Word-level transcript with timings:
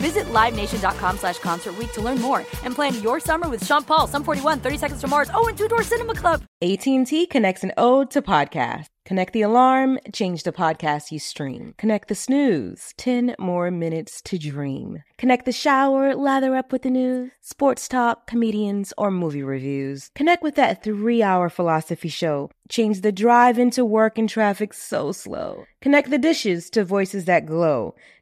Visit 0.00 0.24
LiveNation.com 0.32 1.18
slash 1.18 1.38
Concert 1.38 1.74
to 1.92 2.00
learn 2.00 2.20
more 2.20 2.38
and 2.64 2.74
plan 2.74 3.00
your 3.02 3.20
summer 3.20 3.48
with 3.48 3.64
Sean 3.64 3.82
Paul, 3.82 4.06
Sum 4.06 4.24
41, 4.24 4.60
30 4.60 4.78
Seconds 4.78 5.00
to 5.02 5.08
Mars, 5.08 5.30
oh, 5.34 5.46
and 5.46 5.56
Two 5.56 5.68
Door 5.68 5.82
Cinema 5.82 6.14
Club. 6.14 6.42
AT&T 6.62 7.26
connects 7.26 7.64
an 7.64 7.72
ode 7.76 8.10
to 8.10 8.22
podcast. 8.22 8.86
Connect 9.06 9.32
the 9.32 9.42
alarm, 9.42 9.98
change 10.12 10.44
the 10.44 10.52
podcast 10.52 11.10
you 11.10 11.18
stream. 11.18 11.74
Connect 11.78 12.08
the 12.08 12.14
snooze, 12.14 12.94
10 12.96 13.34
more 13.38 13.70
minutes 13.70 14.22
to 14.22 14.38
dream. 14.38 15.02
Connect 15.18 15.46
the 15.46 15.52
shower, 15.52 16.14
lather 16.14 16.54
up 16.54 16.70
with 16.70 16.82
the 16.82 16.90
news, 16.90 17.32
sports 17.40 17.88
talk, 17.88 18.26
comedians, 18.26 18.92
or 18.96 19.10
movie 19.10 19.42
reviews. 19.42 20.10
Connect 20.14 20.42
with 20.42 20.54
that 20.54 20.84
three-hour 20.84 21.48
philosophy 21.48 22.08
show. 22.08 22.50
Change 22.68 23.00
the 23.00 23.10
drive 23.10 23.58
into 23.58 23.84
work 23.84 24.16
and 24.16 24.28
traffic 24.28 24.72
so 24.72 25.12
slow. 25.12 25.64
Connect 25.82 26.10
the 26.10 26.18
dishes 26.18 26.70
to 26.70 26.84
voices 26.84 27.24
that 27.24 27.46
glow. 27.46 27.94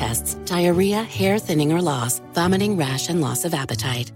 tests, 0.00 0.34
diarrhea, 0.46 1.02
hair 1.02 1.38
thinning 1.38 1.72
or 1.74 1.82
loss, 1.82 2.22
vomiting, 2.32 2.74
rash, 2.74 3.10
and 3.10 3.20
loss 3.20 3.44
of 3.44 3.52
appetite. 3.52 4.10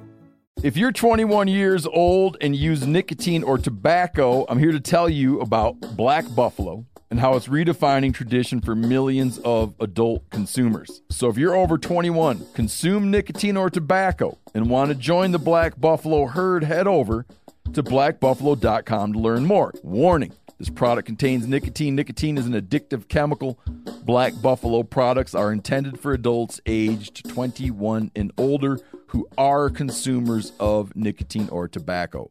If 0.63 0.79
you're 0.79 0.93
21 0.93 1.47
years 1.49 1.85
old 1.85 2.39
and 2.41 2.57
use 2.57 2.87
nicotine 2.87 3.43
or 3.43 3.59
tobacco, 3.59 4.47
I'm 4.49 4.59
here 4.59 4.73
to 4.73 4.81
tell 4.81 5.11
you 5.11 5.41
about 5.41 5.79
Black 5.95 6.25
Buffalo 6.35 6.87
and 7.11 7.21
how 7.21 7.35
it's 7.37 7.49
redefining 7.49 8.15
tradition 8.15 8.63
for 8.63 8.75
millions 8.75 9.39
of 9.41 9.75
adult 9.79 10.31
consumers. 10.31 11.03
So 11.11 11.29
if 11.29 11.37
you're 11.37 11.55
over 11.55 11.77
21, 11.77 12.47
consume 12.55 13.11
nicotine 13.11 13.59
or 13.59 13.69
tobacco, 13.69 14.39
and 14.55 14.71
want 14.71 14.89
to 14.89 14.95
join 14.95 15.33
the 15.33 15.39
Black 15.39 15.79
Buffalo 15.79 16.25
herd, 16.25 16.65
head 16.65 16.87
over 16.87 17.27
to 17.75 17.83
blackbuffalo.com 17.83 19.13
to 19.13 19.19
learn 19.19 19.45
more. 19.45 19.75
Warning 19.83 20.33
this 20.65 20.71
product 20.71 21.05
contains 21.05 21.47
nicotine. 21.47 21.95
Nicotine 21.95 22.39
is 22.39 22.47
an 22.47 22.55
addictive 22.55 23.07
chemical. 23.09 23.59
Black 24.03 24.33
Buffalo 24.41 24.83
products 24.83 25.35
are 25.35 25.53
intended 25.53 26.01
for 26.01 26.15
adults 26.15 26.59
aged 26.65 27.29
21 27.29 28.11
and 28.17 28.33
older 28.39 28.79
who 29.09 29.29
are 29.37 29.69
consumers 29.69 30.53
of 30.59 30.97
nicotine 30.97 31.51
or 31.51 31.69
tobacco. 31.69 32.31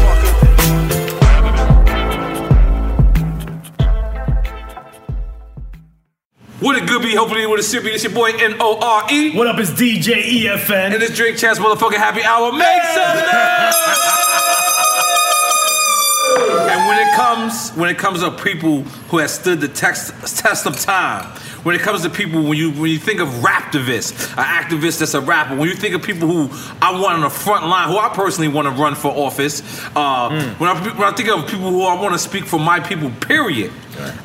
What 6.61 6.77
it 6.77 6.87
good 6.87 7.01
be? 7.01 7.15
Hopefully, 7.15 7.47
what 7.47 7.59
it 7.59 7.63
should 7.63 7.83
be. 7.83 7.89
It's 7.89 8.03
your 8.03 8.13
boy 8.13 8.29
N-O-R-E. 8.37 9.35
What 9.35 9.47
up, 9.47 9.57
it's 9.57 9.71
DJ 9.71 10.43
EFN. 10.43 10.93
And 10.93 11.01
this 11.01 11.15
Drink 11.17 11.39
Champs 11.39 11.59
Motherfucking 11.59 11.95
Happy 11.95 12.21
Hour. 12.21 12.51
Make 12.51 12.83
some 12.83 13.17
noise! 13.17 13.75
And 16.71 16.87
when 16.87 16.99
it 16.99 17.13
comes, 17.15 17.71
when 17.71 17.89
it 17.89 17.97
comes 17.97 18.21
to 18.21 18.31
people 18.31 18.83
who 19.09 19.17
have 19.17 19.29
stood 19.29 19.59
the 19.59 19.67
text, 19.67 20.13
test 20.37 20.65
of 20.65 20.79
time, 20.79 21.33
when 21.63 21.75
it 21.75 21.81
comes 21.81 22.01
to 22.03 22.09
people, 22.09 22.43
when 22.43 22.57
you 22.57 22.71
when 22.71 22.89
you 22.89 22.97
think 22.97 23.19
of 23.19 23.27
raptivists, 23.27 24.31
an 24.37 24.43
activist 24.43 24.99
that's 24.99 25.13
a 25.13 25.21
rapper, 25.21 25.55
when 25.55 25.69
you 25.69 25.75
think 25.75 25.93
of 25.93 26.01
people 26.01 26.27
who 26.27 26.49
I 26.81 26.91
want 26.91 27.15
on 27.15 27.21
the 27.21 27.29
front 27.29 27.67
line, 27.67 27.89
who 27.89 27.97
I 27.97 28.09
personally 28.09 28.47
want 28.47 28.67
to 28.67 28.73
run 28.81 28.95
for 28.95 29.09
office, 29.09 29.61
uh, 29.95 30.55
when, 30.57 30.69
I, 30.69 30.93
when 30.97 31.07
I 31.07 31.11
think 31.11 31.29
of 31.29 31.47
people 31.47 31.69
who 31.69 31.83
I 31.83 31.99
want 32.01 32.13
to 32.13 32.19
speak 32.19 32.45
for 32.45 32.59
my 32.59 32.79
people, 32.79 33.11
period, 33.21 33.71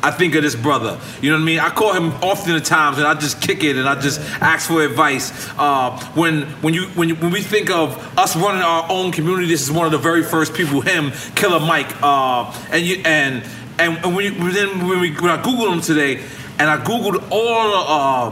I 0.02 0.10
think 0.10 0.34
of 0.34 0.42
this 0.42 0.56
brother. 0.56 0.98
You 1.20 1.30
know 1.30 1.36
what 1.36 1.42
I 1.42 1.46
mean? 1.46 1.58
I 1.58 1.70
call 1.70 1.92
him 1.92 2.12
often 2.22 2.54
at 2.54 2.64
times, 2.64 2.98
and 2.98 3.06
I 3.06 3.14
just 3.14 3.42
kick 3.42 3.62
it 3.62 3.76
and 3.76 3.88
I 3.88 4.00
just 4.00 4.20
ask 4.40 4.68
for 4.68 4.82
advice. 4.82 5.32
Uh, 5.58 5.98
when 6.14 6.42
when 6.62 6.72
you 6.72 6.86
when 6.88 7.08
you, 7.08 7.16
when 7.16 7.32
we 7.32 7.42
think 7.42 7.70
of 7.70 7.96
us 8.18 8.36
running 8.36 8.62
our 8.62 8.86
own 8.90 9.12
community, 9.12 9.46
this 9.48 9.62
is 9.62 9.70
one 9.70 9.86
of 9.86 9.92
the 9.92 9.98
very 9.98 10.22
first 10.22 10.54
people. 10.54 10.80
Him, 10.80 11.12
Killer 11.34 11.60
Mike, 11.60 11.90
uh, 12.02 12.52
and 12.70 12.86
you 12.86 13.02
and 13.04 13.44
and, 13.78 13.98
and 13.98 14.16
when 14.16 14.24
you, 14.24 14.52
then 14.52 14.86
when 14.86 15.00
we 15.00 15.12
when 15.12 15.30
I 15.30 15.42
googled 15.42 15.72
him 15.72 15.80
today, 15.80 16.22
and 16.58 16.68
I 16.70 16.78
googled 16.82 17.26
all 17.30 17.74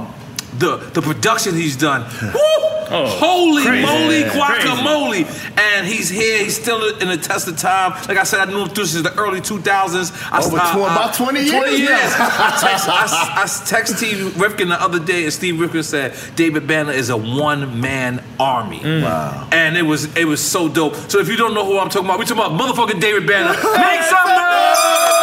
um, 0.00 0.14
the 0.58 0.76
the 0.92 1.02
production 1.02 1.54
he's 1.54 1.76
done. 1.76 2.02
Woo! 2.22 2.70
Holy 2.86 3.64
crazy. 3.64 3.86
moly, 3.86 4.22
guacamole! 4.24 5.58
And 5.58 5.86
he's 5.86 6.10
here. 6.10 6.44
He's 6.44 6.60
still 6.60 6.96
in 6.98 7.08
the 7.08 7.16
test 7.16 7.48
of 7.48 7.56
time. 7.56 7.92
Like 8.06 8.18
I 8.18 8.24
said, 8.24 8.40
I 8.40 8.44
knew 8.52 8.60
him 8.62 8.68
through 8.68 8.84
since 8.84 9.02
the 9.08 9.18
early 9.18 9.40
2000s. 9.40 10.12
I, 10.31 10.44
Over 10.44 10.58
I- 10.58 10.60
tw- 10.60 10.76
I- 10.76 10.93
about 10.94 11.14
20 11.14 11.40
years 11.40 11.50
20 11.50 11.76
years. 11.78 11.90
I 11.90 12.58
text, 12.60 12.87
I, 13.66 13.66
text 13.66 13.96
Steve 13.96 14.38
Rifkin 14.38 14.69
the 14.69 14.81
other 14.81 14.99
day, 15.00 15.25
and 15.25 15.32
Steve 15.32 15.58
Rifkin 15.60 15.82
said 15.82 16.14
David 16.37 16.66
Banner 16.66 16.93
is 16.93 17.08
a 17.08 17.16
one 17.16 17.81
man 17.81 18.22
army. 18.38 18.81
Wow. 18.84 19.49
And 19.50 19.78
it 19.78 19.82
was 19.82 20.14
it 20.14 20.26
was 20.26 20.43
so 20.44 20.69
dope. 20.69 20.94
So 21.10 21.19
if 21.20 21.28
you 21.28 21.37
don't 21.37 21.54
know 21.54 21.64
who 21.64 21.78
I'm 21.78 21.88
talking 21.88 22.04
about, 22.06 22.19
we 22.19 22.26
talking 22.26 22.44
about 22.44 22.60
motherfucking 22.60 23.00
David 23.00 23.26
Banner. 23.26 23.49
Make 23.54 24.02
some 24.02 24.28
noise! 24.28 25.13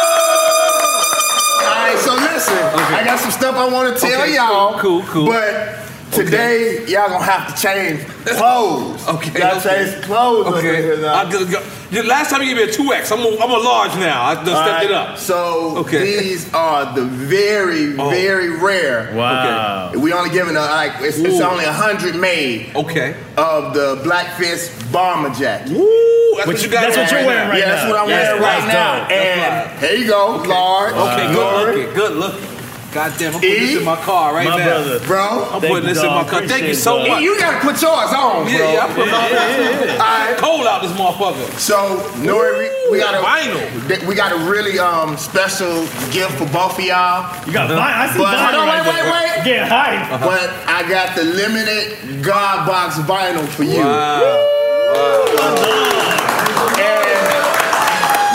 All 2.48 2.54
right, 2.54 2.70
so 2.70 2.76
listen, 2.76 2.94
I 2.94 3.04
got 3.04 3.18
some 3.20 3.30
stuff 3.30 3.54
I 3.56 3.68
want 3.68 3.94
to 3.94 4.00
tell 4.00 4.22
Okay, 4.22 4.34
y'all. 4.34 4.78
cool, 4.78 5.02
cool, 5.02 5.12
cool. 5.12 5.26
But 5.26 5.78
Today, 6.12 6.84
y'all 6.86 7.08
gonna 7.08 7.24
have 7.24 7.54
to 7.56 7.62
change 7.62 8.04
clothes. 8.26 9.08
Okay. 9.08 9.40
Y'all 9.40 9.56
okay. 9.58 9.90
change 9.90 10.04
clothes. 10.04 10.46
over 10.46 10.58
Okay. 10.58 10.82
here 10.82 10.98
now. 10.98 11.14
I 11.14 11.30
go- 11.32 11.46
go- 11.46 11.62
the 11.90 12.02
last 12.02 12.30
time 12.30 12.42
you 12.42 12.48
gave 12.48 12.56
me 12.58 12.62
a 12.64 12.72
two 12.72 12.92
X, 12.92 13.10
I'm 13.10 13.20
a, 13.20 13.28
I'm 13.42 13.50
a 13.50 13.56
large 13.56 13.94
now. 13.96 14.22
I 14.22 14.34
done 14.34 14.48
All 14.50 14.56
stepped 14.62 14.68
right, 14.72 14.84
it 14.84 14.92
up. 14.92 15.18
So 15.18 15.76
Okay. 15.78 16.18
these 16.20 16.52
are 16.52 16.94
the 16.94 17.02
very, 17.04 17.94
Oh. 17.98 18.10
very 18.10 18.50
rare. 18.50 19.10
Wow. 19.14 19.88
Okay. 19.88 19.98
We 19.98 20.12
only 20.12 20.28
giving 20.30 20.54
a, 20.54 20.60
like 20.60 20.92
it's, 21.00 21.16
it's 21.18 21.40
only 21.40 21.64
a 21.64 21.72
hundred 21.72 22.14
made 22.16 22.72
Okay. 22.76 23.14
of 23.38 23.72
the 23.72 23.98
Black 24.04 24.36
Fist 24.36 24.92
bomber 24.92 25.30
jacket. 25.30 25.72
Woo! 25.72 25.88
That's 26.36 26.46
Which- 26.46 26.56
what 26.58 26.64
you 26.64 26.70
got. 26.70 26.80
that's 26.82 26.96
on 26.98 27.02
what 27.04 27.10
you're 27.10 27.20
right 27.20 27.26
wearing 27.26 27.44
now. 27.48 27.50
right 27.52 27.58
yeah, 27.58 27.64
now. 27.66 27.74
that's 27.74 27.90
what 27.90 28.00
I'm 28.00 28.08
Yes, 28.10 28.26
wearing 28.28 28.42
right 28.42 28.68
now. 28.68 28.98
dope. 29.00 29.10
And 29.12 29.80
here 29.80 29.94
you 29.96 30.06
go, 30.08 30.42
Lord. 30.46 30.92
Okay, 30.92 31.26
good 31.28 31.36
Lord. 31.36 31.74
looking. 31.74 31.94
Good 31.94 32.12
looking. 32.16 32.48
God 32.92 33.14
damn, 33.18 33.32
I'm 33.34 33.40
putting 33.40 33.54
this 33.60 33.70
E? 33.72 33.78
in 33.78 33.84
my 33.84 33.96
car 33.96 34.34
right 34.34 34.44
My 34.46 34.58
now. 34.58 34.66
brother. 34.68 35.00
Bro. 35.06 35.48
I'm 35.48 35.60
Thank 35.62 35.72
putting 35.72 35.88
you, 35.88 35.94
this 35.94 36.02
in 36.04 36.10
my 36.12 36.22
dog. 36.22 36.28
car. 36.28 36.46
Thank 36.46 36.66
you 36.68 36.74
so 36.74 36.98
that. 36.98 37.08
much. 37.08 37.22
You 37.22 37.38
gotta 37.38 37.58
put 37.64 37.80
yours 37.80 38.12
on, 38.12 38.44
bro. 38.44 38.52
yeah, 38.52 38.72
yeah, 38.72 38.84
I 38.84 38.86
put 38.92 39.06
my 39.08 39.16
All 39.16 40.28
right. 40.28 40.36
cold 40.36 40.66
out 40.66 40.82
this 40.82 40.92
motherfucker. 40.92 41.48
So, 41.58 41.76
Nori, 42.20 42.68
we, 42.90 42.92
we 42.92 42.98
got 43.00 43.14
a 43.14 43.24
Vinyl. 43.24 44.06
we 44.06 44.14
got 44.14 44.32
a 44.32 44.36
really 44.50 44.78
um 44.78 45.16
special 45.16 45.72
gift 46.12 46.32
for 46.36 46.44
both 46.52 46.76
of 46.78 46.84
y'all. 46.84 47.32
You 47.46 47.52
got 47.54 47.68
vi- 47.72 47.80
I 47.80 48.12
see 48.12 48.18
But 48.18 48.36
vinyl 48.36 48.60
hold 48.60 48.68
right 48.68 48.84
wait, 48.84 49.04
wait, 49.08 49.40
wait. 49.40 49.44
Get 49.44 49.68
hype. 49.68 50.20
But 50.20 50.50
I 50.68 50.84
got 50.86 51.16
the 51.16 51.24
limited 51.24 52.22
God 52.22 52.66
box 52.66 52.96
vinyl 52.98 53.48
for 53.48 53.64
you. 53.64 53.80
And 56.76 57.24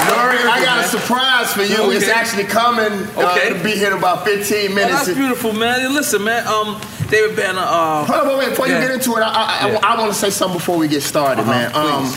Nori, 0.09 0.39
I 0.50 0.57
got 0.63 0.76
a 0.76 0.76
surprise 0.88 1.54
for 1.54 1.63
you. 1.63 1.92
It's 1.92 2.07
actually 2.10 2.45
coming. 2.45 2.92
Uh, 3.16 3.28
Okay. 3.31 3.48
It'll 3.48 3.63
be 3.63 3.72
here 3.72 3.92
in 3.92 3.98
about 3.98 4.25
15 4.25 4.72
Oh, 4.72 4.75
minutes. 4.75 5.06
that's 5.06 5.18
beautiful, 5.18 5.54
man. 5.54 5.94
Listen, 5.94 6.24
man. 6.24 6.45
Um, 6.48 6.80
David 7.10 7.36
Banner. 7.36 7.60
Uh, 7.63 8.06
Hold 8.06 8.19
on, 8.22 8.28
wait, 8.28 8.38
wait. 8.39 8.50
Before 8.50 8.68
Yeah. 8.68 8.81
you 8.81 8.88
get 8.88 8.92
into 8.95 9.12
it, 9.18 9.22
I, 9.22 9.28
I, 9.63 9.69
Yeah. 9.72 9.80
I, 9.84 9.98
want 10.00 10.12
to 10.12 10.18
say 10.18 10.30
something 10.30 10.57
before 10.57 10.78
we 10.78 10.88
get 10.88 11.04
started, 11.04 11.42
Uh-huh, 11.42 11.51
man. 11.51 11.72
Um. 11.75 12.13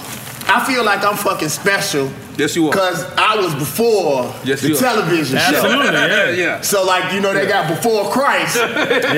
I 0.53 0.65
feel 0.65 0.83
like 0.85 1.05
I'm 1.05 1.17
fucking 1.17 1.49
special. 1.49 2.11
Yes, 2.41 2.57
you 2.57 2.67
are. 2.69 2.71
Because 2.73 3.05
I 3.17 3.37
was 3.37 3.55
before 3.55 4.35
Yes, 4.45 4.63
the 4.63 4.69
you 4.69 4.75
are. 4.77 4.79
television 4.79 5.39
show. 5.39 5.45
Absolutely, 5.45 5.93
yeah. 5.93 6.31
yeah. 6.45 6.61
So 6.63 6.85
like 6.85 7.13
you 7.13 7.21
know 7.21 7.35
they 7.35 7.47
got 7.47 7.69
before 7.69 8.11
Christ. 8.11 8.57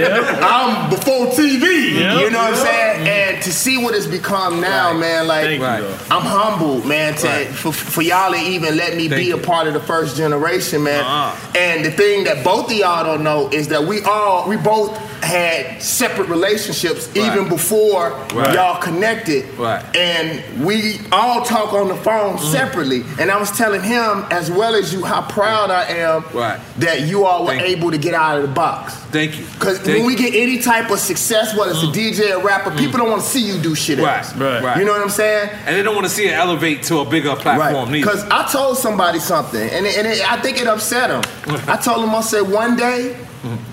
Yeah. 0.03 0.39
I'm 0.43 0.91
before 0.91 1.27
TV. 1.29 1.95
Yeah. 2.01 2.21
You 2.21 2.31
know 2.31 2.39
what 2.39 2.55
I'm 2.55 2.57
saying? 2.57 3.09
And 3.09 3.43
to 3.43 3.53
see 3.53 3.77
what 3.79 3.95
it's 3.95 4.07
become 4.07 4.61
now, 4.61 4.91
Right. 4.91 4.99
man, 5.01 5.27
like 5.29 5.61
Right. 5.61 5.83
I'm 6.11 6.23
humbled, 6.23 6.85
man, 6.87 7.15
to 7.17 7.27
Right. 7.27 7.47
for, 7.49 7.73
for 7.73 8.03
y'all 8.03 8.33
to 8.33 8.39
even 8.39 8.77
let 8.77 8.97
me 8.97 9.09
Thank 9.09 9.23
be 9.23 9.31
a 9.33 9.39
part 9.39 9.67
of 9.67 9.75
the 9.75 9.81
first 9.81 10.17
generation, 10.17 10.83
man. 10.83 11.05
Uh-uh. 11.05 11.37
And 11.57 11.85
the 11.85 11.91
thing 11.91 12.25
that 12.25 12.43
both 12.45 12.67
of 12.71 12.77
y'all 12.77 13.05
don't 13.05 13.23
know 13.23 13.49
is 13.53 13.69
that 13.69 13.85
we 13.85 14.03
all 14.03 14.49
we 14.49 14.57
both 14.57 14.91
had 15.23 15.81
separate 15.81 16.29
relationships 16.29 17.09
even 17.17 17.49
before 17.49 18.11
Right. 18.35 18.55
y'all 18.55 18.81
connected. 18.81 19.45
Right. 19.57 19.83
And 19.97 20.65
we 20.65 21.01
all 21.13 21.45
talk 21.45 21.73
on 21.73 21.89
the 21.89 21.95
phone 21.97 22.37
Mm. 22.39 22.53
separately. 22.53 23.05
And 23.19 23.31
I 23.31 23.39
was 23.39 23.51
telling 23.53 23.83
him 23.83 24.25
as 24.31 24.51
well 24.51 24.75
as 24.75 24.93
you 24.93 25.05
how 25.05 25.23
proud 25.23 25.71
I 25.71 25.85
am 25.85 26.25
Right. 26.35 26.59
that 26.79 27.03
you 27.03 27.25
all 27.25 27.45
were 27.45 27.51
Thank 27.53 27.63
you. 27.69 27.77
able 27.77 27.91
to 27.93 27.99
get 27.99 28.15
out 28.15 28.37
of 28.37 28.43
the 28.43 28.49
box. 28.49 28.95
Thank 29.13 29.39
you. 29.39 29.45
Because 29.59 29.81
when 29.83 30.05
we 30.07 30.15
get 30.17 30.35
any 30.35 30.59
type 30.59 30.91
of 30.91 30.99
success, 30.99 31.55
whether 31.57 31.71
it's 31.71 31.83
a 31.83 31.87
mm. 31.87 31.93
DJ 31.93 32.33
or 32.33 32.41
rapper, 32.43 32.71
mm. 32.71 32.79
people 32.79 32.99
don't 32.99 33.11
want 33.11 33.23
to 33.23 33.29
see 33.29 33.41
you 33.41 33.59
do 33.59 33.75
shit 33.75 33.99
Right, 33.99 34.19
else. 34.19 34.35
Right. 34.35 34.63
right. 34.63 34.77
You 34.79 34.85
know 34.85 34.93
what 34.93 35.03
I'm 35.03 35.11
saying? 35.11 35.51
and 35.67 35.77
they 35.77 35.83
don't 35.83 35.95
want 35.95 36.07
to 36.07 36.13
see 36.13 36.27
it 36.27 36.33
elevate 36.33 36.83
to 36.85 36.99
a 36.99 37.05
bigger 37.05 37.37
platform. 37.37 37.93
Because 37.93 38.25
I 38.31 38.47
told 38.51 38.77
somebody 38.79 39.21
something, 39.21 39.69
and, 39.71 39.87
it, 39.87 39.97
and 39.99 40.07
it, 40.07 40.33
I 40.33 40.37
think 40.41 40.61
it 40.61 40.67
upset 40.67 41.11
him. 41.11 41.23
I 41.69 41.77
told 41.77 42.05
him, 42.05 42.15
I 42.15 42.23
said, 42.23 42.43
one 42.43 42.77
day, 42.77 43.15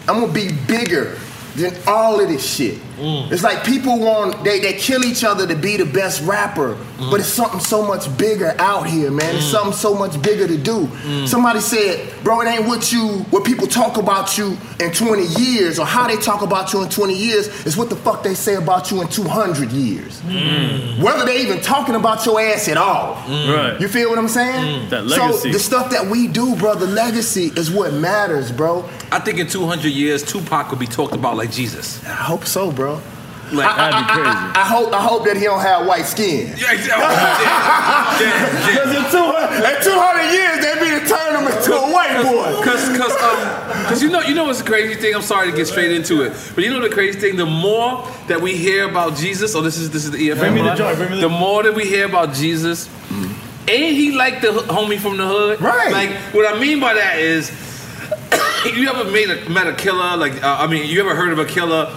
I'm 0.08 0.20
going 0.20 0.28
to 0.28 0.34
be 0.34 0.52
bigger 0.68 1.18
than 1.60 1.76
all 1.88 2.20
of 2.20 2.28
this 2.28 2.56
shit. 2.56 2.78
Mm. 3.00 3.32
It's 3.32 3.44
like 3.44 3.64
people 3.64 4.00
want, 4.00 4.44
they, 4.44 4.60
they 4.60 4.74
kill 4.74 5.04
each 5.06 5.24
other 5.24 5.48
to 5.48 5.56
be 5.56 5.78
the 5.78 5.86
best 5.86 6.22
rapper, 6.24 6.76
Mm. 7.00 7.12
but 7.12 7.22
it's 7.22 7.30
something 7.30 7.62
so 7.62 7.82
much 7.86 8.06
bigger 8.18 8.54
out 8.60 8.86
here, 8.86 9.10
man. 9.10 9.38
It's 9.38 9.46
something 9.46 9.72
so 9.74 9.96
much 9.96 10.22
bigger 10.22 10.48
to 10.48 10.58
do. 10.58 10.86
Mm. 10.88 11.28
Somebody 11.28 11.62
said, 11.62 12.12
bro, 12.24 12.42
it 12.42 12.48
ain't 12.48 12.68
what 12.68 12.92
you, 12.92 13.20
what 13.32 13.46
people 13.46 13.68
talk 13.68 13.98
about 13.98 14.38
you 14.38 14.58
in 14.82 14.92
20 14.92 15.24
years, 15.42 15.80
or 15.80 15.86
how 15.86 16.08
they 16.08 16.18
talk 16.18 16.42
about 16.42 16.74
you 16.74 16.84
in 16.84 16.90
20 16.90 17.14
years, 17.16 17.48
it's 17.66 17.78
what 17.78 17.90
the 17.90 17.96
fuck 17.96 18.22
they 18.24 18.34
say 18.34 18.56
about 18.56 18.92
you 18.92 19.02
in 19.02 19.08
200 19.08 19.72
years. 19.72 20.20
Mm. 20.22 21.02
Whether 21.02 21.26
they 21.26 21.42
even 21.42 21.62
talking 21.62 21.96
about 21.96 22.26
your 22.26 22.42
ass 22.42 22.68
at 22.68 22.76
all. 22.78 23.16
Right. 23.30 23.78
You 23.80 23.88
feel 23.88 24.10
what 24.10 24.20
I'm 24.20 24.28
saying? 24.28 24.90
That 24.90 25.08
So 25.10 25.50
the 25.50 25.60
stuff 25.60 25.90
that 25.92 26.06
we 26.08 26.28
do, 26.28 26.56
bro, 26.58 26.76
the 26.76 26.88
legacy 26.88 27.52
is 27.56 27.72
what 27.72 27.94
matters, 27.94 28.52
bro. 28.52 28.84
I 29.12 29.20
think 29.20 29.40
in 29.40 29.48
200 29.48 29.88
years, 29.88 30.24
Tupac 30.24 30.70
will 30.70 30.78
be 30.78 30.86
talked 30.88 31.16
about 31.16 31.38
like 31.38 31.52
Jesus. 31.52 32.04
I 32.06 32.10
hope 32.10 32.46
so, 32.46 32.72
bro. 32.72 32.89
Like, 33.52 33.66
I, 33.66 33.72
I- 33.72 33.92
that'd 33.92 34.06
be 34.06 34.12
I- 34.12 34.16
crazy. 34.16 34.30
I, 34.30 34.62
I 34.62 34.66
hope 34.66 34.94
I 34.94 35.02
hope 35.02 35.26
that 35.26 35.38
he 35.38 35.44
don't 35.44 35.62
have 35.62 35.86
white 35.88 36.06
skin. 36.06 36.48
yeah, 36.58 36.74
exactly. 36.74 37.02
Yeah, 37.02 38.22
yeah, 38.22 38.22
yeah. 38.22 38.68
Because 38.70 38.90
in 39.00 39.04
200, 39.12 39.66
in 39.66 39.84
200 39.84 40.32
years, 40.32 40.58
they'd 40.64 40.80
be 40.80 40.90
to 41.00 41.02
turn 41.08 41.32
him 41.40 41.48
into 41.50 41.74
a 41.74 41.86
white 41.92 42.22
boy. 42.24 42.64
Cause, 42.64 42.84
cause, 42.98 43.12
um, 43.22 43.86
cause 43.88 44.04
you 44.04 44.10
know, 44.10 44.22
you 44.22 44.36
know 44.36 44.46
what's 44.46 44.62
the 44.62 44.68
crazy 44.70 44.96
thing? 45.00 45.16
I'm 45.16 45.22
sorry 45.22 45.50
to 45.52 45.56
get 45.58 45.68
straight 45.68 45.92
into 45.92 46.22
it, 46.24 46.34
but 46.56 46.64
you 46.64 46.70
know 46.70 46.80
the 46.82 46.90
crazy 46.90 47.20
thing? 47.20 47.36
The 47.38 47.46
more 47.46 48.06
that 48.28 48.40
we 48.42 48.56
hear 48.56 48.88
about 48.90 49.16
Jesus, 49.18 49.56
oh, 49.56 49.62
this 49.62 49.78
is 49.78 49.90
this 49.92 50.06
is 50.06 50.12
the 50.12 50.18
EFN. 50.30 50.40
Bring 50.40 50.54
me 50.56 50.62
the 50.62 50.68
line. 50.68 50.78
joint, 50.78 50.98
bring 50.98 51.10
me 51.12 51.16
the- 51.22 51.28
the 51.28 51.30
more 51.30 51.64
that 51.64 51.74
we 51.74 51.86
hear 51.86 52.06
about 52.06 52.34
Jesus, 52.34 52.88
ain't 53.68 53.96
he 53.96 54.12
like 54.16 54.42
the 54.42 54.48
homie 54.50 55.00
from 55.00 55.18
the 55.18 55.28
hood? 55.28 55.62
Right. 55.62 55.92
Like 55.92 56.12
what 56.34 56.46
I 56.54 56.60
mean 56.60 56.80
by 56.80 56.94
that 56.96 57.20
is, 57.20 57.52
you 58.76 58.90
ever 58.90 59.10
made 59.10 59.30
a, 59.30 59.50
met 59.50 59.68
a 59.68 59.74
killer? 59.74 60.18
Like 60.18 60.44
uh, 60.44 60.58
I 60.60 60.68
mean, 60.68 60.88
you 60.90 61.00
ever 61.02 61.16
heard 61.16 61.32
of 61.32 61.40
a 61.40 61.46
killer? 61.46 61.96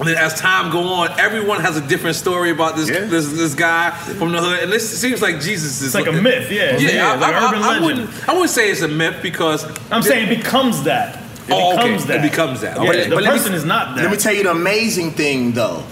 And 0.00 0.08
then 0.08 0.16
as 0.16 0.34
time 0.40 0.72
go 0.72 0.80
on, 0.94 1.20
everyone 1.20 1.60
has 1.60 1.76
a 1.76 1.80
different 1.86 2.16
story 2.16 2.50
about 2.50 2.74
this 2.74 2.88
Yeah. 2.88 3.00
this 3.04 3.28
this 3.28 3.54
guy 3.54 3.90
from 4.18 4.32
the 4.32 4.40
hood, 4.40 4.60
and 4.64 4.72
this 4.72 4.98
seems 4.98 5.20
like 5.20 5.40
Jesus 5.40 5.80
is 5.82 5.88
It's 5.88 5.94
like 5.94 6.06
a 6.06 6.12
myth, 6.12 6.50
yeah. 6.50 6.78
Yeah, 6.78 6.90
Yeah, 6.90 7.12
I, 7.12 7.16
like 7.16 7.34
I- 7.34 7.46
urban 7.48 7.62
I- 7.62 7.66
I 7.66 7.68
legend. 7.68 7.84
wouldn't. 7.84 8.28
I 8.28 8.32
wouldn't 8.32 8.50
say 8.50 8.70
it's 8.70 8.80
a 8.80 8.88
myth 8.88 9.16
because 9.22 9.66
I'm 9.90 10.02
saying 10.02 10.28
it 10.32 10.36
becomes 10.42 10.82
that. 10.84 11.16
It 11.48 11.52
Oh, 11.52 11.74
okay. 11.74 11.82
becomes 11.82 12.06
that. 12.06 12.16
It 12.24 12.30
becomes 12.30 12.60
that. 12.62 12.82
Yeah, 12.82 13.04
the 13.08 13.14
But 13.14 13.24
let 13.24 13.32
me- 13.34 13.38
person 13.38 13.54
is 13.54 13.64
not 13.64 13.96
that. 13.96 14.02
Let 14.02 14.10
me 14.10 14.16
tell 14.16 14.32
you 14.34 14.44
the 14.44 14.52
amazing 14.52 15.12
thing, 15.12 15.52
though. 15.52 15.82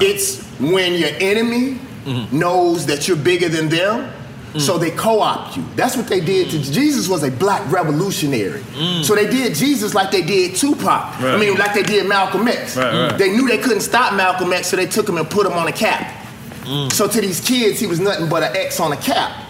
It's 0.00 0.38
when 0.60 0.94
your 0.94 1.10
enemy 1.20 1.78
Mm-hmm. 2.06 2.38
knows 2.38 2.86
that 2.86 3.08
you're 3.08 3.16
bigger 3.16 3.48
than 3.48 3.68
them, 3.68 4.08
Mm. 4.56 4.60
so 4.60 4.78
they 4.78 4.90
co-opt 4.90 5.56
you. 5.56 5.64
That's 5.74 5.96
what 5.96 6.08
they 6.08 6.20
did 6.20 6.50
to 6.50 6.58
Jesus. 6.58 7.08
Was 7.08 7.22
a 7.22 7.30
black 7.30 7.70
revolutionary. 7.70 8.60
Mm. 8.60 9.04
So 9.04 9.14
they 9.14 9.28
did 9.28 9.54
Jesus 9.54 9.94
like 9.94 10.10
they 10.10 10.22
did 10.22 10.56
Tupac. 10.56 11.20
I 11.20 11.36
mean, 11.38 11.56
like 11.56 11.74
they 11.74 11.82
did 11.82 12.06
Malcolm 12.08 12.48
X. 12.48 12.76
Right, 12.76 13.10
right. 13.10 13.18
They 13.18 13.30
knew 13.30 13.48
they 13.48 13.58
couldn't 13.58 13.82
stop 13.82 14.14
Malcolm 14.14 14.52
X, 14.52 14.68
so 14.68 14.76
they 14.76 14.86
took 14.86 15.08
him 15.08 15.18
and 15.18 15.28
put 15.28 15.46
him 15.46 15.52
on 15.52 15.68
a 15.68 15.72
cap. 15.72 16.24
Mm. 16.62 16.92
So 16.92 17.06
to 17.06 17.20
these 17.20 17.40
kids, 17.40 17.78
he 17.78 17.86
was 17.86 18.00
nothing 18.00 18.28
but 18.28 18.42
an 18.42 18.56
X 18.56 18.80
on 18.80 18.92
a 18.92 18.96
cap. 18.96 19.42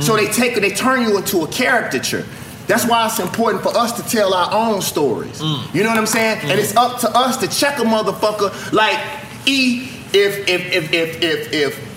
So 0.00 0.14
they 0.16 0.26
take 0.26 0.56
it, 0.56 0.60
they 0.60 0.70
turn 0.70 1.02
you 1.02 1.16
into 1.16 1.42
a 1.42 1.48
caricature. 1.48 2.24
That's 2.68 2.86
why 2.86 3.06
it's 3.06 3.18
important 3.18 3.62
for 3.62 3.76
us 3.76 3.92
to 4.00 4.08
tell 4.08 4.34
our 4.34 4.52
own 4.52 4.80
stories. 4.82 5.40
You 5.72 5.82
know 5.82 5.88
what 5.88 5.98
I'm 5.98 6.06
saying? 6.06 6.40
And 6.42 6.60
it's 6.60 6.76
up 6.76 7.00
to 7.00 7.10
us 7.16 7.38
to 7.38 7.48
check 7.48 7.78
a 7.78 7.82
motherfucker 7.82 8.72
like 8.72 8.98
E 9.46 9.88
if 10.12 10.48
if 10.48 10.72
if 10.72 10.92
if 10.92 11.22
if 11.22 11.52
if 11.52 11.88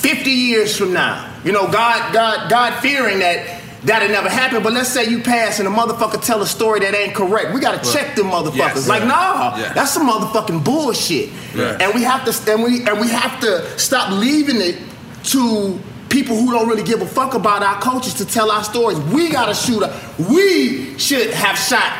50 0.00 0.30
years 0.30 0.76
from 0.76 0.92
now, 0.92 1.29
you 1.44 1.52
know, 1.52 1.70
God 1.70 2.12
God 2.12 2.50
God 2.50 2.80
fearing 2.80 3.20
that 3.20 3.62
that'll 3.84 4.08
never 4.08 4.28
happen. 4.28 4.62
But 4.62 4.72
let's 4.72 4.90
say 4.90 5.08
you 5.08 5.20
pass 5.22 5.58
and 5.58 5.66
a 5.66 5.70
motherfucker 5.70 6.22
tell 6.24 6.42
a 6.42 6.46
story 6.46 6.80
that 6.80 6.94
ain't 6.94 7.14
correct. 7.14 7.54
We 7.54 7.60
gotta 7.60 7.92
check 7.92 8.14
them 8.14 8.26
motherfuckers. 8.26 8.56
Yes. 8.56 8.88
like, 8.88 9.04
nah, 9.04 9.56
Yeah. 9.56 9.72
that's 9.72 9.92
some 9.92 10.08
motherfucking 10.08 10.64
bullshit. 10.64 11.30
Yeah. 11.54 11.78
And 11.80 11.94
we 11.94 12.02
have 12.02 12.24
to 12.26 12.52
and 12.52 12.62
we 12.62 12.86
and 12.86 13.00
we 13.00 13.08
have 13.08 13.40
to 13.40 13.78
stop 13.78 14.10
leaving 14.12 14.60
it 14.60 14.76
to 15.24 15.78
people 16.10 16.36
who 16.36 16.50
don't 16.50 16.68
really 16.68 16.82
give 16.82 17.00
a 17.02 17.06
fuck 17.06 17.34
about 17.34 17.62
our 17.62 17.80
cultures 17.80 18.14
to 18.14 18.26
tell 18.26 18.50
our 18.50 18.64
stories. 18.64 18.98
We 18.98 19.30
gotta 19.30 19.54
shoot 19.54 19.82
up. 19.82 19.92
we 20.18 20.98
should 20.98 21.30
have 21.30 21.56
shot 21.56 21.92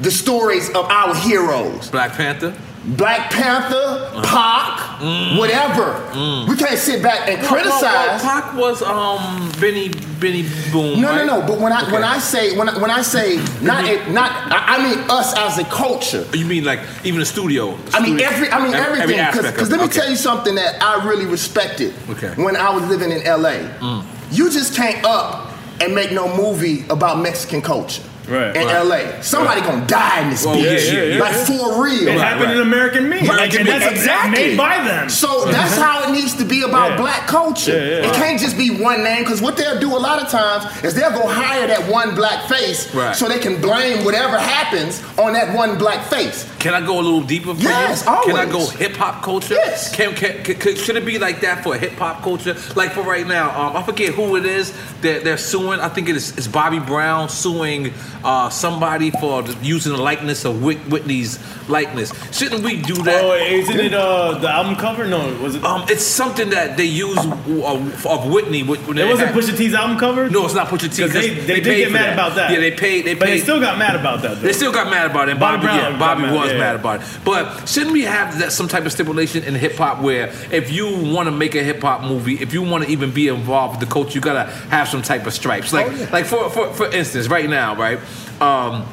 the 0.00 0.10
stories 0.10 0.68
of 0.70 0.84
our 0.90 1.14
heroes. 1.14 1.88
Black 1.90 2.12
Panther. 2.12 2.52
Black 2.86 3.30
Panther, 3.30 4.10
Pac, 4.24 5.00
whatever. 5.38 6.04
We 6.48 6.54
can't 6.56 6.78
sit 6.78 7.02
back 7.02 7.28
and 7.28 7.40
No, 7.42 7.48
no, 7.48 7.56
no, 7.56 7.62
criticize. 7.62 8.22
Pac 8.22 8.54
was 8.54 8.82
um 8.82 9.50
Benny 9.60 9.88
Benny 10.20 10.42
Boom. 10.70 11.00
No, 11.00 11.08
right? 11.08 11.24
no, 11.26 11.40
no. 11.40 11.46
But 11.46 11.60
when 11.60 11.72
I 11.72 11.90
when 11.90 12.04
I 12.04 12.18
say 12.18 12.56
when 12.56 12.68
I, 12.68 12.78
when 12.78 12.90
I 12.90 13.00
say 13.00 13.36
not 13.62 13.84
it, 13.86 14.10
not 14.10 14.30
I 14.52 14.76
I 14.76 14.82
mean 14.84 14.98
us 15.10 15.34
as 15.38 15.58
a 15.58 15.64
culture. 15.64 16.26
You 16.34 16.44
mean 16.44 16.64
like 16.64 16.80
even 17.04 17.20
the 17.20 17.26
studio? 17.26 17.78
I 17.94 18.00
mean 18.00 18.20
every 18.20 18.50
I 18.50 18.62
mean 18.62 18.74
every- 18.74 19.00
every 19.00 19.14
everything. 19.16 19.52
Because 19.52 19.70
let 19.70 19.80
me 19.80 19.88
tell 19.88 20.08
you 20.10 20.16
something 20.16 20.54
that 20.56 20.82
I 20.82 21.06
really 21.08 21.24
respected 21.26 21.94
Okay. 22.10 22.34
when 22.42 22.54
I 22.54 22.68
was 22.68 22.84
living 22.88 23.10
in 23.10 23.22
LA. 23.24 23.60
Mm. 23.80 24.04
You 24.30 24.50
just 24.50 24.74
can't 24.74 25.02
up 25.06 25.52
and 25.80 25.94
make 25.94 26.12
no 26.12 26.34
movie 26.36 26.84
about 26.90 27.18
Mexican 27.20 27.62
culture. 27.62 28.02
Right. 28.28 28.56
in 28.56 28.66
Right. 28.66 28.86
LA. 28.86 29.22
Somebody 29.22 29.60
gonna 29.60 29.86
die 29.86 30.20
in 30.22 30.30
this 30.30 30.46
Well, 30.46 30.56
bitch. 30.56 30.62
yeah, 30.92 30.92
yeah, 31.02 31.02
yeah, 31.14 31.20
like 31.20 31.32
yeah. 31.32 31.44
for 31.44 31.82
real. 31.84 32.08
It 32.08 32.18
happened 32.18 32.52
in 32.52 32.60
American 32.60 33.08
Me. 33.08 33.18
Right, 33.20 33.28
Like, 33.50 33.54
and 33.54 33.68
that's 33.68 33.86
exactly 33.86 34.30
made 34.50 34.56
by 34.56 34.78
them. 34.82 35.08
So 35.10 35.44
that's 35.46 35.76
how 35.76 36.04
it 36.04 36.10
needs 36.12 36.34
to 36.34 36.44
be 36.44 36.62
about 36.62 36.92
Yeah. 36.92 36.96
black 36.96 37.26
culture. 37.26 37.72
Yeah, 37.72 38.00
yeah. 38.02 38.08
It 38.10 38.14
can't 38.14 38.40
just 38.40 38.56
be 38.56 38.70
one 38.70 39.04
name 39.04 39.24
because 39.24 39.42
what 39.42 39.56
they'll 39.56 39.78
do 39.78 39.94
a 39.94 39.98
lot 39.98 40.22
of 40.22 40.28
times 40.30 40.64
is 40.82 40.94
they'll 40.94 41.10
go 41.10 41.26
hire 41.26 41.66
that 41.66 41.86
one 41.88 42.14
black 42.14 42.48
face 42.48 42.88
Right. 42.94 43.14
so 43.14 43.28
they 43.28 43.38
can 43.38 43.60
blame 43.60 44.04
whatever 44.04 44.38
happens 44.38 45.02
on 45.18 45.34
that 45.34 45.52
one 45.54 45.76
black 45.76 46.04
face. 46.08 46.46
Can 46.58 46.72
I 46.72 46.80
go 46.80 46.94
a 46.98 47.02
little 47.02 47.20
deeper 47.20 47.54
for 47.54 47.60
Yes, 47.60 48.04
you? 48.06 48.20
Can 48.32 48.36
I 48.36 48.46
go 48.46 48.66
hip 48.66 48.96
hop 48.96 49.22
culture? 49.22 49.52
Yes. 49.54 49.94
Can, 49.94 50.14
can, 50.14 50.42
can, 50.42 50.54
can- 50.54 50.76
should 50.76 50.96
it 50.96 51.04
be 51.04 51.18
like 51.18 51.42
that 51.42 51.62
for 51.62 51.76
hip 51.76 51.98
hop 51.98 52.22
culture? 52.22 52.56
Like 52.74 52.92
for 52.92 53.02
right 53.02 53.26
now, 53.26 53.50
um, 53.60 53.76
I 53.76 53.82
forget 53.82 54.14
who 54.14 54.36
it 54.36 54.46
is 54.46 54.72
that 55.02 55.24
they're 55.24 55.36
suing. 55.36 55.78
I 55.80 55.88
think 55.90 56.08
it 56.08 56.16
is 56.16 56.30
it's 56.38 56.46
Bobby 56.48 56.78
Brown 56.78 57.28
suing 57.28 57.92
uh, 58.24 58.48
somebody 58.50 59.10
for 59.10 59.44
using 59.62 59.92
the 59.92 60.02
likeness 60.02 60.44
of 60.44 60.62
Whit- 60.62 60.78
Whitney's 60.88 61.38
likeness. 61.68 62.12
Shouldn't 62.36 62.62
we 62.64 62.80
do 62.80 62.94
that? 63.02 63.22
Oh, 63.24 63.34
isn't 63.34 63.78
it 63.80 63.94
uh, 63.94 64.38
the 64.38 64.48
album 64.50 64.76
cover? 64.76 65.04
No, 65.06 65.32
was 65.42 65.54
it? 65.56 65.64
Um, 65.64 65.84
it's 65.88 66.04
something 66.04 66.50
that 66.50 66.76
they 66.76 66.84
use 66.84 67.18
uh, 67.18 68.08
of 68.08 68.30
Whitney. 68.30 68.62
When 68.62 68.98
it 68.98 69.06
wasn't 69.06 69.28
had- 69.30 69.34
Pusha 69.36 69.56
T's 69.56 69.74
album 69.74 69.98
cover. 69.98 70.28
No, 70.30 70.44
it's 70.44 70.54
not 70.54 70.68
Pusha 70.68 70.94
T. 70.94 71.02
'Cause 71.02 71.12
they, 71.12 71.30
they, 71.34 71.60
did 71.60 71.64
get 71.76 71.92
mad 71.92 72.14
about 72.14 72.34
that. 72.36 72.50
Yeah, 72.50 72.60
they 72.60 72.70
paid. 72.72 73.04
They 73.04 73.14
but 73.14 73.26
paid. 73.26 73.34
they 73.34 73.42
still 73.42 73.60
got 73.60 73.78
mad 73.78 73.94
about 73.94 74.22
that. 74.22 74.36
Though. 74.36 74.46
They 74.46 74.52
still 74.52 74.72
got 74.72 74.90
mad 74.90 75.10
about 75.10 75.28
it. 75.28 75.32
And 75.32 75.40
Bobby 75.40 75.66
Bobby, 75.66 75.78
yeah, 75.78 75.98
Bobby 75.98 76.22
mad, 76.22 76.34
was 76.34 76.52
yeah. 76.52 76.58
mad 76.58 76.76
about 76.76 77.00
it. 77.02 77.06
But 77.24 77.66
shouldn't 77.68 77.92
we 77.92 78.02
have 78.02 78.38
that 78.38 78.52
some 78.52 78.68
type 78.68 78.84
of 78.86 78.92
stipulation 78.92 79.44
in 79.44 79.54
hip 79.54 79.74
hop 79.76 80.00
where 80.00 80.28
if 80.50 80.72
you 80.72 80.86
want 81.12 81.26
to 81.26 81.30
make 81.32 81.54
a 81.54 81.62
hip 81.62 81.80
hop 81.82 82.02
movie, 82.02 82.34
if 82.40 82.52
you 82.54 82.62
want 82.62 82.84
to 82.84 82.90
even 82.90 83.10
be 83.12 83.28
involved 83.28 83.78
with 83.80 83.88
the 83.88 83.92
culture, 83.92 84.12
you 84.14 84.20
gotta 84.20 84.50
have 84.70 84.88
some 84.88 85.02
type 85.02 85.26
of 85.26 85.32
stripes. 85.34 85.72
Like, 85.72 85.86
Oh, 85.86 86.08
like 86.12 86.24
for, 86.26 86.48
for 86.50 86.72
for 86.72 86.90
instance, 86.90 87.28
right 87.28 87.48
now, 87.48 87.76
right. 87.76 87.98
Um, 88.40 88.86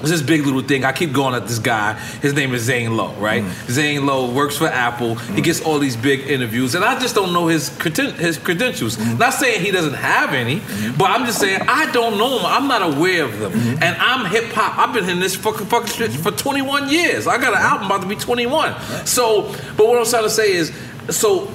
this 0.00 0.22
big 0.22 0.46
little 0.46 0.62
thing. 0.62 0.84
I 0.84 0.92
keep 0.92 1.12
going 1.12 1.34
at 1.34 1.48
this 1.48 1.58
guy. 1.58 1.94
His 2.22 2.32
name 2.32 2.54
is 2.54 2.62
Zane 2.62 2.96
Lowe, 2.96 3.12
right? 3.14 3.42
Mm. 3.42 3.68
Zane 3.70 4.06
Lowe 4.06 4.30
works 4.32 4.56
for 4.56 4.68
Apple. 4.68 5.16
He 5.16 5.40
gets 5.40 5.60
all 5.60 5.80
these 5.80 5.96
big 5.96 6.20
interviews, 6.20 6.76
and 6.76 6.84
I 6.84 7.00
just 7.00 7.16
don't 7.16 7.32
know 7.32 7.48
his 7.48 7.70
creden- 7.70 8.12
his 8.14 8.38
credentials. 8.38 8.96
Mm-hmm. 8.96 9.18
Not 9.18 9.34
saying 9.34 9.60
he 9.64 9.72
doesn't 9.72 9.94
have 9.94 10.34
any, 10.34 10.60
but 10.96 11.10
I'm 11.10 11.26
just 11.26 11.40
saying 11.40 11.62
I 11.66 11.90
don't 11.90 12.16
know 12.16 12.38
him. 12.38 12.46
I'm 12.46 12.68
not 12.68 12.96
aware 12.96 13.24
of 13.24 13.40
them, 13.40 13.50
Mm-hmm. 13.50 13.82
and 13.82 13.96
I'm 13.96 14.30
hip 14.30 14.44
hop. 14.52 14.78
I've 14.78 14.94
been 14.94 15.08
in 15.08 15.18
this 15.18 15.34
fucking 15.34 15.66
fucking 15.66 15.88
shit 15.88 16.12
for 16.12 16.30
21 16.30 16.88
years. 16.90 17.26
I 17.26 17.36
got 17.38 17.52
an 17.54 17.58
album 17.60 17.86
about 17.86 18.02
to 18.02 18.06
be 18.06 18.14
21. 18.14 19.04
So, 19.04 19.52
but 19.76 19.88
what 19.88 19.98
I'm 19.98 20.06
trying 20.06 20.22
to 20.22 20.30
say 20.30 20.52
is, 20.52 20.72
so 21.10 21.52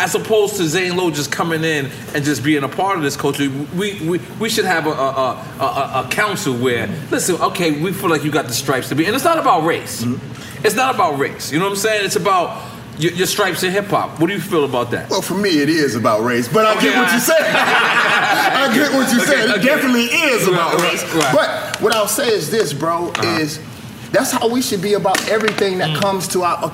as 0.00 0.14
opposed 0.14 0.56
to 0.56 0.64
Zane 0.66 0.96
Lowe 0.96 1.10
just 1.10 1.30
coming 1.30 1.62
in 1.62 1.90
and 2.14 2.24
just 2.24 2.42
being 2.42 2.62
a 2.64 2.68
part 2.68 2.96
of 2.96 3.02
this 3.02 3.16
culture, 3.16 3.48
we 3.76 4.00
we, 4.08 4.18
we 4.40 4.48
should 4.48 4.64
have 4.64 4.86
a 4.86 4.90
a, 4.90 5.34
a, 5.60 6.02
a 6.04 6.08
council 6.10 6.54
where 6.56 6.86
listen, 7.10 7.36
okay, 7.36 7.80
we 7.82 7.92
feel 7.92 8.08
like 8.08 8.24
you 8.24 8.30
got 8.30 8.46
the 8.46 8.54
stripes 8.54 8.88
to 8.88 8.94
be, 8.94 9.04
and 9.06 9.14
it's 9.14 9.24
not 9.24 9.38
about 9.38 9.64
race. 9.64 10.04
It's 10.64 10.74
not 10.74 10.94
about 10.94 11.18
race. 11.18 11.52
You 11.52 11.58
know 11.58 11.66
what 11.66 11.72
I'm 11.72 11.76
saying? 11.76 12.04
It's 12.06 12.16
about 12.16 12.62
your, 12.98 13.12
your 13.12 13.26
stripes 13.26 13.62
in 13.62 13.72
hip 13.72 13.86
hop. 13.86 14.18
What 14.20 14.26
do 14.28 14.32
you 14.34 14.40
feel 14.40 14.64
about 14.64 14.90
that? 14.90 15.08
Well, 15.10 15.22
for 15.22 15.34
me, 15.34 15.60
it 15.62 15.68
is 15.68 15.94
about 15.96 16.22
race, 16.22 16.48
but 16.48 16.66
I 16.66 16.72
Okay, 16.76 16.90
get 16.90 16.96
what 16.98 17.12
you 17.12 17.20
said. 17.20 17.40
I 17.44 18.74
get 18.74 18.92
what 18.92 19.12
you 19.12 19.20
Okay, 19.22 19.26
said. 19.26 19.50
It 19.56 19.62
definitely 19.62 20.04
is 20.04 20.48
about 20.48 20.74
Right, 20.80 20.92
race. 20.92 21.04
But 21.32 21.80
what 21.80 21.94
I'll 21.94 22.08
say 22.08 22.28
is 22.28 22.50
this, 22.50 22.72
bro, 22.72 23.10
is 23.38 23.58
that's 24.12 24.32
how 24.32 24.48
we 24.48 24.60
should 24.60 24.82
be 24.82 24.94
about 24.94 25.28
everything 25.28 25.78
that 25.78 25.96
comes 26.02 26.26
to 26.28 26.42
our 26.42 26.64
uh, 26.64 26.68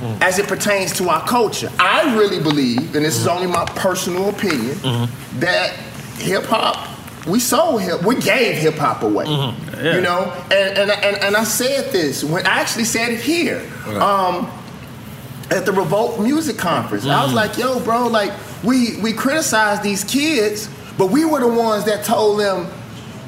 comes 0.00 0.22
as 0.22 0.38
it 0.38 0.46
pertains 0.46 0.92
to 0.94 1.08
our 1.08 1.26
culture. 1.26 1.70
I 1.78 2.14
really 2.16 2.40
believe, 2.42 2.94
and 2.94 3.04
this 3.04 3.16
is 3.18 3.26
only 3.26 3.46
my 3.46 3.64
personal 3.76 4.28
opinion, 4.28 4.78
that 5.40 5.72
hip 6.18 6.44
hop. 6.44 6.88
We 7.26 7.40
sold 7.40 7.82
hip. 7.82 8.02
We 8.04 8.14
gave 8.20 8.56
hip 8.56 8.74
hop 8.74 9.02
away. 9.02 9.24
You 9.26 10.00
know, 10.00 10.32
and, 10.52 10.78
and 10.78 10.90
and 10.90 11.16
and 11.16 11.36
I 11.36 11.44
said 11.44 11.92
this 11.92 12.22
when 12.24 12.46
I 12.46 12.50
actually 12.60 12.84
said 12.84 13.10
it 13.12 13.20
here. 13.20 13.60
Um, 14.00 14.50
at 15.50 15.64
the 15.64 15.72
Revolt 15.72 16.20
Music 16.20 16.58
Conference. 16.58 17.06
I 17.06 17.22
was 17.24 17.32
like, 17.32 17.56
yo, 17.56 17.78
bro, 17.80 18.08
like 18.08 18.32
we 18.64 19.00
we 19.00 19.12
criticize 19.12 19.80
these 19.80 20.02
kids, 20.04 20.68
but 20.98 21.10
we 21.10 21.24
were 21.24 21.40
the 21.40 21.46
ones 21.48 21.84
that 21.84 22.04
told 22.04 22.40
them 22.40 22.66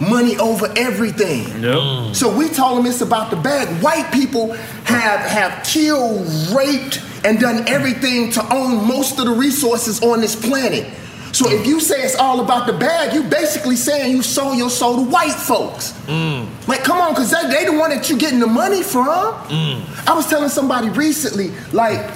money 0.01 0.37
over 0.39 0.73
everything. 0.77 1.63
Yep. 1.63 2.15
So 2.15 2.35
we 2.37 2.49
told 2.49 2.79
them 2.79 2.87
it's 2.87 3.01
about 3.01 3.31
the 3.31 3.37
bag. 3.37 3.83
White 3.83 4.13
people 4.13 4.53
have 4.85 5.21
have 5.21 5.65
killed, 5.65 6.27
raped, 6.55 7.03
and 7.25 7.41
done 7.41 7.69
everything 7.69 8.31
to 8.33 8.55
own 8.55 8.87
most 8.87 9.19
of 9.19 9.27
the 9.27 9.33
resources 9.33 10.03
on 10.03 10.21
this 10.21 10.37
planet. 10.37 10.87
So 11.33 11.51
if 11.51 11.67
you 11.67 11.79
say 11.81 12.03
it's 12.03 12.17
all 12.17 12.41
about 12.41 12.67
the 12.67 12.73
bag, 12.73 13.15
you 13.15 13.23
basically 13.23 13.77
saying 13.77 14.11
you 14.17 14.23
sold 14.23 14.57
your 14.57 14.71
soul 14.71 15.05
to 15.05 15.11
white 15.11 15.35
folks. 15.35 15.93
Mm. 16.07 16.49
Like, 16.67 16.85
come 16.85 16.99
on, 16.99 17.13
because 17.13 17.31
they, 17.31 17.49
they 17.49 17.65
the 17.67 17.79
one 17.79 17.91
that 17.91 18.09
you 18.09 18.17
getting 18.19 18.41
the 18.41 18.47
money 18.47 18.83
from. 18.83 19.07
Mm. 19.07 20.09
I 20.09 20.15
was 20.15 20.27
telling 20.27 20.49
somebody 20.49 20.89
recently, 20.89 21.51
like, 21.73 22.11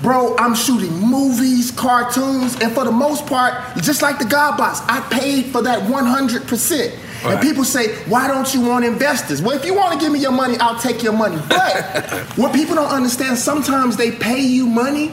bro, 0.00 0.36
I'm 0.36 0.54
shooting 0.54 0.92
movies, 0.92 1.70
cartoons, 1.72 2.60
and 2.60 2.72
for 2.72 2.84
the 2.84 2.92
most 2.92 3.26
part, 3.26 3.76
just 3.78 4.00
like 4.00 4.18
the 4.18 4.24
God 4.24 4.56
Box, 4.56 4.80
I 4.86 5.00
paid 5.10 5.46
for 5.46 5.62
that 5.62 5.82
100%. 5.82 6.98
And 7.24 7.40
people 7.40 7.64
say, 7.64 7.94
why 8.06 8.26
don't 8.28 8.52
you 8.54 8.60
want 8.62 8.84
investors? 8.84 9.40
Well, 9.42 9.56
if 9.56 9.64
you 9.64 9.74
want 9.74 9.92
to 9.94 9.98
give 9.98 10.12
me 10.12 10.18
your 10.20 10.32
money, 10.32 10.56
I'll 10.58 10.78
take 10.78 11.02
your 11.02 11.12
money. 11.12 11.40
But 11.48 12.10
what 12.36 12.54
people 12.54 12.74
don't 12.74 12.90
understand, 12.90 13.38
sometimes 13.38 13.96
they 13.96 14.10
pay 14.12 14.40
you 14.40 14.66
money 14.66 15.12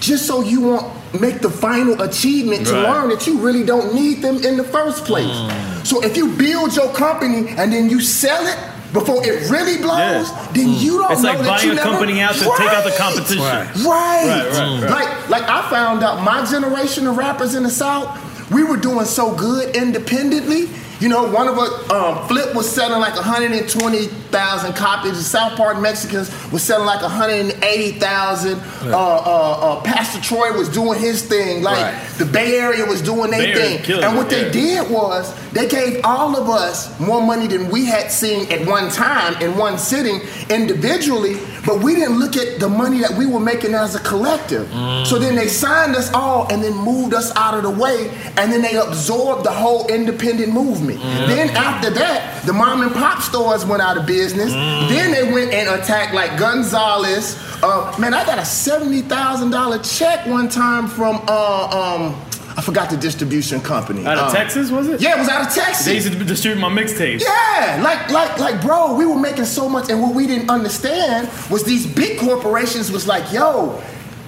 just 0.00 0.26
so 0.26 0.42
you 0.42 0.60
won't 0.60 0.86
make 1.20 1.40
the 1.40 1.50
final 1.50 2.00
achievement 2.02 2.66
to 2.66 2.72
Right. 2.74 2.82
learn 2.82 3.08
that 3.08 3.26
you 3.26 3.38
really 3.38 3.64
don't 3.64 3.94
need 3.94 4.22
them 4.22 4.36
in 4.44 4.56
the 4.56 4.64
first 4.64 5.04
place. 5.04 5.26
Hmm. 5.30 5.84
So 5.84 6.02
if 6.04 6.16
you 6.16 6.28
build 6.36 6.76
your 6.76 6.92
company 6.92 7.48
and 7.56 7.72
then 7.72 7.88
you 7.90 8.00
sell 8.00 8.46
it 8.46 8.58
before 8.92 9.24
it 9.26 9.50
really 9.50 9.78
blows, 9.78 10.30
Yeah. 10.30 10.48
then 10.52 10.66
hmm. 10.66 10.74
you 10.74 10.98
don't 10.98 11.12
It's 11.12 11.22
know 11.22 11.30
like 11.30 11.38
that 11.38 11.46
buying 11.48 11.66
you 11.66 11.72
a 11.72 11.74
never- 11.74 11.90
company 11.90 12.20
out 12.20 12.34
to 12.34 12.44
take 12.56 12.72
out 12.72 12.84
the 12.84 12.90
competition. 12.96 13.42
Right. 13.42 13.66
Right. 13.76 13.84
Right, 13.84 14.52
right, 14.52 14.82
right. 14.82 14.90
Like 14.90 15.28
like 15.30 15.42
I 15.50 15.68
found 15.70 16.02
out 16.04 16.22
my 16.22 16.44
generation 16.44 17.06
of 17.06 17.16
rappers 17.16 17.54
in 17.54 17.62
the 17.64 17.70
South, 17.70 18.08
we 18.50 18.62
were 18.62 18.76
doing 18.76 19.04
so 19.06 19.34
good 19.34 19.74
independently. 19.76 20.68
You 21.00 21.08
know, 21.08 21.30
one 21.30 21.46
of 21.46 21.56
us, 21.58 21.90
um, 21.90 22.26
Flip 22.26 22.54
was 22.56 22.68
selling 22.68 23.00
like 23.00 23.14
120,000 23.14 24.72
copies. 24.74 25.12
The 25.12 25.22
South 25.22 25.56
Park 25.56 25.80
Mexicans 25.80 26.28
was 26.50 26.62
selling 26.62 26.86
like 26.86 27.02
180,000. 27.02 28.54
Uh, 28.58 28.88
uh, 28.92 28.92
uh, 28.92 29.80
Pastor 29.82 30.20
Troy 30.20 30.52
was 30.56 30.68
doing 30.68 30.98
his 30.98 31.22
thing. 31.24 31.62
Like 31.62 31.78
Right. 31.94 32.18
the 32.18 32.24
Bay 32.26 32.58
Area 32.58 32.84
was 32.84 33.00
doing 33.00 33.30
their 33.30 33.54
thing. 33.54 34.02
And 34.02 34.16
what 34.16 34.28
they 34.28 34.46
yeah. 34.46 34.52
did 34.82 34.90
was 34.90 35.32
they 35.52 35.68
gave 35.68 36.00
all 36.04 36.36
of 36.36 36.48
us 36.48 36.98
more 36.98 37.22
money 37.22 37.46
than 37.46 37.70
we 37.70 37.84
had 37.84 38.10
seen 38.10 38.50
at 38.50 38.66
one 38.66 38.90
time 38.90 39.40
in 39.40 39.56
one 39.56 39.78
sitting 39.78 40.20
individually, 40.50 41.36
but 41.64 41.80
we 41.80 41.94
didn't 41.94 42.18
look 42.18 42.36
at 42.36 42.58
the 42.58 42.68
money 42.68 42.98
that 43.00 43.12
we 43.12 43.26
were 43.26 43.40
making 43.40 43.74
as 43.74 43.94
a 43.94 44.00
collective. 44.00 44.68
So 45.06 45.18
then 45.18 45.36
they 45.36 45.48
signed 45.48 45.94
us 45.94 46.12
all 46.12 46.46
and 46.52 46.62
then 46.62 46.74
moved 46.74 47.14
us 47.14 47.34
out 47.36 47.54
of 47.54 47.62
the 47.62 47.70
way, 47.70 48.10
and 48.36 48.52
then 48.52 48.62
they 48.62 48.76
absorbed 48.76 49.44
the 49.44 49.52
whole 49.52 49.86
independent 49.88 50.52
movement. 50.96 51.28
Then 51.28 51.50
after 51.50 51.90
that, 51.90 52.42
the 52.46 52.52
mom 52.52 52.82
and 52.82 52.92
pop 52.92 53.20
stores 53.22 53.64
went 53.64 53.82
out 53.82 53.96
of 53.96 54.06
business. 54.06 54.52
Then 54.52 55.12
they 55.12 55.30
went 55.32 55.52
and 55.52 55.68
attacked 55.80 56.14
like 56.14 56.38
Gonzalez. 56.38 57.36
Uh, 57.62 57.94
man, 57.98 58.14
I 58.14 58.24
got 58.24 58.38
a 58.38 58.44
seventy 58.44 59.02
thousand 59.02 59.50
dollar 59.50 59.78
check 59.78 60.26
one 60.26 60.48
time 60.48 60.88
from 60.88 61.16
uh, 61.28 61.96
um, 61.98 62.24
I 62.56 62.60
forgot 62.60 62.90
the 62.90 62.96
distribution 62.96 63.60
company. 63.60 64.04
Out 64.04 64.18
of 64.18 64.28
Um, 64.30 64.34
Texas, 64.34 64.70
was 64.70 64.88
it? 64.88 65.00
Yeah, 65.00 65.14
it 65.16 65.18
was 65.20 65.28
out 65.28 65.46
of 65.46 65.54
Texas. 65.54 65.86
They 65.86 65.94
used 65.94 66.12
to 66.12 66.24
distribute 66.24 66.60
my 66.60 66.68
mixtapes. 66.68 67.22
Yeah, 67.22 67.80
like 67.82 68.10
like 68.10 68.38
like 68.38 68.60
bro, 68.60 68.94
we 68.94 69.06
were 69.06 69.18
making 69.18 69.44
so 69.44 69.68
much, 69.68 69.90
and 69.90 70.02
what 70.02 70.14
we 70.14 70.26
didn't 70.26 70.50
understand 70.50 71.28
was 71.50 71.62
these 71.64 71.86
big 71.86 72.18
corporations 72.18 72.90
was 72.90 73.06
like, 73.06 73.32
yo, 73.32 73.80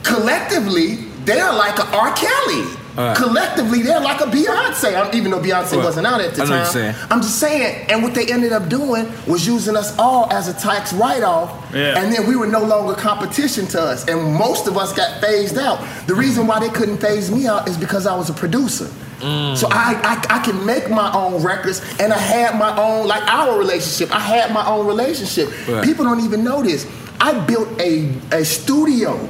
collectively 0.03 0.97
they're 1.25 1.53
like 1.53 1.79
a 1.79 1.87
R. 1.97 2.13
Kelly. 2.15 2.65
Right. 2.97 3.17
Collectively, 3.17 3.83
they're 3.83 4.01
like 4.01 4.21
a 4.21 4.25
Beyonce. 4.25 4.95
I'm- 4.97 5.11
Even 5.15 5.31
though 5.31 5.39
Beyonce 5.41 5.77
Right. 5.77 5.85
wasn't 5.85 6.07
out 6.07 6.21
at 6.21 6.35
the 6.35 6.43
I 6.43 6.47
know 6.47 6.59
what 6.61 6.73
time. 6.73 6.95
I'm 7.11 7.21
just 7.23 7.39
saying. 7.39 7.87
And 7.89 8.03
what 8.03 8.15
they 8.15 8.27
ended 8.27 8.53
up 8.53 8.69
doing 8.69 9.07
was 9.27 9.47
using 9.47 9.77
us 9.77 9.95
all 9.99 10.29
as 10.33 10.49
a 10.49 10.53
tax 10.53 10.93
write-off, 10.93 11.51
Yeah. 11.73 11.99
and 11.99 12.13
then 12.13 12.27
we 12.27 12.35
were 12.37 12.47
no 12.49 12.61
longer 12.61 12.95
competition 12.95 13.67
to 13.69 13.81
us, 13.83 14.05
and 14.09 14.35
most 14.35 14.67
of 14.67 14.77
us 14.77 14.93
got 14.93 15.21
phased 15.21 15.57
out. 15.57 15.79
The 16.07 16.15
reason 16.15 16.47
why 16.47 16.59
they 16.59 16.69
couldn't 16.69 16.99
phase 16.99 17.31
me 17.31 17.47
out 17.47 17.69
is 17.69 17.77
because 17.77 18.07
I 18.07 18.15
was 18.17 18.29
a 18.29 18.33
producer. 18.35 18.87
Mm. 19.23 19.55
So 19.57 19.69
I, 19.71 19.95
I 20.03 20.37
I 20.37 20.39
can 20.41 20.65
make 20.65 20.89
my 20.89 21.13
own 21.13 21.43
records, 21.43 21.83
and 22.01 22.11
I 22.13 22.17
had 22.19 22.59
my 22.59 22.75
own 22.77 23.07
like 23.07 23.23
our 23.29 23.59
relationship. 23.59 24.15
I 24.15 24.19
had 24.21 24.51
my 24.53 24.67
own 24.67 24.87
relationship. 24.87 25.53
Right. 25.69 25.85
People 25.85 26.07
don't 26.07 26.25
even 26.25 26.43
know 26.43 26.63
this. 26.63 26.87
I 27.21 27.35
built 27.35 27.69
a 27.79 28.09
a 28.33 28.45
studio 28.45 29.21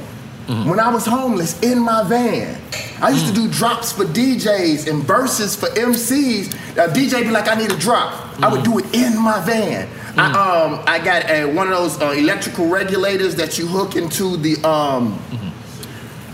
when 0.69 0.81
I 0.81 0.89
was 0.93 1.07
homeless 1.07 1.61
in 1.63 1.79
my 1.79 2.03
van. 2.03 2.61
I 3.01 3.11
used 3.11 3.27
to 3.29 3.33
do 3.33 3.49
drops 3.49 3.93
for 3.93 4.05
DJs 4.05 4.89
and 4.91 5.03
verses 5.05 5.55
for 5.57 5.67
MCs. 5.69 6.53
Uh, 6.77 6.89
DJ 6.93 7.23
be 7.23 7.31
like, 7.31 7.49
I 7.49 7.55
need 7.55 7.71
a 7.73 7.77
drop. 7.77 8.13
I 8.43 8.49
would 8.53 8.63
do 8.65 8.79
it 8.79 8.93
in 8.95 9.17
my 9.19 9.41
van. 9.45 9.89
I 10.17 10.27
um 10.33 10.83
I 10.87 10.99
got 10.99 11.31
a, 11.31 11.45
one 11.47 11.69
of 11.69 11.75
those 11.79 12.01
uh, 12.03 12.11
electrical 12.11 12.67
regulators 12.67 13.37
that 13.37 13.59
you 13.59 13.67
hook 13.67 13.95
into 13.97 14.37
the 14.37 14.57
um 14.69 15.19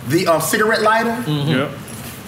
the 0.08 0.26
uh, 0.26 0.40
cigarette 0.40 0.82
lighter. 0.82 1.22
Yep. 1.30 1.70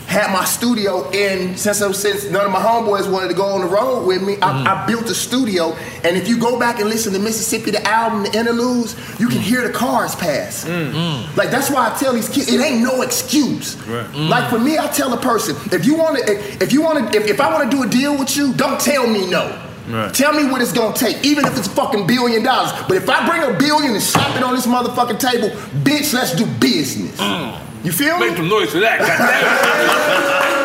Had 0.09 0.33
my 0.33 0.43
studio 0.47 1.09
in 1.11 1.55
since 1.59 1.79
since 1.99 2.31
none 2.31 2.47
of 2.47 2.51
my 2.51 2.59
homeboys 2.59 3.11
wanted 3.13 3.29
to 3.29 3.35
go 3.35 3.45
on 3.45 3.61
the 3.61 3.67
road 3.67 4.07
with 4.07 4.23
me. 4.23 4.37
I, 4.37 4.37
mm-hmm. 4.37 4.67
I 4.67 4.87
built 4.87 5.05
a 5.11 5.15
studio, 5.15 5.77
and 6.03 6.17
if 6.17 6.27
you 6.27 6.39
go 6.39 6.59
back 6.59 6.81
and 6.81 6.89
listen 6.89 7.13
to 7.13 7.19
Mississippi, 7.19 7.73
the 7.73 7.87
album, 7.87 8.23
the 8.23 8.37
interludes, 8.37 8.97
you 9.21 9.29
can 9.29 9.37
mm. 9.37 9.43
hear 9.43 9.69
the 9.69 9.73
cars 9.73 10.15
pass. 10.17 10.65
Mm. 10.65 10.93
Mm. 10.93 11.37
Like 11.37 11.51
that's 11.51 11.71
why 11.71 11.93
I 11.93 11.99
tell 11.99 12.15
these 12.15 12.31
kids, 12.31 12.51
it 12.51 12.59
ain't 12.59 12.83
no 12.83 13.03
excuse. 13.03 13.77
Like 14.31 14.49
for 14.49 14.59
me, 14.59 14.79
I 14.79 14.87
tell 14.87 15.13
a 15.13 15.21
person, 15.21 15.55
if 15.73 15.85
you 15.85 15.95
want 15.95 16.17
to, 16.17 16.33
if, 16.33 16.63
if 16.63 16.73
you 16.73 16.81
want 16.81 17.13
to, 17.13 17.19
if, 17.19 17.27
if 17.29 17.41
I 17.41 17.53
want 17.53 17.71
to 17.71 17.77
do 17.77 17.83
a 17.83 17.87
deal 17.87 18.19
with 18.19 18.35
you, 18.35 18.55
don't 18.55 18.81
tell 18.81 19.07
me 19.07 19.29
no. 19.29 19.63
Right. 19.89 20.13
Tell 20.13 20.33
me 20.33 20.51
what 20.51 20.63
it's 20.63 20.73
gonna 20.73 20.95
take, 20.95 21.25
even 21.25 21.45
if 21.45 21.57
it's 21.57 21.67
a 21.67 21.71
fucking 21.71 22.07
billion 22.07 22.43
dollars. 22.43 22.73
But 22.89 22.97
if 22.97 23.09
I 23.11 23.27
bring 23.29 23.43
a 23.43 23.59
billion 23.59 23.93
and 23.93 24.03
slap 24.03 24.37
it 24.37 24.43
on 24.43 24.55
this 24.55 24.67
motherfucking 24.67 25.19
table, 25.19 25.51
bitch, 25.85 26.15
let's 26.15 26.35
do 26.35 26.47
business. 26.61 27.19
You 27.85 27.93
feel 27.93 28.19
me? 28.19 28.29
Make 28.29 28.37
some 28.37 28.49
noise 28.49 28.71
for 28.73 28.81
that. 28.81 30.55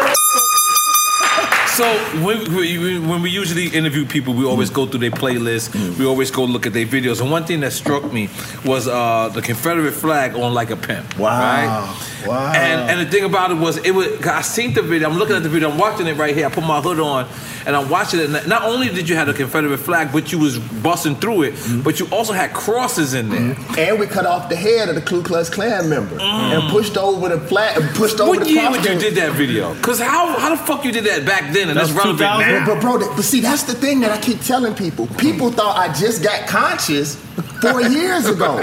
So 1.74 1.92
when 2.24 2.54
we, 2.54 3.00
when 3.00 3.24
we 3.24 3.32
usually 3.32 3.66
interview 3.66 4.06
people, 4.06 4.36
we 4.36 4.46
always 4.46 4.70
go 4.70 4.86
through 4.86 5.00
their 5.00 5.10
playlist. 5.10 5.70
Mm. 5.70 5.98
We 5.98 6.06
always 6.06 6.30
go 6.30 6.44
look 6.44 6.68
at 6.68 6.74
their 6.74 6.86
videos. 6.86 7.20
And 7.20 7.32
one 7.32 7.46
thing 7.46 7.62
that 7.62 7.74
struck 7.74 8.14
me 8.14 8.30
was 8.64 8.88
uh, 8.88 9.30
the 9.30 9.42
Confederate 9.42 9.94
flag 9.94 10.36
on 10.36 10.54
like 10.54 10.70
a 10.70 10.76
pimp. 10.76 11.18
Wow. 11.18 11.40
Right? 11.40 12.28
Wow. 12.28 12.54
And 12.54 12.92
and 12.92 13.00
the 13.00 13.12
thing 13.12 13.24
about 13.24 13.50
it 13.50 13.58
was, 13.58 13.78
it 13.78 13.92
was 13.92 14.08
I 14.28 14.42
seen 14.42 14.74
the 14.74 14.84
video. 14.84 15.10
I'm 15.10 15.18
looking 15.18 15.36
at 15.36 15.42
the 15.42 15.50
video. 15.50 15.72
I'm 15.72 15.80
watching 15.80 16.06
it 16.06 16.16
right 16.16 16.36
here. 16.36 16.46
I 16.46 16.50
put 16.50 16.64
my 16.64 16.80
hood 16.80 17.00
on 17.00 17.28
and 17.66 17.76
I'm 17.76 17.90
watching 17.90 18.20
it. 18.20 18.30
And 18.30 18.48
not 18.48 18.64
only 18.64 18.90
did 18.90 19.10
you 19.10 19.16
have 19.16 19.28
the 19.28 19.34
Confederate 19.34 19.80
flag, 19.80 20.12
but 20.12 20.32
you 20.32 20.38
was 20.38 20.60
busting 20.60 21.16
through 21.16 21.44
it. 21.44 21.54
Mm. 21.56 21.84
But 21.84 22.00
you 22.00 22.08
also 22.12 22.34
had 22.34 22.54
crosses 22.54 23.16
in 23.16 23.30
there. 23.30 23.40
Mm-hmm. 23.40 23.80
And 23.80 24.00
we 24.00 24.06
cut 24.06 24.26
off 24.28 24.48
the 24.48 24.56
head 24.56 24.90
of 24.90 24.96
the 24.96 25.02
Ku 25.02 25.24
Klux 25.24 25.50
Klan 25.50 25.90
member 25.90 26.18
mm. 26.18 26.22
and 26.22 26.72
pushed 26.72 26.98
over 26.98 27.30
the 27.30 27.40
flag, 27.40 27.82
and 27.82 27.90
pushed 27.96 28.20
over 28.20 28.30
What 28.30 28.42
the 28.42 28.52
year 28.52 28.62
cross. 28.62 28.78
would 28.78 28.86
you 28.86 29.00
did 29.00 29.16
that 29.16 29.32
video? 29.34 29.74
Cause 29.82 30.00
how 30.00 30.38
how 30.38 30.50
the 30.50 30.58
fuck 30.58 30.86
you 30.86 30.92
did 30.92 31.06
that 31.06 31.26
back 31.26 31.52
then 31.52 31.63
and 31.70 31.78
that's, 31.78 31.90
That's 31.94 32.06
relevant 32.06 32.20
now? 32.20 32.66
But, 32.66 32.76
but 32.76 32.82
bro, 32.82 32.98
that- 33.00 33.16
but 33.16 33.24
see, 33.26 33.40
that's 33.42 33.64
the 33.64 33.74
thing 33.74 34.00
that 34.02 34.12
I 34.12 34.20
keep 34.22 34.42
telling 34.42 34.74
people. 34.76 35.08
People 35.18 35.52
thought 35.52 35.78
I 35.78 35.94
just 35.94 36.24
got 36.24 36.48
conscious 36.48 37.16
four 37.62 37.82
years 37.98 38.28
ago. 38.28 38.62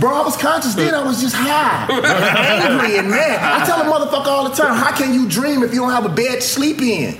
Bro, 0.00 0.12
I 0.12 0.24
was 0.24 0.36
conscious 0.36 0.74
then. 0.74 0.92
I 0.92 1.04
was 1.04 1.20
just 1.20 1.36
high, 1.36 1.86
angry, 1.88 2.98
and 2.98 3.08
mad. 3.08 3.38
I 3.62 3.64
tell 3.64 3.80
a 3.80 3.84
motherfucker 3.84 4.26
all 4.26 4.48
the 4.48 4.54
time, 4.56 4.74
how 4.76 4.90
can 4.96 5.14
you 5.14 5.28
dream 5.28 5.62
if 5.62 5.72
you 5.72 5.78
don't 5.78 5.92
have 5.92 6.04
a 6.04 6.08
bed 6.08 6.36
to 6.36 6.40
sleep 6.42 6.80
in? 6.82 7.14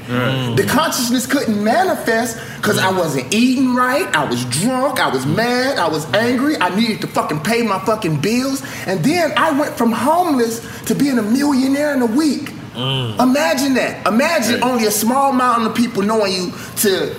The 0.57 0.67
consciousness 0.69 1.25
couldn't 1.27 1.63
manifest 1.63 2.37
because 2.57 2.79
I 2.79 2.91
wasn't 2.91 3.33
eating 3.33 3.77
right. 3.77 4.07
I 4.13 4.25
was 4.25 4.45
drunk. 4.47 4.99
I 4.99 5.09
was 5.09 5.25
mad. 5.25 5.79
I 5.79 5.89
was 5.89 6.05
angry. 6.15 6.57
I 6.57 6.75
needed 6.75 7.01
to 7.03 7.07
fucking 7.07 7.41
pay 7.45 7.63
my 7.63 7.79
fucking 7.85 8.21
bills. 8.21 8.65
And 8.89 9.05
then 9.05 9.33
I 9.37 9.53
went 9.57 9.79
from 9.79 9.93
homeless 9.93 10.85
to 10.87 10.97
being 10.97 11.19
a 11.19 11.23
millionaire 11.23 11.95
in 11.95 12.03
a 12.03 12.07
week. 12.07 12.51
Imagine 12.79 13.75
that. 13.75 14.07
Imagine 14.07 14.63
only 14.63 14.87
a 14.87 14.91
small 14.91 15.31
amount 15.33 15.67
of 15.67 15.75
people 15.75 16.03
knowing 16.03 16.33
you 16.33 16.51
to 16.77 17.15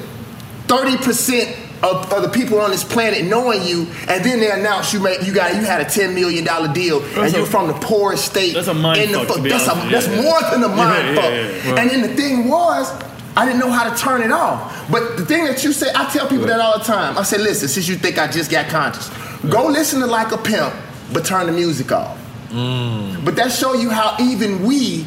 30% 0.68 1.56
of, 1.82 2.12
of 2.12 2.22
the 2.22 2.30
people 2.30 2.60
on 2.60 2.72
this 2.72 2.84
planet 2.84 3.24
knowing 3.25 3.63
you, 3.66 3.88
and 4.08 4.24
then 4.24 4.39
they 4.39 4.51
announce 4.51 4.94
you 4.94 5.00
made, 5.00 5.25
you 5.25 5.34
got 5.34 5.56
you 5.56 5.62
had 5.62 5.82
a 5.82 5.86
$10 5.86 6.13
million 6.13 6.44
deal, 6.74 7.01
and 7.04 7.16
That's 7.16 7.34
you're 7.34 7.46
from 7.46 7.68
the 7.68 7.74
poorest 7.74 8.25
state 8.25 8.54
that's 8.54 8.68
a 8.68 8.74
mind 8.74 9.01
in 9.01 9.12
the 9.13 9.20
fuck, 9.25 9.38
to 9.38 9.42
be 9.44 9.50
That's, 9.50 9.68
a, 9.68 9.72
honest. 9.72 9.92
that's 9.92 10.08
Yeah. 10.08 10.22
more 10.22 10.42
than 10.51 10.63
a 10.63 10.68
mind 10.68 11.08
Yeah, 11.08 11.16
fuck. 11.16 11.24
yeah, 11.32 11.39
yeah, 11.42 11.72
right. 11.72 11.80
And 11.80 11.89
then 11.89 12.01
the 12.01 12.16
thing 12.22 12.50
was, 12.50 12.92
I 13.38 13.46
didn't 13.46 13.60
know 13.62 13.72
how 13.72 13.89
to 13.89 13.98
turn 13.98 14.22
it 14.22 14.32
off. 14.32 14.89
But 14.92 15.16
the 15.18 15.25
thing 15.25 15.46
that 15.46 15.63
you 15.63 15.72
say, 15.72 15.88
I 15.96 16.10
tell 16.12 16.28
people 16.28 16.48
that 16.48 16.60
all 16.60 16.78
the 16.80 16.84
time. 16.84 17.18
I 17.18 17.24
say, 17.24 17.38
listen, 17.38 17.70
since 17.70 17.88
you 17.88 17.96
think 17.96 18.18
I 18.18 18.28
just 18.28 18.51
got 18.51 18.68
conscious, 18.68 19.10
go 19.50 19.68
listen 19.68 20.01
to 20.01 20.06
Like 20.08 20.32
a 20.34 20.38
Pimp, 20.38 20.74
but 21.13 21.25
turn 21.25 21.46
the 21.46 21.54
music 21.54 21.92
off. 21.94 22.18
Mm. 22.50 23.24
But 23.24 23.36
that 23.38 23.51
show 23.54 23.74
you 23.74 23.89
how 23.89 24.18
even 24.20 24.63
we 24.66 25.06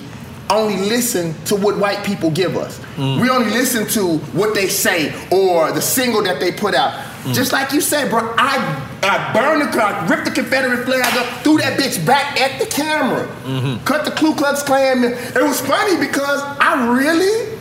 only 0.53 0.77
listen 0.89 1.35
to 1.47 1.57
what 1.57 1.79
white 1.79 2.05
people 2.05 2.31
give 2.31 2.57
us. 2.57 2.79
Mm. 2.97 3.21
We 3.21 3.29
only 3.31 3.51
listen 3.51 3.87
to 3.89 4.19
what 4.37 4.55
they 4.55 4.69
say 4.69 5.13
or 5.31 5.73
the 5.73 5.81
single 5.83 6.23
that 6.25 6.41
they 6.41 6.53
put 6.53 6.75
out. 6.75 6.93
Mm. 7.25 7.35
Just 7.35 7.53
like 7.53 7.73
you 7.73 7.81
said, 7.81 8.11
bro, 8.11 8.35
I, 8.37 8.59
I 9.03 9.33
burned 9.33 9.63
the 9.63 9.77
car, 9.77 10.07
ripped 10.09 10.25
the 10.25 10.31
Confederate 10.31 10.85
flag 10.85 11.17
up, 11.17 11.43
threw 11.43 11.59
that 11.59 11.79
bitch 11.79 12.05
back 12.07 12.41
at 12.41 12.59
the 12.61 12.67
camera, 12.67 13.27
Mm-hmm. 13.45 13.85
cut 13.85 14.05
the 14.05 14.11
Ku 14.13 14.35
Klux 14.35 14.63
Klan. 14.63 15.05
It 15.05 15.43
was 15.43 15.61
funny 15.61 15.97
because 16.05 16.41
I 16.61 16.93
really 16.95 17.59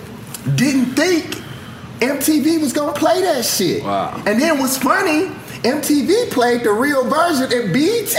didn't 0.55 0.95
think 0.95 1.35
MTV 1.99 2.59
was 2.61 2.73
gonna 2.73 2.93
play 2.93 3.21
that 3.21 3.45
shit. 3.45 3.83
Wow. 3.83 4.21
And 4.25 4.41
then 4.41 4.57
what's 4.59 4.77
funny, 4.77 5.27
MTV 5.61 6.31
played 6.31 6.63
the 6.63 6.71
real 6.73 7.03
version 7.07 7.45
and 7.53 7.71
BET 7.71 8.17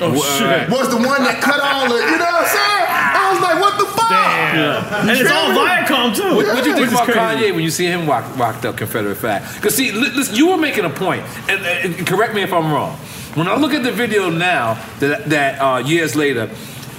Oh 0.00 0.14
shit. 0.38 0.70
was 0.70 0.88
the 0.90 0.96
one 0.96 1.24
that 1.26 1.40
cut 1.42 1.58
all 1.58 1.88
the, 1.88 1.96
you 1.98 2.18
know 2.18 2.30
what 2.30 2.46
I'm 2.46 2.54
saying? 2.54 2.86
I 2.86 3.32
was 3.32 3.40
like, 3.42 3.58
what 3.60 3.74
the 3.80 3.85
fuck? 4.08 4.52
Damn. 4.54 5.08
And 5.08 5.18
it's 5.18 5.30
all 5.30 5.50
Viacom 5.50 6.14
too. 6.14 6.36
What, 6.36 6.46
what 6.46 6.64
do 6.64 6.70
you 6.70 6.76
think 6.76 6.90
Which 6.90 7.08
about. 7.08 7.36
Kanye 7.38 7.54
when 7.54 7.62
you 7.62 7.70
see 7.70 7.86
him 7.86 8.06
rock, 8.06 8.36
rocked 8.36 8.64
up 8.64 8.76
Confederate 8.76 9.16
flag? 9.16 9.42
Because 9.54 9.74
see, 9.74 9.92
listen, 9.92 10.34
you 10.34 10.48
were 10.48 10.56
making 10.56 10.84
a 10.84 10.90
point, 10.90 11.22
and, 11.48 11.64
and 11.64 12.06
correct 12.06 12.34
me 12.34 12.42
if 12.42 12.52
I'm 12.52 12.72
wrong. 12.72 12.96
When 13.34 13.48
I 13.48 13.56
look 13.56 13.72
at 13.72 13.82
the 13.82 13.92
video 13.92 14.30
now, 14.30 14.74
that 15.00 15.26
that 15.26 15.60
uh, 15.60 15.78
years 15.78 16.16
later, 16.16 16.50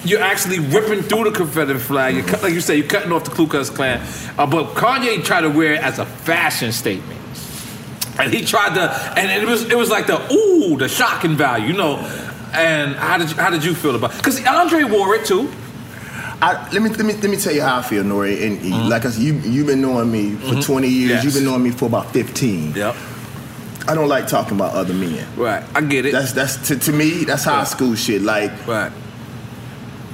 you're 0.03 0.21
actually 0.21 0.59
ripping 0.59 1.01
through 1.01 1.25
the 1.25 1.31
Confederate 1.31 1.79
flag. 1.79 2.15
You 2.15 2.23
cut, 2.23 2.43
like 2.43 2.53
you 2.53 2.61
said, 2.61 2.73
you're 2.73 2.87
cutting 2.87 3.11
off 3.11 3.23
the 3.23 3.31
Ku 3.31 3.47
Klux 3.47 3.69
Klan. 3.69 3.99
Uh, 4.37 4.45
but 4.45 4.75
Kanye 4.75 5.23
tried 5.23 5.41
to 5.41 5.49
wear 5.49 5.73
it 5.73 5.81
as 5.81 5.99
a 5.99 6.05
fashion 6.05 6.71
statement. 6.71 7.19
And 8.19 8.33
he 8.33 8.45
tried 8.45 8.75
to, 8.75 9.19
and 9.19 9.43
it 9.43 9.47
was 9.47 9.69
it 9.69 9.77
was 9.77 9.89
like 9.89 10.07
the 10.07 10.19
ooh, 10.31 10.77
the 10.77 10.87
shocking 10.87 11.35
value, 11.35 11.67
you 11.67 11.73
know. 11.73 11.97
And 12.53 12.95
how 12.95 13.17
did 13.17 13.29
you, 13.29 13.35
how 13.35 13.49
did 13.49 13.63
you 13.63 13.75
feel 13.75 13.95
about? 13.95 14.15
Because 14.15 14.43
Andre 14.45 14.83
wore 14.83 15.15
it 15.15 15.25
too. 15.25 15.51
I, 16.41 16.69
let 16.71 16.81
me 16.81 16.89
let 16.89 17.05
me 17.05 17.13
let 17.13 17.29
me 17.31 17.37
tell 17.37 17.53
you 17.53 17.61
how 17.61 17.77
I 17.77 17.81
feel, 17.81 18.03
Nori. 18.03 18.45
And 18.45 18.89
like 18.89 19.05
I 19.05 19.09
said, 19.09 19.23
you 19.23 19.33
you've 19.33 19.67
been 19.67 19.81
knowing 19.81 20.11
me 20.11 20.35
for 20.35 20.61
20 20.61 20.87
years. 20.87 21.09
Yes. 21.09 21.23
You've 21.23 21.33
been 21.33 21.45
knowing 21.45 21.63
me 21.63 21.71
for 21.71 21.85
about 21.85 22.13
15. 22.13 22.75
Yep. 22.75 22.95
I 23.87 23.95
don't 23.95 24.09
like 24.09 24.27
talking 24.27 24.55
about 24.55 24.73
other 24.73 24.93
men. 24.93 25.25
Right. 25.35 25.63
I 25.73 25.81
get 25.81 26.05
it. 26.05 26.11
That's 26.11 26.33
that's 26.33 26.67
to, 26.67 26.77
to 26.77 26.91
me. 26.91 27.23
That's 27.23 27.43
high 27.45 27.59
Right. 27.59 27.67
school 27.67 27.95
shit. 27.95 28.21
Like 28.21 28.51
right. 28.67 28.91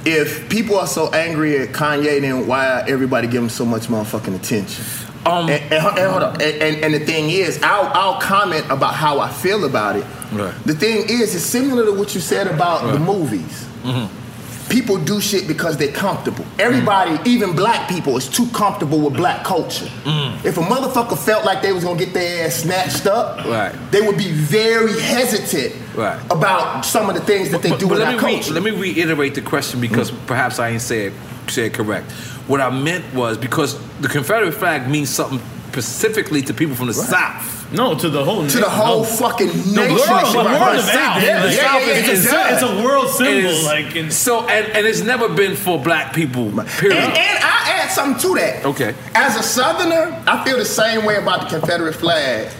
if 0.06 0.48
people 0.48 0.78
are 0.78 0.86
so 0.86 1.10
angry 1.12 1.58
at 1.58 1.70
Kanye, 1.70 2.20
then 2.20 2.46
why 2.46 2.84
everybody 2.88 3.26
give 3.26 3.42
him 3.42 3.48
so 3.50 3.64
much 3.66 3.88
motherfucking 3.88 4.34
attention? 4.34 4.84
Um, 5.26 5.48
and, 5.48 5.62
and, 5.72 5.98
and 5.98 6.10
hold 6.10 6.22
on. 6.22 6.40
And, 6.40 6.84
and, 6.84 6.94
the 6.94 7.00
thing 7.00 7.30
is, 7.30 7.58
I'll, 7.62 7.86
I'll 7.94 8.20
comment 8.20 8.66
about 8.68 8.94
how 8.94 9.20
I 9.20 9.32
feel 9.32 9.64
about 9.64 9.96
it. 9.96 10.04
Right. 10.30 10.54
The 10.66 10.74
thing 10.74 11.08
is, 11.08 11.34
it's 11.34 11.44
similar 11.44 11.86
to 11.86 11.92
what 11.92 12.14
you 12.14 12.20
said 12.20 12.46
about 12.46 12.92
the 12.92 12.98
movies. 12.98 13.66
Mm-hmm. 13.84 14.23
People 14.68 14.96
do 14.96 15.20
shit 15.20 15.46
because 15.46 15.76
they're 15.76 15.92
comfortable. 15.92 16.44
Everybody, 16.58 17.12
Mm. 17.12 17.26
even 17.26 17.52
black 17.54 17.88
people, 17.88 18.16
is 18.16 18.28
too 18.28 18.46
comfortable 18.48 19.00
with 19.00 19.14
black 19.16 19.44
culture. 19.44 19.88
Mm. 20.04 20.44
If 20.44 20.56
a 20.58 20.62
motherfucker 20.62 21.18
felt 21.18 21.44
like 21.44 21.62
they 21.62 21.72
was 21.72 21.84
gonna 21.84 21.98
get 21.98 22.12
their 22.14 22.46
ass 22.46 22.56
snatched 22.56 23.06
up, 23.06 23.44
Right. 23.46 23.72
they 23.90 24.00
would 24.00 24.16
be 24.16 24.32
very 24.32 24.98
hesitant 25.00 25.74
Right. 25.94 26.18
about 26.30 26.84
some 26.84 27.08
of 27.08 27.14
the 27.14 27.20
things 27.20 27.50
that 27.50 27.62
they 27.62 27.70
But- 27.70 27.78
do 27.80 27.86
but 27.86 27.94
in 27.94 27.98
let 28.00 28.08
our 28.08 28.12
me 28.14 28.18
re- 28.26 28.34
culture. 28.34 28.52
let 28.54 28.62
me 28.62 28.70
reiterate 28.70 29.34
the 29.34 29.42
question 29.42 29.80
because 29.80 30.10
perhaps 30.26 30.58
I 30.58 30.70
ain't 30.70 30.82
say 30.82 31.12
it 31.56 31.72
correct. 31.74 32.10
What 32.46 32.60
I 32.60 32.70
meant 32.70 33.04
was 33.14 33.36
because 33.36 33.76
the 34.00 34.08
Confederate 34.08 34.52
flag 34.54 34.88
means 34.88 35.10
something 35.10 35.40
specifically 35.72 36.40
to 36.42 36.54
people 36.54 36.74
from 36.76 36.86
the 36.86 36.94
South. 36.94 37.63
No, 37.72 37.94
to 37.98 38.08
the 38.08 38.24
whole 38.24 38.46
to 38.46 38.58
the 38.58 38.68
whole 38.70 39.02
fucking 39.04 39.48
nation. 39.48 39.72
the 39.74 39.80
world, 39.80 39.98
the 39.98 40.36
world 40.38 40.46
Right. 40.60 40.78
of 40.78 40.84
South. 40.84 41.22
Yeah, 41.22 41.42
The 41.46 41.52
yeah, 41.52 41.62
South 41.62 41.80
yeah, 41.80 41.92
is- 41.94 42.06
yeah, 42.06 42.12
it's, 42.12 42.24
yeah. 42.32 42.48
a, 42.50 42.52
it's 42.54 42.62
a 42.62 42.84
world 42.84 43.06
It 43.06 43.10
symbol. 43.12 43.50
is- 43.50 43.64
like, 43.64 43.96
in, 43.96 44.10
so, 44.10 44.46
and, 44.46 44.66
and 44.76 44.86
it's 44.86 45.00
never 45.00 45.28
been 45.28 45.56
for 45.56 45.78
black 45.82 46.12
people. 46.14 46.50
Period. 46.52 46.98
And, 46.98 47.12
and 47.12 47.38
I 47.44 47.80
add 47.82 47.90
something 47.90 48.20
to 48.30 48.38
that. 48.38 48.64
Okay. 48.66 48.94
As 49.14 49.36
a 49.36 49.42
Southerner, 49.42 50.22
I 50.26 50.44
feel 50.44 50.58
the 50.58 50.64
same 50.64 51.04
way 51.04 51.16
about 51.16 51.48
the 51.48 51.58
Confederate 51.58 51.94
flag. 51.94 52.52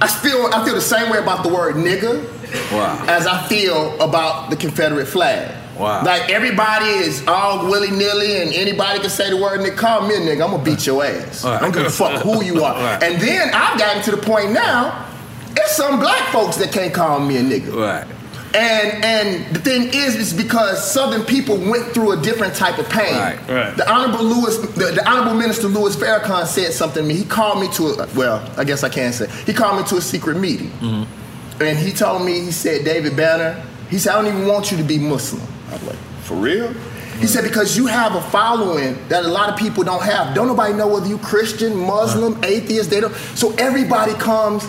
I 0.00 0.08
feel 0.08 0.48
I 0.52 0.64
feel 0.64 0.74
the 0.74 0.80
same 0.80 1.10
way 1.10 1.18
about 1.18 1.44
the 1.44 1.48
word 1.48 1.76
nigga 1.76 2.24
Wow. 2.72 3.04
as 3.06 3.26
I 3.26 3.46
feel 3.46 4.00
about 4.00 4.50
the 4.50 4.56
Confederate 4.56 5.06
flag. 5.06 5.48
Wow. 5.78 6.04
Like 6.04 6.30
everybody 6.30 6.86
is 6.86 7.26
all 7.26 7.66
willy 7.66 7.90
nilly 7.90 8.42
and 8.42 8.52
anybody 8.52 9.00
can 9.00 9.10
say 9.10 9.30
the 9.30 9.36
word 9.36 9.60
nigga. 9.60 9.76
Call 9.76 10.06
me 10.06 10.14
a 10.14 10.18
nigga, 10.18 10.44
I'm 10.44 10.50
gonna 10.50 10.62
beat 10.62 10.86
your 10.86 11.04
ass. 11.04 11.44
Right. 11.44 11.56
I 11.56 11.60
don't 11.60 11.72
give 11.72 11.86
a 11.86 11.90
fuck 11.90 12.22
who 12.22 12.44
you 12.44 12.62
are. 12.62 12.74
Right. 12.74 13.02
And 13.02 13.20
then 13.20 13.50
I've 13.54 13.78
gotten 13.78 14.02
to 14.04 14.10
the 14.10 14.16
point 14.18 14.52
now, 14.52 15.08
it's 15.50 15.76
some 15.76 15.98
black 15.98 16.32
folks 16.32 16.56
that 16.56 16.72
can't 16.72 16.92
call 16.92 17.20
me 17.20 17.36
a 17.38 17.42
nigga. 17.42 17.74
Right. 17.74 18.06
And 18.54 19.02
and 19.02 19.56
the 19.56 19.60
thing 19.60 19.88
is, 19.94 20.14
is 20.14 20.34
because 20.34 20.92
Southern 20.92 21.24
people 21.24 21.56
went 21.56 21.94
through 21.94 22.12
a 22.12 22.22
different 22.22 22.54
type 22.54 22.78
of 22.78 22.86
pain. 22.90 23.14
Right, 23.14 23.48
right. 23.48 23.76
The 23.76 23.90
Honorable 23.90 24.24
Louis, 24.24 24.58
the, 24.74 24.92
the 24.92 25.10
Honorable 25.10 25.34
Minister 25.34 25.68
Louis 25.68 25.96
Farrakhan 25.96 26.46
said 26.46 26.72
something 26.74 27.02
to 27.02 27.08
me. 27.08 27.14
He 27.14 27.24
called 27.24 27.62
me 27.62 27.68
to 27.72 28.02
a, 28.02 28.08
well, 28.14 28.46
I 28.58 28.64
guess 28.64 28.84
I 28.84 28.90
can't 28.90 29.14
say. 29.14 29.26
He 29.46 29.54
called 29.54 29.80
me 29.80 29.88
to 29.88 29.96
a 29.96 30.02
secret 30.02 30.36
meeting, 30.36 30.68
mm-hmm. 30.68 31.62
and 31.62 31.78
he 31.78 31.92
told 31.92 32.26
me, 32.26 32.40
he 32.40 32.52
said, 32.52 32.84
David 32.84 33.16
Banner, 33.16 33.64
he 33.88 33.98
said, 33.98 34.14
I 34.14 34.20
don't 34.20 34.34
even 34.34 34.46
want 34.46 34.70
you 34.70 34.76
to 34.76 34.84
be 34.84 34.98
Muslim. 34.98 35.42
I 35.72 35.74
was 35.76 35.82
like, 35.84 35.96
for 36.22 36.34
real? 36.34 36.72
He 37.18 37.26
said, 37.26 37.44
because 37.44 37.76
you 37.76 37.86
have 37.86 38.14
a 38.14 38.20
following 38.20 38.96
that 39.08 39.24
a 39.24 39.28
lot 39.28 39.48
of 39.48 39.56
people 39.56 39.84
don't 39.84 40.02
have. 40.02 40.34
Don't 40.34 40.48
nobody 40.48 40.74
know 40.74 40.88
whether 40.88 41.06
you 41.06 41.18
Christian, 41.18 41.76
Muslim, 41.76 42.42
atheist. 42.44 42.90
They 42.90 43.00
don't. 43.00 43.14
So 43.36 43.52
everybody 43.54 44.12
comes 44.14 44.66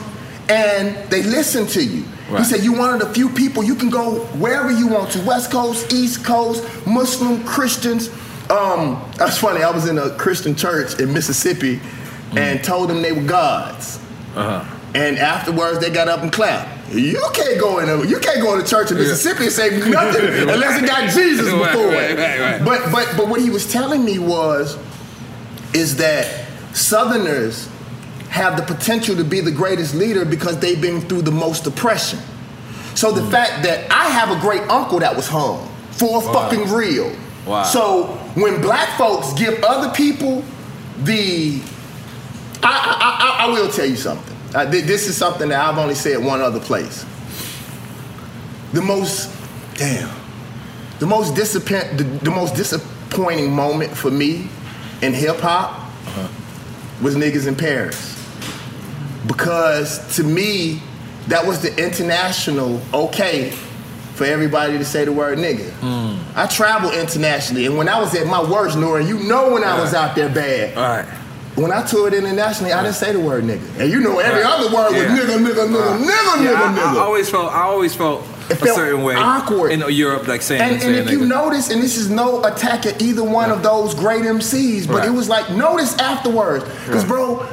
and 0.49 0.95
they 1.09 1.23
listen 1.23 1.67
to 1.67 1.83
you. 1.83 2.03
He 2.37 2.43
said, 2.43 2.63
you're 2.63 2.77
one 2.77 2.93
of 2.93 2.99
the 2.99 3.13
few 3.13 3.29
people 3.29 3.63
you 3.63 3.75
can 3.75 3.89
go 3.89 4.25
wherever 4.37 4.71
you 4.71 4.87
want 4.87 5.11
to, 5.11 5.21
West 5.21 5.51
Coast, 5.51 5.93
East 5.93 6.25
Coast, 6.25 6.63
Muslim, 6.87 7.43
Christians, 7.43 8.09
Um, 8.49 9.01
that's 9.17 9.37
funny. 9.37 9.63
I 9.63 9.71
was 9.71 9.87
in 9.87 9.97
a 9.97 10.09
Christian 10.17 10.55
church 10.55 10.99
in 10.99 11.13
Mississippi 11.13 11.79
and 12.35 12.63
told 12.63 12.89
them 12.89 13.01
they 13.01 13.13
were 13.13 13.23
gods. 13.23 13.99
Uh-huh. 14.35 14.65
And 14.95 15.17
afterwards, 15.17 15.79
they 15.79 15.89
got 15.89 16.07
up 16.07 16.21
and 16.21 16.31
clapped. 16.31 16.69
You 16.93 17.23
can't 17.33 17.59
go 17.59 17.79
in. 17.79 17.89
A, 17.89 18.05
you 18.05 18.19
can't 18.19 18.41
go 18.41 18.59
to 18.59 18.67
church 18.67 18.91
in 18.91 18.97
Mississippi 18.97 19.45
and 19.45 19.51
say 19.51 19.69
nothing 19.89 20.25
unless 20.49 20.81
it 20.81 20.85
got 20.85 21.09
Jesus 21.09 21.45
before 21.45 21.87
right, 21.87 22.11
it. 22.11 22.17
right, 22.17 22.39
right. 22.39 22.65
But 22.65 22.91
but 22.91 23.13
but 23.17 23.27
what 23.27 23.41
he 23.41 23.49
was 23.49 23.71
telling 23.71 24.03
me 24.05 24.19
was, 24.19 24.77
is 25.73 25.97
that 25.97 26.47
Southerners 26.73 27.69
have 28.29 28.57
the 28.57 28.63
potential 28.63 29.15
to 29.15 29.23
be 29.23 29.41
the 29.41 29.51
greatest 29.51 29.93
leader 29.93 30.25
because 30.25 30.59
they've 30.59 30.81
been 30.81 31.01
through 31.01 31.21
the 31.21 31.31
most 31.31 31.67
oppression. 31.67 32.19
So 32.95 33.11
the 33.11 33.21
mm. 33.21 33.31
fact 33.31 33.63
that 33.63 33.91
I 33.91 34.09
have 34.09 34.35
a 34.35 34.39
great 34.41 34.61
uncle 34.69 34.99
that 34.99 35.15
was 35.15 35.27
hung 35.27 35.69
for 35.91 36.21
Wow. 36.21 36.33
fucking 36.33 36.71
real. 36.71 37.15
Wow. 37.45 37.63
So 37.63 38.05
when 38.35 38.61
black 38.61 38.97
folks 38.97 39.33
give 39.33 39.63
other 39.63 39.93
people 39.93 40.43
the, 41.03 41.61
I 42.63 43.37
I, 43.41 43.45
I, 43.45 43.47
I 43.47 43.51
will 43.51 43.69
tell 43.69 43.85
you 43.85 43.95
something. 43.97 44.32
Uh, 44.53 44.69
thi- 44.69 44.81
this 44.81 45.07
is 45.07 45.17
something 45.17 45.49
that 45.49 45.59
I've 45.59 45.77
only 45.77 45.95
said 45.95 46.23
one 46.23 46.41
other 46.41 46.59
place. 46.59 47.05
The 48.73 48.81
most, 48.81 49.29
damn, 49.75 50.09
the 50.99 51.05
most 51.05 51.35
disappoint, 51.35 51.97
the, 51.97 52.03
the 52.03 52.31
most 52.31 52.55
disappointing 52.55 53.51
moment 53.53 53.95
for 53.95 54.09
me 54.11 54.47
in 55.01 55.13
hip 55.13 55.37
hop 55.39 55.79
was 57.01 57.15
niggas 57.15 57.47
in 57.47 57.55
Paris. 57.55 58.11
Because 59.27 60.15
to 60.17 60.23
me, 60.23 60.81
that 61.27 61.45
was 61.45 61.61
the 61.61 61.75
international 61.83 62.81
okay 62.93 63.51
for 64.15 64.25
everybody 64.25 64.77
to 64.77 64.85
say 64.85 65.05
the 65.05 65.11
word 65.11 65.37
nigga. 65.39 65.71
I 66.35 66.45
travel 66.47 66.91
internationally, 66.91 67.65
and 67.65 67.77
when 67.77 67.87
I 67.89 67.99
was 67.99 68.13
at 68.15 68.27
my 68.27 68.41
worst, 68.43 68.77
Nora, 68.77 69.03
you 69.03 69.19
know 69.23 69.51
when 69.53 69.63
I 69.63 69.79
was 69.79 69.93
out 69.93 70.15
there 70.15 70.29
bad. 70.29 70.75
Right. 70.75 71.05
When 71.55 71.71
I 71.71 71.83
toured 71.85 72.13
internationally, 72.15 72.73
I 72.73 72.81
didn't 72.81 72.95
say 72.95 73.11
the 73.11 73.19
word 73.19 73.43
nigga. 73.43 73.61
And 73.79 73.91
you 73.91 73.99
know 74.01 74.17
every 74.19 74.41
Right. 74.41 74.51
other 74.51 74.75
word 74.75 74.93
was 74.93 75.03
Yeah. 75.03 75.15
nigga, 75.17 75.37
nigga, 75.37 75.67
nigga, 75.67 75.91
Right. 75.91 75.99
nigga, 76.01 76.43
Yeah, 76.43 76.51
nigga, 76.51 76.55
I, 76.55 76.73
nigga. 76.79 76.95
I 76.97 76.99
always 76.99 77.29
felt 77.29 77.53
I 77.53 77.61
always 77.63 77.93
felt 77.93 78.23
a 78.49 78.55
felt 78.55 78.75
certain 78.75 79.03
way 79.03 79.15
awkward. 79.15 79.71
in 79.71 79.83
Europe, 79.89 80.27
like 80.27 80.41
saying, 80.41 80.61
And, 80.61 80.71
and 80.73 80.81
saying 80.81 80.95
if 80.95 81.11
you 81.11 81.25
notice, 81.25 81.69
and 81.69 81.81
this 81.81 81.95
is 81.95 82.09
no 82.09 82.43
attack 82.43 82.85
at 82.87 83.01
either 83.03 83.23
one 83.23 83.51
of 83.51 83.61
those 83.61 83.93
great 83.93 84.25
MCs, 84.25 84.87
but 84.87 84.97
Right. 84.97 85.07
it 85.07 85.13
was 85.13 85.29
like, 85.29 85.51
notice 85.51 85.95
afterwards. 85.99 86.65
Because, 86.87 87.01
Right. 87.03 87.07
bro, 87.09 87.43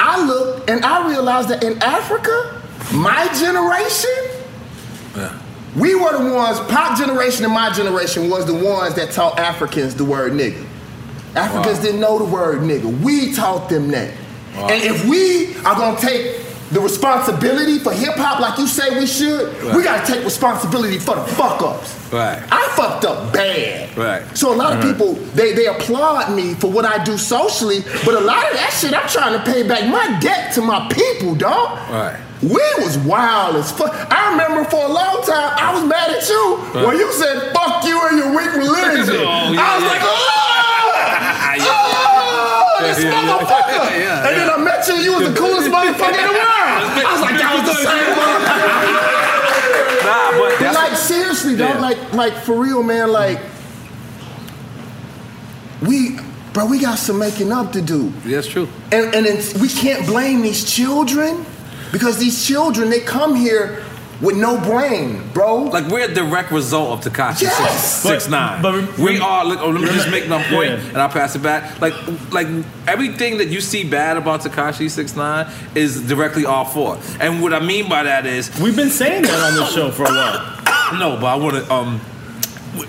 I 0.00 0.20
looked 0.24 0.68
and 0.68 0.84
I 0.84 1.08
realized 1.08 1.48
that 1.50 1.62
in 1.62 1.80
Africa, 1.80 2.32
my 2.92 3.28
generation, 3.38 4.10
we 5.76 5.94
were 5.94 6.12
the 6.18 6.32
ones, 6.34 6.58
pop 6.68 6.98
generation 6.98 7.44
and 7.44 7.54
my 7.54 7.70
generation 7.70 8.28
was 8.28 8.46
the 8.46 8.54
ones 8.54 8.94
that 8.94 9.12
taught 9.12 9.38
Africans 9.38 9.94
the 9.94 10.04
word 10.04 10.32
nigga. 10.32 10.64
Africans 11.36 11.78
Wow. 11.78 11.82
didn't 11.84 12.00
know 12.00 12.18
the 12.18 12.24
word 12.24 12.60
nigga. 12.60 13.00
We 13.02 13.32
taught 13.34 13.68
them 13.68 13.90
that. 13.90 14.10
Wow. 14.56 14.68
And 14.68 14.82
if 14.82 15.04
we 15.06 15.56
are 15.64 15.74
gonna 15.74 15.98
take 15.98 16.40
the 16.70 16.80
responsibility 16.80 17.78
for 17.78 17.92
hip 17.92 18.14
hop 18.16 18.40
like 18.40 18.58
you 18.58 18.66
say 18.66 18.98
we 18.98 19.06
should, 19.06 19.52
we 19.76 19.82
gotta 19.82 20.04
take 20.12 20.24
responsibility 20.24 20.98
for 20.98 21.14
the 21.16 21.22
fuck 21.22 21.60
ups. 21.62 21.94
Right. 22.12 22.40
I 22.50 22.68
fucked 22.76 23.04
up 23.04 23.32
bad. 23.32 23.96
Right. 23.96 24.22
So 24.36 24.52
a 24.52 24.56
lot 24.56 24.72
of 24.72 24.78
Uh-huh. 24.78 24.92
people 24.92 25.14
they 25.34 25.52
they 25.52 25.66
applaud 25.66 26.30
me 26.34 26.54
for 26.54 26.68
what 26.70 26.84
I 26.84 27.02
do 27.04 27.18
socially, 27.18 27.84
but 28.04 28.14
a 28.14 28.20
lot 28.20 28.44
of 28.50 28.54
that 28.56 28.72
shit 28.80 28.94
I'm 28.94 29.08
trying 29.08 29.32
to 29.38 29.44
pay 29.44 29.62
back 29.66 29.86
my 29.88 30.18
debt 30.20 30.52
to 30.54 30.62
my 30.62 30.88
people, 30.88 31.34
dog. 31.34 31.78
Right. 31.90 32.16
We 32.42 32.62
was 32.84 32.98
wild 32.98 33.56
as 33.56 33.70
fuck. 33.72 33.92
I 34.10 34.30
remember 34.32 34.64
for 34.68 34.84
a 34.84 34.88
long 34.88 35.22
time 35.24 35.50
I 35.58 35.74
was 35.74 35.84
mad 35.84 36.10
at 36.10 36.28
you 36.28 36.56
Right. 36.74 36.86
when 36.86 36.96
you 36.98 37.10
said 37.12 37.52
fuck 37.54 37.84
you 37.84 37.98
and 38.08 38.18
your 38.18 38.30
weak 38.36 38.52
religion. 38.54 39.16
Oh, 39.26 39.52
yeah, 39.52 39.60
I 39.62 39.74
was 39.76 39.84
yeah. 39.84 39.88
like, 39.90 40.02
oh, 40.02 40.43
this 42.84 43.02
Yeah, 43.02 43.10
yeah, 43.10 43.20
yeah. 43.20 43.38
motherfucker. 43.38 44.26
And 44.28 44.32
then 44.36 44.48
I 44.50 44.56
met 44.58 44.86
you, 44.88 44.94
you 44.94 45.12
was 45.18 45.28
the 45.28 45.34
coolest 45.38 45.68
motherfucker 45.68 46.18
in 46.20 46.26
the 46.28 46.36
world. 46.36 46.78
I 46.94 47.10
was 47.12 47.20
like, 47.20 47.36
that 47.40 47.52
was 47.56 47.64
the 47.72 47.78
same 47.88 48.10
motherfucker. 48.18 49.24
Nah, 50.04 50.30
but 50.38 50.50
But 50.60 50.74
like 50.74 50.96
seriously, 50.96 51.56
dog, 51.56 51.80
like 51.80 51.98
like 52.12 52.34
for 52.44 52.54
real, 52.60 52.82
man, 52.82 53.10
like 53.12 53.40
we 55.82 56.18
bro, 56.52 56.66
we 56.66 56.78
got 56.78 56.98
some 56.98 57.18
making 57.18 57.52
up 57.52 57.72
to 57.72 57.82
do. 57.82 58.10
that's 58.24 58.46
true. 58.46 58.68
And 58.92 59.14
and 59.14 59.26
we 59.60 59.68
can't 59.68 60.06
blame 60.06 60.42
these 60.42 60.64
children 60.70 61.44
because 61.92 62.18
these 62.18 62.44
children 62.46 62.90
they 62.90 63.00
come 63.00 63.34
here 63.34 63.82
with 64.20 64.36
no 64.36 64.58
brain, 64.60 65.22
bro. 65.32 65.64
Like 65.64 65.86
we're 65.88 66.08
a 66.10 66.14
direct 66.14 66.50
result 66.52 67.06
of 67.06 67.12
Tekashi 67.12 67.42
Yes! 67.42 68.02
six, 68.02 68.24
six 68.24 68.28
nine. 68.28 68.62
But- 68.62 68.74
but 68.86 68.98
we 68.98 69.14
rem- 69.14 69.22
are. 69.22 69.44
Look, 69.44 69.60
oh, 69.60 69.70
let 69.70 69.80
me 69.82 69.88
just 69.88 70.10
make 70.10 70.28
my 70.28 70.42
point, 70.50 70.70
Yeah. 70.70 70.88
and 70.88 70.96
I'll 70.98 71.08
pass 71.08 71.34
it 71.34 71.42
back. 71.42 71.80
Like, 71.80 71.94
like 72.32 72.46
everything 72.86 73.38
that 73.38 73.48
you 73.48 73.60
see 73.60 73.84
bad 73.84 74.16
about 74.16 74.40
Tekashi 74.42 74.90
six 74.90 75.14
nine 75.16 75.50
is 75.74 76.00
directly 76.06 76.44
all 76.46 76.64
fault. 76.64 76.98
And 77.20 77.42
what 77.42 77.52
I 77.52 77.60
mean 77.60 77.88
by 77.88 78.02
that 78.04 78.26
is, 78.26 78.50
We've 78.60 78.76
been 78.76 78.90
saying 78.90 79.22
that 79.22 79.52
on 79.52 79.54
the 79.56 79.66
show 79.66 79.90
for 79.90 80.04
a 80.04 80.08
while. 80.08 80.94
no, 80.98 81.16
but 81.20 81.26
I 81.26 81.34
want 81.36 81.56
to. 81.56 81.72
Um, 81.72 82.00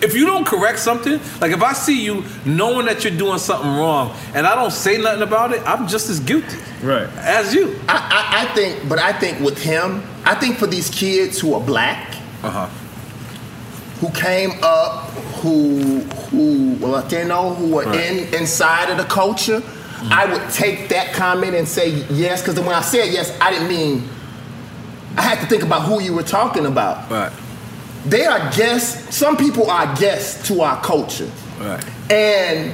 if 0.01 0.13
you 0.15 0.25
don't 0.25 0.45
correct 0.45 0.79
something, 0.79 1.19
like 1.41 1.51
if 1.51 1.61
I 1.61 1.73
see 1.73 2.01
you 2.03 2.23
knowing 2.45 2.85
that 2.87 3.03
you're 3.03 3.15
doing 3.17 3.39
something 3.39 3.69
wrong, 3.69 4.15
and 4.33 4.45
I 4.47 4.55
don't 4.55 4.71
say 4.71 4.97
nothing 4.97 5.21
about 5.21 5.53
it, 5.53 5.61
I'm 5.65 5.87
just 5.87 6.09
as 6.09 6.19
guilty 6.19 6.57
Right. 6.83 7.07
as 7.17 7.53
you. 7.53 7.79
I, 7.87 7.97
I, 7.97 8.41
I 8.43 8.53
think, 8.55 8.87
but 8.89 8.99
I 8.99 9.13
think 9.13 9.39
with 9.39 9.61
him, 9.61 10.03
I 10.25 10.35
think 10.35 10.57
for 10.57 10.67
these 10.67 10.89
kids 10.89 11.39
who 11.39 11.53
are 11.53 11.61
black, 11.61 12.15
Uh 12.43 12.49
huh. 12.49 12.67
who 14.01 14.09
came 14.11 14.51
up, 14.61 15.09
who 15.41 15.99
who 16.29 16.75
were 16.81 16.89
Latino, 16.89 17.53
who 17.53 17.75
were 17.75 17.83
Right. 17.83 17.99
in 18.11 18.33
inside 18.33 18.89
of 18.89 18.97
the 18.97 19.05
culture, 19.05 19.61
I 20.11 20.25
would 20.25 20.49
take 20.51 20.89
that 20.89 21.13
comment 21.13 21.55
and 21.55 21.67
say 21.67 21.89
yes, 22.09 22.41
because 22.41 22.59
when 22.59 22.75
I 22.75 22.81
said 22.81 23.11
yes, 23.13 23.31
I 23.41 23.51
didn't 23.51 23.67
mean. 23.69 24.09
I 25.17 25.21
had 25.21 25.39
to 25.39 25.45
think 25.47 25.63
about 25.63 25.83
who 25.83 26.01
you 26.01 26.13
were 26.13 26.23
talking 26.23 26.65
about. 26.65 27.09
Right. 27.09 27.31
They 28.05 28.25
are 28.25 28.39
guests. 28.51 29.15
Some 29.15 29.35
people 29.37 29.69
are 29.69 29.95
guests 29.95 30.47
to 30.47 30.61
our 30.61 30.81
culture, 30.83 31.29
Right. 31.59 31.83
and 32.11 32.73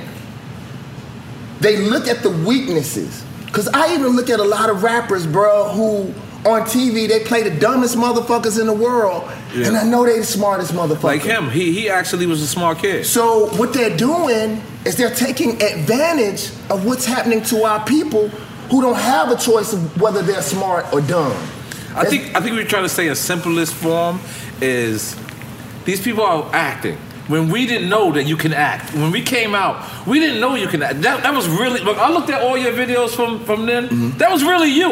they 1.59 1.77
look 1.77 2.07
at 2.07 2.21
the 2.23 2.29
weaknesses. 2.29 3.23
Cause 3.51 3.67
I 3.73 3.93
even 3.93 4.15
look 4.15 4.29
at 4.29 4.39
a 4.39 4.43
lot 4.43 4.69
of 4.69 4.81
rappers, 4.83 5.25
bro, 5.27 5.69
who 5.73 6.13
on 6.49 6.61
TV 6.63 7.07
they 7.07 7.19
play 7.19 7.43
the 7.43 7.51
dumbest 7.59 7.95
motherfuckers 7.97 8.59
in 8.59 8.65
the 8.65 8.73
world, 8.73 9.23
Yeah. 9.53 9.67
and 9.67 9.77
I 9.77 9.83
know 9.83 10.05
they 10.05 10.17
the 10.19 10.25
smartest 10.25 10.73
motherfuckers. 10.73 11.03
Like 11.03 11.21
him, 11.21 11.49
he 11.49 11.71
he 11.73 11.89
actually 11.89 12.25
was 12.25 12.41
a 12.41 12.47
smart 12.47 12.79
kid. 12.79 13.05
So 13.05 13.47
what 13.57 13.73
they're 13.73 13.95
doing 13.95 14.61
is 14.85 14.95
they're 14.95 15.13
taking 15.13 15.61
advantage 15.61 16.49
of 16.69 16.85
what's 16.85 17.05
happening 17.05 17.41
to 17.43 17.63
our 17.63 17.83
people 17.85 18.29
who 18.69 18.81
don't 18.81 18.95
have 18.97 19.29
a 19.31 19.35
choice 19.35 19.73
of 19.73 19.99
whether 20.01 20.21
they're 20.21 20.41
smart 20.41 20.85
or 20.93 21.01
dumb. 21.01 21.33
I 21.95 22.05
think 22.05 22.33
I 22.35 22.39
think 22.39 22.55
we're 22.55 22.65
trying 22.65 22.83
to 22.83 22.89
say 22.89 23.07
in 23.07 23.15
simplest 23.15 23.73
form 23.73 24.19
is 24.61 25.15
these 25.85 26.01
people 26.01 26.23
are 26.23 26.49
acting. 26.53 26.97
When 27.27 27.49
we 27.49 27.65
didn't 27.65 27.87
know 27.87 28.11
that 28.11 28.25
you 28.25 28.35
can 28.35 28.51
act, 28.53 28.93
when 28.93 29.11
we 29.11 29.21
came 29.21 29.55
out, 29.55 30.05
we 30.05 30.19
didn't 30.19 30.41
know 30.41 30.55
you 30.55 30.67
can 30.67 30.81
act. 30.83 31.01
That, 31.01 31.23
that 31.23 31.33
was 31.33 31.47
really. 31.47 31.79
Look, 31.79 31.97
I 31.97 32.11
looked 32.11 32.29
at 32.29 32.41
all 32.41 32.57
your 32.57 32.73
videos 32.73 33.15
from 33.15 33.45
from 33.45 33.65
then. 33.65 33.87
Mm-hmm. 33.87 34.17
That 34.17 34.31
was 34.31 34.43
really 34.43 34.69
you. 34.69 34.89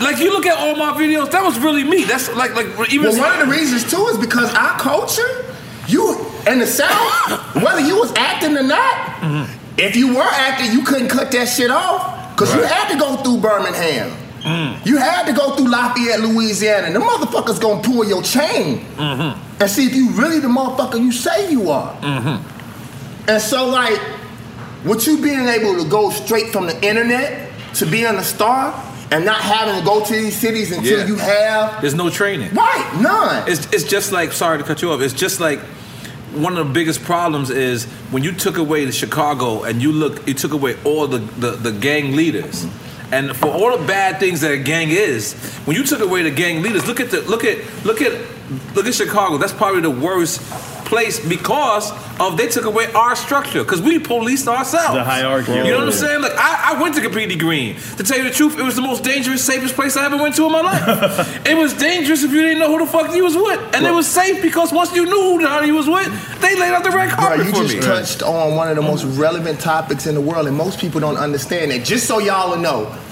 Like 0.00 0.18
you 0.18 0.32
look 0.32 0.46
at 0.46 0.58
all 0.58 0.74
my 0.76 0.92
videos, 0.98 1.30
that 1.30 1.42
was 1.44 1.58
really 1.60 1.84
me. 1.84 2.04
That's 2.04 2.34
like 2.34 2.54
like 2.56 2.66
even. 2.92 3.10
Well, 3.10 3.18
one 3.20 3.40
of 3.40 3.46
the 3.46 3.52
reasons 3.52 3.88
too 3.88 4.04
is 4.06 4.18
because 4.18 4.52
our 4.54 4.78
culture, 4.80 5.44
you 5.86 6.18
in 6.48 6.58
the 6.58 6.66
South, 6.66 7.54
whether 7.54 7.80
you 7.80 7.96
was 7.98 8.12
acting 8.16 8.56
or 8.56 8.62
not, 8.64 9.54
if 9.78 9.94
you 9.94 10.14
were 10.16 10.22
acting, 10.22 10.72
you 10.72 10.82
couldn't 10.84 11.08
cut 11.08 11.30
that 11.32 11.46
shit 11.46 11.70
off 11.70 12.34
because 12.34 12.52
you 12.54 12.62
Right. 12.62 12.72
had 12.72 12.92
to 12.92 12.98
go 12.98 13.16
through 13.22 13.38
Birmingham. 13.38 14.10
You 14.84 14.96
had 14.96 15.26
to 15.26 15.32
go 15.32 15.54
through 15.56 15.68
Lafayette, 15.70 16.20
Louisiana, 16.20 16.86
and 16.86 16.96
the 16.96 17.00
motherfuckers 17.00 17.60
gonna 17.60 17.82
pull 17.82 18.04
your 18.04 18.22
chain 18.22 18.84
mm-hmm. 18.96 19.62
and 19.62 19.70
see 19.70 19.86
if 19.86 19.94
you 19.94 20.10
really 20.10 20.38
the 20.38 20.48
motherfucker 20.48 21.00
you 21.00 21.12
say 21.12 21.50
you 21.50 21.70
are. 21.70 21.94
Mm-hmm. 22.00 23.28
And 23.30 23.42
so, 23.42 23.66
like, 23.68 24.00
with 24.84 25.06
you 25.06 25.20
being 25.22 25.46
able 25.46 25.82
to 25.82 25.88
go 25.88 26.10
straight 26.10 26.50
from 26.52 26.66
the 26.66 26.86
internet 26.86 27.50
to 27.74 27.86
being 27.86 28.06
a 28.06 28.24
star 28.24 28.72
and 29.10 29.24
not 29.24 29.40
having 29.40 29.78
to 29.78 29.84
go 29.84 30.04
to 30.04 30.12
these 30.12 30.36
cities 30.36 30.70
until 30.72 31.00
Yeah. 31.00 31.06
you 31.06 31.16
have 31.16 31.80
There's 31.80 31.94
no 31.94 32.10
training. 32.10 32.54
right 32.54 32.98
none. 33.00 33.48
It's, 33.48 33.70
it's 33.72 33.84
just 33.84 34.12
like 34.12 34.32
sorry 34.32 34.58
to 34.58 34.64
cut 34.64 34.82
you 34.82 34.92
off. 34.92 35.00
It's 35.00 35.14
just 35.14 35.40
like 35.40 35.60
one 36.34 36.56
of 36.56 36.66
the 36.66 36.72
biggest 36.72 37.02
problems 37.04 37.50
is 37.50 37.84
when 38.10 38.22
you 38.22 38.32
took 38.32 38.58
away 38.58 38.84
the 38.84 38.92
Chicago 38.92 39.62
and 39.64 39.80
you 39.82 39.92
look, 39.92 40.26
you 40.28 40.34
took 40.34 40.52
away 40.52 40.76
all 40.84 41.06
the, 41.06 41.18
the, 41.18 41.52
the 41.52 41.72
gang 41.72 42.16
leaders. 42.16 42.64
Mm-hmm. 42.66 42.87
And 43.10 43.34
for 43.36 43.46
all 43.46 43.76
the 43.76 43.86
bad 43.86 44.20
things 44.20 44.42
that 44.42 44.52
a 44.52 44.58
gang 44.58 44.90
is, 44.90 45.32
when 45.64 45.76
you 45.76 45.84
took 45.84 46.00
away 46.00 46.22
the 46.22 46.30
gang 46.30 46.62
leaders, 46.62 46.86
look 46.86 47.00
at 47.00 47.10
the 47.10 47.22
look 47.22 47.44
at 47.44 47.58
look 47.84 48.02
at 48.02 48.12
look 48.74 48.86
at 48.86 48.94
Chicago. 48.94 49.38
That's 49.38 49.52
probably 49.52 49.80
the 49.80 49.90
worst 49.90 50.40
place 50.88 51.20
because 51.20 51.92
of 52.18 52.36
they 52.36 52.48
took 52.48 52.64
away 52.64 52.90
our 52.92 53.14
structure 53.14 53.62
because 53.62 53.80
we 53.80 53.98
policed 53.98 54.48
ourselves. 54.48 54.94
The 54.94 55.04
hierarchy. 55.04 55.52
You 55.52 55.64
know 55.64 55.78
what 55.78 55.88
I'm 55.88 55.92
saying? 55.92 56.22
Like 56.22 56.32
I, 56.36 56.74
I 56.74 56.82
went 56.82 56.94
to 56.96 57.00
Capri 57.02 57.26
Green. 57.36 57.76
To 57.96 58.02
tell 58.02 58.18
you 58.18 58.24
the 58.24 58.30
truth, 58.30 58.58
it 58.58 58.62
was 58.62 58.74
the 58.74 58.82
most 58.82 59.04
dangerous, 59.04 59.44
safest 59.44 59.74
place 59.74 59.96
I 59.96 60.06
ever 60.06 60.16
went 60.16 60.34
to 60.36 60.46
in 60.46 60.52
my 60.52 60.62
life. 60.62 61.46
it 61.46 61.56
was 61.56 61.74
dangerous 61.74 62.22
if 62.22 62.32
you 62.32 62.42
didn't 62.42 62.58
know 62.58 62.76
who 62.76 62.84
the 62.84 62.90
fuck 62.90 63.14
you 63.14 63.24
was 63.24 63.36
with, 63.36 63.60
and 63.74 63.86
it 63.86 63.92
was 63.92 64.06
safe 64.06 64.42
because 64.42 64.72
once 64.72 64.94
you 64.94 65.04
knew 65.04 65.22
who 65.32 65.42
the 65.42 65.48
hell 65.48 65.64
you 65.64 65.74
was 65.74 65.88
with, 65.88 66.08
they 66.40 66.58
laid 66.58 66.72
out 66.72 66.84
the 66.84 66.90
red 66.90 67.08
Bro, 67.10 67.16
carpet 67.16 67.46
you 67.46 67.52
for 67.52 67.62
just 67.62 67.74
me. 67.74 67.80
touched 67.80 68.22
on 68.22 68.56
one 68.56 68.68
of 68.68 68.76
the 68.76 68.82
most 68.82 69.04
relevant 69.04 69.60
topics 69.60 70.06
in 70.06 70.14
the 70.14 70.20
world, 70.20 70.46
and 70.46 70.56
most 70.56 70.80
people 70.80 71.00
don't 71.00 71.16
understand 71.18 71.70
it. 71.72 71.84
Just 71.84 72.06
so 72.06 72.18
y'all 72.18 72.50
will 72.50 72.58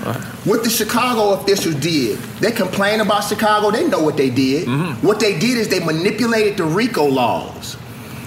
know, 0.07 0.21
what 0.45 0.64
the 0.64 0.71
Chicago 0.71 1.31
officials 1.40 1.75
did, 1.77 2.19
they 2.40 2.53
complain 2.53 3.01
about 3.01 3.21
Chicago, 3.25 3.71
they 3.71 3.87
know 3.88 4.03
what 4.03 4.16
they 4.16 4.31
did. 4.31 4.66
Mm-hmm. 4.69 5.07
What 5.07 5.21
they 5.21 5.38
did 5.38 5.59
is 5.59 5.69
they 5.69 5.81
manipulated 5.85 6.57
the 6.57 6.64
RICO 6.64 7.05
laws. 7.07 7.77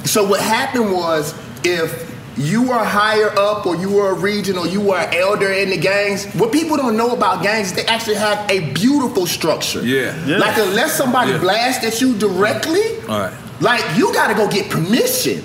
So 0.05 0.25
what 0.27 0.41
happened 0.41 0.91
was 0.91 1.33
if 1.63 2.07
you 2.37 2.63
were 2.63 2.77
higher 2.83 3.29
up 3.37 3.65
or 3.65 3.75
you 3.75 3.89
were 3.91 4.11
a 4.11 4.13
regional, 4.13 4.65
you 4.65 4.79
were 4.79 4.97
an 4.97 5.13
elder 5.13 5.51
in 5.51 5.69
the 5.69 5.77
gangs, 5.77 6.25
what 6.35 6.51
people 6.53 6.77
don't 6.77 6.95
know 6.95 7.11
about 7.13 7.43
gangs 7.43 7.67
is 7.67 7.73
they 7.73 7.85
actually 7.85 8.15
have 8.15 8.49
a 8.49 8.71
beautiful 8.73 9.27
structure. 9.27 9.85
Yeah. 9.85 10.15
Yeah. 10.25 10.37
Like 10.37 10.57
unless 10.57 10.93
somebody 10.95 11.31
Yeah. 11.33 11.39
blasts 11.39 11.83
at 11.85 11.99
you 11.99 12.15
directly, 12.17 12.81
All 13.09 13.19
right. 13.19 13.33
like 13.59 13.83
you 13.97 14.13
gotta 14.13 14.33
go 14.35 14.47
get 14.47 14.69
permission. 14.69 15.43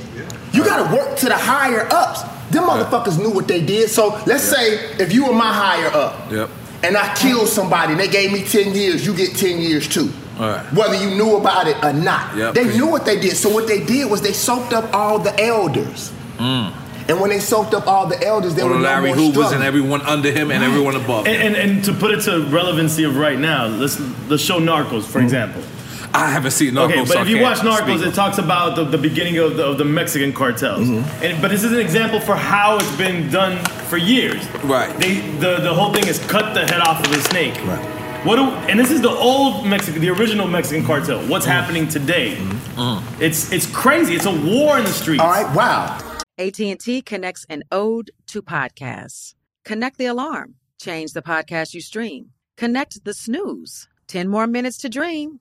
You 0.53 0.65
gotta 0.65 0.95
work 0.95 1.17
to 1.19 1.27
the 1.27 1.37
higher 1.37 1.89
ups. 1.91 2.21
Them 2.51 2.65
motherfuckers 2.65 3.19
knew 3.19 3.31
what 3.31 3.49
they 3.49 3.65
did. 3.65 3.91
So 3.91 4.21
let's 4.27 4.45
say 4.45 4.75
if 4.99 5.13
you 5.13 5.27
were 5.27 5.35
my 5.35 5.53
higher 5.53 5.89
up 5.89 6.31
Yep. 6.31 6.51
and 6.83 6.97
I 6.97 7.15
killed 7.15 7.49
somebody 7.49 7.93
and 7.93 8.01
they 8.01 8.09
gave 8.09 8.33
me 8.33 8.43
10 8.45 8.75
years, 8.75 9.05
you 9.07 9.15
get 9.15 9.37
10 9.37 9.61
years 9.61 9.89
too. 9.89 10.13
All 10.39 10.49
right. 10.49 10.73
Whether 10.73 10.97
you 10.97 11.11
knew 11.17 11.37
about 11.37 11.69
it 11.69 11.83
or 11.85 11.93
not. 11.93 12.37
Yep. 12.37 12.55
They 12.55 12.65
knew 12.77 12.87
what 12.87 13.05
they 13.05 13.21
did. 13.21 13.37
So 13.37 13.49
what 13.49 13.67
they 13.69 13.85
did 13.85 14.11
was 14.11 14.21
they 14.21 14.33
soaked 14.33 14.73
up 14.73 14.93
all 14.93 15.19
the 15.19 15.39
elders. 15.41 16.13
Mm. 16.39 16.73
And 17.09 17.21
when 17.21 17.31
they 17.31 17.39
soaked 17.39 17.75
up 17.75 17.87
all 17.87 18.07
the 18.07 18.21
elders, 18.27 18.55
there 18.55 18.65
were 18.65 18.73
the 18.73 18.79
no 18.79 18.85
Larry 18.85 19.09
more 19.09 19.17
Hoovers 19.17 19.35
struggle. 19.35 19.55
and 19.55 19.63
everyone 19.63 20.01
under 20.03 20.31
him 20.31 20.51
and 20.51 20.65
everyone 20.65 20.97
above 20.97 21.27
him. 21.27 21.35
And, 21.35 21.55
and 21.55 21.71
and 21.71 21.85
to 21.85 21.93
put 21.93 22.13
it 22.13 22.23
to 22.23 22.45
relevancy 22.47 23.05
of 23.05 23.17
right 23.17 23.39
now, 23.39 23.67
let's 23.67 23.97
the 24.29 24.39
show 24.39 24.59
Narcos, 24.59 25.05
for 25.05 25.21
mm. 25.21 25.25
example. 25.25 25.63
I 26.15 26.31
haven't 26.31 26.53
seen 26.53 26.75
Narcos. 26.75 26.85
Okay, 26.85 27.05
but 27.05 27.17
I 27.17 27.23
if 27.23 27.29
you 27.29 27.41
watch 27.41 27.59
Narcos, 27.59 27.99
speak. 27.99 28.07
it 28.07 28.15
talks 28.15 28.39
about 28.39 28.77
the, 28.77 28.85
the 28.85 28.99
beginning 28.99 29.39
of 29.39 29.57
the, 29.57 29.67
of 29.67 29.79
the 29.79 29.85
Mexican 29.85 30.33
cartels. 30.33 30.89
Mm-hmm. 30.89 31.25
And 31.25 31.43
but 31.43 31.51
this 31.51 31.65
is 31.65 31.73
an 31.73 31.81
example 31.81 32.21
for 32.21 32.37
how 32.37 32.77
it's 32.77 32.97
been 32.97 33.31
done 33.31 33.63
for 33.89 33.97
years. 33.97 34.47
Right. 34.63 34.97
They 34.99 35.19
the 35.39 35.59
the 35.59 35.75
whole 35.75 35.93
thing 35.93 36.07
is 36.07 36.19
cut 36.27 36.55
the 36.55 36.61
head 36.61 36.81
off 36.81 37.05
of 37.05 37.13
a 37.13 37.21
snake. 37.23 37.57
Right. 37.67 37.85
What 38.25 38.37
do, 38.37 38.45
and 38.71 38.79
this 38.79 38.91
is 38.91 39.03
the 39.03 39.11
old 39.11 39.67
Mexican, 39.67 40.01
the 40.01 40.09
original 40.09 40.47
Mexican 40.47 40.87
cartel. 40.87 41.19
What's 41.27 41.45
mm-hmm. 41.45 41.53
happening 41.53 41.89
today? 41.89 42.37
Mm. 42.77 43.21
It's 43.21 43.53
it's 43.53 43.67
crazy. 43.67 44.15
It's 44.15 44.25
a 44.25 44.31
war 44.31 44.79
in 44.79 44.85
the 44.85 44.93
streets. 44.93 45.21
All 45.21 45.29
right, 45.29 45.55
wow. 45.55 45.99
AT&T 46.39 47.03
connects 47.03 47.45
an 47.49 47.63
ode 47.71 48.11
to 48.27 48.43
podcasts. 48.43 49.35
Connect 49.65 49.99
the 49.99 50.07
alarm. 50.07 50.55
Change 50.81 51.13
the 51.13 51.23
podcast 51.23 51.75
you 51.75 51.81
stream. 51.81 52.31
Connect 52.57 53.05
the 53.05 53.15
snooze. 53.15 53.89
10 54.09 54.29
more 54.29 54.47
minutes 54.47 54.79
to 54.79 54.89
dream. 54.89 55.41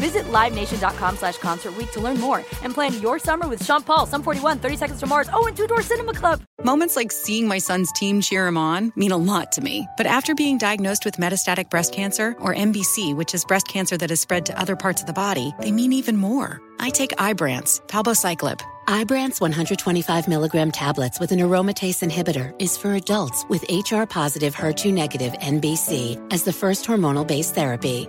Visit 0.00 0.24
LiveNation.com 0.32 1.16
slash 1.18 1.36
Concert 1.36 1.76
Week 1.76 1.92
to 1.92 2.00
learn 2.00 2.18
more 2.18 2.38
and 2.62 2.72
plan 2.72 2.98
your 3.02 3.18
summer 3.18 3.46
with 3.46 3.62
Sean 3.62 3.82
Paul, 3.82 4.06
Sum 4.06 4.22
41, 4.22 4.58
30 4.58 4.76
Seconds 4.76 5.00
to 5.00 5.06
Mars, 5.06 5.28
oh, 5.34 5.46
and 5.46 5.54
Two 5.54 5.66
Door 5.66 5.82
Cinema 5.82 6.14
Club. 6.14 6.40
Moments 6.64 6.96
like 6.96 7.12
seeing 7.12 7.46
my 7.46 7.58
son's 7.58 7.92
team 7.92 8.22
cheer 8.22 8.46
him 8.46 8.56
on 8.56 8.92
mean 8.96 9.12
a 9.12 9.16
lot 9.18 9.52
to 9.52 9.60
me. 9.60 9.86
But 9.98 10.06
after 10.06 10.34
being 10.34 10.56
diagnosed 10.56 11.04
with 11.04 11.16
metastatic 11.16 11.68
breast 11.68 11.92
cancer, 11.92 12.34
or 12.40 12.54
MBC, 12.54 13.14
which 13.14 13.34
is 13.34 13.44
breast 13.44 13.68
cancer 13.68 13.98
that 13.98 14.08
has 14.08 14.20
spread 14.20 14.46
to 14.46 14.58
other 14.58 14.74
parts 14.74 15.02
of 15.02 15.06
the 15.06 15.12
body, 15.12 15.52
they 15.60 15.70
mean 15.70 15.92
even 15.92 16.16
more. 16.16 16.62
I 16.78 16.88
take 16.88 17.10
Ibrance, 17.18 17.80
palbociclib. 17.86 18.62
Ibrance 18.88 19.40
125 19.40 20.28
milligram 20.28 20.70
tablets 20.70 21.20
with 21.20 21.30
an 21.30 21.40
aromatase 21.40 22.02
inhibitor 22.02 22.54
is 22.58 22.76
for 22.76 22.94
adults 22.94 23.44
with 23.50 23.64
HR 23.70 24.04
positive 24.04 24.56
HER2 24.56 24.92
negative 24.92 25.34
MBC 25.34 26.32
as 26.32 26.42
the 26.42 26.52
first 26.52 26.86
hormonal 26.86 27.26
based 27.26 27.54
therapy. 27.54 28.08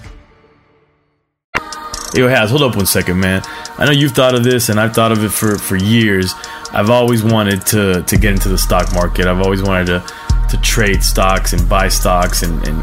Yo, 2.13 2.27
Haz, 2.27 2.49
hold 2.49 2.61
up 2.61 2.75
one 2.75 2.85
second, 2.85 3.19
man. 3.19 3.41
I 3.77 3.85
know 3.85 3.91
you've 3.91 4.11
thought 4.11 4.35
of 4.35 4.43
this, 4.43 4.67
and 4.67 4.79
I've 4.79 4.93
thought 4.93 5.13
of 5.13 5.23
it 5.23 5.29
for, 5.29 5.57
for 5.57 5.77
years. 5.77 6.33
I've 6.73 6.89
always 6.89 7.23
wanted 7.23 7.65
to 7.67 8.03
to 8.03 8.17
get 8.17 8.33
into 8.33 8.49
the 8.49 8.57
stock 8.57 8.93
market. 8.93 9.27
I've 9.27 9.41
always 9.41 9.63
wanted 9.63 9.85
to 9.87 10.13
to 10.49 10.57
trade 10.61 11.03
stocks 11.03 11.53
and 11.53 11.67
buy 11.69 11.87
stocks, 11.87 12.43
and 12.43 12.55
and, 12.67 12.79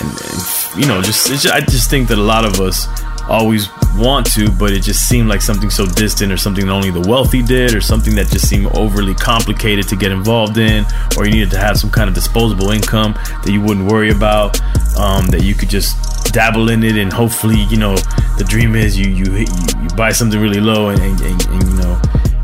and, 0.00 0.10
and 0.10 0.76
you 0.76 0.86
know, 0.86 1.02
just, 1.02 1.26
just 1.26 1.46
I 1.48 1.60
just 1.60 1.90
think 1.90 2.08
that 2.08 2.18
a 2.18 2.22
lot 2.22 2.44
of 2.44 2.60
us 2.60 2.86
always 3.28 3.68
want 3.96 4.26
to, 4.32 4.50
but 4.50 4.72
it 4.72 4.82
just 4.82 5.08
seemed 5.08 5.28
like 5.28 5.42
something 5.42 5.70
so 5.70 5.86
distant 5.86 6.32
or 6.32 6.36
something 6.36 6.66
that 6.66 6.72
only 6.72 6.90
the 6.90 7.00
wealthy 7.00 7.42
did 7.42 7.74
or 7.74 7.80
something 7.80 8.14
that 8.14 8.28
just 8.28 8.48
seemed 8.48 8.66
overly 8.76 9.14
complicated 9.14 9.88
to 9.88 9.96
get 9.96 10.12
involved 10.12 10.56
in 10.56 10.84
or 11.16 11.26
you 11.26 11.32
needed 11.32 11.50
to 11.50 11.58
have 11.58 11.78
some 11.78 11.90
kind 11.90 12.08
of 12.08 12.14
disposable 12.14 12.70
income 12.70 13.12
that 13.44 13.50
you 13.50 13.60
wouldn't 13.60 13.90
worry 13.90 14.10
about, 14.10 14.60
um, 14.98 15.26
that 15.26 15.42
you 15.42 15.54
could 15.54 15.68
just 15.68 16.32
dabble 16.32 16.70
in 16.70 16.82
it 16.82 16.96
and 16.96 17.12
hopefully, 17.12 17.62
you 17.64 17.76
know, 17.76 17.96
the 18.36 18.44
dream 18.46 18.76
is 18.76 18.98
you 18.98 19.10
you 19.10 19.32
you, 19.32 19.46
you 19.82 19.88
buy 19.96 20.12
something 20.12 20.40
really 20.40 20.60
low 20.60 20.90
and, 20.90 21.00
and, 21.00 21.20
and, 21.20 21.46
and 21.48 21.62
you 21.64 21.76
know 21.76 22.00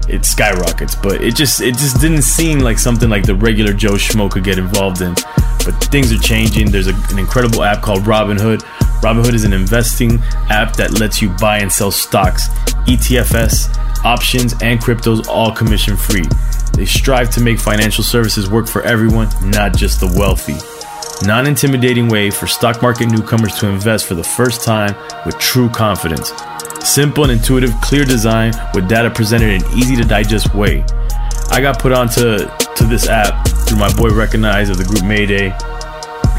it 0.08 0.24
skyrockets. 0.24 0.94
But 0.94 1.22
it 1.22 1.34
just 1.34 1.60
it 1.60 1.76
just 1.76 2.00
didn't 2.00 2.22
seem 2.22 2.60
like 2.60 2.78
something 2.78 3.08
like 3.08 3.24
the 3.24 3.34
regular 3.34 3.72
Joe 3.72 3.92
Schmo 3.94 4.30
could 4.30 4.44
get 4.44 4.58
involved 4.58 5.00
in. 5.00 5.14
But 5.64 5.72
things 5.84 6.12
are 6.12 6.18
changing. 6.18 6.70
There's 6.70 6.88
a, 6.88 6.94
an 7.10 7.18
incredible 7.18 7.62
app 7.62 7.82
called 7.82 8.02
Robinhood. 8.02 8.60
Robinhood 9.00 9.34
is 9.34 9.44
an 9.44 9.52
investing 9.52 10.20
app 10.48 10.76
that 10.76 10.98
lets 10.98 11.20
you 11.20 11.30
buy 11.40 11.58
and 11.58 11.70
sell 11.70 11.90
stocks, 11.90 12.48
ETFs, 12.86 13.74
options, 14.04 14.54
and 14.62 14.80
cryptos 14.80 15.26
all 15.28 15.52
commission 15.52 15.96
free. 15.96 16.24
They 16.74 16.84
strive 16.84 17.30
to 17.30 17.40
make 17.40 17.58
financial 17.58 18.02
services 18.02 18.48
work 18.48 18.66
for 18.66 18.82
everyone, 18.82 19.28
not 19.42 19.76
just 19.76 20.00
the 20.00 20.06
wealthy. 20.18 20.56
Non 21.26 21.46
intimidating 21.46 22.08
way 22.08 22.30
for 22.30 22.46
stock 22.46 22.82
market 22.82 23.06
newcomers 23.06 23.54
to 23.58 23.68
invest 23.68 24.06
for 24.06 24.14
the 24.14 24.24
first 24.24 24.64
time 24.64 24.94
with 25.24 25.38
true 25.38 25.68
confidence. 25.68 26.32
Simple 26.80 27.24
and 27.24 27.32
intuitive, 27.32 27.72
clear 27.80 28.04
design 28.04 28.52
with 28.74 28.88
data 28.88 29.10
presented 29.10 29.50
in 29.50 29.64
an 29.64 29.78
easy 29.78 29.96
to 29.96 30.04
digest 30.04 30.54
way. 30.54 30.84
I 31.50 31.60
got 31.60 31.78
put 31.78 31.92
onto 31.92 32.38
to 32.38 32.84
this 32.84 33.08
app 33.08 33.46
through 33.66 33.78
my 33.78 33.92
boy 33.94 34.10
Wrekonize 34.10 34.70
of 34.70 34.78
the 34.78 34.84
group 34.84 35.04
Mayday. 35.04 35.56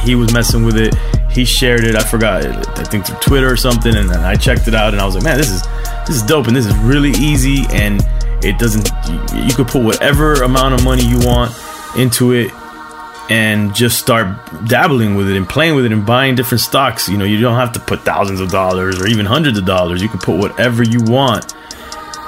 He 0.01 0.15
was 0.15 0.33
messing 0.33 0.63
with 0.63 0.77
it. 0.77 0.95
He 1.31 1.45
shared 1.45 1.83
it. 1.83 1.95
I 1.95 2.03
forgot. 2.03 2.45
I 2.45 2.83
think 2.83 3.05
through 3.05 3.17
Twitter 3.19 3.51
or 3.51 3.57
something, 3.57 3.95
and 3.95 4.11
I 4.11 4.35
checked 4.35 4.67
it 4.67 4.75
out, 4.75 4.93
and 4.93 5.01
I 5.01 5.05
was 5.05 5.15
like, 5.15 5.23
man, 5.23 5.37
this 5.37 5.49
is 5.49 5.61
this 6.07 6.15
is 6.17 6.23
dope, 6.23 6.47
and 6.47 6.55
this 6.55 6.65
is 6.65 6.75
really 6.77 7.11
easy, 7.11 7.65
and 7.71 8.01
it 8.43 8.59
doesn't. 8.59 8.89
You, 9.09 9.45
you 9.47 9.53
could 9.53 9.67
put 9.67 9.83
whatever 9.83 10.43
amount 10.43 10.75
of 10.75 10.83
money 10.83 11.05
you 11.05 11.19
want 11.19 11.51
into 11.97 12.33
it 12.33 12.51
and 13.29 13.73
just 13.73 13.97
start 13.97 14.27
dabbling 14.67 15.15
with 15.15 15.29
it 15.29 15.35
and 15.35 15.49
playing 15.49 15.75
with 15.75 15.85
it 15.85 15.91
and 15.91 16.05
buying 16.05 16.35
different 16.35 16.61
stocks. 16.61 17.09
You 17.09 17.17
know, 17.17 17.25
you 17.25 17.39
don't 17.41 17.55
have 17.55 17.71
to 17.73 17.79
put 17.79 18.01
thousands 18.01 18.39
of 18.39 18.49
dollars 18.49 19.01
or 19.01 19.07
even 19.07 19.25
hundreds 19.25 19.57
of 19.57 19.65
dollars. 19.65 20.01
You 20.01 20.09
can 20.09 20.19
put 20.19 20.37
whatever 20.37 20.83
you 20.83 21.01
want. 21.01 21.55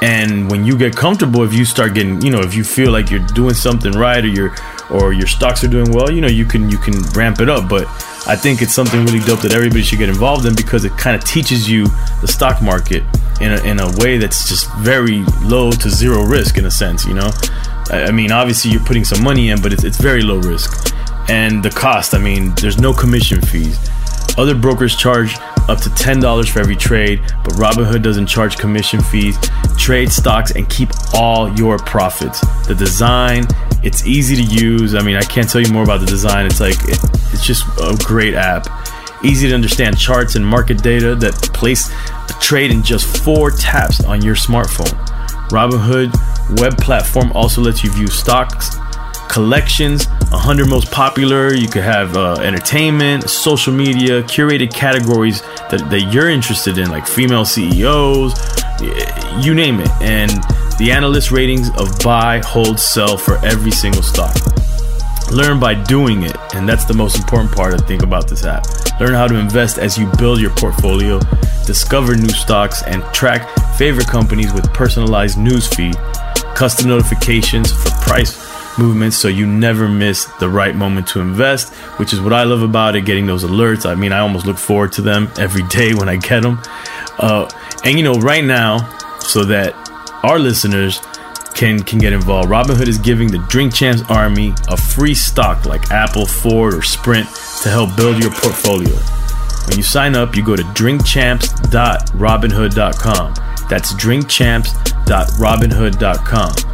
And 0.01 0.49
when 0.51 0.63
you 0.63 0.77
get 0.77 0.95
comfortable, 0.95 1.43
if 1.43 1.53
you 1.53 1.65
start 1.65 1.95
getting, 1.95 2.21
you 2.21 2.29
know, 2.29 2.41
if 2.41 2.53
you 2.53 2.63
feel 2.63 2.91
like 2.91 3.09
you're 3.09 3.25
doing 3.27 3.55
something 3.55 3.93
right 3.93 4.23
or 4.23 4.27
your 4.27 4.55
or 4.89 5.11
your 5.11 5.27
stocks 5.27 5.63
are 5.63 5.67
doing 5.67 5.91
well, 5.91 6.11
you 6.11 6.21
know, 6.21 6.27
you 6.27 6.45
can 6.45 6.69
you 6.69 6.77
can 6.77 7.01
ramp 7.15 7.41
it 7.41 7.49
up. 7.49 7.67
But 7.67 7.87
I 8.27 8.35
think 8.35 8.61
it's 8.61 8.73
something 8.73 9.03
really 9.05 9.19
dope 9.19 9.41
that 9.41 9.53
everybody 9.53 9.81
should 9.81 9.99
get 9.99 10.09
involved 10.09 10.45
in 10.45 10.55
because 10.55 10.85
it 10.85 10.95
kind 10.97 11.15
of 11.15 11.23
teaches 11.23 11.69
you 11.69 11.85
the 12.21 12.27
stock 12.27 12.61
market 12.61 13.03
in 13.41 13.53
a, 13.53 13.63
in 13.63 13.79
a 13.79 13.91
way 13.97 14.17
that's 14.17 14.47
just 14.47 14.71
very 14.77 15.23
low 15.43 15.71
to 15.71 15.89
zero 15.89 16.23
risk 16.23 16.57
in 16.57 16.65
a 16.65 16.71
sense, 16.71 17.05
you 17.05 17.13
know. 17.13 17.29
I 17.89 18.11
mean, 18.11 18.31
obviously 18.31 18.71
you're 18.71 18.83
putting 18.83 19.05
some 19.05 19.23
money 19.23 19.49
in, 19.49 19.61
but 19.61 19.71
it's, 19.71 19.83
it's 19.83 19.97
very 19.97 20.21
low 20.21 20.39
risk. 20.39 20.93
And 21.29 21.63
the 21.63 21.69
cost, 21.69 22.13
I 22.13 22.19
mean, 22.19 22.53
there's 22.55 22.79
no 22.79 22.93
commission 22.93 23.41
fees. 23.41 23.79
Other 24.37 24.53
brokers 24.53 24.95
charge 24.95 25.35
up 25.67 25.79
to 25.81 25.89
$10 25.89 26.49
for 26.49 26.59
every 26.59 26.75
trade, 26.75 27.21
but 27.43 27.53
Robinhood 27.53 28.03
doesn't 28.03 28.27
charge 28.27 28.57
commission 28.57 29.01
fees. 29.01 29.37
Trade 29.77 30.11
stocks 30.11 30.51
and 30.51 30.69
keep 30.69 30.89
all 31.13 31.51
your 31.57 31.77
profits. 31.79 32.41
The 32.67 32.75
design, 32.75 33.45
it's 33.83 34.05
easy 34.05 34.35
to 34.35 34.43
use. 34.43 34.95
I 34.95 35.01
mean, 35.01 35.15
I 35.15 35.21
can't 35.21 35.49
tell 35.49 35.61
you 35.61 35.71
more 35.73 35.83
about 35.83 35.99
the 36.01 36.05
design. 36.05 36.45
It's 36.45 36.59
like, 36.59 36.77
it, 36.83 36.99
it's 37.33 37.45
just 37.45 37.65
a 37.79 37.97
great 38.05 38.35
app. 38.35 38.67
Easy 39.23 39.49
to 39.49 39.55
understand 39.55 39.97
charts 39.97 40.35
and 40.35 40.45
market 40.45 40.83
data 40.83 41.15
that 41.15 41.33
place 41.53 41.91
a 42.29 42.33
trade 42.39 42.69
in 42.69 42.83
just 42.83 43.23
four 43.23 43.49
taps 43.49 44.03
on 44.03 44.21
your 44.21 44.35
smartphone. 44.35 44.93
Robinhood 45.49 46.13
web 46.59 46.77
platform 46.77 47.31
also 47.33 47.61
lets 47.61 47.83
you 47.83 47.91
view 47.91 48.07
stocks, 48.07 48.77
collections, 49.29 50.07
100 50.07 50.67
most 50.67 50.91
popular. 50.91 51.53
You 51.53 51.67
could 51.67 51.83
have 51.83 52.15
uh, 52.17 52.35
entertainment, 52.41 53.29
social 53.29 53.73
media, 53.73 54.23
curated 54.23 54.73
categories 54.73 55.41
that, 55.69 55.87
that 55.89 56.11
you're 56.11 56.29
interested 56.29 56.77
in, 56.77 56.89
like 56.89 57.07
female 57.07 57.45
CEOs, 57.45 58.33
you 59.39 59.53
name 59.53 59.79
it. 59.79 59.89
And 60.01 60.31
the 60.77 60.91
analyst 60.91 61.31
ratings 61.31 61.69
of 61.77 61.87
buy, 62.03 62.41
hold, 62.45 62.79
sell 62.79 63.17
for 63.17 63.43
every 63.45 63.71
single 63.71 64.03
stock. 64.03 64.35
Learn 65.31 65.59
by 65.59 65.73
doing 65.73 66.23
it, 66.23 66.35
and 66.55 66.67
that's 66.67 66.85
the 66.85 66.93
most 66.93 67.17
important 67.17 67.51
part 67.51 67.73
I 67.73 67.77
think 67.85 68.03
about 68.03 68.29
this 68.29 68.45
app. 68.45 68.65
Learn 68.99 69.13
how 69.13 69.27
to 69.27 69.35
invest 69.35 69.77
as 69.77 69.97
you 69.97 70.09
build 70.17 70.39
your 70.39 70.51
portfolio, 70.51 71.19
discover 71.65 72.15
new 72.15 72.29
stocks, 72.29 72.81
and 72.83 73.03
track 73.13 73.47
favorite 73.75 74.07
companies 74.07 74.53
with 74.53 74.71
personalized 74.73 75.37
news 75.37 75.67
feed, 75.67 75.95
custom 76.55 76.89
notifications 76.89 77.71
for 77.71 77.91
price 78.01 78.46
movements 78.77 79.17
so 79.17 79.27
you 79.27 79.45
never 79.45 79.87
miss 79.87 80.25
the 80.39 80.49
right 80.49 80.75
moment 80.75 81.07
to 81.09 81.19
invest, 81.19 81.73
which 81.99 82.13
is 82.13 82.21
what 82.21 82.33
I 82.33 82.43
love 82.43 82.61
about 82.61 82.95
it, 82.95 83.05
getting 83.05 83.25
those 83.25 83.43
alerts. 83.43 83.85
I 83.85 83.95
mean, 83.95 84.11
I 84.11 84.19
almost 84.19 84.45
look 84.45 84.57
forward 84.57 84.91
to 84.93 85.01
them 85.01 85.29
every 85.37 85.63
day 85.63 85.93
when 85.93 86.09
I 86.09 86.17
get 86.17 86.43
them. 86.43 86.59
Uh, 87.19 87.49
and 87.83 87.97
you 87.97 88.03
know, 88.03 88.15
right 88.15 88.43
now, 88.43 88.93
so 89.19 89.43
that 89.45 89.73
our 90.23 90.39
listeners 90.39 90.99
can 91.53 91.83
can 91.83 91.99
get 91.99 92.13
involved. 92.13 92.49
Robinhood 92.49 92.87
is 92.87 92.99
giving 92.99 93.29
the 93.29 93.39
Drink 93.49 93.73
Champs 93.73 94.03
Army 94.09 94.53
a 94.69 94.77
free 94.77 95.15
stock 95.15 95.65
like 95.65 95.91
Apple, 95.91 96.25
Ford, 96.25 96.73
or 96.73 96.83
Sprint 96.83 97.27
to 97.63 97.69
help 97.69 97.97
build 97.97 98.21
your 98.21 98.31
portfolio. 98.31 98.95
When 99.67 99.77
you 99.77 99.83
sign 99.83 100.15
up, 100.15 100.35
you 100.35 100.45
go 100.45 100.55
to 100.55 100.63
drinkchamps.robinhood.com. 100.63 103.33
That's 103.69 103.93
drinkchamps.robinhood.com. 103.93 106.66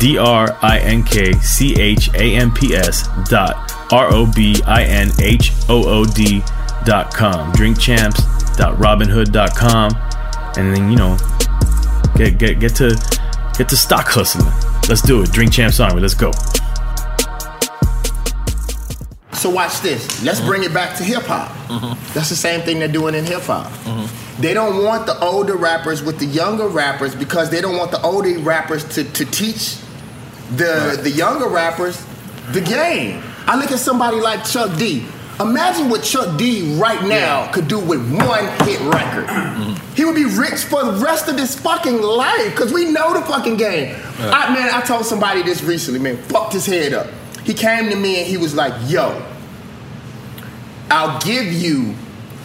D 0.00 0.18
R 0.18 0.56
I 0.62 0.78
N 0.78 1.04
K 1.04 1.32
C 1.34 1.78
H 1.78 2.08
A 2.14 2.34
M 2.34 2.50
P 2.52 2.74
S 2.74 3.06
dot 3.28 3.70
R 3.92 4.12
O 4.12 4.26
B 4.34 4.60
I 4.66 4.82
N 4.84 5.10
H 5.20 5.52
O 5.68 5.84
O 5.86 6.06
D 6.06 6.42
dot 6.84 7.14
com. 7.14 7.52
Drinkchamps.robinhood.com. 7.52 9.92
And 10.56 10.74
then, 10.74 10.90
you 10.90 10.96
know, 10.96 11.16
get 12.16 12.38
get 12.38 12.58
get 12.58 12.74
to 12.76 12.96
get 13.56 13.68
to 13.68 13.76
stock 13.76 14.06
hustling. 14.06 14.52
Let's 14.88 15.02
do 15.02 15.22
it. 15.22 15.30
Drink 15.32 15.52
Champs 15.52 15.78
Army. 15.80 16.00
Let's 16.00 16.14
go. 16.14 16.32
So 19.34 19.50
watch 19.50 19.80
this. 19.80 20.22
Let's 20.22 20.40
bring 20.40 20.64
it 20.64 20.74
back 20.74 20.96
to 20.98 21.04
hip 21.04 21.22
hop. 21.22 21.50
Mm-hmm. 21.68 22.14
That's 22.14 22.28
the 22.28 22.36
same 22.36 22.60
thing 22.62 22.78
they're 22.78 22.88
doing 22.88 23.14
in 23.14 23.24
hip 23.24 23.42
hop. 23.42 23.66
Mm-hmm. 23.84 24.42
They 24.42 24.54
don't 24.54 24.84
want 24.84 25.06
the 25.06 25.18
older 25.20 25.56
rappers 25.56 26.02
with 26.02 26.18
the 26.18 26.26
younger 26.26 26.68
rappers 26.68 27.14
because 27.14 27.50
they 27.50 27.60
don't 27.60 27.76
want 27.76 27.90
the 27.90 28.00
older 28.02 28.38
rappers 28.38 28.84
to, 28.94 29.04
to 29.04 29.24
teach 29.26 29.76
the 30.56 30.98
the 31.02 31.10
younger 31.10 31.48
rappers 31.48 32.04
the 32.52 32.60
game. 32.60 33.22
I 33.46 33.56
look 33.56 33.70
at 33.70 33.78
somebody 33.78 34.16
like 34.16 34.44
Chuck 34.44 34.76
D. 34.78 35.06
Imagine 35.40 35.88
what 35.88 36.02
Chuck 36.02 36.36
D 36.36 36.76
right 36.76 37.02
now 37.06 37.50
could 37.50 37.66
do 37.66 37.78
with 37.78 38.00
one 38.12 38.44
hit 38.66 38.80
record. 38.80 39.26
Mm-hmm. 39.26 39.94
He 39.94 40.04
would 40.04 40.14
be 40.14 40.26
rich 40.26 40.64
for 40.64 40.84
the 40.84 40.92
rest 41.02 41.28
of 41.28 41.38
his 41.38 41.58
fucking 41.58 42.02
life 42.02 42.50
because 42.50 42.72
we 42.72 42.92
know 42.92 43.14
the 43.14 43.22
fucking 43.22 43.56
game. 43.56 43.90
Yeah. 44.18 44.30
I, 44.30 44.52
man, 44.52 44.68
I 44.70 44.82
told 44.82 45.06
somebody 45.06 45.42
this 45.42 45.62
recently, 45.62 45.98
man, 45.98 46.18
fucked 46.18 46.52
his 46.52 46.66
head 46.66 46.92
up. 46.92 47.06
He 47.44 47.54
came 47.54 47.88
to 47.88 47.96
me 47.96 48.20
and 48.20 48.26
he 48.28 48.36
was 48.36 48.54
like, 48.54 48.74
yo, 48.90 49.26
I'll 50.90 51.18
give 51.20 51.46
you 51.46 51.94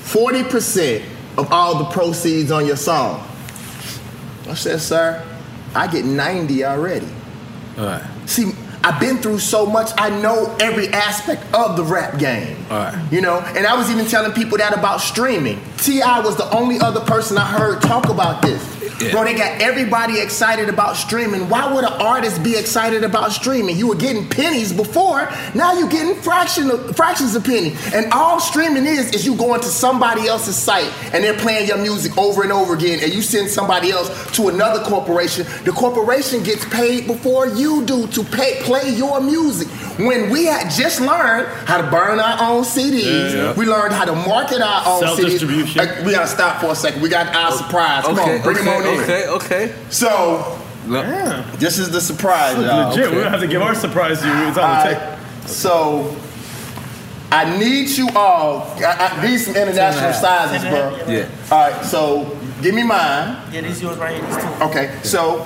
40% 0.04 1.04
of 1.38 1.52
all 1.52 1.80
the 1.80 1.86
proceeds 1.86 2.50
on 2.50 2.66
your 2.66 2.78
song. 2.78 3.28
I 4.48 4.54
said, 4.54 4.80
sir, 4.80 5.26
I 5.74 5.88
get 5.88 6.06
90 6.06 6.64
already. 6.64 7.08
All 7.78 7.86
right. 7.86 8.04
See, 8.26 8.52
I've 8.84 9.00
been 9.00 9.18
through 9.18 9.40
so 9.40 9.66
much, 9.66 9.90
I 9.98 10.10
know 10.22 10.56
every 10.60 10.90
aspect 10.90 11.44
of 11.54 11.76
the 11.76 11.84
rap 11.84 12.20
game. 12.20 12.56
All 12.70 12.78
right. 12.78 13.12
You 13.12 13.22
know, 13.22 13.40
and 13.40 13.66
I 13.66 13.76
was 13.76 13.90
even 13.90 14.06
telling 14.06 14.32
people 14.32 14.58
that 14.60 14.78
about 14.78 15.02
streaming. 15.02 15.60
T.I. 15.86 16.20
was 16.22 16.36
the 16.36 16.50
only 16.50 16.80
other 16.80 17.00
person 17.02 17.38
I 17.38 17.46
heard 17.46 17.80
talk 17.82 18.10
about 18.10 18.42
this. 18.42 18.72
Yeah. 19.00 19.12
Bro, 19.12 19.26
they 19.26 19.34
got 19.36 19.62
everybody 19.62 20.20
excited 20.22 20.70
about 20.70 20.96
streaming. 20.96 21.50
Why 21.50 21.72
would 21.72 21.84
an 21.84 21.92
artist 21.94 22.42
be 22.44 22.56
excited 22.58 23.04
about 23.04 23.34
streaming? 23.34 23.76
You 23.78 23.88
were 23.90 23.96
getting 23.96 24.28
pennies 24.28 24.72
before, 24.72 25.30
now 25.54 25.78
you're 25.78 25.90
getting 25.90 26.16
fraction 26.16 26.72
of, 26.72 26.96
fractions 26.96 27.36
of 27.36 27.44
penny. 27.44 27.76
And 27.94 28.12
all 28.14 28.40
streaming 28.40 28.86
is, 28.86 29.14
is 29.14 29.26
you 29.26 29.36
going 29.36 29.60
to 29.62 29.68
somebody 29.68 30.28
else's 30.28 30.56
site 30.56 30.90
and 31.14 31.22
they're 31.24 31.38
playing 31.38 31.68
your 31.68 31.78
music 31.78 32.18
over 32.18 32.42
and 32.44 32.52
over 32.54 32.74
again, 32.74 33.00
and 33.04 33.14
you 33.14 33.22
send 33.22 33.50
somebody 33.50 33.92
else 33.92 34.10
to 34.38 34.48
another 34.48 34.82
corporation. 34.86 35.46
The 35.66 35.72
corporation 35.74 36.42
gets 36.44 36.64
paid 36.66 37.06
before 37.06 37.48
you 37.48 37.86
do 37.86 38.08
to 38.08 38.24
pay, 38.24 38.62
play 38.62 38.90
your 38.92 39.20
music. 39.22 39.68
When 39.98 40.30
we 40.30 40.46
had 40.46 40.70
just 40.70 41.00
learned 41.00 41.48
how 41.68 41.82
to 41.82 41.90
burn 41.90 42.20
our 42.20 42.50
own 42.52 42.64
CDs, 42.64 43.04
Yeah, 43.06 43.36
yeah. 43.36 43.54
we 43.56 43.66
learned 43.66 43.94
how 43.94 44.04
to 44.06 44.14
market 44.16 44.62
our 44.62 44.84
own. 44.86 45.02
CDs. 45.18 45.75
Uh, 45.78 46.04
we 46.06 46.12
gotta 46.12 46.28
stop 46.28 46.62
for 46.62 46.72
a 46.72 46.76
second. 46.76 47.02
We 47.02 47.10
got 47.10 47.36
our 47.36 47.52
surprise. 47.52 48.06
Come 48.06 48.18
okay, 48.20 48.38
on, 48.38 48.44
bring 48.44 48.58
okay, 48.58 48.66
them 48.66 48.74
on 48.88 48.94
in. 48.94 49.00
okay, 49.02 49.28
okay. 49.28 49.76
So, 49.90 50.60
this 51.58 51.78
is 51.80 51.92
the 51.92 52.00
surprise, 52.02 52.56
y'all. 52.58 52.90
Legit. 52.90 53.10
We 53.12 53.18
don't 53.22 53.32
have 53.32 53.42
to 53.42 53.48
give 53.48 53.62
our 53.62 53.76
surprise 53.76 54.22
to 54.22 54.28
you. 54.28 54.48
It's 54.48 54.58
on 54.58 54.88
the 54.88 54.94
tape. 54.94 55.48
So, 55.48 56.16
I 57.32 57.58
need 57.58 57.90
you 57.90 58.08
all. 58.16 58.62
I, 58.78 59.12
I 59.20 59.28
need 59.28 59.38
some 59.40 59.56
international 59.56 59.92
Two 59.92 60.06
and 60.06 60.06
a 60.06 60.12
half. 60.14 60.16
sizes, 60.16 60.64
Two 60.64 60.70
bro. 60.70 60.80
and 60.94 60.96
a 60.96 61.00
half? 61.26 61.50
Yeah. 61.50 61.56
All 61.56 61.70
right, 61.72 61.86
so 61.86 62.38
give 62.62 62.74
me 62.74 62.84
mine. 62.84 63.38
Yeah, 63.52 63.62
these 63.62 63.82
yours 63.82 63.98
right 63.98 64.16
here. 64.16 64.26
These 64.26 64.38
two. 64.38 64.64
Okay, 64.64 65.00
so 65.04 65.40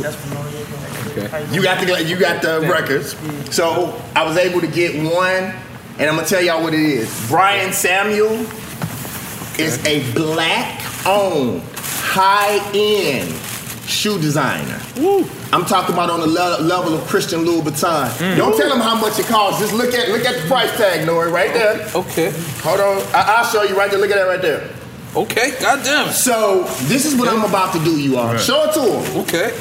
That's 0.00 0.14
from 0.14 0.36
Noreaga. 0.36 1.52
you 1.54 1.62
got 1.62 1.84
the 1.84 2.04
you 2.04 2.16
got 2.16 2.42
the 2.42 2.60
records. 2.70 3.16
So 3.54 4.00
I 4.14 4.24
was 4.24 4.36
able 4.36 4.60
to 4.60 4.68
get 4.68 4.94
one, 5.02 5.52
and 5.98 6.08
I'm 6.08 6.16
gonna 6.16 6.26
tell 6.26 6.42
y'all 6.42 6.62
what 6.62 6.74
it 6.74 6.80
is. 6.80 7.28
Brian 7.28 7.72
Samuel 7.72 8.46
is 9.58 9.84
a 9.84 10.10
black-owned, 10.12 11.62
high-end 11.76 13.28
shoe 13.88 14.18
designer. 14.20 14.78
I'm 15.52 15.64
talking 15.64 15.94
about 15.94 16.10
on 16.10 16.20
the 16.20 16.26
le- 16.26 16.60
level 16.60 16.94
of 16.94 17.06
Christian 17.08 17.40
louis 17.40 17.62
Louboutin. 17.62 18.08
Mm. 18.18 18.36
Don't 18.36 18.56
tell 18.56 18.68
them 18.68 18.80
how 18.80 18.94
much 19.00 19.18
it 19.18 19.26
costs. 19.26 19.60
Just 19.60 19.72
look 19.72 19.94
at 19.94 20.10
look 20.10 20.24
at 20.26 20.40
the 20.42 20.46
price 20.46 20.70
tag, 20.76 21.06
Nori, 21.08 21.32
right 21.32 21.52
there. 21.54 21.88
Okay. 21.94 22.30
Hold 22.62 22.80
on. 22.80 22.98
I- 23.14 23.36
I'll 23.38 23.44
show 23.46 23.62
you 23.62 23.76
right 23.76 23.90
there. 23.90 23.98
Look 23.98 24.10
at 24.10 24.16
that 24.16 24.24
right 24.28 24.42
there. 24.42 24.68
Okay, 25.16 25.52
goddamn. 25.58 26.12
So 26.12 26.64
this 26.82 27.06
is 27.06 27.14
what 27.18 27.28
I'm 27.28 27.42
about 27.42 27.72
to 27.72 27.82
do, 27.82 27.98
you 27.98 28.18
all. 28.18 28.26
Right. 28.26 28.40
Show 28.40 28.64
it 28.64 28.74
to 28.74 28.80
them. 28.80 29.16
Okay. 29.22 29.58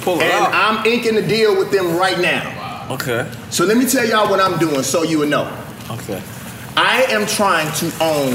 Pull 0.00 0.18
it 0.18 0.24
and 0.24 0.46
out. 0.46 0.54
I'm 0.54 0.86
inking 0.86 1.14
the 1.14 1.22
deal 1.22 1.56
with 1.58 1.70
them 1.70 1.94
right 1.96 2.18
now. 2.18 2.86
Okay. 2.92 3.30
So 3.50 3.64
let 3.66 3.76
me 3.76 3.84
tell 3.86 4.04
y'all 4.08 4.30
what 4.30 4.40
I'm 4.40 4.58
doing 4.58 4.82
so 4.82 5.02
you 5.02 5.18
will 5.18 5.28
know. 5.28 5.46
Okay. 5.90 6.22
I 6.76 7.02
am 7.08 7.26
trying 7.26 7.72
to 7.76 7.92
own 8.00 8.34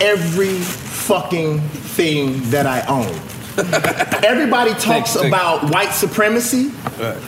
every 0.00 0.58
fucking 0.58 1.60
thing 1.60 2.40
that 2.50 2.66
I 2.66 2.82
own. 2.86 3.14
Everybody 4.24 4.72
talks 4.74 5.14
thank- 5.14 5.26
about 5.26 5.70
white 5.72 5.90
supremacy. 5.90 6.70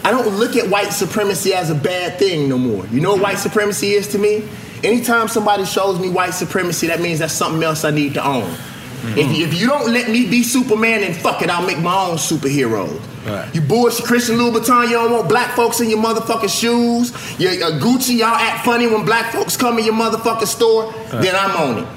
I 0.05 0.11
don't 0.11 0.37
look 0.37 0.57
at 0.57 0.69
white 0.69 0.91
supremacy 0.93 1.55
as 1.55 1.71
a 1.71 1.75
bad 1.75 2.19
thing 2.19 2.49
no 2.49 2.59
more. 2.59 2.87
You 2.89 3.01
know 3.01 3.13
what 3.13 3.23
white 3.23 3.39
supremacy 3.39 3.93
is 3.93 4.07
to 4.09 4.19
me? 4.19 4.49
Anytime 4.83 5.29
somebody 5.29 5.65
shows 5.65 5.99
me 5.99 6.09
white 6.09 6.31
supremacy, 6.35 6.87
that 6.89 7.01
means 7.01 7.19
that's 7.19 7.33
something 7.33 7.63
else 7.63 7.85
I 7.85 7.91
need 7.91 8.15
to 8.15 8.25
own. 8.27 8.55
If, 9.03 9.37
you- 9.37 9.47
if 9.47 9.55
you 9.61 9.67
don't 9.67 9.91
let 9.93 10.09
me 10.11 10.27
be 10.29 10.43
Superman, 10.43 11.01
then 11.01 11.15
fuck 11.15 11.43
it, 11.43 11.51
I'll 11.51 11.67
make 11.67 11.79
my 11.79 11.95
own 12.09 12.17
superhero. 12.17 12.89
Right. 13.27 13.55
You 13.55 13.61
bullshit 13.61 14.07
Christian 14.07 14.37
Louboutin, 14.37 14.85
you 14.89 14.93
don't 14.95 15.13
want 15.13 15.29
black 15.29 15.55
folks 15.55 15.81
in 15.81 15.91
your 15.91 15.99
motherfucking 16.03 16.49
shoes. 16.61 17.11
Your, 17.39 17.53
uh, 17.53 17.79
Gucci, 17.81 18.17
y'all 18.19 18.29
act 18.29 18.65
funny 18.65 18.87
when 18.87 19.05
black 19.05 19.33
folks 19.33 19.57
come 19.57 19.79
in 19.79 19.85
your 19.85 19.95
motherfucking 19.95 20.47
store, 20.47 20.93
then 21.11 21.35
I'm 21.37 21.51
on 21.57 21.83
it. 21.83 21.89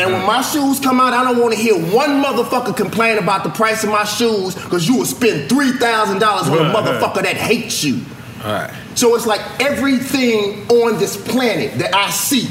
And 0.00 0.12
when 0.12 0.24
my 0.24 0.42
shoes 0.42 0.78
come 0.78 1.00
out, 1.00 1.12
I 1.12 1.24
don't 1.24 1.40
want 1.40 1.52
to 1.54 1.58
hear 1.60 1.74
one 1.74 2.22
motherfucker 2.22 2.76
complain 2.76 3.18
about 3.18 3.42
the 3.42 3.50
price 3.50 3.82
of 3.82 3.90
my 3.90 4.04
shoes 4.04 4.54
because 4.54 4.86
you 4.88 4.96
will 4.96 5.04
spend 5.04 5.50
$3,000 5.50 5.80
on 5.82 6.12
a 6.12 6.22
Right, 6.22 6.72
right. 6.72 6.84
motherfucker 6.84 7.22
that 7.22 7.36
hates 7.36 7.82
you. 7.82 8.00
Right. 8.44 8.70
So 8.94 9.16
it's 9.16 9.26
like 9.26 9.40
everything 9.60 10.68
on 10.70 10.98
this 11.00 11.16
planet 11.16 11.78
that 11.78 11.94
I 11.94 12.10
see. 12.10 12.48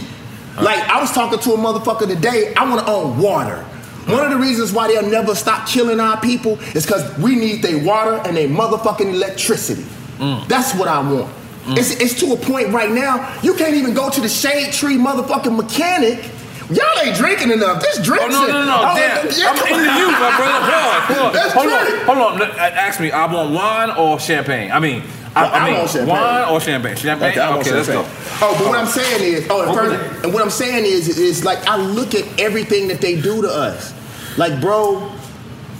Like 0.62 0.80
I 0.90 1.00
was 1.00 1.12
talking 1.14 1.40
to 1.40 1.54
a 1.54 1.58
motherfucker 1.58 2.08
today, 2.08 2.54
I 2.58 2.68
want 2.70 2.86
to 2.86 2.92
own 2.92 3.18
water. 3.20 3.64
One 4.08 4.24
of 4.24 4.32
the 4.32 4.38
reasons 4.38 4.72
why 4.72 4.88
they'll 4.88 5.10
never 5.10 5.36
stop 5.36 5.68
killing 5.68 6.00
our 6.00 6.20
people 6.22 6.58
is 6.76 6.86
because 6.86 7.18
we 7.20 7.36
need 7.36 7.62
their 7.62 7.84
water 7.84 8.22
and 8.26 8.36
their 8.38 8.48
motherfucking 8.48 9.14
electricity. 9.14 9.84
Mm. 10.18 10.48
That's 10.48 10.74
what 10.76 10.88
I 10.88 11.00
want. 11.00 11.34
Mm. 11.66 11.78
It's, 11.78 11.92
it's 12.00 12.20
to 12.22 12.34
a 12.34 12.38
point 12.38 12.70
right 12.70 12.90
now, 12.92 13.38
you 13.44 13.54
can't 13.54 13.76
even 13.76 13.94
go 13.94 14.10
to 14.10 14.22
the 14.22 14.30
shade 14.30 14.72
tree 14.74 14.98
motherfucking 14.98 15.56
mechanic. 15.56 16.24
Y'all 16.70 16.86
ain't 17.02 17.16
drinking 17.16 17.52
enough. 17.52 17.82
This 17.82 18.02
drink 18.04 18.24
Oh 18.24 18.28
no 18.28 18.42
shit- 18.42 18.50
no 18.50 18.66
no! 18.66 18.78
Oh, 18.82 18.96
Damn, 18.96 19.28
yeah, 19.40 19.48
I'm 19.52 19.58
into 19.68 20.00
you, 20.00 20.12
my 20.12 20.36
brother. 20.36 21.14
Hold 21.14 21.28
on, 21.28 21.34
That's 21.34 21.54
hold 21.54 21.68
on, 21.72 21.86
drink. 21.86 22.04
hold 22.04 22.18
on. 22.18 22.38
hold 22.38 22.42
on. 22.42 22.60
Ask 22.60 23.00
me, 23.00 23.12
I 23.12 23.26
want 23.32 23.54
wine 23.54 23.90
or 23.92 24.20
champagne? 24.20 24.70
I 24.72 24.80
mean, 24.82 25.02
I, 25.34 25.46
I 25.46 25.60
I 25.60 25.66
mean, 25.70 25.78
want 25.78 25.90
champagne. 25.92 26.10
wine 26.10 26.50
or 26.50 26.60
champagne? 26.60 26.96
Champagne. 26.98 27.30
Okay, 27.32 27.40
want 27.40 27.58
let's 27.72 27.88
champagne. 27.88 28.04
go. 28.04 28.10
Oh, 28.42 28.56
but 28.60 28.68
what 28.68 28.78
I'm 28.80 28.86
saying 28.88 29.24
is, 29.34 29.48
oh, 29.50 29.64
and, 29.66 29.74
first, 29.78 30.24
and 30.26 30.34
what 30.34 30.44
I'm 30.44 30.50
saying 30.50 30.84
is, 30.86 31.18
is 31.18 31.46
like 31.46 31.66
I 31.68 31.78
look 31.78 32.14
at 32.16 32.26
everything 32.38 32.90
that 32.90 33.00
they 33.00 33.16
do 33.22 33.42
to 33.42 33.48
us. 33.50 33.94
Like, 34.38 34.62
bro, 34.62 35.00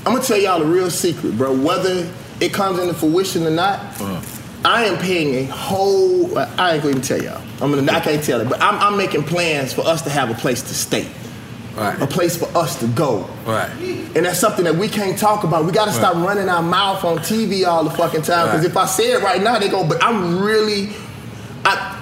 I'm 0.06 0.14
gonna 0.14 0.22
tell 0.24 0.38
y'all 0.38 0.62
a 0.62 0.66
real 0.66 0.90
secret, 0.90 1.38
bro. 1.38 1.54
Whether 1.56 2.12
it 2.40 2.54
comes 2.54 2.80
into 2.80 2.94
fruition 2.94 3.46
or 3.46 3.52
not, 3.52 3.80
uh-huh. 4.02 4.22
I 4.66 4.86
am 4.86 4.98
paying 4.98 5.36
a 5.36 5.52
whole. 5.52 6.38
I 6.38 6.74
ain't 6.74 6.84
gonna 6.84 6.90
even 6.90 7.02
tell 7.02 7.22
y'all. 7.22 7.42
I'm 7.62 7.72
gonna. 7.72 7.92
I 7.92 8.00
can't 8.00 8.24
tell 8.24 8.42
it, 8.42 8.50
but 8.50 8.62
I'm, 8.62 8.76
I'm 8.80 8.98
making 8.98 9.24
plans 9.24 9.74
for 9.74 9.82
us 9.82 10.02
to 10.04 10.10
have 10.10 10.30
a 10.30 10.34
place 10.34 10.62
to 10.64 10.74
stay. 10.74 11.08
Right. 11.76 12.02
A 12.02 12.08
place 12.08 12.36
for 12.36 12.48
us 12.58 12.80
to 12.80 12.88
go. 12.88 13.30
Right. 13.46 13.70
And 14.16 14.26
that's 14.26 14.40
something 14.40 14.66
that 14.66 14.76
we 14.76 14.88
can't 14.88 15.16
talk 15.16 15.44
about. 15.44 15.64
We 15.66 15.72
gotta 15.72 15.92
stop 15.92 16.16
Right. 16.16 16.26
running 16.26 16.50
our 16.50 16.64
mouth 16.64 17.04
on 17.06 17.20
TV 17.20 17.68
all 17.68 17.84
the 17.84 17.92
fucking 17.92 18.24
time. 18.24 18.48
Because 18.48 18.66
if 18.66 18.76
I 18.76 18.88
say 18.88 19.12
it 19.12 19.22
right 19.22 19.44
now, 19.44 19.60
they 19.60 19.70
go, 19.70 19.88
but 19.88 20.04
I'm 20.04 20.40
really 20.40 20.90
I 21.64 21.97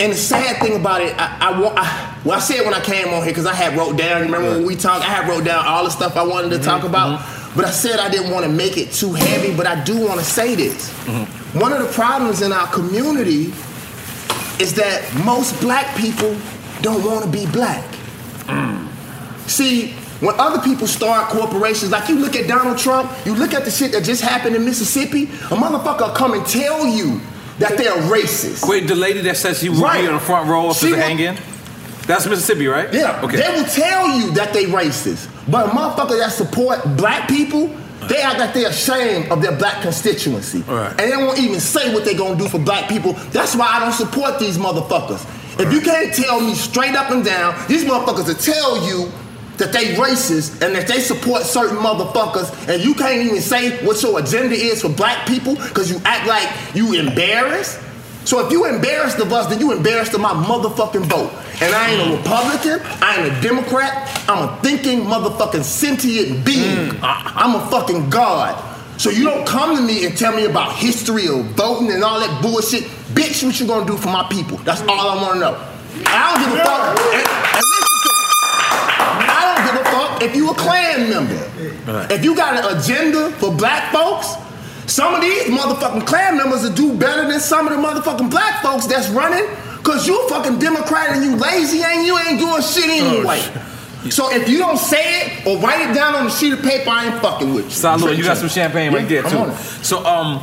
and 0.00 0.12
the 0.12 0.16
sad 0.16 0.60
thing 0.62 0.76
about 0.76 1.00
it, 1.02 1.14
I, 1.18 1.38
I, 1.40 1.50
I 1.52 2.18
well, 2.24 2.36
I 2.36 2.40
said 2.40 2.64
when 2.64 2.74
I 2.74 2.80
came 2.80 3.08
on 3.08 3.22
here 3.22 3.32
because 3.32 3.46
I 3.46 3.54
had 3.54 3.76
wrote 3.76 3.96
down. 3.96 4.22
Remember 4.22 4.50
when 4.50 4.66
we 4.66 4.74
talked? 4.76 5.04
I 5.04 5.08
had 5.08 5.28
wrote 5.28 5.44
down 5.44 5.64
all 5.66 5.84
the 5.84 5.90
stuff 5.90 6.16
I 6.16 6.22
wanted 6.22 6.50
to 6.50 6.56
Mm-hmm, 6.56 6.64
talk 6.64 6.84
about. 6.84 7.20
But 7.54 7.66
I 7.66 7.70
said 7.70 7.98
I 8.00 8.08
didn't 8.08 8.30
want 8.32 8.44
to 8.46 8.50
make 8.50 8.78
it 8.78 8.92
too 8.92 9.12
heavy. 9.12 9.54
But 9.54 9.66
I 9.66 9.82
do 9.84 9.98
want 10.00 10.18
to 10.20 10.26
say 10.26 10.54
this. 10.54 10.90
Mm-hmm. 11.04 11.58
One 11.60 11.72
of 11.72 11.80
the 11.82 11.92
problems 11.92 12.40
in 12.42 12.52
our 12.52 12.66
community 12.72 13.52
is 14.60 14.74
that 14.74 15.08
most 15.24 15.60
black 15.60 15.96
people 15.96 16.36
don't 16.80 17.04
want 17.04 17.24
to 17.24 17.30
be 17.30 17.46
black. 17.46 17.84
See, 19.46 19.92
when 20.20 20.34
other 20.38 20.62
people 20.62 20.86
start 20.86 21.28
corporations, 21.30 21.90
like 21.90 22.08
you 22.08 22.18
look 22.18 22.36
at 22.36 22.48
Donald 22.48 22.78
Trump, 22.78 23.10
you 23.26 23.34
look 23.34 23.52
at 23.54 23.64
the 23.64 23.70
shit 23.70 23.92
that 23.92 24.04
just 24.04 24.22
happened 24.22 24.56
in 24.56 24.64
Mississippi, 24.64 25.24
a 25.24 25.56
motherfucker 25.56 26.14
come 26.14 26.32
and 26.34 26.46
tell 26.46 26.86
you 26.86 27.20
that 27.62 27.78
they're 27.78 27.92
racist. 28.10 28.68
Wait, 28.68 28.86
the 28.86 28.94
lady 28.94 29.20
that 29.22 29.36
says 29.36 29.58
she 29.60 29.68
would 29.68 29.78
Right. 29.78 30.02
be 30.02 30.08
on 30.08 30.14
the 30.14 30.20
front 30.20 30.48
row 30.48 30.70
of 30.70 30.76
She 30.76 30.90
the 30.92 31.08
in? 31.10 31.36
That's 32.06 32.26
Mississippi, 32.26 32.66
right? 32.66 32.92
Yeah, 32.92 33.20
Okay. 33.22 33.36
they 33.36 33.48
will 33.54 33.64
tell 33.68 34.08
you 34.10 34.32
that 34.32 34.52
they 34.52 34.64
racist. 34.66 35.26
But 35.48 35.66
a 35.66 35.68
motherfucker 35.70 36.18
that 36.18 36.32
support 36.32 36.96
black 36.96 37.28
people, 37.28 37.70
they 38.08 38.20
act 38.20 38.40
like 38.40 38.54
they're 38.54 38.68
ashamed 38.70 39.30
of 39.30 39.40
their 39.40 39.52
black 39.52 39.82
constituency. 39.82 40.64
And 40.68 40.98
they 40.98 41.16
won't 41.16 41.38
even 41.38 41.60
say 41.60 41.92
what 41.94 42.04
they're 42.04 42.14
gonna 42.14 42.36
do 42.36 42.48
for 42.48 42.58
black 42.58 42.88
people. 42.88 43.16
That's 43.30 43.54
why 43.54 43.68
I 43.76 43.80
don't 43.80 43.92
support 43.92 44.38
these 44.40 44.58
motherfuckers. 44.58 45.20
If 45.58 45.72
you 45.72 45.80
can't 45.80 46.12
tell 46.14 46.40
me 46.40 46.54
straight 46.54 46.94
up 46.96 47.10
and 47.10 47.24
down, 47.24 47.54
these 47.68 47.84
motherfuckers 47.84 48.26
will 48.26 48.34
tell 48.34 48.86
you 48.86 49.12
that 49.58 49.72
they 49.72 49.94
racist 49.94 50.62
and 50.62 50.74
that 50.74 50.88
they 50.88 51.00
support 51.00 51.42
certain 51.42 51.76
motherfuckers 51.76 52.50
and 52.68 52.82
you 52.82 52.94
can't 52.94 53.22
even 53.26 53.40
say 53.40 53.84
what 53.84 54.02
your 54.02 54.18
agenda 54.18 54.54
is 54.54 54.82
for 54.82 54.88
black 54.88 55.26
people 55.28 55.54
because 55.56 55.90
you 55.90 56.00
act 56.04 56.26
like 56.26 56.48
you 56.74 56.94
embarrassed. 56.94 57.78
So 58.24 58.44
if 58.46 58.52
you 58.52 58.66
embarrassed 58.66 59.18
of 59.18 59.32
us, 59.32 59.46
then 59.48 59.58
you 59.60 59.72
embarrassed 59.72 60.14
of 60.14 60.20
my 60.20 60.32
motherfucking 60.32 61.06
vote. 61.06 61.32
And 61.60 61.74
I 61.74 61.90
ain't 61.90 62.12
a 62.12 62.16
Republican, 62.16 62.80
I 63.02 63.16
ain't 63.16 63.36
a 63.36 63.40
Democrat, 63.40 64.08
I'm 64.28 64.48
a 64.48 64.56
thinking 64.62 65.00
motherfucking 65.02 65.64
sentient 65.64 66.44
being. 66.44 66.96
I- 67.02 67.32
I'm 67.36 67.54
a 67.56 67.66
fucking 67.70 68.10
God. 68.10 68.56
So 68.98 69.10
you 69.10 69.24
don't 69.24 69.44
come 69.46 69.74
to 69.76 69.82
me 69.82 70.04
and 70.06 70.16
tell 70.16 70.34
me 70.34 70.44
about 70.44 70.72
history 70.74 71.26
of 71.26 71.44
voting 71.56 71.90
and 71.90 72.04
all 72.04 72.20
that 72.20 72.40
bullshit. 72.42 72.84
Bitch, 73.14 73.42
what 73.44 73.58
you 73.58 73.66
gonna 73.66 73.86
do 73.86 73.96
for 73.96 74.08
my 74.08 74.22
people? 74.30 74.56
That's 74.58 74.80
all 74.82 75.10
I 75.10 75.20
wanna 75.22 75.40
know. 75.40 75.60
I 76.06 76.30
don't 76.34 76.44
give 76.44 76.60
a 76.60 76.64
fuck. 76.64 76.98
And, 77.12 77.26
and 77.56 77.64
if 80.22 80.34
you 80.36 80.50
a 80.50 80.54
Klan 80.54 81.08
member. 81.10 82.12
If 82.12 82.24
you 82.24 82.34
got 82.36 82.64
an 82.64 82.78
agenda 82.78 83.30
for 83.32 83.54
black 83.54 83.92
folks, 83.92 84.34
some 84.92 85.14
of 85.14 85.20
these 85.20 85.44
motherfucking 85.44 86.06
Klan 86.06 86.36
members 86.36 86.62
will 86.62 86.74
do 86.74 86.96
better 86.96 87.26
than 87.28 87.40
some 87.40 87.66
of 87.68 87.72
the 87.72 87.78
motherfucking 87.82 88.30
black 88.30 88.62
folks 88.62 88.86
that's 88.86 89.08
running. 89.10 89.46
Cause 89.82 90.06
you 90.06 90.24
a 90.24 90.28
fucking 90.28 90.58
Democrat 90.60 91.10
and 91.10 91.24
you 91.24 91.34
lazy 91.36 91.82
and 91.82 92.06
you 92.06 92.16
ain't 92.18 92.38
doing 92.38 92.62
shit 92.62 92.88
anyway. 92.88 93.40
So 94.10 94.32
if 94.32 94.48
you 94.48 94.58
don't 94.58 94.78
say 94.78 95.22
it 95.22 95.46
or 95.46 95.58
write 95.58 95.90
it 95.90 95.94
down 95.94 96.14
on 96.14 96.26
a 96.26 96.30
sheet 96.30 96.52
of 96.52 96.62
paper, 96.62 96.90
I 96.90 97.06
ain't 97.12 97.22
fucking 97.22 97.52
with 97.54 97.64
you. 97.64 97.70
Salud, 97.70 98.16
you 98.16 98.24
got 98.24 98.36
some 98.36 98.48
champagne 98.48 98.92
right 98.92 99.08
there 99.08 99.24
I'm 99.24 99.30
too. 99.30 99.38
on. 99.38 99.56
So, 99.56 100.04
um, 100.04 100.40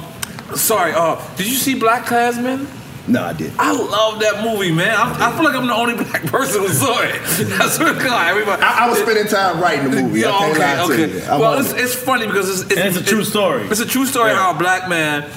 sorry, 0.56 0.94
uh, 0.94 1.22
did 1.36 1.48
you 1.48 1.56
see 1.56 1.78
BlacKkKlansman? 1.80 2.68
No, 3.10 3.24
I 3.24 3.34
did. 3.34 3.52
I 3.58 3.72
love 3.72 4.20
that 4.20 4.44
movie, 4.46 4.72
man. 4.72 4.94
I, 4.96 5.30
I 5.30 5.36
feel 5.36 5.44
like 5.44 5.56
I'm 5.56 5.66
the 5.68 5.74
only 5.74 5.96
black 5.96 6.24
person 6.28 6.62
who 6.62 6.68
saw 6.70 7.02
it. 7.02 7.14
That's 7.58 7.80
what 7.80 7.98
God. 7.98 8.28
Everybody. 8.30 8.62
I, 8.62 8.86
I 8.86 8.90
was 8.90 9.00
spending 9.00 9.26
time 9.28 9.60
writing 9.60 9.90
the 9.90 10.02
movie. 10.04 10.24
I 10.24 10.30
Yeah, 10.30 10.38
can't 10.38 10.52
okay, 10.52 10.60
lie 10.60 10.76
to 10.88 10.94
okay. 10.94 11.14
you. 11.18 11.24
I'm 11.32 11.40
Well, 11.40 11.60
it's, 11.60 11.72
it. 11.74 11.80
it's 11.82 11.96
funny 11.96 12.28
because 12.28 12.62
it's, 12.62 12.72
it's, 12.72 12.98
it's 12.98 12.98
a 12.98 13.04
true 13.04 13.24
story. 13.24 13.64
It's 13.64 13.80
a 13.80 13.86
true 13.86 14.06
story 14.06 14.32
how 14.32 14.52
a 14.56 14.58
black 14.58 14.88
man 14.88 15.30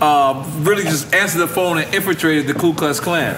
uh, 0.00 0.42
really 0.60 0.84
just 0.84 1.12
answered 1.14 1.38
the 1.40 1.48
phone 1.48 1.78
and 1.78 1.94
infiltrated 1.94 2.46
the 2.46 2.54
Ku 2.54 2.72
Klux 2.72 2.98
Klan, 3.00 3.34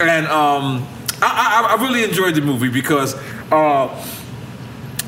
and 0.00 0.26
um, 0.26 0.86
I, 1.22 1.66
I, 1.70 1.76
I 1.76 1.82
really 1.82 2.04
enjoyed 2.04 2.34
the 2.34 2.42
movie 2.42 2.68
because. 2.68 3.14
Uh, 3.50 3.88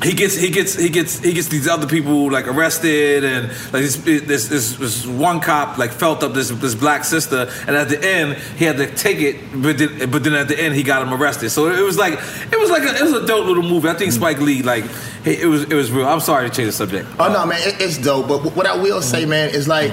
he 0.03 0.13
gets 0.13 0.35
he 0.35 0.49
gets 0.49 0.75
he 0.75 0.89
gets 0.89 1.19
he 1.19 1.33
gets 1.33 1.47
these 1.47 1.67
other 1.67 1.87
people 1.87 2.29
like 2.31 2.47
arrested 2.47 3.23
and 3.23 3.47
like 3.47 3.81
this 3.81 3.95
this, 3.95 4.47
this, 4.47 4.75
this 4.75 5.05
one 5.05 5.39
cop 5.39 5.77
like 5.77 5.91
felt 5.91 6.21
up 6.21 6.33
this 6.33 6.49
this 6.49 6.75
black 6.75 7.03
sister 7.03 7.49
and 7.65 7.75
at 7.75 7.87
the 7.89 8.03
end 8.05 8.37
he 8.57 8.65
had 8.65 8.77
to 8.77 8.93
take 8.93 9.19
it 9.19 9.37
but 9.61 9.77
then, 9.77 10.11
but 10.11 10.23
then 10.23 10.33
at 10.33 10.47
the 10.47 10.59
end 10.59 10.75
he 10.75 10.83
got 10.83 11.01
him 11.01 11.13
arrested 11.13 11.49
so 11.49 11.69
it 11.69 11.81
was 11.81 11.97
like 11.97 12.13
it 12.13 12.59
was 12.59 12.69
like 12.69 12.83
a, 12.83 12.95
it 12.95 13.01
was 13.01 13.13
a 13.13 13.25
dope 13.25 13.45
little 13.45 13.63
movie 13.63 13.87
I 13.87 13.93
think 13.93 14.11
Spike 14.11 14.39
Lee 14.39 14.61
like 14.61 14.83
it, 15.23 15.39
it 15.39 15.47
was 15.47 15.63
it 15.63 15.73
was 15.73 15.91
real 15.91 16.07
I'm 16.07 16.19
sorry 16.19 16.49
to 16.49 16.53
change 16.55 16.67
the 16.67 16.73
subject 16.73 17.07
Oh 17.17 17.31
no, 17.31 17.45
man, 17.45 17.59
it, 17.61 17.81
it's 17.81 17.97
dope. 17.97 18.27
But 18.27 18.55
what 18.55 18.67
I 18.67 18.75
will 18.75 19.01
say, 19.01 19.25
man, 19.25 19.49
is 19.49 19.67
like, 19.67 19.91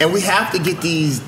and 0.00 0.12
we 0.12 0.20
have 0.22 0.52
to 0.52 0.58
get 0.58 0.80
these 0.80 1.22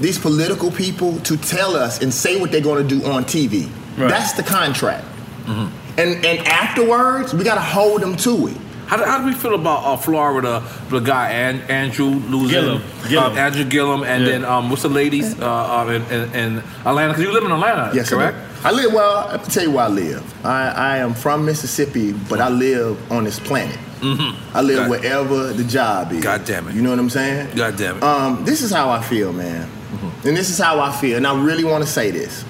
these 0.00 0.18
political 0.18 0.70
people 0.70 1.18
to 1.20 1.36
tell 1.36 1.76
us 1.76 2.02
and 2.02 2.12
say 2.12 2.40
what 2.40 2.50
they're 2.50 2.60
going 2.60 2.86
to 2.86 2.98
do 2.98 3.04
on 3.06 3.24
TV. 3.24 3.70
That's 3.96 4.32
the 4.32 4.42
contract. 4.42 5.04
Mm-hmm. 5.44 5.81
And 5.98 6.24
and 6.24 6.46
afterwards, 6.46 7.34
we 7.34 7.44
got 7.44 7.56
to 7.56 7.60
hold 7.60 8.00
them 8.02 8.16
to 8.18 8.48
it. 8.48 8.56
How 8.86 8.96
do, 8.98 9.04
how 9.04 9.18
do 9.18 9.24
we 9.26 9.32
feel 9.32 9.54
about 9.54 9.84
uh, 9.84 9.96
Florida? 9.96 10.62
The 10.90 11.00
guy 11.00 11.30
An- 11.30 11.62
Andrew 11.70 12.06
losing 12.06 12.48
Gillum. 12.50 12.82
Gillum. 13.08 13.32
Uh, 13.32 13.36
Andrew 13.40 13.64
Gillum, 13.64 14.02
and 14.04 14.22
Yeah. 14.24 14.28
then 14.32 14.44
um, 14.44 14.68
what's 14.68 14.82
the 14.82 14.88
ladies 14.90 15.38
uh, 15.40 15.46
uh, 15.46 15.86
in, 15.88 16.02
in, 16.12 16.34
in 16.34 16.58
Atlanta? 16.84 17.12
Because 17.12 17.24
you 17.24 17.32
live 17.32 17.44
in 17.44 17.52
Atlanta, 17.52 17.90
Yes, 17.94 18.12
I 18.12 18.16
correct? 18.16 18.36
do. 18.36 18.68
I 18.68 18.70
live 18.72 18.92
well. 18.92 19.28
I 19.28 19.38
can 19.38 19.50
tell 19.50 19.62
you 19.62 19.70
where 19.70 19.84
I 19.84 19.88
live. 19.88 20.44
I, 20.46 20.68
I 20.70 20.96
am 20.98 21.14
from 21.14 21.46
Mississippi, 21.46 22.12
but 22.12 22.38
I 22.40 22.48
live 22.50 23.10
on 23.10 23.24
this 23.24 23.40
planet. 23.40 23.78
Mm-hmm. 24.00 24.56
I 24.56 24.60
live 24.60 24.76
God- 24.76 24.90
wherever 24.90 25.52
the 25.54 25.64
job 25.64 26.12
is. 26.12 26.22
God 26.22 26.44
damn 26.44 26.68
it. 26.68 26.74
You 26.74 26.82
know 26.82 26.90
what 26.90 26.98
I'm 26.98 27.08
saying? 27.10 27.56
God 27.56 27.76
damn 27.78 27.96
it. 27.96 28.02
Um, 28.02 28.44
this 28.44 28.60
is 28.60 28.70
how 28.70 28.90
I 28.90 29.00
feel, 29.02 29.32
man. 29.32 29.68
Mm-hmm. 29.68 30.28
And 30.28 30.36
this 30.36 30.50
is 30.50 30.58
how 30.58 30.80
I 30.80 30.92
feel. 30.92 31.16
And 31.16 31.26
I 31.26 31.40
really 31.42 31.64
want 31.64 31.82
to 31.84 31.88
say 31.90 32.10
this. 32.10 32.44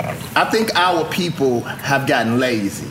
I 0.00 0.48
think 0.50 0.74
our 0.74 1.08
people 1.10 1.60
have 1.60 2.06
gotten 2.06 2.38
lazy. 2.38 2.90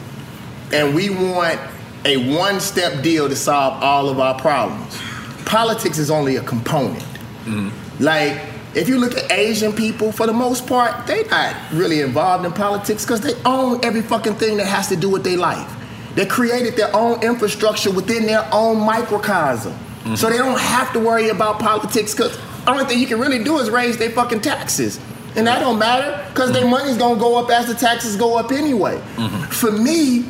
And 0.72 0.96
we 0.96 1.10
want 1.10 1.60
a 2.06 2.36
one 2.36 2.60
step 2.60 3.04
deal 3.04 3.28
to 3.28 3.36
solve 3.36 3.82
all 3.84 4.10
of 4.10 4.20
our 4.20 4.40
problems. 4.40 4.98
Politics 5.46 5.98
is 5.98 6.10
only 6.10 6.38
a 6.38 6.44
component. 6.44 7.04
Mm-hmm. 7.44 8.04
Like, 8.04 8.42
if 8.74 8.88
you 8.88 8.98
look 8.98 9.18
at 9.18 9.32
Asian 9.32 9.74
people, 9.74 10.12
for 10.12 10.26
the 10.26 10.34
most 10.34 10.66
part, 10.66 11.06
they're 11.06 11.28
not 11.28 11.56
really 11.74 12.02
involved 12.02 12.46
in 12.46 12.54
politics 12.54 13.04
because 13.04 13.22
they 13.22 13.34
own 13.44 13.84
every 13.84 14.02
fucking 14.02 14.36
thing 14.36 14.58
that 14.58 14.68
has 14.68 14.88
to 14.88 14.96
do 14.96 15.10
with 15.10 15.24
their 15.24 15.38
life. 15.38 15.70
They 16.16 16.26
created 16.26 16.76
their 16.76 16.96
own 16.96 17.22
infrastructure 17.22 17.92
within 17.92 18.26
their 18.26 18.48
own 18.52 18.80
microcosm. 18.80 19.74
So 19.74 20.10
mm-hmm. 20.10 20.32
they 20.32 20.38
don't 20.38 20.60
have 20.60 20.94
to 20.94 21.00
worry 21.00 21.30
about 21.30 21.60
politics 21.60 22.14
because 22.14 22.38
the 22.38 22.72
only 22.72 22.86
thing 22.86 23.00
you 23.00 23.08
can 23.08 23.20
really 23.20 23.44
do 23.44 23.60
is 23.60 23.70
raise 23.70 23.98
their 23.98 24.10
fucking 24.10 24.42
taxes. 24.42 25.00
And 25.36 25.48
that 25.48 25.60
don't 25.60 25.80
matter 25.80 26.26
because 26.30 26.52
their 26.52 26.68
money's 26.68 26.98
gonna 26.98 27.20
go 27.20 27.38
up 27.38 27.50
as 27.50 27.68
the 27.68 27.74
taxes 27.74 28.16
go 28.16 28.38
up 28.38 28.52
anyway. 28.52 28.98
Mm-hmm. 29.16 29.44
For 29.46 29.72
me, 29.72 30.26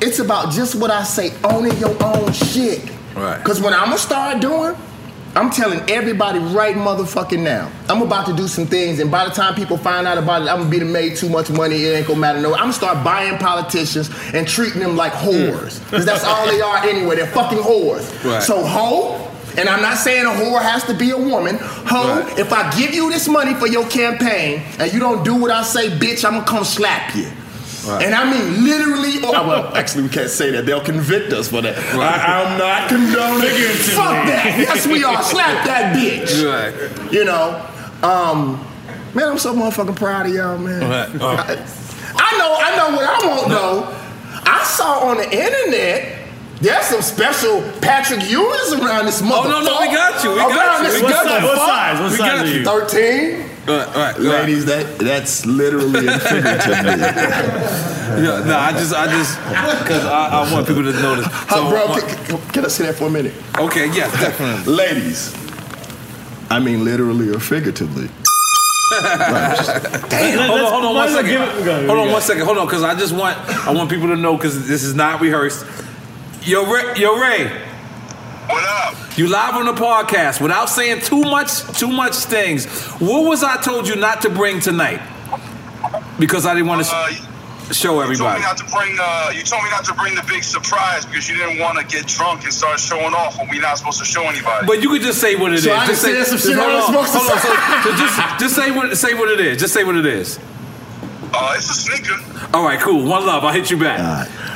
it's 0.00 0.18
about 0.18 0.52
just 0.52 0.74
what 0.74 0.90
I 0.90 1.04
say, 1.04 1.32
owning 1.44 1.76
your 1.78 1.96
own 2.02 2.32
shit. 2.32 2.90
Right. 3.14 3.38
Because 3.38 3.60
when 3.60 3.72
I'm 3.72 3.84
gonna 3.84 3.98
start 3.98 4.40
doing, 4.40 4.74
I'm 5.34 5.48
telling 5.48 5.88
everybody 5.88 6.40
right 6.40 6.74
motherfucking 6.74 7.42
now. 7.42 7.70
I'm 7.88 8.02
about 8.02 8.26
to 8.26 8.34
do 8.34 8.48
some 8.48 8.66
things, 8.66 8.98
and 8.98 9.10
by 9.10 9.24
the 9.24 9.30
time 9.30 9.54
people 9.54 9.78
find 9.78 10.06
out 10.06 10.18
about 10.18 10.42
it, 10.42 10.48
I'm 10.48 10.58
gonna 10.58 10.70
be 10.70 10.80
made 10.80 11.16
too 11.16 11.28
much 11.28 11.48
money. 11.48 11.76
It 11.84 11.96
ain't 11.96 12.06
gonna 12.06 12.18
matter 12.18 12.40
no. 12.40 12.52
I'm 12.52 12.60
gonna 12.60 12.72
start 12.72 13.04
buying 13.04 13.38
politicians 13.38 14.10
and 14.34 14.46
treating 14.46 14.80
them 14.80 14.96
like 14.96 15.12
whores, 15.12 15.82
because 15.84 16.04
that's 16.04 16.24
all 16.24 16.46
they 16.46 16.60
are 16.60 16.78
anyway. 16.78 17.16
They're 17.16 17.26
fucking 17.28 17.58
whores. 17.58 18.24
Right. 18.24 18.42
So 18.42 18.62
hoe. 18.62 19.28
And 19.56 19.68
I'm 19.68 19.82
not 19.82 19.98
saying 19.98 20.24
a 20.24 20.30
whore 20.30 20.62
has 20.62 20.84
to 20.84 20.94
be 20.94 21.10
a 21.10 21.18
woman. 21.18 21.58
Hoe, 21.60 22.26
if 22.38 22.52
I 22.52 22.70
give 22.78 22.94
you 22.94 23.10
this 23.10 23.28
money 23.28 23.54
for 23.54 23.66
your 23.66 23.86
campaign 23.88 24.62
and 24.78 24.92
you 24.92 24.98
don't 24.98 25.24
do 25.24 25.34
what 25.34 25.50
I 25.50 25.62
say, 25.62 25.88
bitch, 25.90 26.24
I'm 26.24 26.34
gonna 26.34 26.46
come 26.46 26.64
slap 26.64 27.14
you. 27.14 27.28
Right. 27.86 28.04
And 28.04 28.14
I 28.14 28.30
mean 28.30 28.64
literally, 28.64 29.18
or, 29.24 29.32
well, 29.32 29.74
actually, 29.74 30.04
we 30.04 30.08
can't 30.08 30.30
say 30.30 30.52
that. 30.52 30.66
They'll 30.66 30.84
convict 30.84 31.32
us 31.32 31.48
for 31.48 31.60
that. 31.62 31.76
I, 31.76 32.42
am 32.42 32.58
not 32.58 32.88
condoning 32.88 33.50
it. 33.50 33.74
Fuck 33.90 34.26
that. 34.26 34.56
Yes, 34.58 34.86
we 34.86 35.02
are. 35.02 35.20
Slap 35.22 35.66
that 35.66 35.96
bitch. 35.96 36.44
Right. 36.44 37.12
You 37.12 37.24
know, 37.24 37.68
um, 38.02 38.64
man, 39.14 39.30
I'm 39.30 39.38
so 39.38 39.52
motherfucking 39.52 39.96
proud 39.96 40.26
of 40.26 40.34
y'all, 40.34 40.58
man. 40.58 40.80
Right. 40.88 41.20
Oh. 41.20 41.36
I, 41.36 41.82
I 42.14 42.38
know, 42.38 42.54
I 42.56 42.76
know 42.76 42.96
what 42.96 43.04
I 43.04 43.26
want 43.26 43.48
though. 43.48 43.98
I 44.44 44.64
saw 44.64 45.08
on 45.08 45.16
the 45.16 45.24
internet. 45.24 46.21
There's 46.62 46.86
some 46.86 47.02
special 47.02 47.60
Patrick 47.80 48.20
Ewings 48.20 48.78
around 48.80 49.06
this 49.06 49.20
motherfucker. 49.20 49.46
Oh, 49.46 49.48
no, 49.50 49.60
no, 49.64 49.80
we 49.80 49.86
got 49.88 50.22
you. 50.22 50.30
We 50.30 50.38
around 50.38 50.50
got 50.54 50.78
you. 50.78 50.90
this 50.92 51.02
We 51.02 51.08
got 51.08 51.42
you. 51.42 51.48
What 51.48 51.58
size? 51.58 52.00
What 52.00 52.10
We 52.12 52.16
size 52.18 52.40
are 52.40 52.46
you? 52.46 52.64
Thirteen. 52.64 53.48
Right, 53.66 53.94
right, 53.94 54.18
Ladies, 54.18 54.64
that 54.66 54.98
that's 54.98 55.46
literally 55.46 56.06
and 56.08 56.20
figuratively. 56.22 57.00
Yeah, 58.22 58.42
no, 58.44 58.58
I 58.58 58.72
just, 58.72 58.92
I 58.92 59.06
just, 59.06 59.38
because 59.82 60.04
I, 60.04 60.28
I 60.44 60.52
want 60.52 60.66
people 60.66 60.82
to 60.82 60.92
notice. 60.92 61.26
How, 61.30 61.68
bro, 61.70 61.84
uh, 61.84 62.00
can, 62.00 62.24
can- 62.26 62.48
can 62.50 62.64
I 62.64 62.68
say 62.68 62.86
that 62.86 62.96
for 62.96 63.04
a 63.06 63.10
minute? 63.10 63.32
Okay, 63.58 63.86
yes, 63.92 64.12
definitely. 64.20 64.72
Ladies, 64.72 65.32
I 66.50 66.58
mean 66.58 66.84
literally 66.84 67.28
or 67.30 67.38
figuratively. 67.38 68.08
Damn. 69.00 70.48
Hold 70.48 70.60
on, 70.60 70.72
hold 70.72 70.84
on 70.84 70.94
one 70.94 71.08
second. 71.08 71.86
Hold 71.86 71.98
on 71.98 72.10
one 72.12 72.22
second. 72.22 72.44
Hold 72.44 72.58
on, 72.58 72.66
because 72.66 72.82
I 72.82 72.94
just 72.96 73.14
want, 73.14 73.36
I 73.66 73.72
want 73.72 73.88
people 73.90 74.08
to 74.08 74.16
know 74.16 74.36
because 74.36 74.66
this 74.68 74.82
is 74.82 74.94
not 74.94 75.20
rehearsed. 75.20 75.64
Yo, 76.44 76.64
Ray, 76.70 76.94
yo, 76.96 77.18
Ray. 77.18 77.46
What 78.46 78.64
up? 78.64 79.16
You 79.18 79.28
live 79.28 79.54
on 79.54 79.66
the 79.66 79.72
podcast 79.72 80.40
without 80.40 80.66
saying 80.68 81.00
too 81.02 81.20
much, 81.20 81.62
too 81.78 81.88
much 81.88 82.14
things. 82.16 82.66
What 83.00 83.24
was 83.28 83.44
I 83.44 83.60
told 83.60 83.86
you 83.88 83.94
not 83.96 84.22
to 84.22 84.30
bring 84.30 84.58
tonight? 84.60 85.00
Because 86.18 86.44
I 86.46 86.54
didn't 86.54 86.66
want 86.66 86.84
to 86.84 86.88
sh- 86.88 87.76
show 87.76 87.92
You 87.92 87.98
told 87.98 88.02
everybody. 88.04 88.40
me 88.40 88.46
not 88.46 88.56
to 88.56 88.64
bring. 88.64 88.96
Uh, 89.00 89.30
you 89.32 89.42
told 89.42 89.62
me 89.62 89.70
not 89.70 89.84
to 89.84 89.94
bring 89.94 90.14
the 90.16 90.24
big 90.28 90.42
surprise 90.42 91.06
because 91.06 91.28
you 91.28 91.36
didn't 91.36 91.60
want 91.60 91.78
to 91.78 91.84
get 91.84 92.06
drunk 92.08 92.42
and 92.44 92.52
start 92.52 92.80
showing 92.80 93.14
off 93.14 93.38
when 93.38 93.48
we're 93.48 93.60
not 93.60 93.78
supposed 93.78 94.00
to 94.00 94.04
show 94.04 94.22
anybody. 94.24 94.66
But 94.66 94.82
you 94.82 94.88
could 94.88 95.02
just 95.02 95.20
say 95.20 95.36
what 95.36 95.52
it 95.52 95.56
is. 95.56 95.64
So 95.64 95.72
I 95.72 95.86
just 95.86 96.02
say, 96.02 96.12
said 96.14 96.24
some 96.26 96.36
just 96.38 96.48
shit 96.48 96.56
hold 96.58 96.70
on, 96.72 96.94
wasn't 96.94 97.08
supposed 97.08 97.42
to 97.42 97.48
hold 97.48 97.58
on. 97.58 97.82
So, 97.84 97.90
so 97.90 97.96
just, 97.96 98.40
just 98.40 98.56
say 98.56 98.70
what, 98.72 98.96
say 98.98 99.14
what 99.14 99.28
it 99.30 99.40
is. 99.40 99.58
Just 99.60 99.74
say 99.74 99.84
what 99.84 99.96
it 99.96 100.06
is. 100.06 100.38
Uh, 101.34 101.54
it's 101.56 101.70
a 101.70 101.74
sneaker. 101.74 102.16
All 102.54 102.62
right, 102.64 102.78
cool. 102.78 103.04
One 103.08 103.24
love. 103.26 103.44
I'll 103.44 103.52
hit 103.52 103.70
you 103.70 103.78
back. 103.78 103.98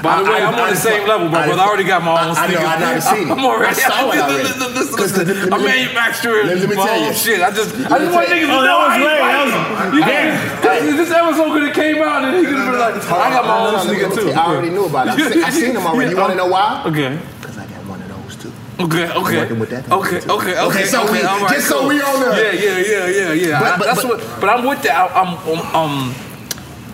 By 0.02 0.22
the 0.22 0.28
I- 0.28 0.30
way, 0.30 0.42
I- 0.42 0.46
I'm 0.46 0.54
on 0.54 0.60
I- 0.60 0.70
the 0.70 0.76
same 0.76 1.08
level, 1.08 1.28
bro. 1.30 1.40
I- 1.40 1.48
But 1.48 1.58
I 1.58 1.66
already 1.66 1.84
got 1.84 2.02
my 2.04 2.12
own 2.28 2.36
I- 2.36 2.44
I 2.44 2.46
know. 2.52 2.58
I 2.60 2.78
know, 2.78 2.86
I've 2.86 3.02
seen 3.02 3.28
it. 3.28 3.32
I'm 3.32 3.44
already. 3.44 3.70
I 3.70 3.88
saw 3.88 4.10
it 4.12 4.18
already. 4.20 4.42
Listen, 4.44 4.74
listen, 4.74 4.96
listen, 5.26 5.26
Let 5.50 5.60
me- 5.60 5.66
I 5.68 5.72
manufacture 5.72 6.44
let 6.44 6.60
me 6.60 6.66
my 6.66 6.74
tell 6.84 6.88
own 7.00 7.04
you. 7.08 7.14
shit. 7.14 7.40
I 7.42 7.50
just, 7.50 7.74
Let 7.78 7.92
I 7.92 7.98
just 7.98 8.12
want 8.12 8.26
tell 8.28 8.36
niggas 8.36 8.46
to 8.46 8.52
Oh, 8.52 8.60
know 8.60 8.62
that 8.62 8.76
was 8.86 8.96
ain't 8.96 9.04
That 9.08 9.84
was- 9.86 9.94
You 9.94 10.00
Damn. 10.04 10.96
This 10.96 11.10
episode 11.10 11.52
could 11.52 11.62
have 11.62 11.74
came 11.74 12.02
out 12.02 12.24
and 12.24 12.36
he 12.36 12.44
could 12.44 12.54
have 12.58 12.70
been 12.72 12.78
like, 12.80 12.94
I 13.10 13.30
got 13.30 13.44
my 13.46 13.56
No, 13.64 13.70
no, 13.70 13.76
own 13.78 13.86
sneaker 13.88 14.10
too. 14.14 14.30
I 14.32 14.44
already 14.46 14.70
knew 14.70 14.84
about 14.84 15.18
it. 15.18 15.44
I 15.44 15.50
seen- 15.50 15.72
them 15.74 15.86
already. 15.86 16.10
You 16.10 16.16
wanna 16.18 16.34
know 16.34 16.46
why? 16.46 16.82
Okay. 16.86 17.18
Because 17.40 17.56
I 17.56 17.64
got 17.64 17.86
one 17.86 18.00
of 18.02 18.08
those 18.08 18.36
too. 18.36 18.52
Okay, 18.78 19.08
okay. 19.08 19.38
Working 19.38 19.58
with 19.60 19.70
that. 19.70 19.90
Okay, 19.90 20.16
okay, 20.18 20.30
okay. 20.30 20.58
Okay, 20.60 20.84
so 20.84 21.02
okay, 21.04 21.12
we- 21.12 21.22
all 21.24 21.40
right, 21.40 21.54
just 21.54 21.68
so 21.68 21.88
we 21.88 22.02
on 22.02 22.20
the- 22.20 22.36
Yeah, 22.36 22.52
yeah, 22.52 22.78
yeah, 22.78 23.06
yeah, 23.06 23.32
yeah. 23.32 23.60
But- 23.60 23.72
I, 23.88 23.94
that's 23.94 24.02
but, 24.04 24.20
what 24.20 24.40
but 24.40 24.50
I'm 24.50 24.64
with 24.66 24.82
that. 24.82 24.94
I- 24.94 25.20
I'm, 25.22 25.30
um, 25.48 25.74
um, 25.74 26.14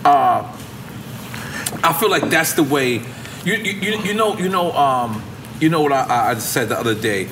uh, 0.05 0.43
I 1.83 1.93
feel 1.93 2.09
like 2.09 2.29
that's 2.29 2.53
the 2.53 2.63
way. 2.63 3.01
You, 3.43 3.55
you, 3.55 3.71
you, 3.73 3.99
you 4.03 4.13
know, 4.13 4.37
you 4.37 4.49
know, 4.49 4.71
um, 4.73 5.21
you 5.59 5.69
know 5.69 5.81
what 5.81 5.91
I, 5.91 6.31
I 6.31 6.35
said 6.35 6.69
the 6.69 6.79
other 6.79 6.95
day, 6.95 7.27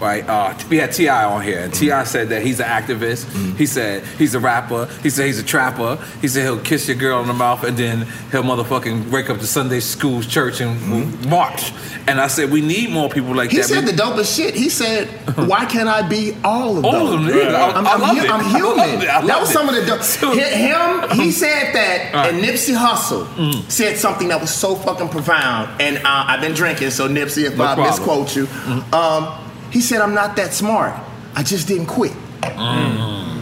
right? 0.00 0.26
Uh, 0.28 0.54
we 0.68 0.76
had 0.78 0.92
T.I. 0.92 1.24
on 1.24 1.42
here, 1.42 1.60
and 1.60 1.72
T.I. 1.72 2.04
said 2.04 2.28
that 2.30 2.42
he's 2.42 2.60
an 2.60 2.66
activist. 2.66 3.24
He 3.56 3.66
said 3.66 4.04
he's 4.18 4.34
a 4.34 4.40
rapper. 4.40 4.86
He 5.02 5.10
said 5.10 5.26
he's 5.26 5.38
a 5.38 5.42
trapper. 5.42 5.96
He 6.20 6.28
said 6.28 6.42
he'll 6.42 6.60
kiss 6.60 6.88
your 6.88 6.96
girl 6.96 7.20
in 7.22 7.26
the 7.28 7.32
mouth, 7.34 7.64
and 7.64 7.76
then 7.76 8.06
he'll 8.30 8.42
motherfucking 8.42 9.10
break 9.10 9.30
up 9.30 9.38
the 9.38 9.46
Sunday 9.46 9.80
school 9.80 10.22
church 10.22 10.60
and 10.60 11.26
march. 11.28 11.72
And 12.08 12.20
I 12.20 12.28
said 12.28 12.50
we 12.50 12.60
need 12.60 12.90
more 12.90 13.08
people 13.08 13.34
like 13.34 13.50
He 13.50 13.56
that. 13.58 13.64
said 13.66 13.84
the 13.86 13.92
dopest 13.92 14.36
shit. 14.36 14.54
He 14.54 14.68
said, 14.68 15.08
"Why 15.48 15.64
can't 15.64 15.88
I 15.88 16.06
be 16.08 16.36
all 16.44 16.78
of 16.78 16.84
All 16.84 16.92
those?" 16.92 17.14
of 17.14 17.24
them, 17.26 17.36
yeah. 17.36 17.52
I- 17.56 17.70
I'm, 17.72 17.86
I 17.86 17.90
I'm 17.92 18.00
love 18.00 18.16
hu- 18.16 18.24
it. 18.24 18.30
I'm 18.30 18.44
human. 18.44 19.26
That 19.26 19.40
was 19.40 19.50
it. 19.50 19.52
some 19.52 19.68
of 19.68 19.74
the 19.74 19.84
dope. 19.84 20.02
Him, 20.36 21.10
he 21.18 21.30
said 21.42 21.72
that, 21.74 22.14
Right. 22.14 22.32
and 22.34 22.42
Nipsey 22.44 22.76
Hussle 22.76 23.26
said 23.70 23.96
something 23.96 24.28
that 24.28 24.40
was 24.40 24.54
so 24.54 24.74
fucking 24.76 25.08
profound. 25.08 25.80
And 25.80 25.98
uh, 25.98 26.02
I've 26.04 26.40
been 26.40 26.52
drinking, 26.54 26.90
so 26.90 27.08
Nipsey, 27.08 27.44
if 27.44 27.56
No 27.56 27.64
I 27.64 27.74
problem. 27.74 27.86
misquote 27.88 28.36
you, 28.36 28.46
um, 28.92 29.45
he 29.70 29.80
said, 29.80 30.00
"I'm 30.00 30.14
not 30.14 30.36
that 30.36 30.52
smart. 30.54 30.94
I 31.34 31.42
just 31.42 31.68
didn't 31.68 31.86
quit." 31.86 32.12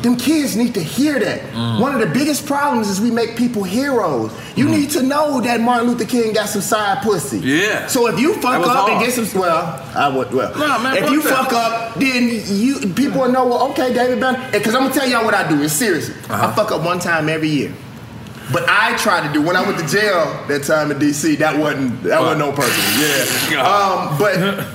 Them 0.02 0.16
kids 0.16 0.54
need 0.54 0.74
to 0.74 0.82
hear 0.82 1.18
that. 1.18 1.40
Mm. 1.52 1.80
One 1.80 1.94
of 1.94 2.00
the 2.00 2.12
biggest 2.12 2.44
problems 2.44 2.88
is 2.90 3.00
we 3.00 3.10
make 3.10 3.36
people 3.38 3.62
heroes. 3.64 4.30
You 4.54 4.68
need 4.68 4.90
to 4.90 5.02
know 5.02 5.40
that 5.40 5.62
Martin 5.62 5.88
Luther 5.88 6.04
King 6.04 6.34
got 6.34 6.50
some 6.50 6.60
side 6.60 7.02
pussy. 7.02 7.38
Yeah. 7.38 7.86
So 7.86 8.06
if 8.08 8.20
you 8.20 8.34
fuck 8.34 8.66
up 8.66 8.88
and 8.90 9.00
get 9.00 9.14
some, 9.14 9.40
well, 9.40 9.82
I 9.94 10.08
would, 10.14 10.30
well, 10.34 10.54
Nah, 10.58 10.78
man, 10.82 11.02
if 11.02 11.10
you 11.10 11.22
that. 11.22 11.32
fuck 11.32 11.52
up, 11.54 11.94
then 11.94 12.28
you 12.48 12.80
people 12.92 13.22
will 13.22 13.32
know. 13.32 13.46
Well, 13.46 13.70
okay, 13.70 13.94
David 13.94 14.20
Banner. 14.20 14.46
Because 14.52 14.74
I'm 14.74 14.82
gonna 14.82 14.94
tell 14.94 15.08
y'all 15.08 15.24
what 15.24 15.32
I 15.34 15.48
do. 15.48 15.62
It's 15.62 15.72
serious. 15.72 16.10
Uh-huh. 16.10 16.48
I 16.48 16.54
fuck 16.54 16.70
up 16.70 16.82
one 16.84 16.98
time 16.98 17.30
every 17.30 17.48
year. 17.48 17.72
But 18.52 18.68
I 18.68 18.94
try 18.98 19.26
to 19.26 19.32
do 19.32 19.40
when 19.40 19.56
I 19.56 19.62
went 19.62 19.78
to 19.78 19.86
jail 19.86 20.44
that 20.48 20.64
time 20.64 20.90
in 20.90 20.98
DC. 20.98 21.38
That 21.38 21.58
wasn't 21.58 22.02
that 22.02 22.20
wasn't 22.20 22.40
no 22.40 22.52
purpose. 22.52 23.00
Yeah. 23.00 23.64
Um, 23.64 24.18
but 24.18 24.36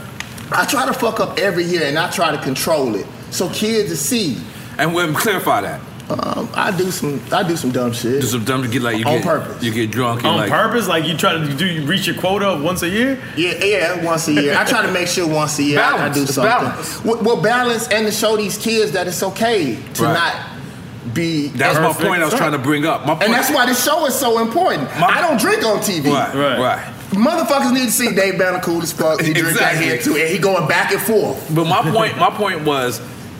I 0.51 0.65
try 0.65 0.85
to 0.85 0.93
fuck 0.93 1.19
up 1.19 1.37
every 1.39 1.63
year, 1.63 1.83
and 1.85 1.97
I 1.97 2.09
try 2.11 2.31
to 2.35 2.41
control 2.41 2.95
it 2.95 3.05
so 3.31 3.49
kids 3.49 3.89
will 3.89 3.97
see. 3.97 4.37
And 4.77 4.93
we'll 4.95 5.13
clarify 5.13 5.61
that. 5.61 5.81
Um, 6.09 6.49
I 6.55 6.75
do 6.75 6.89
some 6.89 7.21
I 7.31 7.47
do 7.47 7.55
some 7.55 7.71
dumb 7.71 7.93
shit. 7.93 8.21
Do 8.21 8.25
some 8.27 8.43
dumb 8.43 8.63
to 8.63 8.67
get 8.67 8.81
like 8.81 8.97
you 8.97 9.05
On 9.05 9.17
get 9.17 9.23
purpose. 9.23 9.61
You 9.61 9.71
get 9.71 9.91
drunk 9.91 10.25
On 10.25 10.37
like 10.37 10.49
purpose? 10.49 10.87
Like 10.87 11.05
you 11.05 11.15
try 11.15 11.33
to 11.33 11.53
do 11.55 11.67
you 11.67 11.85
reach 11.85 12.07
your 12.07 12.15
quota 12.17 12.59
once 12.63 12.81
a 12.81 12.89
year? 12.89 13.21
Yeah, 13.37 13.63
yeah, 13.63 14.03
once 14.03 14.27
a 14.27 14.33
year. 14.33 14.57
I 14.57 14.65
try 14.65 14.81
to 14.83 14.91
make 14.91 15.07
sure 15.07 15.27
once 15.27 15.59
a 15.59 15.63
year 15.63 15.79
I- 15.79 16.07
I, 16.07 16.09
do 16.09 16.23
It's 16.23 16.33
something. 16.33 16.49
balance. 16.51 17.03
Well, 17.05 17.21
well, 17.21 17.41
balance 17.43 17.87
and 17.89 18.07
to 18.07 18.11
show 18.11 18.37
these 18.37 18.57
kids 18.57 18.93
that 18.93 19.07
it's 19.07 19.21
okay 19.21 19.75
to 19.95 20.03
Right. 20.03 20.13
not 20.13 21.13
be. 21.13 21.49
That's 21.49 21.77
my 21.77 21.93
point 21.93 22.23
I 22.23 22.25
was 22.25 22.33
trying 22.33 22.53
to 22.53 22.57
bring 22.57 22.87
up. 22.87 23.01
My 23.05 23.13
point, 23.13 23.25
And 23.25 23.33
that's 23.35 23.51
why 23.51 23.67
this 23.67 23.83
show 23.85 24.07
is 24.07 24.15
so 24.15 24.39
important. 24.39 24.89
I 24.99 25.21
don't 25.21 25.39
drink 25.39 25.63
on 25.63 25.79
TV. 25.81 26.11
Right, 26.11 26.33
right, 26.33 26.59
right. 26.59 26.93
Motherfuckers 27.11 27.73
need 27.73 27.85
to 27.85 27.91
see 27.91 28.13
Dave 28.13 28.37
Banner 28.37 28.59
cool 28.59 28.81
as 28.81 28.91
fuck. 28.93 29.19
He 29.21 29.33
drink 29.33 29.57
that 29.57 29.73
Exactly. 29.75 29.85
here 29.85 29.97
too, 29.97 30.15
and 30.15 30.29
he 30.29 30.37
going 30.37 30.67
back 30.67 30.91
and 30.91 31.01
forth. 31.01 31.43
But 31.53 31.65
my 31.65 31.81
point, 31.81 32.17
my 32.17 32.29
point 32.29 32.63
was, 32.65 32.99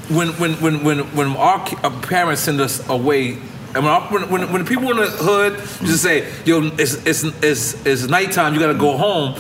when 0.09 0.29
when 0.39 0.53
when 0.61 0.83
when 0.83 0.99
when 1.15 1.35
our 1.37 1.59
uh, 1.83 2.01
parents 2.01 2.41
send 2.41 2.59
us 2.61 2.87
away. 2.89 3.37
And 3.75 3.85
when, 3.85 4.01
when, 4.09 4.29
when, 4.31 4.51
when 4.51 4.65
people 4.65 4.89
in 4.89 4.97
the 4.97 5.05
hood 5.05 5.53
just 5.85 6.01
say, 6.01 6.27
"Yo, 6.45 6.71
it's 6.79 6.95
it's 7.05 7.23
it's, 7.43 7.85
it's 7.85 8.07
nighttime. 8.07 8.55
You 8.55 8.59
got 8.59 8.73
to 8.73 8.79
go 8.79 8.97
home," 8.97 9.35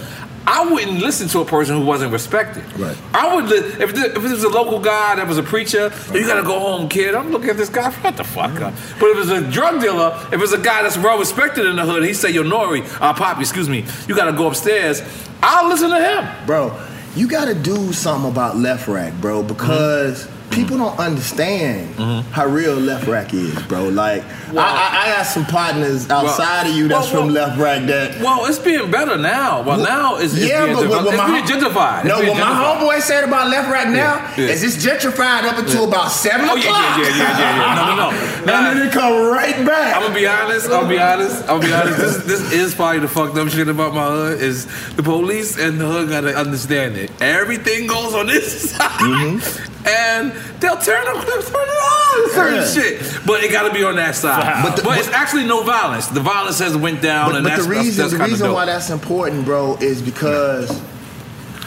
I 0.47 0.69
wouldn't 0.71 0.99
listen 0.99 1.27
to 1.29 1.39
a 1.39 1.45
person 1.45 1.77
who 1.77 1.85
wasn't 1.85 2.11
respected. 2.11 2.63
Right. 2.79 2.97
I 3.13 3.35
would 3.35 3.45
li- 3.45 3.57
if 3.83 3.93
there, 3.93 4.05
if 4.11 4.17
it 4.17 4.21
was 4.23 4.43
a 4.43 4.49
local 4.49 4.79
guy 4.79 5.15
that 5.15 5.27
was 5.27 5.37
a 5.37 5.43
preacher. 5.43 5.91
You 6.13 6.25
got 6.25 6.35
to 6.35 6.43
go 6.43 6.59
home, 6.59 6.89
kid. 6.89 7.13
I'm 7.15 7.31
looking 7.31 7.49
at 7.49 7.57
this 7.57 7.69
guy. 7.69 7.91
Shut 8.01 8.17
the 8.17 8.23
fuck 8.23 8.59
up. 8.61 8.73
But 8.99 9.07
if 9.11 9.17
it's 9.19 9.29
a 9.29 9.51
drug 9.51 9.79
dealer, 9.81 10.17
if 10.31 10.41
it's 10.41 10.51
a 10.53 10.57
guy 10.57 10.81
that's 10.83 10.97
well 10.97 11.19
respected 11.19 11.65
in 11.65 11.75
the 11.75 11.85
hood, 11.85 12.03
he 12.03 12.13
say, 12.13 12.31
"Yo, 12.31 12.43
Nori, 12.43 12.83
uh, 13.01 13.13
Poppy, 13.13 13.41
excuse 13.41 13.69
me, 13.69 13.85
you 14.07 14.15
got 14.15 14.25
to 14.25 14.33
go 14.33 14.47
upstairs." 14.47 15.01
I'll 15.41 15.69
listen 15.69 15.89
to 15.89 15.99
him, 15.99 16.45
bro. 16.45 16.77
You 17.15 17.27
got 17.27 17.45
to 17.45 17.55
do 17.55 17.93
something 17.93 18.29
about 18.31 18.55
Lefrak, 18.55 19.19
bro, 19.21 19.43
because 19.43 20.25
Mm-hmm. 20.25 20.38
People 20.51 20.77
don't 20.77 20.97
understand 20.99 21.95
mm-hmm. 21.95 22.29
how 22.31 22.45
real 22.47 22.75
Lefrak 22.75 23.33
is, 23.33 23.61
bro. 23.63 23.87
Like, 23.89 24.23
I, 24.49 24.57
I, 24.57 25.03
I 25.03 25.15
got 25.15 25.23
some 25.23 25.45
partners 25.45 26.09
outside 26.09 26.67
of 26.67 26.75
you 26.75 26.87
that's 26.87 27.11
well, 27.13 27.25
from 27.25 27.33
Lefrak 27.33 27.87
that. 27.87 28.19
Well, 28.21 28.45
it's 28.45 28.59
being 28.59 28.89
better 28.89 29.17
now. 29.17 29.61
Well, 29.61 29.77
now 29.77 30.17
it's, 30.17 30.33
it's 30.33 30.45
yeah, 30.45 30.65
being, 30.65 30.75
but 30.77 30.89
what, 30.89 31.05
what 31.05 31.13
it's 31.13 31.17
my 31.17 31.31
being 31.31 31.45
gentrified. 31.45 32.05
No, 32.05 32.19
being 32.19 32.31
what 32.31 32.39
my 32.39 32.53
homeboy 32.53 33.01
said 33.01 33.23
about 33.23 33.53
Lefrak 33.53 33.85
now 33.91 34.15
Yeah, 34.15 34.33
yeah. 34.37 34.47
is 34.49 34.63
it's 34.63 34.83
gentrified 34.83 35.43
up 35.43 35.59
until 35.59 35.83
Yeah. 35.83 35.87
about 35.87 36.11
seven 36.11 36.49
Oh, 36.49 36.57
o'clock. 36.57 36.97
yeah, 36.97 37.03
yeah, 37.03 37.09
yeah, 37.09 37.39
yeah, 37.39 37.55
yeah. 37.55 37.75
No, 37.75 37.95
no, 37.95 38.09
no. 38.09 38.53
and 38.57 38.77
then 38.77 38.87
it 38.87 38.91
come 38.91 39.27
right 39.31 39.65
back. 39.65 39.95
I'm 39.95 40.01
gonna 40.03 40.15
be 40.15 40.27
honest. 40.27 40.65
I'm 40.65 40.71
gonna 40.71 40.89
be 40.89 40.99
honest. 40.99 41.41
I'm 41.43 41.59
gonna 41.61 41.65
be 41.67 41.73
honest. 41.73 41.97
This, 41.99 42.23
this 42.25 42.51
is 42.51 42.75
probably 42.75 42.99
the 42.99 43.07
fucked 43.07 43.37
up 43.37 43.49
shit 43.49 43.67
about 43.67 43.93
my 43.93 44.05
hood. 44.05 44.41
Is 44.41 44.65
the 44.95 45.03
police 45.03 45.57
and 45.57 45.79
the 45.79 45.85
hood 45.85 46.09
gotta 46.09 46.35
understand 46.35 46.97
it. 46.97 47.11
Everything 47.21 47.87
goes 47.87 48.13
on 48.13 48.27
this 48.27 48.71
side, 48.71 48.89
mm-hmm. 48.99 49.68
And 49.87 50.31
they'll 50.59 50.77
turn 50.77 51.03
it, 51.07 51.25
they'll 51.25 51.41
turn 51.41 51.67
it 51.67 51.79
on 51.79 52.29
certain 52.31 52.55
Yeah. 52.55 52.65
shit. 52.99 53.25
But 53.25 53.43
it 53.43 53.51
gotta 53.51 53.73
be 53.73 53.83
on 53.83 53.95
that 53.95 54.15
side. 54.15 54.63
But 54.63 54.83
But, 54.83 54.93
the- 54.95 54.99
it's 54.99 55.09
actually 55.09 55.45
no 55.45 55.63
violence. 55.63 56.07
The 56.07 56.19
violence 56.19 56.59
has 56.59 56.75
went 56.75 57.01
down, 57.01 57.29
But, 57.29 57.35
and 57.37 57.43
but 57.43 57.49
that's 57.51 57.63
the 57.63 57.69
reason, 57.69 58.03
that's, 58.03 58.13
the 58.17 58.23
reason 58.23 58.51
why 58.51 58.65
that's 58.65 58.89
important, 58.89 59.45
bro, 59.45 59.75
is 59.77 60.01
because 60.01 60.69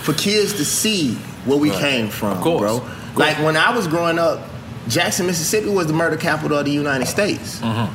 for 0.02 0.12
kids 0.14 0.52
to 0.54 0.64
see 0.64 1.14
where 1.44 1.58
we 1.58 1.70
Right. 1.70 1.80
came 1.80 2.08
from, 2.08 2.32
Of 2.32 2.40
course. 2.40 2.60
bro. 2.60 2.82
Like 3.16 3.38
when 3.38 3.56
I 3.56 3.74
was 3.74 3.86
growing 3.86 4.18
up, 4.18 4.40
Jackson, 4.88 5.26
Mississippi 5.26 5.68
was 5.70 5.86
the 5.86 5.92
murder 5.92 6.16
capital 6.16 6.58
of 6.58 6.64
the 6.64 6.70
United 6.72 7.06
States. 7.06 7.60
Mm-hmm. 7.60 7.94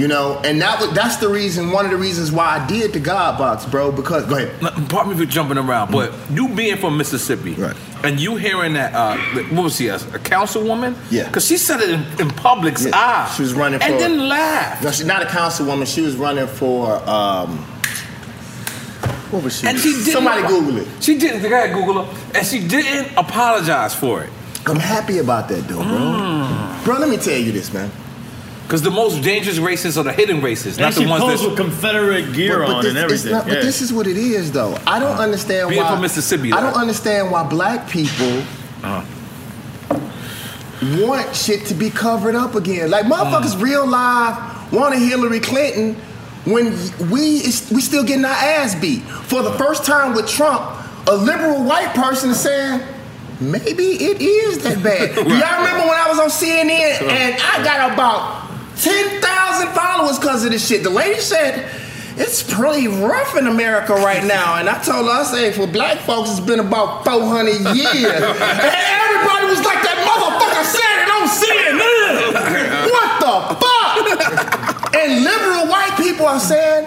You 0.00 0.08
know, 0.08 0.40
and 0.44 0.62
that 0.62 0.80
was 0.80 0.94
that's 0.94 1.16
the 1.16 1.28
reason, 1.28 1.72
one 1.72 1.84
of 1.84 1.90
the 1.90 1.98
reasons 1.98 2.32
why 2.32 2.58
I 2.58 2.66
did 2.66 2.94
the 2.94 3.00
God 3.00 3.36
box, 3.36 3.66
bro. 3.66 3.92
Because 3.92 4.24
go 4.24 4.38
ahead. 4.38 4.88
Pardon 4.88 5.12
me 5.12 5.26
for 5.26 5.30
jumping 5.30 5.58
around, 5.58 5.92
but 5.92 6.14
you 6.30 6.48
being 6.48 6.78
from 6.78 6.96
Mississippi, 6.96 7.52
right. 7.52 7.76
and 8.02 8.18
you 8.18 8.36
hearing 8.36 8.72
that, 8.72 8.94
uh, 8.94 9.18
what 9.50 9.64
was 9.64 9.76
she, 9.76 9.88
a, 9.88 9.98
councilwoman? 9.98 10.96
Yeah. 11.10 11.26
Because 11.26 11.44
she 11.44 11.58
said 11.58 11.82
it 11.82 11.90
in, 11.90 12.00
in 12.18 12.30
public's 12.30 12.86
Yeah, 12.86 12.92
eye. 12.94 13.30
She 13.36 13.42
was 13.42 13.52
running 13.52 13.78
for. 13.78 13.84
And 13.84 14.00
then 14.00 14.26
laughed. 14.26 14.82
No, 14.82 14.90
she's 14.90 15.04
not 15.04 15.22
a 15.22 15.26
councilwoman. 15.26 15.86
She 15.86 16.00
was 16.00 16.16
running 16.16 16.46
for. 16.46 16.96
Um, 17.06 17.58
what 19.28 19.44
was 19.44 19.60
she? 19.60 19.66
And 19.66 19.78
she 19.78 19.90
didn't. 19.90 20.12
Somebody 20.14 20.48
Google 20.48 20.78
it. 20.78 20.88
She 21.00 21.18
didn't. 21.18 21.42
Go 21.42 21.48
ahead, 21.48 21.74
Google 21.74 22.04
her. 22.04 22.38
And 22.38 22.46
she 22.46 22.66
didn't 22.66 23.14
apologize 23.18 23.94
for 23.94 24.24
it. 24.24 24.30
I'm 24.64 24.76
happy 24.76 25.18
about 25.18 25.50
that, 25.50 25.68
though, 25.68 25.82
bro. 25.82 26.80
Bro, 26.84 27.00
let 27.00 27.10
me 27.10 27.18
tell 27.18 27.36
you 27.36 27.52
this, 27.52 27.70
man. 27.70 27.90
Because 28.70 28.82
the 28.82 28.90
most 28.92 29.20
dangerous 29.24 29.58
racists 29.58 29.98
are 29.98 30.04
the 30.04 30.12
hidden 30.12 30.40
racists, 30.40 30.78
not 30.78 30.86
And 30.86 30.94
the 30.94 31.00
she 31.00 31.06
ones 31.08 31.24
posed 31.24 31.42
that. 31.42 31.48
with 31.48 31.56
Confederate 31.58 32.32
gear 32.32 32.60
But- 32.60 32.66
but 32.68 32.74
on 32.76 32.82
this- 32.84 32.90
and 32.90 32.98
everything. 32.98 33.32
not- 33.32 33.48
yeah. 33.48 33.54
But 33.54 33.62
this 33.64 33.82
is 33.82 33.92
what 33.92 34.06
it 34.06 34.16
is, 34.16 34.52
though. 34.52 34.78
I 34.86 35.00
don't 35.00 35.16
understand 35.18 35.70
Being 35.70 35.82
why. 35.82 35.90
from 35.90 36.00
Mississippi, 36.02 36.52
I 36.52 36.60
don't 36.60 36.76
understand 36.76 37.32
why 37.32 37.42
black 37.42 37.88
people 37.90 38.44
Uh. 38.84 39.00
want 41.00 41.34
shit 41.34 41.66
to 41.66 41.74
be 41.74 41.90
covered 41.90 42.36
up 42.36 42.54
again. 42.54 42.90
Like 42.92 43.06
motherfuckers, 43.06 43.56
Mm. 43.56 43.62
real 43.62 43.86
life 43.88 44.36
wanted 44.70 45.00
Hillary 45.00 45.40
Clinton 45.40 45.96
when 46.44 46.72
we 47.10 47.42
we 47.72 47.80
still 47.80 48.04
getting 48.04 48.24
our 48.24 48.30
ass 48.30 48.76
beat. 48.76 49.02
For 49.26 49.42
the 49.42 49.52
first 49.54 49.84
time 49.84 50.14
with 50.14 50.28
Trump, 50.28 50.62
a 51.08 51.14
liberal 51.16 51.64
white 51.64 51.92
person 51.94 52.30
is 52.30 52.38
saying. 52.38 52.82
Maybe 53.42 53.94
it 53.94 54.20
is 54.20 54.58
that 54.58 54.82
bad. 54.82 55.14
Do 55.14 55.22
y'all 55.22 55.64
remember 55.64 55.88
when 55.88 55.98
I 55.98 56.08
was 56.10 56.18
on 56.20 56.28
CNN 56.28 57.00
and 57.08 57.34
I 57.40 57.64
got 57.64 57.94
about 57.94 58.49
10,000 58.82 59.68
followers 59.74 60.18
because 60.18 60.44
of 60.44 60.50
this 60.50 60.66
shit? 60.66 60.82
The 60.82 60.90
lady 60.90 61.20
said, 61.20 61.70
it's 62.16 62.42
pretty 62.42 62.88
rough 62.88 63.36
in 63.36 63.46
America 63.46 63.94
right 63.94 64.24
now. 64.24 64.56
And 64.56 64.68
I 64.68 64.82
told 64.82 65.06
her, 65.06 65.12
I 65.12 65.22
say, 65.24 65.52
for 65.52 65.66
black 65.66 65.98
folks, 66.00 66.30
it's 66.30 66.40
been 66.40 66.60
about 66.60 67.04
400 67.04 67.52
years. 67.76 67.94
and 68.04 68.72
everybody 69.00 69.46
was 69.46 69.62
like, 69.64 69.80
that 69.84 69.98
motherfucker 70.04 70.64
said 70.68 70.96
it 71.04 71.10
on 71.16 71.24
CNN. 71.28 71.90
What 72.90 73.10
the 73.20 73.34
fuck? 73.62 74.94
and 74.96 75.22
liberal 75.24 75.66
white 75.68 75.94
people 75.96 76.26
are 76.26 76.40
saying, 76.40 76.86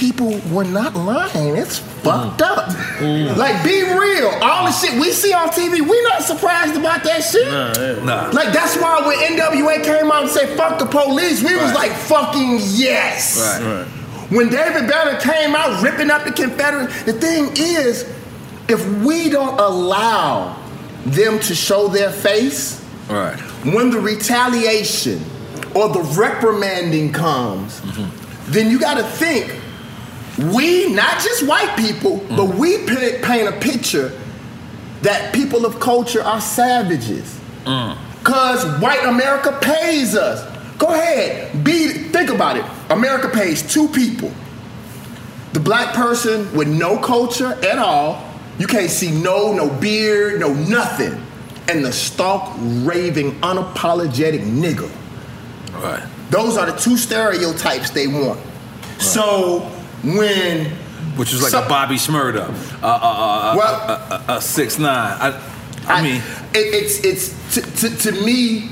people 0.00 0.40
were 0.50 0.64
not 0.64 0.96
lying. 0.96 1.56
It's 1.56 1.78
fucked 1.78 2.40
up. 2.40 2.70
Mm. 2.96 3.28
Mm. 3.28 3.36
Like, 3.36 3.62
be 3.62 3.82
real. 3.82 4.28
All 4.40 4.64
the 4.64 4.72
shit 4.72 4.98
we 4.98 5.12
see 5.12 5.34
on 5.34 5.50
TV, 5.50 5.82
we 5.86 6.02
not 6.04 6.22
surprised 6.22 6.74
about 6.74 7.04
that 7.04 7.20
shit. 7.20 7.46
Nah. 7.46 8.04
nah. 8.04 8.30
Like, 8.30 8.54
that's 8.54 8.76
why 8.78 9.06
when 9.06 9.18
NWA 9.18 9.84
came 9.84 10.10
out 10.10 10.22
and 10.22 10.30
said, 10.30 10.56
fuck 10.56 10.78
the 10.78 10.86
police, 10.86 11.42
we 11.42 11.54
was 11.54 11.74
like, 11.74 11.92
fucking 11.92 12.60
yes. 12.62 13.60
Right. 13.62 13.86
When 14.30 14.48
David 14.48 14.88
Banner 14.88 15.20
came 15.20 15.54
out 15.54 15.82
ripping 15.82 16.10
up 16.10 16.24
the 16.24 16.32
Confederate, 16.32 16.90
the 17.04 17.12
thing 17.12 17.50
is, 17.56 18.10
if 18.68 18.86
we 19.04 19.28
don't 19.28 19.60
allow 19.60 20.56
them 21.04 21.38
to 21.40 21.54
show 21.54 21.88
their 21.88 22.10
face, 22.10 22.80
Right. 23.10 23.38
when 23.74 23.90
the 23.90 24.00
retaliation 24.00 25.22
or 25.74 25.88
the 25.88 26.02
reprimanding 26.16 27.12
comes, 27.12 27.80
mm-hmm. 27.80 28.52
then 28.52 28.70
you 28.70 28.78
got 28.78 28.96
to 28.96 29.02
think 29.02 29.60
we, 30.44 30.92
not 30.92 31.20
just 31.22 31.46
white 31.46 31.76
people, 31.76 32.18
mm. 32.18 32.36
but 32.36 32.56
we 32.56 32.78
pa- 32.86 33.26
paint 33.26 33.48
a 33.48 33.58
picture 33.60 34.18
that 35.02 35.34
people 35.34 35.66
of 35.66 35.80
culture 35.80 36.22
are 36.22 36.40
savages. 36.40 37.38
Mm. 37.64 37.96
Cause 38.22 38.64
white 38.80 39.04
America 39.04 39.58
pays 39.60 40.14
us. 40.14 40.46
Go 40.78 40.88
ahead, 40.88 41.64
be 41.64 41.88
think 41.88 42.30
about 42.30 42.56
it. 42.56 42.64
America 42.90 43.28
pays 43.28 43.62
two 43.62 43.88
people. 43.88 44.30
The 45.52 45.60
black 45.60 45.94
person 45.94 46.52
with 46.54 46.68
no 46.68 46.98
culture 46.98 47.52
at 47.64 47.78
all. 47.78 48.26
You 48.58 48.66
can't 48.66 48.90
see 48.90 49.10
no, 49.10 49.52
no 49.52 49.68
beard, 49.68 50.40
no 50.40 50.52
nothing. 50.52 51.20
And 51.68 51.84
the 51.84 51.92
stark, 51.92 52.50
raving, 52.58 53.32
unapologetic 53.40 54.42
nigga. 54.42 54.90
Right. 55.72 56.06
Those 56.30 56.56
are 56.56 56.66
the 56.66 56.76
two 56.76 56.96
stereotypes 56.96 57.90
they 57.90 58.06
want. 58.06 58.40
So 58.98 59.70
when 60.02 60.66
Which 61.16 61.32
is 61.32 61.42
like 61.42 61.50
Some- 61.50 61.64
a 61.64 61.68
Bobby 61.68 61.96
Shmurda, 61.96 62.48
uh, 62.82 62.86
uh, 62.86 62.86
uh, 62.86 63.54
Well- 63.56 63.74
uh, 63.74 63.88
uh, 64.28 64.32
uh, 64.32 64.40
six 64.40 64.78
nine. 64.78 65.16
I, 65.20 65.40
I, 65.86 66.02
mean, 66.02 66.22
it, 66.54 66.74
it's 66.74 67.04
it's 67.04 67.54
to, 67.54 67.88
to, 67.88 67.96
to 67.96 68.12
me 68.24 68.68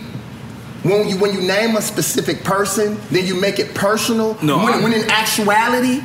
when 0.82 1.08
you 1.08 1.18
when 1.18 1.34
you 1.34 1.40
name 1.40 1.76
a 1.76 1.82
specific 1.82 2.44
person, 2.44 2.98
then 3.10 3.26
you 3.26 3.40
make 3.40 3.58
it 3.58 3.74
personal. 3.74 4.36
No, 4.42 4.58
when, 4.62 4.82
when 4.82 4.92
in 4.92 5.10
actuality, 5.10 6.00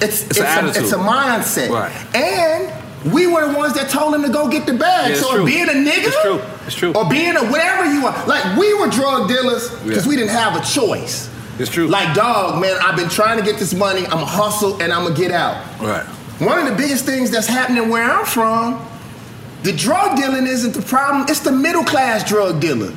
it's 0.00 0.22
It's 0.26 0.38
it's, 0.38 0.40
a, 0.40 0.68
it's 0.68 0.92
a 0.92 0.98
mindset. 0.98 1.70
Right. 1.70 1.92
And 2.14 3.12
we 3.12 3.26
were 3.26 3.50
the 3.50 3.56
ones 3.56 3.74
that 3.74 3.88
told 3.88 4.14
him 4.14 4.22
to 4.22 4.28
go 4.28 4.48
get 4.48 4.66
the 4.66 4.74
bag. 4.74 5.10
Yeah, 5.10 5.20
so 5.20 5.36
true. 5.36 5.46
being 5.46 5.68
a 5.68 5.72
nigga, 5.72 6.08
It's 6.08 6.22
true. 6.22 6.40
It's 6.66 6.74
true. 6.74 6.92
or 6.94 7.08
being 7.08 7.36
a 7.36 7.44
whatever 7.46 7.90
you 7.90 8.06
are, 8.06 8.26
like 8.26 8.56
we 8.58 8.74
were 8.74 8.88
drug 8.88 9.28
dealers 9.28 9.70
because 9.84 10.04
Yeah. 10.04 10.08
we 10.08 10.16
didn't 10.16 10.30
have 10.36 10.56
a 10.56 10.64
choice. 10.64 11.30
It's 11.58 11.70
true. 11.70 11.88
Like 11.88 12.14
dog, 12.14 12.60
man, 12.60 12.76
I've 12.80 12.96
been 12.96 13.08
trying 13.08 13.38
to 13.38 13.44
get 13.44 13.58
this 13.58 13.74
money. 13.74 14.06
I'm 14.06 14.22
a 14.22 14.26
hustle 14.26 14.80
and 14.80 14.92
I'm 14.92 15.04
gonna 15.04 15.16
get 15.16 15.32
out. 15.32 15.64
right. 15.80 16.04
One 16.40 16.58
of 16.58 16.66
the 16.66 16.76
biggest 16.76 17.04
things 17.04 17.32
that's 17.32 17.48
happening 17.48 17.88
where 17.88 18.04
I'm 18.04 18.24
from, 18.24 18.86
the 19.64 19.72
drug 19.72 20.16
dealing 20.16 20.46
isn't 20.46 20.72
the 20.72 20.82
problem, 20.82 21.26
it's 21.28 21.40
the 21.40 21.50
middle 21.50 21.82
class 21.82 22.28
drug 22.28 22.60
dealer. 22.60 22.92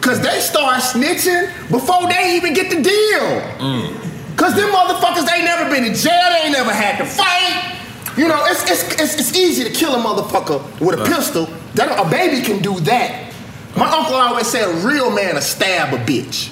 Cause 0.00 0.20
they 0.20 0.40
start 0.40 0.82
snitching 0.82 1.48
before 1.70 2.08
they 2.08 2.36
even 2.36 2.54
get 2.54 2.70
the 2.70 2.80
deal. 2.80 3.40
Mm. 3.58 4.36
Cause 4.36 4.54
them 4.54 4.70
motherfuckers 4.70 5.30
ain't 5.30 5.44
never 5.44 5.68
been 5.68 5.84
in 5.84 5.94
jail, 5.94 6.30
they 6.30 6.42
ain't 6.44 6.52
never 6.52 6.72
had 6.72 6.96
to 6.98 7.04
fight. 7.04 7.74
You 8.16 8.28
know, 8.28 8.42
it's 8.46 8.62
it's 8.70 9.00
it's, 9.00 9.14
it's 9.20 9.36
easy 9.36 9.64
to 9.64 9.70
kill 9.70 9.94
a 9.94 9.98
motherfucker 9.98 10.62
with 10.80 10.98
a 10.98 11.04
pistol. 11.04 11.48
That 11.74 11.98
a 11.98 12.08
baby 12.08 12.40
can 12.42 12.62
do 12.62 12.80
that. 12.80 13.25
My 13.76 13.90
uncle 13.90 14.14
always 14.14 14.46
said 14.46 14.68
a 14.68 14.86
real 14.86 15.10
man 15.10 15.34
will 15.34 15.42
stab 15.42 15.92
a 15.92 15.98
bitch. 15.98 16.48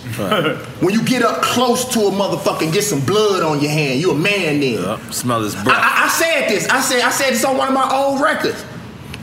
when 0.83 0.93
you 0.95 1.03
get 1.05 1.23
up 1.23 1.43
close 1.43 1.85
to 1.93 2.01
a 2.01 2.11
motherfucker 2.11 2.63
and 2.63 2.73
get 2.73 2.85
some 2.85 3.01
blood 3.05 3.43
on 3.43 3.61
your 3.61 3.71
hand, 3.71 4.01
you 4.01 4.11
a 4.11 4.15
man 4.15 4.61
then. 4.61 4.75
Yup, 4.75 5.13
Smell 5.13 5.41
this 5.41 5.55
I. 5.57 5.63
I, 5.67 6.05
I 6.05 6.09
said 6.09 6.49
this. 6.49 6.69
I 6.69 6.81
said 6.81 7.01
I 7.01 7.11
said 7.11 7.31
this 7.31 7.45
on 7.45 7.57
one 7.57 7.69
of 7.69 7.75
my 7.75 7.89
old 7.91 8.21
records. 8.21 8.63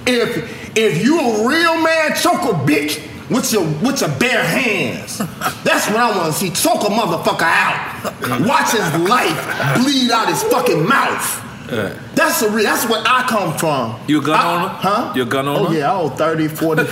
If 0.07 0.77
if 0.77 1.03
you 1.03 1.19
a 1.19 1.47
real 1.47 1.81
man, 1.81 2.15
choke 2.15 2.41
a 2.43 2.53
bitch 2.65 3.07
with 3.29 3.51
your 3.53 3.63
with 3.81 4.01
your 4.01 4.09
bare 4.17 4.43
hands. 4.43 5.19
That's 5.63 5.87
what 5.87 5.97
I 5.97 6.17
want 6.17 6.33
to 6.33 6.39
see. 6.39 6.49
Choke 6.49 6.81
a 6.81 6.91
motherfucker 6.91 7.43
out. 7.43 8.47
Watch 8.47 8.71
his 8.71 9.09
life 9.09 9.77
bleed 9.77 10.11
out 10.11 10.27
his 10.27 10.43
fucking 10.43 10.87
mouth. 10.87 11.50
That's 11.71 12.41
the 12.41 12.49
re- 12.49 12.63
that's 12.63 12.87
where 12.89 13.01
I 13.05 13.23
come 13.27 13.57
from. 13.57 13.99
You 14.07 14.19
a 14.21 14.23
gun 14.23 14.39
I- 14.39 14.53
owner? 14.55 14.67
Huh? 14.73 15.13
You 15.15 15.23
a 15.23 15.25
gun 15.25 15.47
oh, 15.47 15.55
owner? 15.55 15.69
Oh 15.69 15.71
yeah, 15.71 15.91
I 15.91 15.95
own 16.01 16.11
30, 16.11 16.47
40. 16.49 16.83
well, 16.83 16.91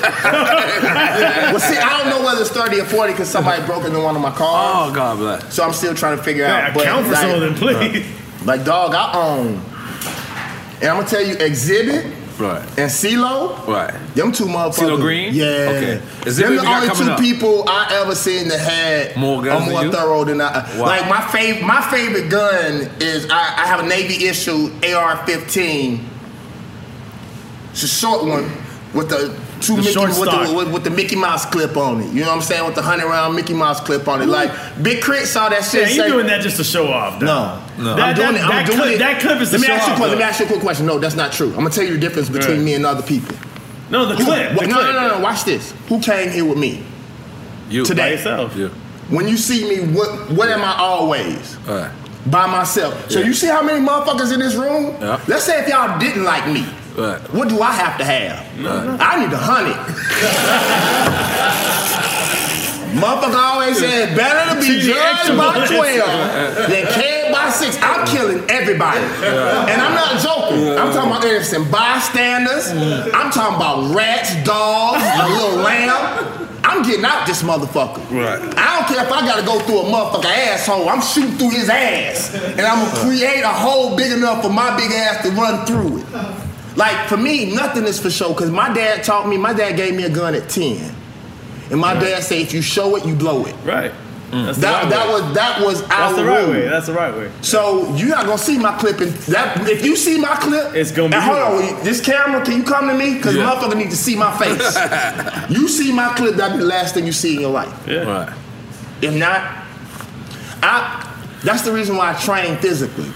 see, 1.60 1.78
I 1.78 2.00
don't 2.02 2.10
know 2.10 2.26
whether 2.26 2.42
it's 2.42 2.50
30 2.52 2.80
or 2.80 2.86
40 2.86 3.14
because 3.14 3.30
somebody 3.30 3.66
broke 3.66 3.86
into 3.86 4.00
one 4.00 4.16
of 4.16 4.22
my 4.22 4.32
cars. 4.32 4.92
Oh 4.92 4.96
God 4.96 5.18
bless. 5.18 5.54
So 5.54 5.64
I'm 5.64 5.74
still 5.74 5.94
trying 5.94 6.18
to 6.18 6.24
figure 6.24 6.44
Yeah, 6.46 6.68
out. 6.68 6.74
but 6.74 6.84
account 6.84 7.08
for 7.08 7.16
some 7.16 7.32
of 7.32 7.42
them, 7.42 7.56
please. 7.56 8.06
Like 8.46 8.64
dog, 8.64 8.96
I 8.96 9.14
own. 9.14 9.62
And 10.82 10.90
I'm 10.90 10.98
gonna 10.98 11.08
tell 11.08 11.22
you, 11.26 11.36
Xzibit 11.36 12.16
Right. 12.40 12.62
and 12.80 12.90
CeeLo, 12.90 13.68
Right. 13.68 13.94
them 14.16 14.32
two 14.32 14.46
motherfuckers. 14.46 14.74
CeeLo 14.76 15.02
Green? 15.02 15.34
Yeah. 15.34 15.46
Okay. 15.46 16.02
Xzibit 16.22 16.36
Them 16.38 16.56
the 16.56 16.66
only 16.68 16.90
two 16.96 17.12
up. 17.12 17.20
people 17.20 17.66
I 17.68 18.00
ever 18.02 18.16
seen 18.16 18.48
that 18.48 18.60
had 18.60 19.18
More 19.18 19.44
guns 19.44 19.62
are 19.62 19.66
than 19.66 19.74
more 19.74 19.84
you? 19.84 19.92
thorough 19.92 20.24
than 20.24 20.40
I. 20.40 20.46
Uh, 20.48 20.68
wow. 20.78 20.86
Like 20.86 21.10
my 21.10 21.22
favorite, 21.28 21.66
my 21.66 21.82
favorite 21.82 22.30
gun 22.30 22.90
is 23.02 23.30
I, 23.30 23.64
I 23.64 23.68
have 23.68 23.82
a 23.82 23.86
Navy 23.88 24.26
issue 24.28 24.72
AR-15. 24.84 26.00
It's 27.72 27.84
a 27.84 27.88
short 27.88 28.26
one 28.26 28.50
with 28.94 29.10
the 29.10 29.38
two 29.62 29.76
The 29.78 29.82
Mickey 29.84 30.00
with 30.00 30.30
the, 30.32 30.54
with, 30.56 30.72
with 30.74 30.84
the 30.84 30.90
Mickey 30.90 31.16
Mouse 31.16 31.46
clip 31.46 31.78
on 31.78 32.02
it. 32.02 32.08
You 32.14 32.22
know 32.22 32.28
what 32.28 32.36
I'm 32.38 32.42
saying? 32.42 32.66
With 32.66 32.76
the 32.76 32.82
hundred 32.82 33.08
round 33.08 33.36
Mickey 33.36 33.54
Mouse 33.54 33.80
clip 33.80 34.08
on 34.08 34.22
it. 34.22 34.28
Like 34.28 34.52
Big 34.82 35.02
K.R.I.T. 35.02 35.26
saw 35.26 35.50
that 35.50 35.64
shit. 35.64 35.82
Yeah, 35.82 35.88
you 35.96 36.02
say- 36.02 36.08
doing 36.10 36.28
that 36.28 36.42
just 36.42 36.58
to 36.58 36.64
show 36.64 36.88
off. 36.88 37.20
though. 37.20 37.26
no, 37.26 37.62
No. 37.78 37.94
I'm 38.04 38.16
doing 38.16 38.34
that- 38.34 38.36
it. 38.36 38.42
I'm 38.44 38.50
that 38.50 38.66
doing 38.66 38.80
clip- 38.80 38.94
it. 38.96 39.00
that 39.00 39.22
clip 39.22 39.42
is 39.42 39.52
Let 39.52 39.58
to 39.58 39.62
me 39.62 39.68
show 39.68 39.74
ask 39.74 39.88
you 39.88 39.94
a 39.94 39.96
off. 39.96 40.02
Let 40.10 40.18
me 40.18 40.24
ask 40.24 40.40
you 40.40 40.46
a 40.46 40.50
quick 40.50 40.62
question. 40.62 40.86
No, 40.86 41.00
that's 41.00 41.16
not 41.16 41.32
true. 41.32 41.50
I'm 41.50 41.56
gonna 41.58 41.70
tell 41.72 41.84
you 41.84 41.94
the 41.94 42.00
difference 42.00 42.30
between 42.30 42.58
Right. 42.58 42.66
me 42.66 42.74
and 42.76 42.86
other 42.86 43.04
people. 43.04 43.36
No, 43.90 44.06
the 44.06 44.16
Who- 44.16 44.24
clip. 44.26 44.54
what- 44.54 44.62
the 44.62 44.68
no, 44.68 44.76
clip. 44.76 44.96
no, 44.96 45.08
no, 45.08 45.18
no. 45.18 45.20
Watch 45.24 45.44
this. 45.46 45.74
Who 45.90 46.00
came 46.00 46.30
here 46.32 46.46
with 46.46 46.58
me 46.58 46.84
You 47.70 47.84
today? 47.86 48.02
By 48.04 48.10
yourself. 48.12 48.56
You. 48.56 48.72
When 49.10 49.28
you 49.28 49.38
see 49.38 49.68
me, 49.68 49.94
what 49.94 50.30
what 50.32 50.50
am 50.50 50.62
I 50.64 50.76
always? 50.78 51.58
All 51.68 51.76
right. 51.76 51.92
By 52.28 52.46
myself. 52.48 52.94
So 53.10 53.20
Yeah. 53.20 53.26
you 53.26 53.34
see 53.34 53.48
how 53.48 53.64
many 53.64 53.80
motherfuckers 53.84 54.32
in 54.34 54.40
this 54.40 54.54
room? 54.54 54.94
Yeah. 55.02 55.20
Let's 55.28 55.46
say 55.46 55.60
if 55.62 55.68
y'all 55.70 55.98
didn't 55.98 56.26
like 56.26 56.46
me, 56.48 56.66
Right. 57.00 57.22
what 57.34 57.48
do 57.48 57.62
I 57.62 57.72
have 57.72 57.98
to 58.00 58.04
have? 58.04 58.46
I 59.00 59.24
need 59.24 59.32
a 59.34 59.38
hundred. 59.40 59.80
Motherfucker 62.90 63.36
always 63.38 63.78
said 63.78 64.18
better 64.18 64.56
to 64.56 64.60
be 64.60 64.82
See 64.82 64.92
judged 64.92 65.38
by 65.38 65.66
12 65.68 66.70
than 66.70 66.86
carried 66.92 67.32
by 67.32 67.50
six. 67.52 67.78
I'm 67.82 68.06
killing 68.08 68.44
everybody. 68.50 69.00
And 69.00 69.80
I'm 69.82 69.94
not 69.94 70.20
joking. 70.22 70.70
I'm 70.78 70.92
talking 70.92 71.12
about 71.12 71.24
innocent 71.24 71.70
bystanders. 71.72 72.72
I'm 73.14 73.32
talking 73.32 73.56
about 73.56 73.94
rats, 73.96 74.34
dogs, 74.44 75.04
a 75.04 75.28
little 75.30 75.62
lamb. 75.62 76.48
I'm 76.64 76.82
getting 76.84 77.06
out 77.06 77.26
this 77.28 77.44
motherfucker. 77.44 78.02
Right. 78.12 78.42
I 78.58 78.78
don't 78.80 78.88
care 78.88 79.06
if 79.06 79.12
I 79.12 79.22
gotta 79.22 79.46
go 79.46 79.60
through 79.60 79.80
a 79.80 79.84
motherfucker 79.84 80.26
asshole. 80.26 80.90
I'm 80.90 81.02
shooting 81.02 81.38
through 81.38 81.52
his 81.52 81.70
ass. 81.70 82.34
And 82.36 82.62
I'm 82.62 82.86
gonna 82.86 83.00
create 83.08 83.42
a 83.44 83.50
hole 83.54 83.96
big 83.96 84.12
enough 84.12 84.42
for 84.44 84.50
my 84.50 84.76
big 84.76 84.92
ass 84.92 85.24
to 85.24 85.32
run 85.32 85.66
through 85.66 86.00
it. 86.00 86.06
Like 86.76 87.08
for 87.08 87.18
me, 87.18 87.54
nothing 87.54 87.84
is 87.86 88.00
for 88.00 88.10
show. 88.10 88.34
Cause 88.34 88.50
my 88.52 88.74
dad 88.74 89.04
taught 89.04 89.28
me, 89.28 89.38
my 89.38 89.54
dad 89.54 89.76
gave 89.76 89.96
me 89.96 90.04
a 90.04 90.10
gun 90.10 90.36
at 90.36 90.50
10. 90.50 90.96
And 91.72 91.80
my 91.80 91.94
dad 91.94 92.24
said, 92.24 92.40
if 92.40 92.54
you 92.54 92.62
show 92.62 92.96
it, 92.96 93.06
you 93.06 93.16
blow 93.16 93.46
it. 93.46 93.56
Right. 93.64 93.92
Mm. 94.32 94.46
That's 94.46 94.58
the 94.58 94.62
That, 94.62 94.84
right 94.84 94.90
that 94.92 95.08
was 95.10 95.34
that 95.36 95.62
was 95.62 95.82
That's 95.88 95.94
our 95.94 96.14
the 96.14 96.24
right 96.26 96.42
rule. 96.44 96.52
way. 96.52 96.68
That's 96.68 96.86
the 96.86 96.94
right 96.94 97.14
way. 97.16 97.32
So 97.42 97.94
you're 97.96 98.10
not 98.10 98.26
gonna 98.26 98.38
see 98.38 98.60
my 98.60 98.78
clip. 98.78 99.00
And 99.02 99.12
that 99.12 99.68
if 99.68 99.84
you 99.84 99.96
see 99.96 100.20
my 100.20 100.36
clip, 100.36 100.76
It's 100.76 100.92
gonna 100.92 101.10
be 101.10 101.16
And 101.16 101.24
hold 101.24 101.38
on, 101.78 101.84
this 101.84 102.00
camera, 102.00 102.44
can 102.46 102.58
you 102.58 102.64
come 102.64 102.88
to 102.88 102.94
me? 102.94 103.20
Cause 103.20 103.36
Yeah. 103.36 103.44
motherfucker 103.50 103.76
need 103.78 103.90
to 103.90 103.98
see 103.98 104.16
my 104.16 104.32
face. 104.38 104.78
you 105.50 105.68
see 105.68 105.92
my 105.92 106.14
clip, 106.14 106.36
that'll 106.36 106.58
be 106.58 106.64
the 106.64 106.70
last 106.70 106.94
thing 106.94 107.06
you 107.08 107.12
see 107.12 107.36
in 107.36 107.42
your 107.42 107.52
life. 107.52 107.74
Yeah. 107.88 108.04
Right. 108.04 108.34
If 109.02 109.16
not, 109.16 109.42
I 110.62 111.08
that's 111.44 111.64
the 111.64 111.72
reason 111.72 111.96
why 111.98 112.12
I 112.12 112.14
train 112.20 112.58
physically. 112.58 113.10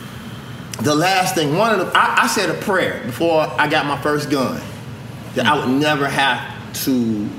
The 0.82 0.96
last 0.96 1.36
thing, 1.36 1.56
one 1.56 1.80
of 1.80 1.86
the 1.86 1.98
I, 1.98 2.24
I 2.24 2.28
said 2.28 2.50
a 2.50 2.56
prayer 2.62 3.02
before 3.06 3.42
I 3.42 3.68
got 3.68 3.86
my 3.86 4.02
first 4.02 4.30
gun. 4.30 4.62
That 5.36 5.46
I 5.48 5.58
would 5.58 5.70
never 5.80 6.08
have 6.08 6.84
to 6.84 7.30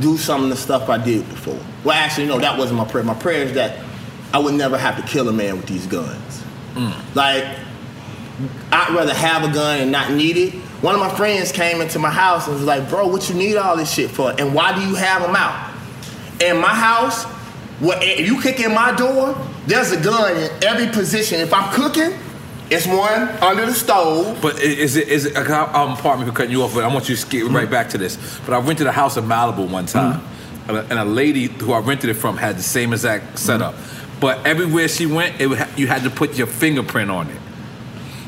do 0.00 0.16
some 0.18 0.44
of 0.44 0.50
the 0.50 0.56
stuff 0.56 0.88
I 0.88 0.98
did 0.98 1.28
before. 1.28 1.58
Well, 1.84 1.96
actually, 1.96 2.26
no, 2.26 2.38
that 2.38 2.58
wasn't 2.58 2.78
my 2.78 2.84
prayer. 2.84 3.04
My 3.04 3.14
prayer 3.14 3.44
is 3.44 3.52
that 3.54 3.84
I 4.34 4.38
would 4.38 4.54
never 4.54 4.76
have 4.76 4.96
to 4.96 5.02
kill 5.02 5.28
a 5.28 5.32
man 5.32 5.56
with 5.56 5.66
these 5.66 5.86
guns. 5.86 6.42
Mm. 6.74 7.14
Like, 7.14 7.44
I'd 8.72 8.94
rather 8.94 9.14
have 9.14 9.48
a 9.48 9.52
gun 9.52 9.80
and 9.80 9.92
not 9.92 10.12
need 10.12 10.36
it. 10.36 10.54
One 10.82 10.94
of 10.94 11.00
my 11.00 11.14
friends 11.14 11.52
came 11.52 11.80
into 11.80 11.98
my 11.98 12.10
house 12.10 12.46
and 12.46 12.56
was 12.56 12.64
like, 12.64 12.88
bro, 12.88 13.06
what 13.06 13.28
you 13.30 13.34
need 13.34 13.56
all 13.56 13.76
this 13.76 13.90
shit 13.90 14.10
for? 14.10 14.34
And 14.38 14.54
why 14.54 14.74
do 14.74 14.86
you 14.86 14.94
have 14.94 15.22
them 15.22 15.34
out? 15.34 15.74
In 16.42 16.58
my 16.60 16.74
house, 16.74 17.24
what, 17.80 18.02
if 18.02 18.26
you 18.26 18.40
kick 18.42 18.60
in 18.60 18.74
my 18.74 18.94
door, 18.94 19.34
there's 19.66 19.92
a 19.92 20.00
gun 20.00 20.36
in 20.36 20.50
every 20.64 20.86
position. 20.88 21.40
If 21.40 21.52
I'm 21.52 21.72
cooking, 21.72 22.12
it's 22.70 22.86
one 22.86 23.28
under 23.42 23.66
the 23.66 23.74
stove. 23.74 24.38
But 24.42 24.56
i- 24.56 24.62
is 24.62 24.96
it 24.96 25.08
is 25.08 25.26
it? 25.26 25.36
Uh, 25.36 25.66
I'm 25.72 25.90
um, 25.92 25.96
pardon 25.96 26.24
me 26.24 26.30
for 26.30 26.36
cutting 26.36 26.52
you 26.52 26.62
off, 26.62 26.74
but 26.74 26.84
I 26.84 26.88
want 26.92 27.08
you 27.08 27.16
to 27.16 27.26
get 27.28 27.44
right 27.46 27.70
back 27.70 27.88
to 27.90 27.98
this. 27.98 28.16
But 28.44 28.54
I 28.54 28.58
rented 28.60 28.86
a 28.86 28.92
house 28.92 29.16
in 29.16 29.24
Malibu 29.24 29.68
one 29.68 29.86
time, 29.86 30.20
mm-hmm. 30.20 30.70
and, 30.70 30.78
a, 30.78 30.80
and 30.90 30.98
a 30.98 31.04
lady 31.04 31.46
who 31.46 31.72
I 31.72 31.78
rented 31.80 32.10
it 32.10 32.14
from 32.14 32.36
had 32.36 32.56
the 32.56 32.62
same 32.62 32.92
exact 32.92 33.38
setup. 33.38 33.74
Mm-hmm. 33.74 34.20
But 34.20 34.46
everywhere 34.46 34.88
she 34.88 35.06
went, 35.06 35.40
it 35.40 35.46
would 35.46 35.58
ha- 35.58 35.68
you 35.76 35.86
had 35.86 36.02
to 36.04 36.10
put 36.10 36.36
your 36.36 36.46
fingerprint 36.46 37.10
on 37.10 37.28
it. 37.28 37.36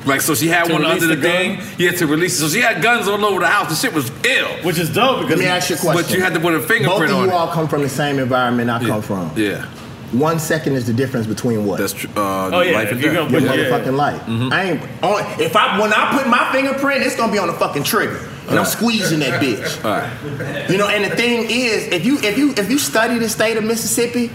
Like 0.06 0.20
so, 0.20 0.34
she 0.34 0.46
had 0.48 0.66
To 0.66 0.72
one 0.74 0.84
under 0.84 1.06
the, 1.06 1.16
the 1.16 1.22
thing. 1.22 1.56
gun? 1.56 1.66
You 1.76 1.88
had 1.88 1.98
to 1.98 2.06
release 2.06 2.34
it. 2.38 2.42
So 2.42 2.48
she 2.48 2.60
had 2.60 2.82
guns 2.82 3.08
all 3.08 3.22
over 3.24 3.40
the 3.40 3.46
house. 3.48 3.68
The 3.68 3.74
shit 3.74 3.92
was 3.94 4.10
ill. 4.24 4.48
Which 4.64 4.78
is 4.78 4.92
dope 4.94 5.22
because 5.22 5.36
Let 5.36 5.38
me 5.38 5.46
ask 5.46 5.68
you 5.70 5.76
a 5.76 5.78
question. 5.78 6.02
But 6.04 6.14
you 6.14 6.22
had 6.22 6.34
to 6.34 6.40
put 6.40 6.54
a 6.54 6.60
fingerprint 6.60 6.88
on. 6.90 7.02
it. 7.02 7.08
Both 7.08 7.10
of 7.10 7.16
on 7.16 7.24
you 7.24 7.30
it. 7.30 7.34
all 7.34 7.48
come 7.48 7.68
from 7.68 7.82
the 7.82 7.88
same 7.88 8.18
environment 8.18 8.70
I 8.70 8.78
come 8.86 9.02
from. 9.02 9.32
Yeah, 9.36 9.68
One 10.12 10.38
second 10.38 10.72
is 10.74 10.86
the 10.86 10.92
difference 10.94 11.26
between 11.26 11.66
what? 11.66 11.78
that's 11.78 11.92
true. 11.92 12.08
Uh, 12.16 12.50
Oh, 12.52 12.60
yeah, 12.62 12.72
life 12.76 12.86
if 12.86 12.92
and 12.92 13.00
you're 13.02 13.12
death. 13.12 13.30
gonna 13.30 13.40
your 13.40 13.50
But 13.50 13.58
yeah. 13.58 13.64
motherfucking 13.64 13.96
life. 13.96 14.22
I 14.52 14.62
ain't 14.64 14.82
on, 15.04 15.40
if 15.40 15.54
I 15.54 15.78
when 15.80 15.92
I 15.92 16.16
put 16.16 16.26
my 16.28 16.50
fingerprint, 16.52 17.02
it's 17.02 17.14
gonna 17.16 17.30
be 17.32 17.38
on 17.38 17.48
the 17.48 17.52
fucking 17.54 17.82
trigger. 17.84 18.18
And 18.48 18.58
I'm 18.58 18.64
squeezing 18.64 19.18
that 19.20 19.42
bitch. 19.42 19.84
All 19.84 19.90
right. 19.90 20.70
You 20.70 20.78
know, 20.78 20.88
and 20.88 21.04
the 21.04 21.14
thing 21.14 21.46
is, 21.50 21.88
if 21.88 22.06
you 22.06 22.18
if 22.20 22.38
you 22.38 22.52
if 22.56 22.70
you 22.70 22.78
study 22.78 23.18
the 23.18 23.28
state 23.28 23.58
of 23.58 23.64
Mississippi 23.64 24.30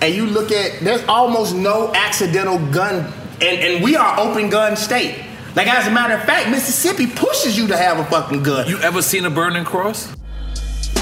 and 0.00 0.12
you 0.12 0.26
look 0.26 0.50
at 0.50 0.80
there's 0.80 1.04
almost 1.06 1.54
no 1.54 1.92
accidental 1.94 2.58
gun 2.72 3.12
and, 3.40 3.42
and 3.60 3.84
we 3.84 3.94
are 3.94 4.18
open 4.18 4.50
gun 4.50 4.76
state. 4.76 5.24
Like 5.54 5.68
as 5.68 5.86
a 5.86 5.90
matter 5.92 6.14
of 6.14 6.24
fact, 6.24 6.50
Mississippi 6.50 7.06
pushes 7.06 7.56
you 7.56 7.68
to 7.68 7.76
have 7.76 8.00
a 8.00 8.04
fucking 8.06 8.42
gun. 8.42 8.66
You 8.66 8.78
ever 8.78 9.00
seen 9.02 9.24
a 9.26 9.30
burning 9.30 9.64
cross? 9.64 10.10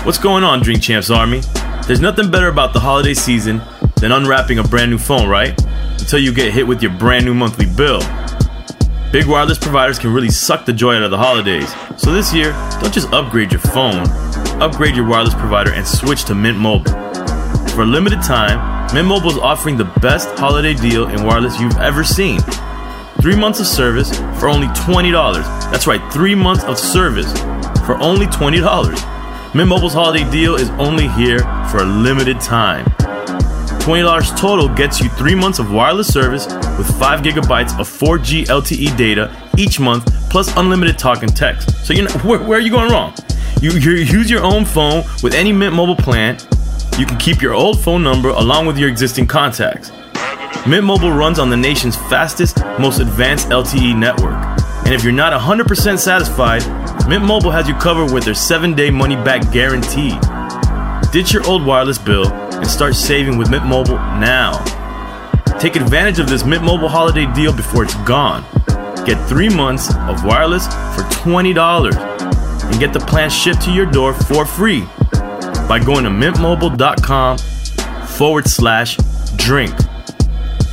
What's 0.05 0.19
going 0.19 0.45
on, 0.45 0.61
Drink 0.63 0.83
Champs 0.83 1.09
Army? 1.11 1.41
There's 1.87 2.01
nothing 2.01 2.31
better 2.31 2.49
about 2.49 2.73
the 2.75 2.81
holiday 2.81 3.15
season 3.15 3.63
than 4.01 4.13
unwrapping 4.13 4.59
a 4.59 4.63
brand 4.63 4.91
new 4.91 4.99
phone, 4.99 5.29
right? 5.29 5.59
Until 5.99 6.19
you 6.19 6.33
get 6.33 6.53
hit 6.53 6.67
with 6.67 6.83
your 6.83 6.93
brand 6.93 7.25
new 7.25 7.35
monthly 7.35 7.67
bill. 7.67 8.01
Big 9.13 9.27
wireless 9.27 9.59
providers 9.59 9.99
can 9.99 10.13
really 10.13 10.31
suck 10.31 10.65
the 10.65 10.73
joy 10.73 10.95
out 10.95 11.03
of 11.03 11.11
the 11.11 11.19
holidays. 11.19 11.75
So 11.97 12.13
this 12.13 12.33
year, 12.33 12.53
don't 12.81 12.95
just 12.95 13.13
upgrade 13.13 13.53
your 13.53 13.61
phone, 13.61 14.07
upgrade 14.63 14.97
your 14.97 15.07
wireless 15.07 15.35
provider 15.35 15.73
and 15.73 15.87
switch 15.87 16.25
to 16.25 16.35
Mint 16.35 16.57
Mobile. 16.57 16.93
For 17.75 17.83
a 17.83 17.87
limited 17.87 18.23
time, 18.23 18.95
Mint 18.95 19.07
Mobile 19.07 19.31
is 19.31 19.39
offering 19.39 19.77
the 19.77 19.85
best 20.01 20.29
holiday 20.39 20.75
deal 20.75 21.09
in 21.09 21.25
wireless 21.25 21.61
you've 21.61 21.77
ever 21.79 22.05
seen. 22.05 22.41
Three 23.21 23.37
months 23.37 23.61
of 23.61 23.67
service 23.67 24.17
for 24.39 24.49
only 24.49 24.69
$20. 24.69 25.13
That's 25.71 25.87
right, 25.87 26.01
three 26.13 26.35
months 26.35 26.65
of 26.65 26.79
service 26.79 27.33
for 27.85 27.99
only 27.99 28.27
$20. 28.27 29.55
Mint 29.55 29.69
Mobile's 29.69 29.93
holiday 29.93 30.29
deal 30.31 30.55
is 30.55 30.71
only 30.71 31.09
here 31.09 31.41
for 31.71 31.79
a 31.79 31.85
limited 31.85 32.41
time. 32.41 32.87
$20 33.91 34.39
total 34.39 34.69
gets 34.69 35.01
you 35.01 35.09
three 35.11 35.35
months 35.35 35.59
of 35.59 35.73
wireless 35.73 36.07
service 36.07 36.47
with 36.79 36.87
5 37.01 37.23
gigabytes 37.23 37.77
of 37.77 37.89
4G 37.89 38.45
LTE 38.45 38.97
data 38.97 39.37
each 39.59 39.81
month, 39.81 40.05
plus 40.31 40.57
unlimited 40.57 40.97
talk 40.97 41.25
and 41.25 41.37
text. 41.37 41.85
So 41.85 41.93
you 41.93 42.03
know 42.03 42.11
where, 42.23 42.39
where 42.39 42.59
are 42.59 42.61
you 42.61 42.71
going 42.71 42.93
wrong? 42.93 43.13
You, 43.61 43.73
you 43.73 43.91
use 43.97 44.31
your 44.31 44.45
own 44.45 44.65
phone 44.65 45.03
with 45.25 45.35
any 45.35 45.53
Mint 45.53 45.75
Mobile 45.75 45.97
plan. 45.97 46.39
You 46.99 47.05
can 47.05 47.19
keep 47.19 47.43
your 47.43 47.53
old 47.53 47.81
phone 47.81 48.05
number 48.05 48.29
along 48.29 48.67
with 48.67 48.79
your 48.79 48.89
existing 48.89 49.27
contacts. 49.27 49.91
Mint 50.69 50.85
Mobile 50.85 51.11
runs 51.11 51.41
on 51.41 51.51
the 51.51 51.57
nation's 51.57 51.97
fastest, 51.97 52.59
most 52.79 53.01
advanced 53.01 53.49
LTE 53.49 53.99
network. 53.99 54.37
And 54.85 54.95
if 54.95 55.03
you're 55.03 55.13
not 55.13 55.33
100% 55.33 55.99
satisfied, 55.99 56.63
Mint 57.09 57.25
Mobile 57.25 57.51
has 57.51 57.67
you 57.67 57.75
covered 57.75 58.13
with 58.15 58.25
their 58.25 58.35
7-day 58.35 58.91
money-back 58.91 59.51
guarantee. 59.51 60.17
Ditch 61.11 61.33
your 61.33 61.45
old 61.49 61.67
wireless 61.67 61.99
bill 61.99 62.50
and 62.61 62.69
start 62.69 62.95
saving 62.95 63.37
with 63.39 63.51
Mint 63.51 63.65
Mobile 63.65 63.97
now. 64.21 64.63
Take 65.59 65.77
advantage 65.77 66.19
of 66.19 66.29
this 66.29 66.45
Mint 66.45 66.63
Mobile 66.63 66.89
holiday 66.89 67.27
deal 67.35 67.53
before 67.55 67.83
it's 67.83 67.95
gone. 68.05 68.45
Get 69.05 69.19
3 69.29 69.49
months 69.49 69.91
of 70.09 70.25
wireless 70.25 70.67
for 70.95 71.03
$20 71.25 71.97
and 72.71 72.79
get 72.79 72.93
the 72.93 73.01
plan 73.01 73.31
shipped 73.31 73.63
to 73.63 73.73
your 73.73 73.87
door 73.87 74.13
for 74.13 74.45
free 74.47 74.83
by 75.69 75.79
going 75.85 76.05
to 76.05 76.11
mintmobile.com 76.11 77.39
forward 78.07 78.47
slash 78.47 78.97
drink. 79.37 79.75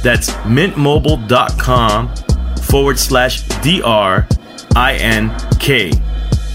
That's 0.04 0.30
mintmobile.com 0.46 2.16
forward 2.70 3.00
slash 3.00 3.42
D 3.62 3.82
R 3.82 4.28
I 4.76 4.96
N 4.96 5.36
K. 5.60 5.92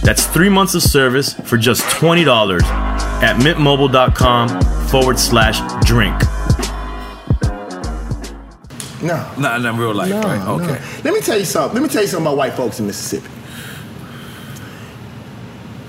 That's 0.03 0.27
three 0.27 0.49
months 0.49 0.75
of 0.75 0.83
service 0.83 1.33
for 1.35 1.57
just 1.57 1.83
$20 1.83 2.63
at 3.23 3.37
mintmobile.com 3.37 4.49
forward 4.89 5.19
slash 5.19 5.61
drink. 5.85 6.21
No. 9.03 9.29
Not 9.39 9.65
in 9.65 9.77
real 9.77 9.95
life, 9.95 10.11
No, 10.11 10.21
right? 10.23 10.39
no. 10.45 10.61
Okay. 10.61 10.81
Let 11.05 11.15
me 11.15 11.21
tell 11.21 11.39
you 11.39 11.45
something. 11.45 11.75
Let 11.75 11.83
me 11.83 11.89
tell 11.93 12.03
you 12.03 12.09
something 12.09 12.27
about 12.27 12.37
white 12.37 12.53
folks 12.55 12.79
in 12.81 12.87
Mississippi. 12.87 13.29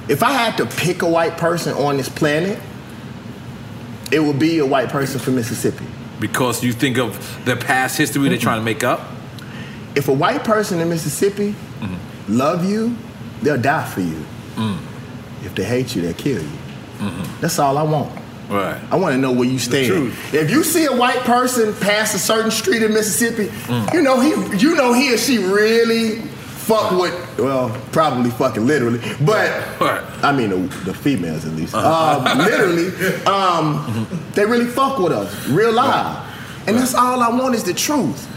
If 0.10 0.22
I 0.24 0.32
had 0.32 0.58
to 0.58 0.66
pick 0.66 1.02
a 1.02 1.10
white 1.10 1.38
person 1.38 1.74
on 1.74 1.98
this 1.98 2.10
planet, 2.10 2.60
it 4.12 4.20
would 4.20 4.38
be 4.40 4.60
a 4.60 4.66
white 4.66 4.90
person 4.90 5.20
from 5.20 5.36
Mississippi. 5.36 5.86
Because 6.20 6.64
you 6.64 6.74
think 6.74 6.98
of 6.98 7.46
their 7.46 7.56
past 7.56 7.98
history 7.98 8.28
they're 8.30 8.38
trying 8.38 8.60
to 8.60 8.66
make 8.66 8.84
up? 8.84 9.02
If 9.96 10.08
a 10.08 10.14
white 10.14 10.44
person 10.44 10.80
in 10.80 10.90
Mississippi 10.90 11.56
Mm-hmm. 11.80 12.38
love 12.38 12.64
you, 12.70 12.96
they'll 13.44 13.62
die 13.62 13.86
for 13.86 14.02
you. 14.02 14.24
Mm. 14.56 14.78
If 15.44 15.56
they 15.56 15.64
hate 15.64 15.96
you, 15.96 16.02
they'll 16.02 16.14
kill 16.14 16.42
you. 16.42 16.50
That's 17.42 17.60
all 17.60 17.78
I 17.78 17.84
want. 17.84 18.10
Mm-hmm. 18.14 18.54
Right. 18.54 18.82
I 18.92 18.96
want 18.98 19.14
to 19.16 19.20
know 19.22 19.32
where 19.32 19.48
you 19.48 19.58
stand. 19.60 20.14
If 20.34 20.52
you 20.52 20.64
see 20.64 20.86
a 20.86 20.96
white 20.96 21.20
person 21.20 21.74
pass 21.76 22.14
a 22.14 22.20
certain 22.20 22.52
street 22.52 22.84
in 22.84 22.94
Mississippi, 22.94 23.46
Mm. 23.68 23.94
you 23.94 24.02
know 24.02 24.20
he, 24.20 24.30
you 24.58 24.76
know 24.76 24.94
he 24.94 25.14
or 25.14 25.18
she 25.18 25.38
really 25.40 26.20
fuck 26.68 26.92
with, 26.92 27.14
well, 27.40 27.70
probably 27.92 28.32
fucking 28.32 28.66
literally, 28.66 29.00
but 29.26 29.50
I 30.24 30.32
mean 30.32 30.50
the, 30.52 30.58
the 30.86 30.94
females 30.94 31.46
at 31.46 31.54
least, 31.54 31.74
Uh-huh. 31.76 32.30
um, 32.32 32.38
literally, 32.38 32.88
um, 33.26 34.08
they 34.34 34.46
really 34.46 34.68
fuck 34.68 34.98
with 35.00 35.12
us, 35.12 35.48
real 35.50 35.74
live, 35.74 36.18
and 36.68 36.78
that's 36.78 36.96
all 36.96 37.22
I 37.22 37.30
want 37.30 37.56
is 37.56 37.64
the 37.66 37.74
truth. 37.74 38.28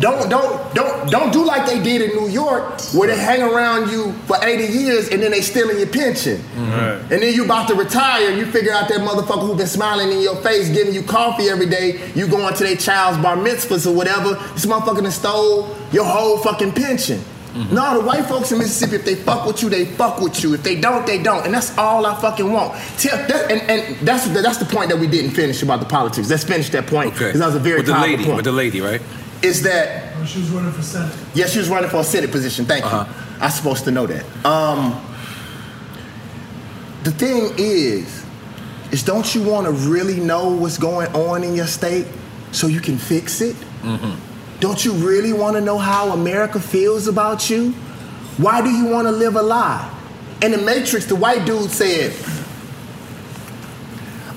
Don't 0.00 0.28
don't 0.28 0.74
don't 0.74 1.10
don't 1.10 1.32
do 1.32 1.44
like 1.44 1.66
they 1.66 1.80
did 1.80 2.02
in 2.02 2.16
New 2.16 2.28
York, 2.28 2.80
where 2.92 3.08
they 3.08 3.18
hang 3.18 3.42
around 3.42 3.90
you 3.90 4.12
for 4.26 4.36
80 4.42 4.72
years 4.72 5.08
and 5.08 5.22
then 5.22 5.30
they 5.30 5.40
stealing 5.40 5.78
your 5.78 5.88
pension. 5.88 6.38
Mm-hmm. 6.38 7.12
And 7.12 7.22
then 7.22 7.34
you 7.34 7.44
about 7.44 7.68
to 7.68 7.74
retire 7.74 8.30
and 8.30 8.38
you 8.38 8.46
figure 8.46 8.72
out 8.72 8.88
that 8.88 9.00
motherfucker 9.00 9.46
who 9.46 9.54
been 9.54 9.66
smiling 9.66 10.10
in 10.10 10.20
your 10.20 10.36
face, 10.36 10.70
giving 10.70 10.94
you 10.94 11.02
coffee 11.02 11.48
every 11.48 11.66
day, 11.68 12.10
you 12.14 12.26
going 12.26 12.54
to 12.54 12.64
their 12.64 12.76
child's 12.76 13.18
bar 13.18 13.36
mitzvahs 13.36 13.86
or 13.86 13.94
whatever, 13.94 14.34
this 14.54 14.66
motherfucker 14.66 15.02
done 15.02 15.12
stole 15.12 15.76
your 15.92 16.04
whole 16.04 16.38
fucking 16.38 16.72
pension. 16.72 17.18
Mm-hmm. 17.52 17.74
No, 17.74 18.00
the 18.00 18.06
white 18.06 18.24
folks 18.24 18.50
in 18.50 18.58
Mississippi, 18.58 18.96
if 18.96 19.04
they 19.04 19.14
fuck 19.14 19.46
with 19.46 19.62
you, 19.62 19.68
they 19.68 19.84
fuck 19.84 20.20
with 20.20 20.42
you. 20.42 20.54
If 20.54 20.62
they 20.62 20.80
don't, 20.80 21.06
they 21.06 21.22
don't. 21.22 21.44
And 21.44 21.52
that's 21.52 21.76
all 21.76 22.06
I 22.06 22.18
fucking 22.18 22.50
want. 22.50 22.72
Tell, 22.98 23.16
that, 23.28 23.50
and, 23.50 23.60
and 23.70 23.96
that's 24.06 24.26
that's 24.28 24.56
the 24.56 24.64
point 24.64 24.88
that 24.88 24.98
we 24.98 25.06
didn't 25.06 25.32
finish 25.32 25.62
about 25.62 25.80
the 25.80 25.86
politics. 25.86 26.30
Let's 26.30 26.44
finish 26.44 26.70
that 26.70 26.86
point. 26.86 27.08
Okay. 27.08 27.26
Because 27.26 27.40
that 27.40 27.46
was 27.46 27.56
a 27.56 27.60
very 27.60 27.78
with 27.78 27.86
the 27.86 27.98
lady, 27.98 28.24
point. 28.24 28.36
with 28.36 28.44
the 28.46 28.52
lady, 28.52 28.80
right? 28.80 29.02
Is 29.42 29.62
that 29.62 30.12
Oh, 30.20 30.24
she 30.24 30.38
was 30.40 30.50
running 30.50 30.72
for 30.72 30.82
Senate. 30.82 31.14
Yes, 31.34 31.52
she 31.52 31.58
was 31.58 31.68
running 31.68 31.90
for 31.90 31.98
a 32.00 32.04
Senate 32.04 32.30
position. 32.30 32.64
Thank 32.64 32.84
Uh-huh. 32.84 33.04
you. 33.08 33.14
I'm 33.40 33.50
supposed 33.50 33.84
to 33.84 33.90
know 33.90 34.06
that. 34.06 34.24
Um, 34.46 35.00
the 37.02 37.10
thing 37.10 37.52
is, 37.58 38.24
is 38.92 39.02
don't 39.02 39.34
you 39.34 39.42
want 39.42 39.66
to 39.66 39.72
really 39.72 40.20
know 40.20 40.50
what's 40.50 40.78
going 40.78 41.08
on 41.14 41.42
in 41.42 41.54
your 41.56 41.66
state 41.66 42.06
so 42.52 42.68
you 42.68 42.80
can 42.80 42.98
fix 42.98 43.40
it? 43.40 43.56
Don't 44.60 44.84
you 44.84 44.92
really 44.92 45.32
want 45.32 45.56
to 45.56 45.60
know 45.60 45.76
how 45.76 46.10
America 46.12 46.60
feels 46.60 47.08
about 47.08 47.50
you? 47.50 47.72
Why 48.38 48.62
do 48.62 48.70
you 48.70 48.84
want 48.86 49.08
to 49.08 49.12
live 49.12 49.34
a 49.34 49.42
lie? 49.42 49.90
In 50.40 50.52
the 50.52 50.58
Matrix, 50.58 51.06
the 51.06 51.16
white 51.16 51.44
dude 51.44 51.70
said, 51.70 52.12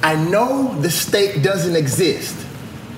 I 0.01 0.15
know 0.15 0.73
the 0.81 0.89
state 0.89 1.43
doesn't 1.43 1.75
exist, 1.75 2.35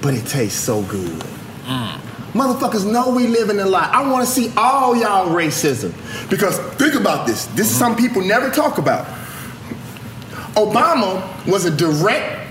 but 0.01 0.13
it 0.13 0.25
tastes 0.25 0.59
so 0.59 0.81
good. 0.83 1.21
Mm. 1.67 1.99
Motherfuckers 2.33 2.89
know 2.89 3.09
we 3.09 3.27
live 3.27 3.49
in 3.49 3.59
a 3.59 3.65
lie. 3.65 3.89
I 3.91 4.09
want 4.09 4.25
to 4.25 4.31
see 4.31 4.51
all 4.55 4.95
y'all 4.95 5.27
racism. 5.27 5.91
Because 6.29 6.57
think 6.75 6.93
about 6.95 7.25
this. 7.27 7.45
This 7.47 7.69
is 7.71 7.77
something 7.77 8.03
people 8.05 8.21
never 8.23 8.49
talk 8.49 8.77
about. 8.77 9.05
Obama 10.55 11.21
was 11.47 11.65
a 11.65 11.71
direct 11.71 12.47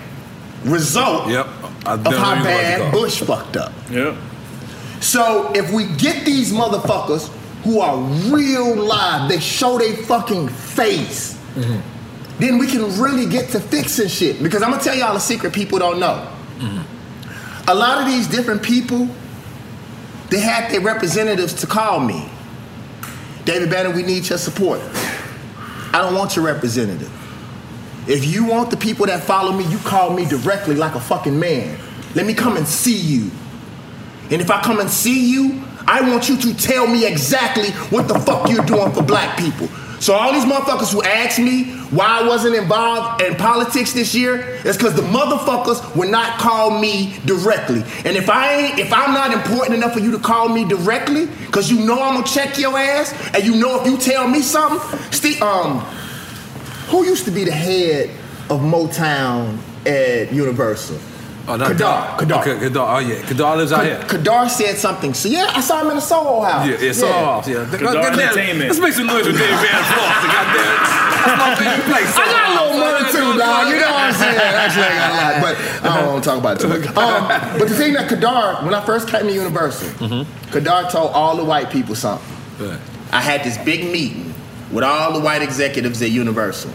result 0.65 1.29
Yep. 1.29 1.47
Of 1.87 2.05
how 2.05 2.43
bad. 2.43 2.93
Bush 2.93 3.21
fucked 3.23 3.57
up. 3.57 3.73
Yep. 3.91 4.17
So 5.01 5.53
if 5.55 5.73
we 5.73 5.87
get 5.97 6.25
these 6.25 6.53
motherfuckers 6.53 7.29
who 7.63 7.81
are 7.81 7.97
real 8.33 8.75
live, 8.77 9.29
they 9.29 9.39
show 9.39 9.79
their 9.79 9.95
fucking 9.95 10.49
face, 10.49 11.39
then 12.39 12.59
we 12.59 12.67
can 12.67 12.99
really 13.01 13.27
get 13.27 13.51
to 13.51 13.61
fixing 13.61 14.09
shit. 14.09 14.43
Because 14.43 14.63
I'm 14.63 14.71
gonna 14.71 14.83
tell 14.83 14.97
y'all 14.97 15.17
a 15.17 15.21
secret 15.21 15.53
people 15.53 15.79
don't 15.79 16.01
know. 16.01 16.29
A 17.69 17.75
lot 17.75 17.99
of 17.99 18.07
these 18.07 18.29
different 18.29 18.63
people, 18.63 19.09
they 20.31 20.41
had 20.41 20.71
their 20.71 20.81
representatives 20.81 21.53
to 21.55 21.67
call 21.67 22.01
me. 22.01 22.29
David 23.45 23.71
Banner, 23.71 23.91
we 23.91 24.03
need 24.03 24.29
your 24.29 24.39
support. 24.39 24.81
I 25.93 26.01
don't 26.03 26.15
want 26.15 26.37
your 26.37 26.45
representative. 26.45 27.13
If 28.09 28.25
you 28.25 28.45
want 28.45 28.71
the 28.71 28.77
people 28.77 29.07
that 29.07 29.23
follow 29.23 29.53
me, 29.53 29.65
you 29.65 29.79
call 29.79 30.13
me 30.13 30.27
directly 30.27 30.77
like 30.77 30.95
a 30.95 31.01
fucking 31.01 31.39
man. 31.39 31.79
Let 32.15 32.27
me 32.27 32.35
come 32.35 32.57
and 32.57 32.67
see 32.67 32.97
you. 32.97 33.31
And 34.31 34.41
if 34.41 34.51
I 34.51 34.61
come 34.63 34.81
and 34.81 34.91
see 34.91 35.31
you, 35.31 35.63
I 35.89 36.09
want 36.09 36.29
you 36.29 36.37
to 36.37 36.55
tell 36.55 36.87
me 36.87 37.07
exactly 37.07 37.71
what 37.91 38.09
the 38.09 38.19
fuck 38.19 38.49
you're 38.51 38.65
doing 38.65 38.93
for 38.93 39.03
black 39.03 39.39
people. 39.39 39.69
So 40.01 40.15
all 40.15 40.33
these 40.33 40.45
motherfuckers 40.45 40.93
who 40.93 41.03
asked 41.03 41.39
me 41.39 41.65
why 41.91 42.21
I 42.21 42.29
wasn't 42.29 42.55
involved 42.55 43.23
in 43.23 43.35
politics 43.37 43.93
this 43.93 44.15
year, 44.15 44.61
it's 44.65 44.77
because 44.77 44.95
the 44.95 45.03
motherfuckers 45.03 45.97
would 45.97 46.11
not 46.11 46.39
call 46.39 46.79
me 46.79 47.19
directly. 47.25 47.83
And 48.05 48.17
if 48.17 48.29
I 48.29 48.55
ain't, 48.55 48.79
if 48.79 48.93
I'm 48.93 49.15
not 49.15 49.33
important 49.33 49.77
enough 49.77 49.95
for 49.95 50.01
you 50.01 50.11
to 50.13 50.19
call 50.19 50.49
me 50.49 50.65
directly, 50.65 51.27
because 51.27 51.71
you 51.71 51.79
know 51.85 52.03
I'm 52.03 52.15
gonna 52.15 52.27
check 52.27 52.59
your 52.59 52.77
ass, 52.79 53.15
and 53.35 53.45
you 53.45 53.57
know 53.57 53.81
if 53.81 53.87
you 53.87 53.97
tell 53.97 54.29
me 54.29 54.43
something, 54.43 54.99
Steve, 55.11 55.41
um, 55.43 55.81
who 56.89 57.05
used 57.05 57.25
to 57.25 57.31
be 57.31 57.45
the 57.45 57.53
head 57.53 58.11
of 58.51 58.61
Motown 58.61 59.59
at 59.87 60.33
Universal? 60.33 60.99
Oh, 61.49 61.57
that- 61.57 61.69
Kedar. 61.69 62.17
Kedar. 62.19 62.41
Okay, 62.41 62.59
Kedar. 62.59 62.81
Oh, 62.89 62.99
yeah. 62.99 63.23
Kedar 63.23 63.57
lives 63.57 63.73
out 63.73 63.85
here. 63.85 64.03
Kedar 64.09 64.49
said 64.49 64.77
something. 64.79 65.15
So 65.15 65.29
yeah, 65.29 65.47
I 65.55 65.61
saw 65.61 65.81
him 65.83 65.91
in 65.91 65.97
the 65.97 66.01
Soho 66.03 66.41
house. 66.43 66.67
Yeah, 66.67 66.77
yeah, 66.81 66.93
Soho 66.93 67.13
House, 67.13 67.47
yeah. 67.49 67.65
Kedar 67.71 67.85
Goddamn, 67.93 68.19
Entertainment. 68.19 68.69
Let's 68.71 68.81
make 68.81 68.93
some 68.95 69.07
noise 69.07 69.27
with 69.27 69.39
David 69.39 69.55
Van 69.63 69.85
Floss. 69.85 70.27
Goddamn. 70.27 71.07
That's 71.27 71.39
my 71.39 71.55
favorite 71.55 71.87
place. 71.91 72.17
I 72.17 72.25
got 72.27 72.51
a 72.51 72.53
little 72.55 72.79
money 72.79 73.13
too, 73.13 73.39
dog. 73.39 73.69
You 73.69 73.77
know 73.81 73.91
what 73.91 74.01
I'm 74.01 74.15
saying? 74.15 74.39
Actually, 74.39 74.83
I 74.85 74.95
got 74.97 75.11
a 75.11 75.17
lot, 75.17 75.43
but 75.43 75.91
I 75.91 75.97
don't 76.01 76.13
want 76.13 76.25
to 76.25 76.31
talk 76.31 76.39
about 76.39 76.57
it 76.57 76.61
too 76.61 76.69
much. 76.69 76.87
Um, 76.97 77.59
but 77.59 77.69
the 77.69 77.75
thing 77.75 77.93
that 77.95 78.09
Kedar, 78.09 78.65
when 78.65 78.75
I 78.75 78.85
first 78.85 79.09
came 79.09 79.27
to 79.27 79.33
Universal, 79.33 79.89
Kedar 80.53 80.91
told 80.91 81.13
all 81.13 81.37
the 81.37 81.45
white 81.45 81.71
people 81.71 81.95
something. 81.95 82.27
I 83.13 83.21
had 83.21 83.45
this 83.45 83.57
big 83.59 83.85
meeting 83.91 84.35
with 84.73 84.83
all 84.85 85.13
the 85.13 85.21
white 85.21 85.43
executives 85.43 86.03
at 86.03 86.11
Universal. 86.11 86.73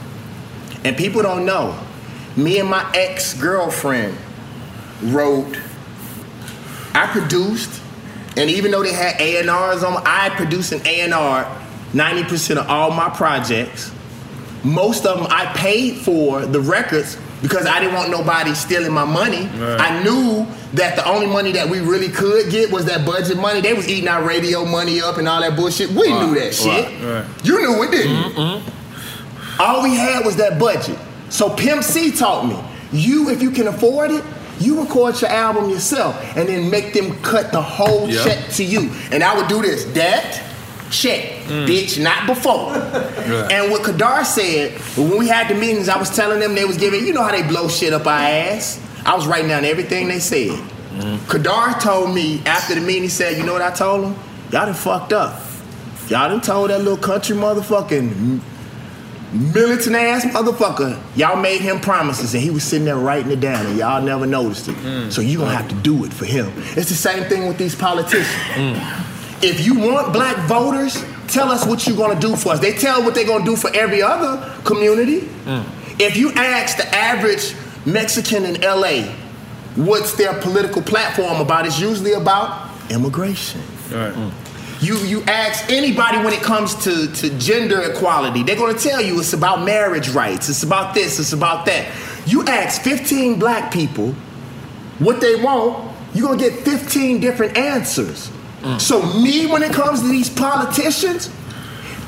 And 0.84 0.96
people 0.98 1.22
don't 1.22 1.46
know, 1.46 1.78
me 2.38 2.60
and 2.60 2.70
my 2.70 2.90
ex 2.96 3.34
girlfriend 3.34 4.18
wrote, 5.04 5.58
I 6.94 7.08
produced, 7.08 7.82
and 8.38 8.50
even 8.50 8.72
though 8.72 8.84
they 8.84 8.94
had 8.94 9.20
A&Rs 9.20 9.84
on, 9.84 10.02
I 10.06 10.30
produced 10.36 10.72
an 10.72 10.82
A&R 10.86 11.58
90% 11.94 12.58
of 12.58 12.68
all 12.70 12.92
my 12.92 13.10
projects. 13.10 13.92
Most 14.64 15.06
of 15.06 15.18
them 15.18 15.28
I 15.30 15.46
paid 15.56 15.98
for 15.98 16.46
the 16.46 16.60
records 16.62 17.18
because 17.42 17.66
I 17.66 17.80
didn't 17.80 17.96
want 17.96 18.12
nobody 18.12 18.54
stealing 18.54 18.94
my 18.94 19.04
money. 19.06 19.48
Right. 19.48 19.80
I 19.82 20.04
knew 20.04 20.46
that 20.74 20.96
the 20.96 21.08
only 21.10 21.26
money 21.26 21.52
that 21.54 21.68
we 21.68 21.80
really 21.80 22.10
could 22.10 22.52
get 22.52 22.72
was 22.72 22.86
that 22.86 23.06
budget 23.06 23.38
money. 23.38 23.62
They 23.62 23.74
was 23.74 23.90
eating 23.90 24.08
our 24.08 24.24
radio 24.24 24.64
money 24.64 25.02
up 25.02 25.18
and 25.18 25.28
all 25.28 25.42
that 25.42 25.56
bullshit. 25.56 25.90
We 25.90 26.08
knew 26.14 26.36
that 26.36 26.54
shit. 26.54 26.86
right, 27.02 27.24
right. 27.26 27.46
You 27.46 27.60
knew 27.60 27.84
it, 27.84 27.92
didn't 27.92 28.38
you? 28.38 28.62
All 29.60 29.84
we 29.84 29.96
had 29.96 30.24
was 30.26 30.36
that 30.38 30.60
budget. 30.60 30.98
So 31.30 31.50
Pimp 31.50 31.84
C 31.84 32.12
taught 32.12 32.46
me, 32.46 32.58
you, 32.92 33.30
if 33.30 33.42
you 33.42 33.52
can 33.52 33.68
afford 33.68 34.12
it, 34.12 34.24
you 34.62 34.82
record 34.82 35.20
your 35.22 35.30
album 35.32 35.70
yourself 35.70 36.16
and 36.38 36.48
then 36.48 36.70
make 36.70 36.94
them 36.94 37.20
cut 37.22 37.52
the 37.52 37.62
whole 37.62 38.10
Yeah. 38.10 38.24
check 38.24 38.50
to 38.56 38.64
you. 38.64 38.92
And 39.12 39.24
I 39.24 39.36
would 39.36 39.48
do 39.48 39.62
this, 39.62 39.86
that 39.94 40.42
check, 40.90 41.24
mm. 41.48 41.68
bitch, 41.68 42.02
not 42.02 42.28
before. 42.28 42.74
And 43.52 43.72
what 43.72 43.84
Kedar 43.84 44.24
said, 44.26 44.74
when 44.98 45.18
we 45.18 45.28
had 45.28 45.48
the 45.48 45.56
meetings, 45.56 45.88
I 45.90 45.98
was 45.98 46.10
telling 46.16 46.40
them 46.40 46.54
they 46.56 46.66
was 46.66 46.78
giving, 46.78 47.06
you 47.06 47.14
know 47.14 47.24
how 47.24 47.32
they 47.32 47.44
blow 47.48 47.68
shit 47.70 47.94
up 47.94 48.06
our 48.06 48.20
ass? 48.20 48.80
I 49.06 49.16
was 49.16 49.26
writing 49.28 49.48
down 49.50 49.64
everything 49.66 50.08
they 50.08 50.20
said. 50.20 50.50
Mm-hmm. 50.50 51.30
Kedar 51.32 51.80
told 51.80 52.14
me 52.14 52.42
after 52.46 52.76
the 52.76 52.82
meeting, 52.82 53.04
he 53.04 53.10
said, 53.10 53.38
you 53.38 53.44
know 53.46 53.54
what 53.54 53.62
I 53.62 53.72
told 53.72 54.06
him? 54.06 54.14
Y'all 54.52 54.66
done 54.66 54.74
fucked 54.74 55.14
up. 55.14 55.42
Y'all 56.10 56.28
done 56.30 56.42
told 56.42 56.70
that 56.72 56.80
little 56.80 56.98
country 56.98 57.36
motherfucking 57.38 58.42
militant 59.32 59.96
ass 59.96 60.26
motherfucker, 60.26 61.00
y'all 61.16 61.42
made 61.42 61.62
him 61.62 61.80
promises 61.80 62.34
and 62.34 62.44
he 62.44 62.50
was 62.50 62.64
sitting 62.64 62.86
there 62.86 62.98
writing 62.98 63.32
it 63.32 63.40
down 63.40 63.66
and 63.66 63.78
y'all 63.78 64.02
never 64.02 64.26
noticed 64.26 64.68
it. 64.68 64.76
Mm. 64.76 65.12
So 65.12 65.22
you're 65.22 65.42
gonna 65.42 65.56
have 65.56 65.70
to 65.70 65.76
do 65.76 66.04
it 66.06 66.14
for 66.14 66.26
him. 66.26 66.52
It's 66.76 66.90
the 66.90 66.96
same 66.96 67.24
thing 67.26 67.48
with 67.48 67.58
these 67.58 67.76
politicians. 67.76 68.28
Mm. 68.54 69.44
If 69.44 69.66
you 69.66 69.80
want 69.80 70.14
black 70.14 70.38
voters, 70.48 71.04
tell 71.28 71.50
us 71.50 71.66
what 71.66 71.88
you're 71.88 71.98
gonna 71.98 72.20
do 72.20 72.36
for 72.36 72.54
us. 72.54 72.60
They 72.60 72.74
tell 72.74 73.04
what 73.04 73.16
they're 73.16 73.26
gonna 73.26 73.46
do 73.46 73.56
for 73.56 73.74
every 73.76 74.02
other 74.02 74.54
community. 74.64 75.22
Mm. 75.46 75.64
If 76.00 76.18
you 76.18 76.32
ask 76.34 76.78
the 76.78 76.88
average 76.94 77.56
Mexican 77.86 78.46
in 78.46 78.62
LA 78.62 79.14
what's 79.76 80.14
their 80.14 80.40
political 80.42 80.82
platform 80.82 81.40
about, 81.40 81.66
it's 81.66 81.80
usually 81.80 82.14
about 82.14 82.70
immigration. 82.90 83.62
You 84.82 84.98
you 84.98 85.22
ask 85.24 85.72
anybody 85.72 86.18
when 86.18 86.34
it 86.34 86.42
comes 86.42 86.74
to, 86.84 87.08
to 87.14 87.30
gender 87.38 87.82
equality, 87.84 88.42
they're 88.42 88.56
gonna 88.56 88.78
tell 88.78 89.00
you 89.00 89.20
it's 89.20 89.34
about 89.34 89.64
marriage 89.64 90.10
rights, 90.10 90.50
it's 90.50 90.64
about 90.64 90.96
this, 90.96 91.20
it's 91.20 91.34
about 91.34 91.68
that. 91.68 91.88
You 92.26 92.44
ask 92.46 92.82
15 92.82 93.38
black 93.38 93.72
people 93.72 94.14
what 94.98 95.22
they 95.22 95.36
want, 95.36 95.96
you're 96.16 96.28
gonna 96.28 96.40
get 96.40 96.66
15 96.66 97.20
different 97.20 97.58
answers. 97.58 98.32
Mm. 98.62 98.82
So 98.82 99.02
me, 99.22 99.46
when 99.46 99.62
it 99.62 99.72
comes 99.72 100.02
to 100.02 100.08
these 100.08 100.30
politicians, 100.30 101.30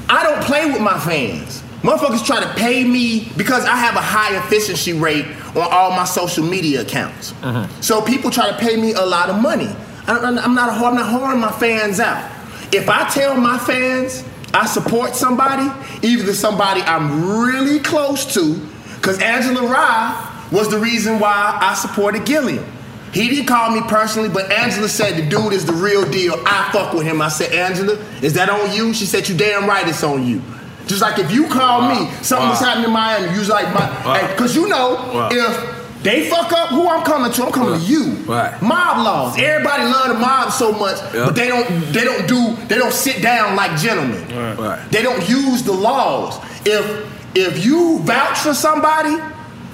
I 0.09 0.23
don't 0.23 0.43
play 0.43 0.65
with 0.65 0.81
my 0.81 0.99
fans. 0.99 1.61
Motherfuckers 1.83 2.25
try 2.25 2.39
to 2.39 2.53
pay 2.53 2.83
me 2.83 3.29
because 3.35 3.65
I 3.65 3.75
have 3.75 3.95
a 3.95 4.01
high 4.01 4.37
efficiency 4.37 4.93
rate 4.93 5.25
on 5.55 5.67
all 5.69 5.91
my 5.91 6.05
social 6.05 6.45
media 6.45 6.81
accounts. 6.81 7.33
Mm-hmm. 7.33 7.81
So 7.81 8.01
people 8.01 8.31
try 8.31 8.49
to 8.49 8.57
pay 8.57 8.77
me 8.77 8.93
a 8.93 9.05
lot 9.05 9.29
of 9.29 9.39
money. 9.39 9.69
I 10.07 10.17
I'm 10.17 10.35
not 10.35 10.43
I'm 10.45 10.95
not 10.95 11.11
whoring 11.11 11.39
my 11.39 11.51
fans 11.51 11.99
out. 11.99 12.32
If 12.73 12.89
I 12.89 13.07
tell 13.09 13.37
my 13.37 13.57
fans 13.57 14.23
I 14.53 14.65
support 14.67 15.15
somebody, 15.15 15.67
either 16.05 16.33
somebody 16.33 16.81
I'm 16.81 17.39
really 17.39 17.79
close 17.79 18.33
to, 18.35 18.55
because 18.95 19.19
Angela 19.19 19.67
Rye 19.67 20.47
was 20.51 20.69
the 20.69 20.77
reason 20.77 21.19
why 21.19 21.57
I 21.59 21.73
supported 21.73 22.25
Gillum. 22.25 22.63
He 23.13 23.29
didn't 23.29 23.45
call 23.47 23.71
me 23.71 23.81
personally, 23.87 24.29
but 24.29 24.51
Angela 24.51 24.87
said 24.89 25.15
the 25.17 25.27
dude 25.29 25.53
is 25.53 25.65
the 25.65 25.73
real 25.73 26.07
deal. 26.09 26.35
I 26.45 26.69
fuck 26.71 26.93
with 26.93 27.03
him. 27.03 27.21
I 27.21 27.29
said, 27.29 27.51
Angela, 27.53 27.93
is 28.21 28.33
that 28.33 28.49
on 28.49 28.71
you? 28.75 28.93
She 28.93 29.05
said, 29.05 29.27
you 29.27 29.35
damn 29.37 29.67
right 29.67 29.87
it's 29.87 30.03
on 30.03 30.25
you. 30.25 30.41
Just 30.87 31.01
like 31.01 31.17
if 31.17 31.31
you 31.31 31.47
call 31.47 31.89
me, 31.89 32.11
something 32.21 32.49
was 32.49 32.61
Wow. 32.61 32.67
happening 32.67 32.85
in 32.85 32.91
Miami, 32.91 33.33
you 33.33 33.39
was 33.39 33.49
like, 33.49 33.73
my, 33.73 34.27
because 34.33 34.55
you 34.55 34.67
know, 34.67 34.95
Wow. 35.13 35.29
if 35.31 35.82
they 36.03 36.29
fuck 36.29 36.51
up, 36.51 36.69
who 36.69 36.87
I'm 36.87 37.03
coming 37.03 37.31
to? 37.31 37.45
I'm 37.45 37.51
coming 37.51 37.79
to 37.79 37.85
you. 37.85 38.13
Right. 38.25 38.61
Mob 38.61 39.05
laws. 39.05 39.37
Everybody 39.37 39.83
love 39.83 40.09
the 40.09 40.19
mob 40.19 40.51
so 40.51 40.71
much, 40.73 40.97
but 41.13 41.35
they 41.35 41.47
don't. 41.47 41.67
They 41.93 42.03
don't 42.03 42.27
do. 42.27 42.55
They 42.67 42.77
don't 42.77 42.93
sit 42.93 43.21
down 43.21 43.55
like 43.55 43.79
gentlemen. 43.79 44.21
Right. 44.57 44.85
They 44.91 45.01
don't 45.01 45.27
use 45.27 45.63
the 45.63 45.71
laws. 45.71 46.39
If 46.65 47.09
if 47.35 47.65
you 47.65 47.99
vouch 47.99 48.39
for 48.39 48.53
somebody, 48.53 49.15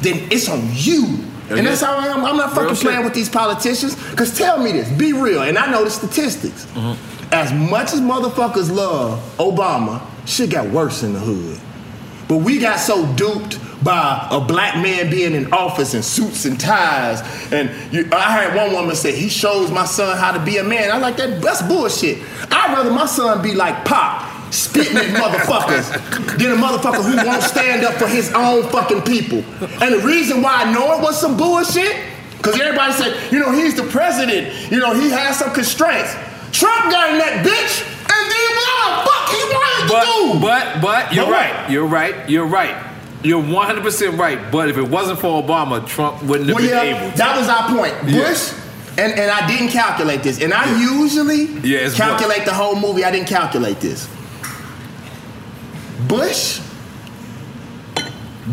then 0.02 0.32
it's 0.32 0.48
on 0.50 0.70
you. 0.74 1.26
And 1.50 1.66
that's 1.66 1.82
how 1.82 1.98
I 1.98 2.08
am. 2.08 2.24
I'm 2.24 2.38
not 2.38 2.54
fucking 2.54 2.76
playing 2.76 3.04
with 3.04 3.14
these 3.14 3.30
politicians. 3.30 3.96
Cause 4.14 4.38
tell 4.38 4.62
me 4.62 4.72
this, 4.72 4.90
be 4.92 5.14
real. 5.14 5.42
And 5.42 5.58
I 5.58 5.72
know 5.72 5.84
the 5.84 5.90
statistics. 5.90 6.66
Mm-hmm. 6.68 7.34
As 7.34 7.52
much 7.54 7.94
as 7.94 8.02
motherfuckers 8.02 8.74
love 8.74 9.20
Obama, 9.38 10.02
shit 10.28 10.52
got 10.52 10.70
worse 10.70 11.04
in 11.04 11.14
the 11.14 11.20
hood. 11.20 11.60
But 12.28 12.38
we 12.38 12.60
got 12.60 12.80
so 12.80 13.12
duped 13.16 13.58
by 13.84 14.28
a 14.32 14.40
black 14.42 14.76
man 14.76 15.10
being 15.10 15.34
in 15.34 15.52
office 15.54 15.94
in 15.94 16.04
suits 16.04 16.46
and 16.46 16.60
ties. 16.60 17.22
And 17.52 17.70
you, 17.94 18.08
I 18.12 18.38
heard 18.46 18.56
one 18.56 18.74
woman 18.74 18.96
say, 18.96 19.14
he 19.16 19.30
shows 19.30 19.72
my 19.72 19.86
son 19.86 20.18
how 20.18 20.32
to 20.32 20.40
be 20.44 20.58
a 20.58 20.64
man. 20.64 20.92
I 20.92 20.98
like 20.98 21.16
that. 21.18 21.42
That's 21.42 21.62
bullshit. 21.62 22.18
I'd 22.52 22.74
rather 22.74 22.92
my 22.92 23.06
son 23.06 23.42
be 23.42 23.54
like 23.56 23.86
Pop, 23.86 24.52
spitting 24.54 24.98
at 24.98 25.06
motherfuckers, 25.16 26.38
than 26.38 26.52
a 26.52 26.56
motherfucker 26.56 27.04
who 27.04 27.26
won't 27.26 27.42
stand 27.44 27.86
up 27.86 27.94
for 27.96 28.08
his 28.08 28.32
own 28.34 28.64
fucking 28.70 29.04
people. 29.04 29.40
And 29.82 29.94
the 29.94 30.02
reason 30.06 30.42
why 30.42 30.64
I 30.64 30.74
know 30.74 30.98
it 30.98 31.02
was 31.02 31.20
some 31.20 31.38
bullshit, 31.38 31.96
because 32.38 32.60
everybody 32.60 32.92
said, 32.94 33.32
you 33.32 33.40
know, 33.40 33.52
he's 33.52 33.76
the 33.76 33.84
president. 33.84 34.72
You 34.72 34.80
know, 34.80 34.94
he 34.94 35.10
has 35.10 35.40
some 35.40 35.54
constraints. 35.54 36.14
Trump 36.52 36.92
got 36.92 37.12
in 37.12 37.18
that 37.20 37.46
bitch 37.46 37.86
and 37.86 38.30
did 38.34 38.52
what 38.58 38.76
the 38.90 39.10
fuck 39.10 39.30
he 39.30 39.44
wanted 39.54 39.88
But 39.88 40.04
to 40.04 40.34
do. 40.34 40.40
but 40.42 40.82
but 40.82 41.14
you're 41.14 41.26
But 41.26 41.32
right. 41.32 41.70
You're 41.72 41.86
right. 41.86 42.30
You're 42.30 42.46
right. 42.48 42.76
You're 43.24 43.42
100 43.42 43.84
percent 43.84 44.18
right. 44.18 44.52
But 44.52 44.70
if 44.70 44.78
it 44.78 44.88
wasn't 44.88 45.20
for 45.20 45.42
Obama, 45.44 45.86
Trump 45.86 46.24
wouldn't 46.24 46.50
have 46.50 46.56
Well, 46.58 46.66
been 46.66 46.76
yeah, 46.76 46.98
able. 47.00 47.12
To. 47.12 47.18
that 47.18 47.38
was 47.38 47.50
our 47.50 47.68
point. 47.76 47.94
Yeah. 48.10 48.30
Bush, 48.30 48.54
and, 48.98 49.12
and 49.20 49.30
I 49.32 49.48
didn't 49.48 49.70
calculate 49.70 50.24
this. 50.24 50.42
And 50.42 50.54
I 50.54 50.80
usually 50.80 51.46
Yeah, 51.68 51.80
it's 51.80 51.96
calculate 51.96 52.46
the 52.46 52.54
whole 52.54 52.76
movie. 52.80 53.04
I 53.04 53.12
didn't 53.12 53.28
calculate 53.28 53.80
this. 53.80 54.08
Bush 56.08 56.60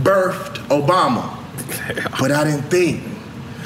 birthed 0.02 0.58
Obama, 0.68 1.36
but 2.20 2.30
I 2.32 2.44
didn't 2.44 2.68
think 2.70 3.04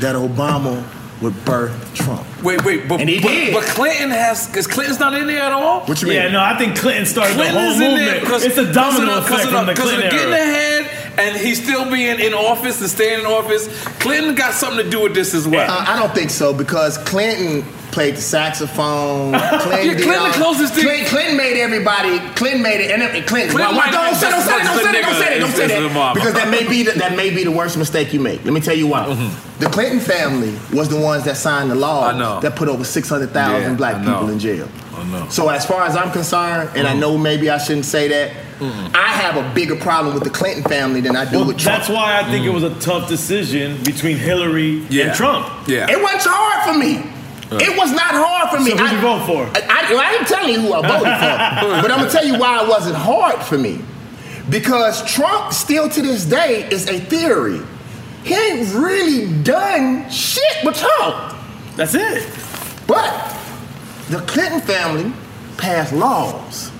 that 0.01 0.15
Obama 0.15 0.85
would 1.21 1.45
birth 1.45 1.95
Trump. 1.95 2.25
Wait, 2.43 2.65
wait, 2.65 2.89
but, 2.89 3.01
And 3.01 3.09
he 3.11 3.21
but, 3.21 3.29
did. 3.29 3.53
but 3.55 3.65
Clinton 3.65 4.11
has 4.11 4.47
because 4.47 4.67
Clinton's 4.67 4.99
not 5.01 5.13
in 5.15 5.27
there 5.27 5.43
at 5.43 5.53
all. 5.53 5.81
What 5.85 6.01
you 6.01 6.09
mean? 6.09 6.17
Yeah, 6.17 6.29
no, 6.31 6.41
I 6.43 6.57
think 6.57 6.77
Clinton 6.79 7.05
started 7.05 7.37
the 7.37 7.45
whole 7.51 7.53
Clinton's 7.53 7.75
in 7.81 7.81
there 7.97 7.99
movement. 8.07 8.21
because 8.23 8.45
It's 8.45 8.57
a 8.59 8.73
domino 8.73 9.19
effect 9.19 9.49
from 9.49 9.67
the 9.67 9.73
because 9.73 9.93
of 9.93 9.99
Clinton 9.99 10.11
getting 10.11 10.33
era. 10.33 10.43
ahead 10.43 10.90
and 11.19 11.37
he's 11.37 11.63
still 11.63 11.91
being 11.91 12.19
in 12.21 12.33
office 12.35 12.81
and 12.81 12.91
staying 12.91 13.21
in 13.21 13.27
office. 13.27 13.67
Clinton 13.99 14.35
got 14.35 14.55
something 14.55 14.85
to 14.85 14.91
do 14.91 15.03
with 15.03 15.15
this 15.15 15.35
as 15.35 15.47
well. 15.47 15.71
Uh, 15.71 15.85
I 15.87 15.99
don't 15.99 16.15
think 16.15 16.31
so 16.31 16.53
because 16.55 16.99
Clinton 16.99 17.63
played 17.91 18.15
the 18.17 18.21
saxophone. 18.21 19.33
Clinton, 19.33 19.41
Yeah, 19.89 19.95
Clinton 19.95 20.25
the 20.31 20.35
closest 20.37 20.75
thing- 20.75 20.85
Clinton, 20.85 21.07
Clinton 21.07 21.37
made 21.37 21.61
everybody. 21.61 22.19
Clinton 22.37 22.63
made 22.63 22.81
it, 22.81 22.91
and 22.93 23.03
Clinton. 23.27 23.27
Clinton 23.27 23.55
why- 23.55 23.67
why- 23.67 23.73
might 23.91 23.95
have 23.95 24.21
don't 24.21 24.21
say, 24.21 24.31
don't 24.31 24.43
say 24.43 24.51
that, 24.51 24.65
don't 24.65 24.79
say 24.79 24.93
that, 24.93 25.03
don't 25.41 25.53
say 25.53 25.67
that, 25.67 25.81
don't 25.81 25.91
say 25.91 25.93
that, 25.93 26.15
because 26.15 26.35
that 26.35 26.49
may 26.51 26.67
be 26.69 26.85
the, 26.85 26.93
that 26.99 27.17
may 27.17 27.31
be 27.35 27.43
the 27.45 27.51
worst 27.51 27.77
mistake 27.77 28.13
you 28.13 28.21
make. 28.21 28.45
Let 28.45 28.53
me 28.55 28.61
tell 28.61 28.77
you 28.77 28.87
why. 28.87 29.07
The 29.59 29.67
Clinton 29.67 30.01
family 30.01 30.55
was 30.73 30.89
the 30.89 30.99
ones 31.01 31.25
that 31.25 31.37
signed 31.37 31.71
the 31.71 31.75
law 31.75 32.41
that 32.41 32.55
put 32.57 32.69
over 32.69 32.85
six 32.85 33.09
hundred 33.09 33.31
thousand 33.31 33.73
Yeah, 33.73 33.77
black 33.77 33.99
people 34.05 34.29
in 34.31 34.39
jail. 34.39 34.69
I. 35.01 35.29
So 35.29 35.49
as 35.49 35.65
far 35.67 35.85
as 35.85 35.97
I'm 35.97 36.13
concerned, 36.13 36.71
and 36.77 36.87
I 36.87 36.95
mm. 36.95 37.01
know 37.01 37.19
maybe 37.19 37.51
I 37.51 37.59
shouldn't 37.59 37.87
say 37.87 38.09
that, 38.09 38.33
I 38.95 39.09
have 39.09 39.37
a 39.37 39.55
bigger 39.55 39.77
problem 39.77 40.15
with 40.15 40.25
the 40.25 40.31
Clinton 40.31 40.63
family 40.65 41.01
than 41.01 41.17
I 41.17 41.31
do 41.31 41.39
Well, 41.39 41.47
with 41.49 41.59
Trump. 41.59 41.79
that's 41.79 41.89
why 41.89 42.19
I 42.19 42.25
think 42.31 42.45
it 42.45 42.51
mm. 42.51 42.55
was 42.55 42.63
a 42.63 42.79
tough 42.81 43.09
decision 43.09 43.83
between 43.85 44.17
Hillary 44.19 44.85
Yeah. 44.91 45.07
and 45.07 45.15
Trump. 45.15 45.69
Yeah. 45.69 45.91
It 45.91 46.01
wasn't 46.01 46.25
hard 46.27 46.73
for 46.73 46.79
me. 46.79 47.11
It 47.53 47.77
was 47.77 47.91
not 47.91 48.13
hard 48.13 48.51
for 48.51 48.63
me. 48.63 48.71
So 48.71 48.77
who'd 48.77 48.87
I- 48.87 48.95
you 48.95 49.01
vote 49.01 49.27
for? 49.27 49.43
I, 49.59 49.63
I, 49.69 49.95
I 49.95 50.19
ain't 50.19 50.29
telling 50.29 50.53
you 50.55 50.61
who 50.61 50.73
I 50.73 50.83
voted 50.83 51.01
for, 51.01 51.83
but 51.83 51.91
I'm 51.91 51.99
gonna 51.99 52.11
tell 52.11 52.25
you 52.25 52.39
why 52.39 52.63
it 52.63 52.69
wasn't 52.69 52.97
hard 52.97 53.43
for 53.43 53.59
me. 53.59 53.81
Because 54.49 55.05
Trump, 55.05 55.53
still 55.53 55.89
to 55.89 56.03
this 56.03 56.25
day, 56.25 56.69
is 56.71 56.89
a 56.89 57.01
theory. 57.01 57.61
He 58.25 58.35
ain't 58.35 58.75
really 58.75 59.43
done 59.43 60.09
shit 60.11 60.65
with 60.65 60.77
Trump. 60.77 61.37
That's 61.77 61.95
it. 61.95 62.29
But 62.87 63.40
the 64.11 64.21
Clinton 64.27 64.61
family 64.61 65.13
passed 65.57 65.93
laws. 65.93 66.71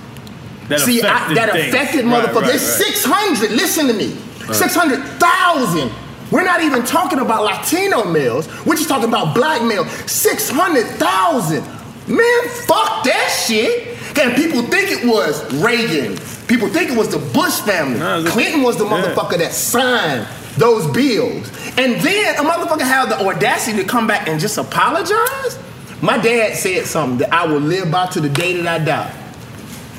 That 0.67 0.79
See, 0.81 1.01
I, 1.01 1.33
that 1.33 1.51
things. 1.51 1.73
affected 1.73 2.05
Right, 2.05 2.25
motherfuckers. 2.25 2.33
right, 2.35 2.43
right. 2.43 2.55
It's 2.55 2.63
600, 2.63 3.51
listen 3.51 3.87
to 3.87 3.93
me. 3.93 4.15
600,000. 4.53 5.91
We're 6.31 6.43
not 6.43 6.61
even 6.61 6.83
talking 6.85 7.19
about 7.19 7.43
Latino 7.43 8.05
males. 8.05 8.47
We're 8.65 8.75
just 8.75 8.87
talking 8.87 9.09
about 9.09 9.35
black 9.35 9.61
males. 9.63 9.87
600,000. 10.09 11.63
Man, 12.07 12.49
fuck 12.67 13.03
that 13.03 13.43
shit. 13.45 13.97
And 14.17 14.35
people 14.35 14.61
think 14.63 14.91
it 14.91 15.05
was 15.05 15.41
Reagan. 15.55 16.17
People 16.47 16.67
think 16.69 16.91
it 16.91 16.97
was 16.97 17.09
the 17.09 17.19
Bush 17.33 17.59
family. 17.61 18.29
Clinton 18.29 18.61
was 18.61 18.77
the 18.77 18.85
motherfucker 18.85 19.37
that 19.37 19.51
signed 19.53 20.27
those 20.57 20.85
bills. 20.91 21.47
And 21.77 21.99
then 22.01 22.35
a 22.35 22.43
motherfucker 22.43 22.81
had 22.81 23.09
the 23.09 23.19
audacity 23.25 23.77
to 23.77 23.83
come 23.87 24.07
back 24.07 24.27
and 24.27 24.39
just 24.39 24.57
apologize. 24.57 25.57
My 26.01 26.17
dad 26.17 26.57
said 26.57 26.85
something 26.87 27.19
that 27.19 27.31
I 27.31 27.45
will 27.45 27.59
live 27.59 27.91
by 27.91 28.07
to 28.07 28.21
the 28.21 28.29
day 28.29 28.59
that 28.59 28.81
I 28.81 28.83
die. 28.83 29.17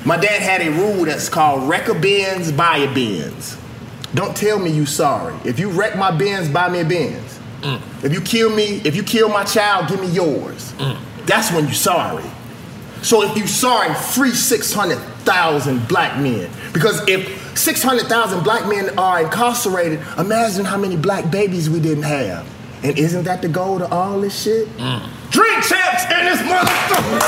My 0.05 0.17
dad 0.17 0.43
had 0.43 0.61
a 0.61 0.71
rule 0.71 1.05
that's 1.05 1.29
called 1.29 1.69
wreck 1.69 1.87
a 1.87 1.95
Benz, 1.95 2.51
buy 2.51 2.79
a 2.79 2.93
Benz. 2.93 3.57
Don't 4.13 4.37
tell 4.37 4.59
me 4.59 4.71
you 4.71 4.85
sorry. 4.85 5.37
If 5.45 5.61
you 5.61 5.71
wreck 5.71 5.97
my 5.97 6.11
Benz, 6.11 6.49
buy 6.49 6.69
me 6.69 6.81
a 6.81 6.85
Benz. 6.85 7.39
Mm. 7.61 8.05
If 8.05 8.13
you 8.13 8.21
kill 8.21 8.51
me, 8.51 8.83
if 8.85 8.97
you 8.97 9.05
kill 9.05 9.29
my 9.29 9.45
child, 9.45 9.89
give 9.89 10.01
me 10.01 10.09
yours. 10.09 10.73
Mm. 10.73 10.99
That's 11.27 11.53
when 11.53 11.69
you 11.69 11.75
sorry. 11.75 12.25
So 13.03 13.23
if 13.23 13.37
you 13.37 13.47
sorry, 13.47 13.95
free 13.95 14.33
600,000 14.33 15.89
black 15.89 16.21
men. 16.21 16.51
Because 16.73 17.07
if 17.09 17.57
600,000 17.57 18.43
black 18.43 18.67
men 18.69 18.99
are 18.99 19.23
incarcerated, 19.23 20.01
imagine 20.19 20.65
how 20.65 20.79
many 20.79 20.97
black 20.97 21.31
babies 21.31 21.71
we 21.71 21.79
didn't 21.79 22.05
have. 22.05 22.45
And 22.83 22.99
isn't 22.99 23.25
that 23.25 23.41
the 23.41 23.49
goal 23.49 23.79
to 23.79 23.89
all 23.89 24.21
this 24.21 24.43
shit? 24.43 24.69
Mm. 24.79 25.09
Drink 25.33 25.65
champs 25.65 26.05
in 26.05 26.25
this 26.27 26.41
motherfucker! 26.41 27.21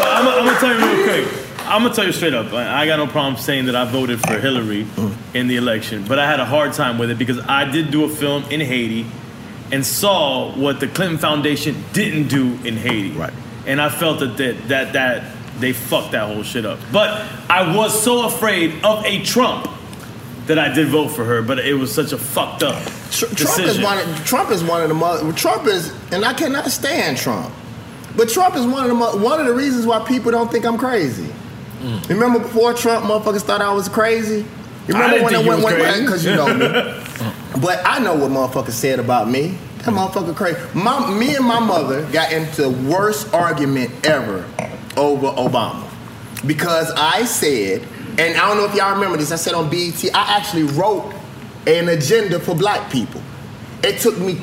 I'm, 0.00 0.26
I'm 0.26 0.44
gonna 0.46 0.58
tell 0.58 0.80
you 0.80 0.96
real 0.96 1.04
quick. 1.04 1.44
I'm 1.60 1.82
gonna 1.82 1.94
tell 1.94 2.06
you 2.06 2.12
straight 2.12 2.32
up. 2.32 2.50
I 2.54 2.82
I 2.82 2.86
got 2.86 2.96
no 2.96 3.06
problem 3.06 3.36
saying 3.36 3.66
that 3.66 3.76
I 3.76 3.84
voted 3.84 4.18
for 4.20 4.38
Hillary 4.38 4.86
in 5.34 5.46
the 5.46 5.56
election, 5.56 6.06
but 6.08 6.18
I 6.18 6.24
had 6.24 6.40
a 6.40 6.46
hard 6.46 6.72
time 6.72 6.96
with 6.96 7.10
it 7.10 7.18
because 7.18 7.38
I 7.40 7.70
did 7.70 7.90
do 7.90 8.04
a 8.04 8.08
film 8.08 8.44
in 8.44 8.60
Haiti 8.60 9.04
and 9.70 9.84
saw 9.84 10.50
what 10.56 10.80
the 10.80 10.88
Clinton 10.88 11.18
Foundation 11.18 11.84
didn't 11.92 12.28
do 12.28 12.58
in 12.64 12.78
Haiti. 12.78 13.10
Right. 13.10 13.34
And 13.66 13.78
I 13.78 13.90
felt 13.90 14.20
that 14.20 14.38
that 14.38 14.68
that, 14.68 14.92
that 14.94 15.36
they 15.60 15.74
fucked 15.74 16.12
that 16.12 16.32
whole 16.32 16.42
shit 16.44 16.64
up. 16.64 16.78
But 16.90 17.30
I 17.50 17.76
was 17.76 18.02
so 18.02 18.26
afraid 18.26 18.82
of 18.82 19.04
a 19.04 19.22
Trump 19.22 19.68
that 20.48 20.58
I 20.58 20.72
did 20.72 20.88
vote 20.88 21.08
for 21.08 21.24
her, 21.24 21.42
but 21.42 21.58
it 21.58 21.74
was 21.74 21.92
such 21.92 22.12
a 22.12 22.18
fucked 22.18 22.62
up 22.62 22.82
Trump 23.10 23.36
decision. 23.36 23.64
is 23.64 23.80
one. 23.80 23.98
Of, 23.98 24.24
Trump 24.24 24.50
is 24.50 24.64
one 24.64 24.82
of 24.82 24.88
the 24.88 24.94
mother. 24.94 25.32
Trump 25.32 25.66
is, 25.66 25.92
and 26.10 26.24
I 26.24 26.34
cannot 26.34 26.66
stand 26.70 27.16
Trump. 27.16 27.54
But 28.16 28.28
Trump 28.28 28.56
is 28.56 28.66
one 28.66 28.82
of 28.82 28.88
the 28.88 28.94
mo- 28.94 29.16
one 29.16 29.40
of 29.40 29.46
the 29.46 29.52
reasons 29.52 29.86
why 29.86 30.04
people 30.04 30.32
don't 30.32 30.50
think 30.50 30.64
I'm 30.64 30.78
crazy. 30.78 31.28
Mm. 31.80 32.08
Remember 32.08 32.40
before 32.40 32.74
Trump, 32.74 33.04
motherfuckers 33.04 33.42
thought 33.42 33.60
I 33.60 33.72
was 33.72 33.88
crazy. 33.88 34.44
You 34.88 34.94
I 34.94 35.10
didn't 35.10 35.28
think 35.28 35.44
you 35.44 35.50
was 35.50 35.64
crazy. 35.64 36.00
because 36.00 36.24
you 36.24 36.34
know 36.34 36.52
me. 36.52 36.66
but 37.60 37.80
I 37.84 37.98
know 38.00 38.14
what 38.16 38.30
motherfuckers 38.30 38.72
said 38.72 38.98
about 38.98 39.28
me. 39.28 39.58
That 39.78 39.94
motherfucker 39.94 40.34
crazy. 40.34 40.58
My, 40.74 41.10
me 41.12 41.36
and 41.36 41.44
my 41.44 41.60
mother 41.60 42.04
got 42.10 42.32
into 42.32 42.62
the 42.62 42.70
worst 42.90 43.32
argument 43.32 43.90
ever 44.04 44.44
over 44.96 45.28
Obama 45.28 45.88
because 46.46 46.90
I 46.96 47.24
said, 47.24 47.86
and 48.18 48.36
I 48.36 48.48
don't 48.48 48.56
know 48.56 48.64
if 48.64 48.74
y'all 48.74 48.92
remember 48.94 49.16
this. 49.16 49.30
I 49.30 49.36
said 49.36 49.54
on 49.54 49.70
BET, 49.70 50.04
I 50.12 50.36
actually 50.36 50.64
wrote 50.64 51.14
an 51.66 51.88
agenda 51.88 52.40
for 52.40 52.54
black 52.54 52.90
people. 52.90 53.22
It 53.84 54.00
took 54.00 54.18
me 54.18 54.40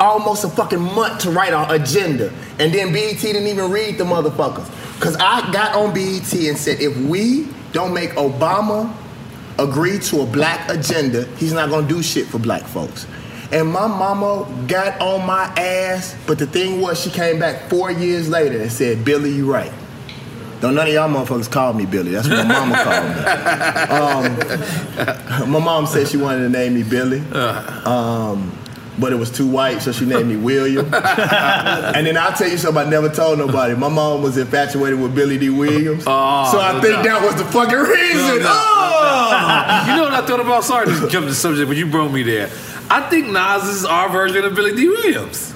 almost 0.00 0.44
a 0.44 0.48
fucking 0.48 0.80
month 0.80 1.20
to 1.22 1.30
write 1.30 1.52
our 1.52 1.74
agenda. 1.74 2.32
And 2.58 2.72
then 2.72 2.92
BET 2.92 3.20
didn't 3.20 3.46
even 3.46 3.70
read 3.70 3.98
the 3.98 4.04
motherfuckers. 4.04 4.66
Cause 5.00 5.14
I 5.16 5.52
got 5.52 5.76
on 5.76 5.92
BET 5.92 6.32
and 6.32 6.56
said, 6.56 6.80
if 6.80 6.96
we 6.96 7.48
don't 7.72 7.92
make 7.92 8.10
Obama 8.10 8.92
agree 9.58 9.98
to 9.98 10.22
a 10.22 10.26
black 10.26 10.70
agenda, 10.70 11.24
he's 11.36 11.52
not 11.52 11.68
gonna 11.68 11.86
do 11.86 12.02
shit 12.02 12.26
for 12.26 12.38
black 12.38 12.62
folks. 12.62 13.06
And 13.52 13.70
my 13.70 13.86
mama 13.86 14.46
got 14.66 15.00
on 15.00 15.26
my 15.26 15.44
ass, 15.56 16.16
but 16.26 16.38
the 16.38 16.46
thing 16.46 16.80
was, 16.80 17.00
she 17.00 17.10
came 17.10 17.38
back 17.38 17.68
four 17.68 17.90
years 17.90 18.28
later 18.28 18.60
and 18.60 18.70
said, 18.70 19.04
Billy, 19.04 19.30
you're 19.32 19.50
right. 19.50 19.72
Don't 20.60 20.74
none 20.74 20.88
of 20.88 20.92
y'all 20.92 21.08
motherfuckers 21.08 21.50
call 21.50 21.72
me 21.72 21.86
Billy. 21.86 22.10
That's 22.12 22.28
what 22.28 22.46
my 22.46 22.66
mama 22.66 22.74
called 22.82 24.36
me. 24.38 24.44
Um, 25.44 25.50
my 25.52 25.58
mom 25.60 25.86
said 25.86 26.08
she 26.08 26.16
wanted 26.16 26.40
to 26.40 26.48
name 26.48 26.74
me 26.74 26.82
Billy. 26.82 27.20
Um, 27.30 28.52
but 28.98 29.12
it 29.12 29.16
was 29.16 29.30
too 29.30 29.46
white, 29.48 29.80
so 29.80 29.92
she 29.92 30.04
named 30.04 30.28
me 30.28 30.34
William. 30.36 30.84
and 30.92 32.04
then 32.04 32.16
I'll 32.16 32.32
tell 32.32 32.48
you 32.48 32.58
something 32.58 32.84
I 32.84 32.90
never 32.90 33.08
told 33.08 33.38
nobody. 33.38 33.76
My 33.76 33.88
mom 33.88 34.22
was 34.22 34.36
infatuated 34.36 34.98
with 35.00 35.14
Billy 35.14 35.38
Dee 35.38 35.50
Williams. 35.50 36.02
Oh, 36.04 36.48
so 36.50 36.58
I 36.58 36.72
no 36.72 36.80
think 36.80 36.94
doubt. 36.96 37.04
that 37.04 37.22
was 37.22 37.36
the 37.36 37.44
fucking 37.44 37.78
reason. 37.78 38.38
No, 38.38 38.38
no, 38.38 38.50
Oh! 38.50 39.84
You 39.86 39.96
know 39.96 40.02
what 40.04 40.12
I 40.14 40.26
thought 40.26 40.40
about? 40.40 40.64
Sorry 40.64 40.86
to 40.86 41.08
jump 41.08 41.26
the 41.26 41.34
subject, 41.34 41.68
but 41.68 41.76
you 41.76 41.86
brought 41.86 42.10
me 42.10 42.24
there. 42.24 42.50
I 42.90 43.08
think 43.08 43.28
Nas 43.28 43.64
is 43.68 43.84
our 43.84 44.08
version 44.08 44.44
of 44.44 44.56
Billy 44.56 44.74
Dee 44.74 44.88
Williams. 44.88 45.54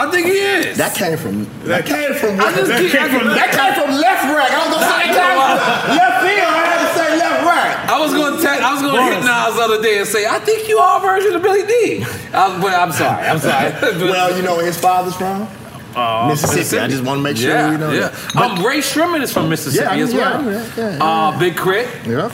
I 0.00 0.10
think 0.10 0.26
he 0.26 0.38
is. 0.40 0.76
That 0.78 0.94
came 0.96 1.16
from 1.18 1.44
that 1.68 1.84
came 1.84 2.14
from 2.14 2.40
I 2.40 2.48
just 2.56 2.68
that, 2.72 2.80
keep- 2.80 2.92
came 2.92 3.08
from, 3.12 3.28
that 3.36 3.50
came 3.52 3.72
from 3.76 3.90
Lefrak. 4.00 4.48
I 4.48 4.58
was 4.64 4.70
gonna 4.72 4.88
say 4.88 5.12
that 5.12 5.20
came 5.20 5.36
from 5.36 5.96
left 6.00 6.18
field. 6.24 6.52
I 6.56 6.64
had 6.72 6.80
to 6.80 6.90
say 6.96 7.08
Lefrak. 7.20 7.74
I 7.90 7.96
was 8.00 8.12
going 8.14 8.40
to 8.40 8.48
I 8.50 8.72
was 8.72 8.82
going 8.82 8.96
to 8.96 9.02
hit 9.02 9.20
Nas 9.24 9.54
the 9.56 9.62
other 9.62 9.82
day 9.82 9.98
and 9.98 10.06
say, 10.08 10.26
I 10.26 10.38
think 10.38 10.68
you 10.68 10.78
are 10.78 10.98
a 10.98 11.00
version 11.02 11.34
of 11.36 11.42
Billy 11.42 11.66
Dee. 11.66 12.04
I, 12.32 12.60
but 12.60 12.72
I'm 12.72 12.92
sorry. 12.92 13.26
I'm 13.26 13.38
sorry. 13.38 13.72
well, 14.10 14.34
you 14.36 14.42
know 14.42 14.56
where 14.56 14.66
his 14.66 14.78
father's 14.78 15.16
from? 15.16 15.48
Mississippi. 16.28 16.78
I 16.80 16.86
just 16.88 17.02
want 17.02 17.18
to 17.18 17.22
make 17.22 17.36
sure 17.36 17.50
yeah, 17.50 17.72
you 17.72 17.78
know 17.78 17.90
Yeah. 17.92 18.08
that. 18.34 18.36
um, 18.36 18.64
Rae 18.64 18.78
Sremmurd 18.78 19.22
is 19.22 19.32
from 19.32 19.48
Mississippi 19.48 19.84
Yeah, 19.84 19.90
I 19.90 19.94
mean, 19.96 20.04
as 20.04 20.12
yeah, 20.14 20.18
well. 20.40 20.52
yeah, 20.52 20.72
yeah, 20.76 20.96
yeah. 20.96 21.04
Uh, 21.04 21.38
Big 21.38 21.56
K.R.I.T. 21.56 22.10
Yeah. 22.10 22.28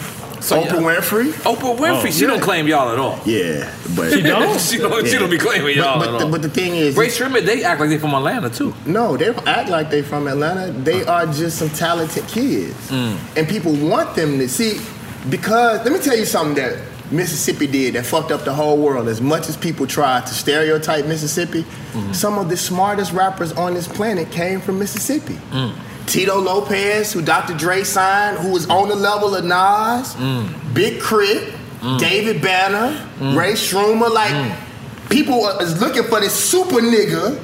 So, 0.47 0.63
Oprah 0.63 0.79
Winfrey. 0.97 1.33
Oprah 1.43 1.77
Winfrey. 1.77 2.07
Oh, 2.07 2.11
she 2.11 2.21
yeah. 2.23 2.27
don't 2.29 2.41
claim 2.41 2.69
y'all 2.69 2.91
at 2.93 2.99
all. 2.99 3.19
Yeah, 3.27 3.71
but 3.97 4.13
She 4.13 4.23
don't? 4.33 4.61
She 4.61 4.79
don't- 4.79 5.07
she 5.07 5.19
don't 5.19 5.29
be 5.31 5.39
claiming 5.39 5.77
y'all 5.77 5.99
But, 5.99 6.09
at 6.09 6.13
but, 6.13 6.19
the, 6.19 6.25
all. 6.27 6.31
but 6.31 6.43
the 6.43 6.49
thing 6.51 6.77
is, 6.77 6.97
Rae 6.97 7.09
Sremmurd, 7.09 7.45
they 7.45 7.65
act 7.65 7.81
like 7.81 7.91
they 7.91 7.99
from 7.99 8.15
Atlanta 8.15 8.49
too. 8.49 8.73
No, 8.87 9.17
they 9.17 9.27
don't 9.27 9.47
act 9.49 9.69
like 9.71 9.91
they 9.91 10.03
from 10.03 10.29
Atlanta. 10.29 10.71
They 10.73 11.05
are 11.05 11.27
just 11.27 11.59
some 11.59 11.71
talented 11.71 12.27
kids, 12.29 12.75
Mm. 12.91 13.17
and 13.37 13.49
people 13.49 13.73
want 13.75 14.15
them 14.15 14.39
to 14.39 14.49
see. 14.49 14.81
Because 15.29 15.83
let 15.85 15.93
me 15.93 15.99
tell 15.99 16.17
you 16.17 16.25
something 16.25 16.55
that 16.63 16.79
Mississippi 17.11 17.67
did 17.67 17.95
that 17.95 18.07
fucked 18.07 18.31
up 18.31 18.45
the 18.45 18.53
whole 18.55 18.79
world. 18.79 19.09
As 19.09 19.21
much 19.21 19.49
as 19.49 19.57
people 19.57 19.87
try 19.87 20.21
to 20.21 20.35
stereotype 20.35 21.07
Mississippi, 21.07 21.65
Mm-hmm. 21.93 22.13
some 22.13 22.39
of 22.39 22.51
the 22.51 22.57
smartest 22.59 23.13
rappers 23.13 23.53
on 23.53 23.73
this 23.73 23.89
planet 23.89 24.31
came 24.31 24.61
from 24.61 24.79
Mississippi. 24.79 25.35
Mm. 25.51 25.73
Tito 26.07 26.39
Lopez, 26.41 27.13
who 27.13 27.23
Dr. 27.23 27.55
Dre 27.55 27.83
signed, 27.85 28.39
who 28.39 28.53
was 28.53 28.69
on 28.69 28.89
the 28.89 28.95
level 28.95 29.35
of 29.35 29.45
Nas, 29.45 30.15
Mm. 30.15 30.75
Big 30.75 31.01
K.R.I.T, 31.01 31.53
David 31.99 32.41
Banner, 32.43 32.89
Rae 33.37 33.53
Sremmurd, 33.53 34.13
like 34.13 34.59
people 35.09 35.47
is 35.61 35.81
looking 35.81 36.03
for 36.05 36.21
this 36.21 36.35
super 36.35 36.77
nigga 36.81 37.39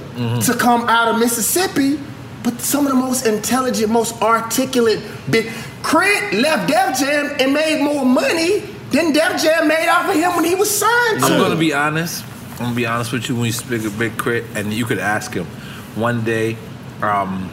to 0.44 0.54
come 0.54 0.88
out 0.88 1.08
of 1.08 1.18
Mississippi, 1.18 1.98
but 2.42 2.60
some 2.60 2.86
of 2.86 2.92
the 2.92 2.98
most 2.98 3.26
intelligent, 3.26 3.90
most 3.90 4.20
articulate 4.22 5.00
big 5.30 5.50
K.R.I.T 5.82 6.36
left 6.38 6.68
Def 6.68 6.98
Jam 6.98 7.36
and 7.40 7.52
made 7.54 7.82
more 7.82 8.04
money 8.04 8.60
than 8.90 9.12
Def 9.12 9.40
Jam 9.42 9.68
made 9.68 9.88
off 9.88 10.08
of 10.08 10.14
him 10.16 10.34
when 10.36 10.44
he 10.44 10.54
was 10.54 10.70
signed 10.70 11.20
to. 11.20 11.26
I'm 11.26 11.40
gonna 11.40 11.56
be 11.56 11.72
honest. 11.72 12.24
I'm 12.52 12.58
gonna 12.66 12.74
be 12.76 12.86
honest 12.86 13.12
with 13.12 13.28
you 13.28 13.34
when 13.36 13.46
you 13.46 13.52
speak 13.52 13.84
of 13.84 13.98
Big 13.98 14.18
K.R.I.T, 14.18 14.46
and 14.54 14.72
you 14.72 14.84
could 14.84 14.98
ask 14.98 15.32
him 15.32 15.46
one 15.94 16.22
day. 16.24 16.56
Um, 17.00 17.50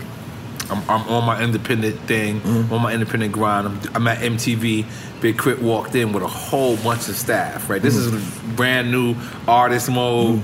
I'm, 0.71 0.81
I'm 0.89 1.07
on 1.09 1.25
my 1.25 1.41
independent 1.43 1.99
thing, 2.01 2.41
Mm-hmm. 2.41 2.73
on 2.73 2.81
my 2.81 2.93
independent 2.93 3.31
grind. 3.33 3.67
I'm, 3.67 3.79
I'm 3.95 4.07
at 4.07 4.19
MTV. 4.19 4.85
Big 5.21 5.37
K.R.I.T 5.37 5.61
walked 5.61 5.95
in 5.95 6.13
with 6.13 6.23
a 6.23 6.27
whole 6.27 6.77
bunch 6.77 7.09
of 7.09 7.15
staff. 7.15 7.69
Right, 7.69 7.81
this 7.81 7.95
Mm-hmm. 7.97 8.15
is 8.17 8.55
brand 8.55 8.91
new 8.91 9.15
artist 9.47 9.89
mode. 9.89 10.41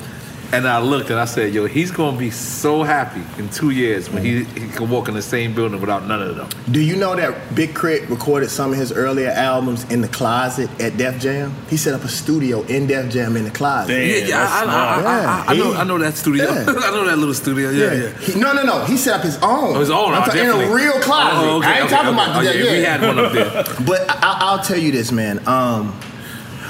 And 0.53 0.67
I 0.67 0.79
looked 0.79 1.09
and 1.09 1.19
I 1.19 1.25
said, 1.25 1.53
"Yo, 1.53 1.65
he's 1.65 1.91
gonna 1.91 2.17
be 2.17 2.31
so 2.31 2.83
happy 2.83 3.21
in 3.37 3.49
two 3.49 3.71
years 3.71 4.09
when 4.09 4.23
he, 4.23 4.43
he 4.43 4.67
can 4.69 4.89
walk 4.89 5.07
in 5.07 5.13
the 5.13 5.21
same 5.21 5.53
building 5.53 5.81
without 5.81 6.07
none 6.07 6.21
of 6.21 6.35
them." 6.35 6.47
Do 6.71 6.79
you 6.81 6.95
know 6.95 7.15
that 7.15 7.55
Big 7.55 7.75
K.R.I.T 7.75 8.05
recorded 8.05 8.49
some 8.49 8.71
of 8.71 8.77
his 8.77 8.91
earlier 8.91 9.29
albums 9.29 9.83
in 9.91 10.01
the 10.01 10.07
closet 10.07 10.69
at 10.81 10.97
Def 10.97 11.19
Jam? 11.19 11.53
He 11.69 11.77
set 11.77 11.93
up 11.93 12.03
a 12.03 12.07
studio 12.07 12.61
in 12.63 12.87
Def 12.87 13.11
Jam 13.11 13.35
in 13.35 13.43
the 13.43 13.51
closet. 13.51 13.91
yeah, 13.93 14.25
yeah, 14.27 14.47
I, 14.49 14.63
I, 14.63 14.65
I, 14.65 15.45
I, 15.47 15.53
I 15.53 15.57
know, 15.57 15.73
I 15.73 15.83
know 15.83 15.97
that 15.97 16.13
studio. 16.15 16.45
Yeah. 16.45 16.65
I 16.67 16.91
know 16.91 17.05
that 17.05 17.17
little 17.17 17.33
studio. 17.33 17.69
Yeah, 17.71 17.93
yeah. 17.93 18.17
He- 18.19 18.39
no, 18.39 18.53
no, 18.53 18.63
no. 18.63 18.85
He 18.85 18.97
set 18.97 19.15
up 19.15 19.21
his 19.23 19.35
own. 19.37 19.75
Oh, 19.75 19.79
his 19.79 19.89
own, 19.89 20.13
I'm 20.13 20.21
oh, 20.23 20.25
talking 20.25 20.41
in 20.43 20.49
a 20.49 20.73
real 20.73 20.99
closet. 21.01 21.39
Oh, 21.47 21.57
okay, 21.57 21.67
I 21.67 21.73
ain't 21.73 21.85
okay, 21.85 21.95
talking 21.95 22.07
okay. 22.13 22.23
about 22.23 22.35
Oh, 22.37 22.43
that. 22.43 22.55
yeah, 22.55 22.71
we 22.71 22.83
had 22.83 23.01
one 23.01 23.19
up 23.19 23.31
there. 23.33 23.63
But 23.85 24.09
I, 24.09 24.37
I'll 24.41 24.63
tell 24.63 24.77
you 24.77 24.91
this, 24.91 25.11
man. 25.11 25.45
Um, 25.47 25.93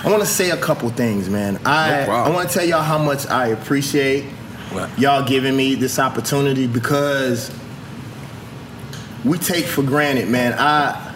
I 0.05 0.09
want 0.09 0.21
to 0.21 0.27
say 0.29 0.51
a 0.51 0.57
couple 0.57 0.87
things, 0.89 1.29
man. 1.29 1.59
I 1.65 2.05
No. 2.05 2.11
I 2.13 2.29
want 2.29 2.47
to 2.47 2.53
tell 2.53 2.65
y'all 2.67 2.83
how 2.83 2.99
much 2.99 3.25
I 3.27 3.47
appreciate 3.47 4.25
y'all 4.97 5.25
giving 5.25 5.55
me 5.55 5.73
this 5.75 5.97
opportunity 5.99 6.67
because 6.67 7.51
we 9.23 9.37
take 9.39 9.65
for 9.65 9.81
granted, 9.81 10.29
man. 10.29 10.53
I 10.59 11.13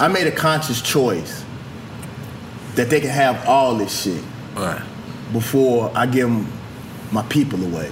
I 0.00 0.08
made 0.08 0.26
a 0.26 0.32
conscious 0.32 0.82
choice 0.82 1.44
that 2.74 2.90
they 2.90 3.00
can 3.00 3.10
have 3.10 3.46
all 3.46 3.76
this 3.76 4.02
shit 4.02 4.22
before 5.32 5.92
I 5.94 6.06
give 6.06 6.28
'em 6.28 6.48
my 7.12 7.22
people 7.22 7.62
away. 7.64 7.90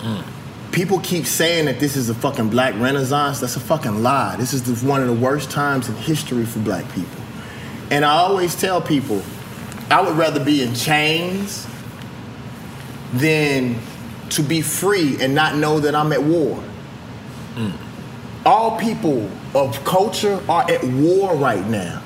Mm. 0.00 0.24
People 0.72 0.98
keep 0.98 1.24
saying 1.24 1.66
that 1.66 1.78
this 1.78 1.96
is 1.96 2.10
a 2.10 2.14
fucking 2.14 2.48
black 2.48 2.74
renaissance. 2.78 3.38
That's 3.38 3.54
a 3.56 3.60
fucking 3.60 4.02
lie. 4.02 4.34
This 4.36 4.52
is 4.52 4.62
the, 4.64 4.74
one 4.86 5.00
of 5.00 5.06
the 5.06 5.14
worst 5.14 5.50
times 5.50 5.88
in 5.88 5.94
history 5.94 6.44
for 6.44 6.58
black 6.58 6.84
people. 6.92 7.22
And 7.90 8.04
I 8.04 8.10
always 8.16 8.54
tell 8.60 8.82
people, 8.82 9.22
I 9.90 10.00
would 10.00 10.16
rather 10.16 10.44
be 10.44 10.62
in 10.62 10.74
chains 10.74 11.66
than 13.14 13.76
to 14.30 14.42
be 14.42 14.60
free 14.60 15.20
and 15.22 15.34
not 15.34 15.56
know 15.56 15.80
that 15.80 15.94
I'm 15.94 16.12
at 16.12 16.22
war. 16.22 16.62
All 18.44 18.78
people 18.78 19.30
of 19.54 19.82
culture 19.84 20.40
are 20.48 20.70
at 20.70 20.84
war 20.84 21.36
right 21.36 21.66
now. 21.66 22.02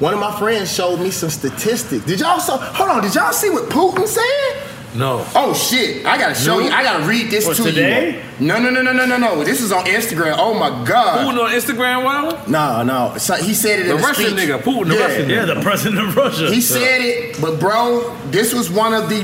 One 0.00 0.14
of 0.14 0.20
my 0.20 0.36
friends 0.38 0.74
showed 0.74 0.98
me 0.98 1.10
some 1.10 1.30
statistics. 1.30 2.04
Did 2.04 2.20
y'all 2.20 2.40
saw? 2.40 2.58
Hold 2.58 2.90
on. 2.90 3.02
Did 3.02 3.14
y'all 3.14 3.32
see 3.32 3.50
what 3.50 3.68
Putin 3.68 4.06
said? 4.06 4.71
No. 4.94 5.24
Oh 5.34 5.54
shit! 5.54 6.04
I 6.04 6.18
gotta 6.18 6.34
show 6.34 6.58
No? 6.58 6.64
you. 6.66 6.70
I 6.70 6.82
gotta 6.82 7.06
read 7.06 7.30
this 7.30 7.46
What, 7.46 7.56
to 7.56 7.62
today? 7.64 8.22
you. 8.40 8.46
No, 8.46 8.58
no, 8.60 8.68
no, 8.68 8.82
no, 8.82 8.92
no, 8.92 9.06
no, 9.06 9.16
no. 9.16 9.42
This 9.44 9.60
is 9.62 9.72
on 9.72 9.84
Instagram. 9.86 10.34
Oh 10.38 10.52
my 10.52 10.84
god. 10.86 11.26
Putin 11.26 11.42
on 11.44 11.50
Instagram, 11.50 12.04
wow. 12.04 12.44
No, 12.46 12.82
no. 12.82 13.16
So 13.18 13.34
he 13.36 13.54
said 13.54 13.78
it 13.80 13.86
in 13.86 13.88
The 13.88 13.94
a 13.94 14.06
Russian 14.06 14.36
speech. 14.36 14.48
nigga, 14.48 14.58
Putin, 14.60 14.88
the 14.88 14.96
Russian 14.98 15.30
Yeah, 15.30 15.44
the 15.46 15.60
president 15.62 16.06
of 16.08 16.14
Russia. 16.16 16.50
He 16.52 16.60
said 16.60 17.00
it, 17.00 17.40
but 17.40 17.58
bro, 17.58 18.14
this 18.26 18.52
was 18.52 18.68
one 18.70 18.92
of 18.92 19.08
the 19.08 19.22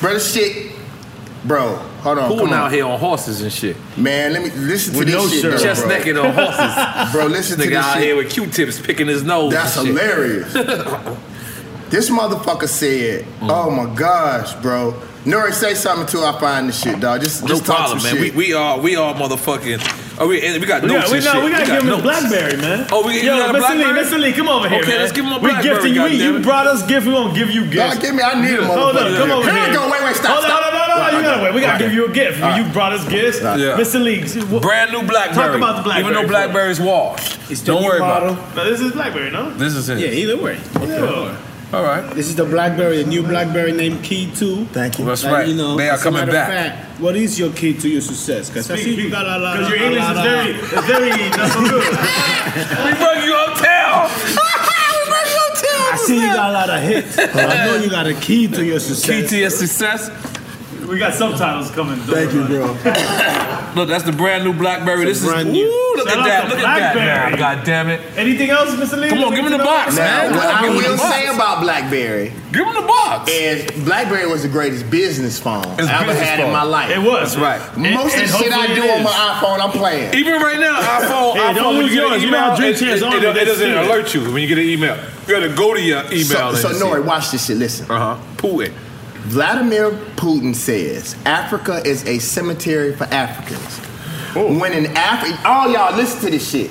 brother 0.00 0.20
shit. 0.20 0.72
Bro, 1.44 1.76
hold 2.02 2.18
on. 2.18 2.30
Putin 2.32 2.38
come 2.40 2.48
on. 2.48 2.54
out 2.54 2.72
here 2.72 2.84
on 2.84 2.98
horses 2.98 3.40
and 3.40 3.52
shit. 3.52 3.76
Man, 3.96 4.32
let 4.34 4.42
me 4.42 4.50
listen 4.50 4.92
to 4.94 4.98
With 4.98 5.08
this 5.08 5.16
no 5.16 5.28
shit. 5.28 5.40
shirt. 5.42 5.52
though, 5.58 5.62
Chest 5.62 5.82
bro. 5.86 5.96
naked 5.96 6.16
on 6.18 6.34
horses. 6.34 7.12
bro, 7.12 7.26
listen 7.26 7.56
This 7.58 7.66
to 7.68 7.72
nigga 7.72 7.76
this 7.76 7.84
out 7.86 7.94
shit. 7.94 8.02
here 8.02 8.16
with 8.16 8.30
Q-tips 8.30 8.80
picking 8.80 9.06
his 9.06 9.22
nose. 9.22 9.52
That's 9.52 9.76
and 9.78 9.86
shit. 9.86 9.96
hilarious. 9.96 10.52
this 11.90 12.10
motherfucker 12.10 12.68
said, 12.68 13.24
Mm. 13.40 13.50
"Oh 13.50 13.70
my 13.70 13.92
gosh, 13.94 14.52
bro." 14.54 14.94
Nori, 15.26 15.52
say 15.52 15.74
something 15.74 16.06
till 16.06 16.24
I 16.24 16.38
find 16.38 16.68
this 16.68 16.80
shit, 16.80 17.00
dog. 17.00 17.20
Just, 17.20 17.42
No 17.42 17.48
just 17.48 17.66
talk 17.66 17.76
problem, 17.78 17.98
some 17.98 18.12
man. 18.14 18.20
We, 18.22 18.28
shit. 18.28 18.36
we 18.36 18.54
are 18.54 18.78
we 18.78 18.94
are 18.94 19.12
motherfucking. 19.12 19.82
Oh, 20.18 20.28
we, 20.28 20.40
and 20.40 20.60
we 20.62 20.66
got 20.68 20.82
We 20.82 20.88
notes 20.88 21.02
got, 21.02 21.10
we, 21.10 21.16
and 21.18 21.24
no, 21.26 21.32
shit. 21.32 21.44
we 21.44 21.50
gotta 21.50 21.66
got 21.66 21.82
give 21.82 21.88
him 21.92 21.98
a. 21.98 22.02
Blackberry, 22.02 22.56
man. 22.58 22.86
Oh, 22.92 23.04
we- 23.04 23.14
you 23.18 23.22
Yo, 23.26 23.36
got 23.36 23.50
a 23.50 23.58
Mr. 23.58 23.74
Lee, 23.74 23.82
Blackberry? 23.82 24.04
Mr. 24.06 24.18
Lee, 24.22 24.32
come 24.32 24.48
over 24.48 24.68
here, 24.68 24.78
Okay, 24.80 24.88
man. 24.92 25.00
let's 25.00 25.12
give 25.12 25.24
him 25.26 25.32
a 25.32 25.38
We 25.38 25.50
Blackberry, 25.50 25.74
gifting 25.74 25.94
you. 25.94 26.00
goddammit. 26.02 26.18
You 26.38 26.38
brought 26.46 26.66
us 26.68 26.82
gifts. 26.86 27.06
We 27.06 27.12
gonna 27.12 27.34
give 27.34 27.50
you 27.50 27.66
gifts. 27.66 27.98
give 27.98 28.14
me. 28.14 28.22
I 28.22 28.40
need 28.40 28.54
a 28.56 28.64
Hold 28.64 28.96
up, 28.96 29.02
motherfucker. 29.02 29.16
come 29.18 29.30
over 29.32 29.50
Here 29.50 29.60
here. 29.60 29.68
we 29.68 29.74
go. 29.74 29.90
Wait, 29.90 30.02
wait, 30.04 30.14
stop, 30.16 30.26
Hold 30.30 30.44
on, 30.44 30.50
stop. 30.50 30.60
no, 30.62 30.78
no, 30.78 30.86
no, 30.86 31.10
no. 31.10 31.18
You 31.18 31.24
gotta 31.24 31.42
wait. 31.42 31.54
We 31.54 31.60
gotta 31.60 31.74
Okay. 31.74 31.84
give 31.84 31.92
you 31.92 32.06
a 32.06 32.10
gift. 32.12 32.40
All 32.42 32.48
right. 32.50 32.64
You 32.64 32.72
brought 32.72 32.92
us 32.92 33.04
gifts. 33.08 33.40
Yeah. 33.42 33.76
Mr. 33.76 33.98
Lee, 34.02 34.22
what- 34.46 34.62
Brand 34.62 34.92
new 34.92 35.02
BlackBerry. 35.02 35.34
Talk 35.48 35.56
about 35.56 35.76
the 35.78 35.82
BlackBerry. 35.82 36.00
Even 36.06 36.12
though 36.14 36.22
for 36.22 36.28
BlackBerry's 36.28 36.78
washed. 36.80 37.64
Don't 37.66 37.82
worry 37.82 37.98
about 37.98 38.30
it. 38.30 38.36
No, 38.54 38.64
this 38.70 38.80
is 38.80 38.92
BlackBerry, 38.92 39.30
no? 39.32 39.50
This 39.58 39.74
is 39.74 39.88
it. 39.88 39.98
Yeah, 39.98 40.06
either 40.08 40.36
way. 40.36 40.56
Yeah. 40.80 41.32
All 41.72 41.82
right. 41.82 42.08
This 42.14 42.28
is 42.28 42.36
the 42.36 42.44
BlackBerry, 42.44 43.02
the 43.02 43.08
new 43.08 43.22
BlackBerry 43.24 43.72
named 43.72 44.02
Key 44.04 44.30
2. 44.34 44.66
Thank 44.66 44.98
you. 44.98 45.04
That's 45.04 45.24
Like, 45.24 45.32
right. 45.32 45.48
You 45.48 45.54
know, 45.56 45.76
they 45.76 45.88
are 45.90 45.98
coming 45.98 46.24
back. 46.26 46.48
fact, 46.48 47.00
what 47.00 47.16
is 47.16 47.38
your 47.38 47.52
key 47.52 47.74
to 47.74 47.88
your 47.88 48.00
success? 48.00 48.48
Because 48.48 48.70
I 48.70 48.76
see 48.76 48.94
you 48.94 49.10
got 49.10 49.26
a 49.26 49.38
lot 49.38 49.58
Because 49.58 49.72
of. 49.72 49.78
your 49.78 49.86
English 49.86 50.04
is 50.04 50.20
very, 50.22 50.50
it's 50.54 50.86
very, 50.86 51.30
not 51.30 51.50
so 51.50 51.60
good. 51.60 51.90
we 52.86 52.92
brought 53.02 53.24
you 53.24 53.34
uptown. 53.34 54.10
we 54.14 54.34
brought 55.10 55.26
you 55.26 55.40
uptown. 55.50 55.92
I 55.92 56.02
see 56.06 56.14
you 56.20 56.26
got 56.32 56.50
a 56.50 56.52
lot 56.52 56.70
of 56.70 56.82
hits. 56.82 57.18
I 57.18 57.66
know 57.66 57.76
you 57.82 57.90
got 57.90 58.06
a 58.06 58.14
key 58.14 58.46
to 58.46 58.64
your 58.64 58.78
success. 58.78 59.06
Key 59.22 59.26
to 59.26 59.36
your 59.36 59.50
success. 59.50 60.08
We 60.88 60.98
got 60.98 61.14
subtitles 61.14 61.70
coming. 61.72 61.96
Thank 62.00 62.32
you, 62.32 62.44
bro. 62.46 62.66
Look, 63.76 63.88
that's 63.88 64.04
the 64.04 64.12
brand 64.16 64.44
new 64.44 64.52
BlackBerry. 64.54 65.06
It's 65.10 65.20
This 65.20 65.28
brand 65.28 65.48
is 65.48 65.52
new. 65.52 65.66
Ooh, 65.66 65.94
look 65.96 66.08
Shout 66.08 66.18
at 66.20 66.24
that. 66.24 66.40
to 66.42 66.48
Look 66.48 66.58
at 66.58 66.62
that 66.62 66.94
Blackberry. 66.94 67.30
now. 67.32 67.36
God 67.36 67.64
damn 67.66 67.88
it. 67.90 68.00
Anything 68.16 68.48
else, 68.50 68.70
Mr. 68.70 68.98
Lee? 68.98 69.08
Come 69.10 69.24
on, 69.24 69.34
give 69.34 69.44
him 69.44 69.52
the 69.52 69.58
box, 69.58 69.96
Now, 69.96 70.02
man. 70.04 70.30
what 70.32 70.40
Come 70.40 70.48
on, 70.48 70.54
I 70.54 70.62
give 70.62 70.70
him 70.76 70.82
the 70.82 70.88
will 70.88 70.98
say 70.98 71.26
about 71.26 71.60
BlackBerry 71.62 72.32
Give 72.52 72.66
him 72.66 72.74
the 72.74 72.86
box. 72.88 73.30
is 73.30 73.84
BlackBerry 73.84 74.26
was 74.26 74.42
the 74.44 74.48
greatest 74.48 74.88
business 74.90 75.38
phone 75.38 75.64
It's 75.78 75.88
I 75.88 75.96
ever 76.02 76.06
business 76.12 76.28
had 76.28 76.40
in 76.40 76.52
my 76.52 76.62
life. 76.62 76.90
It 76.90 77.00
was. 77.02 77.34
That's 77.34 77.36
right. 77.36 77.60
Most 77.76 78.14
And- 78.16 78.24
of 78.24 78.30
the 78.32 78.38
shit 78.38 78.52
I 78.52 78.74
do 78.74 78.82
on 78.88 79.02
my 79.02 79.10
iPhone, 79.10 79.60
I'm 79.60 79.72
playing. 79.72 80.14
Even 80.14 80.40
right 80.40 80.58
now, 80.58 80.80
iPhone, 80.80 81.34
Hey, 81.34 81.40
iPhone, 81.40 81.54
don't 81.56 81.74
lose 81.76 81.92
you 81.94 82.00
yours. 82.08 82.22
You 82.22 82.30
know 82.30 82.38
how 82.38 82.46
email, 82.56 82.56
Drink 82.56 82.80
it, 82.80 83.02
on 83.02 83.12
it, 83.12 83.16
it, 83.16 83.24
it 83.28 83.34
they 83.34 83.44
doesn't 83.44 83.66
see 83.66 83.72
alert 83.76 84.14
you 84.14 84.32
when 84.32 84.40
you 84.42 84.48
get 84.48 84.58
an 84.58 84.64
email. 84.64 84.96
You 85.26 85.34
gotta 85.34 85.48
go 85.54 85.74
to 85.74 85.80
your 85.82 86.04
email. 86.06 86.54
So, 86.56 86.72
so 86.72 86.72
Nori, 86.72 87.04
watch 87.04 87.30
this 87.30 87.44
shit. 87.46 87.58
Listen. 87.58 87.90
Uh-huh. 87.90 88.16
Putin. 88.36 88.72
Vladimir 89.26 89.90
Putin 90.14 90.54
says 90.54 91.16
Africa 91.24 91.82
is 91.84 92.04
a 92.06 92.20
cemetery 92.20 92.94
for 92.94 93.04
Africans. 93.04 93.80
Oh. 94.36 94.56
When 94.58 94.72
an 94.72 94.86
Af- 94.96 95.44
all 95.44 95.72
y'all 95.72 95.96
listen 95.96 96.20
to 96.20 96.30
this 96.30 96.48
shit. 96.48 96.70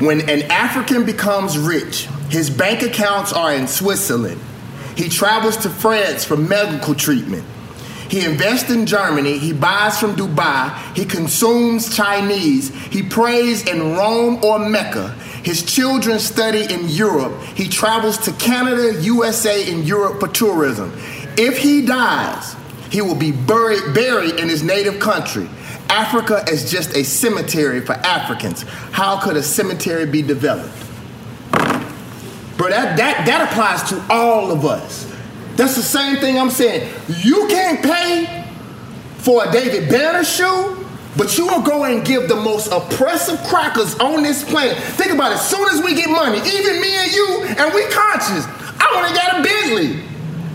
When 0.00 0.22
an 0.30 0.50
African 0.50 1.04
becomes 1.04 1.58
rich, 1.58 2.06
his 2.30 2.48
bank 2.48 2.82
accounts 2.82 3.34
are 3.34 3.52
in 3.52 3.66
Switzerland. 3.66 4.40
He 4.96 5.08
travels 5.10 5.58
to 5.58 5.68
France 5.68 6.24
for 6.24 6.36
medical 6.36 6.94
treatment. 6.94 7.44
He 8.08 8.24
invests 8.24 8.70
in 8.70 8.86
Germany. 8.86 9.36
He 9.36 9.52
buys 9.52 10.00
from 10.00 10.16
Dubai. 10.16 10.74
He 10.96 11.04
consumes 11.04 11.94
Chinese. 11.94 12.74
He 12.86 13.02
prays 13.02 13.68
in 13.68 13.96
Rome 13.96 14.42
or 14.42 14.58
Mecca. 14.58 15.10
His 15.42 15.62
children 15.62 16.18
study 16.18 16.72
in 16.72 16.88
Europe. 16.88 17.38
He 17.54 17.68
travels 17.68 18.16
to 18.18 18.32
Canada, 18.32 19.00
USA, 19.02 19.70
and 19.70 19.86
Europe 19.86 20.20
for 20.20 20.28
tourism. 20.28 20.90
If 21.38 21.58
he 21.58 21.86
dies, 21.86 22.56
he 22.90 23.00
will 23.00 23.14
be 23.14 23.30
buried, 23.30 23.94
buried 23.94 24.40
in 24.40 24.48
his 24.48 24.64
native 24.64 24.98
country. 24.98 25.48
Africa 25.88 26.44
is 26.50 26.68
just 26.68 26.96
a 26.96 27.04
cemetery 27.04 27.80
for 27.80 27.92
Africans. 27.92 28.62
How 28.90 29.20
could 29.20 29.36
a 29.36 29.42
cemetery 29.42 30.04
be 30.04 30.20
developed? 30.20 30.74
Bro, 32.56 32.70
that, 32.70 32.96
that, 32.96 33.24
that 33.24 33.52
applies 33.52 33.88
to 33.90 34.04
all 34.10 34.50
of 34.50 34.66
us. 34.66 35.06
That's 35.54 35.76
the 35.76 35.82
same 35.82 36.16
thing 36.16 36.38
I'm 36.38 36.50
saying. 36.50 36.92
You 37.20 37.46
can't 37.46 37.84
pay 37.84 38.44
for 39.18 39.48
a 39.48 39.52
David 39.52 39.88
Banner 39.88 40.24
shoe, 40.24 40.84
but 41.16 41.38
you 41.38 41.46
will 41.46 41.62
go 41.62 41.84
and 41.84 42.04
give 42.04 42.28
the 42.28 42.34
most 42.34 42.72
oppressive 42.72 43.38
crackers 43.44 43.96
on 44.00 44.24
this 44.24 44.42
planet. 44.42 44.76
Think 44.76 45.12
about 45.12 45.30
it. 45.30 45.36
As 45.36 45.48
soon 45.48 45.68
as 45.68 45.84
we 45.84 45.94
get 45.94 46.10
money, 46.10 46.38
even 46.38 46.80
me 46.80 46.94
and 46.94 47.12
you, 47.12 47.44
and 47.44 47.72
we 47.72 47.84
conscious, 47.90 48.44
I 48.80 48.90
want 48.94 49.08
to 49.08 49.14
get 49.14 49.38
a 49.38 49.42
Bentley. 49.42 50.07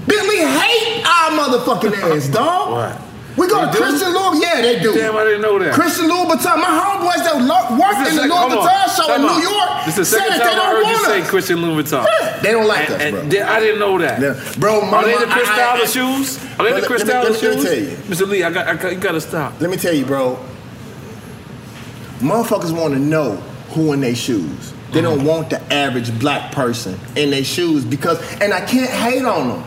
Bentley 0.08 0.38
hate 0.38 1.04
our 1.06 1.32
motherfucking 1.32 1.94
ass, 2.18 2.28
dog. 2.30 2.72
What? 2.72 3.02
We 3.36 3.48
go 3.48 3.66
They 3.66 3.72
to 3.72 3.72
do? 3.72 3.78
Christian 3.84 4.14
Louis, 4.14 4.42
yeah, 4.42 4.62
they 4.62 4.80
do. 4.80 4.94
Damn, 4.94 5.18
I 5.18 5.24
didn't 5.24 5.42
know 5.42 5.58
that. 5.58 5.74
Christian 5.74 6.06
Louboutin, 6.06 6.56
my 6.62 6.70
homeboys 6.70 7.24
that 7.26 7.34
work 7.74 7.98
in 8.08 8.16
the 8.16 8.22
sec- 8.22 8.30
hold 8.30 8.52
on. 8.52 8.60
Louboutin 8.62 8.96
show 8.96 9.16
in 9.16 9.22
New. 9.22 9.42
York 9.50 9.86
This 9.86 9.98
is 9.98 10.12
the 10.12 10.18
said 10.18 10.20
second 10.20 10.38
that 10.38 10.38
they 10.38 10.44
time 10.44 10.54
I 10.54 10.56
don't 10.56 10.76
heard 10.76 10.86
you 10.86 10.94
want 10.94 11.06
say 11.08 11.22
us. 11.24 11.30
Christian 11.32 11.58
Louboutin. 11.58 12.06
Yeah, 12.22 12.40
they 12.42 12.52
don't 12.52 12.68
like 12.68 12.86
And- 12.90 12.94
us, 12.94 13.02
and 13.02 13.12
bro. 13.16 13.30
they- 13.30 13.42
I 13.42 13.60
didn't 13.60 13.80
know 13.80 13.98
that. 13.98 14.22
Yeah, 14.22 14.54
bro, 14.60 14.82
my- 14.86 14.98
Are 14.98 15.06
they 15.06 15.18
the 15.18 15.26
Chris 15.26 15.50
Dollar 15.50 15.88
shoes? 15.88 16.38
Are 16.60 16.64
they 16.70 16.80
the 16.80 16.86
Chris 16.86 17.04
let 17.06 17.08
me- 17.08 17.14
Dollar 17.14 17.32
me- 17.32 17.42
let 17.42 17.58
me 17.58 17.64
tell 17.64 17.74
you. 17.74 17.98
Mr. 18.06 18.28
Lee, 18.28 18.44
I 18.44 18.52
got, 18.52 18.68
I 18.68 18.76
got, 18.76 18.92
you 18.92 18.98
gotta 19.00 19.22
stop. 19.22 19.54
Let 19.60 19.72
me 19.72 19.78
tell 19.78 19.94
you, 19.96 20.06
bro. 20.06 20.38
Motherfuckers 22.20 22.72
want 22.72 22.94
to 22.94 23.00
know 23.00 23.38
who 23.72 23.94
in 23.94 24.02
their 24.02 24.16
shoes. 24.16 24.74
They 24.92 25.02
Mm-hmm. 25.02 25.18
don't 25.18 25.24
want 25.26 25.50
the 25.50 25.74
average 25.74 26.18
black 26.20 26.52
person 26.52 27.00
in 27.16 27.32
their 27.32 27.44
shoes 27.44 27.84
because, 27.84 28.20
and 28.42 28.54
I 28.54 28.62
can't 28.62 28.92
hate 28.92 29.26
on 29.26 29.50
them 29.50 29.64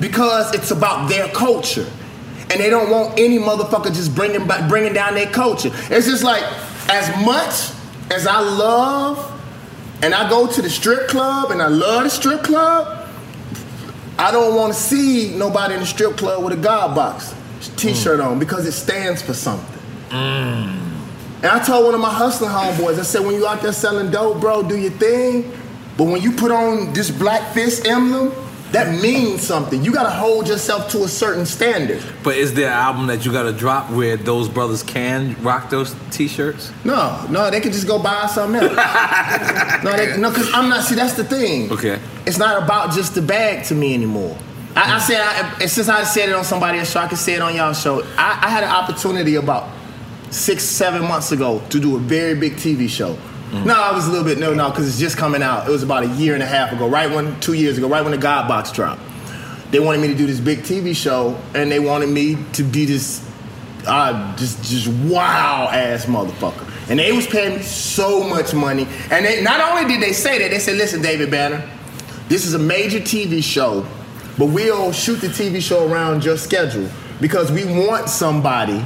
because 0.00 0.54
it's 0.54 0.70
about 0.70 1.08
their 1.08 1.28
culture, 1.28 1.86
and 2.50 2.60
they 2.60 2.70
don't 2.70 2.90
want 2.90 3.18
any 3.18 3.38
motherfucker 3.38 3.94
just 3.94 4.14
bringing 4.14 4.46
bringing 4.68 4.92
down 4.92 5.14
their 5.14 5.30
culture. 5.30 5.70
It's 5.90 6.06
just 6.06 6.24
like 6.24 6.42
as 6.88 7.08
much 7.24 7.72
as 8.10 8.26
I 8.26 8.40
love, 8.40 9.18
and 10.02 10.14
I 10.14 10.28
go 10.28 10.46
to 10.46 10.62
the 10.62 10.70
strip 10.70 11.08
club, 11.08 11.50
and 11.50 11.62
I 11.62 11.68
love 11.68 12.04
the 12.04 12.10
strip 12.10 12.42
club. 12.42 13.08
I 14.18 14.30
don't 14.30 14.54
want 14.54 14.74
to 14.74 14.78
see 14.78 15.34
nobody 15.36 15.74
in 15.74 15.80
the 15.80 15.86
strip 15.86 16.16
club 16.16 16.44
with 16.44 16.52
a 16.52 16.60
God 16.60 16.94
box 16.94 17.34
t-shirt 17.76 18.20
hmm. 18.20 18.26
on 18.26 18.38
because 18.38 18.66
it 18.66 18.72
stands 18.72 19.22
for 19.22 19.34
something. 19.34 19.80
Mm. 20.10 20.90
And 21.42 21.46
I 21.46 21.64
told 21.64 21.86
one 21.86 21.94
of 21.94 22.00
my 22.00 22.12
hustling 22.12 22.50
homeboys, 22.50 22.98
I 22.98 23.02
said, 23.02 23.24
when 23.24 23.34
you 23.34 23.46
out 23.46 23.62
there 23.62 23.72
selling 23.72 24.10
dope, 24.10 24.40
bro, 24.40 24.62
do 24.62 24.76
your 24.76 24.90
thing. 24.90 25.50
But 25.96 26.04
when 26.04 26.20
you 26.20 26.32
put 26.32 26.50
on 26.50 26.92
this 26.92 27.10
black 27.10 27.54
fist 27.54 27.86
emblem, 27.86 28.34
that 28.72 29.00
means 29.02 29.42
something. 29.42 29.82
You 29.82 29.92
gotta 29.92 30.10
hold 30.10 30.48
yourself 30.48 30.90
to 30.92 31.02
a 31.02 31.08
certain 31.08 31.44
standard. 31.44 32.02
But 32.22 32.36
is 32.36 32.54
there 32.54 32.68
an 32.68 32.72
album 32.72 33.06
that 33.08 33.24
you 33.24 33.32
gotta 33.32 33.52
drop 33.52 33.90
where 33.90 34.16
those 34.16 34.48
brothers 34.48 34.82
can 34.82 35.34
rock 35.42 35.70
those 35.70 35.94
t-shirts? 36.10 36.72
No, 36.84 37.26
no, 37.30 37.50
they 37.50 37.60
can 37.60 37.72
just 37.72 37.86
go 37.86 38.00
buy 38.00 38.26
something 38.26 38.62
else. 38.62 38.72
no, 39.84 39.96
they, 39.96 40.16
no, 40.18 40.30
cause 40.30 40.50
I'm 40.54 40.68
not. 40.68 40.84
See, 40.84 40.94
that's 40.94 41.14
the 41.14 41.24
thing. 41.24 41.70
Okay. 41.72 41.98
It's 42.26 42.38
not 42.38 42.62
about 42.62 42.92
just 42.92 43.14
the 43.14 43.22
bag 43.22 43.64
to 43.66 43.74
me 43.74 43.94
anymore. 43.94 44.36
I, 44.76 44.96
I 44.96 44.98
said, 45.00 45.20
I, 45.20 45.66
since 45.66 45.88
I 45.88 46.04
said 46.04 46.28
it 46.28 46.34
on 46.34 46.44
somebody 46.44 46.78
else's 46.78 46.92
show, 46.92 47.00
I 47.00 47.08
can 47.08 47.16
say 47.16 47.34
it 47.34 47.42
on 47.42 47.56
y'all 47.56 47.72
show. 47.72 48.02
I, 48.16 48.38
I 48.42 48.48
had 48.48 48.62
an 48.62 48.70
opportunity 48.70 49.34
about 49.34 49.68
six, 50.30 50.62
seven 50.62 51.02
months 51.02 51.32
ago 51.32 51.60
to 51.70 51.80
do 51.80 51.96
a 51.96 51.98
very 51.98 52.34
big 52.34 52.54
TV 52.54 52.88
show. 52.88 53.18
No, 53.52 53.74
I 53.74 53.92
was 53.92 54.06
a 54.06 54.10
little 54.10 54.24
bit 54.24 54.38
no, 54.38 54.54
no, 54.54 54.70
because 54.70 54.86
it's 54.86 54.98
just 54.98 55.16
coming 55.16 55.42
out. 55.42 55.66
It 55.68 55.70
was 55.70 55.82
about 55.82 56.04
a 56.04 56.08
year 56.08 56.34
and 56.34 56.42
a 56.42 56.46
half 56.46 56.72
ago, 56.72 56.88
right 56.88 57.10
when 57.10 57.38
two 57.40 57.54
years 57.54 57.78
ago, 57.78 57.88
right 57.88 58.02
when 58.02 58.12
the 58.12 58.18
God 58.18 58.46
Box 58.46 58.70
dropped. 58.70 59.02
They 59.72 59.80
wanted 59.80 60.00
me 60.00 60.08
to 60.08 60.14
do 60.14 60.26
this 60.26 60.38
big 60.40 60.60
TV 60.60 60.94
show, 60.94 61.36
and 61.54 61.70
they 61.70 61.80
wanted 61.80 62.10
me 62.10 62.36
to 62.54 62.62
be 62.62 62.84
this, 62.84 63.28
uh, 63.86 64.36
just 64.36 64.62
just 64.62 64.86
wow 65.10 65.68
ass 65.72 66.06
motherfucker. 66.06 66.66
And 66.88 66.98
they 66.98 67.10
was 67.12 67.26
paying 67.26 67.58
me 67.58 67.62
so 67.62 68.22
much 68.22 68.54
money. 68.54 68.86
And 69.10 69.24
they 69.24 69.42
not 69.42 69.60
only 69.60 69.92
did 69.92 70.00
they 70.00 70.12
say 70.12 70.38
that, 70.38 70.50
they 70.50 70.60
said, 70.60 70.76
"Listen, 70.76 71.02
David 71.02 71.30
Banner, 71.30 71.68
this 72.28 72.46
is 72.46 72.54
a 72.54 72.58
major 72.58 73.00
TV 73.00 73.42
show, 73.42 73.84
but 74.38 74.46
we'll 74.46 74.92
shoot 74.92 75.20
the 75.20 75.28
TV 75.28 75.60
show 75.60 75.90
around 75.90 76.24
your 76.24 76.36
schedule 76.36 76.88
because 77.20 77.50
we 77.50 77.64
want 77.64 78.08
somebody 78.08 78.84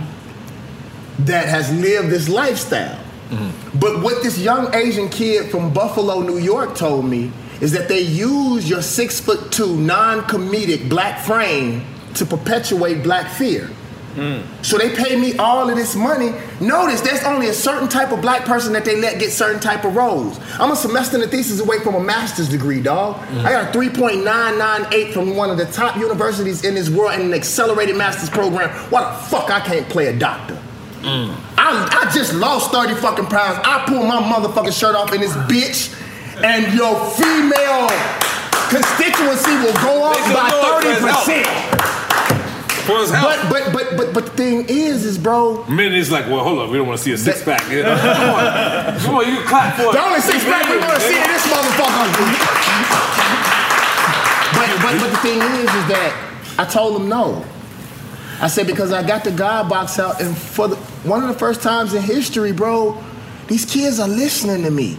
that 1.20 1.48
has 1.48 1.70
lived 1.74 2.08
this 2.08 2.30
lifestyle." 2.30 3.03
Mm-hmm. 3.36 3.78
But 3.78 4.02
what 4.02 4.22
this 4.22 4.38
young 4.38 4.74
Asian 4.74 5.08
kid 5.08 5.50
from 5.50 5.72
Buffalo, 5.72 6.20
New 6.20 6.38
York 6.38 6.76
told 6.76 7.04
me 7.04 7.32
is 7.60 7.72
that 7.72 7.88
they 7.88 8.00
use 8.00 8.68
your 8.68 8.82
six 8.82 9.20
foot 9.20 9.52
two 9.52 9.76
non-comedic 9.76 10.88
black 10.88 11.20
frame 11.20 11.84
to 12.14 12.26
perpetuate 12.26 13.02
black 13.02 13.30
fear. 13.30 13.70
Mm. 14.14 14.44
So 14.64 14.78
they 14.78 14.94
pay 14.94 15.16
me 15.16 15.36
all 15.38 15.68
of 15.68 15.76
this 15.76 15.96
money. 15.96 16.32
Notice 16.60 17.00
there's 17.00 17.24
only 17.24 17.48
a 17.48 17.52
certain 17.52 17.88
type 17.88 18.12
of 18.12 18.20
black 18.20 18.44
person 18.44 18.72
that 18.74 18.84
they 18.84 19.00
let 19.00 19.18
get 19.18 19.32
certain 19.32 19.60
type 19.60 19.84
of 19.84 19.96
roles. 19.96 20.38
I'm 20.60 20.70
a 20.70 20.76
semester 20.76 21.16
and 21.16 21.24
a 21.24 21.28
thesis 21.28 21.60
away 21.60 21.80
from 21.80 21.96
a 21.96 22.00
master's 22.00 22.48
degree, 22.48 22.80
dog. 22.80 23.16
Mm. 23.16 23.44
I 23.44 23.50
got 23.50 23.74
a 23.74 23.78
3.998 23.78 25.12
from 25.12 25.36
one 25.36 25.50
of 25.50 25.56
the 25.56 25.66
top 25.66 25.96
universities 25.96 26.64
in 26.64 26.74
this 26.74 26.88
world 26.88 27.18
in 27.18 27.26
an 27.26 27.34
accelerated 27.34 27.96
master's 27.96 28.30
program. 28.30 28.70
Why 28.90 29.02
the 29.02 29.18
fuck 29.26 29.50
I 29.50 29.60
can't 29.60 29.88
play 29.88 30.06
a 30.06 30.16
doctor? 30.16 30.60
Mm. 31.04 31.36
I, 31.58 32.08
I 32.08 32.10
just 32.14 32.32
lost 32.32 32.72
30 32.72 32.94
fucking 32.94 33.26
pounds. 33.26 33.60
I 33.62 33.84
pulled 33.86 34.08
my 34.08 34.22
motherfucking 34.24 34.72
shirt 34.72 34.96
off 34.96 35.12
in 35.12 35.20
this 35.20 35.34
bitch, 35.44 35.92
and 36.40 36.72
your 36.72 36.96
female 37.12 37.92
constituency 38.72 39.52
will 39.60 39.76
go 39.84 40.08
up 40.08 40.16
by 40.32 40.48
go 40.48 40.60
up 40.64 40.82
for 40.82 40.88
his 40.88 41.04
30%. 41.04 41.44
For 42.88 42.98
his. 43.00 43.10
But 43.12 43.48
but 43.50 43.72
but 43.72 43.96
but 43.96 44.14
but 44.14 44.24
the 44.24 44.32
thing 44.32 44.64
is, 44.68 45.04
is 45.04 45.18
bro. 45.18 45.64
Men 45.68 45.92
is 45.92 46.10
like, 46.10 46.26
well, 46.26 46.42
hold 46.42 46.58
on, 46.58 46.70
we 46.70 46.78
don't 46.78 46.86
want 46.88 46.98
to 46.98 47.04
see 47.04 47.12
a 47.12 47.18
six 47.18 47.44
pack. 47.44 47.60
Come 47.60 47.84
on, 47.84 48.98
come 49.00 49.14
on, 49.16 49.28
you 49.28 49.40
clap 49.44 49.76
for 49.76 49.88
it. 49.88 49.92
The 49.92 50.02
only 50.02 50.20
six 50.20 50.42
pack 50.44 50.68
we 50.68 50.78
want 50.78 50.94
to 50.94 51.00
see 51.00 51.16
in 51.20 51.28
this 51.28 51.44
motherfucker. 51.52 52.08
but 54.56 54.68
but 54.80 55.00
but 55.00 55.10
the 55.12 55.20
thing 55.20 55.38
is, 55.60 55.68
is 55.68 55.86
that 55.92 56.12
I 56.58 56.64
told 56.64 56.96
him 57.00 57.08
no. 57.08 57.44
I 58.40 58.48
said 58.48 58.66
because 58.66 58.92
I 58.92 59.06
got 59.06 59.24
the 59.24 59.30
God 59.30 59.68
box 59.68 59.98
out, 59.98 60.20
and 60.20 60.36
for 60.36 60.68
the, 60.68 60.76
one 61.04 61.22
of 61.22 61.28
the 61.28 61.38
first 61.38 61.62
times 61.62 61.94
in 61.94 62.02
history, 62.02 62.52
bro, 62.52 63.02
these 63.46 63.64
kids 63.64 64.00
are 64.00 64.08
listening 64.08 64.62
to 64.64 64.70
me. 64.70 64.96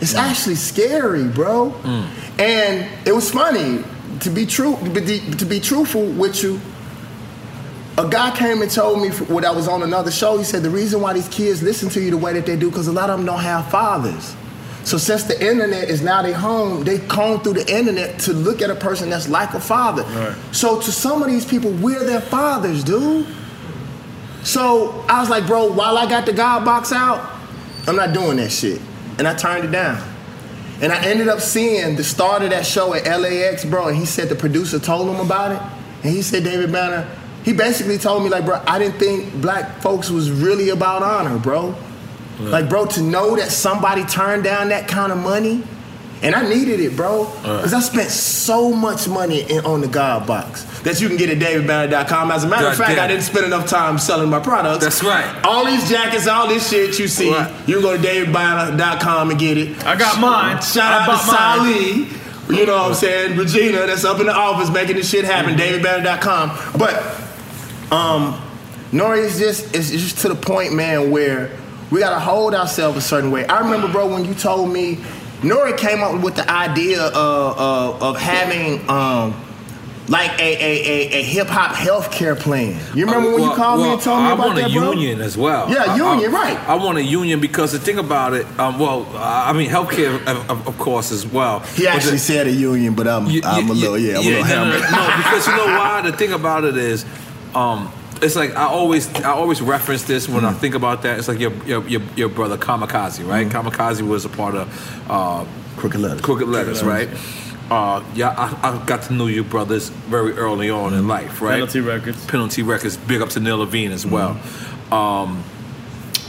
It's 0.00 0.14
mm. 0.14 0.18
actually 0.18 0.54
scary, 0.54 1.26
bro. 1.28 1.70
Mm. 1.82 2.40
And 2.40 3.06
it 3.06 3.12
was 3.12 3.30
funny 3.30 3.82
to 4.20 4.30
be 4.30 4.46
true. 4.46 4.76
To 4.76 4.90
be, 5.00 5.18
to 5.36 5.44
be 5.44 5.60
truthful 5.60 6.06
with 6.06 6.42
you, 6.42 6.60
a 7.98 8.08
guy 8.08 8.34
came 8.36 8.62
and 8.62 8.70
told 8.70 9.02
me 9.02 9.08
when 9.10 9.44
I 9.44 9.50
was 9.50 9.66
on 9.66 9.82
another 9.82 10.12
show. 10.12 10.38
He 10.38 10.44
said 10.44 10.62
the 10.62 10.70
reason 10.70 11.00
why 11.00 11.12
these 11.14 11.28
kids 11.28 11.62
listen 11.62 11.88
to 11.90 12.00
you 12.00 12.12
the 12.12 12.16
way 12.16 12.32
that 12.34 12.46
they 12.46 12.56
do 12.56 12.70
because 12.70 12.86
a 12.86 12.92
lot 12.92 13.10
of 13.10 13.18
them 13.18 13.26
don't 13.26 13.40
have 13.40 13.68
fathers. 13.70 14.36
So 14.84 14.96
since 14.96 15.24
the 15.24 15.38
internet 15.44 15.90
is 15.90 16.00
now 16.00 16.22
their 16.22 16.32
home, 16.32 16.84
they 16.84 16.98
comb 16.98 17.40
through 17.40 17.54
the 17.54 17.76
internet 17.76 18.20
to 18.20 18.32
look 18.32 18.62
at 18.62 18.70
a 18.70 18.74
person 18.74 19.10
that's 19.10 19.28
like 19.28 19.52
a 19.52 19.60
father. 19.60 20.04
So 20.52 20.80
to 20.80 20.92
some 20.92 21.22
of 21.22 21.28
these 21.28 21.44
people, 21.44 21.72
we're 21.72 22.04
their 22.04 22.20
fathers, 22.20 22.84
dude. 22.84 23.26
So 24.44 25.04
I 25.08 25.20
was 25.20 25.28
like, 25.28 25.46
bro, 25.46 25.72
while 25.72 25.98
I 25.98 26.08
got 26.08 26.26
the 26.26 26.32
God 26.32 26.64
box 26.64 26.92
out, 26.92 27.38
I'm 27.86 27.96
not 27.96 28.12
doing 28.12 28.36
that 28.38 28.50
shit. 28.50 28.80
And 29.18 29.26
I 29.26 29.34
turned 29.34 29.64
it 29.64 29.72
down. 29.72 30.02
And 30.80 30.92
I 30.92 31.04
ended 31.04 31.28
up 31.28 31.40
seeing 31.40 31.96
the 31.96 32.04
start 32.04 32.42
of 32.42 32.50
that 32.50 32.64
show 32.64 32.94
at 32.94 33.04
LAX, 33.04 33.64
bro. 33.64 33.88
And 33.88 33.96
he 33.96 34.04
said 34.04 34.28
the 34.28 34.36
producer 34.36 34.78
told 34.78 35.08
him 35.08 35.24
about 35.24 35.52
it. 35.52 35.60
And 36.04 36.14
he 36.14 36.22
said, 36.22 36.44
David 36.44 36.70
Banner, 36.70 37.08
he 37.44 37.52
basically 37.52 37.98
told 37.98 38.22
me, 38.22 38.28
like, 38.28 38.44
bro, 38.44 38.62
I 38.66 38.78
didn't 38.78 38.98
think 38.98 39.34
black 39.40 39.80
folks 39.80 40.10
was 40.10 40.30
really 40.30 40.68
about 40.68 41.02
honor, 41.02 41.38
bro. 41.38 41.74
Like, 42.38 42.68
bro, 42.68 42.86
to 42.86 43.02
know 43.02 43.34
that 43.34 43.50
somebody 43.50 44.04
turned 44.04 44.44
down 44.44 44.68
that 44.68 44.86
kind 44.86 45.10
of 45.10 45.18
money, 45.18 45.64
and 46.22 46.34
I 46.34 46.48
needed 46.48 46.80
it, 46.80 46.96
bro, 46.96 47.24
because 47.42 47.72
I 47.72 47.80
spent 47.80 48.10
so 48.10 48.72
much 48.72 49.08
money 49.08 49.42
in, 49.42 49.64
on 49.64 49.80
the 49.80 49.88
God 49.88 50.26
box 50.26 50.64
that 50.80 51.00
you 51.00 51.08
can 51.08 51.16
get 51.16 51.30
at 51.30 51.38
davidbanner.com. 51.38 52.30
As 52.30 52.44
a 52.44 52.48
matter 52.48 52.66
of 52.66 52.76
fact, 52.76 52.96
damn. 52.96 53.04
I 53.04 53.08
didn't 53.08 53.22
spend 53.22 53.46
enough 53.46 53.68
time 53.68 53.98
selling 53.98 54.28
my 54.28 54.40
products. 54.40 54.82
That's 54.82 55.02
right. 55.02 55.44
All 55.44 55.64
these 55.64 55.88
jackets, 55.88 56.26
all 56.26 56.48
this 56.48 56.68
shit 56.68 56.98
you 56.98 57.08
see, 57.08 57.28
you 57.28 57.74
can 57.74 57.82
go 57.82 57.96
to 57.96 58.02
davidbanner.com 58.02 59.30
and 59.30 59.38
get 59.38 59.58
it. 59.58 59.84
I 59.84 59.96
got 59.96 60.20
mine. 60.20 60.60
Shout 60.62 60.92
I 60.92 61.02
out 61.02 61.20
to 61.20 61.26
mine. 61.26 62.06
Sally. 62.06 62.18
You 62.50 62.64
know 62.64 62.78
what 62.78 62.88
I'm 62.88 62.94
saying? 62.94 63.36
Regina, 63.36 63.86
that's 63.86 64.04
up 64.04 64.20
in 64.20 64.26
the 64.26 64.34
office 64.34 64.70
making 64.70 64.96
this 64.96 65.10
shit 65.10 65.26
happen. 65.26 65.54
DavidBanner.com. 65.54 66.78
But 66.78 66.94
um, 67.92 68.40
Nori 68.90 69.18
is 69.18 69.38
just 69.38 69.74
it's 69.74 69.90
just 69.90 70.18
to 70.20 70.28
the 70.28 70.34
point, 70.34 70.72
man, 70.72 71.10
where 71.10 71.50
we 71.90 72.00
gotta 72.00 72.18
hold 72.18 72.54
ourselves 72.54 72.96
a 72.96 73.02
certain 73.02 73.30
way. 73.30 73.46
I 73.46 73.60
remember, 73.60 73.88
bro, 73.88 74.06
when 74.08 74.24
you 74.24 74.34
told 74.34 74.72
me 74.72 74.98
Nori 75.42 75.76
came 75.76 76.02
up 76.02 76.20
with 76.22 76.34
the 76.36 76.50
idea 76.50 77.02
of 77.02 77.58
of, 77.58 78.02
of 78.02 78.16
having 78.18 78.88
um 78.90 79.34
like 80.08 80.30
a 80.40 80.42
a, 80.42 80.72
a, 80.88 81.20
a 81.20 81.22
hip 81.22 81.46
hop 81.48 81.76
healthcare 81.76 82.36
plan. 82.36 82.80
You 82.96 83.04
remember 83.04 83.30
when 83.30 83.42
you 83.42 83.48
Well- 83.48 83.56
called 83.56 83.82
me 83.82 83.92
and 83.92 84.00
told 84.00 84.20
me 84.22 84.28
I 84.30 84.32
about 84.32 84.46
want 84.46 84.56
that, 84.58 84.70
a 84.70 84.72
bro? 84.74 84.92
union 84.92 85.20
as 85.20 85.36
well. 85.36 85.68
Yeah, 85.70 85.84
I- 85.84 85.96
union, 85.96 86.34
I, 86.34 86.38
right. 86.54 86.68
I 86.68 86.74
want 86.76 86.96
a 86.98 87.02
union 87.04 87.40
because 87.40 87.72
the 87.72 87.78
thing 87.78 87.98
about 87.98 88.32
it, 88.32 88.46
um, 88.58 88.78
well, 88.78 89.06
I 89.16 89.52
mean, 89.52 89.68
healthcare, 89.70 90.16
of, 90.26 90.66
of- 90.66 90.78
course, 90.78 91.12
as 91.12 91.26
well. 91.26 91.60
He 91.60 91.86
actually 91.86 92.12
the- 92.12 92.18
said 92.18 92.46
a 92.46 92.50
union, 92.52 92.94
but 92.94 93.06
I'm 93.06 93.26
I'm 93.44 93.68
a 93.70 93.74
little 93.74 93.98
yeah, 93.98 94.16
I'm 94.18 94.26
a 94.26 94.30
little 94.30 94.44
no, 94.44 94.64
no, 94.64 94.78
no, 94.80 95.16
because 95.18 95.46
you 95.46 95.56
know 95.56 95.66
why? 95.78 96.00
The 96.02 96.16
thing 96.16 96.32
about 96.32 96.64
it 96.64 96.76
is, 96.78 97.04
um, 97.54 97.92
it's 98.22 98.36
like 98.36 98.54
I 98.56 98.64
always 98.66 99.12
I 99.16 99.30
always 99.30 99.60
reference 99.60 100.04
this 100.04 100.28
when 100.28 100.44
I 100.44 100.52
think 100.52 100.74
about 100.74 101.02
that. 101.02 101.18
It's 101.18 101.28
like 101.28 101.38
your 101.38 101.52
your 101.64 101.86
your, 101.88 102.02
your 102.16 102.28
brother 102.28 102.56
Kamikaze, 102.56 103.26
right? 103.26 103.46
Kamikaze 103.46 104.02
was 104.02 104.24
a 104.24 104.28
part 104.28 104.54
of 104.54 105.10
uh, 105.10 105.44
Crooked 105.76 106.00
Lettaz. 106.00 106.22
Crooked 106.22 106.48
Lettaz, 106.48 106.82
Crooked 106.82 106.86
right? 106.86 107.08
Uh, 107.70 108.02
yeah, 108.14 108.30
I, 108.30 108.70
I 108.70 108.86
got 108.86 109.02
to 109.02 109.12
know 109.12 109.26
your 109.26 109.44
brothers 109.44 109.90
very 109.90 110.32
early 110.32 110.70
on 110.70 110.94
in 110.94 111.06
life, 111.06 111.42
right? 111.42 111.54
Penalty 111.54 111.80
Records. 111.80 112.26
Penalty 112.26 112.62
Records. 112.62 112.96
Big 112.96 113.20
up 113.20 113.28
to 113.30 113.40
Neil 113.40 113.58
Levine 113.58 113.92
as 113.92 114.06
well. 114.06 114.40
Um, 114.90 115.44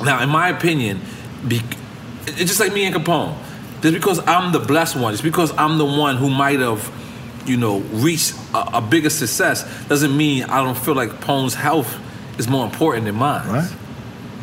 now, 0.03 0.21
in 0.21 0.29
my 0.29 0.49
opinion, 0.49 0.99
be, 1.47 1.61
it's 2.27 2.39
just 2.39 2.59
like 2.59 2.73
me 2.73 2.85
and 2.85 2.93
Capone. 2.93 3.37
Just 3.81 3.93
because 3.93 4.19
I'm 4.27 4.51
the 4.51 4.59
blessed 4.59 4.97
one, 4.97 5.13
just 5.13 5.23
because 5.23 5.53
I'm 5.57 5.77
the 5.77 5.85
one 5.85 6.17
who 6.17 6.29
might 6.29 6.59
have, 6.59 6.91
you 7.45 7.57
know, 7.57 7.79
reach 7.79 8.33
a, 8.53 8.77
a 8.77 8.81
bigger 8.81 9.09
success, 9.09 9.63
doesn't 9.87 10.15
mean 10.15 10.43
I 10.43 10.63
don't 10.63 10.77
feel 10.77 10.95
like 10.95 11.09
Capone's 11.09 11.55
health 11.55 11.97
is 12.39 12.47
more 12.47 12.65
important 12.65 13.05
than 13.05 13.15
mine. 13.15 13.47
Right. 13.47 13.71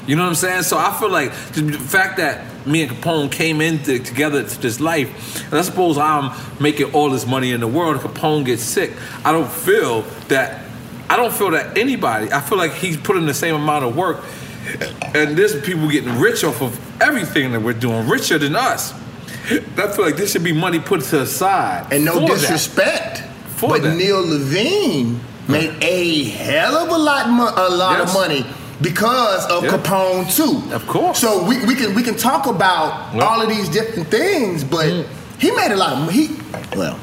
You 0.06 0.14
know 0.14 0.22
what 0.22 0.28
I'm 0.28 0.34
saying? 0.36 0.62
So 0.62 0.78
I 0.78 0.96
feel 0.98 1.10
like 1.10 1.32
the 1.52 1.72
fact 1.72 2.18
that 2.18 2.66
me 2.66 2.82
and 2.82 2.92
Capone 2.92 3.30
came 3.30 3.60
in 3.60 3.82
to- 3.84 3.98
together 3.98 4.42
to 4.44 4.60
this 4.60 4.80
life, 4.80 5.44
and 5.46 5.54
I 5.54 5.62
suppose 5.62 5.98
I'm 5.98 6.32
making 6.60 6.92
all 6.92 7.10
this 7.10 7.26
money 7.26 7.52
in 7.52 7.60
the 7.60 7.66
world, 7.66 7.96
Capone 7.96 8.44
gets 8.44 8.62
sick. 8.62 8.92
I 9.24 9.32
don't 9.32 9.50
feel 9.50 10.02
that. 10.28 10.62
I 11.08 11.16
don't 11.16 11.32
feel 11.32 11.52
that 11.52 11.78
anybody. 11.78 12.32
I 12.32 12.40
feel 12.40 12.58
like 12.58 12.72
he's 12.72 12.96
putting 12.96 13.26
the 13.26 13.34
same 13.34 13.54
amount 13.54 13.84
of 13.84 13.96
work, 13.96 14.24
and 15.14 15.36
there's 15.36 15.60
people 15.62 15.88
getting 15.88 16.18
rich 16.18 16.42
off 16.44 16.60
of 16.62 17.00
everything 17.00 17.52
that 17.52 17.62
we're 17.62 17.72
doing, 17.72 18.08
richer 18.08 18.38
than 18.38 18.56
us. 18.56 18.92
I 19.76 19.92
feel 19.92 20.04
like 20.04 20.16
there 20.16 20.26
should 20.26 20.44
be 20.44 20.52
money 20.52 20.80
put 20.80 21.02
to 21.02 21.18
the 21.18 21.26
side. 21.26 21.92
And 21.92 22.04
no 22.04 22.26
disrespect, 22.26 23.22
For 23.56 23.68
but 23.70 23.82
that. 23.82 23.96
Neil 23.96 24.20
Levine 24.26 25.20
made 25.48 25.74
a 25.82 26.24
hell 26.24 26.76
of 26.76 26.88
a 26.88 26.98
lot, 26.98 27.28
mo- 27.30 27.52
a 27.56 27.68
lot 27.70 27.98
Yes. 27.98 28.08
of 28.08 28.14
money 28.14 28.46
because 28.82 29.46
of 29.46 29.64
Yeah. 29.64 29.70
Capone 29.70 30.34
too. 30.34 30.62
Of 30.74 30.86
course. 30.86 31.18
So 31.20 31.44
we, 31.44 31.64
we 31.64 31.74
can 31.74 31.94
we 31.94 32.02
can 32.02 32.16
talk 32.16 32.46
about 32.46 33.14
Yeah. 33.14 33.22
all 33.24 33.40
of 33.40 33.48
these 33.48 33.68
different 33.68 34.08
things, 34.10 34.64
but 34.64 35.06
he 35.38 35.50
made 35.52 35.70
a 35.72 35.76
lot 35.76 35.92
of 35.92 36.10
he. 36.10 36.30
Well, 36.76 36.98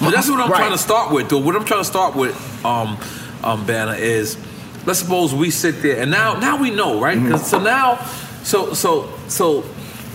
But 0.00 0.10
that's 0.10 0.28
what 0.28 0.40
I'm 0.40 0.50
Right. 0.50 0.58
trying 0.58 0.72
to 0.72 0.78
start 0.78 1.10
with, 1.12 1.28
though. 1.30 1.38
What 1.38 1.56
I'm 1.56 1.64
trying 1.64 1.80
to 1.80 1.84
start 1.96 2.14
with, 2.16 2.34
um, 2.64 2.98
um, 3.44 3.64
Banner, 3.64 3.94
is 3.94 4.36
let's 4.84 4.98
suppose 4.98 5.32
we 5.34 5.50
sit 5.50 5.80
there 5.82 6.00
and 6.02 6.10
now, 6.10 6.34
now 6.34 6.56
we 6.56 6.70
know, 6.70 7.00
right? 7.00 7.18
'Cause- 7.30 7.48
so 7.48 7.58
now, 7.58 7.98
so, 8.42 8.74
so, 8.74 9.08
so, 9.28 9.64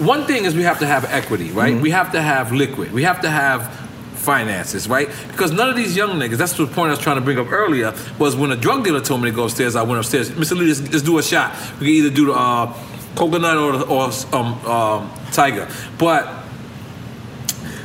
one 0.01 0.25
thing 0.25 0.45
is 0.45 0.55
we 0.55 0.63
have 0.63 0.79
to 0.79 0.87
have 0.87 1.05
equity, 1.05 1.51
right? 1.51 1.79
We 1.79 1.91
have 1.91 2.11
to 2.13 2.21
have 2.21 2.51
liquid. 2.51 2.91
We 2.91 3.03
have 3.03 3.21
to 3.21 3.29
have 3.29 3.73
finances, 4.15 4.87
right? 4.87 5.09
Because 5.27 5.51
none 5.51 5.69
of 5.69 5.75
these 5.75 5.95
young 5.95 6.19
niggas. 6.19 6.37
That's 6.37 6.53
the 6.53 6.65
point 6.65 6.87
I 6.87 6.91
was 6.91 6.99
trying 6.99 7.17
to 7.17 7.21
bring 7.21 7.39
up 7.39 7.51
earlier. 7.51 7.93
Was 8.17 8.35
when 8.35 8.51
a 8.51 8.55
drug 8.55 8.83
dealer 8.83 9.01
told 9.01 9.21
me 9.21 9.29
to 9.29 9.35
go 9.35 9.45
upstairs, 9.45 9.75
I 9.75 9.83
went 9.83 9.99
upstairs. 9.99 10.29
Mr. 10.31 10.57
Lee, 10.57 10.67
let's, 10.67 10.81
let's 10.81 11.01
do 11.03 11.17
a 11.17 11.23
shot. 11.23 11.55
We 11.79 11.87
can 11.87 11.87
either 11.87 12.09
do 12.09 12.25
the 12.27 12.33
uh, 12.33 12.73
coconut 13.15 13.57
or 13.57 13.73
or 13.89 14.11
um, 14.33 14.65
um, 14.65 15.11
tiger, 15.31 15.67
but. 15.97 16.39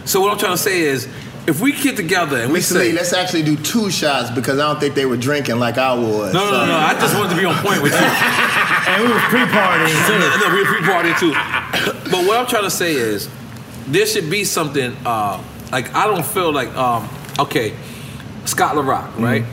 So 0.04 0.20
what 0.20 0.30
I'm 0.30 0.38
trying 0.38 0.52
to 0.52 0.58
say 0.58 0.82
is, 0.82 1.08
if 1.46 1.60
we 1.60 1.72
get 1.72 1.96
together 1.96 2.38
and 2.38 2.52
we 2.52 2.58
Mr. 2.58 2.72
say, 2.72 2.88
Lee, 2.88 2.92
let's 2.92 3.12
actually 3.12 3.42
do 3.42 3.56
two 3.56 3.90
shots 3.90 4.30
because 4.30 4.58
I 4.58 4.70
don't 4.70 4.80
think 4.80 4.94
they 4.94 5.06
were 5.06 5.16
drinking 5.16 5.58
like 5.58 5.78
I 5.78 5.94
was. 5.94 6.34
no, 6.34 6.44
no, 6.44 6.50
no, 6.50 6.66
no, 6.66 6.76
I 6.76 6.94
just 6.94 7.14
wanted 7.14 7.30
to 7.34 7.40
be 7.40 7.44
on 7.44 7.54
point 7.56 7.82
with 7.82 7.92
you. 7.92 7.98
And 8.88 9.02
we 9.02 9.12
were 9.12 9.18
pre-partying 9.18 10.06
too. 10.06 10.46
no, 10.46 10.54
we 10.54 10.62
were 10.62 10.68
pre-partying 10.68 11.18
too. 11.18 11.32
But 12.10 12.24
what 12.24 12.38
I'm 12.38 12.46
trying 12.46 12.62
to 12.62 12.70
say 12.70 12.92
is, 12.92 13.28
there 13.88 14.06
should 14.06 14.30
be 14.30 14.44
something. 14.44 14.96
Uh, 15.04 15.42
like 15.72 15.92
I 15.94 16.06
don't 16.06 16.24
feel 16.24 16.52
like, 16.52 16.74
um, 16.76 17.08
okay, 17.38 17.74
Scott 18.44 18.76
La 18.76 18.82
Rock, 18.82 19.18
right? 19.18 19.44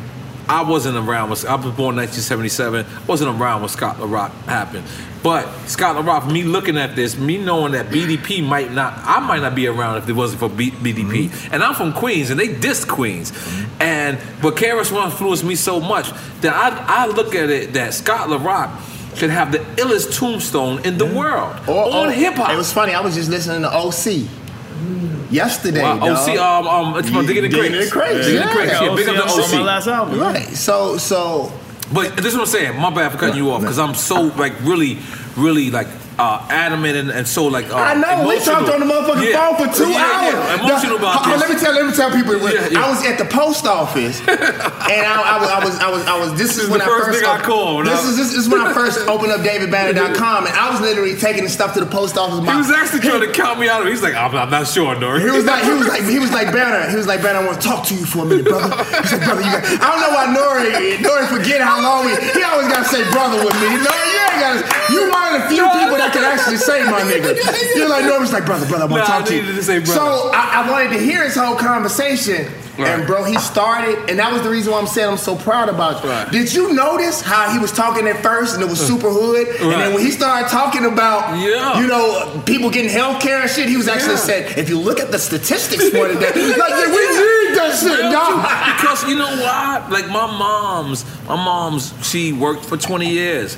I 0.48 0.62
wasn't 0.62 0.98
around. 0.98 1.30
When, 1.30 1.40
I 1.48 1.56
was 1.56 1.74
born 1.74 1.96
in 1.96 2.06
1977. 2.06 2.86
wasn't 3.08 3.40
around 3.40 3.62
when 3.62 3.70
Scott 3.70 4.00
La 4.00 4.06
Rock 4.06 4.32
happened. 4.46 4.86
But 5.24 5.48
Scott 5.68 5.96
La 5.96 6.02
Rock, 6.02 6.28
me 6.30 6.44
looking 6.44 6.78
at 6.78 6.96
this, 6.98 7.18
me 7.18 7.38
knowing 7.38 7.72
that 7.72 7.86
BDP 7.88 8.46
might 8.46 8.74
not, 8.74 8.94
I 9.06 9.22
might 9.22 9.42
not 9.42 9.56
be 9.56 9.68
around 9.68 9.96
if 9.98 10.10
it 10.10 10.14
wasn't 10.14 10.42
for 10.42 10.50
B- 10.50 10.72
BDP. 10.72 11.32
And 11.54 11.64
I'm 11.64 11.74
from 11.76 11.94
Queens, 11.94 12.30
and 12.30 12.38
they 12.38 12.50
dissed 12.50 12.90
Queens. 12.90 13.32
And 13.80 14.18
but 14.42 14.56
KRS 14.58 14.92
One 14.92 15.06
influenced 15.10 15.46
me 15.46 15.56
so 15.56 15.80
much 15.80 16.12
that 16.42 16.54
I, 16.54 17.04
I 17.06 17.08
look 17.08 17.36
at 17.36 17.50
it 17.50 17.72
that 17.74 17.94
Scott 17.94 18.30
La 18.30 18.36
Rock 18.36 18.82
should 19.16 19.30
have 19.30 19.52
the 19.54 19.60
illest 19.82 20.18
tombstone 20.18 20.84
in 20.86 20.98
the 20.98 21.06
world 21.06 21.56
Or- 21.70 21.90
on 21.94 22.12
hip 22.12 22.34
hop. 22.34 22.52
It 22.52 22.58
was 22.58 22.74
funny. 22.74 22.94
I 22.94 23.00
was 23.00 23.16
just 23.16 23.30
listening 23.30 23.62
to 23.62 23.74
OC 23.74 24.28
yesterday. 25.32 25.82
Wow, 25.84 26.00
dog. 26.00 26.30
OC, 26.30 26.38
um, 26.38 26.68
um, 26.68 26.98
it's 27.00 27.10
about 27.10 27.26
Digging 27.28 27.44
the 27.44 27.50
Digging 27.50 27.72
Crates. 27.72 27.86
the 27.90 27.92
Crates, 28.00 28.26
Digging 28.28 28.42
the 28.42 28.66
yeah. 28.66 28.84
Yeah, 28.84 28.96
big 28.96 29.08
up 29.10 29.16
the 29.16 29.24
OC 29.24 29.32
on 29.32 29.40
OC. 29.44 29.52
my 29.54 29.62
last 29.62 29.88
album. 29.88 30.20
Right. 30.20 30.48
So 30.50 30.98
so 30.98 31.52
But 31.92 32.16
this 32.16 32.28
is 32.28 32.34
what 32.36 32.42
I'm 32.42 32.48
saying. 32.48 32.80
My 32.80 32.90
bad 32.90 33.12
for 33.12 33.18
cutting 33.18 33.36
you 33.36 33.52
off 33.52 33.62
because 33.62 33.80
I'm 33.80 33.94
so 33.94 34.24
like 34.38 34.54
really, 34.62 35.00
really 35.36 35.70
like 35.72 35.88
uh, 36.20 36.46
adamant 36.50 36.96
and, 36.96 37.10
and 37.10 37.28
so 37.28 37.48
like 37.48 37.70
uh, 37.72 37.76
I 37.76 37.94
know 37.96 38.28
we 38.28 38.40
talked 38.40 38.70
on 38.70 38.80
the 38.80 38.86
motherfucking 38.86 39.32
Yeah. 39.32 39.56
phone 39.58 39.68
for 39.68 39.76
two 39.76 39.90
Yeah, 39.90 39.98
hours. 40.06 40.34
Yeah, 40.34 40.64
emotional 40.66 40.98
The- 41.00 41.08
about 41.10 41.26
this. 41.26 41.42
Let 41.42 41.50
me 41.50 41.58
tell. 41.60 41.74
Let 41.74 41.86
me 41.88 41.94
tell 41.94 42.12
people. 42.12 42.34
I 42.78 42.90
was 42.90 43.04
at 43.06 43.18
the 43.18 43.26
post 43.26 43.66
office, 43.66 44.20
and 44.28 45.04
I, 45.06 45.16
I, 45.18 45.40
was, 45.40 45.50
I 45.50 45.60
was, 45.66 45.76
I 45.80 45.90
was, 45.90 46.06
I 46.06 46.20
was. 46.20 46.30
This, 46.38 46.56
This 46.56 46.66
is 46.66 46.70
when 46.70 46.82
I 46.82 46.86
first 46.86 47.18
thing 47.20 47.28
I 47.28 47.42
called 47.42 47.86
This 47.88 48.04
is 48.06 48.18
this 48.18 48.34
is 48.36 48.48
when 48.50 48.62
I 48.62 48.74
first 48.74 49.08
opened 49.14 49.32
up 49.32 49.42
DavidBanner.com, 49.42 50.46
and 50.48 50.56
I 50.56 50.70
was 50.70 50.82
literally 50.82 51.16
taking 51.16 51.44
the 51.44 51.50
stuff 51.50 51.74
to 51.74 51.80
the 51.80 51.86
post 51.90 52.18
office. 52.18 52.40
He 52.46 52.56
was 52.58 52.70
actually 52.72 53.02
trying 53.02 53.22
to 53.22 53.32
count 53.32 53.60
me 53.60 53.70
out. 53.70 53.82
Of 53.82 53.88
he's 53.88 54.02
like, 54.04 54.14
I'm, 54.16 54.36
I'm 54.36 54.50
not 54.50 54.68
sure, 54.68 54.96
Nori. 54.96 55.22
He 55.22 55.32
was 55.32 55.46
like, 55.46 55.64
he 55.64 55.72
was 55.74 55.88
like, 55.88 56.04
he 56.04 56.20
was 56.20 56.32
like 56.32 56.52
Banner. 56.54 56.90
He 56.90 56.96
was 56.96 57.08
like 57.08 57.22
Banner. 57.22 57.40
I 57.40 57.46
want 57.46 57.62
to 57.62 57.68
talk 57.68 57.86
to 57.88 57.96
you 57.96 58.06
for 58.06 58.24
a 58.24 58.26
minute, 58.26 58.46
brother. 58.46 58.70
He 59.02 59.08
said, 59.08 59.24
brother, 59.26 59.42
you 59.42 59.52
got. 59.52 59.64
I 59.66 59.88
don't 59.92 60.02
know 60.04 60.14
why 60.14 60.26
Nori, 60.30 60.98
Nori 61.02 61.26
forget 61.28 61.62
how 61.62 61.82
long 61.82 62.06
we. 62.06 62.14
He 62.38 62.44
always 62.44 62.68
got 62.70 62.84
to 62.86 62.90
say 62.90 63.02
brother 63.12 63.42
with 63.44 63.56
me. 63.60 63.82
Nori, 63.82 64.08
you 64.14 64.20
ain't 64.30 64.40
got. 64.40 64.54
to 64.62 64.94
You 64.94 65.10
one 65.10 65.24
of 65.34 65.42
the 65.42 65.44
few 65.50 65.64
people 65.80 65.98
that 66.04 66.14
can 66.14 66.24
actually 66.24 66.58
say 66.58 66.84
my 66.86 67.02
nigga. 67.12 67.36
You're 67.76 67.90
like 67.90 68.06
Nori's 68.06 68.34
like 68.34 68.46
brother, 68.46 68.66
brother. 68.68 68.84
I 68.84 68.88
want 68.88 69.02
Nah, 69.02 69.06
to 69.08 69.14
I 69.14 69.20
talk 69.20 69.28
to 69.28 69.36
you. 69.36 69.42
needed 69.42 69.56
to 69.56 69.64
say 69.64 69.80
brother. 69.80 69.94
So 69.94 70.32
I, 70.34 70.64
I 70.66 70.72
wanted 70.72 70.90
to 70.98 71.00
hear 71.00 71.24
his 71.24 71.36
whole 71.36 71.56
conversation. 71.56 72.52
And 72.76 73.06
bro, 73.06 73.24
he 73.24 73.38
started, 73.38 74.10
and 74.10 74.18
that 74.18 74.34
was 74.34 74.42
the 74.42 74.50
reason 74.50 74.72
why 74.74 74.80
I'm 74.80 74.88
saying 74.88 75.08
I'm 75.08 75.18
so 75.18 75.36
proud 75.36 75.70
about 75.70 76.04
you. 76.04 76.10
Right. 76.10 76.32
Did 76.32 76.52
you 76.52 76.74
notice 76.74 77.22
how 77.22 77.52
he 77.52 77.60
was 77.60 77.72
talking 77.72 78.08
at 78.08 78.24
first, 78.24 78.56
and 78.56 78.64
it 78.64 78.68
was 78.68 78.80
super 78.84 79.12
hood, 79.12 79.48
and 79.48 79.68
Right. 79.70 79.78
then 79.78 79.94
when 79.94 80.04
he 80.04 80.10
started 80.10 80.50
talking 80.50 80.84
about, 80.86 81.38
Yeah. 81.38 81.80
you 81.80 81.86
know, 81.86 82.42
people 82.48 82.72
getting 82.72 82.90
health 82.90 83.22
care 83.22 83.42
and 83.42 83.50
shit, 83.52 83.70
he 83.70 83.78
was 83.78 83.88
actually 83.88 84.14
Yeah. 84.16 84.30
said, 84.50 84.58
if 84.58 84.70
you 84.70 84.80
look 84.80 85.00
at 85.00 85.12
the 85.12 85.20
statistics 85.20 85.84
for 85.90 86.08
today, 86.08 86.34
like 86.58 86.70
yeah, 86.72 86.86
we 86.88 86.98
need 86.98 87.58
that 87.60 87.78
shit, 87.80 87.92
Real 88.00 88.12
dog. 88.12 88.42
true. 88.42 88.74
Because 88.82 89.08
you 89.08 89.18
know 89.18 89.30
why? 89.44 89.86
Like 89.92 90.08
my 90.08 90.26
mom's, 90.26 91.06
my 91.28 91.36
mom's, 91.36 91.94
she 92.02 92.34
worked 92.34 92.66
for 92.66 92.76
20 92.76 93.08
years. 93.08 93.56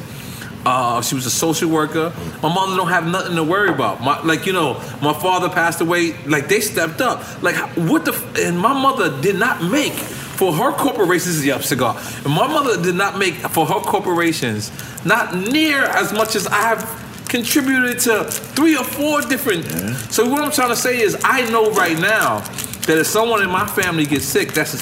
Uh, 0.66 1.02
she 1.02 1.14
was 1.16 1.26
a 1.26 1.32
social 1.32 1.70
worker. 1.70 2.12
My 2.42 2.54
mother 2.54 2.76
don't 2.76 2.88
have 2.90 3.06
nothing 3.08 3.36
to 3.36 3.44
worry 3.44 3.70
about. 3.70 4.02
My, 4.02 4.20
like 4.24 4.46
you 4.46 4.54
know, 4.54 4.74
my 5.02 5.14
father 5.14 5.50
passed 5.50 5.80
away. 5.82 6.14
Like 6.26 6.48
they 6.48 6.60
stepped 6.62 7.02
up. 7.02 7.44
Like 7.44 7.56
what 7.78 8.06
the? 8.06 8.14
f- 8.14 8.38
And 8.40 8.58
my 8.58 8.74
mother 8.74 9.22
did 9.22 9.38
not 9.38 9.64
make 9.64 9.94
for 9.94 10.52
her 10.54 10.72
corporations. 10.72 11.46
Yep, 11.46 11.62
cigar. 11.64 11.96
And 12.24 12.34
my 12.34 12.48
mother 12.48 12.82
did 12.82 12.96
not 12.96 13.18
make 13.20 13.36
for 13.36 13.66
her 13.66 13.80
corporations 13.80 14.72
not 15.06 15.36
near 15.36 15.84
as 15.84 16.12
much 16.12 16.36
as 16.36 16.48
I 16.48 16.62
have 16.62 17.26
contributed 17.30 18.00
to 18.00 18.24
three 18.24 18.76
or 18.76 18.84
four 18.84 19.22
different. 19.22 19.66
So 20.12 20.28
what 20.28 20.42
I'm 20.42 20.52
trying 20.52 20.70
to 20.70 20.76
say 20.76 21.00
is, 21.00 21.16
I 21.24 21.48
know 21.52 21.70
right 21.72 21.98
now 22.00 22.40
that 22.88 22.98
if 22.98 23.06
someone 23.08 23.44
in 23.44 23.50
my 23.52 23.68
family 23.68 24.06
gets 24.08 24.26
sick, 24.26 24.54
that's 24.54 24.76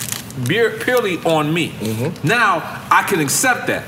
purely 0.47 1.17
on 1.25 1.53
me. 1.53 1.73
Now 2.23 2.61
I 2.89 3.03
can 3.03 3.19
accept 3.19 3.67
that. 3.67 3.83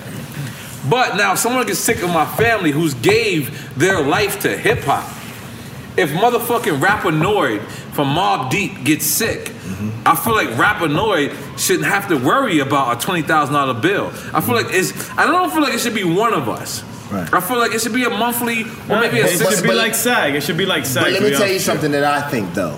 But 0.89 1.15
now, 1.17 1.33
if 1.33 1.39
someone 1.39 1.65
gets 1.65 1.79
sick 1.79 2.01
of 2.03 2.09
my 2.09 2.25
family 2.25 2.71
who's 2.71 2.93
gave 2.95 3.77
their 3.77 4.01
life 4.01 4.41
to 4.41 4.55
hip 4.57 4.79
hop, 4.83 5.03
if 5.97 6.11
motherfucking 6.11 6.81
Rapper 6.81 7.11
Noyd 7.11 7.61
from 7.93 8.09
Mobb 8.13 8.49
Deep 8.51 8.83
gets 8.83 9.05
sick, 9.05 9.51
Mm-hmm. 9.65 10.07
I 10.07 10.15
feel 10.15 10.35
like 10.35 10.55
Rapper 10.59 10.87
Noyd 10.87 11.35
shouldn't 11.57 11.87
have 11.87 12.07
to 12.09 12.17
worry 12.17 12.59
about 12.59 12.95
a 12.97 13.03
twenty 13.03 13.23
thousand 13.23 13.55
dollar 13.55 13.73
bill. 13.73 14.11
I 14.31 14.39
feel 14.39 14.53
like 14.53 14.67
it's. 14.69 14.93
I 15.17 15.25
don't 15.25 15.51
feel 15.51 15.63
like 15.63 15.73
it 15.73 15.79
should 15.79 15.95
be 15.95 16.03
one 16.03 16.35
of 16.35 16.47
us. 16.47 16.83
Right. 17.11 17.27
I 17.33 17.41
feel 17.41 17.57
like 17.57 17.73
it 17.73 17.81
should 17.81 17.93
be 17.93 18.03
a 18.03 18.09
monthly 18.11 18.61
or 18.89 18.99
maybe 18.99 19.19
a 19.21 19.25
it 19.25 19.37
six. 19.39 19.55
should 19.55 19.63
be 19.67 19.73
like 19.73 19.95
SAG. 19.95 20.35
It 20.35 20.43
should 20.43 20.57
be 20.57 20.67
like 20.67 20.85
SAG. 20.85 21.03
But 21.05 21.13
let 21.13 21.23
me 21.23 21.31
tell 21.31 21.47
you 21.47 21.57
something 21.57 21.91
that 21.93 22.03
I 22.03 22.21
think, 22.29 22.53
though. 22.53 22.77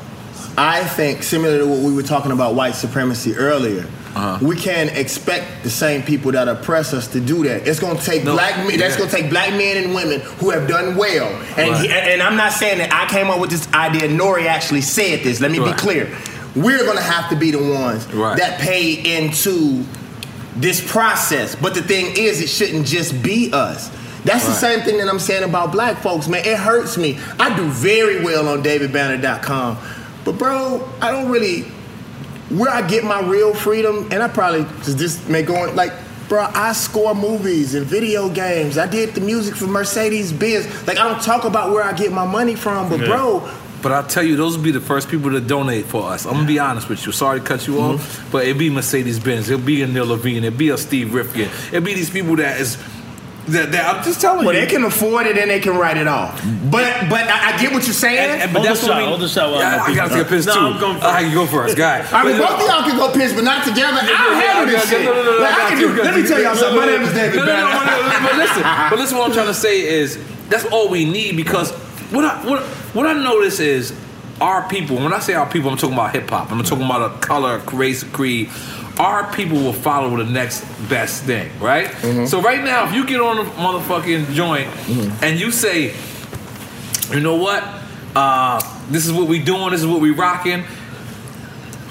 I 0.58 0.84
think 0.84 1.22
similar 1.22 1.60
to 1.60 1.68
what 1.68 1.80
we 1.80 1.94
were 1.94 2.02
talking 2.04 2.32
about 2.32 2.56
white 2.56 2.74
supremacy 2.76 3.36
earlier. 3.36 3.86
Uh-huh. 4.16 4.40
We 4.44 4.56
can't 4.56 4.90
expect 4.98 5.64
the 5.64 5.70
same 5.70 6.02
people 6.02 6.32
that 6.32 6.48
oppress 6.48 6.94
us 6.94 7.06
to 7.10 7.20
do 7.20 7.44
that. 7.44 7.68
It's 7.68 7.80
gonna 7.80 8.00
take 8.02 8.24
No, 8.24 8.34
black 8.34 8.58
men. 8.68 8.80
That's 8.80 8.96
gonna 8.96 9.12
take 9.12 9.30
black 9.30 9.52
men 9.52 9.78
and 9.84 9.94
women 9.94 10.22
who 10.40 10.50
have 10.50 10.68
done 10.68 10.96
well. 10.96 11.28
And 11.58 11.70
Right. 11.72 11.82
he- 11.82 11.90
and, 11.92 12.24
I'm 12.24 12.36
not 12.36 12.54
saying 12.54 12.80
that 12.80 12.92
I 12.92 13.06
came 13.06 13.30
up 13.30 13.40
with 13.40 13.52
this 13.52 13.68
idea. 13.76 14.10
Nori 14.10 14.48
actually 14.48 14.82
said 14.82 15.24
this. 15.24 15.40
Let 15.40 15.52
me 15.52 15.60
Right. 15.60 15.76
be 15.76 15.80
clear. 15.82 16.08
We're 16.56 16.84
gonna 16.86 17.02
have 17.02 17.30
to 17.30 17.36
be 17.36 17.52
the 17.52 17.60
ones 17.60 18.08
Right. 18.12 18.38
that 18.38 18.58
pay 18.58 18.94
into 18.94 19.84
this 20.56 20.82
process. 20.82 21.56
But 21.56 21.76
the 21.76 21.84
thing 21.84 22.16
is, 22.18 22.42
it 22.42 22.50
shouldn't 22.50 22.88
just 22.88 23.22
be 23.22 23.52
us. 23.54 23.90
That's 24.26 24.46
the 24.48 24.54
same 24.54 24.82
thing 24.82 24.98
that 24.98 25.08
I'm 25.08 25.20
saying 25.20 25.44
about 25.44 25.72
black 25.72 26.02
folks, 26.02 26.28
man. 26.28 26.42
It 26.44 26.58
hurts 26.58 26.98
me. 26.98 27.20
I 27.40 27.56
do 27.56 27.66
very 27.70 28.22
well 28.26 28.48
on 28.50 28.64
DavidBanner.com, 28.64 29.78
but 30.32 30.38
bro, 30.38 30.88
I 31.02 31.12
don't 31.12 31.30
really 31.32 31.64
where 32.50 32.70
I 32.70 32.88
get 32.88 33.04
my 33.04 33.22
real 33.22 33.54
freedom, 33.54 34.08
and 34.12 34.22
I 34.24 34.28
probably 34.28 34.64
just 34.84 34.98
this 34.98 35.28
may 35.28 35.42
go 35.44 35.56
on 35.56 35.76
like. 35.76 35.92
Bro, 36.30 36.42
I 36.54 36.74
score 36.74 37.16
movies 37.16 37.74
and 37.74 37.86
video 37.86 38.28
games. 38.28 38.78
I 38.78 38.86
did 38.86 39.16
the 39.16 39.22
music 39.22 39.56
for 39.56 39.66
Mercedes 39.66 40.34
Benz. 40.34 40.66
Like 40.86 40.98
I 40.98 41.08
don't 41.08 41.22
talk 41.24 41.46
about 41.46 41.72
where 41.72 41.82
I 41.86 41.94
get 41.94 42.12
my 42.12 42.26
money 42.26 42.54
from, 42.56 42.90
but 42.90 43.00
Yeah. 43.00 43.06
bro, 43.08 43.50
But 43.82 43.94
I'll 43.94 44.04
tell 44.04 44.24
you, 44.24 44.36
those 44.36 44.58
will 44.58 44.64
be 44.66 44.72
the 44.72 44.82
first 44.82 45.08
people 45.08 45.32
to 45.32 45.40
donate 45.40 45.86
for 45.86 46.04
us. 46.12 46.26
I'm 46.26 46.34
gonna 46.34 46.46
be 46.46 46.60
honest 46.60 46.90
with 46.90 47.06
you. 47.06 47.14
Sorry 47.14 47.40
to 47.40 47.46
cut 47.46 47.66
you 47.66 47.76
Mm-hmm. 47.76 47.94
off, 47.96 48.26
but 48.30 48.44
it'd 48.44 48.58
be 48.58 48.70
Mercedes 48.70 49.20
Benz, 49.20 49.50
it'll 49.50 49.66
be 49.66 49.82
a 49.84 49.88
Neil 49.88 50.06
Levine, 50.08 50.44
it'll 50.44 50.58
be 50.58 50.68
a 50.68 50.78
Steve 50.78 51.14
Rifkin, 51.14 51.48
it'll 51.72 51.80
be 51.86 51.94
these 51.94 52.10
people 52.10 52.36
that 52.36 52.60
is 52.60 52.78
that, 53.48 53.72
that 53.72 53.96
I'm 53.96 54.04
just 54.04 54.20
telling 54.20 54.46
well, 54.46 54.54
you. 54.54 54.62
they 54.62 54.68
can 54.68 54.84
afford 54.84 55.26
it 55.28 55.38
and 55.38 55.50
they 55.50 55.60
can 55.60 55.78
write 55.78 55.98
it 55.98 56.08
off. 56.08 56.36
But 56.70 57.10
but 57.10 57.28
I, 57.28 57.54
I 57.56 57.58
get 57.62 57.72
what 57.72 57.86
you're 57.86 57.94
saying. 57.94 58.18
And- 58.20 58.42
and- 58.44 58.54
but 58.54 58.60
Hold 58.60 58.68
that's 58.68 58.82
the 58.82 58.88
what 58.88 58.94
shot, 58.94 59.02
we- 59.02 59.08
hold 59.08 59.22
the 59.22 59.28
shot 59.30 59.52
while 59.52 59.60
Yeah, 59.62 59.84
I'm 59.84 59.92
I 59.92 59.96
gotta 59.96 60.14
take 60.16 60.26
a 60.26 60.30
piss 60.30 60.46
No, 60.46 60.54
too. 60.54 60.60
I'm 60.60 60.80
going 60.80 60.98
I 61.02 61.22
can 61.24 61.34
go 61.34 61.46
first, 61.48 61.78
guy. 61.78 62.06
I 62.12 62.24
mean, 62.26 62.38
both 62.38 62.60
of 62.60 62.68
y'all 62.68 62.84
can 62.84 62.98
go 62.98 63.12
piss, 63.14 63.34
but 63.34 63.44
not 63.44 63.66
together. 63.66 64.00
I'll 64.04 64.36
handle 64.36 64.66
this 64.68 64.90
shit. 64.90 65.06
Like, 65.06 65.54
I 65.54 65.70
can 65.70 65.80
do. 65.80 66.04
Let 66.04 66.16
me 66.16 66.28
tell 66.28 66.42
y'all 66.42 66.56
something. 66.56 66.78
My 66.80 66.86
name 66.86 67.02
is 67.02 67.14
David 67.14 67.38
No, 67.38 67.46
no, 67.46 67.54
no, 67.54 67.62
no, 67.64 68.10
no, 68.10 68.20
But 68.28 68.36
listen, 68.38 68.64
but 68.92 69.00
listen. 69.00 69.18
What 69.18 69.28
I'm 69.30 69.34
trying 69.34 69.48
to 69.48 69.54
say 69.54 69.82
is 69.82 70.20
that's 70.50 70.66
all 70.66 70.90
we 70.90 71.06
need 71.06 71.36
because 71.38 71.72
what 72.12 72.26
I 72.26 72.46
what 72.48 72.64
what 72.94 73.06
I 73.06 73.14
notice 73.14 73.60
is 73.60 73.94
our 74.42 74.68
people. 74.70 74.98
When 74.98 75.14
I 75.14 75.20
say 75.20 75.34
our 75.34 75.50
people, 75.50 75.70
I'm 75.72 75.78
talking 75.78 75.94
about 75.96 76.12
hip 76.14 76.30
hop. 76.30 76.52
I'm 76.52 76.62
talking 76.64 76.86
about 76.86 77.12
a 77.16 77.18
color, 77.20 77.58
race, 77.74 78.04
creed. 78.04 78.50
Our 79.00 79.32
people 79.34 79.58
will 79.60 79.74
follow 79.74 80.16
the 80.18 80.24
next 80.26 80.62
best 80.90 81.24
thing, 81.24 81.52
right? 81.60 81.88
So 82.28 82.42
right 82.42 82.64
now, 82.64 82.88
if 82.88 82.94
you 82.96 83.06
get 83.06 83.22
on 83.22 83.38
a 83.38 83.44
motherfucking 83.44 84.34
joint 84.34 84.68
and 85.22 85.40
you 85.40 85.52
say, 85.52 85.94
you 87.12 87.20
know 87.20 87.36
what, 87.36 87.64
uh, 88.16 88.60
this 88.90 89.06
is 89.06 89.14
what 89.14 89.28
we 89.28 89.40
doing, 89.40 89.70
this 89.72 89.82
is 89.82 89.88
what 89.88 90.02
we 90.02 90.12
rocking. 90.12 90.64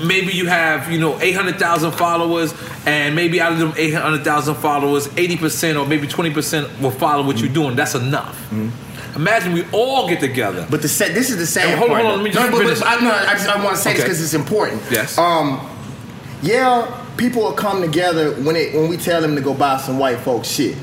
Maybe 0.03 0.33
you 0.33 0.47
have 0.47 0.91
you 0.93 0.99
know 0.99 1.19
800,000 1.21 1.93
followers 1.93 2.53
and 2.87 3.15
maybe 3.15 3.41
out 3.41 3.53
of 3.53 3.59
them 3.59 3.73
800,000 3.77 4.55
followers 4.57 5.09
80% 5.09 5.81
or 5.81 5.87
maybe 5.87 6.07
20% 6.07 6.81
will 6.83 6.91
follow 6.91 7.25
what 7.25 7.39
you're 7.39 7.49
doing. 7.53 7.77
That's 7.77 7.95
enough. 7.95 8.37
Imagine 9.17 9.55
we 9.55 9.65
all 9.73 10.07
get 10.09 10.21
together. 10.21 10.67
But 10.69 10.83
the 10.83 10.89
set, 10.89 11.15
this 11.15 11.31
is 11.31 11.39
the 11.39 11.47
sad 11.47 11.69
Hey, 11.71 11.77
hold 11.77 11.91
on, 11.93 11.97
hold 11.97 12.13
on, 12.13 12.17
let 12.19 12.25
me 12.25 12.31
just 12.31 12.51
no, 12.51 12.59
but, 12.59 12.67
but 12.67 12.87
I, 12.87 13.01
no, 13.01 13.11
I 13.11 13.33
just 13.33 13.49
I 13.49 13.65
want 13.65 13.77
to 13.77 13.83
say 13.83 13.95
this 13.95 14.03
because 14.03 14.23
it's 14.23 14.35
important. 14.35 14.83
Yes. 14.91 15.17
Um, 15.17 15.67
yeah, 16.43 17.05
people 17.17 17.43
will 17.43 17.53
come 17.53 17.81
together 17.81 18.33
when 18.43 18.57
it 18.57 18.75
when 18.75 18.89
we 18.89 18.97
tell 18.97 19.21
them 19.21 19.35
to 19.37 19.41
go 19.43 19.55
buy 19.55 19.79
some 19.79 19.99
white 19.99 20.19
folks 20.19 20.49
shit. 20.49 20.77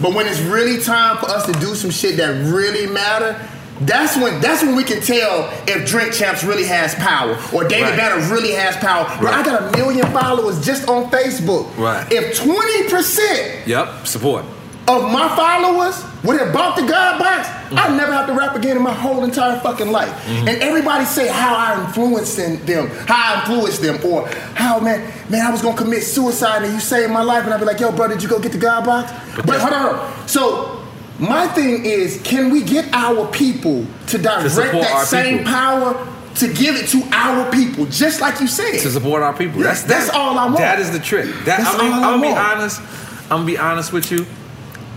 But 0.00 0.14
when 0.14 0.26
it's 0.26 0.40
really 0.40 0.82
time 0.82 1.18
for 1.18 1.26
us 1.26 1.46
to 1.46 1.52
do 1.52 1.74
some 1.74 1.90
shit 1.90 2.16
that 2.16 2.50
really 2.52 2.86
matter, 2.92 3.38
that's 3.82 4.16
when 4.16 4.40
that's 4.40 4.62
when 4.62 4.74
we 4.74 4.84
can 4.84 5.00
tell 5.00 5.48
if 5.66 5.88
Drink 5.88 6.12
Champs 6.12 6.42
really 6.44 6.64
has 6.64 6.94
power 6.96 7.32
or 7.54 7.66
David 7.68 7.90
Right. 7.90 7.96
Banner 7.96 8.32
really 8.34 8.52
has 8.52 8.76
power. 8.76 9.04
Bro, 9.20 9.30
I 9.30 9.42
got 9.44 9.74
a 9.74 9.76
million 9.76 10.06
followers 10.12 10.64
just 10.64 10.88
on 10.88 11.10
Facebook. 11.10 11.76
Right. 11.76 12.06
If 12.12 12.36
twenty 12.36 12.88
percent 12.88 13.66
yep 13.66 14.06
support 14.06 14.44
of 14.88 15.04
my 15.12 15.28
followers 15.36 16.04
would 16.24 16.38
have 16.40 16.52
bought 16.52 16.76
the 16.76 16.86
God 16.86 17.18
box, 17.18 17.48
Mm-hmm. 17.72 17.78
I'd 17.78 17.96
never 17.96 18.12
have 18.12 18.26
to 18.26 18.34
rap 18.34 18.54
again 18.54 18.76
in 18.76 18.82
my 18.82 18.92
whole 18.92 19.24
entire 19.24 19.58
fucking 19.60 19.90
life. 19.90 20.10
Mm-hmm. 20.26 20.48
And 20.48 20.62
everybody 20.62 21.06
say 21.06 21.26
how 21.28 21.54
I 21.54 21.82
influenced 21.86 22.36
them, 22.36 22.88
how 23.08 23.34
I 23.36 23.40
influenced 23.40 23.80
them, 23.80 23.98
or 24.04 24.28
how 24.54 24.78
man, 24.78 25.10
man, 25.30 25.46
I 25.46 25.50
was 25.50 25.62
gonna 25.62 25.74
commit 25.78 26.02
suicide 26.02 26.64
and 26.64 26.74
you 26.74 26.80
saved 26.80 27.10
my 27.10 27.22
life, 27.22 27.44
and 27.44 27.54
I'd 27.54 27.60
be 27.60 27.64
like, 27.64 27.80
yo, 27.80 27.90
bro, 27.90 28.08
did 28.08 28.22
you 28.22 28.28
go 28.28 28.38
get 28.38 28.52
the 28.52 28.58
God 28.58 28.84
box? 28.84 29.10
But, 29.46 29.58
hold 29.58 29.72
on, 29.72 29.94
hold 29.94 29.96
on. 29.96 30.28
So 30.28 30.84
my 31.18 31.46
thing 31.48 31.86
is, 31.86 32.20
can 32.24 32.50
we 32.50 32.62
get 32.62 32.92
our 32.92 33.26
people 33.28 33.86
to 34.08 34.18
direct 34.18 34.50
support 34.50 34.82
that 34.82 35.06
same 35.06 35.38
people. 35.38 35.52
power 35.52 36.08
to 36.34 36.52
give 36.52 36.76
it 36.76 36.88
to 36.88 37.02
our 37.12 37.50
people, 37.50 37.86
just 37.86 38.20
like 38.20 38.38
you 38.38 38.46
said? 38.48 38.80
to 38.80 38.90
support 38.90 39.22
our 39.22 39.32
people 39.32 39.60
Yeah, 39.62 39.68
that's 39.68 39.84
that's 39.84 40.10
all 40.10 40.38
I 40.38 40.44
want. 40.44 40.58
that 40.58 40.78
is 40.78 40.90
the 40.90 40.98
trick 40.98 41.24
that, 41.46 41.58
That's 41.60 41.74
I 41.74 41.78
mean 41.82 41.92
all 41.92 42.04
I 42.04 42.12
I'm 42.12 42.20
gonna 42.20 42.34
be 42.34 42.38
honest 42.38 42.80
I'm 43.24 43.28
gonna 43.28 43.46
be 43.46 43.56
honest 43.56 43.94
with 43.94 44.10
you 44.12 44.26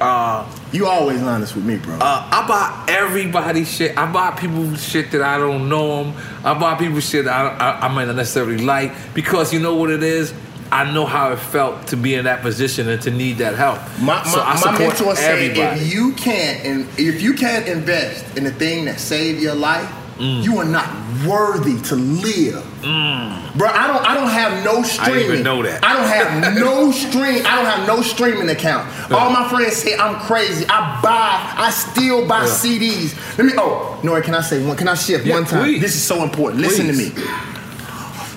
uh 0.01 0.45
You 0.71 0.87
always 0.87 1.21
honest 1.21 1.55
with 1.55 1.65
me, 1.65 1.77
bro. 1.77 1.95
Uh, 1.95 1.99
I 2.31 2.47
buy 2.47 2.93
everybody 2.93 3.63
shit. 3.65 3.97
I 3.97 4.11
buy 4.11 4.31
people 4.31 4.75
shit 4.75 5.11
that 5.11 5.21
I 5.21 5.37
don't 5.37 5.69
know 5.69 6.03
them. 6.03 6.15
I 6.43 6.53
buy 6.53 6.75
people 6.75 6.99
shit 6.99 7.25
that 7.25 7.33
I, 7.33 7.47
I, 7.57 7.85
I 7.85 7.87
might 7.93 8.05
not 8.05 8.15
necessarily 8.15 8.57
like 8.57 8.91
because 9.13 9.53
you 9.53 9.59
know 9.59 9.75
what 9.75 9.89
it 9.89 10.03
is. 10.03 10.33
I 10.71 10.91
know 10.91 11.05
how 11.05 11.31
it 11.31 11.37
felt 11.39 11.87
to 11.87 11.95
be 11.95 12.15
in 12.15 12.25
that 12.25 12.41
position 12.41 12.89
and 12.89 13.01
to 13.03 13.11
need 13.11 13.37
that 13.37 13.55
help. 13.55 13.79
My, 14.01 14.23
so 14.23 14.41
I 14.41 14.45
my, 14.45 14.49
my 14.53 14.55
support 14.57 14.79
mentor 14.79 15.15
said 15.15 15.35
everybody. 15.39 15.79
if 15.81 15.93
you 15.93 16.13
can't 16.13 16.65
and 16.65 16.99
if 16.99 17.21
you 17.21 17.33
can't 17.33 17.67
invest 17.67 18.37
in 18.37 18.43
the 18.43 18.51
thing 18.51 18.85
that 18.85 18.99
saved 18.99 19.41
your 19.41 19.55
life, 19.55 19.89
you 20.19 20.57
are 20.59 20.65
not 20.65 20.87
worthy 21.27 21.79
to 21.89 21.95
live. 21.95 22.63
Bro, 22.81 23.67
I 23.69 23.87
don't 23.87 24.05
I 24.05 24.13
don't 24.15 24.29
have 24.29 24.63
no 24.63 24.83
streaming. 24.83 25.21
I 25.21 25.25
even 25.25 25.43
know 25.43 25.61
that. 25.63 25.83
I 25.83 25.93
don't 25.93 26.07
have 26.07 26.55
no 26.55 26.91
stream. 27.03 27.45
I 27.45 27.55
don't 27.55 27.65
have 27.65 27.87
no 27.87 28.01
streaming 28.01 28.49
account. 28.49 28.87
All 29.11 29.29
my 29.31 29.47
friends 29.49 29.75
say 29.75 29.95
I'm 29.97 30.15
crazy. 30.21 30.65
I 30.69 30.99
buy, 31.01 31.53
I 31.57 31.69
still 31.71 32.27
buy 32.27 32.43
Yeah. 32.45 32.49
CDs. 32.49 33.37
Let 33.37 33.45
me 33.47 33.53
oh, 33.57 33.99
Nori, 34.03 34.23
can 34.23 34.35
I 34.35 34.41
say 34.41 34.65
one 34.65 34.77
can 34.77 34.87
I 34.87 34.95
shift 34.95 35.25
Yeah, 35.25 35.35
one 35.35 35.45
time? 35.45 35.63
please. 35.63 35.81
This 35.81 35.95
is 35.95 36.03
so 36.03 36.23
important. 36.23 36.61
Listen 36.61 36.87
Please. 36.87 37.13
to 37.13 37.19
me. 37.19 37.27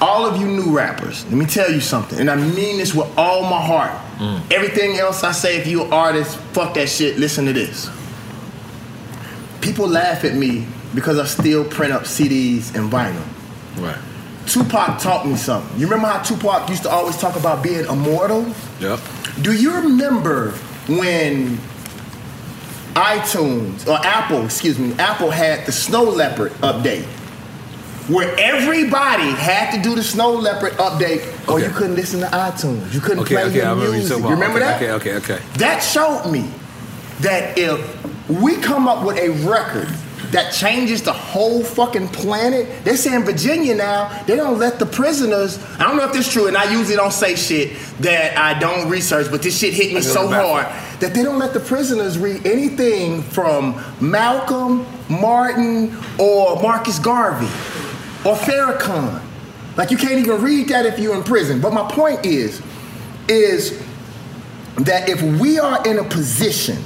All 0.01 0.25
of 0.27 0.41
you 0.41 0.47
new 0.47 0.77
rappers, 0.77 1.25
let 1.25 1.35
me 1.35 1.45
tell 1.45 1.69
you 1.73 1.81
something, 1.81 2.21
and 2.21 2.31
I 2.31 2.37
mean 2.37 2.79
this 2.79 2.95
with 2.95 3.09
all 3.19 3.43
my 3.43 3.61
heart. 3.61 3.91
Mm. 4.19 4.53
Everything 4.53 4.97
else 4.97 5.25
I 5.25 5.33
say, 5.33 5.57
if 5.57 5.67
you 5.67 5.83
an 5.85 5.93
artist, 5.93 6.37
fuck 6.53 6.75
that 6.75 6.89
shit. 6.89 7.19
Listen 7.19 7.47
to 7.47 7.53
this. 7.53 7.91
People 9.61 9.89
laugh 9.89 10.25
at 10.25 10.35
me 10.35 10.67
because 10.95 11.19
I 11.19 11.25
still 11.27 11.65
print 11.65 11.93
up 11.93 12.03
CDs 12.03 12.75
and 12.75 12.91
vinyl. 12.91 13.25
Right. 13.83 13.99
Tupac 14.47 14.99
taught 15.01 15.27
me 15.27 15.37
something. 15.37 15.79
You 15.79 15.87
remember 15.87 16.09
how 16.09 16.23
Tupac 16.23 16.69
used 16.71 16.83
to 16.85 16.91
always 16.91 17.17
talk 17.19 17.37
about 17.37 17.63
being 17.63 17.85
immortal? 17.87 18.47
Yep. 18.81 18.99
Do 19.43 19.53
you 19.53 19.75
remember 19.77 20.53
when 20.89 21.59
iTunes 22.95 23.87
or 23.87 23.99
Apple, 24.05 24.45
excuse 24.45 24.79
me, 24.79 24.95
Apple 24.95 25.31
had 25.31 25.67
the 25.67 25.73
Snow 25.73 26.03
Leopard 26.05 26.53
update? 26.55 27.05
Where 28.09 28.35
everybody 28.39 29.31
had 29.33 29.71
to 29.77 29.83
do 29.83 29.95
the 29.95 30.03
Snow 30.03 30.33
Leopard 30.33 30.73
update, 30.79 31.47
or 31.47 31.61
you 31.61 31.69
couldn't 31.69 31.95
listen 31.97 32.21
to 32.21 32.27
iTunes. 32.29 32.95
You 32.95 33.01
couldn't 33.01 33.19
Okay, 33.25 33.35
play 33.35 33.45
okay, 33.45 33.57
your 33.57 33.67
I 33.67 33.71
remember 33.73 33.93
music. 33.93 34.09
talking 34.17 34.25
You 34.25 34.31
remember 34.35 34.59
okay, 34.61 34.87
that? 34.87 34.95
Okay, 34.95 35.13
okay, 35.15 35.35
okay. 35.35 35.45
That 35.59 35.81
showed 35.81 36.31
me 36.33 36.49
that 37.21 37.59
if 37.59 38.31
we 38.31 38.57
come 38.57 38.89
up 38.89 39.05
with 39.05 39.19
a 39.19 39.29
record 39.47 39.89
that 40.31 40.53
changes 40.53 41.03
the 41.03 41.13
whole 41.13 41.65
fucking 41.65 42.09
planet, 42.09 42.85
they 42.85 42.97
say 42.97 43.15
in 43.15 43.25
Virginia 43.25 43.75
now, 43.75 44.23
they 44.25 44.37
don't 44.37 44.59
let 44.59 44.79
the 44.79 44.87
prisoners, 44.87 45.59
I 45.79 45.85
don't 45.85 45.97
know 45.97 46.05
if 46.05 46.13
this 46.13 46.27
is 46.27 46.33
true, 46.33 46.47
and 46.49 46.57
I 46.57 46.71
usually 46.71 46.97
don't 46.97 47.13
say 47.13 47.35
shit 47.35 47.77
that 48.01 48.37
I 48.37 48.59
don't 48.59 48.89
research, 48.89 49.31
but 49.31 49.43
this 49.43 49.59
shit 49.59 49.73
hit 49.75 49.95
me 49.95 50.01
so 50.01 50.29
hard 50.29 50.67
that 51.01 51.15
they 51.15 51.23
don't 51.23 51.39
let 51.39 51.55
the 51.55 51.61
prisoners 51.61 52.19
read 52.19 52.47
anything 52.47 53.23
from 53.23 53.83
Malcolm, 54.01 54.87
Martin, 55.09 55.97
or 56.19 56.61
Marcus 56.61 56.99
Garvey 56.99 57.47
or 58.25 58.35
Farrakhan. 58.35 59.23
Like 59.77 59.91
you 59.91 59.97
can't 59.97 60.19
even 60.19 60.43
read 60.43 60.69
that 60.69 60.87
if 60.87 60.99
you're 60.99 61.15
in 61.15 61.23
prison. 61.23 61.61
But 61.61 61.73
my 61.73 61.89
point 61.91 62.27
is, 62.27 62.61
is 63.29 63.81
that 64.79 65.09
if 65.09 65.23
we 65.41 65.59
are 65.59 65.87
in 65.87 65.99
a 65.99 66.05
position 66.05 66.79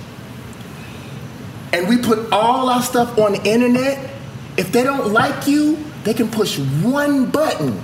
and 1.72 1.88
we 1.88 1.98
put 1.98 2.32
all 2.32 2.68
our 2.68 2.82
stuff 2.82 3.18
on 3.18 3.32
the 3.32 3.42
internet, 3.44 4.10
if 4.56 4.70
they 4.72 4.82
don't 4.82 5.12
like 5.12 5.46
you, 5.46 5.78
they 6.04 6.14
can 6.14 6.30
push 6.30 6.58
one 6.58 7.30
button 7.30 7.80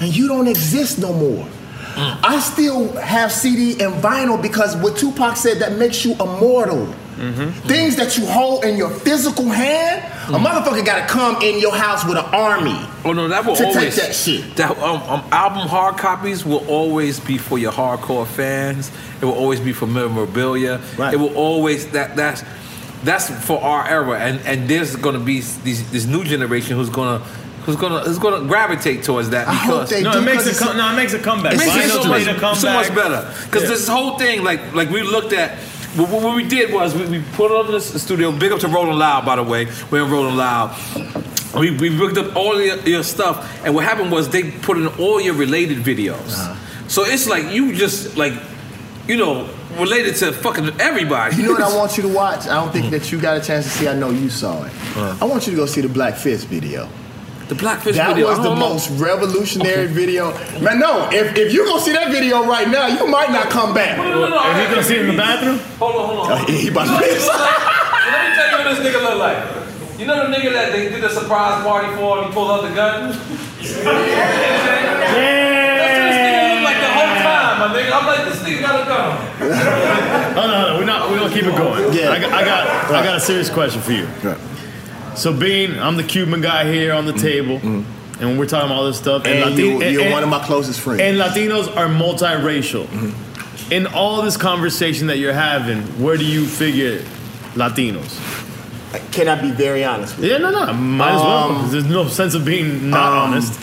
and 0.00 0.16
you 0.16 0.28
don't 0.28 0.48
exist 0.48 0.98
no 0.98 1.12
more. 1.12 1.46
I 2.00 2.38
still 2.38 2.92
have 2.96 3.32
CD 3.32 3.72
and 3.82 3.94
vinyl 4.02 4.40
because 4.40 4.76
what 4.76 4.96
Tupac 4.96 5.36
said 5.36 5.58
that 5.58 5.78
makes 5.78 6.04
you 6.04 6.12
immortal. 6.12 6.86
Things 7.66 7.96
that 7.96 8.16
you 8.16 8.24
hold 8.26 8.64
in 8.64 8.76
your 8.76 8.90
physical 8.90 9.46
hand, 9.46 10.04
a 10.32 10.38
motherfucker 10.38 10.86
got 10.86 11.00
to 11.00 11.12
come 11.12 11.42
in 11.42 11.58
your 11.58 11.74
house 11.74 12.04
with 12.04 12.16
an 12.16 12.24
army. 12.26 12.78
Oh 13.04 13.12
no, 13.12 13.26
that 13.26 13.44
will 13.44 13.56
to 13.56 13.66
always 13.66 13.96
take 13.96 14.06
that 14.06 14.14
shit. 14.14 14.54
That 14.54 14.78
um, 14.78 15.02
um, 15.02 15.24
album 15.32 15.66
hard 15.66 15.96
copies 15.96 16.44
will 16.44 16.64
always 16.68 17.18
be 17.18 17.36
for 17.36 17.58
your 17.58 17.72
hardcore 17.72 18.24
fans. 18.24 18.92
It 19.20 19.24
will 19.24 19.32
always 19.34 19.58
be 19.58 19.72
for 19.72 19.88
memorabilia. 19.88 20.80
It 20.96 21.18
will 21.18 21.34
always 21.34 21.88
that 21.90 22.14
that's 22.14 22.44
that's 23.04 23.30
for 23.46 23.60
our 23.62 23.86
era, 23.88 24.18
and 24.18 24.40
and 24.46 24.68
there's 24.68 24.96
going 24.96 25.14
to 25.14 25.20
be 25.20 25.40
these 25.64 25.88
this 25.90 26.06
new 26.06 26.24
generation 26.24 26.76
who's 26.76 26.90
gonna. 26.90 27.22
Who's 27.66 27.76
gonna 27.76 28.00
who's 28.00 28.18
gonna 28.18 28.46
gravitate 28.48 29.02
towards 29.02 29.28
that 29.28 29.46
I 29.46 29.52
hope 29.52 29.90
because 29.90 29.90
they 29.90 30.02
No, 30.02 30.10
it 30.12 30.14
do, 30.14 30.20
a 30.20 30.24
co- 30.24 30.40
it's- 30.48 30.76
no, 30.76 30.90
it 30.90 30.96
makes 30.96 31.12
a 31.12 31.18
comeback. 31.18 31.52
It 31.52 31.58
makes 31.58 31.76
it 31.76 31.90
so 31.90 32.04
much, 32.08 32.24
made 32.24 32.56
so 32.56 32.72
much 32.72 32.94
better 32.94 33.30
because 33.44 33.64
Yeah. 33.64 33.68
this 33.68 33.86
whole 33.86 34.16
thing 34.16 34.42
like 34.42 34.72
like 34.74 34.88
we 34.88 35.02
looked 35.02 35.34
at 35.34 35.58
what, 35.96 36.08
what 36.08 36.34
we 36.34 36.44
did 36.48 36.72
was 36.72 36.94
we, 36.94 37.04
we 37.18 37.22
put 37.34 37.50
it 37.50 37.56
up 37.58 37.66
in 37.66 37.72
the 37.72 37.80
studio. 37.80 38.32
Big 38.32 38.52
up 38.52 38.60
to 38.60 38.68
Rolling 38.68 38.96
Loud, 38.98 39.26
by 39.26 39.36
the 39.36 39.42
way. 39.42 39.66
We're 39.90 40.04
in 40.06 40.10
Rolling 40.10 40.36
Loud. 40.36 40.74
We, 41.54 41.72
we 41.76 41.90
looked 41.90 42.16
up 42.16 42.34
all 42.36 42.58
your, 42.58 42.76
your 42.88 43.02
stuff, 43.02 43.36
and 43.66 43.74
what 43.74 43.84
happened 43.84 44.12
was 44.12 44.30
they 44.30 44.50
put 44.50 44.78
in 44.78 44.86
all 44.98 45.20
your 45.20 45.34
related 45.34 45.78
videos. 45.84 46.14
Uh-huh. 46.38 46.88
So 46.88 47.04
it's 47.04 47.28
like 47.28 47.52
you 47.52 47.74
just 47.74 48.16
like, 48.16 48.32
you 49.06 49.18
know, 49.18 49.46
related 49.78 50.16
to 50.16 50.32
fucking 50.32 50.80
everybody. 50.80 51.36
You 51.36 51.44
know 51.44 51.52
what 51.52 51.62
I 51.62 51.76
want 51.80 51.96
you 51.96 52.02
to 52.04 52.08
watch? 52.08 52.46
I 52.46 52.54
don't 52.54 52.72
think 52.72 52.90
that 52.90 53.10
you 53.12 53.20
got 53.20 53.36
a 53.36 53.40
chance 53.40 53.64
to 53.64 53.70
see. 53.70 53.88
I 53.88 53.94
know 53.94 54.10
you 54.10 54.28
saw 54.28 54.64
it. 54.64 54.72
I 54.96 55.24
want 55.24 55.46
you 55.46 55.52
to 55.52 55.56
go 55.56 55.66
see 55.66 55.80
the 55.80 55.88
Black 55.88 56.14
Fist 56.16 56.46
video. 56.48 56.88
The 57.48 57.54
Black 57.54 57.80
Fist 57.80 57.96
video. 57.96 58.04
that 58.04 58.14
video, 58.14 58.28
was 58.28 58.38
the 58.38 58.54
know. 58.54 58.56
most 58.56 58.90
revolutionary 59.00 59.86
video. 59.86 60.32
Man, 60.60 60.78
no, 60.78 61.08
if, 61.10 61.34
if 61.36 61.52
you 61.52 61.64
go 61.64 61.78
see 61.78 61.92
that 61.92 62.10
video 62.12 62.44
right 62.44 62.68
now, 62.68 62.86
you 62.88 63.06
might 63.06 63.30
not 63.30 63.48
come 63.48 63.72
back. 63.72 63.96
No, 63.96 64.04
no, 64.04 64.28
no, 64.28 64.28
no. 64.28 64.50
Is 64.50 64.58
he 64.58 64.64
gonna 64.74 64.82
see 64.82 64.96
it 64.96 65.00
in 65.02 65.06
the 65.08 65.16
bathroom? 65.16 65.58
Hold 65.78 65.96
on, 65.96 66.06
hold 66.08 66.30
on. 66.30 66.42
Oh, 66.42 66.44
he 66.46 66.68
about 66.68 66.86
to 66.86 66.98
piss. 67.06 67.26
Let 67.26 68.28
me 68.28 68.36
tell 68.36 68.50
you 68.50 68.56
what 68.64 68.76
this 68.76 68.80
nigga 68.86 69.00
look 69.02 69.18
like. 69.18 69.38
You 69.98 70.06
know 70.06 70.30
the 70.30 70.36
nigga 70.36 70.52
that 70.52 70.72
they 70.72 70.90
did 70.90 71.02
a 71.02 71.08
surprise 71.10 71.62
party 71.64 71.94
for 71.96 72.18
and 72.18 72.26
he 72.26 72.32
pulled 72.32 72.50
out 72.50 72.68
the 72.68 72.74
gun? 72.74 73.18
Yeah. 73.62 73.82
That's 73.82 75.47
my 77.58 77.74
nigga. 77.74 77.92
I'm 77.92 78.06
like, 78.06 78.24
this 78.24 78.42
nigga 78.42 78.60
got 78.60 78.82
a 78.82 78.88
gun. 78.88 80.18
Oh 80.38 80.46
no, 80.46 80.72
no, 80.72 80.78
we're 80.78 80.84
not. 80.84 81.10
We're 81.10 81.18
gonna 81.18 81.34
keep 81.34 81.44
it 81.44 81.56
going. 81.56 81.92
Yeah. 81.92 82.10
I 82.10 82.20
got, 82.20 82.32
I 82.32 82.44
got, 82.44 82.90
I 82.92 83.02
got 83.02 83.16
a 83.16 83.20
serious 83.20 83.50
question 83.50 83.80
for 83.82 83.92
you. 83.92 84.06
So, 85.16 85.32
Bean, 85.36 85.76
I'm 85.78 85.96
the 85.96 86.04
Cuban 86.04 86.40
guy 86.40 86.70
here 86.70 86.92
on 86.92 87.06
the 87.06 87.12
table, 87.12 87.56
and 87.56 87.84
when 88.20 88.38
we're 88.38 88.46
talking 88.46 88.66
about 88.66 88.78
all 88.78 88.86
this 88.86 88.98
stuff. 88.98 89.24
Mm-hmm. 89.24 89.48
And 89.48 89.54
Lati- 89.58 89.80
you- 89.92 90.00
you're 90.00 90.12
one 90.12 90.22
of 90.22 90.28
my 90.28 90.44
closest 90.44 90.78
friends. 90.80 91.00
And 91.00 91.16
Latinos 91.16 91.74
are 91.76 91.88
multiracial. 91.88 92.84
Mm-hmm. 92.86 93.72
In 93.72 93.86
all 93.88 94.22
this 94.22 94.36
conversation 94.36 95.08
that 95.08 95.18
you're 95.18 95.32
having, 95.32 95.82
where 96.00 96.16
do 96.16 96.24
you 96.24 96.46
figure 96.46 97.00
Latinos? 97.54 98.16
Can 99.12 99.28
I 99.28 99.40
be 99.40 99.50
very 99.50 99.84
honest 99.84 100.16
with 100.16 100.26
you? 100.26 100.32
Yeah, 100.32 100.38
no, 100.38 100.50
no, 100.50 100.72
might 100.72 101.10
as 101.14 101.20
well. 101.20 101.50
Um, 101.50 101.70
There's 101.70 101.84
no 101.84 102.06
sense 102.08 102.34
of 102.34 102.44
being 102.44 102.88
not 102.90 103.12
um, 103.12 103.30
honest. 103.32 103.60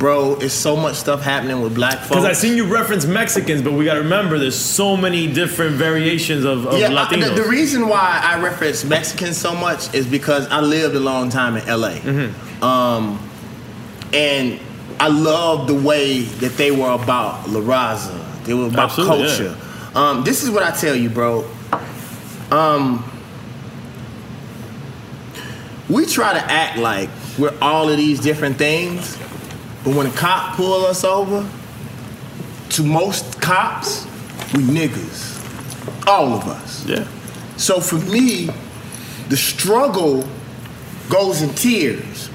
Bro, 0.00 0.36
it's 0.36 0.54
so 0.54 0.76
much 0.76 0.96
stuff 0.96 1.20
happening 1.20 1.60
with 1.60 1.74
black 1.74 1.98
folks. 1.98 2.08
Because 2.08 2.24
I 2.24 2.32
seen 2.32 2.56
you 2.56 2.64
reference 2.64 3.04
Mexicans, 3.04 3.60
but 3.60 3.74
we 3.74 3.84
got 3.84 3.94
to 3.94 4.00
remember 4.00 4.38
there's 4.38 4.56
so 4.58 4.96
many 4.96 5.30
different 5.30 5.76
variations 5.76 6.46
of, 6.46 6.66
of 6.66 6.78
yeah, 6.78 6.88
I- 6.90 7.14
the, 7.14 7.34
the 7.34 7.46
reason 7.46 7.86
why 7.86 8.18
I 8.24 8.40
reference 8.40 8.82
Mexicans 8.82 9.36
so 9.36 9.54
much 9.54 9.94
is 9.94 10.06
because 10.06 10.48
I 10.48 10.60
lived 10.62 10.96
a 10.96 11.00
long 11.00 11.28
time 11.28 11.54
in 11.58 11.66
LA. 11.66 11.90
Mm-hmm. 11.96 12.64
Um, 12.64 13.30
and 14.14 14.58
I 14.98 15.08
love 15.08 15.66
the 15.66 15.74
way 15.74 16.20
that 16.22 16.56
they 16.56 16.70
were 16.70 16.92
about 16.92 17.50
La 17.50 17.60
Raza. 17.60 18.44
They 18.44 18.54
were 18.54 18.68
about 18.68 18.90
Absolutely, 18.90 19.26
culture. 19.26 19.56
Um, 19.94 20.24
this 20.24 20.42
is 20.42 20.50
what 20.50 20.62
I 20.62 20.70
tell 20.70 20.96
you, 20.96 21.10
bro. 21.10 21.46
Um, 22.50 23.04
we 25.90 26.06
try 26.06 26.32
to 26.32 26.40
act 26.40 26.78
like 26.78 27.10
we're 27.38 27.54
all 27.60 27.90
of 27.90 27.98
these 27.98 28.18
different 28.20 28.56
things, 28.56 29.18
but 29.84 29.94
when 29.94 30.06
a 30.06 30.10
cop 30.10 30.56
pull 30.56 30.86
us 30.86 31.04
over, 31.04 31.48
to 32.70 32.82
most 32.84 33.40
cops, 33.40 34.04
we 34.54 34.62
niggas. 34.62 35.36
All 36.06 36.34
of 36.34 36.46
us. 36.46 36.86
Yeah. 36.86 37.08
So 37.56 37.80
for 37.80 37.96
me, 37.96 38.48
the 39.28 39.36
struggle 39.36 40.28
goes 41.08 41.42
in 41.42 41.50
tears. 41.50 42.30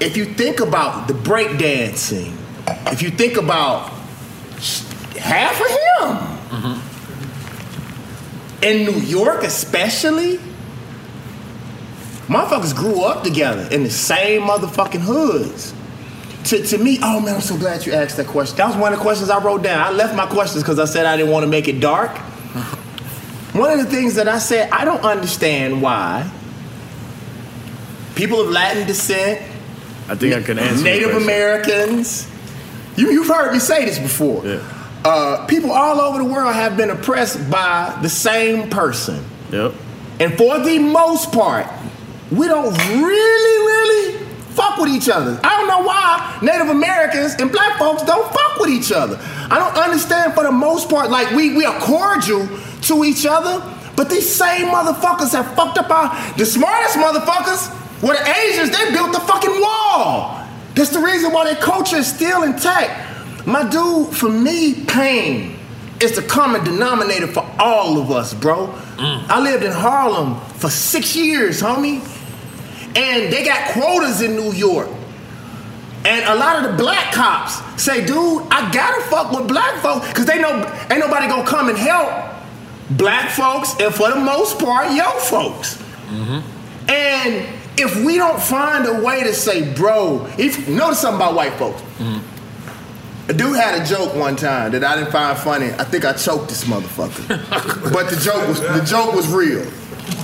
If 0.00 0.16
you 0.16 0.24
think 0.24 0.58
about 0.60 1.06
the 1.08 1.14
breakdancing, 1.14 2.36
if 2.92 3.02
you 3.02 3.10
think 3.10 3.36
about 3.36 3.90
half 5.18 5.60
of 5.60 5.68
him 5.68 6.16
mm-hmm. 6.58 8.64
in 8.64 8.84
New 8.84 9.00
York, 9.00 9.44
especially, 9.44 10.38
motherfuckers 12.26 12.74
grew 12.74 13.02
up 13.02 13.22
together 13.22 13.68
in 13.70 13.84
the 13.84 13.90
same 13.90 14.42
motherfucking 14.42 15.00
hoods. 15.00 15.72
To, 16.44 16.66
to 16.66 16.78
me, 16.78 16.98
oh 17.02 17.20
man, 17.20 17.36
I'm 17.36 17.40
so 17.40 17.56
glad 17.56 17.86
you 17.86 17.92
asked 17.92 18.16
that 18.16 18.26
question. 18.26 18.56
That 18.56 18.66
was 18.66 18.76
one 18.76 18.92
of 18.92 18.98
the 18.98 19.02
questions 19.02 19.30
I 19.30 19.42
wrote 19.42 19.62
down. 19.62 19.80
I 19.80 19.90
left 19.90 20.14
my 20.16 20.26
questions 20.26 20.62
because 20.62 20.78
I 20.78 20.86
said 20.86 21.06
I 21.06 21.16
didn't 21.16 21.30
want 21.30 21.44
to 21.44 21.48
make 21.48 21.68
it 21.68 21.80
dark. 21.80 22.16
One 23.52 23.70
of 23.70 23.84
the 23.84 23.90
things 23.90 24.14
that 24.14 24.28
I 24.28 24.38
said, 24.38 24.70
I 24.70 24.84
don't 24.84 25.02
understand 25.02 25.82
why 25.82 26.30
people 28.14 28.40
of 28.40 28.48
Latin 28.48 28.86
descent, 28.86 29.40
I 30.08 30.14
think 30.14 30.34
I 30.34 30.42
can 30.42 30.58
answer. 30.58 30.82
Native. 30.82 31.14
Americans, 31.14 32.28
you, 32.96 33.10
you've 33.10 33.28
heard 33.28 33.52
me 33.52 33.58
say 33.58 33.84
this 33.84 33.98
before. 33.98 34.42
Uh, 35.04 35.46
people 35.46 35.72
all 35.72 36.00
over 36.00 36.18
the 36.18 36.24
world 36.24 36.54
have 36.54 36.76
been 36.76 36.90
oppressed 36.90 37.50
by 37.50 37.96
the 38.02 38.08
same 38.08 38.70
person. 38.70 39.24
Yep. 39.50 39.74
And 40.20 40.36
for 40.36 40.60
the 40.60 40.78
most 40.78 41.32
part, 41.32 41.66
we 42.30 42.46
don't 42.46 42.72
really, 42.72 43.66
really 43.66 44.21
fuck 44.54 44.78
with 44.78 44.90
each 44.90 45.08
other. 45.08 45.38
I 45.42 45.58
don't 45.58 45.68
know 45.68 45.82
why 45.86 46.38
Native 46.42 46.68
Americans 46.68 47.34
and 47.38 47.50
black 47.50 47.78
folks 47.78 48.02
don't 48.02 48.32
fuck 48.32 48.58
with 48.58 48.70
each 48.70 48.92
other. 48.92 49.18
I 49.20 49.58
don't 49.58 49.76
understand 49.76 50.34
for 50.34 50.44
the 50.44 50.52
most 50.52 50.88
part, 50.88 51.10
like 51.10 51.30
we, 51.32 51.56
we 51.56 51.64
are 51.64 51.78
cordial 51.80 52.48
to 52.82 53.04
each 53.04 53.26
other, 53.26 53.62
but 53.96 54.08
these 54.08 54.28
same 54.28 54.68
motherfuckers 54.68 55.32
have 55.32 55.54
fucked 55.54 55.78
up 55.78 55.90
our, 55.90 56.36
the 56.36 56.46
smartest 56.46 56.96
motherfuckers 56.96 57.70
were 58.02 58.14
the 58.14 58.28
Asians, 58.28 58.70
they 58.70 58.90
built 58.90 59.12
the 59.12 59.20
fucking 59.20 59.60
wall. 59.60 60.46
That's 60.74 60.90
the 60.90 61.00
reason 61.00 61.32
why 61.32 61.44
their 61.44 61.62
culture 61.62 61.96
is 61.96 62.12
still 62.12 62.42
intact. 62.42 63.46
My 63.46 63.68
dude, 63.68 64.14
for 64.16 64.28
me, 64.28 64.84
pain 64.86 65.58
is 66.00 66.16
the 66.16 66.22
common 66.22 66.64
denominator 66.64 67.26
for 67.26 67.48
all 67.58 67.98
of 67.98 68.10
us, 68.10 68.34
bro. 68.34 68.68
Mm. 68.96 69.28
I 69.28 69.40
lived 69.40 69.64
in 69.64 69.72
Harlem 69.72 70.40
for 70.56 70.70
six 70.70 71.14
years, 71.14 71.60
homie. 71.60 72.00
And 72.94 73.32
they 73.32 73.44
got 73.44 73.72
quotas 73.72 74.20
in 74.20 74.36
New 74.36 74.52
York. 74.52 74.88
And 76.04 76.24
a 76.26 76.34
lot 76.34 76.64
of 76.64 76.70
the 76.70 76.76
black 76.76 77.12
cops 77.14 77.60
say, 77.80 78.04
dude, 78.04 78.42
I 78.50 78.70
gotta 78.72 79.02
fuck 79.02 79.30
with 79.30 79.46
black 79.46 79.80
folks, 79.80 80.08
because 80.08 80.26
they 80.26 80.40
know 80.40 80.50
ain't 80.90 80.98
nobody 80.98 81.28
gonna 81.28 81.46
come 81.46 81.68
and 81.68 81.78
help 81.78 82.32
black 82.90 83.30
folks, 83.30 83.74
and 83.80 83.94
for 83.94 84.10
the 84.10 84.16
most 84.16 84.58
part, 84.58 84.92
yo 84.92 85.04
folks. 85.20 85.76
Mm-hmm. 86.08 86.90
And 86.90 87.60
if 87.78 88.04
we 88.04 88.16
don't 88.16 88.40
find 88.40 88.86
a 88.86 89.00
way 89.02 89.22
to 89.22 89.32
say, 89.32 89.72
bro, 89.74 90.26
if 90.38 90.68
notice 90.68 91.00
something 91.00 91.16
about 91.16 91.34
white 91.34 91.54
folks. 91.54 91.80
Mm-hmm. 91.98 92.28
A 93.30 93.32
dude 93.32 93.56
had 93.56 93.80
a 93.80 93.86
joke 93.86 94.16
one 94.16 94.34
time 94.34 94.72
that 94.72 94.82
I 94.82 94.96
didn't 94.96 95.12
find 95.12 95.38
funny. 95.38 95.66
I 95.66 95.84
think 95.84 96.04
I 96.04 96.12
choked 96.12 96.48
this 96.48 96.64
motherfucker. 96.64 97.28
but 97.92 98.10
the 98.10 98.16
joke 98.16 98.48
was 98.48 98.60
the 98.60 98.84
joke 98.84 99.14
was 99.14 99.28
real. 99.28 99.64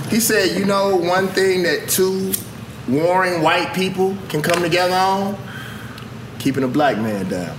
He 0.09 0.19
said, 0.19 0.57
you 0.59 0.65
know, 0.65 0.97
one 0.97 1.29
thing 1.29 1.63
that 1.63 1.87
two 1.87 2.33
warring 2.89 3.41
white 3.41 3.73
people 3.73 4.17
can 4.29 4.41
come 4.41 4.61
together 4.61 4.93
on? 4.93 5.37
Keeping 6.39 6.63
a 6.63 6.67
black 6.67 6.97
man 6.97 7.29
down. 7.29 7.57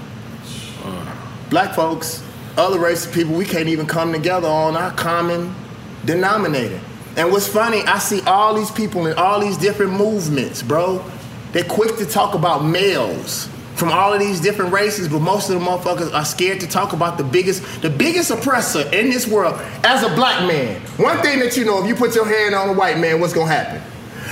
Black 1.51 1.75
folks, 1.75 2.23
other 2.57 2.79
races 2.79 3.07
of 3.07 3.13
people, 3.13 3.35
we 3.35 3.45
can't 3.45 3.69
even 3.69 3.87
come 3.87 4.13
together 4.13 4.49
on 4.49 4.77
our 4.77 4.93
common 4.93 5.55
denominator. 6.05 6.81
And 7.17 7.31
what's 7.33 7.49
funny, 7.49 7.83
I 7.83 7.99
see 7.99 8.21
all 8.23 8.55
these 8.55 8.71
people 8.71 9.07
in 9.07 9.17
all 9.17 9.41
these 9.41 9.57
different 9.57 9.93
movements, 9.93 10.63
bro. 10.63 11.05
They're 11.53 11.65
quick 11.65 11.97
to 11.97 12.07
talk 12.07 12.35
about 12.35 12.65
males 12.65 13.49
from 13.75 13.91
all 13.91 14.13
of 14.13 14.21
these 14.21 14.41
different 14.41 14.73
races, 14.73 15.09
but 15.09 15.21
most 15.21 15.51
of 15.51 15.59
the 15.59 15.67
motherfuckers 15.67 16.15
are 16.15 16.25
scared 16.25 16.61
to 16.61 16.69
talk 16.69 16.93
about 16.93 17.19
the 17.19 17.25
biggest, 17.25 17.83
the 17.83 17.91
biggest 17.91 18.31
oppressor 18.31 18.83
in 18.93 19.11
this 19.11 19.27
world 19.27 19.59
as 19.83 20.03
a 20.03 20.15
black 20.15 20.47
man. 20.47 20.81
One 20.99 21.19
thing 21.23 21.41
that 21.41 21.57
you 21.57 21.65
know, 21.65 21.83
if 21.83 21.89
you 21.89 21.95
put 21.95 22.15
your 22.15 22.27
hand 22.27 22.55
on 22.55 22.69
a 22.69 22.73
white 22.75 22.99
man, 22.99 23.21
what's 23.21 23.33
gonna 23.33 23.51
happen? 23.51 23.83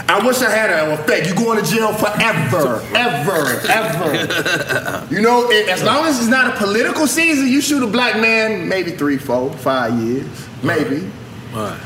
I 0.06 0.24
wish 0.24 0.40
I 0.42 0.50
had 0.50 0.70
an 0.70 0.92
effect. 0.92 1.26
You 1.28 1.34
going 1.34 1.62
to 1.62 1.70
jail 1.70 1.92
forever, 1.92 2.82
ever, 2.94 3.60
ever. 3.68 5.06
You 5.14 5.22
know, 5.22 5.50
and 5.50 5.68
as 5.70 5.82
long 5.82 6.06
as 6.06 6.18
it's 6.18 6.28
not 6.28 6.54
a 6.54 6.56
political 6.58 7.06
season, 7.06 7.48
you 7.48 7.60
shoot 7.60 7.82
a 7.82 7.86
black 7.86 8.20
man, 8.20 8.68
maybe 8.68 8.90
three, 8.92 9.16
four, 9.16 9.50
five 9.54 9.94
years, 9.98 10.26
maybe. 10.62 11.10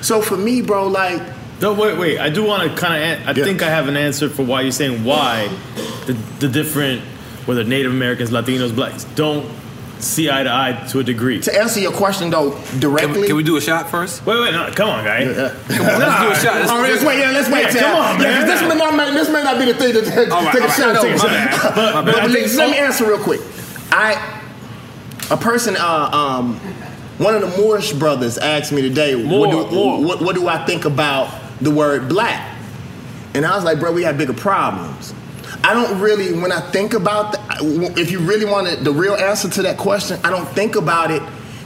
So 0.02 0.20
for 0.20 0.36
me, 0.36 0.60
bro, 0.60 0.88
like, 0.88 1.22
No, 1.60 1.72
wait, 1.72 1.96
wait. 1.96 2.18
I 2.18 2.28
do 2.28 2.44
want 2.44 2.68
to 2.70 2.76
kind 2.76 3.22
of. 3.22 3.28
I 3.28 3.32
think 3.32 3.62
I 3.62 3.68
have 3.70 3.86
an 3.88 3.96
answer 3.96 4.28
for 4.28 4.42
why 4.44 4.62
you're 4.62 4.72
saying 4.72 5.04
why 5.04 5.48
the 6.06 6.14
the 6.40 6.48
different 6.48 7.00
whether 7.46 7.64
Native 7.64 7.92
Americans, 7.92 8.30
Latinos, 8.30 8.74
blacks, 8.74 9.04
don't 9.14 9.46
see 10.02 10.30
eye 10.30 10.42
to 10.42 10.52
eye 10.52 10.86
to 10.88 10.98
a 10.98 11.04
degree. 11.04 11.40
To 11.40 11.56
answer 11.58 11.80
your 11.80 11.92
question 11.92 12.30
though 12.30 12.58
directly, 12.78 13.28
Can 13.28 13.36
we 13.36 13.42
do 13.42 13.56
a 13.56 13.60
shot 13.60 13.90
first? 13.90 14.24
Wait, 14.26 14.40
wait, 14.40 14.52
no, 14.52 14.70
come 14.72 14.90
on, 14.90 15.04
guy. 15.04 15.24
Come 15.24 15.86
on, 15.86 15.98
let's 15.98 16.20
do 16.20 16.30
a 16.30 16.34
shot. 16.34 16.60
Let's, 16.60 16.70
All 16.70 16.80
right, 16.80 16.92
let's 16.92 17.04
wait. 17.04 17.18
Yeah, 17.18 17.30
let's 17.30 17.50
wait. 17.50 17.74
Yeah, 17.74 17.80
come 17.80 17.96
on, 17.96 18.20
Yeah, 18.20 18.44
this 18.44 18.62
may 18.62 18.74
not 18.74 19.14
this 19.14 19.28
may 19.28 19.42
not 19.42 19.58
be 19.58 19.66
the 19.66 19.74
thing 19.74 19.92
to 19.94 20.02
take, 20.02 20.30
All 20.30 20.44
right, 20.44 20.52
take 20.52 20.62
a 20.62 20.64
all 20.64 20.68
right, 20.68 20.76
shot 20.76 21.02
take 21.02 21.14
a 21.14 21.18
shot. 21.18 21.74
But, 21.74 21.94
My 21.94 22.02
but, 22.04 22.14
bad. 22.14 22.30
let, 22.30 22.52
let 22.54 22.70
me 22.70 22.78
answer 22.78 23.06
real 23.06 23.18
quick. 23.22 23.40
I 23.90 24.40
a 25.30 25.36
person 25.36 25.76
uh, 25.78 26.10
um 26.12 26.56
one 27.18 27.34
of 27.34 27.42
the 27.42 27.56
Moorish 27.56 27.92
brothers 27.92 28.38
asked 28.38 28.72
me 28.72 28.82
today 28.82 29.14
Moor, 29.14 29.46
what, 29.46 29.70
do, 29.70 29.76
what 29.76 30.20
what 30.22 30.34
do 30.34 30.48
I 30.48 30.64
think 30.64 30.84
about 30.84 31.32
the 31.60 31.70
word 31.70 32.08
black? 32.08 32.48
And 33.34 33.46
I 33.46 33.54
was 33.54 33.64
like, 33.64 33.80
bro, 33.80 33.92
we 33.92 34.02
have 34.02 34.18
bigger 34.18 34.34
problems. 34.34 35.14
I 35.64 35.74
don't 35.74 36.00
really, 36.00 36.32
when 36.32 36.50
I 36.50 36.60
think 36.70 36.94
about, 36.94 37.32
the, 37.32 37.94
if 37.96 38.10
you 38.10 38.18
really 38.18 38.44
wanted 38.44 38.84
the 38.84 38.92
real 38.92 39.14
answer 39.14 39.48
to 39.48 39.62
that 39.62 39.78
question, 39.78 40.18
I 40.24 40.30
don't 40.30 40.48
think 40.48 40.74
about 40.74 41.10
it 41.10 41.22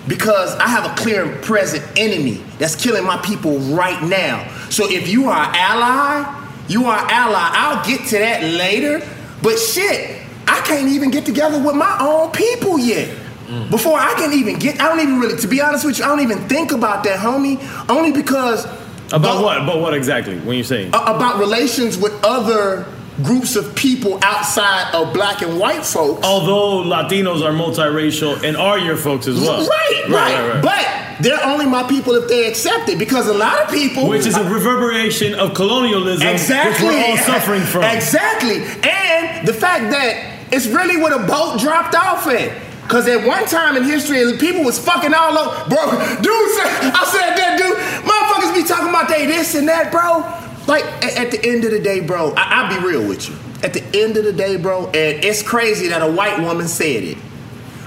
because 0.06 0.54
I 0.56 0.68
have 0.68 0.84
a 0.90 0.94
clear 1.00 1.24
and 1.24 1.42
present 1.42 1.84
enemy 1.96 2.42
that's 2.58 2.76
killing 2.76 3.04
my 3.04 3.16
people 3.18 3.58
right 3.58 4.02
now. 4.02 4.46
So 4.70 4.90
if 4.90 5.08
you 5.08 5.28
are 5.28 5.48
an 5.48 5.54
ally, 5.54 6.48
you 6.68 6.84
are 6.86 6.98
an 6.98 7.10
ally. 7.10 7.50
I'll 7.52 7.84
get 7.86 8.06
to 8.08 8.18
that 8.18 8.42
later. 8.42 9.06
But 9.42 9.56
shit, 9.58 10.22
I 10.46 10.60
can't 10.60 10.88
even 10.88 11.10
get 11.10 11.24
together 11.24 11.62
with 11.62 11.74
my 11.74 11.96
own 12.00 12.30
people 12.32 12.78
yet. 12.78 13.16
Mm. 13.46 13.70
Before 13.70 13.98
I 13.98 14.12
can 14.14 14.32
even 14.32 14.58
get, 14.58 14.80
I 14.80 14.88
don't 14.88 15.00
even 15.00 15.20
really, 15.20 15.38
to 15.38 15.46
be 15.46 15.60
honest 15.60 15.84
with 15.84 15.98
you, 15.98 16.04
I 16.04 16.08
don't 16.08 16.20
even 16.20 16.48
think 16.48 16.72
about 16.72 17.04
that, 17.04 17.18
homie. 17.18 17.58
Only 17.88 18.10
because 18.12 18.66
About 19.12 19.42
what? 19.42 19.58
About 19.62 19.80
what 19.80 19.94
exactly? 19.94 20.38
When 20.40 20.56
you 20.56 20.64
say? 20.64 20.82
saying? 20.82 20.88
about 20.88 21.38
relations 21.38 21.96
with 21.96 22.12
other 22.24 22.84
groups 23.22 23.56
of 23.56 23.74
people 23.74 24.18
outside 24.22 24.94
of 24.94 25.12
black 25.14 25.42
and 25.42 25.58
white 25.58 25.84
folks. 25.84 26.24
Although 26.24 26.88
Latinos 26.88 27.42
are 27.42 27.52
multiracial 27.52 28.42
and 28.42 28.56
are 28.56 28.78
your 28.78 28.96
folks 28.96 29.26
as 29.26 29.40
well. 29.40 29.66
Right, 29.66 30.04
right, 30.08 30.52
right. 30.54 30.62
But 30.62 31.22
they're 31.22 31.42
only 31.44 31.66
my 31.66 31.82
people 31.84 32.14
if 32.14 32.28
they 32.28 32.46
accept 32.46 32.88
it 32.88 32.98
because 32.98 33.28
a 33.28 33.34
lot 33.34 33.62
of 33.64 33.70
people. 33.70 34.08
Which 34.08 34.26
is 34.26 34.36
a 34.36 34.44
reverberation 34.44 35.34
of 35.34 35.54
colonialism, 35.54 36.26
Exactly. 36.28 36.86
which 36.88 36.96
we're 36.96 37.10
all 37.10 37.16
suffering 37.16 37.62
from. 37.62 37.84
Exactly. 37.84 38.62
And 38.88 39.46
the 39.46 39.54
fact 39.54 39.90
that 39.90 40.34
it's 40.52 40.66
really 40.66 40.96
what 41.00 41.12
a 41.12 41.26
boat 41.26 41.58
dropped 41.60 41.94
off 41.94 42.26
at. 42.26 42.64
Cause 42.88 43.08
at 43.08 43.26
one 43.26 43.44
time 43.46 43.76
in 43.76 43.82
history, 43.82 44.38
people 44.38 44.62
was 44.62 44.78
fucking 44.78 45.12
all 45.12 45.36
over. 45.36 45.68
Bro, 45.68 45.90
dude 46.22 46.30
I 46.30 47.02
said 47.10 47.34
that 47.34 47.58
dude, 47.58 47.74
motherfuckers 48.06 48.54
be 48.54 48.62
talking 48.62 48.90
about 48.90 49.08
they 49.08 49.26
this 49.26 49.56
and 49.56 49.66
that, 49.66 49.90
bro. 49.90 50.22
Like 50.66 50.84
a- 51.02 51.18
at 51.18 51.30
the 51.30 51.44
end 51.44 51.64
of 51.64 51.70
the 51.70 51.78
day, 51.80 52.00
bro, 52.00 52.32
I, 52.36 52.62
I'll 52.62 52.80
be 52.80 52.86
real 52.86 53.06
with 53.06 53.28
you. 53.28 53.36
At 53.62 53.72
the 53.72 53.82
end 53.98 54.16
of 54.16 54.24
the 54.24 54.32
day, 54.32 54.56
bro, 54.56 54.86
and 54.86 55.24
it's 55.24 55.42
crazy 55.42 55.88
that 55.88 56.02
a 56.02 56.10
white 56.10 56.40
woman 56.40 56.68
said 56.68 57.02
it. 57.04 57.18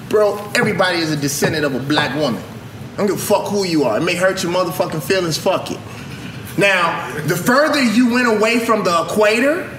Bro, 0.10 0.38
everybody 0.56 0.98
is 1.00 1.12
a 1.12 1.16
descendant 1.18 1.66
of 1.66 1.76
a 1.76 1.80
black 1.80 2.16
woman. 2.16 2.42
I 2.94 2.98
don't 2.98 3.08
give 3.08 3.18
a 3.18 3.20
fuck 3.20 3.46
who 3.48 3.64
you 3.66 3.84
are. 3.84 3.98
It 3.98 4.02
may 4.04 4.16
hurt 4.16 4.42
your 4.44 4.52
motherfucking 4.52 5.04
feelings, 5.04 5.38
fuck 5.38 5.70
it. 5.72 5.80
Now, 6.58 7.16
the 7.28 7.36
further 7.38 7.82
you 7.82 8.12
went 8.12 8.28
away 8.28 8.60
from 8.60 8.84
the 8.84 9.04
equator, 9.04 9.70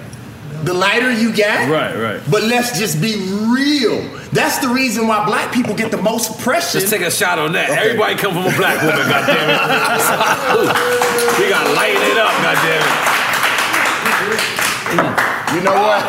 the 0.65 0.75
lighter 0.75 1.11
you 1.13 1.35
got. 1.35 1.69
Right, 1.69 1.95
right. 1.97 2.21
But 2.31 2.43
let's 2.45 2.79
just 2.79 3.01
be 3.01 3.17
real. 3.51 4.01
That's 4.33 4.59
the 4.59 4.69
reason 4.69 5.07
why 5.09 5.25
black 5.27 5.53
people 5.53 5.75
get 5.75 5.91
the 5.91 6.01
most 6.01 6.39
oppression. 6.39 6.81
Let's 6.81 6.91
take 6.91 7.03
a 7.03 7.11
shot 7.11 7.39
on 7.39 7.53
that. 7.53 7.71
Everybody 7.71 8.15
come 8.17 8.33
from 8.35 8.47
a 8.47 8.57
black 8.57 8.81
woman, 8.83 9.01
goddammit. 9.11 9.59
we 11.39 11.49
gotta 11.51 11.73
lighten 11.73 12.03
it 12.03 12.19
up, 12.19 12.31
goddammit. 12.45 12.87
You 15.55 15.61
know 15.63 15.75
what? 15.75 16.03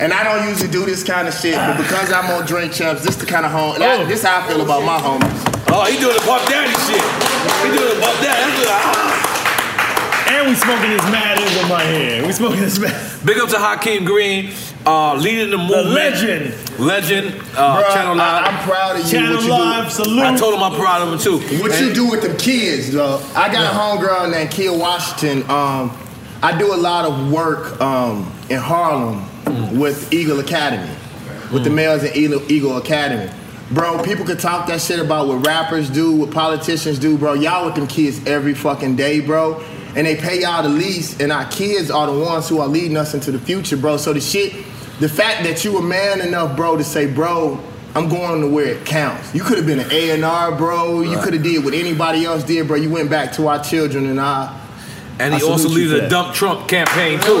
And 0.00 0.12
I 0.14 0.24
don't 0.24 0.48
usually 0.48 0.70
do 0.70 0.84
this 0.86 1.04
kind 1.04 1.28
of 1.28 1.34
shit, 1.34 1.54
but 1.54 1.76
because 1.76 2.10
I'm 2.10 2.26
on 2.30 2.46
drink 2.46 2.72
champs, 2.72 3.04
this 3.04 3.16
the 3.16 3.26
kind 3.26 3.44
of 3.44 3.52
home. 3.52 3.78
that- 3.78 4.08
This 4.08 4.22
how 4.24 4.40
I 4.40 4.48
feel 4.48 4.60
about 4.62 4.82
my 4.82 4.98
homies. 4.98 5.30
Oh, 5.72 5.84
he 5.84 5.98
doing 6.00 6.14
the 6.16 6.22
Puff 6.26 6.48
Daddy 6.48 6.72
shit. 6.88 6.98
He 7.62 7.68
doing 7.78 7.94
the 7.94 8.00
Puff 8.02 8.16
Daddy. 8.24 8.42
That's 8.42 8.58
good. 8.58 8.68
Ah. 8.70 8.89
And 10.50 10.58
we 10.58 10.64
smoking 10.64 10.90
this 10.90 11.02
mad 11.12 11.38
in 11.38 11.44
with 11.44 11.68
my 11.68 11.82
hand. 11.82 12.26
We 12.26 12.32
smoking 12.32 12.60
this 12.60 12.78
mad. 12.80 13.20
Big 13.24 13.38
up 13.38 13.50
to 13.50 13.58
Hakeem 13.58 14.04
Green, 14.04 14.52
uh, 14.84 15.14
leading 15.14 15.50
the 15.50 15.58
movement. 15.58 15.90
legend. 15.90 16.78
Legend. 16.80 17.40
Uh, 17.54 17.80
Bruh, 17.80 17.94
Channel 17.94 18.16
Live. 18.16 18.44
I, 18.44 18.48
am 18.48 18.68
proud 18.68 18.96
of 18.96 19.04
you. 19.04 19.12
Channel 19.12 19.36
what 19.36 19.44
you 19.44 19.50
Live, 19.50 19.84
do. 19.84 19.90
salute. 19.90 20.18
I 20.18 20.36
told 20.36 20.54
him 20.54 20.62
I'm 20.64 20.74
proud 20.74 21.02
of 21.02 21.12
him 21.12 21.18
too. 21.20 21.58
What 21.62 21.80
you 21.80 21.92
do 21.92 22.10
with 22.10 22.22
them 22.22 22.36
kids, 22.36 22.90
though? 22.90 23.24
I 23.36 23.52
got 23.52 23.72
a 23.72 23.78
homegirl 23.78 24.32
named 24.32 24.50
Kia 24.50 24.76
Washington. 24.76 25.48
Um, 25.48 25.96
I 26.42 26.58
do 26.58 26.74
a 26.74 26.76
lot 26.76 27.04
of 27.04 27.30
work 27.30 27.80
um, 27.80 28.32
in 28.48 28.58
Harlem 28.58 29.24
with 29.78 30.12
Eagle 30.12 30.40
Academy, 30.40 30.92
with 31.52 31.62
the 31.62 31.70
males 31.70 32.02
in 32.02 32.12
Eagle, 32.16 32.50
Eagle 32.50 32.76
Academy. 32.76 33.30
Bro, 33.70 34.02
people 34.02 34.24
could 34.24 34.40
talk 34.40 34.66
that 34.66 34.80
shit 34.80 34.98
about 34.98 35.28
what 35.28 35.46
rappers 35.46 35.88
do, 35.88 36.10
what 36.16 36.32
politicians 36.32 36.98
do, 36.98 37.16
bro. 37.16 37.34
Y'all 37.34 37.66
with 37.66 37.76
them 37.76 37.86
kids 37.86 38.26
every 38.26 38.52
fucking 38.52 38.96
day, 38.96 39.20
bro. 39.20 39.62
And 39.96 40.06
they 40.06 40.16
pay 40.16 40.42
y'all 40.42 40.62
the 40.62 40.68
least, 40.68 41.20
and 41.20 41.32
our 41.32 41.46
kids 41.50 41.90
are 41.90 42.06
the 42.06 42.18
ones 42.18 42.48
who 42.48 42.60
are 42.60 42.68
leading 42.68 42.96
us 42.96 43.14
into 43.14 43.32
the 43.32 43.40
future, 43.40 43.76
bro. 43.76 43.96
So 43.96 44.12
the 44.12 44.20
shit, 44.20 44.52
the 45.00 45.08
fact 45.08 45.42
that 45.44 45.64
you 45.64 45.76
a 45.78 45.82
man 45.82 46.20
enough, 46.20 46.56
bro, 46.56 46.76
to 46.76 46.84
say, 46.84 47.12
bro, 47.12 47.58
I'm 47.94 48.08
going 48.08 48.40
to 48.40 48.48
where 48.48 48.66
it 48.66 48.86
counts. 48.86 49.34
You 49.34 49.42
could 49.42 49.56
have 49.56 49.66
been 49.66 49.80
an 49.80 49.90
A 49.90 50.10
and 50.10 50.24
R, 50.24 50.56
bro. 50.56 51.00
You 51.00 51.18
could 51.20 51.34
have 51.34 51.42
did 51.42 51.64
what 51.64 51.74
anybody 51.74 52.24
else 52.24 52.44
did, 52.44 52.68
bro. 52.68 52.76
You 52.76 52.90
went 52.90 53.10
back 53.10 53.32
to 53.32 53.48
our 53.48 53.62
children, 53.62 54.06
and 54.06 54.20
I. 54.20 54.56
And 55.18 55.34
he 55.34 55.40
I 55.40 55.44
also 55.44 55.68
you 55.68 55.74
leads 55.74 55.92
for 55.92 56.00
the. 56.02 56.08
Dump 56.08 56.34
Trump 56.34 56.68
campaign 56.68 57.18
too. 57.20 57.40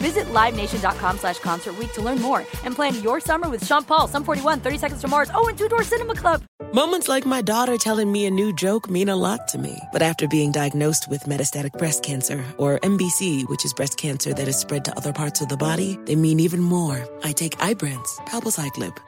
Visit 0.00 0.26
LiveNation.com 0.32 1.18
slash 1.18 1.38
Concert 1.40 1.74
to 1.94 2.02
learn 2.02 2.20
more 2.20 2.40
and 2.64 2.74
plan 2.74 3.02
your 3.02 3.20
summer 3.20 3.48
with 3.48 3.64
Sean 3.64 3.84
Paul, 3.84 4.08
Sum 4.08 4.24
41, 4.24 4.60
30 4.60 4.78
Seconds 4.78 5.00
to 5.00 5.08
Mars, 5.08 5.30
oh, 5.34 5.48
and 5.48 5.58
Two 5.58 5.68
Door 5.68 5.84
Cinema 5.84 6.14
Club. 6.14 6.42
Moments 6.72 7.08
like 7.08 7.24
my 7.24 7.40
daughter 7.40 7.76
telling 7.76 8.12
me 8.12 8.26
a 8.26 8.30
new 8.30 8.54
joke 8.54 8.90
mean 8.90 9.08
a 9.08 9.16
lot 9.16 9.48
to 9.48 9.58
me. 9.58 9.78
But 9.92 10.02
after 10.02 10.28
being 10.28 10.52
diagnosed 10.52 11.08
with 11.08 11.24
metastatic 11.24 11.72
breast 11.78 12.02
cancer, 12.02 12.44
or 12.58 12.78
MBC, 12.80 13.48
which 13.48 13.64
is 13.64 13.72
breast 13.72 13.96
cancer 13.96 14.34
that 14.34 14.48
is 14.48 14.56
spread 14.58 14.84
to 14.84 14.96
other 14.96 15.12
parts 15.12 15.40
of 15.40 15.48
the 15.48 15.56
body, 15.56 15.98
they 16.04 16.14
mean 16.14 16.40
even 16.40 16.60
more. 16.60 17.08
I 17.24 17.32
take 17.32 17.56
Ibrance, 17.58 18.16
palbociclib. 18.26 18.96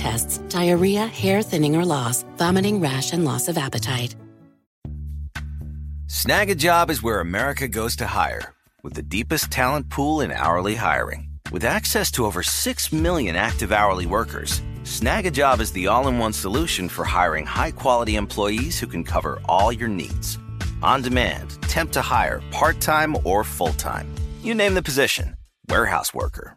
tests, 0.00 0.38
diarrhea, 0.48 1.06
hair 1.06 1.42
thinning 1.42 1.76
or 1.76 1.84
loss, 1.84 2.24
vomiting, 2.36 2.80
rash, 2.80 3.12
and 3.12 3.24
loss 3.24 3.48
of 3.48 3.58
appetite. 3.58 4.16
Snagajob 6.06 6.90
is 6.90 7.02
where 7.02 7.20
America 7.20 7.68
goes 7.68 7.94
to 7.96 8.06
hire, 8.06 8.52
with 8.82 8.94
the 8.94 9.02
deepest 9.02 9.50
talent 9.50 9.88
pool 9.90 10.22
in 10.22 10.32
hourly 10.32 10.74
hiring. 10.74 11.28
With 11.52 11.64
access 11.64 12.10
to 12.12 12.26
over 12.26 12.42
6 12.42 12.92
million 12.92 13.36
active 13.36 13.72
hourly 13.72 14.06
workers, 14.06 14.60
Snagajob 14.82 15.60
is 15.60 15.72
the 15.72 15.86
all 15.86 16.08
in 16.08 16.18
one 16.18 16.32
solution 16.32 16.88
for 16.88 17.04
hiring 17.04 17.46
high 17.46 17.70
quality 17.70 18.16
employees 18.16 18.80
who 18.80 18.86
can 18.86 19.04
cover 19.04 19.40
all 19.44 19.72
your 19.72 19.88
needs. 19.88 20.38
On 20.82 21.02
demand, 21.02 21.60
temp 21.62 21.92
to 21.92 22.02
hire, 22.02 22.42
part 22.50 22.80
time 22.80 23.16
or 23.24 23.44
full 23.44 23.74
time. 23.74 24.12
You 24.42 24.54
name 24.54 24.74
the 24.74 24.82
position 24.82 25.36
warehouse 25.68 26.12
worker, 26.12 26.56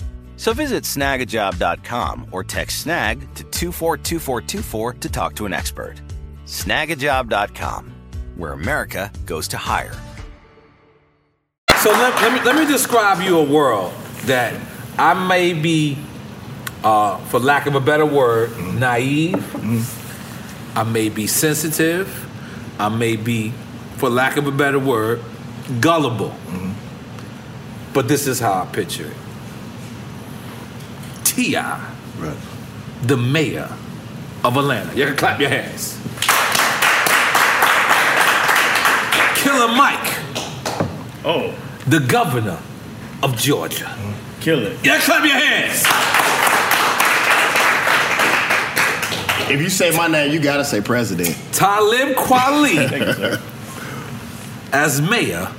So 0.41 0.53
visit 0.53 0.85
snagajob.com 0.85 2.29
or 2.31 2.43
text 2.43 2.81
snag 2.81 3.19
to 3.35 3.43
242424 3.43 4.93
to 4.93 5.07
talk 5.09 5.35
to 5.35 5.45
an 5.45 5.53
expert. 5.53 6.01
Snagajob.com, 6.47 7.93
where 8.37 8.53
America 8.53 9.11
goes 9.27 9.47
to 9.49 9.57
hire. 9.57 9.93
So 11.77 11.91
let, 11.91 12.15
let, 12.23 12.33
me, 12.33 12.41
let 12.43 12.55
me 12.55 12.65
describe 12.65 13.21
you 13.21 13.37
a 13.37 13.43
world 13.43 13.93
that 14.23 14.59
I 14.97 15.13
may 15.27 15.53
be, 15.53 15.99
uh, 16.83 17.17
for 17.25 17.39
lack 17.39 17.67
of 17.67 17.75
a 17.75 17.79
better 17.79 18.07
word, 18.07 18.49
naive. 18.57 19.45
I 20.75 20.81
may 20.81 21.09
be 21.09 21.27
sensitive. 21.27 22.09
I 22.79 22.89
may 22.89 23.15
be, 23.15 23.53
for 23.97 24.09
lack 24.09 24.37
of 24.37 24.47
a 24.47 24.51
better 24.51 24.79
word, 24.79 25.21
gullible. 25.81 26.35
But 27.93 28.07
this 28.07 28.25
is 28.25 28.39
how 28.39 28.63
I 28.63 28.65
picture 28.65 29.05
it. 29.05 29.30
T.I., 31.31 31.95
the 33.03 33.15
mayor 33.15 33.69
of 34.43 34.57
Atlanta. 34.57 34.93
You 34.95 35.05
can 35.05 35.15
clap 35.15 35.39
your 35.39 35.49
hands. 35.49 35.97
Killer 39.41 39.73
Mike. 39.75 40.17
Oh. 41.23 41.57
The 41.87 41.99
governor 41.99 42.59
of 43.23 43.37
Georgia. 43.37 43.95
Kill 44.41 44.59
it. 44.65 44.85
Yeah, 44.85 44.99
clap 44.99 45.23
your 45.23 45.35
hands. 45.35 45.85
If 49.49 49.61
you 49.61 49.69
say 49.69 49.95
my 49.95 50.07
name, 50.07 50.33
you 50.33 50.39
gotta 50.41 50.65
say 50.65 50.81
president. 50.81 51.37
Talib 51.53 52.15
Kweli 52.17 53.39
as 54.73 55.01
mayor 55.01 55.49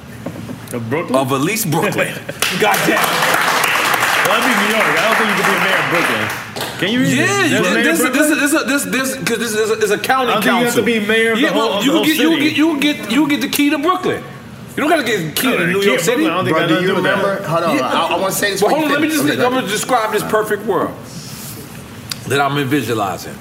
of 0.73 0.89
Brooklyn. 0.91 1.17
Of 1.17 1.33
at 1.33 1.41
least 1.41 1.71
Brooklyn. 1.71 2.15
Goddamn. 2.61 3.32
Well, 4.33 4.41
I 4.41 4.49
mean 4.49 4.57
New 4.65 4.71
York. 4.73 4.89
I 4.97 5.03
don't 5.05 5.17
think 5.21 5.29
you 5.29 5.37
can 5.37 5.47
be 5.53 5.57
a 5.61 5.65
mayor 5.69 5.77
of 5.77 5.89
Brooklyn. 5.93 6.25
Can 6.81 6.89
you? 6.91 7.01
Read 7.01 7.17
Yeah, 7.19 7.27
this? 7.27 7.53
you, 7.53 7.59
There's 7.63 7.67
a 7.69 7.75
mayor 7.75 7.85
this, 7.85 8.01
this, 8.01 8.53
this, 8.53 8.65
this, 8.65 8.85
this, 8.85 9.17
because 9.19 9.39
this 9.39 9.53
is 9.55 9.71
a, 9.71 9.75
is 9.79 9.91
a 9.93 9.99
county 9.99 10.31
I 10.31 10.35
don't 10.35 10.43
think 10.43 10.59
you 10.59 10.65
have 10.65 10.75
to 10.75 10.83
be 10.83 11.01
mayor 11.01 11.33
of 11.33 11.41
the 11.41 11.47
whole- 11.49 11.59
well, 11.69 11.79
of 11.79 11.85
the 11.85 11.91
can 11.91 11.97
whole 11.97 12.05
get, 12.07 12.17
you 12.17 12.31
city. 12.33 12.49
get, 12.49 12.57
you 12.57 12.81
get, 12.81 13.13
you 13.13 13.29
get 13.29 13.41
the 13.43 13.49
key 13.49 13.71
to 13.71 13.79
Brooklyn. 13.79 14.25
You 14.75 14.81
don't 14.83 14.89
gotta 14.89 15.05
get 15.05 15.37
key 15.37 15.49
No, 15.49 15.57
to 15.59 15.67
New 15.67 15.81
key 15.81 15.87
York 15.87 16.01
City. 16.01 16.25
Brooklyn, 16.25 16.33
I 16.33 16.37
don't 16.37 16.45
think 16.47 16.57
Bro, 16.57 16.65
I 16.65 16.69
do 16.69 16.75
you 16.75 16.81
do 16.81 16.87
that. 16.89 16.97
remember? 16.97 17.43
Hold 17.47 17.65
on, 17.65 17.79
I, 17.79 18.07
I 18.17 18.17
want 18.19 18.33
to 18.33 18.39
say 18.39 18.51
this. 18.53 18.61
But 18.63 18.69
before 18.69 18.81
hold 18.81 18.91
on, 18.93 19.01
let 19.01 19.03
me 19.03 19.09
just. 19.09 19.23
Okay, 19.25 19.45
I'm 19.45 19.53
gonna 19.53 19.67
describe 19.69 20.13
this 20.13 20.23
perfect 20.23 20.65
world 20.65 20.95
that 22.29 22.41
I'm 22.41 22.67
visualizing. 22.67 23.35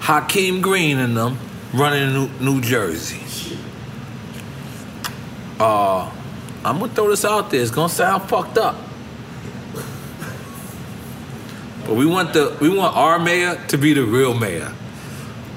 Hakeem 0.00 0.60
Green 0.60 0.98
and 0.98 1.16
them 1.16 1.38
running 1.72 2.12
New, 2.12 2.28
New 2.40 2.60
Jersey. 2.60 3.20
Uh, 5.58 6.10
I'm 6.64 6.78
gonna 6.78 6.92
throw 6.92 7.08
this 7.08 7.24
out 7.24 7.50
there. 7.50 7.62
It's 7.62 7.70
gonna 7.70 7.88
sound 7.88 8.24
fucked 8.28 8.58
up, 8.58 8.76
but 11.86 11.94
we 11.94 12.06
want 12.06 12.32
the 12.32 12.56
we 12.60 12.68
want 12.68 12.96
our 12.96 13.18
mayor 13.18 13.56
to 13.68 13.76
be 13.78 13.92
the 13.94 14.02
real 14.04 14.34
mayor 14.34 14.72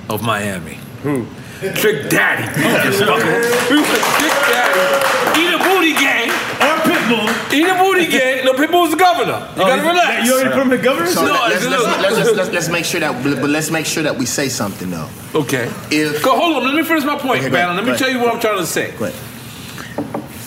of 0.10 0.22
Miami. 0.24 0.80
Who? 1.04 1.26
Trick 1.74 2.10
Daddy. 2.10 2.46
we 2.62 2.64
want 2.70 3.22
Trick 3.22 4.38
Daddy. 4.48 5.40
Eat 5.40 5.54
a 5.54 5.58
booty 5.58 5.94
gang. 5.94 6.30
Or 6.58 6.76
Pitbull. 6.86 7.54
Eat 7.54 7.68
a 7.68 7.76
booty 7.78 8.08
gang. 8.12 8.46
No, 8.46 8.54
Pitbull's 8.54 8.92
the 8.92 8.98
governor. 8.98 9.40
You 9.56 9.64
Oh, 9.64 9.68
gotta 9.68 9.82
is- 9.82 9.88
relax. 9.88 10.26
you 10.28 10.34
already 10.34 10.50
put 10.52 10.62
him 10.68 10.72
in 10.74 10.82
governor? 10.82 11.08
So 11.08 11.26
No, 11.26 11.32
let's, 11.34 11.66
let's, 11.66 11.84
let's, 12.18 12.32
let's, 12.38 12.52
let's 12.52 12.70
make 12.70 12.86
sure 12.86 13.00
that, 13.00 13.24
but 13.24 13.50
let's 13.50 13.70
make 13.72 13.86
sure 13.86 14.04
that 14.04 14.16
we 14.18 14.26
say 14.26 14.50
something 14.50 14.90
though. 14.90 15.10
Okay. 15.36 15.66
If 15.92 16.24
Go, 16.24 16.38
hold 16.38 16.58
on, 16.58 16.64
let 16.66 16.74
me 16.76 16.84
finish 16.84 17.04
my 17.04 17.18
point, 17.18 17.42
Okay, 17.42 17.50
Bannon. 17.50 17.76
Let 17.76 17.86
me 17.86 17.98
tell 17.98 18.10
you 18.10 18.20
what 18.20 18.34
I'm 18.34 18.40
trying 18.40 18.58
to 18.60 18.66
say. 18.66 18.92
Go 18.98 19.06
ahead. 19.06 19.16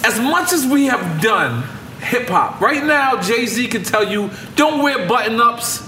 As 0.04 0.18
much 0.18 0.52
as 0.52 0.66
we 0.66 0.86
have 0.86 1.20
done 1.20 1.62
hip 2.02 2.28
hop, 2.28 2.60
right 2.60 2.84
now 2.84 3.20
Jay 3.20 3.46
Z 3.46 3.68
can 3.68 3.82
tell 3.82 4.06
you 4.06 4.30
don't 4.56 4.82
wear 4.82 5.06
button 5.06 5.40
ups, 5.40 5.80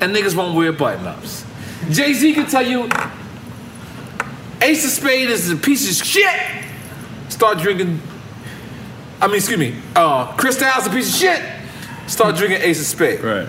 and 0.00 0.14
niggas 0.14 0.36
won't 0.36 0.56
wear 0.56 0.72
button 0.72 1.06
ups. 1.06 1.44
Jay 1.90 2.12
Z 2.12 2.34
can 2.34 2.46
tell 2.46 2.66
you 2.66 2.88
Ace 4.60 4.84
of 4.84 4.90
Spade 4.90 5.30
is 5.30 5.50
a 5.50 5.56
piece 5.56 5.88
of 5.88 6.06
shit. 6.06 6.64
Start 7.28 7.58
drinking. 7.58 8.00
I 9.20 9.26
mean, 9.26 9.36
excuse 9.36 9.58
me. 9.58 9.74
Uh, 9.94 10.32
Cristal 10.36 10.68
is 10.78 10.86
a 10.86 10.90
piece 10.90 11.08
of 11.10 11.14
shit. 11.14 11.42
Start 12.08 12.36
drinking 12.36 12.62
Ace 12.62 12.80
of 12.80 12.86
Spade. 12.86 13.20
Right. 13.20 13.48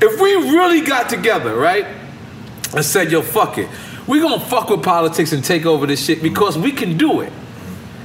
If 0.00 0.20
we 0.20 0.34
really 0.34 0.82
got 0.82 1.08
together, 1.08 1.56
right, 1.56 1.86
and 2.74 2.84
said, 2.84 3.10
yo, 3.10 3.22
fuck 3.22 3.58
it, 3.58 3.68
we 4.06 4.20
gonna 4.20 4.38
fuck 4.38 4.70
with 4.70 4.82
politics 4.82 5.32
and 5.32 5.42
take 5.42 5.66
over 5.66 5.86
this 5.86 6.04
shit 6.04 6.22
because 6.22 6.56
we 6.56 6.70
can 6.70 6.96
do 6.96 7.20
it. 7.20 7.32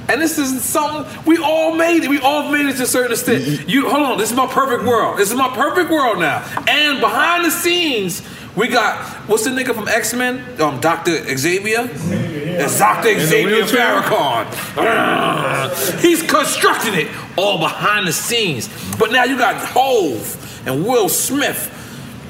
And 0.08 0.20
this 0.20 0.38
isn't 0.38 0.60
something 0.60 1.24
we 1.24 1.38
all 1.38 1.74
made 1.74 2.04
it. 2.04 2.10
We 2.10 2.20
all 2.20 2.50
made 2.50 2.66
it 2.66 2.76
to 2.76 2.82
a 2.82 2.86
certain 2.86 3.12
extent. 3.12 3.68
You 3.68 3.88
hold 3.88 4.02
on, 4.02 4.18
this 4.18 4.30
is 4.30 4.36
my 4.36 4.46
perfect 4.46 4.84
world. 4.84 5.18
This 5.18 5.30
is 5.30 5.36
my 5.36 5.48
perfect 5.54 5.90
world 5.90 6.18
now. 6.18 6.44
And 6.68 7.00
behind 7.00 7.44
the 7.44 7.50
scenes, 7.50 8.22
we 8.56 8.68
got 8.68 9.02
what's 9.28 9.44
the 9.44 9.50
nigga 9.50 9.74
from 9.74 9.88
X 9.88 10.14
Men? 10.14 10.60
Um, 10.60 10.80
Doctor 10.80 11.36
Xavier. 11.36 11.88
It's 11.90 12.78
Doctor 12.78 13.18
Xavier 13.18 13.56
wheelchair? 13.56 14.02
Farrakhan. 14.02 16.00
He's 16.00 16.22
constructing 16.22 16.94
it 16.94 17.08
all 17.36 17.58
behind 17.58 18.06
the 18.06 18.12
scenes. 18.12 18.68
But 18.98 19.10
now 19.10 19.24
you 19.24 19.36
got 19.36 19.56
Hove 19.56 20.66
and 20.66 20.84
Will 20.84 21.08
Smith 21.08 21.70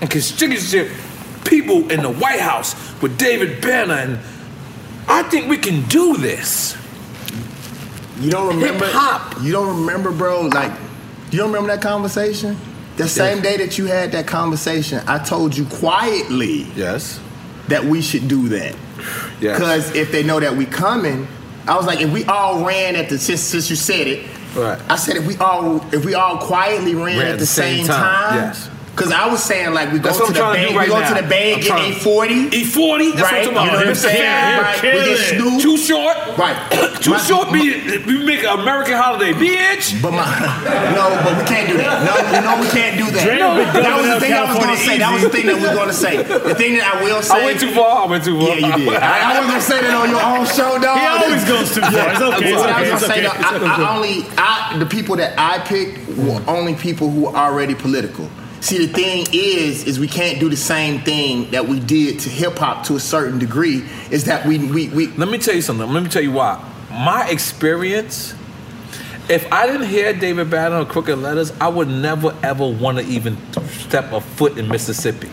and 0.00 0.10
constituency 0.10 0.90
people 1.44 1.90
in 1.90 2.02
the 2.02 2.10
White 2.10 2.40
House 2.40 2.74
with 3.02 3.18
David 3.18 3.60
Banner, 3.60 3.94
and 3.94 4.18
I 5.06 5.22
think 5.24 5.48
we 5.48 5.58
can 5.58 5.82
do 5.88 6.16
this. 6.16 6.76
You 8.20 8.30
don't 8.30 8.48
remember? 8.48 8.84
Hip-hop. 8.84 9.42
You 9.42 9.52
don't 9.52 9.80
remember, 9.80 10.12
bro? 10.12 10.42
Like, 10.42 10.72
you 11.30 11.38
don't 11.38 11.48
remember 11.48 11.68
that 11.68 11.82
conversation? 11.82 12.56
The 12.96 13.08
same 13.08 13.42
day 13.42 13.56
that 13.56 13.76
you 13.76 13.86
had 13.86 14.12
that 14.12 14.26
conversation, 14.26 15.02
I 15.06 15.18
told 15.18 15.56
you 15.56 15.64
quietly. 15.66 16.66
Yes. 16.76 17.20
That 17.68 17.84
we 17.84 18.02
should 18.02 18.28
do 18.28 18.48
that. 18.50 18.76
Yes. 19.40 19.58
Because 19.58 19.94
if 19.94 20.12
they 20.12 20.22
know 20.22 20.38
that 20.38 20.56
we 20.56 20.66
coming, 20.66 21.26
I 21.66 21.76
was 21.76 21.86
like, 21.86 22.00
if 22.00 22.12
we 22.12 22.24
all 22.24 22.64
ran 22.64 22.94
at 22.94 23.08
the 23.08 23.18
since, 23.18 23.40
since 23.40 23.68
you 23.70 23.76
said 23.76 24.06
it, 24.06 24.26
Right. 24.54 24.80
I 24.88 24.94
said 24.96 25.16
if 25.16 25.26
we 25.26 25.36
all 25.38 25.84
if 25.92 26.04
we 26.04 26.14
all 26.14 26.38
quietly 26.38 26.94
ran, 26.94 27.20
at, 27.26 27.38
the, 27.40 27.46
same, 27.46 27.86
time, 27.86 28.36
Yes. 28.36 28.70
Cause 28.96 29.10
I 29.10 29.26
was 29.26 29.42
saying 29.42 29.74
like 29.74 29.92
we 29.92 29.98
go 29.98 30.12
to 30.12 30.18
what 30.18 30.28
I'm 30.28 30.32
the 30.32 30.38
trying 30.38 30.54
to 30.54 30.60
bay, 30.62 30.72
do 30.72 30.78
we 30.78 30.86
go 30.86 31.08
to 31.08 31.14
the 31.22 31.28
bay, 31.28 31.54
I'm 31.54 31.58
get 31.60 31.66
trying- 31.66 31.92
eight 31.92 32.02
forty. 32.02 32.34
E 32.54 32.64
forty. 32.64 33.10
That's 33.10 33.22
right? 33.22 33.46
what 33.46 33.56
I'm 33.58 33.66
You 33.66 33.72
know 33.72 33.78
what 33.78 33.88
I'm 33.88 33.94
saying? 33.94 34.22
Fan, 34.22 34.62
Right. 34.62 34.82
We 34.82 34.90
get 35.04 35.18
Snoop. 35.18 35.62
Too 35.62 35.76
short. 35.76 36.16
Right. 36.38 36.56
Too 37.02 37.10
My- 37.10 37.18
short. 37.18 37.52
Be 37.52 37.98
we 38.06 38.22
make 38.24 38.44
an 38.44 38.60
American 38.60 38.94
holiday, 38.94 39.32
bitch. 39.32 40.00
But 40.00 40.12
my 40.12 40.24
no, 40.94 41.10
but 41.26 41.34
we 41.38 41.44
can't 41.44 41.68
do 41.68 41.76
that. 41.78 42.06
No, 42.06 42.54
no, 42.54 42.60
we 42.62 42.68
can't 42.70 42.96
do 42.96 43.10
that. 43.10 43.26
No, 43.38 43.82
that 43.82 43.96
was 43.98 44.06
the 44.14 44.20
thing 44.20 44.32
I 44.32 44.46
was 44.46 44.56
going 44.62 44.70
to 44.76 44.82
say. 44.82 44.98
That 44.98 45.12
was 45.12 45.22
the 45.22 45.30
thing 45.30 45.46
that 45.46 45.56
we 45.56 45.62
were 45.66 45.74
going 45.74 45.88
to 45.88 45.94
say. 45.94 46.22
The 46.22 46.54
thing 46.54 46.76
that 46.78 46.94
I 46.94 47.02
will 47.02 47.22
say. 47.22 47.34
I 47.34 47.44
went 47.44 47.58
too 47.60 47.72
far. 47.74 48.06
I 48.06 48.06
went 48.06 48.24
too 48.24 48.38
far. 48.38 48.48
Yeah, 48.54 48.78
you 48.78 48.84
did. 48.86 48.94
I, 48.94 49.34
I 49.34 49.42
wasn't 49.42 49.48
going 49.50 49.60
to 49.60 49.66
say 49.66 49.80
that 49.82 49.94
on 49.94 50.08
your 50.10 50.22
own 50.22 50.46
show, 50.46 50.78
dog. 50.78 50.98
He 50.98 51.06
always 51.06 51.44
goes 51.44 51.74
too 51.74 51.82
far. 51.82 52.14
It's 52.14 52.20
okay, 52.22 52.52
it's 52.52 52.60
What 52.62 52.70
I 52.70 52.80
was 52.80 52.90
gonna 52.90 53.12
say, 53.12 53.26
okay, 53.26 53.42
though, 53.42 53.42
I, 53.42 53.56
okay. 53.56 53.66
I 53.66 53.96
only, 53.96 54.14
I, 54.38 54.76
the 54.78 54.86
people 54.86 55.16
that 55.16 55.34
I 55.38 55.58
picked 55.66 55.98
were 56.16 56.42
only 56.46 56.74
people 56.74 57.10
who 57.10 57.26
are 57.26 57.50
already 57.50 57.74
political. 57.74 58.30
See, 58.64 58.86
the 58.86 58.90
thing 58.90 59.26
is, 59.30 59.84
is 59.84 60.00
we 60.00 60.08
can't 60.08 60.40
do 60.40 60.48
the 60.48 60.56
same 60.56 61.02
thing 61.02 61.50
that 61.50 61.68
we 61.68 61.80
did 61.80 62.20
to 62.20 62.30
hip 62.30 62.56
hop 62.56 62.86
to 62.86 62.96
a 62.96 63.00
certain 63.00 63.38
degree. 63.38 63.84
Is 64.10 64.24
that 64.24 64.46
we, 64.46 64.56
we, 64.58 64.88
we. 64.88 65.08
Let 65.08 65.28
me 65.28 65.36
tell 65.36 65.54
you 65.54 65.60
something. 65.60 65.86
Let 65.92 66.02
me 66.02 66.08
tell 66.08 66.22
you 66.22 66.32
why. 66.32 66.64
My 66.90 67.28
experience. 67.28 68.34
If 69.28 69.52
I 69.52 69.66
didn't 69.66 69.88
hear 69.88 70.14
David 70.14 70.48
Banner 70.48 70.78
or 70.78 70.86
Crooked 70.86 71.18
Lettaz, 71.18 71.54
I 71.60 71.68
would 71.68 71.88
never 71.88 72.34
ever 72.42 72.66
want 72.66 72.96
to 72.96 73.04
even 73.04 73.36
step 73.66 74.12
a 74.12 74.22
foot 74.22 74.56
in 74.56 74.66
Mississippi. 74.68 75.28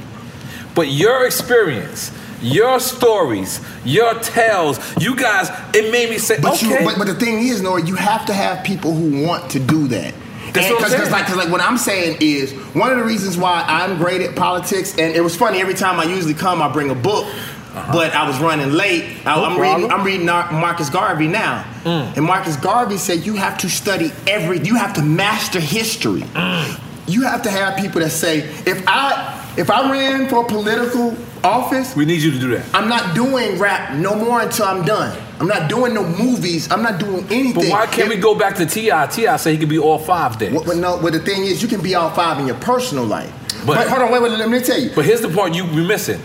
But 0.75 0.89
your 0.89 1.25
experience, 1.25 2.11
your 2.41 2.81
stories, 2.81 3.61
your 3.85 4.13
tales, 4.15 4.77
you 5.01 5.15
guys, 5.15 5.49
it 5.73 5.89
made 5.89 6.09
me 6.09 6.17
say, 6.17 6.37
But 6.41 6.55
okay. 6.55 6.67
you, 6.67 6.85
but, 6.85 6.97
but 6.97 7.07
the 7.07 7.15
thing 7.15 7.39
is, 7.39 7.61
Nora, 7.61 7.81
you 7.81 7.95
have 7.95 8.25
to 8.25 8.33
have 8.33 8.65
people 8.65 8.93
who 8.93 9.25
want 9.25 9.51
to 9.51 9.59
do 9.59 9.87
that. 9.87 10.13
That's 10.53 10.69
what 10.69 10.75
I'm 10.75 10.89
Because 10.89 10.91
saying. 10.91 11.11
like, 11.11 11.25
cause 11.25 11.37
like 11.37 11.49
what 11.49 11.61
I'm 11.61 11.77
saying 11.77 12.17
is 12.19 12.53
one 12.73 12.91
of 12.91 12.97
the 12.97 13.03
reasons 13.03 13.37
why 13.37 13.63
I'm 13.67 13.97
great 13.97 14.21
at 14.21 14.35
politics, 14.35 14.97
and 14.97 15.15
it 15.15 15.21
was 15.21 15.35
funny 15.35 15.61
every 15.61 15.73
time 15.73 15.99
I 15.99 16.03
usually 16.03 16.33
come, 16.33 16.61
I 16.61 16.67
bring 16.71 16.89
a 16.89 16.95
book. 16.95 17.25
Uh-huh. 17.73 17.93
But 17.93 18.13
I 18.13 18.27
was 18.27 18.37
running 18.39 18.73
late. 18.73 19.25
I, 19.25 19.41
I'm 19.41 19.57
reading. 19.57 19.89
I'm 19.89 20.03
reading 20.03 20.25
Marcus 20.25 20.89
Garvey 20.89 21.27
now, 21.27 21.63
mm. 21.83 22.17
and 22.17 22.25
Marcus 22.25 22.57
Garvey 22.57 22.97
said 22.97 23.25
you 23.25 23.37
have 23.37 23.57
to 23.59 23.69
study 23.69 24.11
every. 24.27 24.59
You 24.59 24.75
have 24.75 24.93
to 24.95 25.01
master 25.01 25.61
history. 25.61 26.19
Mm. 26.21 26.81
You 27.07 27.21
have 27.21 27.43
to 27.43 27.49
have 27.49 27.77
people 27.79 28.01
that 28.01 28.09
say, 28.09 28.39
if 28.39 28.83
I 28.87 29.53
if 29.57 29.69
I 29.69 29.89
ran 29.89 30.27
for 30.27 30.43
political 30.45 31.15
office, 31.45 31.95
we 31.95 32.05
need 32.05 32.21
you 32.21 32.31
to 32.31 32.39
do 32.39 32.49
that. 32.57 32.65
I'm 32.73 32.89
not 32.89 33.15
doing 33.15 33.57
rap 33.57 33.93
no 33.95 34.15
more 34.15 34.41
until 34.41 34.65
I'm 34.65 34.83
done. 34.83 35.17
I'm 35.41 35.47
not 35.47 35.67
doing 35.71 35.95
no 35.95 36.03
movies. 36.05 36.71
I'm 36.71 36.83
not 36.83 36.99
doing 36.99 37.25
anything. 37.31 37.53
But 37.55 37.65
why 37.69 37.87
can't 37.87 38.09
we 38.09 38.15
go 38.15 38.35
back 38.35 38.55
to 38.57 38.65
T.I.? 38.67 39.07
T.I. 39.07 39.37
say 39.37 39.53
he 39.53 39.57
could 39.57 39.69
be 39.69 39.79
all 39.79 39.97
five 39.97 40.37
days. 40.37 40.53
But 40.53 40.77
no, 40.77 41.01
but 41.01 41.13
the 41.13 41.19
thing 41.19 41.45
is, 41.45 41.63
you 41.63 41.67
can 41.67 41.81
be 41.81 41.95
all 41.95 42.11
five 42.11 42.39
in 42.39 42.45
your 42.45 42.57
personal 42.57 43.05
life. 43.05 43.33
But, 43.65 43.77
But- 43.77 43.87
hold 43.89 44.03
on, 44.03 44.11
wait, 44.11 44.21
wait, 44.21 44.31
let 44.33 44.49
me 44.49 44.59
tell 44.61 44.79
you. 44.79 44.91
But 44.93 45.05
here's 45.05 45.21
the 45.21 45.29
part 45.29 45.55
you 45.55 45.65
be 45.65 45.83
missing. 45.83 46.21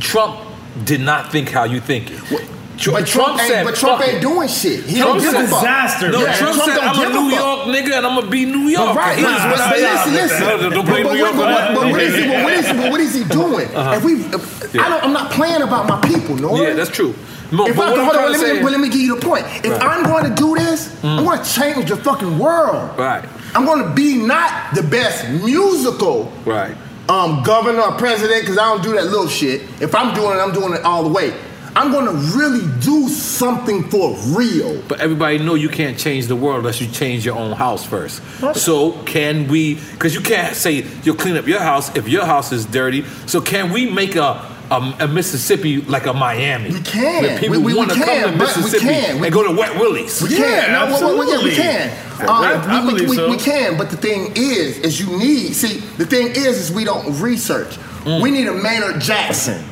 Trump 0.00 0.40
did 0.84 1.02
not 1.02 1.30
think 1.30 1.50
how 1.50 1.64
you 1.64 1.78
think 1.78 2.10
it. 2.10 2.48
Tr- 2.76 2.90
But 2.90 3.06
Trump, 3.06 3.38
ain't, 3.40 3.48
said, 3.52 3.64
but 3.64 3.74
Trump 3.76 4.02
ain't 4.06 4.20
doing 4.20 4.48
shit. 4.48 4.84
He 4.84 4.98
Trump 5.00 5.22
don't 5.22 5.32
give 5.32 5.44
a 5.44 5.48
fuck. 5.48 5.62
No, 5.62 6.20
Yeah, 6.20 6.36
Trump, 6.36 6.56
said, 6.60 6.74
don't 6.74 6.84
I'm 6.88 7.06
a 7.06 7.08
New 7.14 7.30
fuck. 7.30 7.40
York 7.40 7.60
nigga 7.76 7.96
and 7.98 8.06
I'm 8.06 8.14
gonna 8.18 8.30
be 8.30 8.44
New 8.46 8.68
York. 8.68 8.94
But 8.94 8.96
right, 8.96 9.16
He 9.18 9.22
but, 9.24 9.32
was- 9.32 9.58
but, 9.58 9.70
but 9.70 9.78
listen, 9.78 10.12
listen. 10.12 10.40
No, 10.40 10.56
no, 10.56 10.70
don't 10.70 10.86
play 10.86 11.02
but 11.04 11.12
New 11.12 11.18
York. 11.18 11.36
but- 11.36 11.74
but 11.74 11.90
what 11.92 12.00
is 12.00 12.14
he? 12.16 12.26
But 12.28 12.42
what 12.44 12.52
is, 12.52 12.66
but 12.66 12.90
what 12.90 13.00
is 13.00 13.14
he 13.14 13.24
doing? 13.24 13.68
Uh-huh. 13.74 13.92
If 13.96 14.04
we, 14.04 14.12
if, 14.24 14.74
I 14.76 14.88
don't, 14.88 15.04
I'm 15.04 15.12
not 15.12 15.30
playing 15.30 15.62
about 15.62 15.88
my 15.88 16.00
people, 16.08 16.34
no. 16.36 16.56
Yeah, 16.60 16.72
that's 16.74 16.90
true. 16.90 17.14
No, 17.52 17.66
if 17.68 17.76
but 17.76 17.86
I, 17.88 17.90
what 17.92 18.00
hold 18.04 18.16
on, 18.16 18.32
let 18.32 18.40
me, 18.40 18.46
say- 18.46 18.62
let 18.62 18.80
me 18.80 18.88
give 18.88 19.00
you 19.00 19.14
the 19.16 19.24
point. 19.24 19.44
If 19.64 19.70
Right. 19.70 19.82
I'm 19.82 20.02
going 20.04 20.24
to 20.24 20.34
do 20.34 20.56
this, 20.56 20.90
I'm 21.04 21.24
going 21.24 21.38
to 21.40 21.44
change 21.48 21.88
the 21.88 21.96
fucking 21.96 22.38
world. 22.38 22.98
Right. 22.98 23.24
I'm 23.54 23.64
going 23.66 23.84
to 23.86 23.90
be 23.94 24.16
not 24.16 24.74
the 24.74 24.82
best 24.82 25.28
musical 25.28 26.32
Right. 26.44 26.76
um, 27.08 27.42
governor 27.44 27.82
or 27.82 27.92
president 27.92 28.40
because 28.40 28.58
I 28.58 28.64
don't 28.64 28.82
do 28.82 28.94
that 28.94 29.04
little 29.04 29.28
shit. 29.28 29.62
If 29.80 29.94
I'm 29.94 30.12
doing 30.14 30.36
it, 30.36 30.40
I'm 30.40 30.52
doing 30.52 30.74
it 30.74 30.82
all 30.84 31.04
the 31.04 31.08
way. 31.10 31.32
I'm 31.76 31.90
going 31.90 32.06
to 32.06 32.12
really 32.36 32.66
do 32.80 33.08
something 33.08 33.82
for 33.90 34.14
real. 34.28 34.80
But 34.86 35.00
everybody 35.00 35.38
know 35.38 35.54
you 35.54 35.68
can't 35.68 35.98
change 35.98 36.26
the 36.28 36.36
world 36.36 36.58
unless 36.60 36.80
you 36.80 36.86
change 36.86 37.26
your 37.26 37.36
own 37.36 37.52
house 37.52 37.84
first. 37.84 38.22
So 38.54 38.92
can 39.04 39.48
we? 39.48 39.74
Because 39.74 40.14
you 40.14 40.20
can't 40.20 40.54
say 40.54 40.84
you'll 41.02 41.16
clean 41.16 41.36
up 41.36 41.46
your 41.48 41.60
house 41.60 41.94
if 41.96 42.08
your 42.08 42.24
house 42.24 42.52
is 42.52 42.64
dirty. 42.64 43.04
So 43.26 43.40
can 43.40 43.72
we 43.72 43.90
make 43.90 44.14
a 44.16 44.50
a, 44.70 44.76
a 45.00 45.08
Mississippi 45.08 45.82
like 45.82 46.06
a 46.06 46.12
Miami? 46.14 46.70
We 46.70 46.80
can. 46.80 47.22
Where 47.22 47.38
people 47.38 47.56
We- 47.58 47.64
we- 47.64 47.74
want 47.74 47.90
to 47.90 47.96
we 47.98 48.04
come 48.04 48.08
can, 48.14 48.32
to 48.32 48.38
but 48.38 48.56
we 48.56 48.62
Mississippi 48.62 48.84
can. 48.86 49.20
We- 49.20 49.26
and 49.26 49.34
go 49.34 49.42
to 49.52 49.54
Wet 49.58 49.78
Willie's. 49.78 50.22
We 50.22 50.28
can. 50.30 50.72
No, 50.72 50.86
well, 50.86 51.18
well, 51.18 51.38
yeah, 51.38 51.44
we 51.44 51.54
can. 51.54 51.90
Um, 52.22 52.28
I 52.30 52.80
we, 52.80 52.86
we- 52.86 52.92
believe 52.92 53.08
we- 53.10 53.16
so. 53.16 53.30
we 53.30 53.36
can, 53.36 53.76
but 53.76 53.90
the 53.90 53.96
thing 53.96 54.32
is, 54.36 54.78
is 54.78 55.00
you 55.00 55.18
need. 55.18 55.54
See, 55.54 55.80
the 55.98 56.06
thing 56.06 56.28
is, 56.28 56.58
is 56.58 56.72
we 56.72 56.84
don't 56.84 57.20
research. 57.20 57.76
Mm. 58.04 58.22
We 58.22 58.30
need 58.30 58.46
a 58.46 58.54
Maynard 58.54 59.00
Jackson. 59.00 59.62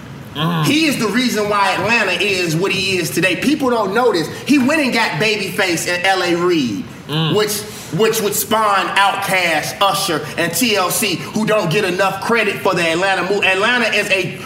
He 0.64 0.86
is 0.86 0.98
the 0.98 1.08
reason 1.08 1.48
why 1.50 1.72
Atlanta 1.74 2.12
is 2.12 2.56
what 2.56 2.72
he 2.72 2.96
is 2.98 3.10
today. 3.10 3.36
People 3.36 3.70
don't 3.70 3.94
notice. 3.94 4.28
He 4.42 4.58
went 4.58 4.80
and 4.80 4.92
got 4.92 5.20
Babyface 5.20 5.86
and 5.88 6.04
L.A. 6.06 6.34
Reid, 6.36 6.84
Mm. 7.08 7.34
which 7.36 7.60
which 8.00 8.22
would 8.22 8.32
spawn 8.34 8.86
Outkast, 8.96 9.76
Usher, 9.82 10.24
and 10.38 10.50
TLC, 10.52 11.16
who 11.16 11.44
don't 11.44 11.70
get 11.70 11.84
enough 11.84 12.22
credit 12.22 12.56
for 12.62 12.74
the 12.74 12.82
Atlanta 12.82 13.22
move. 13.28 13.44
Atlanta 13.44 13.86
is 13.94 14.08
a 14.10 14.38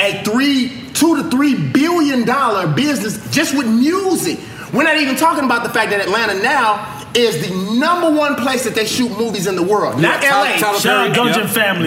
a 0.00 0.22
three, 0.22 0.70
two 0.92 1.16
to 1.22 1.30
three 1.30 1.54
billion 1.70 2.24
dollar 2.24 2.66
business 2.68 3.18
just 3.30 3.56
with 3.56 3.66
music. 3.66 4.38
We're 4.72 4.82
not 4.84 4.98
even 4.98 5.16
talking 5.16 5.44
about 5.44 5.62
the 5.62 5.70
fact 5.70 5.90
that 5.90 6.00
Atlanta 6.00 6.34
now 6.42 7.03
is 7.16 7.46
the 7.48 7.54
number 7.78 8.10
one 8.10 8.34
place 8.36 8.64
that 8.64 8.74
they 8.74 8.86
shoot 8.86 9.10
movies 9.16 9.46
in 9.46 9.56
the 9.56 9.62
world. 9.62 10.00
Not 10.00 10.22
Yeah, 10.22 10.30
LA. 10.40 10.44
Tyler- 10.58 10.78
Tyler 10.80 10.80
Perry, 10.82 11.08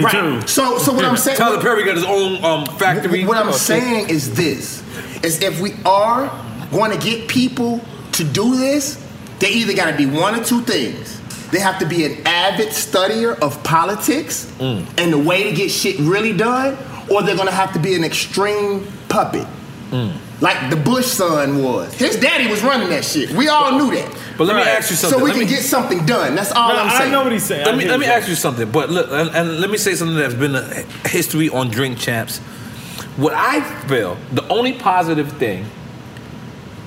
Right. 0.02 0.48
So, 0.48 0.78
so 0.78 0.92
what 0.92 1.04
I'm 1.04 1.16
saying. 1.16 1.36
Tyler 1.36 1.60
Perry 1.60 1.84
got 1.84 1.96
his 1.96 2.04
own 2.04 2.42
um, 2.44 2.66
factory. 2.78 3.24
What 3.26 3.36
I'm 3.36 3.48
Uh, 3.48 3.52
saying 3.52 4.08
is 4.10 4.34
this: 4.34 4.82
is 5.22 5.42
if 5.42 5.60
we 5.60 5.74
are 5.84 6.30
going 6.72 6.90
to 6.90 6.98
get 6.98 7.28
people 7.28 7.80
to 8.12 8.24
do 8.24 8.56
this, 8.56 8.98
they 9.38 9.50
either 9.50 9.74
got 9.74 9.90
to 9.90 9.96
be 9.96 10.06
one 10.06 10.34
or 10.34 10.42
two 10.44 10.62
things. 10.62 11.20
They 11.50 11.60
have 11.60 11.78
to 11.78 11.86
be 11.86 12.04
an 12.04 12.26
avid 12.26 12.68
studier 12.68 13.38
of 13.40 13.62
politics 13.62 14.46
Mm. 14.58 14.84
and 14.98 15.12
the 15.12 15.18
way 15.18 15.44
to 15.44 15.52
get 15.52 15.70
shit 15.70 15.98
really 15.98 16.32
done, 16.36 16.76
or 17.08 17.22
they're 17.22 17.36
going 17.36 17.48
to 17.48 17.54
have 17.54 17.72
to 17.74 17.78
be 17.78 17.94
an 17.94 18.04
extreme 18.04 18.86
puppet. 19.08 19.46
Mm. 19.90 20.12
Like 20.40 20.70
the 20.70 20.76
Bush 20.76 21.06
son 21.06 21.62
was. 21.64 21.92
His 21.94 22.16
daddy 22.16 22.46
was 22.48 22.62
running 22.62 22.90
that 22.90 23.04
shit. 23.04 23.30
We 23.32 23.48
all 23.48 23.76
knew 23.76 23.90
that. 23.96 24.16
But 24.36 24.46
let 24.46 24.54
me 24.54 24.62
ask 24.62 24.88
you 24.88 24.96
something. 24.96 25.18
So 25.18 25.24
we 25.24 25.30
Let 25.30 25.38
can 25.40 25.48
me- 25.48 25.54
get 25.54 25.64
something 25.64 26.06
done. 26.06 26.36
That's 26.36 26.52
all 26.52 26.70
I'm 26.70 26.90
saying. 26.90 27.08
I 27.08 27.12
know 27.12 27.24
what 27.24 27.32
he's 27.32 27.42
saying. 27.44 27.66
Let 27.66 27.76
me 27.76 27.86
let 27.86 27.98
me 27.98 28.06
ask 28.06 28.28
you 28.28 28.36
something. 28.36 28.70
But 28.70 28.88
look, 28.88 29.10
and, 29.10 29.30
and 29.34 29.60
let 29.60 29.68
me 29.68 29.78
say 29.78 29.94
something 29.96 30.16
that's 30.16 30.34
been 30.34 30.54
a 30.54 30.62
history 31.08 31.48
on 31.48 31.70
Drink 31.70 31.98
Champs. 31.98 32.38
What 33.16 33.32
I 33.34 33.60
feel, 33.88 34.16
the 34.32 34.46
only 34.48 34.74
positive 34.74 35.32
thing 35.32 35.66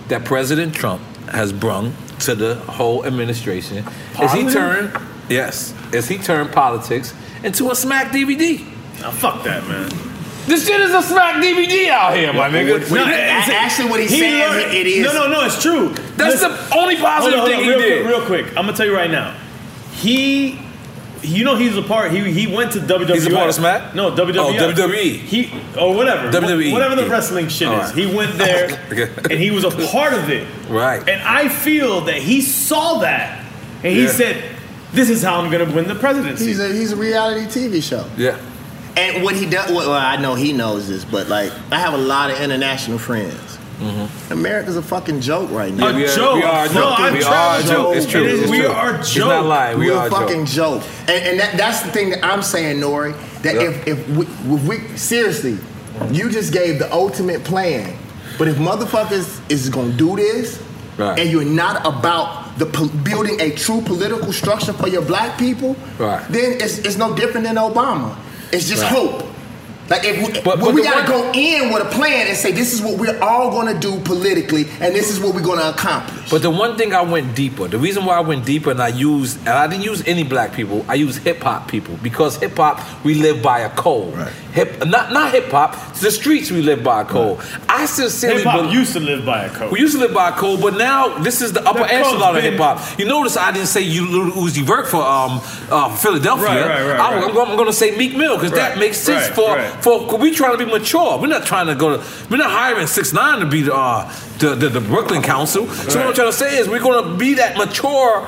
that 0.08 0.24
President 0.24 0.74
Trump 0.74 1.02
has 1.28 1.52
brung 1.52 1.94
to 2.20 2.36
the 2.36 2.56
whole 2.56 3.06
administration 3.06 3.84
is 4.22 4.32
he 4.32 4.50
turned 4.50 4.98
yes, 5.30 5.74
is 5.92 6.08
he 6.08 6.18
turned 6.18 6.54
politics 6.54 7.14
into 7.44 7.70
a 7.70 7.76
smack 7.76 8.14
DVD. 8.14 8.66
Now 9.02 9.12
fuck 9.12 9.44
that, 9.44 9.68
man. 9.68 9.90
This 10.48 10.66
shit 10.68 10.82
is 10.82 10.94
a 10.94 11.02
smack 11.04 11.36
DVD 11.44 11.90
out 11.90 12.16
here, 12.16 12.34
my 12.34 12.50
nigga. 12.50 12.90
No, 12.92 13.06
it's- 13.08 13.78
he 14.12 14.22
learned- 14.40 14.74
it 14.74 14.88
is. 14.88 15.06
No, 15.06 15.14
no, 15.14 15.28
no, 15.32 15.46
it's 15.46 15.62
true. 15.62 15.90
That's 16.16 16.42
the 16.42 16.76
only 16.76 16.98
positive 16.98 17.40
hold 17.40 17.52
on, 17.52 17.58
thing 17.58 17.64
hold 17.64 17.64
on, 17.64 17.64
he 17.64 17.70
real 17.70 17.80
did. 17.80 18.02
Quick, 18.06 18.16
real 18.16 18.26
quick, 18.26 18.48
I'm 18.58 18.66
gonna 18.66 18.74
tell 18.78 18.86
you 18.86 18.96
right 18.96 19.10
now. 19.12 19.36
He, 19.94 20.60
you 21.22 21.44
know, 21.46 21.56
he's 21.56 21.78
a 21.78 21.82
part. 21.84 22.12
He 22.12 22.20
he 22.32 22.48
went 22.54 22.72
to 22.74 22.80
WWE. 22.80 23.14
He's 23.14 23.28
a 23.28 23.32
part 23.32 23.50
of 23.50 23.56
Smack? 23.56 23.94
No, 23.94 24.12
WWE. 24.12 24.38
Oh, 24.38 24.74
WWE. 24.74 25.18
He 25.20 25.52
or 25.80 25.94
whatever. 25.96 26.32
WWE. 26.32 26.72
Whatever 26.72 26.96
the 26.96 27.08
wrestling 27.08 27.48
shit 27.48 27.68
All 27.68 27.80
is. 27.82 27.90
right. 27.90 27.96
He 27.96 28.06
went 28.16 28.38
there 28.38 28.80
and 29.30 29.40
he 29.40 29.52
was 29.52 29.64
a 29.64 29.70
part 29.92 30.14
of 30.14 30.30
it. 30.30 30.48
Right. 30.68 31.08
And 31.08 31.22
I 31.22 31.50
feel 31.50 32.02
that 32.02 32.16
he 32.16 32.42
saw 32.42 33.00
that 33.00 33.46
and 33.84 33.94
he 33.94 34.04
Yeah. 34.06 34.12
said, 34.12 34.44
"This 34.94 35.10
is 35.12 35.22
how 35.22 35.40
I'm 35.40 35.52
gonna 35.52 35.72
win 35.72 35.88
the 35.88 35.96
presidency." 35.96 36.48
He's 36.48 36.60
a 36.60 36.70
he's 36.74 36.92
a 36.94 36.96
reality 36.96 37.46
TV 37.46 37.82
show. 37.82 38.06
Yeah. 38.18 38.38
And 38.98 39.24
what 39.24 39.36
he 39.36 39.46
does, 39.50 39.70
well, 39.72 39.90
well, 39.90 39.94
I 39.94 40.18
know 40.18 40.36
he 40.36 40.54
knows 40.54 40.88
this, 40.88 41.06
but 41.06 41.28
like, 41.30 41.52
I 41.72 41.80
have 41.80 41.94
a 41.94 41.98
lot 41.98 42.30
of 42.32 42.40
international 42.42 42.98
friends. 42.98 43.58
Mm-hmm. 43.80 44.34
America's 44.34 44.78
a 44.78 44.82
fucking 44.82 45.22
joke 45.22 45.50
right 45.50 45.74
now. 45.74 45.90
Yeah, 45.90 45.96
we 45.96 46.04
are- 46.06 46.16
joke. 46.16 46.36
we 46.36 46.44
are 46.44 46.66
a 46.66 46.68
joke. 46.68 46.76
No, 46.76 46.90
I'm 46.90 47.14
We 47.14 47.24
are 47.24 47.60
a 47.60 47.64
joke. 47.64 47.96
It's 47.96 48.06
true. 48.06 48.24
It's 48.26 48.50
we 48.50 48.60
true. 48.60 48.68
are 48.68 48.90
a 48.94 48.98
He's 49.00 49.10
joke. 49.10 49.28
not 49.30 49.46
lying. 49.46 49.80
We 49.80 49.88
We're 49.90 49.98
are 49.98 50.04
a 50.04 50.08
a 50.08 50.12
fucking 50.12 50.46
joke. 50.46 50.84
And, 51.08 51.10
and 51.26 51.40
that, 51.40 51.58
that's 51.58 51.82
the 51.82 51.92
thing 51.92 52.12
that 52.12 52.24
I'm 52.24 52.44
saying, 52.44 52.78
Nori. 52.80 53.14
That 53.42 53.56
Yeah. 53.56 53.62
if 53.70 53.88
if 53.88 54.10
we, 54.10 54.26
if 54.56 54.64
we 54.68 54.98
seriously, 54.98 55.58
you 56.12 56.30
just 56.30 56.54
gave 56.54 56.78
the 56.78 56.92
ultimate 56.94 57.44
plan. 57.44 57.98
But 58.38 58.48
if 58.50 58.58
motherfuckers 58.58 59.40
is 59.50 59.70
gonna 59.70 59.94
do 59.94 60.16
this, 60.16 60.62
Right. 60.98 61.18
and 61.18 61.32
you're 61.32 61.44
not 61.46 61.84
about 61.86 62.60
the 62.60 62.66
po- 62.68 62.90
building 63.04 63.40
a 63.42 63.50
true 63.56 63.82
political 63.82 64.32
structure 64.32 64.74
for 64.74 64.88
your 64.90 65.02
black 65.02 65.40
people, 65.40 65.76
Right. 65.98 66.22
then 66.30 66.54
it's, 66.62 66.78
it's 66.80 66.98
no 66.98 67.16
different 67.16 67.48
than 67.48 67.56
Obama. 67.56 68.16
It's 68.52 68.68
just 68.68 68.84
Right. 68.84 68.92
hope. 68.92 69.24
Like 69.90 70.06
if 70.06 70.18
we, 70.26 70.42
But- 70.42 70.60
but 70.60 70.74
we 70.74 70.84
gotta 70.84 71.12
one- 71.12 71.32
go 71.34 71.40
in 71.40 71.74
with 71.74 71.82
a 71.82 71.90
plan 71.90 72.28
and 72.28 72.38
say 72.38 72.52
this 72.52 72.74
is 72.74 72.82
what 72.82 72.98
we're 72.98 73.20
all 73.22 73.52
gonna 73.52 73.74
do 73.78 74.00
politically, 74.02 74.68
and 74.80 74.96
this 74.96 75.10
is 75.10 75.20
what 75.20 75.34
we're 75.36 75.42
gonna 75.42 75.70
accomplish. 75.70 76.30
But 76.30 76.42
the 76.44 76.50
one 76.50 76.78
thing 76.78 76.94
I 76.96 77.02
went 77.02 77.36
deeper, 77.36 77.68
the 77.68 77.78
reason 77.78 78.06
why 78.06 78.16
I 78.16 78.22
went 78.22 78.46
deeper 78.46 78.72
and 78.72 78.82
I 78.82 78.88
used, 78.88 79.38
and 79.40 79.50
I 79.50 79.68
didn't 79.68 79.84
use 79.84 80.02
any 80.08 80.24
black 80.24 80.54
people, 80.54 80.86
I 80.88 80.94
used 80.94 81.24
hip 81.24 81.44
hop 81.44 81.68
people 81.68 81.98
because 82.02 82.38
hip 82.38 82.56
hop 82.58 82.80
we 83.04 83.16
live 83.16 83.42
by 83.42 83.60
a 83.60 83.70
code. 83.70 84.16
Right. 84.16 84.32
Hip, 84.54 84.86
not 84.86 85.12
not 85.12 85.32
hip 85.34 85.50
hop, 85.52 85.76
the 85.96 86.12
streets 86.12 86.52
we 86.52 86.62
live 86.62 86.84
by 86.84 87.02
a 87.02 87.06
code. 87.06 87.40
I 87.68 87.86
sincerely 87.86 88.38
Hip 88.44 88.46
hop 88.48 88.72
used 88.74 88.94
to 88.94 89.00
live 89.02 89.26
by 89.26 89.44
a 89.46 89.50
code. 89.50 89.72
we 89.72 89.80
used 89.80 89.94
to 89.96 90.00
live 90.00 90.14
by 90.14 90.30
a 90.30 90.32
code, 90.32 90.62
but 90.62 90.78
now 90.78 91.18
this 91.20 91.42
is 91.42 91.52
the 91.52 91.64
upper 91.68 91.80
That 91.80 91.92
echelon 91.94 92.38
of 92.38 92.44
hip 92.44 92.58
hop. 92.58 92.80
You 92.98 93.06
notice 93.06 93.36
I 93.36 93.52
didn't 93.52 93.68
say 93.68 93.82
you 93.82 94.06
Lil 94.08 94.32
Uzi 94.32 94.62
Vert 94.64 94.88
for 94.88 95.04
um 95.04 95.42
uh, 95.70 95.90
Philadelphia. 95.96 96.46
Right, 96.48 96.58
right, 96.68 96.86
right, 96.88 97.00
I'm, 97.00 97.16
right. 97.16 97.24
I'm 97.26 97.34
gonna- 97.34 97.52
I'm 97.52 97.56
going 97.58 97.68
to 97.68 97.74
say 97.74 97.96
Meek 97.98 98.16
Mill 98.16 98.38
because 98.38 98.52
that 98.52 98.78
makes 98.78 98.98
sense 98.98 99.26
right, 99.28 99.36
for 99.36 99.56
right. 99.56 99.81
For 99.82 100.18
we 100.18 100.32
trying 100.34 100.58
to 100.58 100.64
be 100.66 100.70
mature. 100.72 101.18
We're 101.20 101.28
not 101.28 101.46
trying 101.46 101.68
to 101.68 101.76
go 101.76 101.98
to. 101.98 102.04
We're 102.30 102.38
not 102.38 102.52
hiring 102.52 102.88
six 102.88 103.14
nine 103.14 103.40
to 103.40 103.46
be 103.46 103.62
the 103.62 103.74
uh, 103.74 104.12
the, 104.40 104.56
the, 104.56 104.70
the 104.70 104.82
Brooklyn 104.82 105.22
Council. 105.22 105.68
So 105.68 106.00
what 106.00 106.08
I'm 106.08 106.14
trying 106.14 106.28
to 106.30 106.34
say 106.34 106.58
is 106.58 106.68
we're 106.68 106.80
going 106.82 107.04
to 107.12 107.18
be 107.18 107.36
that 107.36 107.58
mature. 107.58 108.28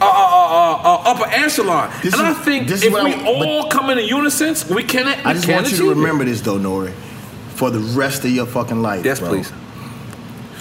Uh, 0.00 0.04
uh, 0.04 0.08
uh, 0.08 0.74
uh, 0.94 1.10
upper 1.10 1.28
echelon, 1.28 1.90
and 2.04 2.14
I 2.14 2.32
think 2.32 2.68
this 2.68 2.84
if 2.84 2.92
we 2.92 3.14
I- 3.14 3.24
all 3.26 3.68
come 3.68 3.90
in 3.90 3.98
a 3.98 4.00
unison, 4.00 4.54
we 4.72 4.84
can. 4.84 5.08
I 5.08 5.32
just 5.34 5.48
want 5.48 5.72
you 5.72 5.76
to 5.78 5.88
remember 5.90 6.24
this 6.24 6.40
though, 6.40 6.56
Nori, 6.56 6.92
for 7.56 7.70
the 7.70 7.80
rest 7.80 8.24
of 8.24 8.30
your 8.30 8.46
fucking 8.46 8.80
life. 8.80 9.04
Yes, 9.04 9.18
bro. 9.18 9.30
please. 9.30 9.50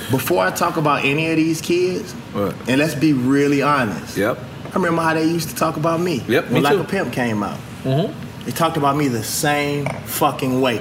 Before 0.09 0.43
I 0.43 0.49
talk 0.49 0.77
about 0.77 1.05
any 1.05 1.29
of 1.29 1.35
these 1.35 1.61
kids, 1.61 2.15
and 2.33 2.79
let's 2.79 2.95
be 2.95 3.13
really 3.13 3.61
honest. 3.61 4.17
Yep. 4.17 4.39
I 4.39 4.73
remember 4.73 5.03
how 5.03 5.13
they 5.13 5.25
used 5.25 5.49
to 5.49 5.55
talk 5.55 5.77
about 5.77 5.99
me. 5.99 6.23
Yep, 6.27 6.45
When 6.45 6.53
me 6.53 6.61
Like 6.61 6.73
too. 6.73 6.81
a 6.81 6.83
Pimp 6.85 7.13
came 7.13 7.43
out. 7.43 7.59
Mm-hmm. 7.83 8.26
They 8.47 8.53
talked 8.53 8.77
about 8.77 8.95
me 8.95 9.09
the 9.09 9.25
same 9.25 9.85
fucking 10.05 10.61
way. 10.61 10.77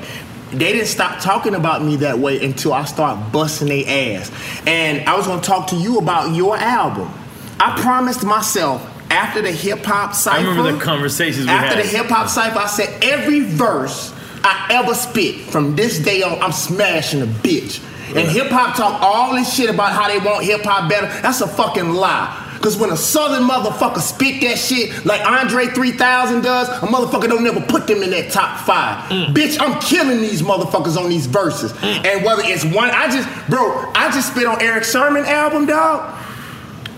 They 0.53 0.71
didn't 0.73 0.87
stop 0.87 1.19
talking 1.21 1.57
about 1.57 1.83
me 1.83 1.97
that 1.97 2.17
way 2.17 2.41
until 2.45 2.73
I 2.73 2.85
start 2.85 3.33
busting 3.33 3.67
their 3.67 4.19
ass. 4.21 4.31
And 4.69 5.07
I 5.09 5.17
was 5.17 5.27
gonna 5.27 5.43
talk 5.43 5.67
to 5.71 5.77
you 5.77 5.99
about 5.99 6.33
your 6.33 6.57
album. 6.57 7.13
I 7.59 7.77
promised 7.81 8.23
myself 8.23 8.89
after 9.11 9.43
the 9.43 9.51
hip 9.51 9.85
hop 9.85 10.11
I 10.11 10.13
cipher. 10.13 10.49
remember 10.49 10.73
the 10.75 10.79
conversations 10.81 11.49
After 11.49 11.75
had. 11.75 11.85
the 11.85 11.89
hip 11.89 12.07
hop 12.07 12.29
cipher, 12.29 12.57
I 12.61 12.69
said 12.69 13.03
every 13.03 13.41
verse 13.41 14.15
I 14.45 14.69
ever 14.71 14.95
spit 14.95 15.41
from 15.51 15.75
this 15.75 15.99
day 15.99 16.23
on, 16.23 16.41
I'm 16.41 16.53
smashing 16.53 17.21
a 17.23 17.27
bitch. 17.27 17.83
And 18.15 18.29
hip 18.29 18.47
hop 18.51 18.77
talk 18.77 19.03
all 19.03 19.35
this 19.35 19.53
shit 19.53 19.69
about 19.71 19.91
how 19.93 20.07
they 20.07 20.19
want 20.25 20.45
hip 20.45 20.63
hop 20.63 20.89
better. 20.89 21.09
That's 21.21 21.41
a 21.41 21.49
fucking 21.49 21.91
lie. 21.91 22.45
Cause 22.61 22.77
when 22.77 22.91
a 22.91 22.97
southern 22.97 23.49
motherfucker 23.49 24.01
spit 24.01 24.41
that 24.43 24.59
shit 24.59 25.05
like 25.05 25.25
Andre 25.25 25.67
3000 25.67 26.43
does, 26.43 26.69
a 26.69 26.87
motherfucker 26.87 27.29
don't 27.29 27.45
never 27.45 27.61
put 27.61 27.87
them 27.87 28.03
in 28.03 28.11
that 28.11 28.31
top 28.31 28.61
five. 28.61 29.09
Mm. 29.11 29.35
Bitch, 29.35 29.59
I'm 29.61 29.81
killing 29.81 30.21
these 30.21 30.43
motherfuckers 30.43 30.97
on 30.97 31.09
these 31.09 31.27
verses. 31.27 31.73
Mm. 31.73 32.07
And 32.07 32.25
whether 32.25 32.43
it's 32.45 32.65
one, 32.65 32.91
I 32.91 33.11
just, 33.11 33.29
bro, 33.49 33.93
I 33.95 34.11
just 34.11 34.33
spit 34.33 34.47
on 34.47 34.61
Erick 34.61 34.85
Sermon 34.85 35.25
album, 35.25 35.67
dog. 35.67 36.15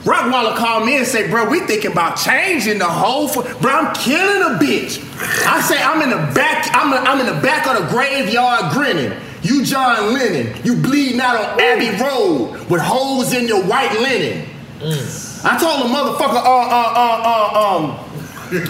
Rockwilder 0.05 0.57
called 0.57 0.87
me 0.87 0.97
and 0.97 1.07
say, 1.07 1.29
bro, 1.29 1.51
we 1.51 1.61
thinking 1.61 1.93
about 1.93 2.17
changing 2.17 2.79
the 2.79 2.87
whole. 2.87 3.29
Fo-. 3.29 3.43
Bro, 3.61 3.73
I'm 3.73 3.95
killing 3.95 4.43
a 4.43 4.59
bitch. 4.59 5.05
I 5.47 5.61
say 5.61 5.83
I'm 5.83 6.01
in 6.03 6.11
the 6.11 6.35
back. 6.35 6.71
I'm, 6.73 6.95
I'm 6.95 7.21
in 7.21 7.27
the 7.27 7.43
back 7.43 7.67
of 7.67 7.83
the 7.83 7.91
graveyard 7.91 8.73
grinning. 8.73 9.19
You 9.43 9.65
John 9.65 10.15
Lennon. 10.15 10.55
You 10.65 10.77
bleeding 10.77 11.21
out 11.21 11.37
on 11.37 11.61
Abbey 11.61 12.03
Road 12.03 12.71
with 12.71 12.81
holes 12.81 13.35
in 13.35 13.49
your 13.49 13.63
white 13.65 13.93
linen. 14.01 14.49
Mm. 14.79 15.28
I 15.45 15.55
told 15.59 15.87
the 15.87 15.91
motherfucker, 15.95 16.43
uh, 16.43 16.51
uh, 16.51 16.91
uh, 16.99 17.23
uh, 17.23 17.77
um, 17.79 17.83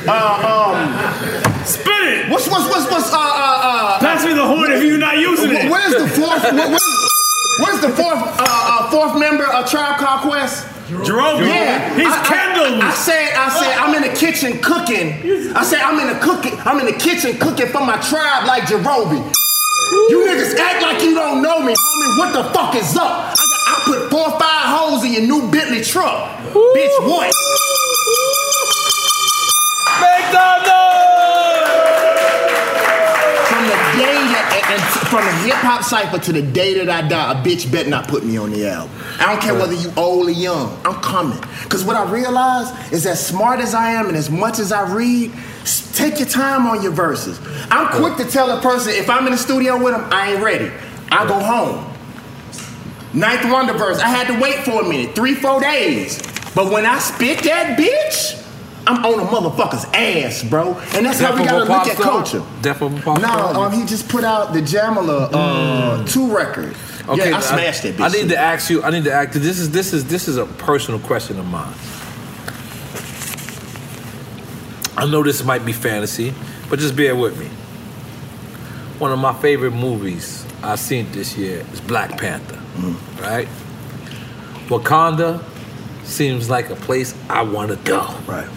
uh, 0.09 0.53
um, 0.53 1.65
spit 1.65 2.03
it. 2.05 2.31
What's 2.31 2.49
what's 2.49 2.69
what's 2.69 2.91
what's 2.91 3.13
uh 3.13 3.17
uh 3.17 3.21
uh? 3.21 3.99
Pass 4.01 4.25
me 4.25 4.35
the 4.35 4.45
horn 4.45 4.73
if 4.73 4.83
you're 4.83 4.99
not 4.99 5.19
using 5.19 5.51
it. 5.51 5.71
Where's 5.71 5.95
the 5.95 6.09
fourth? 6.09 6.43
What, 6.43 6.71
what, 6.71 6.83
where's 7.63 7.81
the 7.81 7.89
fourth 7.89 8.21
uh, 8.21 8.45
uh 8.45 8.91
fourth 8.91 9.19
member 9.19 9.47
of 9.47 9.71
Tribe 9.71 9.99
Called 9.99 10.29
Quest? 10.29 10.67
Jerome. 10.89 11.45
Yeah, 11.45 11.95
He's 11.97 12.09
I, 12.09 12.25
Kendall. 12.25 12.81
I, 12.81 12.89
I 12.89 12.95
said, 12.97 13.33
I 13.37 13.49
said, 13.53 13.77
I'm 13.77 13.93
in 13.95 14.09
the 14.09 14.17
kitchen 14.17 14.57
cooking. 14.65 15.21
I 15.53 15.63
said, 15.63 15.81
I'm 15.85 16.01
in 16.01 16.09
the 16.09 16.19
cooking. 16.21 16.57
I'm 16.65 16.81
in 16.81 16.87
the 16.87 16.97
kitchen 16.99 17.37
cooking 17.37 17.69
for 17.69 17.85
my 17.85 18.01
tribe 18.01 18.49
like 18.49 18.65
Jarobi. 18.65 19.21
You 20.09 20.25
niggas 20.25 20.57
act 20.57 20.83
like 20.83 21.03
you 21.03 21.15
don't 21.15 21.43
know 21.43 21.61
me, 21.61 21.75
homie. 21.77 22.19
What 22.19 22.33
the 22.33 22.45
fuck 22.57 22.75
is 22.75 22.97
up? 22.97 23.37
I, 23.37 23.37
got, 23.37 23.58
I 23.69 23.83
put 23.85 24.11
four 24.11 24.33
or 24.33 24.41
five 24.41 24.65
holes 24.65 25.05
in 25.05 25.13
your 25.13 25.23
new 25.23 25.51
Bentley 25.51 25.83
truck, 25.83 26.39
bitch. 26.55 26.97
What? 27.05 27.31
Make 30.01 30.33
From 33.49 33.65
the 33.67 33.77
day 33.99 34.17
that, 34.33 34.47
and, 34.57 34.73
and 34.73 35.09
from 35.09 35.25
the 35.27 35.33
hip 35.45 35.57
hop 35.57 35.83
cipher 35.85 36.19
to 36.19 36.33
the 36.33 36.41
day 36.41 36.83
that 36.83 36.89
I 36.89 37.07
die, 37.07 37.33
a 37.33 37.35
bitch 37.45 37.71
bet 37.71 37.89
not 37.89 38.09
put 38.09 38.25
me 38.25 38.39
on 38.39 38.53
the 38.53 38.67
album. 38.67 38.91
I 39.21 39.27
don't 39.27 39.43
care 39.43 39.53
whether 39.55 39.75
you 39.75 39.93
old 39.99 40.29
or 40.29 40.31
young. 40.31 40.75
I'm 40.87 41.03
coming. 41.03 41.39
Cause 41.69 41.85
what 41.85 41.97
I 41.97 42.11
realize 42.11 42.73
is 42.91 43.05
as 43.05 43.25
smart 43.25 43.61
as 43.61 43.75
I 43.75 43.91
am 43.91 44.09
and 44.09 44.17
as 44.17 44.31
much 44.31 44.59
as 44.59 44.73
I 44.73 44.91
read, 44.91 45.31
take 45.93 46.19
your 46.19 46.29
time 46.29 46.67
on 46.67 46.83
your 46.83 46.93
verses. 46.93 47.39
I'm 47.71 47.89
quick 48.01 48.17
to 48.17 48.25
tell 48.33 48.51
a 48.51 48.63
person 48.63 48.95
if 48.95 49.11
I'm 49.11 49.27
in 49.27 49.33
the 49.33 49.39
studio 49.39 49.83
with 49.83 49.93
them, 49.93 50.09
I 50.11 50.33
ain't 50.33 50.43
ready. 50.43 50.73
I 51.11 51.27
go 51.29 51.39
home. 51.39 51.88
Ninth 53.19 53.51
Wonder 53.51 53.73
verse, 53.73 53.99
I 53.99 54.09
had 54.09 54.29
to 54.29 54.41
wait 54.41 54.65
for 54.65 54.83
a 54.83 54.89
minute, 54.89 55.15
three, 55.15 55.35
four 55.35 55.61
days. 55.61 56.23
But 56.55 56.71
when 56.73 56.87
I 56.87 56.99
spit 56.99 57.43
that 57.45 57.79
bitch, 57.79 58.45
I'm 58.87 59.05
on 59.05 59.21
a 59.21 59.25
motherfucker's 59.25 59.85
ass, 59.93 60.43
bro. 60.43 60.75
And 60.95 61.05
that's 61.05 61.21
how 61.21 61.37
we 61.37 61.45
gotta 61.45 61.65
look 61.65 61.87
at 61.87 61.97
culture. 61.97 62.43
Death 62.63 62.81
of 62.81 62.97
a 62.97 63.03
pop 63.03 63.21
No, 63.21 63.63
um, 63.63 63.73
he 63.73 63.85
just 63.85 64.09
put 64.09 64.25
out 64.25 64.53
the 64.53 64.61
Jamala 64.61 65.31
uh, 65.33 66.07
two 66.07 66.35
record. 66.35 66.75
Okay, 67.09 67.31
yeah, 67.31 67.37
I 67.37 67.41
smashed 67.41 67.83
that 67.83 67.97
bitch. 67.97 68.01
I 68.01 68.09
need 68.09 68.29
to 68.31 68.39
ask 68.39 68.71
you. 68.71 68.83
I 68.83 68.91
need 68.91 69.05
to 69.05 69.13
ask. 69.13 69.33
This 69.33 69.59
is 69.59 69.71
this 69.71 69.93
is 69.93 70.07
this 70.07 70.29
is 70.29 70.37
a 70.37 70.47
personal 70.47 71.01
question 71.01 71.39
of 71.39 71.47
mine. 71.47 71.75
I 74.97 75.07
know 75.11 75.23
this 75.23 75.45
might 75.45 75.65
be 75.65 75.73
fantasy, 75.73 76.35
but 76.71 76.79
just 76.79 76.97
bear 76.97 77.15
with 77.15 77.39
me. 77.39 77.47
One 78.99 79.13
of 79.13 79.19
my 79.19 79.33
favorite 79.35 79.73
movies 79.73 80.47
I've 80.63 80.81
seen 80.81 81.11
this 81.13 81.37
year 81.37 81.65
is 81.73 81.81
Black 81.81 82.19
Panther. 82.19 82.58
Mm. 82.79 83.21
Right? 83.21 83.49
Wakanda 84.69 85.43
seems 86.05 86.49
like 86.49 86.71
a 86.71 86.77
place 86.77 87.15
I 87.29 87.43
want 87.43 87.71
to 87.71 87.77
go. 87.77 88.03
Right. 88.27 88.49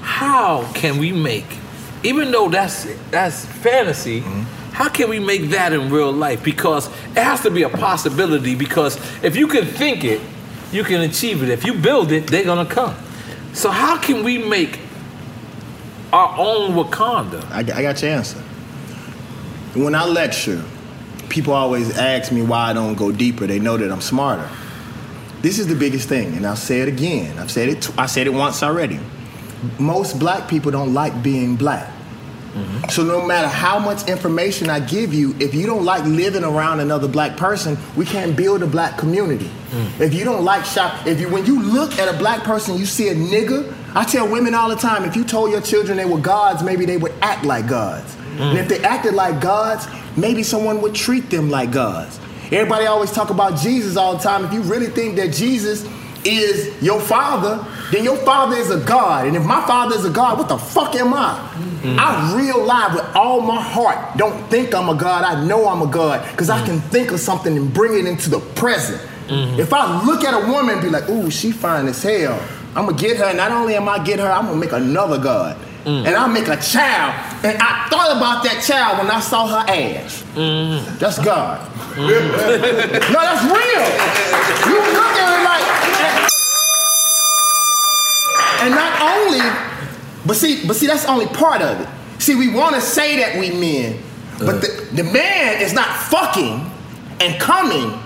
How 0.00 0.70
can 0.72 0.98
we 0.98 1.12
make, 1.12 1.46
even 2.02 2.30
though 2.30 2.48
that's 2.48 2.86
that's 3.10 3.44
fantasy, 3.46 4.20
how 4.72 4.88
can 4.88 5.08
we 5.08 5.18
make 5.18 5.50
that 5.50 5.72
in 5.72 5.90
real 5.90 6.12
life? 6.12 6.42
Because 6.42 6.86
it 6.88 7.22
has 7.22 7.42
to 7.42 7.50
be 7.50 7.62
a 7.62 7.68
possibility. 7.68 8.54
Because 8.54 8.96
if 9.22 9.36
you 9.36 9.46
can 9.46 9.64
think 9.64 10.04
it, 10.04 10.20
you 10.72 10.84
can 10.84 11.00
achieve 11.02 11.42
it. 11.42 11.48
If 11.48 11.64
you 11.64 11.74
build 11.74 12.12
it, 12.12 12.28
they're 12.28 12.44
gonna 12.44 12.66
come. 12.66 12.94
So 13.52 13.70
how 13.70 13.98
can 13.98 14.22
we 14.24 14.38
make 14.38 14.78
our 16.12 16.34
own 16.38 16.72
Wakanda? 16.72 17.44
I, 17.50 17.58
I 17.58 17.82
got 17.82 18.00
your 18.02 18.12
answer. 18.12 18.38
When 19.74 19.94
I 19.94 20.04
lecture, 20.04 20.62
people 21.30 21.54
always 21.54 21.96
ask 21.96 22.32
me 22.32 22.42
why 22.42 22.70
I 22.70 22.72
don't 22.72 22.94
go 22.94 23.10
deeper. 23.12 23.46
They 23.46 23.58
know 23.58 23.76
that 23.76 23.90
I'm 23.90 24.00
smarter. 24.00 24.48
This 25.40 25.58
is 25.58 25.68
the 25.68 25.74
biggest 25.74 26.08
thing, 26.08 26.34
and 26.34 26.46
I'll 26.46 26.56
say 26.56 26.80
it 26.80 26.88
again. 26.88 27.38
I've 27.38 27.50
said 27.50 27.70
it. 27.70 27.82
T- 27.82 27.94
I 27.96 28.06
said 28.06 28.26
it 28.26 28.30
once 28.34 28.62
already. 28.62 29.00
Most 29.78 30.18
black 30.18 30.48
people 30.48 30.70
don't 30.70 30.92
like 30.92 31.22
being 31.22 31.56
black. 31.56 31.90
Mm-hmm. 32.52 32.88
So 32.90 33.04
no 33.04 33.24
matter 33.24 33.46
how 33.46 33.78
much 33.78 34.08
information 34.08 34.68
I 34.70 34.80
give 34.80 35.14
you, 35.14 35.36
if 35.38 35.54
you 35.54 35.66
don't 35.66 35.84
like 35.84 36.04
living 36.04 36.42
around 36.42 36.80
another 36.80 37.06
black 37.06 37.36
person, 37.36 37.78
we 37.96 38.04
can't 38.04 38.36
build 38.36 38.62
a 38.62 38.66
black 38.66 38.98
community. 38.98 39.48
Mm. 39.70 40.00
If 40.00 40.14
you 40.14 40.24
don't 40.24 40.44
like 40.44 40.64
shop, 40.64 41.06
if 41.06 41.20
you 41.20 41.28
when 41.28 41.46
you 41.46 41.62
look 41.62 41.98
at 41.98 42.12
a 42.12 42.18
black 42.18 42.42
person, 42.42 42.76
you 42.76 42.86
see 42.86 43.08
a 43.08 43.14
nigga. 43.14 43.72
I 43.94 44.04
tell 44.04 44.28
women 44.28 44.54
all 44.54 44.68
the 44.68 44.76
time, 44.76 45.04
if 45.04 45.14
you 45.14 45.24
told 45.24 45.52
your 45.52 45.60
children 45.60 45.96
they 45.96 46.04
were 46.04 46.18
gods, 46.18 46.62
maybe 46.62 46.84
they 46.84 46.96
would 46.96 47.14
act 47.22 47.44
like 47.44 47.68
gods. 47.68 48.16
And 48.42 48.58
if 48.58 48.68
they 48.68 48.80
acted 48.82 49.14
like 49.14 49.40
gods, 49.40 49.86
maybe 50.16 50.42
someone 50.42 50.80
would 50.82 50.94
treat 50.94 51.30
them 51.30 51.50
like 51.50 51.70
gods. 51.72 52.18
Everybody 52.46 52.86
always 52.86 53.12
talk 53.12 53.30
about 53.30 53.58
Jesus 53.60 53.96
all 53.96 54.16
the 54.16 54.22
time. 54.22 54.44
If 54.44 54.52
you 54.52 54.62
really 54.62 54.88
think 54.88 55.16
that 55.16 55.32
Jesus 55.32 55.86
is 56.24 56.80
your 56.82 57.00
father, 57.00 57.64
then 57.92 58.04
your 58.04 58.16
father 58.18 58.56
is 58.56 58.70
a 58.70 58.80
God. 58.80 59.26
And 59.26 59.36
if 59.36 59.44
my 59.44 59.64
father 59.66 59.94
is 59.96 60.04
a 60.04 60.10
God, 60.10 60.38
what 60.38 60.48
the 60.48 60.58
fuck 60.58 60.94
am 60.96 61.14
I? 61.14 61.38
I 61.98 62.34
real 62.36 62.62
live 62.62 62.94
with 62.94 63.04
all 63.16 63.40
my 63.40 63.60
heart. 63.60 64.16
Don't 64.18 64.38
think 64.50 64.74
I'm 64.74 64.88
a 64.90 64.94
God. 64.94 65.24
I 65.24 65.44
know 65.46 65.66
I'm 65.68 65.80
a 65.80 65.86
God 65.86 66.28
because 66.30 66.50
I 66.50 66.64
can 66.66 66.80
think 66.80 67.10
of 67.12 67.20
something 67.20 67.56
and 67.56 67.72
bring 67.72 67.94
it 67.98 68.04
into 68.06 68.28
the 68.28 68.40
present. 68.54 69.00
If 69.58 69.72
I 69.72 70.04
look 70.04 70.24
at 70.24 70.34
a 70.34 70.50
woman 70.50 70.74
and 70.74 70.82
be 70.82 70.90
like, 70.90 71.08
ooh, 71.08 71.30
she 71.30 71.52
fine 71.52 71.86
as 71.86 72.02
hell, 72.02 72.38
I'm 72.74 72.86
gonna 72.86 72.96
get 72.98 73.16
her. 73.16 73.32
Not 73.32 73.52
only 73.52 73.76
am 73.76 73.88
I 73.88 74.02
get 74.02 74.18
her, 74.18 74.28
I'm 74.30 74.46
gonna 74.46 74.56
make 74.58 74.72
another 74.72 75.18
God. 75.18 75.56
Mm. 75.84 76.06
And 76.06 76.14
I'll 76.16 76.28
make 76.28 76.48
a 76.48 76.56
child. 76.56 77.14
And 77.44 77.56
I 77.60 77.88
thought 77.88 78.16
about 78.16 78.44
that 78.44 78.62
child 78.66 78.98
when 78.98 79.10
I 79.10 79.20
saw 79.20 79.46
her 79.46 79.64
ass. 79.70 80.22
Mm. 80.34 80.98
That's 80.98 81.18
God. 81.18 81.66
Mm. 81.94 82.06
no, 83.12 83.20
that's 83.20 83.44
real. 83.44 83.86
You 84.68 84.78
look 84.92 85.14
at 85.16 85.28
it 85.32 85.44
like, 85.44 85.66
and 88.62 88.74
not 88.74 89.00
only, 89.00 89.40
but 90.26 90.36
see, 90.36 90.66
but 90.66 90.76
see, 90.76 90.86
that's 90.86 91.06
only 91.06 91.26
part 91.26 91.62
of 91.62 91.80
it. 91.80 91.88
See, 92.20 92.34
we 92.34 92.52
want 92.52 92.74
to 92.74 92.80
say 92.82 93.16
that 93.16 93.40
we 93.40 93.50
men, 93.50 93.98
but 94.38 94.60
the, 94.60 94.88
the 94.92 95.04
man 95.04 95.62
is 95.62 95.72
not 95.72 95.88
fucking 96.10 96.70
and 97.20 97.40
coming 97.40 97.98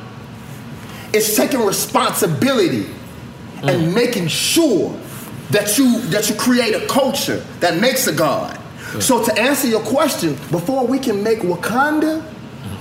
It's 1.13 1.37
taking 1.37 1.61
responsibility 1.61 2.87
and 3.63 3.95
making 3.95 4.29
sure 4.29 4.99
that 5.51 5.77
you 5.79 6.01
that 6.11 6.29
you 6.29 6.35
create 6.37 6.75
a 6.75 6.87
culture 6.87 7.45
that 7.61 7.79
makes 7.81 8.07
a 8.07 8.13
god. 8.13 8.59
So 9.01 9.25
to 9.25 9.39
answer 9.41 9.67
your 9.67 9.83
question, 9.83 10.35
before 10.51 10.87
we 10.87 10.99
can 11.01 11.23
make 11.23 11.41
Wakanda, 11.41 12.23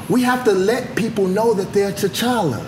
we 0.09 0.21
have 0.21 0.43
to 0.45 0.51
let 0.51 0.95
people 0.95 1.27
know 1.27 1.53
that 1.55 1.73
they're 1.73 1.91
T'Challa. 1.91 2.63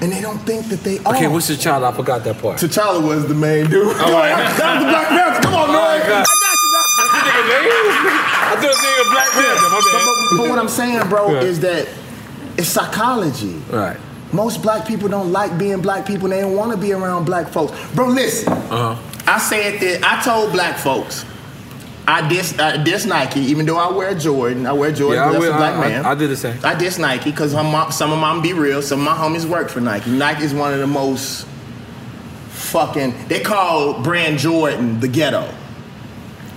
And 0.00 0.12
they 0.12 0.20
don't 0.20 0.38
think 0.46 0.68
that 0.68 0.80
they 0.84 0.98
are. 1.00 1.14
Okay, 1.16 1.26
what's 1.26 1.48
your 1.48 1.58
child? 1.58 1.82
I 1.82 1.90
forgot 1.92 2.22
that 2.22 2.38
part. 2.40 2.58
T'Challa 2.60 3.02
was 3.04 3.26
the 3.26 3.34
main 3.34 3.68
dude. 3.68 3.88
Oh, 3.98 4.04
All 4.04 4.12
right. 4.12 4.36
that 4.58 4.74
was 4.76 4.84
the 4.84 4.90
Black 4.90 5.08
Panther. 5.08 5.40
Come 5.42 5.54
on, 5.54 5.68
Oh, 5.68 5.72
man. 5.72 5.98
my 5.98 6.06
God. 6.06 6.26
I 7.10 8.54
thought 8.60 8.64
it 8.64 8.98
was 9.02 9.10
Black 9.10 9.30
Panther. 9.30 9.68
My 9.70 9.80
bad. 9.80 10.28
But, 10.30 10.36
but 10.38 10.50
what 10.50 10.58
I'm 10.60 10.68
saying, 10.68 11.08
bro, 11.08 11.32
Yeah. 11.32 11.40
is 11.40 11.58
that 11.60 11.88
it's 12.56 12.68
psychology. 12.68 13.60
Right. 13.70 13.96
Most 14.32 14.62
black 14.62 14.86
people 14.86 15.08
don't 15.08 15.32
like 15.32 15.56
being 15.58 15.80
black 15.80 16.06
people. 16.06 16.28
They 16.28 16.40
don't 16.40 16.54
want 16.56 16.70
to 16.72 16.76
be 16.76 16.92
around 16.92 17.24
black 17.24 17.48
folks. 17.48 17.72
Bro, 17.94 18.08
listen. 18.08 18.52
Uh-huh. 18.52 18.96
I 19.26 19.38
said 19.38 19.80
that 19.80 20.02
I 20.04 20.22
told 20.22 20.52
black 20.52 20.76
folks. 20.78 21.24
I 22.06 22.26
diss, 22.26 22.58
I 22.58 22.82
diss 22.82 23.04
Nike, 23.04 23.40
even 23.40 23.66
though 23.66 23.76
I 23.76 23.92
wear 23.92 24.14
Jordan. 24.14 24.66
I 24.66 24.72
wear 24.72 24.90
Jordan 24.92 25.22
Yeah, 25.22 25.28
I 25.28 25.32
because 25.32 25.44
will- 25.48 25.54
a 25.54 25.56
black 25.58 25.74
I- 25.74 25.84
I- 25.84 25.88
man. 25.88 26.06
I 26.06 26.14
did 26.14 26.30
the 26.30 26.36
same. 26.36 26.56
I 26.64 26.74
diss 26.74 26.98
Nike 26.98 27.30
because 27.30 27.52
some 27.52 28.12
of 28.12 28.18
my 28.18 28.40
be 28.40 28.52
real. 28.54 28.80
Some 28.80 29.00
of 29.00 29.04
my 29.04 29.12
homies 29.14 29.44
work 29.44 29.68
for 29.68 29.80
Nike. 29.80 30.10
Nike 30.10 30.44
is 30.44 30.54
one 30.54 30.72
of 30.72 30.78
the 30.78 30.86
most 30.86 31.46
fucking. 32.50 33.14
They 33.28 33.40
call 33.40 34.02
brand 34.02 34.38
Jordan 34.38 35.00
the 35.00 35.08
ghetto. 35.08 35.48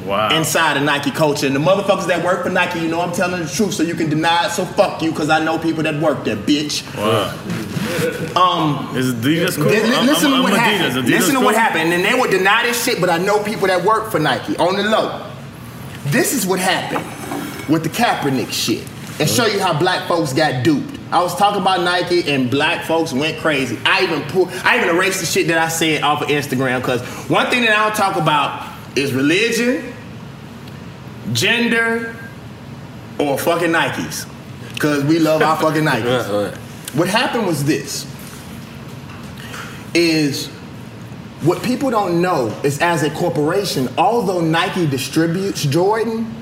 Wow. 0.05 0.35
Inside 0.35 0.77
of 0.77 0.83
Nike 0.83 1.11
culture, 1.11 1.45
and 1.47 1.55
the 1.55 1.59
motherfuckers 1.59 2.07
that 2.07 2.23
work 2.25 2.43
for 2.43 2.49
Nike, 2.49 2.79
you 2.79 2.87
know 2.87 3.01
I'm 3.01 3.11
telling 3.13 3.41
the 3.41 3.47
truth, 3.49 3.73
so 3.73 3.83
you 3.83 3.93
can 3.95 4.09
deny 4.09 4.47
it. 4.47 4.51
So 4.51 4.65
fuck 4.65 5.01
you, 5.01 5.11
because 5.11 5.29
I 5.29 5.43
know 5.43 5.57
people 5.59 5.83
that 5.83 6.01
work 6.01 6.23
there, 6.25 6.35
bitch. 6.35 6.83
Wow. 6.97 7.29
Um, 8.35 8.95
Is 8.95 9.13
Adidas 9.13 9.55
cool? 9.57 9.65
li- 9.65 9.79
listen 9.81 10.31
I'm- 10.31 10.37
to 10.37 10.43
what 10.43 10.53
I'm 10.53 10.59
happened. 10.59 10.93
Adidas. 10.93 11.03
Adidas 11.03 11.09
listen 11.09 11.29
to 11.31 11.35
cool? 11.37 11.45
what 11.45 11.55
happened, 11.55 11.93
and 11.93 12.03
they 12.03 12.13
would 12.19 12.31
deny 12.31 12.63
this 12.63 12.83
shit, 12.83 12.99
but 12.99 13.09
I 13.09 13.17
know 13.19 13.43
people 13.43 13.67
that 13.67 13.83
work 13.83 14.11
for 14.11 14.19
Nike 14.19 14.55
on 14.57 14.75
the 14.77 14.83
low. 14.83 15.25
This 16.07 16.33
is 16.33 16.45
what 16.47 16.59
happened 16.59 17.05
with 17.69 17.83
the 17.83 17.89
Kaepernick 17.89 18.51
shit, 18.51 18.83
and 19.19 19.29
show 19.29 19.45
you 19.45 19.59
how 19.59 19.77
black 19.77 20.07
folks 20.07 20.33
got 20.33 20.63
duped. 20.63 20.97
I 21.11 21.21
was 21.21 21.35
talking 21.35 21.61
about 21.61 21.81
Nike, 21.83 22.31
and 22.31 22.49
black 22.49 22.85
folks 22.85 23.11
went 23.13 23.37
crazy. 23.39 23.77
I 23.85 24.03
even 24.03 24.21
pull, 24.29 24.49
I 24.63 24.77
even 24.77 24.95
erased 24.95 25.19
the 25.19 25.25
shit 25.25 25.47
that 25.47 25.57
I 25.57 25.67
said 25.67 26.01
off 26.03 26.21
of 26.21 26.29
Instagram 26.29 26.79
because 26.79 27.01
one 27.29 27.47
thing 27.51 27.61
that 27.65 27.77
I 27.77 27.83
don't 27.87 27.95
talk 27.95 28.15
about 28.15 28.70
is 28.95 29.13
religion, 29.13 29.93
gender, 31.33 32.15
or 33.19 33.37
fucking 33.37 33.69
Nikes, 33.69 34.27
because 34.73 35.03
we 35.03 35.19
love 35.19 35.41
our 35.41 35.57
fucking 35.57 35.83
Nikes. 35.85 36.55
What 36.95 37.07
happened 37.07 37.45
was 37.45 37.63
this: 37.63 38.05
is 39.93 40.47
what 41.41 41.63
people 41.63 41.89
don't 41.89 42.21
know 42.21 42.47
is 42.63 42.79
as 42.81 43.03
a 43.03 43.09
corporation, 43.11 43.89
although 43.97 44.41
Nike 44.41 44.85
distributes 44.85 45.63
Jordan, 45.63 46.33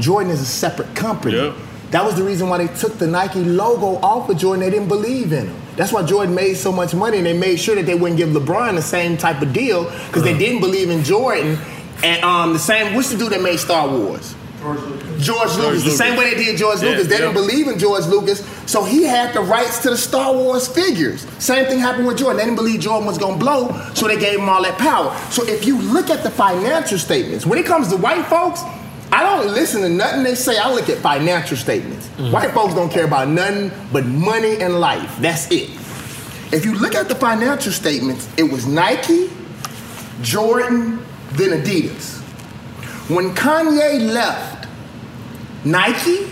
Jordan 0.00 0.30
is 0.30 0.40
a 0.40 0.46
separate 0.46 0.94
company. 0.94 1.54
That 1.90 2.04
was 2.04 2.16
the 2.16 2.22
reason 2.22 2.50
why 2.50 2.58
they 2.58 2.74
took 2.74 2.98
the 2.98 3.06
Nike 3.06 3.42
logo 3.42 3.98
off 4.04 4.28
of 4.28 4.36
Jordan. 4.36 4.62
They 4.62 4.70
didn't 4.70 4.88
believe 4.88 5.32
in 5.32 5.46
him. 5.46 5.56
That's 5.76 5.90
why 5.90 6.02
Jordan 6.02 6.34
made 6.34 6.54
so 6.54 6.70
much 6.70 6.92
money, 6.92 7.18
and 7.18 7.26
they 7.26 7.38
made 7.38 7.58
sure 7.58 7.76
that 7.76 7.86
they 7.86 7.94
wouldn't 7.94 8.18
give 8.18 8.28
LeBron 8.30 8.74
the 8.74 8.82
same 8.82 9.16
type 9.16 9.40
of 9.40 9.52
deal 9.52 9.84
because 9.84 10.22
they 10.22 10.30
uh-huh. 10.30 10.38
didn't 10.38 10.60
believe 10.60 10.90
in 10.90 11.02
Jordan. 11.02 11.58
And 12.02 12.22
um, 12.24 12.52
the 12.52 12.58
same, 12.58 12.94
what's 12.94 13.10
the 13.10 13.18
dude 13.18 13.32
that 13.32 13.42
made 13.42 13.58
Star 13.58 13.88
Wars? 13.88 14.34
George 14.60 14.80
Lucas. 14.80 15.24
George 15.24 15.56
Lucas. 15.56 15.84
The 15.84 15.90
same 15.90 16.16
way 16.16 16.34
they 16.34 16.44
did 16.44 16.58
George 16.58 16.82
Yeah, 16.82 16.90
Lucas. 16.90 17.06
They 17.06 17.18
didn't 17.18 17.34
believe 17.34 17.68
in 17.68 17.78
George 17.78 18.06
Lucas, 18.06 18.44
so 18.66 18.84
he 18.84 19.04
had 19.04 19.32
the 19.34 19.40
rights 19.40 19.78
to 19.82 19.90
the 19.90 19.96
Star 19.96 20.32
Wars 20.34 20.66
figures. 20.68 21.26
Same 21.42 21.66
thing 21.66 21.78
happened 21.78 22.06
with 22.06 22.18
Jordan. 22.18 22.38
They 22.38 22.44
didn't 22.44 22.56
believe 22.56 22.80
Jordan 22.80 23.06
was 23.06 23.18
gonna 23.18 23.36
blow, 23.36 23.70
so 23.94 24.08
they 24.08 24.18
gave 24.18 24.38
him 24.38 24.48
all 24.48 24.62
that 24.62 24.76
power. 24.78 25.16
So 25.30 25.46
if 25.46 25.64
you 25.64 25.80
look 25.80 26.10
at 26.10 26.22
the 26.22 26.30
financial 26.30 26.98
statements, 26.98 27.46
when 27.46 27.58
it 27.58 27.66
comes 27.66 27.88
to 27.88 27.96
white 27.96 28.26
folks, 28.26 28.62
I 29.10 29.22
don't 29.22 29.46
listen 29.54 29.80
to 29.82 29.88
nothing 29.88 30.22
they 30.24 30.34
say. 30.34 30.58
I 30.58 30.72
look 30.72 30.88
at 30.88 30.98
financial 30.98 31.56
statements. 31.56 32.08
White 32.32 32.50
folks 32.50 32.74
don't 32.74 32.90
care 32.90 33.04
about 33.04 33.28
nothing 33.28 33.70
but 33.92 34.06
money 34.06 34.60
and 34.60 34.80
life. 34.80 35.16
That's 35.20 35.50
it. 35.50 35.70
If 36.52 36.64
you 36.64 36.74
look 36.74 36.94
at 36.94 37.08
the 37.08 37.14
financial 37.14 37.72
statements, 37.72 38.28
it 38.36 38.42
was 38.42 38.66
Nike, 38.66 39.30
Jordan, 40.22 41.04
then 41.32 41.62
Adidas. 41.62 42.18
When 43.08 43.34
Kanye 43.34 44.12
left 44.12 44.68
Nike 45.64 46.26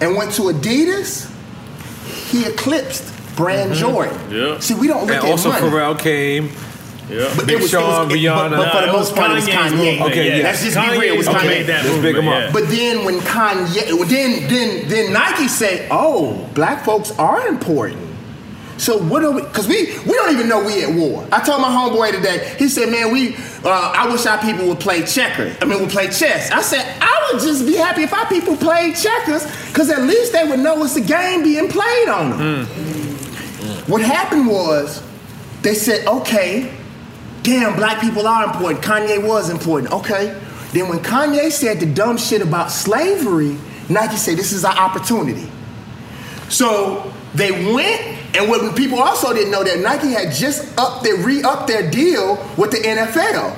and 0.00 0.16
went 0.16 0.32
to 0.34 0.42
Adidas, 0.42 1.30
he 2.30 2.44
eclipsed 2.44 3.04
brand 3.36 3.72
mm-hmm. 3.72 3.80
Jordan. 3.80 4.30
Yeah. 4.30 4.58
See, 4.60 4.74
we 4.74 4.86
don't 4.86 5.02
look 5.06 5.14
and 5.16 5.24
at 5.24 5.30
also 5.30 5.50
money. 5.50 5.66
Pharrell 5.66 5.98
came. 5.98 6.50
Yeah. 7.10 7.32
But 7.36 7.46
Big 7.46 7.56
it 7.56 7.62
was- 7.62 7.64
it 7.66 7.68
Sean, 7.70 8.08
was- 8.08 8.14
it- 8.16 8.20
Rihanna. 8.20 8.50
but- 8.50 8.56
but 8.56 8.72
for 8.80 8.86
the 8.86 8.92
most 8.92 9.14
part, 9.14 9.30
it 9.30 9.34
was 9.36 9.46
Kanye. 9.48 10.00
Okay, 10.02 10.38
yeah. 10.38 10.44
Let's 10.44 10.62
just 10.62 10.76
be 10.76 10.98
real. 10.98 11.14
It 11.14 11.18
was 11.18 11.28
okay, 11.28 11.64
Kanye. 11.64 11.68
Let's 11.68 11.98
big 12.02 12.16
him 12.16 12.28
up. 12.28 12.52
But 12.52 12.68
then 12.68 13.04
when 13.04 13.20
Kanye, 13.20 13.92
well, 13.92 14.04
then 14.04 14.46
then 14.48 14.88
then 14.88 15.12
Nike 15.14 15.48
said, 15.48 15.86
"Oh, 15.90 16.46
black 16.54 16.84
folks 16.84 17.10
are 17.18 17.46
important." 17.48 18.07
So 18.78 18.96
what 18.96 19.24
are 19.24 19.32
we? 19.32 19.42
Because 19.42 19.66
we 19.66 19.86
we 20.06 20.12
don't 20.14 20.32
even 20.32 20.48
know 20.48 20.64
we 20.64 20.84
at 20.84 20.94
war. 20.94 21.26
I 21.32 21.40
told 21.42 21.60
my 21.60 21.68
homeboy 21.68 22.12
today. 22.12 22.54
He 22.58 22.68
said, 22.68 22.90
"Man, 22.90 23.12
we 23.12 23.34
uh, 23.64 23.70
I 23.70 24.08
wish 24.10 24.24
our 24.24 24.38
people 24.38 24.68
would 24.68 24.80
play 24.80 25.02
checkers. 25.02 25.56
I 25.60 25.64
mean, 25.64 25.80
would 25.80 25.90
play 25.90 26.06
chess." 26.06 26.50
I 26.50 26.62
said, 26.62 26.84
"I 27.00 27.30
would 27.32 27.42
just 27.42 27.66
be 27.66 27.74
happy 27.74 28.02
if 28.02 28.14
our 28.14 28.26
people 28.28 28.56
played 28.56 28.94
checkers, 28.94 29.44
because 29.66 29.90
at 29.90 30.02
least 30.02 30.32
they 30.32 30.44
would 30.44 30.60
know 30.60 30.82
it's 30.84 30.96
a 30.96 31.00
game 31.00 31.42
being 31.42 31.68
played 31.68 32.08
on 32.08 32.30
them." 32.30 32.66
What 33.88 34.00
happened 34.00 34.46
was 34.46 35.02
they 35.62 35.74
said, 35.74 36.06
"Okay, 36.06 36.72
damn, 37.42 37.74
black 37.74 38.00
people 38.00 38.28
are 38.28 38.44
important. 38.44 38.80
Kanye 38.82 39.26
was 39.26 39.50
important. 39.50 39.92
Okay. 39.92 40.40
Then 40.72 40.88
when 40.88 41.00
Kanye 41.00 41.50
said 41.50 41.80
the 41.80 41.86
dumb 41.86 42.18
shit 42.18 42.42
about 42.42 42.70
slavery, 42.70 43.56
Nike 43.88 44.16
said 44.16 44.36
this 44.36 44.52
is 44.52 44.64
our 44.64 44.76
opportunity. 44.76 45.50
So 46.48 47.12
they 47.38 47.72
went, 47.72 48.00
and 48.36 48.48
what 48.48 48.76
people 48.76 48.98
also 49.00 49.32
didn't 49.32 49.50
know 49.50 49.64
that 49.64 49.78
Nike 49.80 50.08
had 50.08 50.32
just 50.34 50.76
up 50.78 51.02
their 51.02 51.16
re-upped 51.16 51.66
their 51.68 51.90
deal 51.90 52.36
with 52.56 52.70
the 52.72 52.78
NFL. 52.78 53.56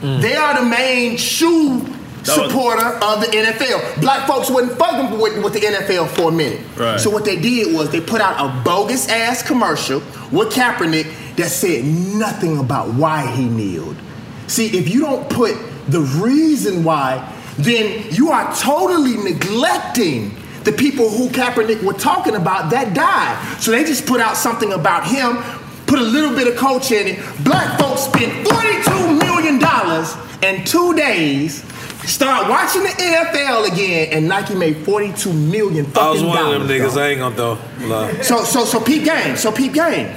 Mm. 0.00 0.20
They 0.20 0.34
are 0.34 0.60
the 0.62 0.68
main 0.68 1.16
shoe 1.16 1.80
That 1.80 2.38
was- 2.38 2.50
supporter 2.50 2.86
of 2.86 3.20
the 3.20 3.26
NFL. 3.26 4.00
Black 4.00 4.26
folks 4.26 4.50
wasn't 4.50 4.78
fucking 4.78 5.18
with, 5.18 5.42
with 5.42 5.52
the 5.52 5.60
NFL 5.60 6.08
for 6.08 6.30
a 6.30 6.32
minute. 6.32 6.60
Right. 6.76 6.98
So 7.00 7.10
what 7.10 7.24
they 7.24 7.36
did 7.36 7.74
was 7.74 7.90
they 7.90 8.00
put 8.00 8.20
out 8.20 8.36
a 8.38 8.62
bogus 8.64 9.08
ass 9.08 9.42
commercial 9.42 10.00
with 10.32 10.50
Kaepernick 10.52 11.36
that 11.36 11.50
said 11.50 11.84
nothing 11.84 12.58
about 12.58 12.94
why 12.94 13.26
he 13.26 13.44
kneeled. 13.48 13.96
See, 14.46 14.66
if 14.76 14.88
you 14.88 15.00
don't 15.00 15.28
put 15.28 15.54
the 15.88 16.00
reason 16.00 16.84
why, 16.84 17.34
then 17.58 18.04
you 18.12 18.30
are 18.30 18.54
totally 18.56 19.16
neglecting 19.16 20.34
the 20.64 20.72
people 20.72 21.08
who 21.08 21.28
Kaepernick 21.28 21.82
were 21.82 21.92
talking 21.94 22.34
about 22.36 22.70
that 22.70 22.94
died. 22.94 23.60
So 23.60 23.70
they 23.70 23.84
just 23.84 24.06
put 24.06 24.20
out 24.20 24.36
something 24.36 24.72
about 24.72 25.06
him, 25.06 25.36
put 25.86 25.98
a 25.98 26.02
little 26.02 26.34
bit 26.34 26.46
of 26.48 26.56
culture 26.56 26.94
in 26.96 27.08
it. 27.08 27.44
Black 27.44 27.78
folks 27.78 28.02
spent 28.02 28.32
$42 28.46 29.18
million 29.18 29.58
in 30.42 30.64
two 30.64 30.94
days. 30.94 31.64
Start 32.08 32.48
watching 32.48 32.82
the 32.84 32.88
NFL 32.88 33.70
again, 33.70 34.08
and 34.12 34.28
Nike 34.28 34.54
made 34.54 34.78
42 34.86 35.30
million 35.32 35.84
fucking 35.84 35.92
dollars. 35.94 36.22
I 36.22 36.24
was 36.24 36.34
one 36.36 36.38
of 36.38 36.44
dollars, 36.44 36.68
them 36.68 36.78
niggas. 36.78 36.88
dog. 36.94 36.98
I 36.98 37.08
ain't 37.08 37.20
gonna 37.20 37.36
throw. 37.36 37.86
love. 37.88 38.24
So 38.24 38.44
so 38.44 38.64
so 38.64 38.80
peep 38.80 39.04
game. 39.04 39.36
So 39.36 39.52
peep 39.52 39.74
game. 39.74 40.14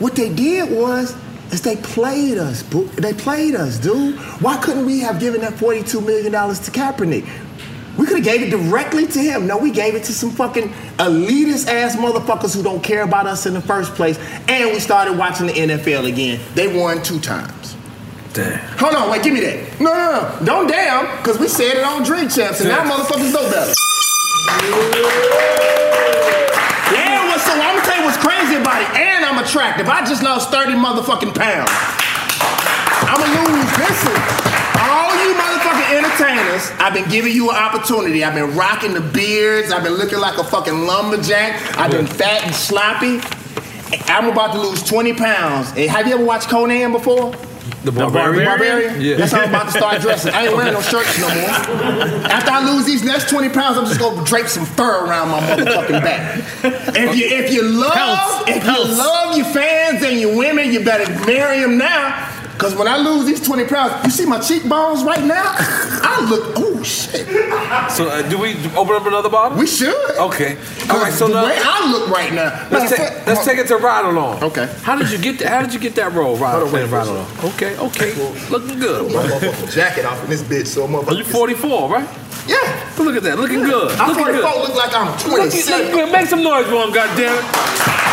What 0.00 0.16
they 0.16 0.32
did 0.32 0.70
was 0.76 1.14
is 1.52 1.60
they 1.62 1.76
played 1.76 2.38
us, 2.38 2.62
boo. 2.64 2.86
They 2.96 3.12
played 3.12 3.54
us, 3.54 3.78
dude. 3.78 4.16
Why 4.40 4.56
couldn't 4.56 4.86
we 4.86 5.00
have 5.00 5.20
given 5.20 5.40
that 5.42 5.52
$42 5.54 6.04
million 6.04 6.32
to 6.32 6.70
Kaepernick? 6.70 7.28
We 7.98 8.06
could 8.06 8.16
have 8.16 8.24
gave 8.24 8.42
it 8.42 8.50
directly 8.50 9.06
to 9.06 9.18
him. 9.18 9.46
No, 9.46 9.58
we 9.58 9.70
gave 9.70 9.94
it 9.94 10.04
to 10.04 10.12
some 10.12 10.30
fucking 10.30 10.68
elitist 10.98 11.68
ass 11.68 11.96
motherfuckers 11.96 12.54
who 12.54 12.62
don't 12.62 12.82
care 12.82 13.02
about 13.02 13.26
us 13.26 13.46
in 13.46 13.54
the 13.54 13.60
first 13.60 13.94
place. 13.94 14.18
And 14.48 14.70
we 14.72 14.80
started 14.80 15.18
watching 15.18 15.46
the 15.48 15.52
NFL 15.52 16.06
again. 16.08 16.40
They 16.54 16.68
won 16.74 17.02
two 17.02 17.20
times. 17.20 17.76
Damn. 18.32 18.58
Hold 18.78 18.94
on, 18.94 19.10
wait, 19.10 19.22
give 19.24 19.34
me 19.34 19.40
that. 19.40 19.80
No, 19.80 19.92
no, 19.92 20.38
no. 20.38 20.46
Don't 20.46 20.68
damn, 20.68 21.16
because 21.18 21.38
we 21.38 21.48
said 21.48 21.76
it 21.76 21.84
on 21.84 22.04
Drink 22.04 22.30
Champs, 22.30 22.60
and 22.60 22.68
now 22.68 22.88
motherfuckers 22.88 23.32
know 23.34 23.42
better. 23.50 23.74
Yeah, 26.94 27.26
what's 27.26 27.44
so 27.44 27.52
I'm 27.52 27.74
gonna 27.74 27.84
tell 27.84 27.98
you 27.98 28.04
what's 28.04 28.16
crazy 28.18 28.54
about 28.54 28.82
it, 28.82 29.00
and 29.00 29.24
I'm 29.24 29.42
attractive. 29.42 29.88
I 29.88 30.04
just 30.06 30.22
lost 30.22 30.50
30 30.50 30.74
motherfucking 30.74 31.34
pounds. 31.34 31.70
I'ma 33.02 33.26
lose. 33.26 33.78
Listen, 33.78 34.14
all 34.14 34.18
you 34.22 34.30
motherfucking 34.30 34.49
entertainers, 35.90 36.70
I've 36.78 36.94
been 36.94 37.08
giving 37.10 37.32
you 37.32 37.50
an 37.50 37.56
opportunity. 37.56 38.24
I've 38.24 38.34
been 38.34 38.56
rocking 38.56 38.94
the 38.94 39.00
beards. 39.00 39.72
I've 39.72 39.82
been 39.82 39.94
looking 39.94 40.18
like 40.18 40.38
a 40.38 40.44
fucking 40.44 40.86
lumberjack. 40.86 41.76
I've 41.78 41.90
been 41.90 42.06
fat 42.06 42.44
and 42.44 42.54
sloppy. 42.54 43.20
I'm 44.06 44.28
about 44.28 44.52
to 44.54 44.60
lose 44.60 44.82
20 44.84 45.14
pounds. 45.14 45.70
Hey, 45.72 45.86
have 45.86 46.06
you 46.06 46.14
ever 46.14 46.24
watched 46.24 46.48
Conan 46.48 46.92
before? 46.92 47.34
The 47.84 47.92
barbarian? 47.92 48.44
barbarian? 48.44 49.00
Yeah. 49.00 49.16
That's 49.16 49.32
how 49.32 49.40
I'm 49.40 49.48
about 49.48 49.66
to 49.66 49.70
start 49.72 50.00
dressing. 50.02 50.34
I 50.34 50.46
ain't 50.46 50.56
wearing 50.56 50.74
no 50.74 50.82
shirts 50.82 51.18
no 51.18 51.28
more. 51.28 51.48
After 52.28 52.50
I 52.50 52.70
lose 52.72 52.84
these 52.84 53.02
next 53.02 53.30
20 53.30 53.48
pounds, 53.50 53.78
I'm 53.78 53.86
just 53.86 53.98
gonna 53.98 54.24
drape 54.26 54.48
some 54.48 54.66
fur 54.66 55.06
around 55.06 55.30
my 55.30 55.40
motherfucking 55.40 56.02
back. 56.02 56.38
If 56.94 57.16
you 57.16 57.26
if 57.26 57.52
you 57.52 57.62
love 57.62 57.92
Pelts. 57.94 58.50
if 58.50 58.62
Pelts. 58.62 58.90
you 58.90 58.96
love 58.98 59.36
your 59.36 59.46
fans 59.46 60.02
and 60.02 60.20
your 60.20 60.36
women, 60.36 60.72
you 60.72 60.84
better 60.84 61.10
marry 61.26 61.60
them 61.60 61.78
now. 61.78 62.28
Cause 62.60 62.74
when 62.74 62.86
I 62.86 62.98
lose 62.98 63.24
these 63.24 63.40
20 63.40 63.64
pounds, 63.64 64.04
you 64.04 64.10
see 64.10 64.26
my 64.26 64.38
cheekbones 64.38 65.02
right 65.02 65.24
now? 65.24 65.42
I 65.56 66.26
look, 66.28 66.52
oh 66.58 66.82
shit. 66.82 67.26
So 67.90 68.08
uh, 68.08 68.22
do 68.28 68.38
we 68.38 68.52
open 68.76 68.94
up 68.94 69.06
another 69.06 69.30
bottle? 69.30 69.56
We 69.58 69.66
should. 69.66 69.94
Okay. 70.18 70.58
All 70.90 70.98
right. 71.00 71.12
So 71.12 71.28
the 71.28 71.34
now 71.34 71.44
way 71.46 71.58
I 71.58 71.90
look 71.90 72.10
right 72.10 72.32
now. 72.32 72.50
let's 72.70 72.90
Matter 72.90 72.96
take 72.96 73.08
fact- 73.14 73.26
let's 73.26 73.44
take 73.46 73.58
it 73.58 73.66
to 73.68 73.76
ride 73.78 74.04
along. 74.04 74.42
Okay. 74.44 74.66
How 74.82 74.94
did 74.96 75.10
you 75.10 75.16
get 75.18 75.38
that? 75.38 75.48
How 75.48 75.62
did 75.62 75.72
you 75.72 75.80
get 75.80 75.94
that 75.94 76.12
role? 76.12 76.36
Ride, 76.36 76.60
Hold 76.60 76.72
ride 76.72 76.90
wait, 76.90 77.08
along. 77.08 77.26
Okay. 77.54 77.76
Okay. 77.78 78.12
Looking 78.50 78.78
good. 78.78 79.10
My 79.12 79.66
jacket 79.70 80.04
off 80.04 80.22
in 80.24 80.28
this 80.30 80.42
bitch, 80.42 80.66
so 80.66 80.84
Are 80.86 81.14
you 81.14 81.24
44, 81.24 81.88
right? 81.88 82.08
Yeah. 82.46 82.56
Look 82.98 83.16
at 83.16 83.22
that. 83.22 83.38
Looking 83.38 83.62
good. 83.62 83.90
I'm 83.98 84.08
Looking 84.10 84.24
44, 84.24 84.52
good. 84.52 84.68
look 84.68 84.76
like 84.76 84.94
I'm 84.94 85.06
Looking, 85.12 85.30
looking 85.30 85.62
27. 85.62 86.12
Make 86.12 86.26
some 86.26 86.42
noise 86.42 86.66
for 86.66 86.84
him, 86.84 86.92
goddammit. 86.92 88.09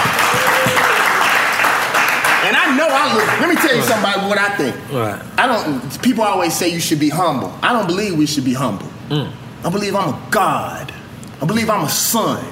And 2.48 2.56
I 2.56 2.78
know 2.78 2.88
I 2.90 3.14
look. 3.14 3.28
Let 3.42 3.50
me 3.50 3.56
tell 3.56 3.76
you 3.76 3.82
something 3.82 4.10
about 4.10 4.30
what 4.30 4.38
I 4.38 4.56
think. 4.56 4.76
Right. 4.92 5.22
I 5.38 5.48
don't. 5.48 6.02
People 6.02 6.24
always 6.24 6.54
say 6.56 6.70
you 6.70 6.80
should 6.80 7.00
be 7.00 7.10
humble. 7.10 7.52
I 7.62 7.74
don't 7.74 7.88
believe 7.88 8.18
we 8.18 8.26
should 8.26 8.46
be 8.46 8.54
humble. 8.54 8.88
Mm. 9.10 9.32
I 9.66 9.70
believe 9.70 9.96
I'm 9.96 10.14
a 10.14 10.28
God. 10.32 10.94
I 11.42 11.46
believe 11.46 11.70
I'm 11.70 11.84
a 11.84 11.90
son. 11.90 12.44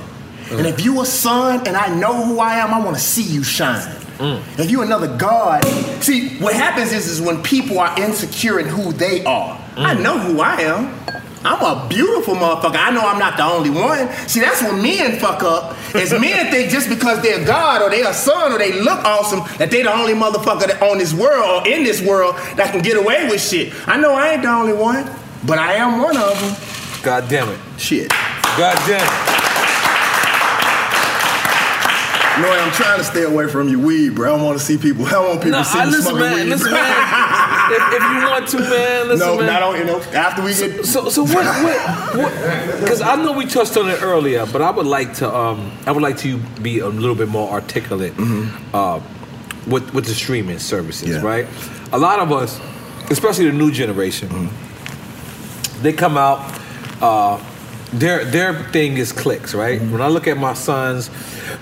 And 0.51 0.67
if 0.67 0.83
you 0.83 1.01
a 1.01 1.05
son 1.05 1.65
and 1.65 1.75
I 1.77 1.95
know 1.95 2.13
who 2.25 2.39
I 2.39 2.55
am, 2.57 2.73
I 2.73 2.79
want 2.83 2.95
to 2.97 3.01
see 3.01 3.23
you 3.23 3.41
shine. 3.43 3.87
Mm. 4.17 4.59
If 4.59 4.69
you 4.69 4.81
another 4.81 5.15
God, 5.17 5.63
see 6.03 6.37
what 6.39 6.53
happens 6.53 6.91
is 6.93 7.07
is 7.07 7.21
when 7.21 7.41
people 7.41 7.79
are 7.79 7.97
insecure 7.99 8.59
in 8.59 8.67
who 8.67 8.91
they 8.91 9.23
are. 9.25 9.57
I 9.77 9.95
Mm. 9.95 10.01
know 10.03 10.17
who 10.19 10.39
I 10.41 10.55
am. 10.61 10.93
I'm 11.45 11.61
a 11.61 11.87
beautiful 11.87 12.33
motherfucker. 12.33 12.75
I 12.75 12.89
know 12.91 13.01
I'm 13.01 13.19
not 13.19 13.37
the 13.37 13.45
only 13.45 13.69
one. 13.69 14.11
See, 14.27 14.39
that's 14.39 14.61
when 14.63 14.81
men 14.81 15.19
fuck 15.19 15.43
up. 15.43 15.77
Is 15.95 16.11
men 16.19 16.51
think 16.51 16.71
just 16.71 16.89
because 16.89 17.21
they're 17.21 17.45
God 17.45 17.81
or 17.81 17.89
they're 17.89 18.09
a 18.09 18.13
son 18.13 18.51
or 18.51 18.57
they 18.57 18.81
look 18.81 19.03
awesome 19.05 19.41
that 19.57 19.69
they 19.69 19.83
the 19.83 19.93
only 19.93 20.13
motherfucker 20.13 20.67
that 20.67 20.81
on 20.81 20.97
this 20.97 21.13
world 21.13 21.45
or 21.45 21.67
in 21.67 21.83
this 21.83 22.01
world 22.01 22.35
that 22.55 22.71
can 22.71 22.81
get 22.81 22.97
away 22.97 23.29
with 23.29 23.41
shit. 23.41 23.73
I 23.87 23.97
know 23.97 24.13
I 24.13 24.31
ain't 24.31 24.41
the 24.41 24.49
only 24.49 24.73
one, 24.73 25.09
but 25.45 25.59
I 25.59 25.73
am 25.73 26.01
one 26.01 26.17
of 26.17 26.39
them. 26.41 27.01
God 27.03 27.29
damn 27.29 27.49
it. 27.49 27.59
Shit. 27.77 28.09
God 28.57 28.75
damn 28.87 29.05
it. 29.05 29.44
No, 32.41 32.49
I'm 32.51 32.71
trying 32.73 32.97
to 32.97 33.03
stay 33.03 33.23
away 33.23 33.47
from 33.47 33.69
your 33.69 33.79
weed, 33.79 34.15
bro. 34.15 34.33
I 34.33 34.37
don't 34.37 34.45
want 34.45 34.59
to 34.59 34.63
see 34.65 34.77
people. 34.77 35.05
I 35.05 35.11
don't 35.11 35.27
want 35.29 35.41
people 35.41 35.57
No, 35.59 35.63
see 35.63 35.79
I 35.79 35.85
you 35.85 35.89
listen, 35.91 36.03
smoking 36.03 36.19
man. 36.21 36.35
weed. 36.35 36.49
Listen, 36.49 36.71
man. 36.71 37.71
if, 37.71 37.93
if 37.93 38.01
you 38.03 38.29
want 38.29 38.47
to, 38.49 38.59
man, 38.59 39.07
listen, 39.07 39.27
no, 39.27 39.37
man. 39.37 39.45
not 39.45 39.63
on, 39.63 39.77
you 39.77 39.85
know, 39.85 39.99
after 40.13 40.41
we 40.43 40.53
get. 40.53 40.85
So, 40.85 41.09
so 41.09 41.23
what? 41.33 41.45
What? 42.15 42.79
Because 42.81 43.01
I 43.01 43.15
know 43.15 43.31
we 43.31 43.45
touched 43.45 43.77
on 43.77 43.89
it 43.89 44.01
earlier, 44.01 44.45
but 44.45 44.61
I 44.61 44.71
would 44.71 44.85
like 44.87 45.13
to. 45.15 45.33
Um, 45.33 45.71
I 45.85 45.91
would 45.91 46.03
like 46.03 46.17
to 46.19 46.37
be 46.61 46.79
a 46.79 46.87
little 46.89 47.15
bit 47.15 47.29
more 47.29 47.49
articulate 47.51 48.13
uh, 48.73 48.99
with 49.67 49.93
with 49.93 50.05
the 50.05 50.13
streaming 50.13 50.59
services, 50.59 51.21
right? 51.21 51.47
A 51.93 51.97
lot 51.97 52.19
of 52.19 52.31
us, 52.33 52.59
especially 53.09 53.45
the 53.45 53.53
new 53.53 53.71
generation, 53.71 54.49
they 55.81 55.93
come 55.93 56.17
out. 56.17 56.39
Uh, 57.01 57.39
their 57.99 58.25
their 58.25 58.53
thing 58.71 58.97
is 58.97 59.11
clicks, 59.11 59.53
right? 59.53 59.79
Mm-hmm. 59.79 59.91
When 59.91 60.01
I 60.01 60.07
look 60.07 60.27
at 60.27 60.37
my 60.37 60.53
sons, 60.53 61.09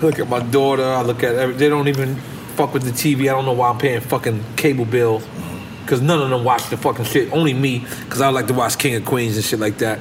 look 0.04 0.18
at 0.18 0.28
my 0.28 0.40
daughter, 0.40 0.84
I 0.84 1.02
look 1.02 1.22
at 1.22 1.34
every, 1.34 1.54
they 1.54 1.68
don't 1.68 1.88
even 1.88 2.16
fuck 2.56 2.72
with 2.74 2.82
the 2.82 2.90
TV. 2.90 3.22
I 3.22 3.32
don't 3.32 3.44
know 3.44 3.52
why 3.52 3.70
I'm 3.70 3.78
paying 3.78 4.00
fucking 4.00 4.42
cable 4.56 4.84
bill 4.84 5.22
because 5.82 5.98
mm-hmm. 5.98 6.08
none 6.08 6.22
of 6.22 6.30
them 6.30 6.44
watch 6.44 6.68
the 6.70 6.76
fucking 6.76 7.04
shit. 7.04 7.32
Only 7.32 7.54
me 7.54 7.80
because 8.04 8.20
I 8.20 8.28
like 8.28 8.46
to 8.48 8.54
watch 8.54 8.78
King 8.78 8.96
of 8.96 9.04
Queens 9.04 9.36
and 9.36 9.44
shit 9.44 9.60
like 9.60 9.78
that, 9.78 10.00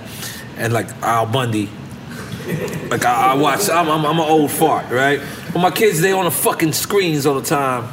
and 0.57 0.73
like 0.73 0.89
Al 1.01 1.26
Bundy. 1.26 1.69
Like 2.89 3.05
I, 3.05 3.31
I 3.31 3.34
watch, 3.35 3.69
I'm, 3.69 3.89
I'm 3.89 4.05
I'm 4.05 4.19
an 4.19 4.30
old 4.30 4.51
fart, 4.51 4.91
right? 4.91 5.19
But 5.53 5.60
my 5.60 5.72
kids 5.72 6.01
they 6.01 6.11
on 6.11 6.26
the 6.26 6.31
fucking 6.31 6.73
screens 6.73 7.26
all 7.26 7.39
the 7.39 7.41
time, 7.41 7.88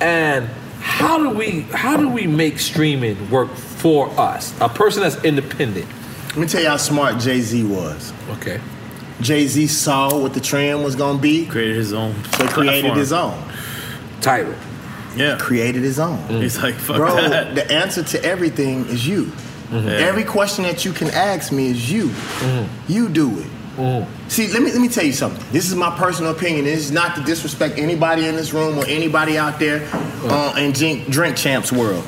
and 0.00 0.50
how 0.80 1.16
do 1.16 1.30
we 1.30 1.60
how 1.72 1.96
do 1.96 2.08
we 2.08 2.26
make 2.26 2.58
streaming 2.58 3.30
work 3.30 3.50
for 3.54 4.10
us? 4.20 4.52
A 4.60 4.68
person 4.68 5.02
that's 5.02 5.22
independent. 5.24 5.86
Let 6.32 6.38
me 6.38 6.46
tell 6.46 6.62
you 6.62 6.68
how 6.68 6.78
smart 6.78 7.18
Jay 7.20 7.40
Z 7.40 7.62
was. 7.64 8.12
Okay. 8.30 8.58
Jay 9.20 9.46
Z 9.46 9.66
saw 9.66 10.18
what 10.18 10.32
the 10.34 10.40
trend 10.40 10.82
was 10.82 10.96
gonna 10.96 11.18
be. 11.18 11.46
Created 11.46 11.76
his 11.76 11.92
own. 11.92 12.14
So 12.24 12.44
he 12.44 12.48
created 12.48 12.94
his 12.96 13.12
own. 13.12 13.40
Title. 14.20 14.54
Yeah. 15.14 15.36
Created 15.38 15.82
his 15.82 15.98
own. 15.98 16.18
He's 16.28 16.56
like, 16.62 16.74
fuck 16.74 16.96
Bro, 16.96 17.16
that. 17.28 17.54
the 17.54 17.70
answer 17.70 18.02
to 18.02 18.24
everything 18.24 18.86
is 18.86 19.06
you. 19.06 19.30
Mhm. 19.70 19.86
Every 20.00 20.24
question 20.24 20.64
that 20.64 20.84
you 20.86 20.92
can 20.92 21.10
ask 21.10 21.52
me 21.52 21.68
is 21.70 21.90
you. 21.92 22.10
You 22.88 23.08
do 23.10 23.38
it. 23.38 24.06
See, 24.28 24.48
let 24.52 24.62
me 24.62 24.72
let 24.72 24.80
me 24.80 24.88
tell 24.88 25.04
you 25.04 25.12
something. 25.12 25.44
This 25.52 25.68
is 25.68 25.74
my 25.74 25.94
personal 25.98 26.30
opinion. 26.32 26.64
This 26.64 26.80
is 26.80 26.92
not 26.92 27.14
to 27.16 27.22
disrespect 27.22 27.78
anybody 27.78 28.26
in 28.26 28.36
this 28.36 28.52
room 28.54 28.78
or 28.78 28.86
anybody 28.86 29.36
out 29.38 29.58
there 29.58 29.86
uh, 30.24 30.54
in 30.58 30.72
drink, 30.72 31.08
drink 31.08 31.36
champs 31.36 31.72
world. 31.72 32.04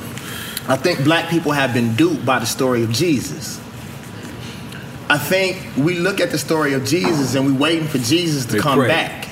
I 0.67 0.75
think 0.77 1.03
black 1.03 1.29
people 1.29 1.51
have 1.51 1.73
been 1.73 1.95
duped 1.95 2.25
by 2.25 2.39
the 2.39 2.45
story 2.45 2.83
of 2.83 2.91
Jesus. 2.91 3.59
I 5.09 5.17
think 5.17 5.61
we 5.77 5.95
look 5.99 6.19
at 6.19 6.31
the 6.31 6.37
story 6.37 6.73
of 6.73 6.83
Jesus 6.85 7.35
and 7.35 7.45
we're 7.45 7.59
waiting 7.59 7.87
for 7.87 7.97
Jesus 7.99 8.45
to 8.47 8.53
They 8.53 8.59
come 8.59 8.79
pray. 8.79 8.87
back. 8.87 9.27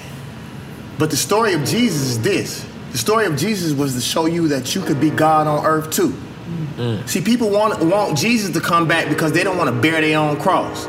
But 0.99 1.09
the 1.09 1.17
story 1.17 1.53
of 1.53 1.61
Jesus 1.65 2.01
is 2.01 2.21
this. 2.21 2.65
The 2.91 2.97
story 2.99 3.25
of 3.25 3.35
Jesus 3.35 3.73
was 3.73 3.95
to 3.95 4.01
show 4.01 4.27
you 4.27 4.49
that 4.49 4.75
you 4.75 4.81
could 4.81 4.99
be 4.99 5.09
God 5.09 5.47
on 5.47 5.65
earth 5.65 5.89
too. 5.89 6.13
Mm. 6.77 7.07
See, 7.09 7.21
people 7.21 7.49
want 7.49 7.83
want 7.83 8.17
Jesus 8.17 8.51
to 8.51 8.59
come 8.61 8.87
back 8.87 9.09
because 9.09 9.31
they 9.31 9.43
don't 9.43 9.57
want 9.57 9.69
to 9.73 9.81
bear 9.81 9.99
their 10.01 10.19
own 10.19 10.39
cross. 10.39 10.87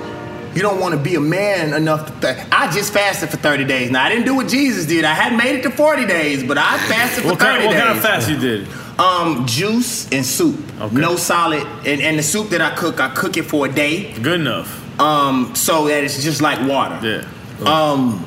You 0.54 0.62
don't 0.62 0.78
want 0.80 0.94
to 0.94 1.00
be 1.00 1.14
a 1.16 1.20
man 1.20 1.72
enough 1.72 2.06
to. 2.20 2.34
Th- 2.34 2.46
I 2.52 2.70
just 2.70 2.92
fasted 2.92 3.30
for 3.30 3.38
30 3.38 3.64
days. 3.64 3.90
Now 3.90 4.04
I 4.04 4.08
didn't 4.10 4.26
do 4.26 4.34
what 4.34 4.48
Jesus 4.48 4.84
did. 4.86 5.04
I 5.04 5.14
hadn't 5.14 5.38
made 5.38 5.56
it 5.56 5.62
to 5.62 5.70
40 5.70 6.06
days, 6.06 6.44
but 6.44 6.58
I 6.58 6.76
fasted 6.86 7.24
for 7.24 7.30
What 7.30 7.40
30 7.40 7.52
kind, 7.52 7.64
what 7.66 7.72
days. 7.72 7.82
kind 7.82 7.96
of 7.96 8.02
fast 8.04 8.30
you 8.30 8.38
did? 8.38 8.68
Um, 8.98 9.46
juice 9.46 10.10
and 10.12 10.24
soup. 10.24 10.60
Okay. 10.80 10.94
No 10.94 11.16
solid. 11.16 11.66
And, 11.86 12.00
and 12.00 12.18
the 12.18 12.22
soup 12.22 12.50
that 12.50 12.60
I 12.60 12.74
cook, 12.74 13.00
I 13.00 13.12
cook 13.14 13.36
it 13.36 13.44
for 13.44 13.66
a 13.66 13.72
day. 13.72 14.12
Good 14.20 14.40
enough. 14.40 14.80
Um, 15.00 15.54
so 15.56 15.88
that 15.88 16.04
it's 16.04 16.22
just 16.22 16.40
like 16.40 16.68
water. 16.68 17.00
Yeah. 17.02 17.24
Um, 17.64 18.24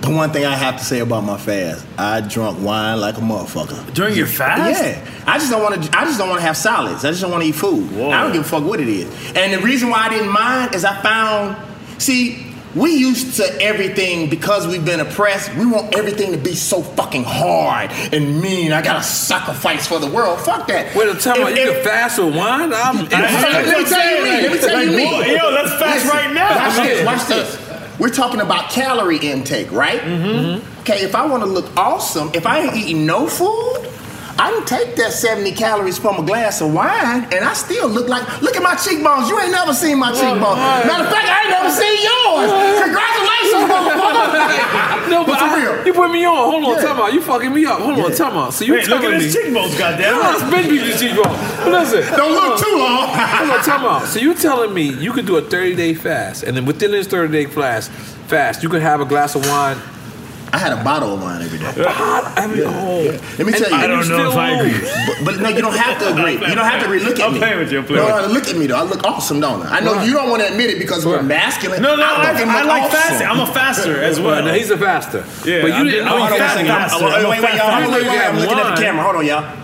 the 0.00 0.10
one 0.10 0.30
thing 0.32 0.46
I 0.46 0.54
have 0.54 0.78
to 0.78 0.84
say 0.84 1.00
about 1.00 1.24
my 1.24 1.36
fast, 1.36 1.86
I 1.98 2.20
drunk 2.20 2.64
wine 2.64 3.00
like 3.00 3.18
a 3.18 3.20
motherfucker. 3.20 3.92
During 3.92 4.16
your 4.16 4.26
fast? 4.26 4.82
Yeah. 4.82 5.10
I 5.26 5.38
just 5.38 5.50
don't 5.50 5.62
want 5.62 5.82
to. 5.82 5.98
I 5.98 6.04
just 6.04 6.18
don't 6.18 6.28
want 6.28 6.40
to 6.40 6.46
have 6.46 6.56
solids. 6.56 7.04
I 7.04 7.10
just 7.10 7.20
don't 7.20 7.30
want 7.30 7.42
to 7.42 7.48
eat 7.48 7.54
food. 7.54 7.92
I 7.94 8.22
don't 8.22 8.32
give 8.32 8.42
a 8.42 8.48
fuck 8.48 8.64
what 8.64 8.80
it 8.80 8.88
is. 8.88 9.32
And 9.36 9.52
the 9.52 9.58
reason 9.58 9.90
why 9.90 10.06
I 10.06 10.08
didn't 10.08 10.32
mind 10.32 10.74
is 10.74 10.84
I 10.84 11.00
found. 11.02 11.56
See, 12.00 12.49
we 12.74 12.94
used 12.96 13.36
to 13.36 13.62
everything 13.62 14.30
because 14.30 14.66
we've 14.66 14.84
been 14.84 15.00
oppressed. 15.00 15.54
We 15.56 15.66
want 15.66 15.94
everything 15.96 16.32
to 16.32 16.38
be 16.38 16.54
so 16.54 16.82
fucking 16.82 17.24
hard 17.24 17.90
and 18.12 18.40
mean. 18.40 18.72
I 18.72 18.80
gotta 18.82 19.02
sacrifice 19.02 19.86
for 19.86 19.98
the 19.98 20.08
world. 20.08 20.40
Fuck 20.40 20.68
that. 20.68 20.94
Wait 20.94 21.08
a 21.08 21.14
time, 21.18 21.40
If- 21.40 21.56
you 21.56 21.62
if- 21.64 21.74
can 21.76 21.84
fast 21.84 22.18
with 22.18 22.36
wine? 22.36 22.72
I'm 22.72 22.96
let 23.08 23.78
me 23.78 23.84
tell 23.88 24.10
you 24.16 24.22
me. 24.22 24.30
Let 24.42 24.52
me 24.52 24.58
tell 24.58 24.84
you 24.84 24.96
me. 24.96 25.12
Like, 25.12 25.26
yo, 25.28 25.50
let's 25.50 25.72
fast 25.80 26.06
right 26.06 26.32
now. 26.32 26.56
Watch 26.56 26.76
this. 26.86 27.06
Watch 27.06 27.26
this. 27.26 27.98
We're 27.98 28.08
talking 28.08 28.40
about 28.40 28.70
calorie 28.70 29.18
intake, 29.18 29.70
right? 29.72 30.00
Mm-hmm. 30.00 30.80
Okay, 30.80 31.02
if 31.02 31.14
I 31.14 31.26
want 31.26 31.42
to 31.42 31.48
look 31.48 31.76
awesome, 31.76 32.30
if 32.32 32.46
I 32.46 32.60
ain't 32.60 32.76
eating 32.76 33.04
no 33.04 33.26
food, 33.26 33.89
I 34.40 34.50
can 34.56 34.64
take 34.64 34.96
that 34.96 35.12
70 35.12 35.52
calories 35.52 35.98
from 35.98 36.16
a 36.16 36.22
glass 36.24 36.62
of 36.62 36.72
wine 36.72 37.28
and 37.30 37.44
I 37.44 37.52
still 37.52 37.88
look 37.88 38.08
like, 38.08 38.24
look 38.40 38.56
at 38.56 38.62
my 38.62 38.74
cheekbones. 38.74 39.28
You 39.28 39.38
ain't 39.38 39.52
never 39.52 39.74
seen 39.74 39.98
my 39.98 40.12
cheekbones. 40.12 40.56
Matter 40.88 41.04
of 41.04 41.12
fact, 41.12 41.28
I 41.28 41.38
ain't 41.44 41.52
never 41.52 41.68
seen 41.68 41.96
yours. 42.00 42.48
Congratulations, 42.80 43.64
motherfucker. 43.68 45.10
No, 45.10 45.24
but 45.26 45.38
for 45.38 45.44
I, 45.44 45.60
real. 45.60 45.86
you 45.86 45.92
put 45.92 46.10
me 46.10 46.24
on. 46.24 46.36
Hold 46.36 46.64
on, 46.64 46.70
Yeah. 46.82 46.88
time 46.88 47.00
out. 47.00 47.12
You 47.12 47.20
fucking 47.20 47.52
me 47.52 47.66
up. 47.66 47.80
Hold 47.80 47.98
on, 47.98 48.10
Yeah. 48.10 48.16
time 48.16 48.36
out. 48.38 48.54
So 48.54 48.64
you 48.64 48.74
Hey, 48.74 48.86
look 48.86 49.02
telling 49.02 49.14
at 49.14 49.18
me? 49.18 49.24
his 49.26 49.34
cheekbones, 49.34 49.74
goddamn. 49.76 50.16
No, 50.16 50.32
it's 50.32 50.42
been 50.50 50.68
these 50.70 50.98
cheekbones. 51.00 51.38
But 51.58 51.68
listen, 51.92 52.16
Don't 52.16 52.32
look 52.32 52.58
too 52.64 52.76
long. 52.78 53.08
Hold 53.12 53.50
on, 53.50 53.60
time 53.62 53.84
out. 53.84 54.06
So 54.06 54.20
you 54.20 54.32
telling 54.34 54.72
me 54.72 54.84
you 54.88 55.12
could 55.12 55.26
do 55.26 55.36
a 55.36 55.42
30 55.42 55.74
day 55.76 55.92
fast, 55.92 56.44
and 56.44 56.56
then 56.56 56.64
within 56.64 56.92
this 56.92 57.06
30 57.06 57.30
day 57.30 57.44
fast, 57.44 57.90
fast, 58.32 58.62
you 58.62 58.70
could 58.70 58.80
have 58.80 59.02
a 59.02 59.04
glass 59.04 59.34
of 59.34 59.46
wine. 59.46 59.76
I 60.52 60.58
had 60.58 60.72
a 60.72 60.82
bottle 60.82 61.14
of 61.14 61.22
wine 61.22 61.42
every 61.42 61.58
day. 61.60 61.66
I 61.86 62.46
mean, 62.48 62.64
oh. 62.66 63.02
Let 63.38 63.46
me 63.46 63.52
And- 63.52 63.54
tell 63.54 63.70
you. 63.70 63.76
I 63.76 63.86
don't 63.86 64.08
know 64.08 64.30
if 64.30 64.36
I 64.36 64.50
agree. 64.58 64.80
But, 65.24 65.24
but 65.24 65.40
no, 65.42 65.48
you 65.48 65.62
don't 65.62 65.76
have 65.76 65.98
to 66.00 66.10
agree. 66.12 66.32
You 66.32 66.54
don't 66.56 66.66
have 66.66 66.80
to 66.80 66.86
agree. 66.86 66.98
Look 67.00 67.20
at 67.20 67.26
I'm 67.26 67.32
me. 67.34 67.38
playing 67.38 67.58
with 67.58 67.70
you, 67.70 67.78
I'm 67.78 67.84
playing 67.84 68.08
no, 68.08 68.16
with 68.16 68.26
no, 68.26 68.32
look 68.34 68.48
at 68.48 68.56
me 68.56 68.66
though. 68.66 68.76
I 68.76 68.82
look 68.82 69.04
awesome, 69.04 69.38
don't 69.38 69.62
I? 69.62 69.76
I 69.76 69.80
know 69.80 69.94
Right. 69.94 70.06
you 70.06 70.12
don't 70.12 70.28
want 70.28 70.42
to 70.42 70.48
admit 70.50 70.70
it 70.70 70.78
because 70.80 71.06
we're 71.06 71.22
masculine. 71.22 71.80
No, 71.82 71.94
no, 71.94 72.02
I, 72.04 72.32
fucking 72.32 72.48
I 72.48 72.58
look 72.60 72.66
like 72.66 72.82
awesome. 72.82 72.98
fasting. 72.98 73.26
I'm 73.28 73.40
a 73.40 73.46
faster 73.46 74.02
as 74.02 74.18
well. 74.18 74.44
No, 74.44 74.52
he's 74.52 74.70
a 74.70 74.78
faster. 74.78 75.18
Yeah, 75.48 75.62
but 75.62 75.68
you 75.68 75.72
I'm- 75.74 75.84
didn't. 75.86 76.08
I'm 76.08 76.18
know 76.18 76.26
a 76.26 76.30
you 76.32 76.38
fast 76.38 76.58
had- 76.58 76.66
faster. 76.66 77.04
Wait, 77.04 77.14
I'm 77.14 77.24
a 77.24 77.28
wait, 77.28 77.40
wait, 77.40 77.40
fast 77.40 77.56
y'all. 77.56 77.70
faster. 77.70 77.92
Wait, 77.92 78.08
wait, 78.08 78.18
I'm 78.18 78.36
looking 78.36 78.58
at 78.58 78.74
the 78.76 78.82
camera. 78.82 79.02
Hold 79.04 79.16
on, 79.16 79.26
y'all. 79.26 79.56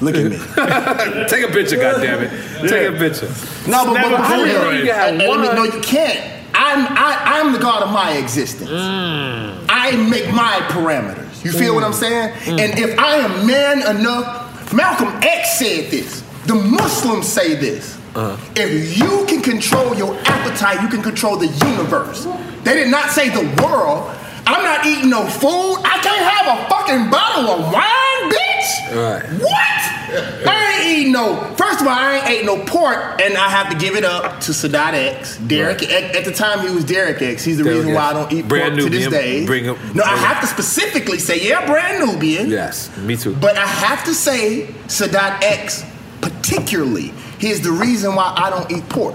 Look 0.00 0.14
at 0.16 0.24
me. 0.24 0.38
Take 1.28 1.44
a 1.44 1.52
picture, 1.52 1.76
goddammit. 1.76 2.66
Take 2.68 2.88
a 2.88 2.92
picture. 2.96 3.28
No, 3.70 3.84
but, 3.84 3.92
but, 3.92 4.00
Never 4.00 4.10
but 4.16 4.20
I 4.20 4.28
for 4.30 4.36
didn't 4.36 4.54
know 4.54 4.70
real. 4.70 4.74
you 4.78 4.84
could 4.86 4.94
have 4.94 5.08
And- 5.12 5.20
and 5.22 5.30
let 5.30 5.40
me- 5.40 5.46
one. 5.48 5.56
No, 5.56 5.64
you 5.64 5.80
can't. 5.82 6.39
I'm 6.54 6.86
I, 6.88 7.40
I'm 7.40 7.52
the 7.52 7.58
god 7.58 7.82
of 7.82 7.90
my 7.90 8.12
existence. 8.12 8.70
Mm. 8.70 9.66
I 9.68 9.96
make 10.08 10.32
my 10.32 10.60
parameters. 10.68 11.44
You 11.44 11.52
feel 11.52 11.74
what 11.74 11.84
I'm 11.84 11.92
mm. 11.92 11.94
saying? 11.94 12.32
Mm. 12.44 12.60
And 12.60 12.78
if 12.78 12.98
I 12.98 13.16
am 13.16 13.46
man 13.46 13.96
enough 13.96 14.50
Malcolm 14.72 15.08
X 15.22 15.58
said 15.58 15.90
this. 15.90 16.22
The 16.46 16.54
Muslims 16.54 17.26
say 17.26 17.54
this. 17.54 17.96
Uh-huh. 18.14 18.36
If 18.56 18.98
you 18.98 19.26
can 19.26 19.42
control 19.42 19.94
your 19.94 20.16
appetite, 20.24 20.80
you 20.82 20.88
can 20.88 21.02
control 21.02 21.36
the 21.36 21.46
universe. 21.46 22.26
They 22.62 22.74
did 22.74 22.88
not 22.90 23.10
say 23.10 23.30
the 23.30 23.42
world. 23.62 24.14
I'm 24.46 24.62
not 24.62 24.86
eating 24.86 25.10
no 25.10 25.26
food. 25.26 25.82
I 25.84 25.98
can't 26.02 26.22
have 26.22 26.46
a 26.54 26.68
fucking 26.68 27.10
bottle 27.10 27.50
of 27.50 27.72
wine, 27.72 28.30
bitch. 28.30 28.49
Right. 28.92 29.22
What? 29.40 30.46
I 30.48 30.80
ain't 30.82 30.98
eating 30.98 31.12
no. 31.12 31.54
First 31.56 31.80
of 31.80 31.86
all, 31.86 31.92
I 31.92 32.16
ain't 32.16 32.28
ate 32.28 32.44
no 32.44 32.64
pork, 32.64 33.20
and 33.20 33.36
I 33.36 33.48
have 33.48 33.70
to 33.70 33.76
give 33.78 33.94
it 33.96 34.04
up 34.04 34.40
to 34.42 34.52
Sadat 34.52 34.94
X. 34.94 35.38
Derek, 35.38 35.82
at, 35.84 36.16
at 36.16 36.24
the 36.24 36.32
time 36.32 36.66
he 36.66 36.74
was 36.74 36.84
Derek 36.84 37.22
X. 37.22 37.44
He's 37.44 37.58
the 37.58 37.64
Derek 37.64 37.78
reason 37.78 37.94
why 37.94 38.06
I 38.10 38.12
don't 38.12 38.32
eat 38.32 38.48
Brand 38.48 38.72
pork 38.78 38.84
to 38.84 38.90
this 38.90 39.06
day. 39.08 39.46
Bring 39.46 39.68
up- 39.68 39.78
no, 39.94 40.02
I 40.02 40.16
have 40.16 40.40
to 40.40 40.46
specifically 40.46 41.18
say, 41.18 41.40
yeah, 41.46 41.66
brand 41.66 42.04
Nubian. 42.06 42.48
Yes, 42.50 42.94
me 42.98 43.16
too. 43.16 43.34
But 43.36 43.56
I 43.56 43.66
have 43.66 44.04
to 44.04 44.14
say, 44.14 44.66
Sadat 44.86 45.42
X, 45.44 45.84
particularly, 46.20 47.12
he 47.38 47.50
is 47.50 47.60
the 47.60 47.72
reason 47.72 48.14
why 48.14 48.32
I 48.36 48.50
don't 48.50 48.70
eat 48.70 48.88
pork. 48.88 49.14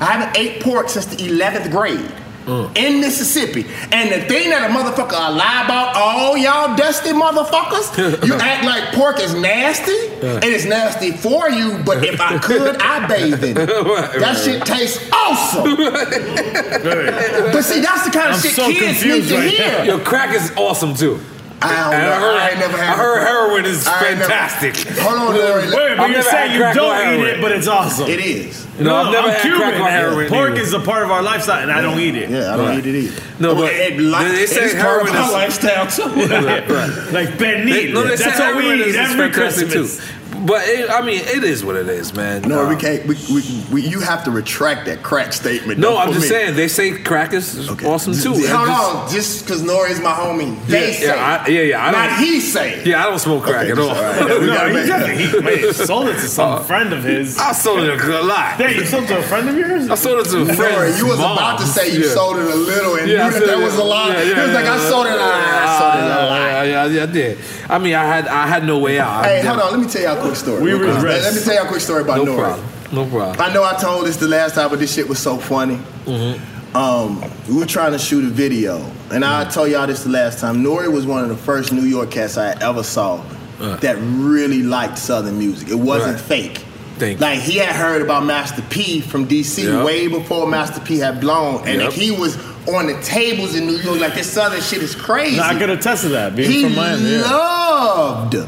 I 0.00 0.04
haven't 0.12 0.36
ate 0.38 0.62
pork 0.62 0.88
since 0.88 1.06
the 1.06 1.16
11th 1.16 1.70
grade. 1.70 2.12
Mm. 2.48 2.78
In 2.78 3.00
Mississippi. 3.02 3.66
And 3.92 4.10
the 4.10 4.26
thing 4.26 4.48
that 4.48 4.70
a 4.70 4.72
motherfucker 4.72 5.12
a 5.12 5.30
lie 5.30 5.64
about 5.66 5.94
all 5.94 6.34
y'all 6.34 6.74
dusty 6.76 7.10
motherfuckers, 7.10 7.92
you 8.26 8.32
act 8.32 8.64
like 8.64 8.94
pork 8.94 9.20
is 9.20 9.34
nasty, 9.34 9.92
and 10.22 10.44
it's 10.44 10.64
nasty 10.64 11.12
for 11.12 11.50
you, 11.50 11.78
but 11.84 12.02
if 12.02 12.18
I 12.18 12.38
could, 12.38 12.76
I'd 12.80 13.06
bathe 13.06 13.44
in 13.44 13.58
it. 13.58 13.68
Right, 13.88 14.12
that 14.18 14.20
right, 14.20 14.36
shit 14.36 14.64
tastes 14.64 15.10
awesome. 15.12 15.76
but 17.52 17.62
see, 17.62 17.80
that's 17.80 18.04
the 18.06 18.10
kind 18.10 18.30
of 18.30 18.36
I'm 18.36 18.40
shit 18.40 18.52
so 18.52 18.66
kids 18.70 19.04
need 19.04 19.28
to 19.28 19.34
right 19.34 19.50
hear. 19.50 19.68
now. 19.68 19.82
Yo, 19.82 19.98
crack 19.98 20.34
is 20.34 20.50
awesome 20.56 20.94
too. 20.94 21.20
I 21.60 21.74
don't 21.74 21.90
know. 21.90 21.98
Heard- 21.98 22.36
I 22.38 22.48
ain't 22.50 22.58
never 22.60 22.76
had 22.76 22.92
I 22.92 22.96
heard 22.96 23.26
heroin 23.26 23.64
is 23.66 23.86
I 23.86 23.92
ain't 24.10 24.18
never- 24.18 24.30
fantastic. 24.30 24.76
Hold 24.98 25.18
on, 25.18 25.34
Lori. 25.34 25.62
Wait, 25.66 25.72
but 25.96 26.00
I've 26.00 26.10
you're 26.10 26.22
saying 26.22 26.52
you 26.52 26.58
don't 26.60 26.96
eat 27.00 27.04
heroin. 27.04 27.26
it, 27.26 27.40
but 27.40 27.52
it's 27.52 27.66
awesome. 27.66 28.08
It 28.08 28.20
is. 28.20 28.64
No, 28.78 28.94
I've 28.94 29.10
never 29.10 29.26
I'm 29.26 29.32
had 29.34 29.42
Cuban. 29.42 29.58
crack 29.58 29.80
or 29.80 29.90
heroin 29.90 30.28
Pork 30.28 30.50
either. 30.52 30.60
is 30.60 30.72
a 30.72 30.78
part 30.78 31.02
of 31.02 31.10
our 31.10 31.20
lifestyle, 31.20 31.60
and 31.62 31.72
I 31.72 31.80
don't 31.82 31.98
eat 31.98 32.14
it. 32.14 32.30
Yeah, 32.30 32.54
I 32.54 32.56
don't 32.56 32.78
eat 32.78 32.86
it 32.86 32.94
either. 32.94 33.22
No, 33.40 33.56
but 33.56 33.72
it, 33.72 33.98
like, 33.98 34.28
they 34.30 34.46
say 34.46 34.66
it's 34.66 34.74
part 34.80 35.02
of 35.02 35.08
heroin 35.08 35.14
my 35.14 35.26
is- 35.26 35.32
lifestyle 35.32 35.86
too. 35.88 36.04
Right, 36.28 36.68
right. 36.68 37.12
Like 37.12 37.28
pernil. 37.38 37.92
No, 37.92 38.04
That's 38.04 38.38
what 38.38 38.56
we 38.56 38.74
eat 38.74 38.80
is 38.80 38.96
every 38.96 39.32
fantastic 39.32 39.68
Christmas. 39.70 39.96
too. 39.98 40.02
But 40.46 40.68
it, 40.68 40.88
I 40.90 41.02
mean, 41.02 41.20
it 41.24 41.42
is 41.44 41.64
what 41.64 41.76
it 41.76 41.88
is, 41.88 42.14
man. 42.14 42.42
No, 42.42 42.66
Uh, 42.66 42.68
we 42.68 42.76
can't. 42.76 43.04
We, 43.06 43.16
we, 43.32 43.64
we, 43.72 43.82
you 43.82 44.00
have 44.00 44.24
to 44.24 44.30
retract 44.30 44.86
that 44.86 45.02
crack 45.02 45.32
statement. 45.32 45.78
No, 45.80 45.96
I'm 45.98 46.08
just 46.12 46.22
me. 46.22 46.28
saying 46.28 46.54
they 46.56 46.68
say 46.68 46.92
crack 47.02 47.32
is 47.32 47.68
awesome 47.84 48.12
too. 48.14 48.30
Hold 48.30 48.38
It 48.38 48.42
just- 48.46 48.94
on, 48.94 49.10
just 49.10 49.44
because 49.44 49.62
Nori's 49.62 50.00
my 50.00 50.12
homie, 50.12 50.64
they 50.66 50.88
Yeah, 50.92 50.92
say. 50.98 51.06
yeah, 51.06 51.42
I- 51.44 51.48
yeah, 51.48 51.60
yeah, 51.62 51.86
I 51.86 51.90
Not 51.90 52.08
don't- 52.10 52.18
he 52.20 52.40
say. 52.40 52.82
Yeah, 52.84 53.04
I 53.04 53.10
don't 53.10 53.18
smoke 53.18 53.42
crack 53.44 53.62
Okay, 53.68 53.72
at 53.72 53.78
all. 53.78 53.88
all 53.90 53.94
right, 54.02 54.20
yeah, 54.20 54.26
No, 54.98 55.06
he 55.06 55.16
make- 55.16 55.18
he, 55.18 55.64
wait, 55.66 55.74
sold 55.74 56.08
it 56.08 56.14
to 56.14 56.28
some 56.28 56.64
friend 56.64 56.92
of 56.92 57.02
his. 57.02 57.36
I 57.38 57.52
sold 57.52 57.80
it 57.80 58.00
a 58.00 58.22
lot. 58.22 58.58
Damn, 58.58 58.74
you 58.74 58.84
sold 58.84 59.04
it 59.04 59.08
to 59.08 59.18
a 59.18 59.22
friend 59.22 59.48
of 59.48 59.56
yours? 59.56 59.90
I 59.90 59.94
sold 59.96 60.26
it 60.26 60.30
to 60.30 60.42
a 60.42 60.44
Nori, 60.44 60.54
friend. 60.56 60.98
you 60.98 61.06
was 61.06 61.18
about 61.18 61.58
to 61.60 61.66
say 61.66 61.90
you 61.92 62.04
sold 62.04 62.36
it 62.38 62.46
a 62.46 62.54
little 62.54 62.94
and 62.96 63.08
Yeah, 63.08 63.24
knew 63.24 63.32
that 63.32 63.38
said 63.40 63.48
that 63.48 63.58
was 63.58 63.76
a 63.76 63.82
lie. 63.84 64.08
Yeah, 64.08 64.22
yeah, 64.22 64.34
he 64.34 64.40
was 64.46 64.54
like, 64.54 64.64
yeah, 64.64 64.74
I 64.74 64.78
sold 64.78 65.06
it 65.06 65.12
a 65.12 65.16
lie. 65.16 65.64
I 65.64 65.78
sold 65.80 65.94
it 65.94 66.10
a 66.10 66.26
lie. 66.26 66.38
Yeah, 66.38 66.62
yeah, 66.64 66.86
yeah, 66.86 67.02
I 67.02 67.06
did. 67.06 67.38
I 67.70 67.78
mean, 67.78 67.94
I 67.94 68.04
had 68.04 68.28
I 68.28 68.46
had 68.46 68.64
no 68.64 68.78
way 68.78 68.98
out. 68.98 69.24
Hey, 69.26 69.44
hold 69.44 69.60
on. 69.60 69.70
Let 69.72 69.80
me 69.80 69.86
tell 69.86 70.02
y'all 70.02 70.16
a 70.18 70.22
quick 70.28 70.36
story. 70.36 70.62
We 70.62 70.72
real 70.72 70.78
quick. 70.80 70.94
regress. 70.96 71.24
Let 71.24 71.34
me 71.34 71.40
tell 71.42 71.54
y'all 71.54 71.64
a 71.64 71.68
quick 71.68 71.80
story 71.80 72.02
about 72.02 72.24
No 72.24 72.32
Nori. 72.32 72.38
problem. 72.38 72.66
No 72.92 73.06
problem. 73.06 73.40
I 73.40 73.52
know 73.52 73.64
I 73.64 73.74
told 73.80 74.06
this 74.06 74.16
the 74.16 74.28
last 74.28 74.54
time, 74.54 74.70
but 74.70 74.78
this 74.78 74.94
shit 74.94 75.08
was 75.08 75.18
so 75.18 75.36
funny. 75.38 75.76
Mm-hmm. 76.04 76.76
Um, 76.76 77.22
we 77.48 77.56
were 77.56 77.66
trying 77.66 77.92
to 77.92 77.98
shoot 77.98 78.24
a 78.24 78.28
video, 78.28 78.76
and 79.10 79.24
I 79.24 79.42
mm-hmm. 79.44 79.52
told 79.52 79.70
y'all 79.70 79.86
this 79.86 80.04
the 80.04 80.10
last 80.10 80.38
time. 80.38 80.62
Nori 80.62 80.90
was 80.92 81.06
one 81.06 81.22
of 81.22 81.28
the 81.28 81.36
first 81.36 81.72
New 81.72 81.82
York 81.82 82.10
cats 82.10 82.36
I 82.36 82.52
ever 82.62 82.82
saw 82.82 83.24
uh. 83.60 83.76
that 83.76 83.96
really 84.00 84.62
liked 84.62 84.98
Southern 84.98 85.38
music. 85.38 85.68
It 85.68 85.74
wasn't 85.74 86.16
Right. 86.16 86.20
fake. 86.20 86.64
Thank 86.98 87.20
you. 87.20 87.26
Like 87.26 87.38
he 87.38 87.58
had 87.58 87.74
heard 87.74 88.02
about 88.02 88.24
Master 88.24 88.62
P 88.70 89.00
from 89.00 89.26
DC 89.26 89.62
Yep. 89.64 89.84
way 89.86 90.08
before 90.08 90.46
Master 90.48 90.80
P 90.80 90.98
had 90.98 91.20
blown, 91.20 91.66
and 91.66 91.80
Yep. 91.80 91.92
he 91.92 92.10
was 92.10 92.36
on 92.68 92.86
the 92.86 93.00
tables 93.02 93.54
in 93.54 93.66
New 93.66 93.76
York. 93.76 94.00
Like 94.00 94.14
this 94.14 94.30
Southern 94.30 94.60
shit 94.60 94.82
is 94.82 94.94
crazy. 94.94 95.36
No, 95.36 95.42
I 95.44 95.54
could 95.58 95.70
attest 95.70 96.02
to 96.02 96.08
that. 96.10 96.34
Being 96.36 96.50
he 96.50 96.62
from 96.64 96.74
Miami, 96.74 97.18
loved 97.18 98.34
yeah. 98.34 98.46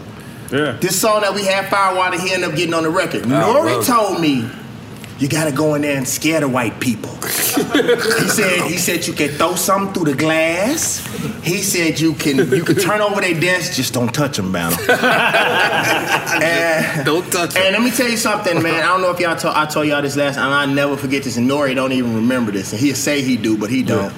This 0.51 1.01
song 1.01 1.23
that 1.23 1.35
we 1.35 1.45
had 1.45 1.69
Firewater. 1.69 2.19
He 2.21 2.33
ended 2.33 2.51
up 2.51 2.57
getting 2.57 2.75
on 2.75 2.83
the 2.83 2.91
record. 2.91 3.23
Oh, 3.25 3.29
Nori 3.29 3.65
well. 3.65 3.83
told 3.83 4.21
me, 4.21 4.49
"You 5.19 5.29
gotta 5.29 5.53
go 5.53 5.75
in 5.75 5.83
there 5.83 5.97
and 5.97 6.07
scare 6.09 6.41
the 6.41 6.49
white 6.49 6.81
people." 6.81 7.11
he 7.21 8.29
said, 8.29 8.63
"He 8.63 8.77
said 8.77 9.07
you 9.07 9.13
can 9.13 9.31
throw 9.31 9.55
something 9.55 9.95
through 9.95 10.13
the 10.13 10.19
glass." 10.19 11.07
He 11.43 11.63
said 11.63 12.01
you 12.01 12.15
can 12.15 12.39
you 12.51 12.65
can 12.65 12.77
turn 12.77 13.01
over 13.01 13.21
their 13.21 13.39
desk, 13.39 13.75
just 13.75 13.95
don't 13.95 14.13
touch 14.13 14.37
them, 14.37 14.53
man. 14.53 14.73
and, 16.43 17.05
Don't 17.07 17.31
touch 17.33 17.57
it. 17.57 17.63
and 17.63 17.73
let 17.73 17.83
me 17.83 17.91
tell 17.91 18.09
you 18.09 18.17
something, 18.17 18.63
man. 18.63 18.83
I 18.83 18.89
don't 18.89 19.01
know 19.01 19.11
if 19.11 19.21
y'all 19.21 19.37
told 19.37 19.55
I 19.55 19.67
told 19.67 19.87
y'all 19.87 20.03
this 20.03 20.17
last, 20.17 20.37
and 20.37 20.53
I 20.53 20.67
never 20.67 20.97
forget 20.97 21.23
this. 21.23 21.37
And 21.37 21.49
Nori 21.49 21.75
don't 21.75 21.93
even 21.93 22.15
remember 22.15 22.53
this, 22.53 22.73
and 22.73 22.81
he'll 22.81 22.95
say 22.95 23.23
he 23.23 23.37
do, 23.37 23.57
but 23.57 23.71
he 23.71 23.83
don't. 23.83 24.13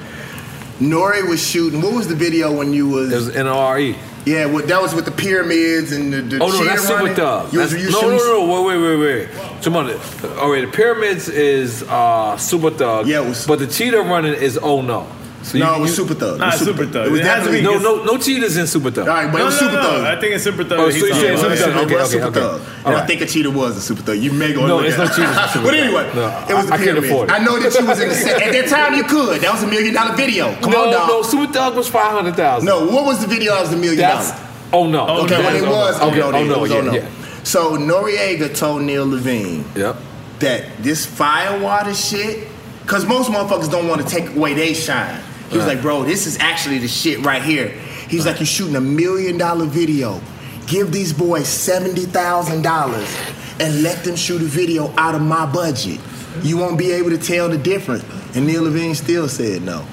Nori 0.80 1.28
was 1.28 1.44
shooting. 1.46 1.80
What 1.80 1.92
was 1.94 2.08
the 2.08 2.16
video 2.16 2.52
when 2.56 2.72
you 2.72 2.88
was? 2.88 3.12
It 3.12 3.16
was 3.16 3.30
NRE. 3.30 3.96
Yeah, 4.24 4.46
well, 4.46 4.64
that 4.66 4.80
was 4.80 4.94
with 4.94 5.04
the 5.04 5.10
pyramids 5.10 5.90
and 5.92 6.12
the. 6.12 6.22
the 6.22 6.38
Oh 6.42 6.48
no, 6.48 6.64
that's 6.64 6.82
Super 6.82 6.94
running. 6.94 7.14
Thug. 7.16 7.52
You 7.52 7.58
was- 7.58 7.70
That's- 7.70 7.86
you 7.86 7.90
no, 7.92 8.00
shooting- 8.00 8.16
no, 8.18 8.46
no, 8.46 8.62
wait, 8.62 8.76
wait, 8.78 8.96
wait, 8.96 9.28
wait. 9.36 9.62
Come 9.62 9.76
on. 9.76 9.90
All 10.38 10.50
right, 10.50 10.60
the 10.64 10.70
pyramids 10.72 11.28
is 11.28 11.82
uh, 11.84 12.36
Super 12.36 12.70
Thug. 12.70 13.08
Yeah, 13.08 13.20
was, 13.20 13.46
but 13.46 13.58
the 13.58 13.66
cheetah 13.66 14.00
running 14.02 14.34
is 14.34 14.58
Oh 14.62 14.80
No. 14.80 15.06
So 15.42 15.58
No, 15.58 15.74
it 15.74 15.80
was 15.80 15.96
Super 15.96 16.14
Thug. 16.14 16.40
It 16.40 16.44
was 16.44 16.58
Super 16.60 16.86
Thug. 16.86 17.06
It 17.06 17.10
was 17.10 17.20
It 17.20 17.26
has 17.26 17.44
to 17.44 17.50
be 17.50 17.60
definitely 17.62 17.84
no, 17.84 17.96
no, 17.96 18.04
no 18.04 18.18
cheetahs 18.18 18.56
in 18.56 18.66
Super 18.68 18.90
Thug. 18.92 19.08
All 19.08 19.14
right, 19.14 19.30
but 19.30 19.40
it 19.40 19.44
was 19.44 19.54
no, 19.60 19.66
Super 19.68 19.82
no, 19.82 19.82
Thug. 19.82 20.04
I 20.04 20.20
think 20.20 20.34
it's 20.34 20.44
Super 20.44 20.64
Thug. 20.64 20.78
Oh, 20.80 20.90
so 20.90 20.96
you 21.06 21.14
said. 21.14 21.38
Super 21.38 21.56
Thug. 21.56 21.84
Okay, 21.84 21.94
okay, 21.96 22.04
Super 22.04 22.26
okay. 22.26 22.40
Thug. 22.40 22.60
And 22.86 22.94
I 22.96 23.06
think 23.06 23.20
a 23.22 23.26
cheetah 23.26 23.50
was 23.50 23.76
a 23.76 23.80
Super 23.80 24.02
Thug. 24.02 24.18
You 24.18 24.32
may 24.32 24.52
go 24.52 24.66
No, 24.66 24.78
it's 24.80 24.96
no 24.96 25.04
in 25.04 25.10
Super 25.10 25.64
But 25.64 25.74
anyway, 25.74 26.10
No, 26.14 26.46
it 26.48 26.54
was 26.54 26.66
the 26.66 26.72
I- 26.72 26.76
I 26.76 26.78
can't 26.78 26.80
pyramid. 26.82 27.10
afford 27.10 27.28
it. 27.30 27.32
I 27.34 27.38
know 27.44 27.58
that 27.58 27.74
you 27.78 27.86
was 27.86 28.00
in 28.00 28.08
the 28.08 28.14
set. 28.14 28.40
At 28.40 28.52
that 28.52 28.68
time, 28.68 28.94
you 28.94 29.02
could. 29.04 29.40
That 29.40 29.52
was 29.52 29.62
a 29.64 29.66
million 29.66 29.94
dollar 29.94 30.14
video. 30.14 30.54
Come 30.60 30.70
no, 30.70 30.84
on, 30.86 30.92
dog. 30.92 31.08
no, 31.08 31.22
Super 31.22 31.52
Thug 31.52 31.74
was 31.76 31.88
five 31.88 32.12
hundred 32.12 32.36
thousand. 32.36 32.66
No, 32.66 32.86
what 32.86 33.04
was 33.04 33.20
the 33.20 33.26
video 33.26 33.54
that 33.54 33.62
was 33.62 33.72
a 33.72 33.76
million 33.76 33.98
dollars? 34.08 34.30
Oh 34.72 34.86
No. 34.86 35.06
Okay, 35.24 35.42
when 35.44 35.56
it 35.56 35.62
was, 35.68 36.00
okay, 36.00 36.22
oh 36.22 36.30
no, 36.30 36.38
oh 36.38 36.44
no, 36.44 36.54
oh, 36.54 36.64
yeah, 36.64 36.76
oh 36.76 36.80
no. 36.82 36.92
yeah. 36.94 37.08
So 37.42 37.76
Noriega 37.76 38.56
told 38.56 38.82
Neil 38.82 39.04
Levine 39.06 39.64
Yep. 39.74 39.96
that 40.38 40.64
this 40.82 41.04
firewater 41.04 41.92
shit, 41.92 42.48
because 42.82 43.04
most 43.04 43.28
motherfuckers 43.30 43.70
don't 43.70 43.88
want 43.88 44.00
to 44.00 44.06
take 44.08 44.34
away 44.34 44.54
they 44.54 44.72
shine. 44.72 45.20
He 45.52 45.58
was 45.58 45.66
like, 45.66 45.82
bro, 45.82 46.02
this 46.02 46.26
is 46.26 46.38
actually 46.38 46.78
the 46.78 46.88
shit 46.88 47.24
right 47.24 47.42
here. 47.42 47.68
He's 48.08 48.26
like, 48.26 48.38
you're 48.40 48.46
shooting 48.46 48.76
a 48.76 48.80
million 48.80 49.38
dollar 49.38 49.66
video. 49.66 50.20
Give 50.66 50.90
these 50.90 51.12
boys 51.12 51.46
seventy 51.46 52.06
thousand 52.06 52.62
dollars 52.62 53.14
and 53.60 53.82
let 53.82 54.02
them 54.04 54.16
shoot 54.16 54.40
a 54.40 54.46
video 54.46 54.92
out 54.96 55.14
of 55.14 55.20
my 55.22 55.44
budget. 55.50 56.00
You 56.42 56.56
won't 56.56 56.78
be 56.78 56.92
able 56.92 57.10
to 57.10 57.18
tell 57.18 57.48
the 57.48 57.58
difference. 57.58 58.04
And 58.34 58.46
Neil 58.46 58.62
Levine 58.62 58.94
still 58.94 59.28
said 59.28 59.62
no. 59.62 59.86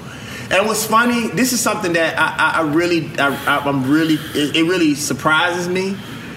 And 0.50 0.66
what's 0.66 0.84
funny, 0.84 1.28
this 1.28 1.52
is 1.52 1.60
something 1.60 1.92
that 1.92 2.18
I, 2.18 2.60
I, 2.62 2.62
I 2.62 2.72
really, 2.72 3.08
I, 3.18 3.58
I'm 3.58 3.88
really, 3.88 4.14
it, 4.34 4.56
it 4.56 4.62
really 4.64 4.94
surprises 4.94 5.68
me. 5.68 5.96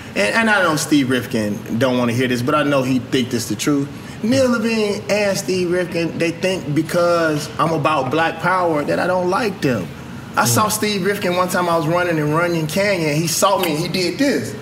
And, 0.10 0.36
and 0.36 0.50
I 0.50 0.62
know 0.62 0.76
Steve 0.76 1.10
Rifkin 1.10 1.80
don't 1.80 1.98
want 1.98 2.12
to 2.12 2.16
hear 2.16 2.28
this, 2.28 2.42
but 2.42 2.54
I 2.54 2.64
know 2.64 2.84
he 2.84 3.00
think 3.00 3.30
this 3.30 3.44
is 3.44 3.50
the 3.50 3.56
truth. 3.56 3.88
Neil 4.24 4.50
Levine 4.50 5.04
and 5.10 5.38
Steve 5.38 5.70
Rifkin, 5.72 6.18
they 6.18 6.32
think 6.32 6.74
because 6.74 7.50
I'm 7.60 7.74
about 7.74 8.10
black 8.10 8.40
power 8.40 8.84
that 8.84 8.98
I 9.00 9.06
don't 9.08 9.30
like 9.30 9.62
them. 9.62 9.88
I 10.36 10.46
saw 10.46 10.70
Steve 10.70 11.06
Rifkin 11.06 11.36
one 11.36 11.50
time 11.50 11.70
I 11.70 11.78
was 11.78 11.88
running 11.88 12.18
in 12.18 12.34
Runyon 12.34 12.68
Canyon. 12.68 13.16
He 13.16 13.28
saw 13.28 13.60
me 13.60 13.72
and 13.76 13.80
he 13.80 13.88
did 13.88 14.18
this. 14.18 14.56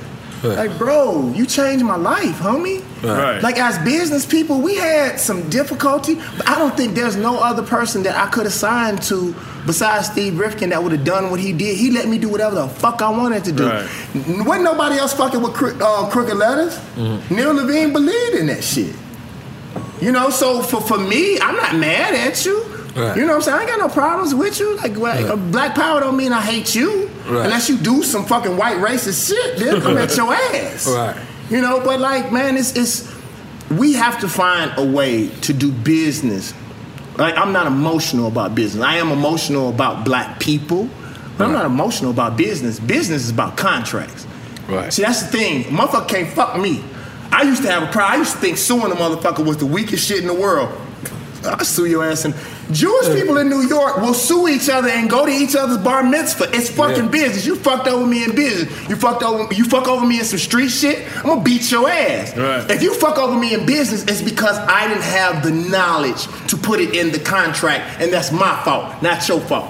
Like, 0.43 0.75
bro, 0.79 1.31
you 1.35 1.45
changed 1.45 1.85
my 1.85 1.95
life, 1.97 2.39
homie. 2.39 2.83
Right. 3.03 3.41
Like 3.43 3.59
as 3.59 3.77
business 3.79 4.25
people, 4.25 4.59
we 4.59 4.75
had 4.75 5.19
some 5.19 5.47
difficulty, 5.51 6.15
but 6.15 6.49
I 6.49 6.57
don't 6.57 6.75
think 6.75 6.95
there's 6.95 7.15
no 7.15 7.37
other 7.39 7.61
person 7.61 8.01
that 8.03 8.15
I 8.17 8.27
could 8.31 8.45
have 8.45 8.53
signed 8.53 9.03
to 9.03 9.35
besides 9.67 10.07
Steve 10.07 10.39
Rifkin 10.39 10.69
that 10.71 10.81
would 10.81 10.93
have 10.93 11.03
done 11.03 11.29
what 11.29 11.39
he 11.39 11.53
did. 11.53 11.77
He 11.77 11.91
let 11.91 12.07
me 12.07 12.17
do 12.17 12.27
whatever 12.27 12.55
the 12.55 12.67
fuck 12.67 13.03
I 13.03 13.11
wanted 13.11 13.45
to 13.45 13.51
do. 13.51 13.67
Right. 13.69 13.87
Wasn't 14.15 14.63
nobody 14.63 14.97
else 14.97 15.13
fucking 15.13 15.41
with 15.43 15.53
cro- 15.53 15.77
uh, 15.79 16.09
Crooked 16.09 16.33
Lettaz. 16.33 17.29
Neil 17.29 17.53
Levine 17.53 17.93
believed 17.93 18.35
in 18.35 18.47
that 18.47 18.63
shit. 18.63 18.95
You 20.01 20.11
know, 20.11 20.29
so 20.29 20.61
for, 20.61 20.81
for 20.81 20.97
me, 20.97 21.39
I'm 21.39 21.55
not 21.55 21.75
mad 21.75 22.13
at 22.15 22.43
you. 22.45 22.63
Right. 22.95 23.15
You 23.15 23.21
know 23.21 23.27
what 23.29 23.35
I'm 23.35 23.41
saying? 23.43 23.57
I 23.57 23.61
ain't 23.61 23.69
got 23.69 23.79
no 23.79 23.87
problems 23.89 24.33
with 24.35 24.59
you. 24.59 24.75
Like, 24.77 24.97
Right. 24.97 25.35
black 25.51 25.75
power 25.75 25.99
don't 26.01 26.17
mean 26.17 26.33
I 26.33 26.41
hate 26.41 26.75
you. 26.75 27.07
Right. 27.27 27.45
Unless 27.45 27.69
you 27.69 27.77
do 27.77 28.03
some 28.03 28.25
fucking 28.25 28.57
white 28.57 28.77
racist 28.77 29.27
shit, 29.29 29.57
then 29.59 29.81
I'm 29.85 29.97
at 29.97 30.15
your 30.17 30.33
ass. 30.55 30.87
Right. 30.87 31.15
You 31.49 31.61
know, 31.61 31.79
but 31.81 31.99
like, 31.99 32.31
man, 32.31 32.57
it's 32.57 32.75
it's 32.75 33.09
we 33.69 33.93
have 33.93 34.19
to 34.21 34.27
find 34.27 34.71
a 34.77 34.85
way 34.85 35.29
to 35.41 35.53
do 35.53 35.71
business. 35.71 36.53
Like, 37.17 37.37
I'm 37.37 37.53
not 37.53 37.67
emotional 37.67 38.27
about 38.27 38.55
business. 38.55 38.83
I 38.83 38.95
am 38.97 39.11
emotional 39.11 39.69
about 39.69 40.03
black 40.03 40.39
people, 40.39 40.89
but 41.37 41.45
I'm 41.45 41.53
not 41.53 41.65
emotional 41.65 42.09
about 42.11 42.35
business. 42.35 42.79
Business 42.79 43.23
is 43.23 43.29
about 43.29 43.55
contracts. 43.55 44.25
Right. 44.67 44.91
See, 44.91 45.03
that's 45.03 45.21
the 45.23 45.27
thing. 45.29 45.63
Motherfucker 45.65 46.07
can't 46.09 46.29
fuck 46.29 46.57
me. 46.59 46.83
I 47.31 47.43
used 47.43 47.61
to 47.63 47.71
have 47.71 47.83
a 47.83 47.91
problem. 47.91 48.13
I 48.13 48.15
used 48.17 48.33
to 48.33 48.37
think 48.39 48.57
suing 48.57 48.91
a 48.91 48.95
motherfucker 48.95 49.45
was 49.45 49.57
the 49.57 49.65
weakest 49.65 50.07
shit 50.07 50.19
in 50.19 50.27
the 50.27 50.33
world. 50.33 50.69
I'll 51.43 51.65
sue 51.65 51.85
your 51.87 52.03
ass 52.05 52.25
and 52.25 52.35
Jewish 52.71 53.07
people 53.19 53.37
in 53.37 53.49
New 53.49 53.61
York 53.61 53.97
will 53.97 54.13
sue 54.13 54.47
each 54.47 54.69
other 54.69 54.89
and 54.89 55.09
go 55.09 55.25
to 55.25 55.31
each 55.31 55.55
other's 55.55 55.79
bar 55.79 56.03
mitzvah. 56.03 56.49
It's 56.53 56.69
fucking 56.69 57.05
Yeah. 57.05 57.09
business. 57.09 57.45
You 57.47 57.55
fucked 57.55 57.87
over 57.87 58.05
me 58.05 58.23
in 58.23 58.35
business. 58.35 58.71
You 58.87 58.95
fucked 58.95 59.23
over 59.23 59.51
you 59.53 59.65
fuck 59.65 59.87
over 59.87 60.05
me 60.05 60.19
in 60.19 60.25
some 60.25 60.37
street 60.37 60.69
shit. 60.69 60.99
I'm 61.17 61.23
gonna 61.23 61.41
beat 61.41 61.71
your 61.71 61.89
ass. 61.89 62.37
Right. 62.37 62.69
If 62.69 62.83
you 62.83 62.93
fuck 62.93 63.17
over 63.17 63.35
me 63.37 63.55
in 63.55 63.65
business, 63.65 64.03
it's 64.03 64.21
because 64.21 64.57
I 64.57 64.87
didn't 64.87 65.03
have 65.03 65.41
the 65.43 65.51
knowledge 65.51 66.27
to 66.49 66.57
put 66.57 66.79
it 66.79 66.93
in 66.95 67.11
the 67.11 67.19
contract, 67.19 67.99
and 67.99 68.13
that's 68.13 68.31
my 68.31 68.55
fault, 68.63 69.01
not 69.01 69.27
your 69.27 69.39
fault. 69.41 69.67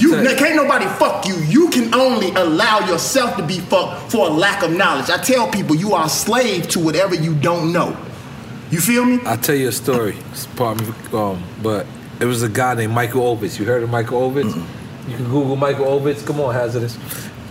You 0.00 0.12
can't 0.36 0.56
nobody 0.56 0.86
fuck 0.86 1.26
you. 1.26 1.36
You 1.36 1.68
can 1.70 1.94
only 1.94 2.30
allow 2.30 2.80
yourself 2.88 3.36
to 3.36 3.42
be 3.46 3.60
fucked 3.60 4.10
for 4.10 4.28
a 4.28 4.30
lack 4.30 4.62
of 4.62 4.72
knowledge. 4.72 5.10
I 5.10 5.18
tell 5.18 5.50
people 5.50 5.76
you 5.76 5.92
are 5.94 6.06
a 6.06 6.08
slave 6.08 6.68
to 6.68 6.80
whatever 6.80 7.14
you 7.14 7.34
don't 7.34 7.72
know. 7.72 7.96
You 8.70 8.80
feel 8.80 9.04
me? 9.04 9.20
I'll 9.26 9.36
tell 9.36 9.54
you 9.54 9.68
a 9.68 9.72
story. 9.72 10.16
Pardon 10.56 10.86
me, 10.88 10.94
um, 11.12 11.42
but 11.62 11.86
it 12.20 12.24
was 12.24 12.42
a 12.42 12.48
guy 12.48 12.74
named 12.74 12.94
Michael 12.94 13.36
Ovitz. 13.36 13.58
You 13.58 13.66
heard 13.66 13.82
of 13.82 13.90
Michael 13.90 14.30
Ovitz? 14.30 14.54
You 15.08 15.16
can 15.16 15.24
Google 15.26 15.56
Michael 15.56 15.86
Ovitz. 15.86 16.24
Come 16.26 16.40
on, 16.40 16.54
hazardous. 16.54 16.96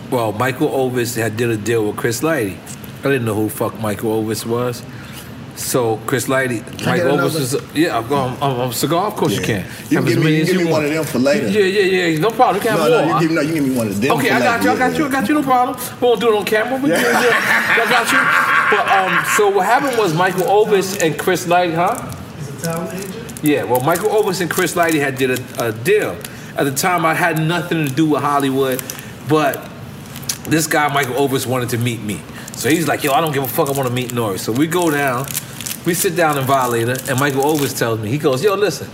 Well, 0.10 0.32
Michael 0.32 0.70
Ovitz 0.70 1.16
had 1.16 1.38
did 1.38 1.50
a 1.50 1.58
deal 1.58 1.86
with 1.86 1.98
Chris 1.98 2.22
Lighty. 2.22 2.58
I 3.00 3.04
didn't 3.04 3.26
know 3.26 3.36
who 3.36 3.50
fuck 3.50 3.80
Michael 3.80 4.24
Ovitz 4.24 4.46
was. 4.46 4.84
So 5.62 5.98
Chris 6.06 6.28
Lighty, 6.28 6.60
I 6.62 6.86
Mike 6.86 7.02
get 7.02 7.06
Ovitz 7.06 7.14
another? 7.14 7.40
is 7.40 7.54
a, 7.54 7.62
yeah. 7.74 7.98
I'm, 7.98 8.12
I'm, 8.12 8.44
I'm 8.44 8.70
a 8.70 8.74
cigar. 8.74 9.08
Of 9.08 9.16
course 9.16 9.36
you 9.36 9.42
can. 9.42 9.66
You 9.90 9.98
can 9.98 9.98
Have 9.98 10.08
as 10.08 10.14
give 10.16 10.18
me, 10.18 10.24
many 10.24 10.38
you 10.38 10.46
give 10.46 10.58
me 10.58 10.72
one 10.72 10.84
of 10.86 10.92
them 10.92 11.04
for 11.06 11.20
later. 11.20 11.48
Yeah, 11.48 11.66
yeah, 11.66 12.08
yeah. 12.08 12.20
No 12.20 12.30
problem. 12.32 12.56
You 12.58 12.62
can 12.62 12.78
have 12.78 12.90
no, 12.90 13.06
more. 13.06 13.06
no, 13.06 13.20
you 13.20 13.28
give, 13.28 13.36
no, 13.36 13.42
you 13.42 13.54
give 13.54 13.68
me 13.70 13.76
one 13.76 13.88
of 13.88 14.02
them. 14.02 14.12
Okay, 14.12 14.28
for 14.30 14.34
I 14.34 14.40
got 14.40 14.60
later. 14.60 14.64
you. 14.64 14.72
I 14.76 14.90
got 14.90 14.98
you. 14.98 15.06
I 15.06 15.10
got 15.12 15.30
you. 15.30 15.36
No 15.36 15.44
problem. 15.44 15.78
We 16.02 16.08
won't 16.08 16.20
do 16.20 16.34
it 16.34 16.38
on 16.38 16.46
camera. 16.46 16.76
We 16.76 16.90
can, 16.90 17.00
yeah, 17.00 17.78
I 17.78 17.90
got 17.90 18.12
you. 18.12 18.20
But 18.76 18.86
um, 18.92 19.26
so 19.38 19.50
what 19.56 19.66
happened 19.66 19.98
was 19.98 20.14
Michael 20.14 20.44
Ovitz 20.44 21.02
and 21.02 21.18
Chris 21.18 21.46
Lighty, 21.46 21.76
huh? 21.76 22.18
Yeah, 23.44 23.64
well, 23.64 23.82
Michael 23.82 24.10
Ovitz 24.10 24.42
and 24.42 24.50
Chris 24.52 24.76
Lighty 24.76 25.00
had 25.00 25.16
did 25.18 25.40
a, 25.40 25.68
a 25.68 25.72
deal. 25.72 26.18
At 26.58 26.64
the 26.66 26.72
time, 26.72 27.06
I 27.06 27.14
had 27.14 27.40
nothing 27.40 27.88
to 27.88 27.94
do 27.94 28.10
with 28.10 28.22
Hollywood, 28.22 28.82
but 29.30 29.70
this 30.46 30.68
guy, 30.68 30.94
Michael 30.94 31.16
Ovitz, 31.16 31.48
wanted 31.48 31.70
to 31.70 31.78
meet 31.78 32.02
me. 32.02 32.20
So 32.54 32.70
he's 32.70 32.88
like, 32.88 33.04
yo, 33.04 33.14
I 33.14 33.22
don't 33.22 33.32
give 33.32 33.44
a 33.44 33.48
fuck, 33.48 33.70
I 33.70 33.72
want 33.72 33.88
to 33.88 33.94
meet 33.94 34.12
Nori. 34.12 34.38
So 34.38 34.52
we 34.52 34.68
go 34.68 34.92
down, 34.92 35.26
we 35.86 35.94
sit 35.94 36.16
down 36.16 36.38
in 36.38 36.46
Violator, 36.46 36.98
and 37.10 37.20
Michael 37.20 37.44
Ovitz 37.44 37.78
tells 37.78 38.00
me, 38.00 38.10
he 38.10 38.18
goes, 38.18 38.44
yo, 38.44 38.56
listen, 38.56 38.90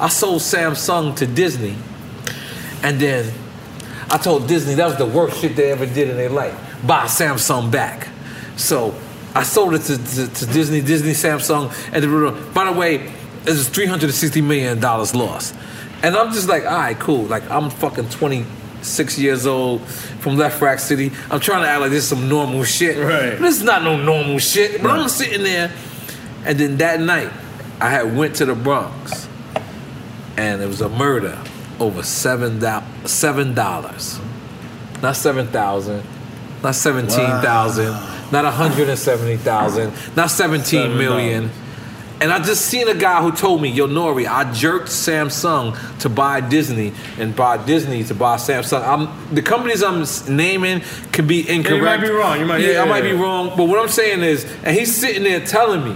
I 0.00 0.08
sold 0.08 0.40
Samsung 0.40 1.16
to 1.16 1.26
Disney, 1.26 1.76
and 2.82 3.00
then 3.00 3.32
I 4.10 4.18
told 4.18 4.46
Disney 4.46 4.74
that 4.74 4.86
was 4.86 4.96
the 4.96 5.06
worst 5.06 5.40
shit 5.40 5.56
they 5.56 5.72
ever 5.72 5.86
did 5.86 6.10
in 6.10 6.16
their 6.16 6.30
life. 6.30 6.54
Buy 6.86 7.04
Samsung 7.04 7.70
back. 7.70 8.08
So 8.56 8.94
I 9.34 9.42
sold 9.42 9.74
it 9.74 9.82
to, 9.82 9.98
to, 9.98 10.28
to 10.32 10.46
Disney, 10.46 10.80
Disney, 10.80 11.12
Samsung, 11.12 11.72
and 11.92 12.02
the, 12.02 12.50
by 12.54 12.64
the 12.64 12.72
way, 12.72 12.96
it 12.96 13.50
was 13.50 13.68
$360 13.68 14.42
million 14.42 14.80
lost. 14.80 15.54
And 16.02 16.16
I'm 16.16 16.32
just 16.32 16.48
like, 16.48 16.64
all 16.64 16.78
right, 16.78 16.98
cool. 16.98 17.24
Like, 17.24 17.48
I'm 17.50 17.70
fucking 17.70 18.08
26 18.10 19.18
years 19.18 19.46
old 19.46 19.82
from 19.86 20.36
Lefrak 20.36 20.80
City. 20.80 21.10
I'm 21.30 21.40
trying 21.40 21.62
to 21.62 21.68
act 21.68 21.80
like 21.80 21.90
this 21.90 22.04
is 22.04 22.08
some 22.08 22.28
normal 22.28 22.64
shit. 22.64 22.96
Right. 22.96 23.38
This 23.38 23.56
is 23.56 23.62
not 23.62 23.82
no 23.82 23.96
normal 23.96 24.38
shit. 24.38 24.82
But 24.82 24.90
I'm 24.90 25.08
sitting 25.08 25.42
there, 25.42 25.72
and 26.46 26.58
then 26.58 26.76
that 26.78 27.00
night, 27.00 27.30
I 27.80 27.90
had 27.90 28.16
went 28.16 28.36
to 28.36 28.46
the 28.46 28.54
Bronx, 28.54 29.28
and 30.36 30.62
it 30.62 30.66
was 30.66 30.80
a 30.80 30.88
murder 30.88 31.38
over 31.78 32.02
seven 32.02 32.60
seven 33.06 33.54
dollars, 33.54 34.18
not 35.02 35.16
seven 35.16 35.46
thousand, 35.48 36.02
not 36.62 36.74
seventeen 36.74 37.26
thousand, 37.42 37.92
not 38.32 38.44
a 38.44 38.50
hundred 38.50 38.88
and 38.88 38.98
seventy 38.98 39.36
thousand, 39.36 39.92
not 40.16 40.30
seventeen 40.30 40.82
Seven 40.84 40.98
million. 40.98 41.50
And 42.18 42.32
I 42.32 42.38
just 42.38 42.64
seen 42.64 42.88
a 42.88 42.94
guy 42.94 43.20
who 43.20 43.30
told 43.30 43.60
me, 43.60 43.68
"Yo, 43.68 43.86
Nori, 43.86 44.26
I 44.26 44.50
jerked 44.50 44.88
Samsung 44.88 45.76
to 45.98 46.08
buy 46.08 46.40
Disney 46.40 46.94
and 47.18 47.36
buy 47.36 47.62
Disney 47.62 48.04
to 48.04 48.14
buy 48.14 48.36
Samsung. 48.36 48.82
I'm, 48.88 49.34
the 49.34 49.42
companies 49.42 49.82
I'm 49.82 50.06
naming 50.34 50.80
could 51.12 51.28
be 51.28 51.40
incorrect. 51.40 51.76
You 51.76 51.82
might 51.82 52.00
be 52.00 52.08
wrong. 52.08 52.40
You 52.40 52.46
might- 52.46 52.62
yeah, 52.62 52.70
yeah, 52.70 52.82
I 52.82 52.84
might 52.86 53.04
yeah, 53.04 53.12
be 53.12 53.16
wrong. 53.18 53.52
But 53.54 53.64
what 53.64 53.78
I'm 53.78 53.88
saying 53.90 54.22
is, 54.22 54.46
and 54.64 54.74
he's 54.74 54.96
sitting 54.96 55.24
there 55.24 55.40
telling 55.44 55.84
me 55.84 55.94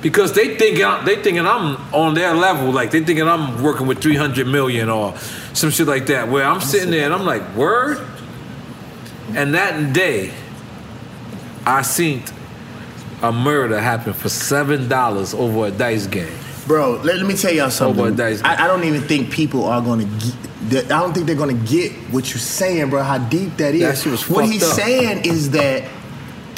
because 0.00 0.32
they 0.32 0.56
thinking 0.56 0.86
they 1.04 1.16
thinking 1.16 1.46
I'm 1.46 1.76
on 1.92 2.14
their 2.14 2.34
level, 2.34 2.70
like 2.70 2.90
they 2.90 3.02
thinking 3.02 3.28
I'm 3.28 3.62
working 3.62 3.86
with 3.86 4.00
300 4.00 4.46
million 4.46 4.88
or 4.88 5.16
some 5.52 5.70
shit 5.70 5.86
like 5.86 6.06
that. 6.06 6.28
Where 6.28 6.44
I'm 6.44 6.60
sitting 6.60 6.90
there 6.90 7.04
and 7.04 7.14
I'm 7.14 7.26
like, 7.26 7.54
word. 7.54 8.06
And 9.34 9.54
that 9.54 9.92
day, 9.92 10.32
I 11.66 11.82
seen 11.82 12.22
a 13.22 13.32
murder 13.32 13.78
happen 13.80 14.12
for 14.14 14.28
seven 14.28 14.88
dollars 14.88 15.34
over 15.34 15.66
a 15.66 15.70
dice 15.70 16.06
game. 16.06 16.32
Bro, 16.66 17.00
let, 17.02 17.16
let 17.16 17.26
me 17.26 17.34
tell 17.34 17.52
y'all 17.52 17.70
something. 17.70 18.00
Over 18.00 18.12
a 18.12 18.16
dice 18.16 18.42
I, 18.42 18.64
I 18.64 18.66
don't 18.66 18.84
even 18.84 19.02
think 19.02 19.30
people 19.30 19.64
are 19.64 19.82
gonna 19.82 20.04
get. 20.68 20.86
I 20.86 21.00
don't 21.00 21.12
think 21.12 21.26
they're 21.26 21.36
gonna 21.36 21.54
get 21.54 21.92
what 22.10 22.30
you're 22.30 22.38
saying, 22.38 22.90
bro. 22.90 23.02
How 23.02 23.18
deep 23.18 23.56
that 23.56 23.74
is. 23.74 24.04
That 24.04 24.30
what 24.30 24.46
he's 24.46 24.62
up. 24.62 24.74
saying 24.74 25.24
is 25.24 25.50
that 25.50 25.84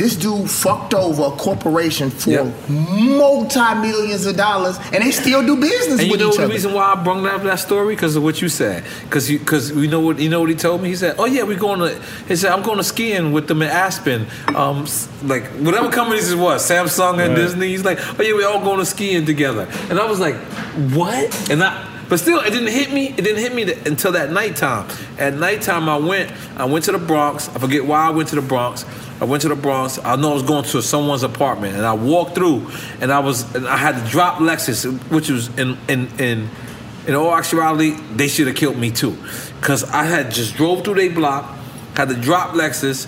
this 0.00 0.16
dude 0.16 0.50
fucked 0.50 0.94
over 0.94 1.22
a 1.24 1.30
corporation 1.36 2.08
for 2.10 2.30
Yep. 2.30 2.46
multi 2.68 3.74
millions 3.86 4.24
of 4.26 4.36
dollars, 4.36 4.78
and 4.92 5.04
they 5.04 5.10
still 5.10 5.44
do 5.44 5.56
business 5.56 6.00
And 6.00 6.08
you 6.10 6.16
know 6.16 6.30
each 6.30 6.36
the 6.36 6.44
other. 6.44 6.52
reason 6.52 6.72
why 6.72 6.92
I 6.92 6.94
brought 7.04 7.24
up 7.26 7.42
that 7.42 7.58
story 7.60 7.94
because 7.94 8.16
of 8.16 8.22
what 8.22 8.40
you 8.42 8.48
said. 8.48 8.84
Because 9.04 9.30
you, 9.30 9.38
because 9.38 9.70
you 9.72 9.88
know 9.88 10.00
what 10.00 10.18
you 10.18 10.28
know 10.28 10.40
what 10.40 10.48
he 10.50 10.56
told 10.56 10.82
me. 10.82 10.88
He 10.88 10.96
said, 10.96 11.16
"Oh 11.18 11.26
yeah, 11.26 11.42
we're 11.42 11.58
going 11.58 11.80
to." 11.80 11.90
He 12.28 12.36
said, 12.36 12.50
"I'm 12.52 12.62
going 12.62 12.78
to 12.78 12.84
skiing 12.84 13.32
with 13.32 13.46
them 13.48 13.60
in 13.62 13.68
Aspen." 13.68 14.26
Um, 14.54 14.86
like 15.24 15.44
whatever 15.66 15.90
companies 15.90 16.32
it 16.32 16.38
was, 16.38 16.68
Samsung 16.68 17.18
and 17.18 17.34
Right. 17.34 17.36
Disney. 17.36 17.68
He's 17.68 17.84
like, 17.84 17.98
"Oh 18.18 18.22
yeah, 18.22 18.32
we're 18.32 18.48
all 18.48 18.60
going 18.64 18.78
to 18.78 18.86
skiing 18.86 19.26
together." 19.26 19.68
And 19.90 19.98
I 20.00 20.06
was 20.06 20.18
like, 20.20 20.36
"What?" 20.94 21.50
And 21.50 21.62
I. 21.62 21.86
But 22.10 22.18
still, 22.18 22.40
it 22.40 22.50
didn't 22.50 22.72
hit 22.72 22.92
me. 22.92 23.10
It 23.10 23.22
didn't 23.22 23.38
hit 23.38 23.54
me 23.54 23.72
until 23.86 24.12
that 24.12 24.32
nighttime. 24.32 24.88
At 25.16 25.34
nighttime, 25.34 25.88
I 25.88 25.96
went. 25.96 26.32
I 26.56 26.64
went 26.64 26.84
to 26.86 26.92
the 26.92 26.98
Bronx. 26.98 27.48
I 27.48 27.58
forget 27.58 27.86
why 27.86 28.08
I 28.08 28.10
went 28.10 28.28
to 28.30 28.34
the 28.34 28.42
Bronx. 28.42 28.84
I 29.20 29.24
went 29.24 29.42
to 29.42 29.48
the 29.48 29.54
Bronx. 29.54 29.98
I 30.04 30.16
know 30.16 30.32
I 30.32 30.34
was 30.34 30.42
going 30.42 30.64
to 30.64 30.82
someone's 30.82 31.22
apartment, 31.22 31.76
and 31.76 31.86
I 31.86 31.92
walked 31.92 32.34
through, 32.34 32.68
and 33.00 33.12
I 33.12 33.20
was, 33.20 33.54
and 33.54 33.66
I 33.66 33.76
had 33.76 34.02
to 34.02 34.10
drop 34.10 34.38
Lexus, 34.40 34.84
which 35.10 35.30
was 35.30 35.56
in 35.56 35.78
in 35.88 36.08
in 36.18 36.50
in 37.06 37.14
all 37.14 37.34
actuality, 37.34 37.92
they 38.14 38.28
should 38.28 38.46
have 38.46 38.56
killed 38.56 38.76
me 38.76 38.90
too, 38.90 39.16
because 39.60 39.84
I 39.84 40.04
had 40.04 40.30
just 40.30 40.56
drove 40.56 40.84
through 40.84 40.94
their 40.94 41.10
block, 41.10 41.56
had 41.94 42.08
to 42.08 42.14
drop 42.14 42.54
Lexus 42.54 43.06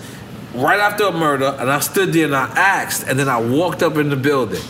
right 0.55 0.79
after 0.79 1.05
a 1.05 1.11
murder, 1.11 1.55
and 1.59 1.69
I 1.69 1.79
stood 1.79 2.13
there 2.13 2.25
and 2.25 2.35
I 2.35 2.45
asked, 2.57 3.07
and 3.07 3.19
then 3.19 3.27
I 3.29 3.39
walked 3.39 3.83
up 3.83 3.97
in 3.97 4.09
the 4.09 4.15
building. 4.15 4.61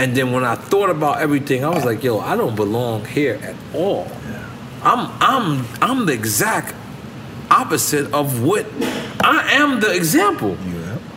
And 0.00 0.16
then 0.16 0.32
when 0.32 0.44
I 0.44 0.54
thought 0.54 0.88
about 0.88 1.20
everything, 1.20 1.62
I 1.62 1.68
was 1.68 1.84
like, 1.84 2.02
"Yo, 2.02 2.18
I 2.20 2.34
don't 2.34 2.56
belong 2.56 3.04
here 3.04 3.38
at 3.42 3.54
all. 3.74 4.10
I'm, 4.82 5.10
I'm, 5.20 5.66
I'm 5.82 6.06
the 6.06 6.14
exact 6.14 6.74
opposite 7.50 8.10
of 8.14 8.42
what 8.42 8.64
I 9.20 9.36
am. 9.60 9.80
The 9.80 9.94
example 9.94 10.56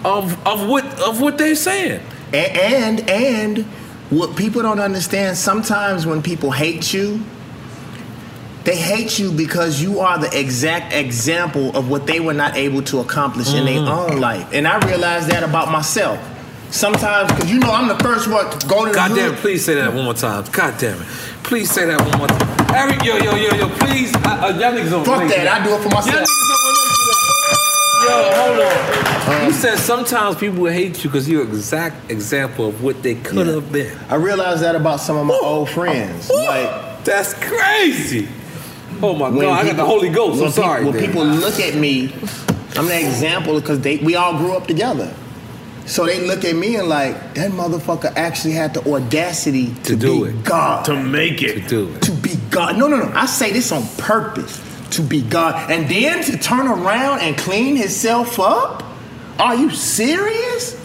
of 0.03 0.23
of 0.45 0.68
what 0.68 0.84
of 0.99 1.22
what 1.22 1.38
they're 1.38 1.55
saying. 1.55 2.01
A- 2.34 2.51
and 2.76 3.10
and 3.10 3.60
what 4.10 4.35
people 4.35 4.61
don't 4.61 4.81
understand 4.81 5.38
sometimes 5.38 6.05
when 6.05 6.22
people 6.22 6.51
hate 6.51 6.93
you 6.93 7.23
they 8.65 8.76
hate 8.77 9.18
you 9.19 9.31
because 9.31 9.81
you 9.81 9.99
are 9.99 10.18
the 10.19 10.39
exact 10.39 10.93
example 10.93 11.76
of 11.76 11.89
what 11.89 12.05
they 12.07 12.19
were 12.19 12.34
not 12.34 12.55
able 12.55 12.81
to 12.81 12.99
accomplish 12.99 13.53
in 13.53 13.65
their 13.65 13.80
Mhm. 13.80 13.88
own 14.11 14.19
life 14.19 14.47
and 14.53 14.68
i 14.68 14.77
realized 14.88 15.30
that 15.30 15.43
about 15.43 15.72
myself 15.72 16.19
sometimes 16.73 17.31
because 17.31 17.51
you 17.51 17.59
know 17.59 17.71
i'm 17.71 17.87
the 17.87 17.97
first 18.03 18.27
one 18.27 18.49
to 18.49 18.67
go 18.67 18.83
to 18.85 18.91
the 18.91 18.95
God 18.95 19.09
damn 19.15 19.29
hood. 19.29 19.33
it, 19.37 19.41
please 19.41 19.63
say 19.63 19.75
that 19.75 19.93
one 19.93 20.03
more 20.05 20.13
time. 20.13 20.43
God 20.51 20.77
damn 20.79 20.99
it. 21.01 21.07
Please 21.43 21.69
say 21.69 21.85
that 21.85 21.99
one 22.01 22.17
more 22.17 22.27
time. 22.27 22.75
Eric, 22.75 23.03
yo, 23.03 23.17
yo, 23.17 23.35
yo, 23.35 23.53
yo, 23.55 23.69
please. 23.77 24.13
Uh, 24.15 24.19
uh, 24.19 24.57
y'all 24.59 24.71
niggas 24.73 24.89
don't 24.89 25.05
Fuck 25.05 25.27
that, 25.29 25.47
I 25.47 25.63
do 25.63 25.75
it 25.75 25.81
for 25.83 25.89
myself. 25.89 26.15
Y'all 26.15 26.25
niggas 26.25 26.47
don't 26.49 26.63
relate 26.65 26.89
to 26.97 27.05
that. 27.11 27.59
Yo, 28.07 28.15
hold 28.41 29.39
on. 29.39 29.45
you 29.45 29.51
said 29.53 29.77
sometimes 29.77 30.35
people 30.37 30.63
will 30.63 30.71
hate 30.71 31.03
you 31.03 31.09
because 31.09 31.29
you're 31.29 31.43
an 31.43 31.49
exact 31.49 32.09
example 32.11 32.65
of 32.67 32.81
what 32.83 33.03
they 33.03 33.15
could 33.15 33.47
have 33.47 33.71
been. 33.71 33.95
i 34.09 34.15
realized 34.15 34.61
that 34.63 34.75
about 34.75 34.99
some 34.99 35.15
of 35.15 35.25
my 35.25 35.39
old 35.41 35.69
friends 35.69 36.29
like 36.29 37.03
that's 37.05 37.33
crazy 37.35 38.27
oh 39.01 39.15
my 39.15 39.29
When 39.29 39.41
god 39.41 39.63
i 39.63 39.67
got 39.67 39.77
the 39.77 39.85
holy 39.85 40.09
ghost 40.09 40.41
i'm 40.43 40.51
sorry 40.51 40.83
People, 40.83 40.91
when 40.93 41.05
people 41.05 41.25
look 41.25 41.59
at 41.61 41.75
me, 41.75 42.13
I'm 42.75 42.87
the 42.87 42.99
example 42.99 43.59
because 43.59 43.79
they 43.79 43.97
we 43.97 44.15
all 44.15 44.37
grew 44.37 44.53
up 44.57 44.67
together. 44.67 45.13
So 45.85 46.05
they 46.05 46.26
look 46.26 46.45
at 46.45 46.55
me 46.55 46.77
and 46.77 46.88
like 46.88 47.34
that 47.35 47.51
motherfucker 47.51 48.14
actually 48.15 48.53
had 48.53 48.73
the 48.73 48.81
audacity 48.89 49.73
to, 49.84 49.95
do 49.95 50.26
be 50.26 50.31
it. 50.31 50.43
God, 50.45 50.85
To 50.85 50.95
make 51.01 51.43
it. 51.43 51.53
to 51.64 51.68
do 51.68 51.93
it 51.93 52.01
to 52.03 52.11
be 52.14 52.35
God. 52.49 52.77
No, 52.77 52.88
no, 52.88 52.97
no. 52.97 53.11
I 53.14 53.26
say 53.26 53.51
this 53.51 53.72
on 53.72 53.85
purpose 53.97 54.61
to 54.91 55.01
be 55.01 55.22
God, 55.22 55.72
and 55.72 55.89
then 55.89 56.23
to 56.23 56.38
turn 56.38 56.68
around 56.68 57.19
and 57.22 57.38
clean 57.38 57.76
himself 57.76 58.39
up. 58.39 58.84
Are 59.39 59.55
you 59.55 59.72
serious? 59.72 60.80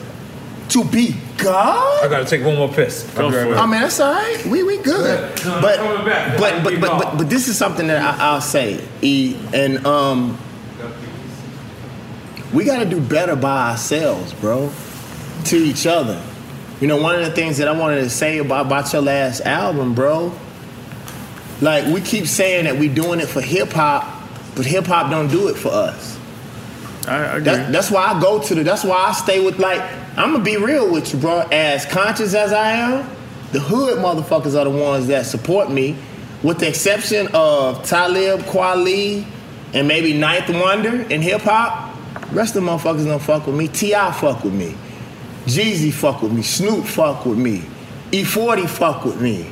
To 0.71 0.85
be 0.85 1.15
God? 1.39 2.05
i 2.05 2.09
gotta 2.09 2.27
take 2.27 2.45
one 2.45 2.57
more 2.57 2.69
piss 2.69 3.09
I'll 3.17 3.31
be 3.31 3.37
right. 3.37 3.57
I 3.57 3.63
mean, 3.65 3.81
that's 3.81 4.01
all 4.01 4.13
right. 4.13 4.45
We 4.47 4.63
we 4.65 4.77
good. 4.79 5.39
Yeah. 5.39 5.45
No, 5.45 5.61
but, 5.63 5.79
I'm 5.79 6.05
back. 6.05 6.39
but, 6.39 6.63
but 6.65 6.81
but 6.81 6.99
but 6.99 7.19
but 7.19 7.31
this 7.31 7.49
is 7.49 7.57
something 7.57 7.87
that 7.87 8.03
I, 8.03 8.33
I'll 8.33 8.41
say, 8.43 8.85
E, 9.01 9.37
and 9.55 9.87
um, 9.87 10.39
we 12.53 12.65
got 12.65 12.83
to 12.83 12.89
do 12.89 13.01
better 13.01 13.37
by 13.37 13.71
ourselves, 13.71 14.33
bro, 14.35 14.69
to 15.47 15.57
each 15.57 15.87
other. 15.87 16.21
You 16.81 16.87
know, 16.87 17.01
one 17.01 17.17
of 17.17 17.25
the 17.25 17.33
things 17.33 17.59
that 17.59 17.69
I 17.69 17.73
wanted 17.73 18.03
to 18.03 18.11
say 18.11 18.39
about 18.39 18.67
about 18.67 18.93
your 18.93 19.03
last 19.03 19.41
album, 19.41 19.95
bro, 19.95 20.33
Like 21.61 21.87
we 21.93 22.01
keep 22.01 22.27
saying 22.27 22.65
that 22.65 22.77
we 22.77 22.89
doing 22.89 23.21
it 23.21 23.27
for 23.27 23.41
hip 23.41 23.73
hop, 23.73 24.23
but 24.55 24.65
hip 24.65 24.87
hop 24.87 25.11
don't 25.11 25.29
do 25.29 25.49
it 25.49 25.57
for 25.57 25.71
us. 25.73 26.19
I, 27.09 27.37
agree. 27.37 27.45
That, 27.45 27.73
that's 27.73 27.91
why 27.91 28.05
I 28.05 28.21
go 28.21 28.41
to 28.41 28.55
the. 28.55 28.63
That's 28.63 28.85
why 28.85 28.97
I 28.97 29.13
stay 29.13 29.45
with 29.45 29.59
like. 29.59 29.81
I'm 30.17 30.33
gonna 30.33 30.45
be 30.45 30.57
real 30.57 30.91
with 30.91 31.13
you, 31.13 31.19
bro. 31.19 31.41
As 31.51 31.85
conscious 31.87 32.35
as 32.35 32.53
I 32.53 32.73
am, 32.73 33.09
the 33.53 33.61
hood 33.61 33.99
motherfuckers 33.99 34.59
are 34.59 34.65
the 34.65 34.71
ones 34.71 35.07
that 35.09 35.27
support 35.27 35.71
me, 35.71 35.97
with 36.43 36.59
the 36.59 36.69
exception 36.69 37.29
of 37.35 37.85
Talib 37.85 38.41
Kweli 38.41 39.25
and 39.75 39.89
maybe 39.89 40.13
Ninth 40.13 40.49
Wonder 40.51 41.03
in 41.03 41.23
hip 41.23 41.43
hop. 41.43 41.97
Rest 42.33 42.57
of 42.57 42.65
the 42.65 42.71
motherfuckers 42.71 43.05
don't 43.07 43.23
fuck 43.23 43.47
with 43.47 43.57
me. 43.57 43.69
T.I 43.69 44.13
fuck 44.13 44.45
with 44.45 44.53
me. 44.53 44.77
Jeezy 45.49 45.93
fuck 45.93 46.23
with 46.23 46.33
me. 46.33 46.43
Snoop 46.43 46.85
fuck 46.85 47.25
with 47.27 47.39
me. 47.39 47.63
E40 48.13 48.69
fuck 48.69 49.05
with 49.05 49.21
me. 49.21 49.51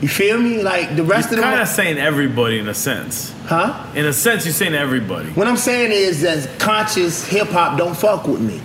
You 0.00 0.08
feel 0.08 0.38
me? 0.38 0.62
Like 0.62 0.96
the 0.96 1.02
rest 1.04 1.30
You're 1.30 1.38
of 1.40 1.44
kind 1.44 1.54
them. 1.56 1.62
of 1.62 1.68
saying 1.68 1.98
everybody 1.98 2.58
in 2.58 2.68
a 2.68 2.74
sense. 2.74 3.32
Huh? 3.46 3.86
In 3.94 4.04
a 4.06 4.12
sense, 4.12 4.44
you're 4.44 4.52
saying 4.52 4.74
everybody. 4.74 5.30
What 5.30 5.46
I'm 5.46 5.56
saying 5.56 5.92
is 5.92 6.22
that 6.22 6.58
conscious 6.58 7.26
hip 7.26 7.48
hop 7.48 7.78
don't 7.78 7.96
fuck 7.96 8.26
with 8.26 8.40
me. 8.40 8.60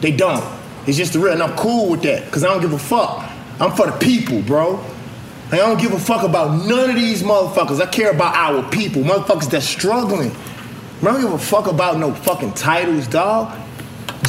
They 0.00 0.12
don't. 0.12 0.44
It's 0.86 0.96
just 0.96 1.12
the 1.12 1.20
real, 1.20 1.32
and 1.34 1.42
I'm 1.42 1.56
cool 1.56 1.90
with 1.90 2.02
that 2.02 2.24
because 2.24 2.42
I 2.42 2.48
don't 2.48 2.60
give 2.60 2.72
a 2.72 2.78
fuck. 2.78 3.28
I'm 3.60 3.72
for 3.72 3.86
the 3.86 3.96
people, 3.98 4.42
bro. 4.42 4.84
I 5.52 5.56
don't 5.58 5.78
give 5.80 5.92
a 5.92 5.98
fuck 6.00 6.24
about 6.24 6.66
none 6.66 6.90
of 6.90 6.96
these 6.96 7.22
motherfuckers. 7.22 7.80
I 7.80 7.86
care 7.86 8.10
about 8.10 8.34
our 8.34 8.68
people, 8.70 9.02
motherfuckers 9.02 9.50
that's 9.50 9.68
struggling. 9.68 10.30
I 10.30 11.04
don't 11.04 11.20
give 11.20 11.32
a 11.32 11.38
fuck 11.38 11.66
about 11.66 11.98
no 11.98 12.14
fucking 12.14 12.54
titles, 12.54 13.06
dog. 13.06 13.56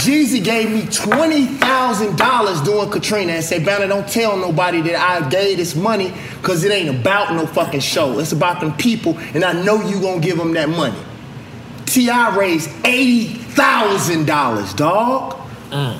Jeezy 0.03 0.43
gave 0.43 0.69
me 0.69 0.85
twenty 0.91 1.45
thousand 1.45 2.17
dollars 2.17 2.59
doing 2.61 2.89
Katrina 2.89 3.33
and 3.33 3.43
said, 3.43 3.65
"Banner, 3.65 3.87
don't 3.87 4.07
tell 4.07 4.35
nobody 4.35 4.81
that 4.81 4.95
I 4.99 5.29
gave 5.29 5.57
this 5.57 5.75
money 5.75 6.13
because 6.41 6.65
it 6.65 6.73
ain't 6.73 6.93
about 6.93 7.33
no 7.33 7.45
fucking 7.47 7.79
show. 7.79 8.19
It's 8.19 8.33
about 8.33 8.59
them 8.59 8.73
people, 8.75 9.17
and 9.33 9.45
I 9.45 9.53
know 9.53 9.81
you 9.87 10.01
gonna 10.01 10.19
give 10.19 10.37
them 10.37 10.53
that 10.55 10.67
money." 10.67 10.99
T.I 11.85 12.35
raised 12.37 12.69
eighty 12.83 13.27
thousand 13.27 14.25
dollars, 14.25 14.73
dog. 14.73 15.37
Mm. 15.69 15.97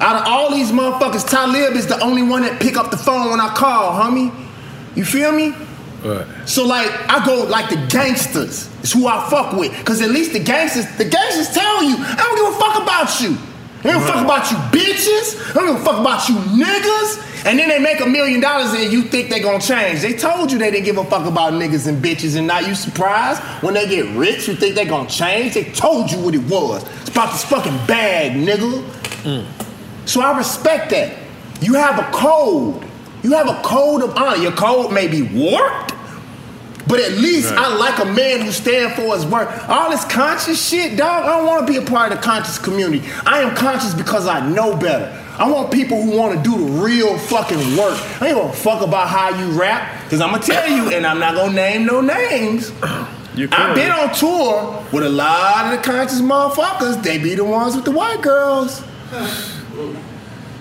Out 0.00 0.16
of 0.16 0.26
all 0.26 0.50
these 0.50 0.70
motherfuckers, 0.70 1.26
Talib 1.26 1.76
is 1.76 1.86
the 1.86 1.98
only 2.00 2.22
one 2.22 2.42
that 2.42 2.60
pick 2.60 2.76
up 2.76 2.90
the 2.90 2.98
phone 2.98 3.30
when 3.30 3.40
I 3.40 3.54
call, 3.54 3.92
homie. 3.92 4.30
You 4.94 5.06
feel 5.06 5.32
me? 5.32 5.54
So 6.46 6.66
like 6.66 6.90
I 7.08 7.24
go 7.24 7.44
like 7.44 7.70
the 7.70 7.86
gangsters 7.88 8.68
is 8.82 8.92
who 8.92 9.06
I 9.06 9.28
fuck 9.30 9.54
with. 9.54 9.72
Cause 9.84 10.02
at 10.02 10.10
least 10.10 10.32
the 10.32 10.40
gangsters, 10.40 10.86
the 10.96 11.04
gangsters 11.04 11.50
tell 11.54 11.82
you, 11.82 11.96
I 11.98 12.14
don't 12.16 12.36
give 12.36 12.54
a 12.54 12.58
fuck 12.58 12.82
about 12.82 13.20
you. 13.20 13.38
I 13.80 13.92
don't 13.92 14.00
give 14.00 14.08
a 14.08 14.12
fuck 14.12 14.24
about 14.24 14.50
you 14.50 14.56
bitches. 14.72 15.50
I 15.50 15.54
don't 15.54 15.66
give 15.72 15.82
a 15.82 15.84
fuck 15.84 16.00
about 16.00 16.28
you 16.28 16.36
niggas. 16.36 17.46
And 17.46 17.58
then 17.58 17.68
they 17.68 17.78
make 17.78 18.00
a 18.00 18.06
million 18.06 18.40
dollars 18.40 18.72
and 18.72 18.90
you 18.92 19.02
think 19.02 19.30
they 19.30 19.40
gonna 19.40 19.60
change. 19.60 20.00
They 20.00 20.14
told 20.14 20.50
you 20.52 20.58
they 20.58 20.70
didn't 20.70 20.86
give 20.86 20.96
a 20.98 21.04
fuck 21.04 21.26
about 21.26 21.52
niggas 21.54 21.86
and 21.86 22.02
bitches 22.02 22.36
and 22.36 22.46
now 22.46 22.60
you 22.60 22.74
surprised 22.74 23.40
when 23.62 23.74
they 23.74 23.86
get 23.86 24.06
rich, 24.16 24.48
you 24.48 24.54
think 24.54 24.74
they 24.74 24.84
gonna 24.84 25.08
change? 25.08 25.54
They 25.54 25.64
told 25.64 26.10
you 26.10 26.18
what 26.18 26.34
it 26.34 26.42
was. 26.44 26.82
It's 27.00 27.10
about 27.10 27.32
this 27.32 27.44
fucking 27.44 27.76
bag, 27.86 28.32
nigga. 28.32 28.82
Mm. 29.24 29.46
So 30.06 30.20
I 30.20 30.36
respect 30.36 30.90
that. 30.90 31.18
You 31.60 31.74
have 31.74 31.98
a 31.98 32.10
code. 32.12 32.84
You 33.22 33.32
have 33.32 33.48
a 33.48 33.60
code 33.62 34.02
of 34.02 34.16
honor. 34.16 34.36
Your 34.36 34.52
code 34.52 34.92
may 34.92 35.08
be 35.08 35.22
warped, 35.22 35.93
but 36.86 37.00
at 37.00 37.12
least 37.12 37.50
Right. 37.50 37.58
I 37.58 37.76
like 37.76 37.98
a 37.98 38.04
man 38.04 38.40
who 38.42 38.50
stand 38.52 38.94
for 38.94 39.14
his 39.14 39.24
word. 39.26 39.48
All 39.68 39.90
this 39.90 40.04
conscious 40.04 40.62
shit, 40.66 40.96
dog. 40.96 41.24
I 41.24 41.38
don't 41.38 41.46
want 41.46 41.66
to 41.66 41.72
be 41.72 41.78
a 41.78 41.82
part 41.82 42.12
of 42.12 42.18
the 42.18 42.24
conscious 42.24 42.58
community. 42.58 43.02
I 43.26 43.40
am 43.40 43.54
conscious 43.54 43.94
because 43.94 44.26
I 44.26 44.46
know 44.48 44.76
better. 44.76 45.20
I 45.38 45.50
want 45.50 45.72
people 45.72 46.00
who 46.00 46.16
want 46.16 46.36
to 46.36 46.42
do 46.48 46.56
the 46.56 46.70
real 46.80 47.18
fucking 47.18 47.76
work. 47.76 47.98
I 48.22 48.28
ain't 48.28 48.36
gonna 48.36 48.52
fuck 48.52 48.82
about 48.82 49.08
how 49.08 49.30
you 49.30 49.50
rap, 49.58 50.04
because 50.04 50.20
I'm 50.20 50.30
gonna 50.30 50.42
tell 50.42 50.68
you, 50.70 50.90
and 50.90 51.04
I'm 51.06 51.18
not 51.18 51.34
gonna 51.34 51.52
name 51.52 51.86
no 51.86 52.00
names. 52.00 52.70
I've 53.50 53.74
been 53.74 53.90
on 53.90 54.14
tour 54.14 54.84
with 54.92 55.02
a 55.04 55.08
lot 55.08 55.66
of 55.66 55.72
the 55.72 55.78
conscious 55.90 56.20
motherfuckers. 56.20 57.02
They 57.02 57.18
be 57.18 57.34
the 57.34 57.44
ones 57.44 57.74
with 57.74 57.84
the 57.84 57.90
white 57.90 58.22
girls. 58.22 58.82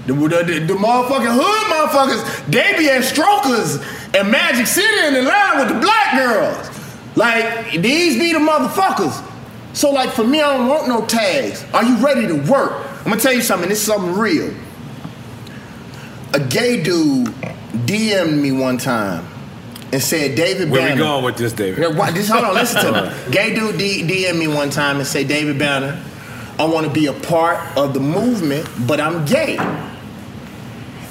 The, 0.06 0.14
the, 0.14 0.28
the, 0.28 0.60
the 0.66 0.74
motherfucking 0.74 1.34
hood 1.34 1.72
motherfuckers, 1.72 2.46
they 2.48 2.78
be 2.78 2.90
at 2.90 3.04
Strokers 3.04 3.78
and 4.14 4.30
Magic 4.30 4.68
City 4.68 5.08
in 5.08 5.14
the 5.14 5.22
line 5.22 5.60
with 5.60 5.70
the 5.70 5.80
black 5.80 6.18
girls. 6.18 6.70
Like, 7.16 7.82
these 7.82 8.20
be 8.20 8.34
the 8.34 8.40
motherfuckers. 8.40 9.30
So, 9.74 9.92
like, 9.92 10.12
for 10.12 10.26
me, 10.26 10.42
I 10.42 10.58
don't 10.58 10.68
want 10.68 10.88
no 10.88 11.06
tags. 11.06 11.66
Are 11.74 11.84
you 11.84 11.96
ready 11.98 12.28
to 12.28 12.36
work? 12.52 12.74
I'm 13.00 13.06
gonna 13.06 13.20
tell 13.20 13.34
you 13.34 13.42
something, 13.42 13.70
this 13.70 13.80
is 13.80 13.86
something 13.86 14.14
real. 14.14 14.54
A 16.34 16.40
gay 16.40 16.84
dude 16.84 17.28
DM'd 17.28 18.42
me 18.42 18.52
one 18.52 18.78
time 18.78 19.26
and 19.92 20.02
said, 20.02 20.36
David 20.36 20.70
Where 20.70 20.92
we 20.92 20.98
going 20.98 21.24
with 21.24 21.38
this, 21.38 21.54
David? 21.54 21.80
Just 22.16 22.30
hold 22.32 22.44
on, 22.44 22.54
listen 22.56 22.84
to 22.84 23.04
me. 23.04 23.32
Gay 23.32 23.54
dude 23.54 23.78
D- 23.78 24.04
DM 24.04 24.40
me 24.40 24.48
one 24.48 24.72
time 24.72 24.98
and 24.98 25.06
said, 25.06 25.28
David 25.28 25.60
Banner, 25.60 26.04
I 26.58 26.66
want 26.66 26.88
to 26.88 26.92
be 26.92 27.06
a 27.06 27.14
part 27.14 27.78
of 27.78 27.94
the 27.94 28.00
movement, 28.00 28.68
but 28.88 29.00
I'm 29.00 29.24
gay. 29.26 29.58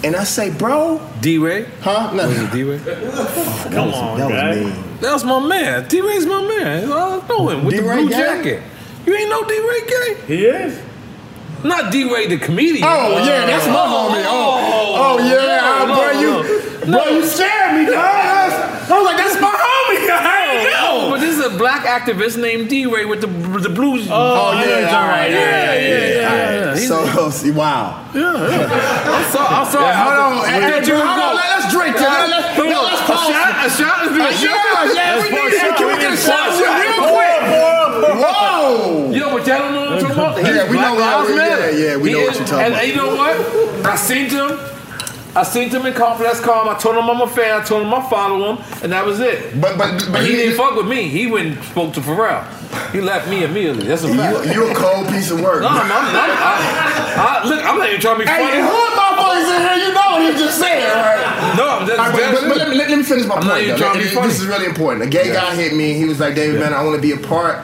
And 0.04 0.16
I 0.16 0.24
say, 0.24 0.50
bro, 0.50 1.00
DeRay? 1.20 1.66
Huh? 1.80 2.12
No. 2.12 2.26
Was 2.26 2.38
it 2.38 2.50
DeRay? 2.50 2.78
Come 3.72 3.94
on, 3.94 4.18
that 4.18 4.30
was 4.30 4.56
mean. 4.56 4.98
That 5.00 5.12
was 5.12 5.24
my 5.24 5.38
man. 5.46 5.88
DeRay's 5.88 6.26
my 6.26 6.42
man. 6.42 6.92
I 6.92 7.26
know 7.28 7.48
him 7.50 7.64
with 7.64 7.76
the 7.76 7.82
DeRay 7.82 7.96
blue 7.98 8.08
gay? 8.08 8.16
jacket. 8.16 8.62
You 9.06 9.14
ain't 9.14 9.30
know 9.30 9.44
DeRay 9.44 9.80
gay? 9.86 10.26
He 10.26 10.44
is. 10.46 10.82
Not 11.64 11.92
DeRay 11.92 12.26
the 12.26 12.38
comedian. 12.38 12.82
Oh, 12.84 13.24
yeah, 13.24 13.46
that's 13.46 13.66
my 13.68 13.74
homie. 13.74 14.24
Oh, 14.26 14.94
oh 14.96 15.18
yeah, 15.18 15.60
oh, 15.62 15.82
oh, 15.82 15.86
no, 15.86 15.94
bro, 15.94 16.12
no, 16.12 16.20
you, 16.20 16.86
no. 16.90 16.98
bro, 16.98 17.18
you 17.18 17.24
scared 17.24 17.78
me, 17.78 17.92
dog. 17.92 18.41
That's- 18.92 18.98
I 18.98 18.98
was 18.98 19.04
like, 19.04 19.16
that's 19.16 19.40
my 19.40 19.48
homie. 19.48 20.10
I 20.10 20.52
ain't 20.52 20.68
Oh, 20.82 21.00
know. 21.06 21.10
but 21.10 21.20
this 21.20 21.38
is 21.38 21.44
a 21.44 21.50
black 21.56 21.84
activist 21.86 22.36
named 22.36 22.68
DeRay 22.68 23.04
with 23.06 23.20
the 23.20 23.26
the 23.26 23.68
blues. 23.68 24.06
Oh, 24.10 24.52
yeah, 24.52 24.92
all 24.96 25.08
right, 25.08 25.30
yeah, 25.30 25.74
yeah, 25.74 26.20
yeah. 26.20 26.28
All 26.28 26.68
right. 26.72 26.78
So, 26.78 27.30
see, 27.30 27.50
wow. 27.50 28.04
I'm 28.12 29.24
sorry. 29.32 29.48
I'm 29.48 29.66
sorry. 29.66 29.84
Yeah, 29.86 30.04
hold 30.04 30.18
on. 30.40 30.44
Hey, 30.48 30.60
did 30.60 30.84
hey, 30.84 30.90
hold 30.92 31.08
on. 31.08 31.36
Let- 31.36 31.60
let's 31.60 31.72
drink, 31.72 31.96
Uh, 31.96 32.02
man. 32.04 32.30
Let's- 32.30 32.56
hold 32.56 32.68
let- 32.68 32.76
on. 32.76 32.84
let's 32.84 33.00
A 33.00 33.04
pause 33.04 33.28
shot? 33.28 33.66
A 33.66 33.70
shot? 33.70 33.96
Let's 34.02 34.14
do 34.14 34.20
a 34.20 34.24
Uh, 34.24 34.32
shot? 34.32 34.42
yeah, 34.42 34.92
yeah, 34.92 35.14
Let's 35.16 35.22
we 35.24 35.30
pour 35.30 35.44
need 35.48 35.52
that. 35.52 35.60
shot. 35.68 35.76
Can 35.78 35.86
we 35.86 35.94
We 35.94 36.00
get 36.00 36.12
a 36.12 36.16
shot 36.16 36.46
real 36.52 37.00
quick? 37.12 37.40
Whoa. 38.22 39.10
Yo, 39.12 39.30
but 39.36 39.46
y'all 39.46 39.58
don't 39.58 39.74
know 39.74 39.80
what 39.80 39.92
I'm 39.92 39.98
talking 40.00 40.12
about. 40.12 40.54
Yeah, 40.54 40.64
we 40.70 40.76
Black 40.76 40.92
know- 40.94 40.98
yeah, 40.98 41.16
Lives 41.16 41.28
we- 41.30 41.36
Matter. 41.36 41.70
yeah, 41.72 41.86
yeah, 41.86 41.96
we 41.96 42.08
He 42.08 42.14
know 42.14 42.20
what 42.22 42.30
is- 42.32 42.38
you're 42.38 42.46
talking 42.48 42.64
and, 42.64 42.74
about. 42.74 42.82
And 42.84 42.90
you 42.90 42.96
know 42.96 43.14
what? 43.16 43.86
I 43.86 43.96
seen 43.96 44.28
him. 44.30 44.58
I 45.34 45.44
seen 45.44 45.70
him 45.70 45.86
in 45.86 45.94
Confidence 45.94 46.40
Calm. 46.40 46.68
I 46.68 46.76
told 46.78 46.96
him 46.96 47.08
I'm 47.08 47.20
a 47.22 47.26
fan. 47.26 47.58
I 47.60 47.64
told 47.64 47.82
him 47.86 47.94
I 47.94 48.02
follow 48.10 48.52
him, 48.54 48.64
and 48.82 48.92
that 48.92 49.04
was 49.06 49.18
it. 49.20 49.58
But 49.60 49.78
but, 49.78 50.08
But 50.12 50.26
he 50.26 50.32
didn't 50.36 50.56
fuck 50.56 50.76
with 50.76 50.86
me. 50.86 51.08
He 51.08 51.26
went 51.26 51.56
and 51.56 51.64
spoke 51.64 51.94
to 51.94 52.00
Pharrell. 52.00 52.44
He 52.92 53.00
left 53.00 53.28
me 53.28 53.42
immediately. 53.44 53.86
That's 53.86 54.04
a 54.04 54.12
fact. 54.14 54.46
You, 54.46 54.52
you 54.52 54.70
a 54.70 54.74
cold 54.74 55.08
piece 55.08 55.30
of 55.30 55.40
work. 55.40 55.62
No, 55.62 55.68
I'm, 55.68 55.80
I'm, 55.90 55.90
I'm, 55.90 56.14
I, 56.14 57.40
I, 57.44 57.48
look, 57.48 57.64
I'm 57.64 57.78
not 57.78 57.88
even 57.88 58.00
trying 58.00 58.18
to 58.18 58.24
be 58.24 58.30
Hey, 58.30 58.44
funny. 58.44 58.60
the 58.60 58.68
hood 58.68 58.92
motherfuckers 58.92 59.56
in 59.56 59.60
here, 59.60 59.88
you 59.88 59.94
know 59.94 60.08
what 60.12 60.32
he 60.34 60.38
just 60.38 60.58
said, 60.58 60.84
right? 60.96 61.54
No, 61.56 61.68
I'm 61.68 61.86
just- 61.86 61.98
All 61.98 62.10
right, 62.10 62.32
but, 62.32 62.40
but, 62.40 62.48
but 62.48 62.56
let, 62.58 62.68
me, 62.68 62.74
let, 62.76 62.88
let 62.90 62.98
me 62.98 63.04
finish 63.04 63.26
my 63.26 63.34
I'm 63.36 63.42
point. 63.42 63.48
not 63.48 63.60
even 63.60 63.70
though. 63.76 63.76
trying 63.78 63.92
to 63.94 63.98
be 64.00 64.04
This- 64.04 64.14
funny. 64.14 64.28
This 64.28 64.40
is 64.40 64.46
really 64.46 64.66
important. 64.66 65.04
A 65.04 65.06
gay 65.08 65.28
Yeah. 65.28 65.34
guy 65.34 65.54
hit 65.54 65.74
me. 65.74 65.94
He 65.94 66.04
was 66.06 66.20
like, 66.20 66.34
David, 66.34 66.60
man, 66.60 66.72
I 66.74 66.82
want 66.84 66.96
to 66.96 67.02
be 67.02 67.12
a 67.12 67.26
part 67.26 67.58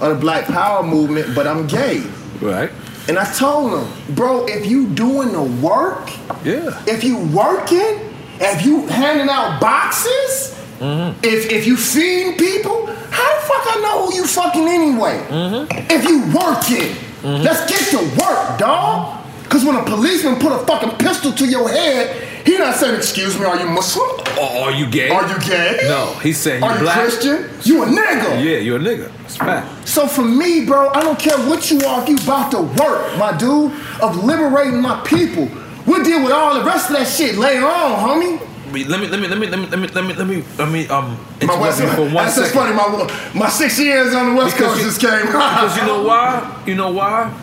of 0.00 0.08
the 0.08 0.20
Black 0.20 0.44
Power 0.46 0.82
movement, 0.82 1.34
but 1.34 1.46
I'm 1.46 1.66
gay. 1.66 2.02
Right. 2.40 2.70
And 3.10 3.18
I 3.18 3.24
told 3.32 3.72
him, 3.74 4.14
bro, 4.14 4.46
if 4.46 4.66
you 4.66 4.86
doing 4.86 5.32
the 5.32 5.42
work, 5.42 6.10
yeah. 6.44 6.80
if 6.86 7.02
you 7.02 7.18
working, 7.34 7.98
if 8.38 8.64
you 8.64 8.86
handing 8.86 9.28
out 9.28 9.60
boxes, 9.60 10.56
Mm-hmm. 10.80 11.20
if 11.22 11.50
if 11.52 11.66
you 11.66 11.76
feeding 11.76 12.38
people, 12.38 12.86
how 12.86 13.34
the 13.34 13.46
fuck 13.46 13.76
I 13.76 13.80
know 13.82 14.06
who 14.06 14.14
you 14.14 14.24
fucking 14.26 14.66
anyway? 14.66 15.22
Mm-hmm. 15.28 15.92
If 15.92 16.04
you 16.08 16.22
working, 16.32 16.96
let's 17.44 17.68
get 17.68 17.90
to 17.90 17.98
work, 18.16 18.58
dog. 18.58 19.19
Cause 19.50 19.64
when 19.64 19.74
a 19.76 19.82
policeman 19.84 20.36
put 20.38 20.52
a 20.52 20.58
fucking 20.64 20.96
pistol 20.98 21.32
to 21.32 21.44
your 21.44 21.68
head, 21.68 22.46
he 22.46 22.56
not 22.56 22.76
saying, 22.76 22.94
"Excuse 22.94 23.36
me, 23.38 23.44
are 23.44 23.58
you 23.58 23.66
Muslim? 23.66 24.06
Oh, 24.38 24.62
are 24.62 24.70
you 24.70 24.86
gay? 24.88 25.08
Are 25.10 25.26
you 25.28 25.38
gay? 25.40 25.80
No, 25.88 26.14
he's 26.22 26.38
saying 26.38 26.62
you 26.62 26.68
Are 26.68 26.74
you 26.76 26.80
black. 26.82 26.98
Christian? 27.00 27.50
You 27.64 27.82
a 27.82 27.86
nigga." 27.86 28.42
Yeah, 28.44 28.58
you're 28.58 28.76
a 28.76 28.80
nigga. 28.80 29.10
It's 29.24 29.36
fact. 29.36 29.66
So 29.88 30.06
for 30.06 30.22
me, 30.22 30.64
bro, 30.64 30.88
I 30.90 31.02
don't 31.02 31.18
care 31.18 31.36
what 31.48 31.68
you 31.70 31.80
are, 31.84 32.00
if 32.02 32.08
you 32.08 32.16
about 32.16 32.52
to 32.52 32.60
work, 32.62 33.18
my 33.18 33.36
dude, 33.36 33.72
of 34.00 34.22
liberating 34.24 34.80
my 34.80 35.00
people. 35.04 35.48
We'll 35.84 36.04
deal 36.04 36.22
with 36.22 36.32
all 36.32 36.54
the 36.54 36.64
rest 36.64 36.90
of 36.90 36.96
that 36.96 37.08
shit 37.08 37.36
later 37.36 37.66
on, 37.66 37.98
homie. 37.98 38.38
Let 38.72 39.00
me, 39.00 39.08
let 39.08 39.18
me, 39.20 39.26
let 39.26 39.36
me, 39.36 39.48
let 39.48 39.58
me, 39.58 39.66
let 39.66 39.80
me, 39.80 39.88
let 39.88 40.04
me, 40.04 40.14
let 40.14 40.26
me, 40.28 40.44
let 40.58 40.68
me, 40.70 40.86
um, 40.86 41.18
My 41.42 41.60
West, 41.60 41.80
you 41.80 41.88
for 41.88 42.02
one 42.02 42.14
that's 42.14 42.36
just 42.36 42.52
second. 42.54 42.76
funny. 42.78 43.02
My 43.34 43.40
my 43.46 43.48
six 43.48 43.80
years 43.80 44.14
on 44.14 44.30
the 44.30 44.34
West 44.40 44.56
Because 44.56 44.74
Coast 44.74 44.80
you- 44.80 44.86
just 44.86 45.00
came. 45.00 45.26
because 45.26 45.76
you 45.76 45.82
know 45.82 46.02
why? 46.06 46.62
You 46.66 46.76
know 46.76 46.92
why? 46.92 47.34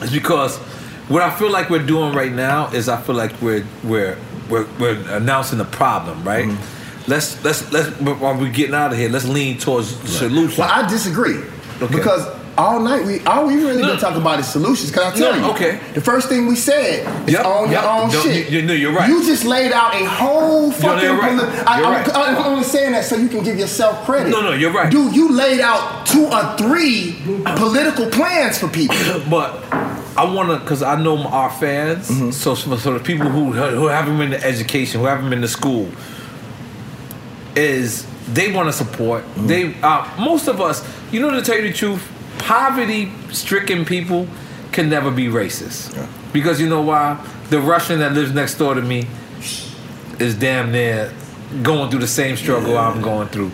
It's 0.00 0.12
because 0.12 0.56
what 1.08 1.22
I 1.22 1.30
feel 1.30 1.50
like 1.50 1.70
we're 1.70 1.86
doing 1.86 2.14
right 2.14 2.32
now 2.32 2.70
is 2.72 2.88
I 2.88 3.00
feel 3.00 3.14
like 3.14 3.40
we're 3.40 3.66
we're 3.84 4.16
we're, 4.50 4.66
we're 4.78 4.98
announcing 5.16 5.58
the 5.58 5.64
problem, 5.64 6.22
right? 6.24 6.46
Mm-hmm. 6.46 7.10
Let's 7.10 7.42
let's 7.44 7.70
let's 7.72 7.88
while 8.00 8.38
we're 8.38 8.52
getting 8.52 8.74
out 8.74 8.92
of 8.92 8.98
here, 8.98 9.08
let's 9.08 9.26
lean 9.26 9.58
towards 9.58 9.98
the 10.00 10.08
solution. 10.08 10.60
Well, 10.60 10.70
I 10.70 10.88
disagree 10.88 11.42
Okay. 11.80 11.94
because 11.94 12.26
all 12.58 12.80
night 12.80 13.06
we 13.06 13.20
all 13.20 13.46
we 13.46 13.54
really 13.54 13.82
been 13.82 13.98
talking 13.98 14.20
about 14.20 14.40
is 14.40 14.48
solutions. 14.48 14.90
Cause 14.90 15.04
I 15.14 15.16
tell 15.16 15.32
No, 15.40 15.46
you, 15.46 15.52
okay. 15.54 15.80
The 15.94 16.00
first 16.00 16.28
thing 16.28 16.46
we 16.48 16.56
said 16.56 17.06
is 17.28 17.34
Yep, 17.34 17.46
own 17.46 17.70
yep. 17.70 17.82
your 17.82 17.90
own 17.92 18.08
No, 18.10 18.22
shit. 18.22 18.50
you- 18.50 18.58
you- 18.60 18.66
no, 18.66 18.72
you're 18.74 18.92
right. 18.92 19.08
You 19.08 19.24
just 19.24 19.44
laid 19.44 19.70
out 19.72 19.94
a 19.94 20.04
whole 20.04 20.72
fucking. 20.72 21.04
you're 21.04 21.16
right. 21.16 21.38
poli- 21.38 21.58
I, 21.66 21.82
I'm, 21.82 22.34
right. 22.36 22.46
Only 22.46 22.64
saying 22.64 22.92
that 22.92 23.04
so 23.04 23.16
you 23.16 23.28
can 23.28 23.44
give 23.44 23.58
yourself 23.58 24.04
credit. 24.04 24.30
No, 24.30 24.40
no, 24.42 24.52
you're 24.52 24.72
right. 24.72 24.90
Dude, 24.90 25.14
you 25.14 25.30
laid 25.32 25.60
out 25.60 26.04
two 26.06 26.26
or 26.26 26.56
three 26.56 27.16
political 27.56 28.10
plans 28.10 28.58
for 28.58 28.68
people. 28.68 28.96
But 29.30 29.62
I 30.16 30.24
want 30.24 30.48
to, 30.50 30.58
because 30.58 30.82
I 30.82 31.00
know 31.00 31.16
our 31.28 31.50
fans. 31.50 32.10
Mm-hmm. 32.10 32.30
So, 32.32 32.54
so 32.56 32.76
so 32.76 32.92
the 32.98 33.04
people 33.04 33.28
who 33.28 33.52
who 33.52 33.86
haven't 33.86 34.18
been 34.18 34.30
to 34.32 34.44
education, 34.44 35.00
who 35.00 35.06
haven't 35.06 35.30
been 35.30 35.42
to 35.42 35.48
school, 35.48 35.88
is 37.54 38.06
they 38.32 38.52
want 38.52 38.68
to 38.68 38.72
support. 38.72 39.22
Mm-hmm. 39.24 39.46
They 39.46 39.74
uh, 39.82 40.08
most 40.18 40.48
of 40.48 40.60
us, 40.60 40.84
you 41.12 41.20
know, 41.20 41.30
to 41.30 41.42
tell 41.42 41.56
you 41.56 41.68
the 41.68 41.72
truth, 41.72 42.02
poverty-stricken 42.38 43.84
people 43.84 44.26
can 44.72 44.88
never 44.88 45.10
be 45.10 45.26
racist. 45.26 45.94
Because 46.32 46.60
you 46.60 46.68
know 46.68 46.82
why? 46.82 47.24
The 47.50 47.60
Russian 47.60 48.00
that 48.00 48.12
lives 48.12 48.32
next 48.32 48.56
door 48.56 48.74
to 48.74 48.82
me 48.82 49.06
is 50.18 50.34
damn 50.34 50.70
near 50.72 51.12
going 51.62 51.90
through 51.90 52.00
the 52.00 52.06
same 52.06 52.36
struggle 52.36 52.76
I'm 52.76 53.00
going 53.00 53.28
through. 53.28 53.50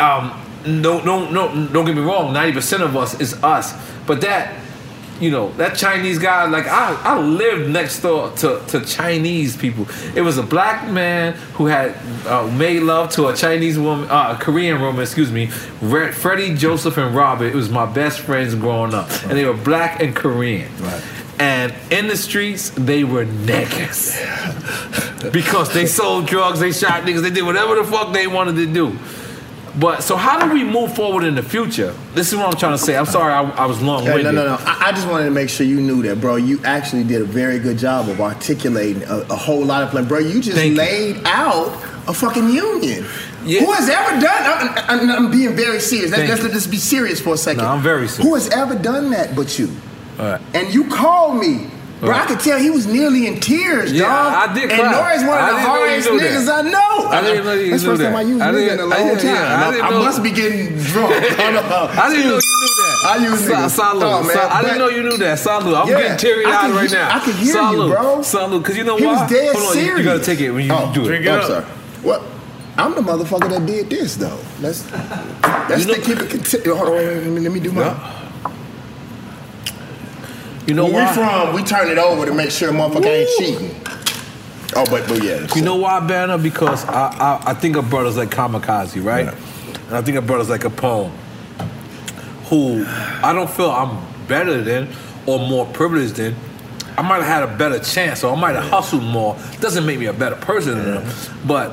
Um, 0.00 0.40
no, 0.66 1.00
no, 1.02 1.28
no, 1.30 1.68
don't 1.68 1.84
get 1.84 1.94
me 1.94 2.02
wrong. 2.02 2.32
Ninety 2.32 2.52
percent 2.52 2.82
of 2.82 2.96
us 2.96 3.20
is 3.20 3.34
us, 3.42 3.74
but 4.06 4.20
that, 4.22 4.54
you 5.20 5.30
know, 5.30 5.50
that 5.52 5.76
Chinese 5.76 6.18
guy. 6.18 6.46
Like 6.46 6.66
I, 6.66 6.94
I 7.02 7.18
lived 7.18 7.70
next 7.70 8.00
door 8.00 8.30
to, 8.36 8.62
to 8.68 8.84
Chinese 8.84 9.56
people. 9.56 9.86
It 10.14 10.22
was 10.22 10.38
a 10.38 10.42
black 10.42 10.90
man 10.90 11.34
who 11.54 11.66
had 11.66 11.94
uh, 12.26 12.46
made 12.46 12.82
love 12.82 13.10
to 13.12 13.28
a 13.28 13.36
Chinese 13.36 13.78
woman, 13.78 14.10
uh, 14.10 14.36
a 14.38 14.42
Korean 14.42 14.80
woman, 14.80 15.02
excuse 15.02 15.32
me. 15.32 15.50
Re- 15.80 16.12
Freddie, 16.12 16.54
Joseph, 16.54 16.96
and 16.96 17.14
Robert. 17.14 17.46
It 17.46 17.54
was 17.54 17.70
my 17.70 17.86
best 17.86 18.20
friends 18.20 18.54
growing 18.54 18.94
up, 18.94 19.10
and 19.24 19.32
they 19.32 19.44
were 19.44 19.54
black 19.54 20.00
and 20.00 20.14
Korean. 20.14 20.70
Right. 20.78 21.02
And 21.40 21.72
in 21.90 22.08
the 22.08 22.16
streets, 22.16 22.70
they 22.70 23.04
were 23.04 23.24
niggas. 23.24 24.12
because 25.32 25.72
they 25.72 25.86
sold 25.86 26.26
drugs, 26.26 26.58
they 26.58 26.72
shot 26.72 27.02
niggas, 27.02 27.22
they 27.22 27.30
did 27.30 27.44
whatever 27.44 27.76
the 27.76 27.84
fuck 27.84 28.12
they 28.12 28.26
wanted 28.26 28.56
to 28.56 28.66
do. 28.66 28.98
But 29.78 30.02
so 30.02 30.16
how 30.16 30.44
do 30.44 30.52
we 30.52 30.64
move 30.64 30.94
forward 30.94 31.24
in 31.24 31.34
the 31.34 31.42
future? 31.42 31.94
This 32.14 32.32
is 32.32 32.38
what 32.38 32.46
I'm 32.52 32.58
trying 32.58 32.72
to 32.72 32.78
say. 32.78 32.96
I'm 32.96 33.06
sorry 33.06 33.32
I, 33.32 33.42
I 33.50 33.66
was 33.66 33.80
long 33.82 34.04
winded. 34.04 34.24
no, 34.24 34.30
no, 34.32 34.44
no. 34.44 34.56
I, 34.60 34.88
I 34.88 34.92
just 34.92 35.08
wanted 35.08 35.24
to 35.26 35.30
make 35.30 35.48
sure 35.48 35.66
you 35.66 35.80
knew 35.80 36.02
that, 36.02 36.20
bro. 36.20 36.36
You 36.36 36.60
actually 36.64 37.04
did 37.04 37.22
a 37.22 37.24
very 37.24 37.58
good 37.58 37.78
job 37.78 38.08
of 38.08 38.20
articulating 38.20 39.02
a, 39.04 39.18
a 39.30 39.36
whole 39.36 39.64
lot 39.64 39.82
of 39.82 39.90
plans, 39.90 40.08
bro. 40.08 40.18
You 40.18 40.40
just 40.40 40.56
Thank 40.56 40.72
you. 40.72 40.78
laid 40.78 41.22
out 41.24 41.68
a 42.08 42.14
fucking 42.14 42.48
union. 42.48 43.04
Yeah. 43.44 43.60
Who 43.60 43.72
has 43.72 43.88
ever 43.88 44.20
done? 44.20 44.74
I'm, 44.88 45.00
I'm, 45.00 45.10
I'm 45.26 45.30
being 45.30 45.54
very 45.54 45.80
serious. 45.80 46.10
Let's, 46.10 46.28
Thank 46.28 46.42
let's 46.42 46.54
just 46.54 46.70
be 46.70 46.76
serious 46.76 47.20
for 47.20 47.34
a 47.34 47.38
second. 47.38 47.62
No, 47.62 47.70
I'm 47.70 47.82
very 47.82 48.08
serious. 48.08 48.26
Who 48.26 48.34
has 48.34 48.48
ever 48.50 48.74
done 48.74 49.10
that 49.10 49.36
but 49.36 49.58
you? 49.58 49.70
All 50.18 50.26
right. 50.26 50.40
And 50.54 50.72
you 50.72 50.88
called 50.88 51.40
me. 51.40 51.70
Bro, 52.00 52.10
I 52.14 52.26
could 52.26 52.38
tell 52.38 52.58
he 52.60 52.70
was 52.70 52.86
nearly 52.86 53.26
in 53.26 53.40
tears, 53.40 53.90
Yeah, 53.92 54.02
dog. 54.06 54.50
I 54.50 54.54
did 54.54 54.70
And 54.70 54.80
cry. 54.80 54.92
Nori's 54.92 55.24
one 55.24 55.36
of 55.36 55.42
I 55.44 55.50
the 55.50 55.56
didn't 55.56 55.66
know 55.66 55.74
you 55.74 55.90
hardest 55.90 56.08
niggas 56.08 56.46
that. 56.46 56.64
I 56.64 56.70
know. 56.70 57.08
I 57.08 57.20
didn't 57.22 57.44
know 57.44 57.52
you 57.54 57.70
That's 57.70 57.82
the 57.82 57.88
knew 57.88 57.96
first 57.96 58.02
time 58.02 58.12
that. 58.12 58.18
I 58.18 58.22
used 58.22 58.42
I 58.42 58.46
nigga 58.46 58.54
didn't- 58.54 58.72
in 58.72 58.78
a 58.78 58.82
I 58.82 58.98
long 58.98 59.08
didn't- 59.08 59.18
time. 59.18 59.34
yeah, 59.34 59.66
I 59.66 59.70
didn't 59.72 59.84
I, 59.86 59.90
must 59.90 60.22
be 60.22 60.30
getting 60.30 60.76
drunk. 60.78 61.12
I 61.14 61.50
don't 61.50 61.68
know. 61.68 61.90
I 61.90 62.08
didn't 62.10 62.28
know 62.28 62.38
you 62.38 62.54
knew 62.60 62.74
that. 62.78 62.96
I 63.08 63.16
use 63.18 63.40
Sa- 63.46 63.50
niggas. 63.54 63.70
Salute. 63.70 64.02
Oh, 64.04 64.22
man, 64.22 64.32
Sa- 64.36 64.48
I 64.48 64.62
didn't 64.62 64.78
know 64.78 64.88
you 64.88 65.02
knew 65.02 65.16
that. 65.18 65.38
Salute. 65.40 65.74
I'm 65.74 65.88
Yeah, 65.88 65.98
getting 65.98 66.16
teary 66.18 66.44
eyed 66.46 66.70
right 66.70 66.88
hear- 66.90 66.98
now. 67.00 67.16
I 67.16 67.18
can 67.18 67.32
hear 67.34 67.62
you, 67.72 67.88
bro. 67.92 68.22
Salute. 68.22 68.62
Because 68.62 68.76
you 68.76 68.84
know 68.84 68.96
He 68.96 69.04
why? 69.06 69.12
was 69.22 69.30
dead 69.30 69.56
Hold 69.56 69.76
on. 69.76 69.84
You, 69.84 69.96
you 69.98 70.04
gotta 70.04 70.24
take 70.24 70.40
it 70.40 70.50
when 70.52 70.66
you 70.66 70.72
oh, 70.72 70.90
do 70.94 71.08
it. 71.10 71.26
I'm 71.28 71.42
sorry. 71.46 71.64
What? 72.02 72.22
I'm 72.76 72.94
the 72.94 73.00
motherfucker 73.00 73.50
that 73.50 73.66
did 73.66 73.90
this 73.90 74.14
though. 74.14 74.38
Let's 74.60 74.84
let's 75.68 75.84
You 75.84 75.92
know- 75.96 76.00
keep 76.00 76.20
it. 76.20 76.30
Conti- 76.30 76.70
hold 76.70 76.88
on, 76.90 76.94
let 76.94 77.24
me, 77.26 77.40
let 77.40 77.50
me 77.52 77.58
do 77.58 77.72
mine. 77.72 77.96
You 80.68 80.74
know 80.74 80.84
Where 80.84 81.06
why? 81.06 81.08
we 81.08 81.14
from? 81.14 81.54
We 81.54 81.62
turn 81.62 81.88
it 81.88 81.96
over 81.96 82.26
to 82.26 82.34
make 82.34 82.50
sure 82.50 82.70
motherfucker 82.72 83.06
ain't 83.06 83.30
cheating. 83.38 83.70
Oh, 84.76 84.84
but 84.90 85.08
but 85.08 85.24
yeah. 85.24 85.46
You 85.56 85.62
know 85.62 85.76
why, 85.76 85.98
Banner? 86.06 86.36
Because 86.36 86.84
I, 86.84 87.08
I, 87.08 87.50
I 87.52 87.54
think 87.54 87.76
of 87.76 87.88
brothers 87.88 88.18
like 88.18 88.28
Kamikaze, 88.28 89.02
right? 89.02 89.28
And 89.28 89.96
I 89.96 90.02
think 90.02 90.18
of 90.18 90.26
brothers 90.26 90.50
like 90.50 90.66
a 90.66 90.68
Capone, 90.68 91.08
who 92.50 92.84
I 92.86 93.32
don't 93.32 93.48
feel 93.48 93.70
I'm 93.70 93.98
better 94.26 94.62
than 94.62 94.90
or 95.24 95.38
more 95.38 95.64
privileged 95.64 96.16
than. 96.16 96.36
I 96.98 97.02
might 97.02 97.22
have 97.22 97.26
had 97.26 97.42
a 97.44 97.56
better 97.56 97.78
chance, 97.78 98.22
or 98.22 98.36
I 98.36 98.38
might 98.38 98.54
have 98.54 98.64
hustled 98.68 99.04
more. 99.04 99.38
Doesn't 99.60 99.86
make 99.86 99.98
me 99.98 100.04
a 100.06 100.12
better 100.12 100.36
person 100.36 100.76
than 100.76 100.84
them. 100.96 101.14
But 101.46 101.72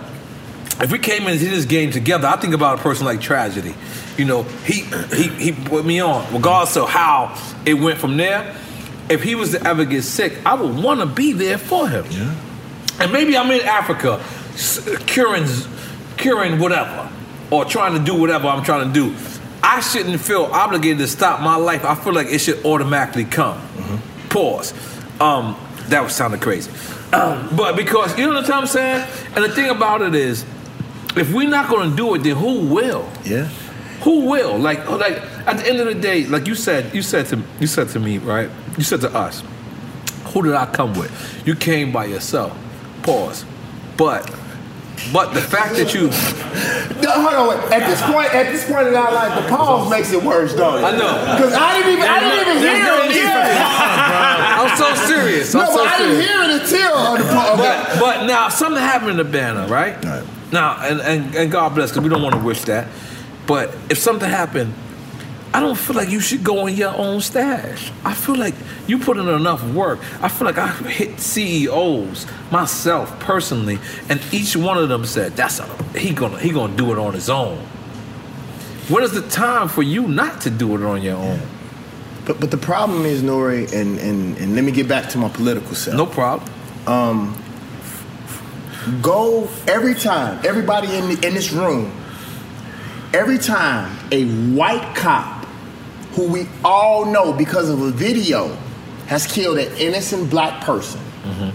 if 0.79 0.89
we 0.89 0.99
came 0.99 1.27
into 1.27 1.43
this 1.49 1.65
game 1.65 1.91
together, 1.91 2.29
I 2.29 2.37
think 2.37 2.53
about 2.53 2.79
a 2.79 2.81
person 2.81 3.05
like 3.05 3.19
Tragedy. 3.19 3.75
You 4.17 4.23
know, 4.23 4.43
he 4.43 4.83
he 5.13 5.27
he 5.27 5.51
put 5.51 5.85
me 5.85 5.99
on, 5.99 6.33
regardless 6.33 6.77
of 6.77 6.87
how 6.87 7.37
it 7.65 7.73
went 7.73 7.99
from 7.99 8.15
there. 8.15 8.55
If 9.09 9.23
he 9.23 9.35
was 9.35 9.51
to 9.51 9.63
ever 9.65 9.85
get 9.85 10.03
sick, 10.03 10.33
I 10.45 10.55
would 10.55 10.75
want 10.83 10.99
to 10.99 11.05
be 11.05 11.31
there 11.31 11.57
for 11.57 11.87
him. 11.87 12.05
Yeah. 12.09 12.35
And 12.99 13.11
maybe 13.11 13.37
I'm 13.37 13.51
in 13.51 13.61
Africa, 13.61 14.23
curing 15.05 15.45
curing 16.17 16.59
whatever, 16.59 17.09
or 17.51 17.65
trying 17.65 17.93
to 17.93 18.03
do 18.03 18.19
whatever 18.19 18.47
I'm 18.47 18.63
trying 18.63 18.87
to 18.87 18.93
do. 18.93 19.15
I 19.61 19.81
shouldn't 19.81 20.19
feel 20.21 20.43
obligated 20.45 20.99
to 20.99 21.07
stop 21.07 21.41
my 21.41 21.55
life. 21.55 21.83
I 21.85 21.95
feel 21.95 22.13
like 22.13 22.27
it 22.27 22.39
should 22.39 22.63
automatically 22.65 23.25
come. 23.25 23.59
Pause. 24.29 24.73
Um, 25.19 25.57
that 25.87 26.03
was 26.03 26.15
sounding 26.15 26.39
crazy. 26.39 26.71
Um, 27.13 27.49
but 27.55 27.75
because 27.75 28.17
you 28.17 28.27
know 28.27 28.33
what 28.33 28.49
I'm 28.49 28.67
saying? 28.67 29.07
And 29.35 29.43
the 29.43 29.49
thing 29.49 29.69
about 29.69 30.01
it 30.01 30.15
is, 30.15 30.43
if 31.15 31.33
we're 31.33 31.49
not 31.49 31.69
gonna 31.69 31.95
do 31.95 32.13
it, 32.15 32.19
then 32.19 32.35
who 32.35 32.65
will? 32.65 33.09
Yeah. 33.23 33.45
Who 34.01 34.25
will? 34.29 34.57
Like, 34.57 34.87
like 34.89 35.17
at 35.47 35.57
the 35.57 35.67
end 35.67 35.79
of 35.79 35.87
the 35.87 35.95
day, 35.95 36.25
like 36.25 36.47
you 36.47 36.55
said, 36.55 36.93
you 36.93 37.01
said 37.01 37.27
to 37.27 37.41
you 37.59 37.67
said 37.67 37.89
to 37.89 37.99
me, 37.99 38.17
right? 38.17 38.49
You 38.77 38.83
said 38.83 39.01
to 39.01 39.13
us, 39.15 39.43
who 40.33 40.43
did 40.43 40.53
I 40.53 40.65
come 40.65 40.93
with? 40.97 41.43
You 41.47 41.55
came 41.55 41.91
by 41.91 42.05
yourself. 42.05 42.57
Pause. 43.03 43.45
But, 43.97 44.25
but 45.13 45.33
the 45.33 45.41
fact 45.41 45.75
that 45.75 45.93
you, 45.93 46.07
No, 47.01 47.11
hold 47.11 47.33
on. 47.33 47.47
Wait. 47.49 47.71
At 47.71 47.87
this 47.89 48.01
point, 48.01 48.33
at 48.33 48.51
this 48.51 48.65
point 48.69 48.87
in 48.87 48.95
our 48.95 49.13
life, 49.13 49.41
the 49.43 49.47
pause 49.49 49.89
makes 49.89 50.11
it 50.11 50.21
worse, 50.23 50.53
it? 50.53 50.59
I 50.59 50.91
know. 50.97 51.35
Because 51.35 51.53
I 51.53 51.77
didn't 51.77 51.93
even, 51.93 52.03
I 52.09 52.19
didn't 52.19 52.47
even 52.49 52.61
There's 52.63 52.77
hear 52.77 52.85
no 52.85 53.03
it. 53.03 53.07
need 53.09 53.21
for 53.21 53.27
Yeah. 53.27 54.55
I'm 54.65 54.77
so 54.77 54.95
serious. 55.07 55.53
I'm 55.55 55.67
so 55.67 55.75
but 55.75 55.87
I 55.87 55.97
didn't 55.97 56.21
serious. 56.23 56.29
hear 56.29 56.41
it 56.43 56.61
until 56.61 57.17
the 57.17 57.33
pause. 57.33 57.57
But, 57.57 57.99
but 57.99 58.25
now 58.27 58.49
something 58.49 58.81
happened 58.81 59.11
in 59.11 59.17
the 59.17 59.23
banner, 59.23 59.67
right? 59.67 60.01
Now, 60.51 60.77
and, 60.81 60.99
and, 61.01 61.35
and 61.35 61.51
God 61.51 61.75
bless, 61.75 61.91
because 61.91 62.03
we 62.03 62.09
don't 62.09 62.21
want 62.23 62.35
to 62.35 62.41
wish 62.41 62.61
that. 62.63 62.87
But 63.47 63.75
if 63.89 63.97
something 63.97 64.29
happened, 64.29 64.73
I 65.55 65.61
don't 65.61 65.77
feel 65.77 65.95
like 65.95 66.09
you 66.09 66.19
should 66.19 66.43
go 66.43 66.67
in 66.67 66.75
your 66.75 66.93
own 66.93 67.21
stash. 67.21 67.89
I 68.03 68.13
feel 68.13 68.35
like 68.35 68.55
you 68.87 68.99
put 68.99 69.15
in 69.15 69.29
enough 69.29 69.63
work. 69.71 69.99
I 70.21 70.27
feel 70.27 70.47
like 70.47 70.57
I 70.57 70.67
hit 70.67 71.17
CEOs 71.17 72.27
myself 72.51 73.17
personally, 73.21 73.79
and 74.09 74.21
each 74.33 74.57
one 74.57 74.77
of 74.77 74.89
them 74.89 75.05
said, 75.05 75.37
"That's 75.37 75.61
a, 75.61 75.83
he 75.97 76.11
gonna 76.11 76.39
he 76.39 76.49
gonna 76.49 76.75
do 76.75 76.91
it 76.91 76.99
on 76.99 77.13
his 77.13 77.29
own." 77.29 77.57
When 78.89 79.01
is 79.05 79.13
the 79.13 79.21
time 79.29 79.69
for 79.69 79.81
you 79.81 80.09
not 80.09 80.41
to 80.41 80.49
do 80.49 80.75
it 80.75 80.83
on 80.83 81.01
your 81.01 81.15
own? 81.15 81.39
But 82.25 82.41
but 82.41 82.51
the 82.51 82.57
problem 82.57 83.05
is, 83.05 83.21
Nori, 83.21 83.71
and, 83.71 83.97
and, 83.99 84.37
and 84.37 84.55
let 84.55 84.63
me 84.65 84.73
get 84.73 84.89
back 84.89 85.07
to 85.11 85.17
my 85.17 85.29
political 85.29 85.73
self. 85.73 85.95
No 85.95 86.05
problem. 86.05 86.51
Um, 86.85 87.33
go 89.01 89.47
every 89.69 89.95
time, 89.95 90.45
everybody 90.45 90.93
in, 90.97 91.11
in 91.23 91.33
this 91.33 91.53
room, 91.53 91.93
every 93.13 93.37
time 93.37 93.97
a 94.11 94.25
white 94.53 94.95
cop, 94.95 95.34
who 96.15 96.27
we 96.31 96.47
all 96.63 97.05
know 97.05 97.33
because 97.33 97.69
of 97.69 97.81
a 97.81 97.91
video, 97.91 98.47
has 99.07 99.27
killed 99.27 99.57
an 99.59 99.71
innocent 99.77 100.29
black 100.29 100.63
person. 100.63 100.99
Mm-hmm. 101.23 101.51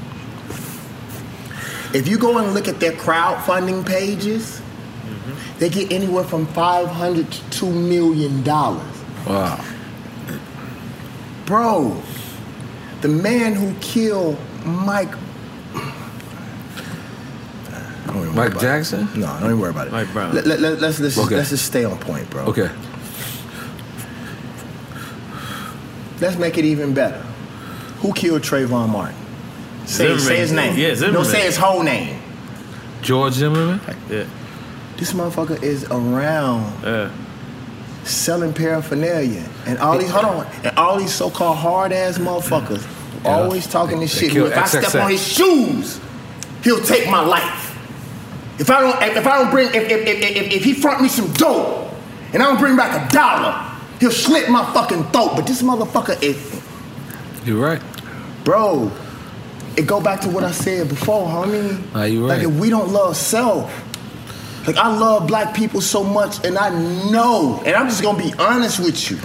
If 1.97 2.07
you 2.07 2.19
go 2.19 2.39
and 2.39 2.55
look 2.55 2.69
at 2.69 2.78
their 2.78 2.93
crowdfunding 2.93 3.85
pages, 3.87 4.61
mm-hmm. 4.61 5.59
they 5.59 5.69
get 5.69 5.91
anywhere 5.91 6.24
from 6.24 6.47
500 6.47 7.32
to 7.32 7.51
2 7.51 7.70
million 7.70 8.43
dollars. 8.45 8.87
Wow. 9.27 9.65
Bro, 11.47 12.01
the 13.01 13.09
man 13.09 13.55
who 13.55 13.74
killed 13.81 14.39
Mike. 14.65 15.12
Mike 18.35 18.59
Jackson? 18.61 19.09
No, 19.19 19.27
don't 19.41 19.45
even 19.45 19.61
worry 19.61 19.70
about 19.70 19.87
it. 19.89 19.93
Mike 19.93 20.12
Brown. 20.12 20.35
Let, 20.35 20.47
let, 20.47 20.61
let, 20.61 20.82
us 20.82 21.01
let's, 21.01 21.19
Okay. 21.19 21.37
let's 21.37 21.51
just 21.51 21.65
stay 21.65 21.85
on 21.85 21.99
point, 21.99 22.28
bro. 22.31 22.45
Okay. 22.47 22.70
Let's 26.20 26.36
make 26.36 26.59
it 26.59 26.64
even 26.64 26.92
better. 26.94 27.18
Who 28.01 28.12
killed 28.12 28.42
Trayvon 28.42 28.88
Martin? 28.90 29.16
Say, 29.86 30.05
Zimmerman. 30.05 30.20
say 30.20 30.36
his 30.36 30.52
name. 30.52 30.78
Yeah, 30.78 30.88
No, 30.88 30.94
Zimmerman. 30.94 31.24
say 31.24 31.40
his 31.42 31.56
whole 31.56 31.82
name. 31.82 32.20
George 33.02 33.32
Zimmerman? 33.34 33.80
Yeah. 34.09 34.24
This 34.97 35.12
motherfucker 35.12 35.62
is 35.62 35.84
around 35.90 37.10
selling 38.05 38.52
paraphernalia. 38.52 39.48
And 39.66 39.78
all 39.78 39.98
these, 39.98 40.10
hold 40.10 40.24
on, 40.24 40.47
and 40.64 40.76
all 40.76 40.98
these 40.98 41.12
so-called 41.12 41.56
hard-ass 41.56 42.18
motherfuckers 42.18 42.86
always 43.24 43.66
talking 43.66 44.01
this 44.01 44.16
shit. 44.18 44.34
If 44.34 44.56
I 44.56 44.64
step 44.66 44.94
on 45.02 45.10
his 45.10 45.26
shoes, 45.26 46.01
he'll 46.62 46.82
take 46.82 47.09
my 47.10 47.20
life. 47.20 47.66
If 48.59 48.68
I 48.70 48.80
don't, 48.80 49.02
if, 49.02 49.16
if 49.16 49.26
I 49.26 49.38
don't 49.38 49.51
bring, 49.51 49.68
if, 49.68 49.74
if, 49.74 49.90
if, 50.06 50.36
if, 50.36 50.52
if 50.52 50.64
he 50.64 50.74
front 50.74 51.00
me 51.02 51.08
some 51.08 51.32
dope, 51.32 51.92
and 52.32 52.42
I 52.42 52.47
don't 52.47 52.58
bring 52.58 52.76
back 52.76 53.10
a 53.10 53.12
dollar, 53.12 53.66
He'll 54.01 54.11
slit 54.11 54.49
my 54.49 54.65
fucking 54.73 55.05
throat. 55.11 55.33
But 55.37 55.47
this 55.47 55.62
motherfucker 55.62 56.20
is 56.23 56.61
You're 57.45 57.62
right. 57.62 57.83
Bro, 58.45 58.91
it 59.77 59.87
go 59.87 60.01
back 60.01 60.20
to 60.23 60.31
what 60.31 60.43
I 60.43 60.51
said 60.51 60.89
before, 60.89 61.27
homie. 61.29 61.95
Are 61.95 62.09
you 62.09 62.27
right? 62.27 62.39
Like 62.39 62.49
if 62.49 62.55
we 62.59 62.70
don't 62.70 62.91
love 62.91 63.17
self, 63.17 63.70
like 64.67 64.77
I 64.77 64.89
love 64.97 65.27
black 65.27 65.55
people 65.55 65.81
so 65.81 66.03
much, 66.03 66.45
and 66.45 66.57
I 66.59 66.70
know, 67.11 67.62
and 67.65 67.75
I'm 67.77 67.89
just 67.89 68.03
gonna 68.03 68.19
be 68.19 68.33
honest 68.39 68.81
with 68.81 69.11
you. 69.11 69.19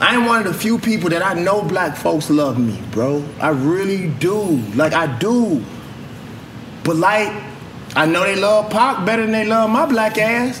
I 0.00 0.16
am 0.16 0.26
one 0.26 0.44
of 0.44 0.52
the 0.52 0.58
few 0.58 0.80
people 0.80 1.10
that 1.10 1.24
I 1.24 1.34
know 1.34 1.62
black 1.62 1.96
folks 1.96 2.28
love 2.28 2.58
me, 2.58 2.82
bro. 2.90 3.24
I 3.40 3.50
really 3.50 4.08
do. 4.08 4.56
Like 4.74 4.92
I 4.92 5.06
do. 5.18 5.64
But 6.82 6.96
like, 6.96 7.32
I 7.94 8.06
know 8.06 8.24
they 8.24 8.34
love 8.34 8.68
Pac 8.70 9.06
better 9.06 9.22
than 9.22 9.30
they 9.30 9.44
love 9.44 9.70
my 9.70 9.86
black 9.86 10.18
ass. 10.18 10.60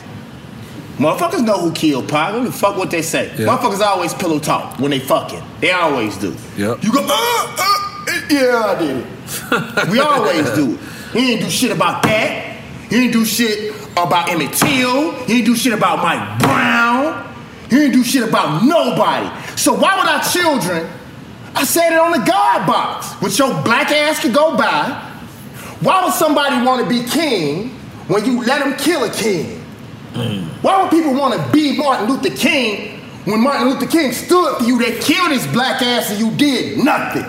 Motherfuckers 0.98 1.44
know 1.44 1.58
who 1.58 1.72
killed 1.72 2.08
Pac. 2.08 2.32
Don't 2.32 2.52
fuck 2.52 2.76
what 2.76 2.90
they 2.90 3.02
say. 3.02 3.28
Yeah. 3.38 3.46
Motherfuckers 3.46 3.80
always 3.80 4.12
pillow 4.14 4.38
talk 4.38 4.78
when 4.78 4.90
they 4.90 5.00
fucking. 5.00 5.42
They 5.60 5.70
always 5.72 6.16
do. 6.18 6.36
Yep. 6.56 6.84
You 6.84 6.92
go, 6.92 7.00
uh, 7.00 7.06
uh, 7.08 8.20
yeah, 8.30 8.62
I 8.64 8.76
did 8.78 8.96
it. 8.98 9.88
we 9.90 9.98
always 10.00 10.50
do 10.50 10.74
it. 10.74 10.80
He 11.12 11.32
ain't 11.32 11.42
do 11.42 11.50
shit 11.50 11.70
about 11.70 12.02
that. 12.04 12.60
He 12.90 13.04
ain't 13.04 13.12
do 13.12 13.24
shit 13.24 13.74
about 13.92 14.28
Emmett 14.28 14.52
Till. 14.52 15.12
He 15.24 15.38
ain't 15.38 15.46
do 15.46 15.56
shit 15.56 15.72
about 15.72 15.98
Mike 16.02 16.38
Brown. 16.40 17.34
He 17.70 17.84
ain't 17.84 17.94
do 17.94 18.04
shit 18.04 18.28
about 18.28 18.62
nobody. 18.64 19.28
So 19.56 19.72
why 19.74 19.96
would 19.98 20.06
our 20.06 20.22
children, 20.22 20.90
I 21.54 21.64
said 21.64 21.92
it 21.92 21.98
on 21.98 22.12
the 22.12 22.24
God 22.24 22.66
box, 22.66 23.12
which 23.22 23.38
your 23.38 23.48
black 23.62 23.90
ass 23.90 24.20
could 24.20 24.34
go 24.34 24.56
by. 24.56 25.08
Why 25.80 26.04
would 26.04 26.12
somebody 26.12 26.64
want 26.64 26.82
to 26.82 26.88
be 26.88 27.08
king 27.08 27.70
when 28.08 28.24
you 28.24 28.44
let 28.44 28.60
them 28.60 28.76
kill 28.76 29.04
a 29.04 29.10
king? 29.10 29.61
Why 30.12 30.82
would 30.82 30.90
people 30.90 31.14
want 31.14 31.34
to 31.34 31.52
be 31.52 31.76
Martin 31.76 32.08
Luther 32.08 32.34
King 32.36 33.00
when 33.24 33.40
Martin 33.40 33.68
Luther 33.68 33.86
King 33.86 34.12
stood 34.12 34.58
for 34.58 34.64
you? 34.64 34.78
They 34.78 34.98
killed 35.00 35.32
his 35.32 35.46
black 35.48 35.80
ass 35.82 36.10
and 36.10 36.20
you 36.20 36.30
did 36.36 36.78
nothing. 36.84 37.24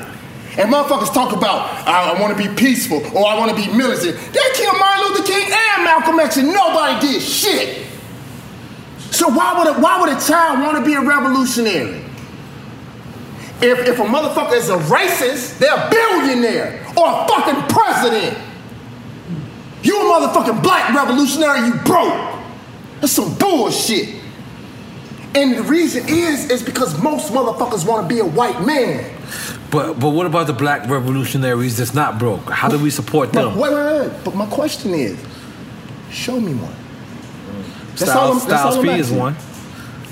And 0.55 0.71
motherfuckers 0.71 1.13
talk 1.13 1.35
about, 1.35 1.87
I, 1.87 2.19
want 2.21 2.37
to 2.37 2.47
be 2.47 2.53
peaceful 2.55 2.97
or 3.17 3.27
I 3.27 3.37
want 3.37 3.49
to 3.49 3.55
be 3.55 3.75
militant. 3.75 4.15
They 4.33 4.39
killed 4.53 4.77
Martin 4.77 5.05
Luther 5.07 5.23
King 5.23 5.51
and 5.51 5.83
Malcolm 5.83 6.19
X 6.19 6.37
and 6.37 6.49
nobody 6.49 7.07
did 7.07 7.21
shit. 7.21 7.87
So 9.11 9.29
why 9.29 9.57
would 9.57 9.75
a, 9.75 9.79
why 9.79 9.99
would 9.99 10.09
a 10.09 10.19
child 10.19 10.59
want 10.59 10.77
to 10.77 10.85
be 10.85 10.93
a 10.93 11.01
revolutionary? 11.01 12.03
If, 13.61 13.87
if 13.87 13.99
a 13.99 14.03
motherfucker 14.03 14.53
is 14.53 14.69
a 14.69 14.77
racist, 14.77 15.57
they're 15.57 15.73
a 15.73 15.89
billionaire 15.89 16.85
or 16.97 17.07
a 17.07 17.27
fucking 17.27 17.63
president. 17.69 18.37
You 19.81 19.99
a 20.01 20.03
motherfucking 20.03 20.61
black 20.61 20.93
revolutionary, 20.93 21.67
you 21.67 21.73
broke. 21.85 22.42
That's 23.03 23.11
some 23.11 23.35
bullshit. 23.37 24.15
And 25.35 25.57
the 25.57 25.63
reason 25.63 26.07
is, 26.07 26.49
is 26.49 26.63
because 26.63 26.97
most 27.03 27.33
motherfuckers 27.33 27.85
want 27.85 28.07
to 28.07 28.15
be 28.15 28.21
a 28.21 28.25
white 28.25 28.65
man. 28.65 29.13
But 29.69 29.99
but 29.99 30.11
what 30.11 30.25
about 30.25 30.47
the 30.47 30.53
black 30.53 30.89
revolutionaries 30.89 31.75
that's 31.75 31.93
not 31.93 32.17
broke? 32.17 32.49
How 32.49 32.69
do 32.69 32.79
we 32.81 32.89
support 32.89 33.33
them? 33.33 33.49
But 33.49 33.57
wait, 33.57 33.73
wait, 33.73 34.07
wait. 34.09 34.23
But 34.23 34.35
my 34.35 34.45
question 34.45 34.93
is, 34.93 35.19
show 36.11 36.39
me 36.39 36.53
one. 36.53 36.73
That's 37.97 38.09
all 38.11 38.29
I'm- 38.31 38.39
Styles, 38.39 38.75
all 38.77 38.81
I'm 38.81 38.87
P 38.87 38.93
is 39.01 39.07
asking. 39.07 39.19
one. 39.19 39.35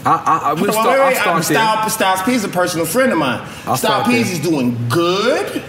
I, 0.05 0.11
I, 0.11 0.37
I 0.49 0.53
will 0.53 0.63
Wait, 0.63 0.71
start. 0.73 0.87
wait, 0.89 0.99
I'll 0.99 1.07
wait, 1.07 1.15
start 1.15 1.27
I'm- 1.27 1.35
there. 1.35 1.43
Styles, 1.43 1.93
Styles 1.93 2.21
P 2.23 2.33
is 2.33 2.43
a 2.43 2.49
personal 2.49 2.85
friend 2.85 3.13
of 3.13 3.17
mine. 3.19 3.47
I'll 3.65 3.77
Style 3.77 4.03
P 4.03 4.21
there. 4.21 4.33
is 4.33 4.39
doing 4.39 4.77
good, 4.89 5.63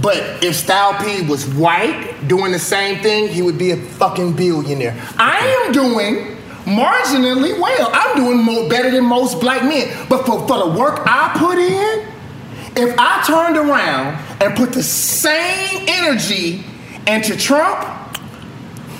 but 0.00 0.18
if 0.44 0.54
Style 0.54 0.94
P 1.02 1.26
was 1.26 1.48
white 1.48 2.28
doing 2.28 2.52
the 2.52 2.60
same 2.60 3.02
thing, 3.02 3.26
he 3.26 3.42
would 3.42 3.58
be 3.58 3.72
a 3.72 3.76
fucking 3.76 4.34
billionaire. 4.34 4.94
I 5.18 5.38
am 5.66 5.72
doing 5.72 6.36
marginally 6.64 7.58
well. 7.60 7.90
I'm 7.92 8.16
doing 8.16 8.38
more 8.38 8.68
better 8.68 8.90
than 8.90 9.04
most 9.04 9.40
black 9.40 9.62
men. 9.62 10.06
But 10.08 10.24
for, 10.26 10.46
for 10.46 10.58
the 10.58 10.78
work 10.78 11.00
I 11.06 11.34
put 11.38 11.58
in, 11.58 12.08
if 12.76 12.94
I 12.98 13.22
turned 13.26 13.56
around 13.56 14.18
and 14.42 14.56
put 14.56 14.72
the 14.72 14.82
same 14.82 15.84
energy 15.88 16.64
into 17.06 17.36
Trump, 17.36 17.84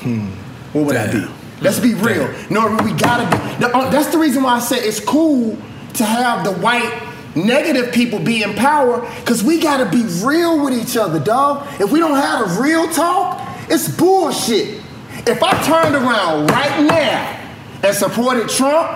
hmm, 0.03 0.27
what 0.73 0.87
would 0.87 0.97
I 0.97 1.11
be? 1.11 1.27
Let's 1.61 1.81
be 1.81 1.95
real. 1.95 2.33
No, 2.51 2.77
we 2.85 2.93
gotta 2.93 3.25
be. 3.37 3.65
uh, 3.65 3.91
That's 3.91 4.09
the 4.09 4.19
reason 4.19 4.43
why 4.43 4.57
I 4.57 4.61
said 4.61 4.79
it's 4.83 5.01
cool 5.01 5.57
to 5.95 6.05
have 6.05 6.45
the 6.45 6.53
white 6.53 7.03
negative 7.35 7.93
people 7.93 8.19
be 8.21 8.43
in 8.43 8.55
power, 8.55 9.01
because 9.21 9.43
we 9.43 9.61
gotta 9.61 9.87
be 9.91 10.05
real 10.25 10.63
with 10.65 10.75
each 10.75 10.97
other, 10.97 11.19
dog. 11.19 11.67
If 11.81 11.91
we 11.91 11.99
don't 11.99 12.17
have 12.17 12.59
a 12.59 12.63
real 12.63 12.89
talk, 12.93 13.41
it's 13.69 13.89
bullshit. 13.89 14.81
If 15.27 15.43
I 15.43 15.53
turned 15.65 15.95
around 15.97 16.49
right 16.51 16.83
now 16.87 17.41
and 17.85 17.95
supported 17.95 18.49
Trump, 18.49 18.91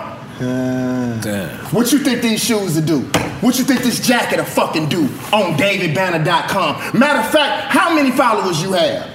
what 1.73 1.91
you 1.91 1.99
think 1.99 2.21
these 2.21 2.43
shoes 2.43 2.75
will 2.75 2.85
do? 2.85 2.99
What 3.41 3.57
you 3.57 3.63
think 3.65 3.81
this 3.81 4.05
jacket 4.05 4.37
will 4.37 4.45
fucking 4.45 4.89
do 4.89 5.03
on 5.33 5.55
davidbanner.com? 5.57 6.99
Matter 6.99 7.19
of 7.19 7.29
fact, 7.29 7.71
how 7.71 7.93
many 7.93 8.11
followers 8.11 8.61
you 8.61 8.73
have? 8.73 9.09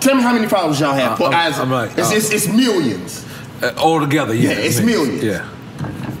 Tell 0.00 0.14
me 0.16 0.22
how 0.22 0.32
many 0.32 0.46
followers 0.48 0.80
y'all 0.80 0.94
have. 0.94 1.20
Uh, 1.20 1.24
I'm- 1.26 1.52
As- 1.52 1.58
I'm 1.60 1.70
like, 1.70 1.90
it's, 1.96 2.10
uh, 2.10 2.14
it's, 2.14 2.30
it's 2.32 2.48
millions. 2.48 3.24
Uh, 3.62 3.72
all 3.78 4.00
together, 4.00 4.34
yeah. 4.34 4.50
Yeah, 4.50 4.56
it's 4.58 4.80
millions. 4.80 5.22
Yeah. 5.22 5.48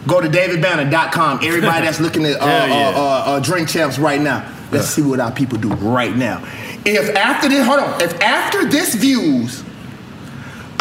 Go 0.06 0.20
to 0.20 0.28
davidbanner.com. 0.28 1.40
Everybody 1.42 1.84
that's 1.86 2.00
looking 2.00 2.24
at 2.24 2.36
uh, 2.40 2.44
yeah. 2.46 2.92
uh, 2.94 3.00
uh, 3.00 3.02
uh, 3.36 3.40
drink 3.40 3.68
champs 3.68 3.98
right 3.98 4.20
now, 4.20 4.48
let's 4.70 4.86
see 4.88 5.02
what 5.02 5.20
our 5.20 5.32
people 5.32 5.58
do 5.58 5.68
right 5.74 6.14
now. 6.16 6.42
If 6.84 7.14
after 7.16 7.48
this, 7.48 7.66
hold 7.66 7.80
on, 7.80 8.00
if 8.00 8.20
after 8.20 8.64
this 8.66 8.94
views, 8.94 9.62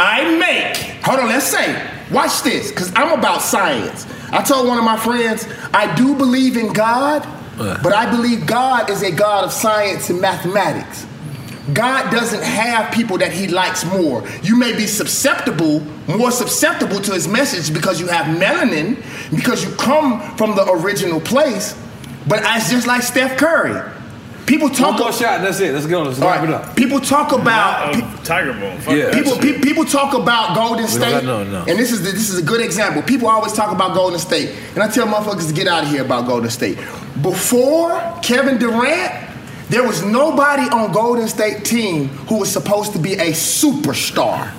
I 0.04 0.36
make, 0.40 0.78
hold 1.04 1.20
on, 1.20 1.28
let's 1.28 1.46
say, 1.46 1.80
watch 2.10 2.42
this, 2.42 2.72
because 2.72 2.92
I'm 2.96 3.20
about 3.20 3.44
science. 3.44 4.08
I 4.32 4.42
told 4.42 4.68
one 4.68 4.80
of 4.80 4.84
my 4.84 4.98
friends, 4.98 5.48
I 5.76 5.94
do 5.94 6.16
believe 6.16 6.58
in 6.58 6.74
God, 6.74 7.22
but 7.58 7.94
I 7.94 8.10
believe 8.10 8.48
God 8.48 8.90
is 8.90 9.04
a 9.04 9.12
God 9.12 9.44
of 9.44 9.54
science 9.54 10.10
and 10.10 10.20
mathematics. 10.20 11.06
God 11.74 12.10
doesn't 12.10 12.42
have 12.42 12.92
people 12.92 13.20
that 13.20 13.32
he 13.32 13.48
likes 13.48 13.86
more. 13.86 14.28
You 14.42 14.58
may 14.58 14.76
be 14.76 14.88
susceptible, 14.88 15.82
more 16.08 16.32
susceptible 16.32 17.00
to 17.02 17.14
his 17.14 17.28
message 17.28 17.72
because 17.72 18.00
you 18.02 18.08
have 18.08 18.26
melanin, 18.38 18.98
because 19.30 19.64
you 19.64 19.72
come 19.76 20.36
from 20.36 20.56
the 20.56 20.68
original 20.72 21.22
place. 21.22 21.78
But 22.28 22.42
it's 22.44 22.72
just 22.72 22.88
like 22.88 23.04
Steph 23.04 23.38
Curry. 23.38 23.80
People 24.46 24.70
talk 24.70 24.94
One 25.00 25.04
more 25.04 25.14
shot. 25.14 25.42
That's 25.42 25.60
it. 25.62 25.74
Let's 25.74 25.86
go. 25.86 26.04
Let's 26.04 26.20
wrap 26.20 26.44
it 26.44 26.50
up. 26.50 26.76
People 26.76 27.00
talk 27.00 27.32
about 27.32 27.94
Tiger 28.26 28.54
Bone. 28.54 28.78
Fuck 28.80 28.96
Yeah. 28.96 29.14
people, 29.14 29.38
pe- 29.38 29.60
people 29.62 29.86
talk 29.86 30.14
about 30.14 30.56
Golden 30.56 30.88
State, 30.88 31.12
got- 31.12 31.24
no, 31.24 31.44
no. 31.44 31.60
and 31.68 31.80
this 31.80 31.92
is 31.92 32.04
the, 32.04 32.12
this 32.12 32.30
is 32.30 32.38
a 32.40 32.42
good 32.42 32.60
example. 32.60 33.02
People 33.02 33.30
always 33.30 33.54
talk 33.54 33.72
about 33.72 33.94
Golden 33.94 34.20
State, 34.20 34.52
and 34.74 34.84
I 34.84 34.88
tell 34.90 35.08
motherfuckers 35.08 35.48
to 35.48 35.54
get 35.54 35.68
out 35.68 35.84
of 35.84 35.90
here 35.90 36.02
about 36.02 36.28
Golden 36.28 36.50
State. 36.50 36.78
Before 37.22 38.02
Kevin 38.22 38.58
Durant, 38.58 39.14
there 39.70 39.84
was 39.88 40.04
nobody 40.04 40.64
on 40.70 40.92
Golden 40.92 41.28
State 41.28 41.64
team 41.64 42.10
who 42.28 42.38
was 42.40 42.52
supposed 42.52 42.92
to 42.94 43.00
be 43.00 43.14
a 43.14 43.32
superstar. 43.32 44.52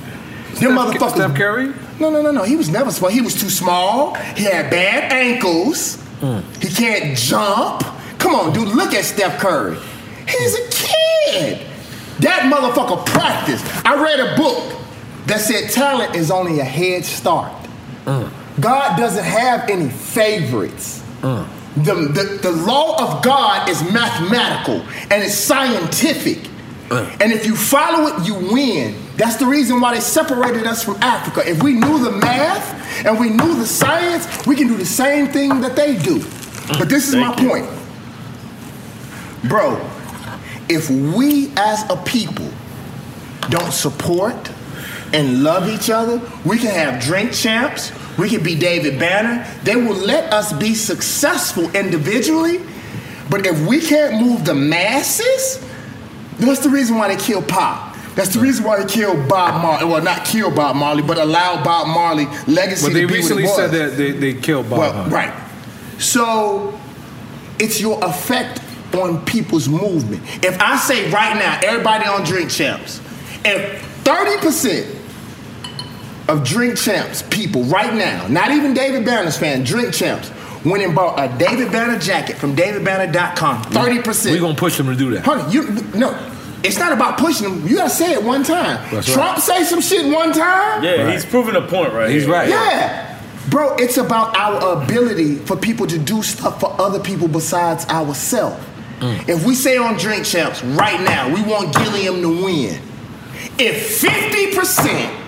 Them 0.54 0.72
motherfuckers. 0.76 1.10
Steph 1.16 1.34
Curry? 1.34 1.72
No, 1.98 2.08
no, 2.10 2.22
no, 2.22 2.30
no. 2.30 2.42
He 2.44 2.56
was 2.56 2.68
never 2.70 2.90
small. 2.90 3.10
He 3.10 3.20
was 3.20 3.34
too 3.38 3.50
small. 3.50 4.14
He 4.36 4.44
had 4.44 4.70
bad 4.70 5.12
ankles. 5.12 5.96
Hmm. 6.20 6.38
He 6.60 6.68
can't 6.68 7.16
jump. 7.18 7.84
Come 8.22 8.36
on, 8.36 8.52
dude. 8.52 8.68
Look 8.68 8.94
at 8.94 9.04
Steph 9.04 9.40
Curry. 9.40 9.76
He's 10.28 10.54
a 10.54 10.68
kid. 10.70 11.66
That 12.20 12.52
motherfucker 12.52 13.04
practiced. 13.04 13.64
I 13.84 14.00
read 14.00 14.20
a 14.20 14.36
book 14.36 14.80
that 15.26 15.40
said 15.40 15.70
talent 15.70 16.14
is 16.14 16.30
only 16.30 16.60
a 16.60 16.64
head 16.64 17.04
start. 17.04 17.52
Mm. 18.04 18.30
God 18.60 18.96
doesn't 18.96 19.24
have 19.24 19.68
any 19.68 19.88
favorites. 19.88 21.02
Mm. 21.22 21.48
The, 21.84 21.94
the, 21.94 22.38
the 22.42 22.52
law 22.52 22.96
of 23.02 23.24
God 23.24 23.68
is 23.68 23.82
mathematical 23.92 24.82
and 25.10 25.22
it's 25.22 25.34
scientific. 25.34 26.48
Mm. 26.90 27.22
And 27.22 27.32
if 27.32 27.44
you 27.44 27.56
follow 27.56 28.06
it, 28.06 28.24
you 28.24 28.34
win. 28.34 28.94
That's 29.16 29.36
the 29.36 29.46
reason 29.46 29.80
why 29.80 29.94
they 29.94 30.00
separated 30.00 30.64
us 30.64 30.84
from 30.84 30.94
Africa. 31.02 31.42
If 31.44 31.60
we 31.60 31.72
knew 31.74 31.98
the 31.98 32.12
math 32.12 33.04
and 33.04 33.18
we 33.18 33.30
knew 33.30 33.56
the 33.56 33.66
science, 33.66 34.46
we 34.46 34.54
can 34.54 34.68
do 34.68 34.76
the 34.76 34.86
same 34.86 35.26
thing 35.26 35.60
that 35.62 35.74
they 35.74 35.96
do. 35.96 36.20
But 36.78 36.88
this 36.88 37.08
is 37.08 37.16
my 37.16 37.34
point. 37.34 37.66
Bro, 39.48 39.88
if 40.68 40.88
we 40.90 41.52
as 41.56 41.88
a 41.90 41.96
people 41.96 42.48
don't 43.50 43.72
support 43.72 44.50
and 45.12 45.42
love 45.42 45.68
each 45.68 45.90
other, 45.90 46.20
we 46.44 46.58
can 46.58 46.70
have 46.70 47.02
drink 47.02 47.32
champs, 47.32 47.92
we 48.18 48.28
can 48.28 48.42
be 48.42 48.54
David 48.54 48.98
Banner. 48.98 49.46
They 49.64 49.76
will 49.76 49.96
let 49.96 50.32
us 50.32 50.52
be 50.52 50.74
successful 50.74 51.74
individually. 51.74 52.60
But 53.30 53.46
if 53.46 53.66
we 53.66 53.80
can't 53.80 54.22
move 54.22 54.44
the 54.44 54.54
masses, 54.54 55.64
that's 56.38 56.60
the 56.60 56.68
reason 56.68 56.96
why 56.96 57.14
they 57.14 57.22
killed 57.22 57.48
Pop. 57.48 57.96
That's 58.14 58.34
the 58.34 58.40
reason 58.40 58.64
why 58.64 58.82
they 58.82 58.92
killed 58.92 59.26
Bob 59.28 59.62
Marley. 59.62 59.86
Well, 59.86 60.02
not 60.02 60.26
kill 60.26 60.54
Bob 60.54 60.76
Marley, 60.76 61.02
but 61.02 61.16
allow 61.16 61.64
Bob 61.64 61.86
Marley 61.86 62.26
legacy 62.46 62.86
But 62.86 62.92
they 62.92 63.00
to 63.02 63.06
be 63.06 63.14
recently 63.14 63.46
said 63.46 63.70
that 63.70 63.96
they, 63.96 64.12
they 64.12 64.34
killed 64.34 64.68
Bob. 64.68 64.78
Well, 64.78 65.08
right. 65.08 65.32
So 65.98 66.78
it's 67.58 67.80
your 67.80 68.04
effect 68.04 68.60
on 68.94 69.24
people's 69.24 69.68
movement. 69.68 70.22
If 70.44 70.60
I 70.60 70.76
say 70.76 71.10
right 71.10 71.36
now, 71.36 71.60
everybody 71.64 72.06
on 72.06 72.24
Drink 72.24 72.50
Champs, 72.50 73.00
if 73.44 73.82
30% 74.04 74.98
of 76.28 76.44
drink 76.44 76.76
champs 76.76 77.22
people 77.22 77.64
right 77.64 77.94
now, 77.94 78.26
not 78.28 78.50
even 78.52 78.74
David 78.74 79.04
Banner's 79.04 79.36
fan, 79.36 79.64
drink 79.64 79.92
champs, 79.92 80.30
went 80.64 80.82
and 80.82 80.94
bought 80.94 81.18
a 81.18 81.36
David 81.38 81.72
Banner 81.72 81.98
jacket 81.98 82.36
from 82.36 82.54
DavidBanner.com, 82.54 83.64
30%. 83.64 84.30
We're 84.32 84.40
gonna 84.40 84.54
push 84.54 84.76
them 84.76 84.86
to 84.86 84.94
do 84.94 85.10
that. 85.12 85.24
Honey, 85.24 85.52
you 85.52 85.68
no. 85.94 86.28
It's 86.64 86.78
not 86.78 86.92
about 86.92 87.18
pushing 87.18 87.48
them. 87.48 87.66
You 87.66 87.74
gotta 87.76 87.90
say 87.90 88.12
it 88.12 88.22
one 88.22 88.44
time. 88.44 88.88
That's 88.92 89.12
Trump 89.12 89.36
right. 89.36 89.42
say 89.42 89.64
some 89.64 89.80
shit 89.80 90.06
one 90.14 90.32
time. 90.32 90.84
Yeah, 90.84 91.10
he's 91.10 91.26
proving 91.26 91.56
a 91.56 91.62
point 91.66 91.92
right 91.92 92.08
He's 92.08 92.22
here. 92.22 92.32
right. 92.32 92.48
Yeah. 92.48 93.20
Bro, 93.50 93.76
it's 93.78 93.96
about 93.96 94.36
our 94.36 94.80
ability 94.80 95.38
for 95.38 95.56
people 95.56 95.88
to 95.88 95.98
do 95.98 96.22
stuff 96.22 96.60
for 96.60 96.80
other 96.80 97.00
people 97.00 97.26
besides 97.26 97.84
ourselves. 97.86 98.64
If 99.02 99.44
we 99.44 99.54
say 99.54 99.76
on 99.76 99.96
Drink 99.96 100.24
Champs 100.24 100.62
right 100.62 101.00
now, 101.00 101.28
we 101.32 101.42
want 101.42 101.74
Gillum 101.74 102.22
to 102.22 102.44
win. 102.44 102.80
If 103.58 104.00
50% 104.00 105.18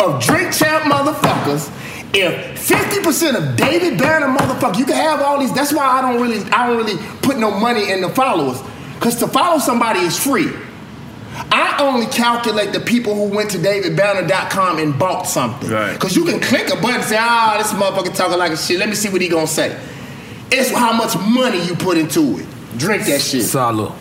of 0.00 0.22
Drink 0.22 0.52
Champ 0.52 0.84
motherfuckers, 0.84 1.72
if 2.14 2.68
50% 2.68 3.34
of 3.34 3.56
David 3.56 3.98
Banner 3.98 4.28
motherfuckers, 4.28 4.78
you 4.78 4.86
can 4.86 4.94
have 4.94 5.20
all 5.20 5.38
these, 5.40 5.52
that's 5.52 5.72
why 5.72 5.84
I 5.84 6.00
don't 6.00 6.22
really, 6.22 6.42
I 6.50 6.68
don't 6.68 6.76
really 6.76 6.96
put 7.22 7.38
no 7.38 7.50
money 7.58 7.90
in 7.90 8.00
the 8.00 8.08
followers. 8.10 8.62
Cause 9.00 9.16
to 9.16 9.26
follow 9.26 9.58
somebody 9.58 10.00
is 10.00 10.18
free. 10.18 10.50
I 11.52 11.76
only 11.80 12.06
calculate 12.06 12.72
the 12.72 12.80
people 12.80 13.14
who 13.14 13.34
went 13.34 13.50
to 13.50 13.58
davidbanner.com 13.58 14.78
and 14.78 14.98
bought 14.98 15.24
something. 15.24 15.68
Right. 15.68 15.98
Cause 16.00 16.16
you 16.16 16.24
can 16.24 16.40
click 16.40 16.68
a 16.70 16.76
button 16.76 16.96
and 16.96 17.04
say, 17.04 17.16
ah, 17.18 17.56
this 17.58 17.72
motherfucker 17.72 18.14
talking 18.16 18.38
like 18.38 18.52
a 18.52 18.56
shit. 18.56 18.78
Let 18.78 18.88
me 18.88 18.94
see 18.94 19.10
what 19.10 19.20
he 19.20 19.28
gonna 19.28 19.46
say. 19.46 19.78
It's 20.58 20.70
how 20.70 20.92
much 20.92 21.16
money 21.18 21.60
you 21.66 21.74
put 21.74 21.98
into 21.98 22.38
it. 22.38 22.46
Drink 22.78 23.04
that 23.06 23.20
shit. 23.20 23.42
Salud. 23.42 23.92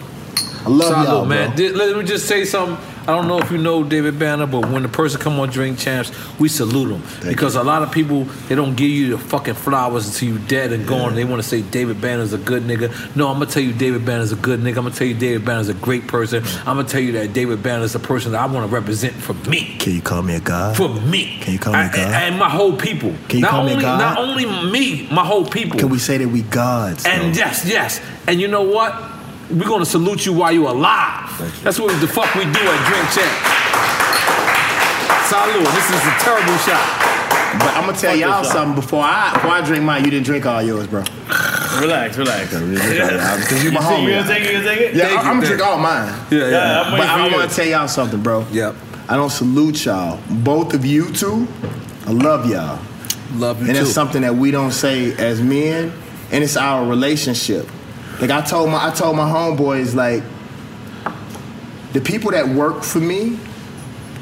I 0.65 0.69
love 0.69 0.93
Salud, 0.93 1.03
y'all, 1.05 1.25
man. 1.25 1.49
bro. 1.49 1.57
Di- 1.57 1.69
Let 1.73 1.97
me 1.97 2.03
just 2.03 2.27
say 2.27 2.45
something. 2.45 2.77
I 3.07 3.11
don't 3.13 3.27
know 3.27 3.37
if 3.39 3.51
you 3.51 3.59
know 3.59 3.83
David 3.83 4.17
Banner, 4.17 4.47
but 4.47 4.67
when 4.69 4.81
the 4.81 4.89
person 4.89 5.21
come 5.21 5.39
on 5.39 5.49
Drink 5.49 5.77
Champs, 5.77 6.11
we 6.39 6.49
salute 6.49 6.89
them 6.89 7.03
because 7.23 7.55
a 7.55 7.63
lot 7.63 7.83
of 7.83 7.91
people 7.91 8.23
they 8.47 8.55
don't 8.55 8.75
give 8.75 8.89
you 8.89 9.11
the 9.11 9.19
fucking 9.19 9.53
flowers 9.53 10.07
until 10.07 10.29
you 10.29 10.39
dead 10.47 10.73
and 10.73 10.87
gone. 10.87 11.13
They 11.13 11.23
want 11.23 11.41
to 11.41 11.47
say 11.47 11.61
David 11.61 12.01
Banner's 12.01 12.33
a 12.33 12.39
good 12.39 12.63
nigga. 12.63 13.15
No, 13.15 13.27
I'm 13.27 13.35
gonna 13.35 13.45
tell 13.45 13.61
you 13.61 13.73
David 13.73 14.05
Banner's 14.05 14.31
a 14.31 14.35
good 14.35 14.59
nigga. 14.59 14.77
I'm 14.77 14.85
gonna 14.85 14.91
tell 14.91 15.07
you 15.07 15.13
David 15.13 15.45
Banner's 15.45 15.69
a 15.69 15.75
great 15.75 16.07
person. 16.07 16.43
I'm 16.65 16.77
gonna 16.77 16.87
tell 16.87 17.01
you 17.01 17.11
that 17.13 17.33
David 17.33 17.61
Banner's 17.61 17.93
a 17.93 17.99
person 17.99 18.31
that 18.31 18.41
I 18.41 18.47
want 18.47 18.67
to 18.67 18.73
represent 18.73 19.13
for 19.13 19.33
me. 19.49 19.77
Can 19.77 19.93
you 19.93 20.01
call 20.01 20.23
me 20.23 20.35
a 20.35 20.39
god? 20.39 20.75
For 20.75 20.89
me. 20.89 21.37
Can 21.41 21.53
you 21.53 21.59
call 21.59 21.73
me 21.73 21.79
a 21.81 21.91
god? 21.91 22.23
And 22.23 22.39
my 22.39 22.49
whole 22.49 22.75
people. 22.75 23.13
Can 23.27 23.37
you 23.37 23.41
not 23.41 23.51
call 23.51 23.65
me 23.65 23.73
a 23.73 23.81
god? 23.81 23.99
Not 23.99 24.17
only 24.17 24.45
me, 24.71 25.07
my 25.11 25.23
whole 25.23 25.45
people. 25.45 25.79
Can 25.79 25.89
we 25.89 25.99
say 25.99 26.17
that 26.17 26.27
we 26.27 26.41
gods? 26.41 27.05
And 27.05 27.35
yes, 27.35 27.65
yes. 27.65 28.01
And 28.27 28.41
you 28.41 28.47
know 28.47 28.63
what? 28.63 29.14
We're 29.49 29.67
gonna 29.67 29.85
salute 29.85 30.25
you 30.25 30.33
while 30.33 30.51
you're 30.51 30.69
alive. 30.69 31.29
That's 31.63 31.79
what 31.79 31.99
the 32.01 32.07
fuck 32.07 32.33
we 32.35 32.45
do 32.45 32.49
at 32.49 32.79
Drink 32.89 33.05
Champ. 33.13 33.35
Salud. 35.29 35.65
This 35.73 35.89
is 35.89 36.01
a 36.05 36.13
terrible 36.23 36.57
shot. 36.57 37.05
But 37.59 37.73
I'm 37.75 37.85
gonna 37.85 37.97
tell 37.97 38.15
y'all 38.15 38.43
something 38.43 38.75
before 38.75 39.03
I 39.03 39.33
before 39.33 39.51
I 39.51 39.61
drink 39.61 39.83
mine. 39.83 40.03
You 40.03 40.11
didn't 40.11 40.25
drink 40.25 40.45
all 40.45 40.61
yours, 40.61 40.87
bro. 40.87 41.03
Relax, 41.79 42.17
relax. 42.17 42.49
Because 42.49 43.63
you 43.63 43.71
my 43.71 43.79
homie. 43.81 44.03
you 44.03 44.09
gonna 44.09 44.27
take 44.27 44.43
it? 44.43 44.47
You 44.47 44.53
gonna 44.53 44.63
take 44.63 44.79
it? 44.81 44.95
Yeah, 44.95 45.05
I, 45.05 45.29
am 45.29 45.35
gonna 45.35 45.47
drink 45.47 45.61
all 45.61 45.77
mine. 45.77 46.07
Yeah, 46.31 46.49
yeah. 46.49 46.81
I'm 46.81 46.91
But 46.91 47.07
I 47.07 47.35
want 47.35 47.49
to 47.49 47.55
tell 47.55 47.65
y'all 47.65 47.87
something, 47.87 48.21
bro. 48.21 48.45
Yep. 48.51 48.75
I 49.07 49.15
don't 49.15 49.29
salute 49.29 49.85
y'all. 49.85 50.19
Both 50.29 50.73
of 50.73 50.85
you 50.85 51.11
two, 51.11 51.47
I 52.05 52.11
love 52.11 52.49
y'all. 52.49 52.79
Love 53.35 53.61
you 53.61 53.67
and 53.67 53.75
too. 53.75 53.83
it's 53.83 53.91
something 53.91 54.21
that 54.21 54.35
we 54.35 54.51
don't 54.51 54.71
say 54.71 55.13
as 55.13 55.41
men, 55.41 55.93
and 56.31 56.43
it's 56.43 56.57
our 56.57 56.85
relationship. 56.87 57.67
Like 58.19 58.31
I 58.31 58.41
told 58.41 58.69
my 58.69 58.87
I 58.87 58.91
told 58.91 59.17
my 59.17 59.29
homeboys, 59.29 59.93
like 59.93 60.23
the 61.93 62.01
people 62.01 62.31
that 62.31 62.47
work 62.47 62.83
for 62.83 62.99
me, 62.99 63.39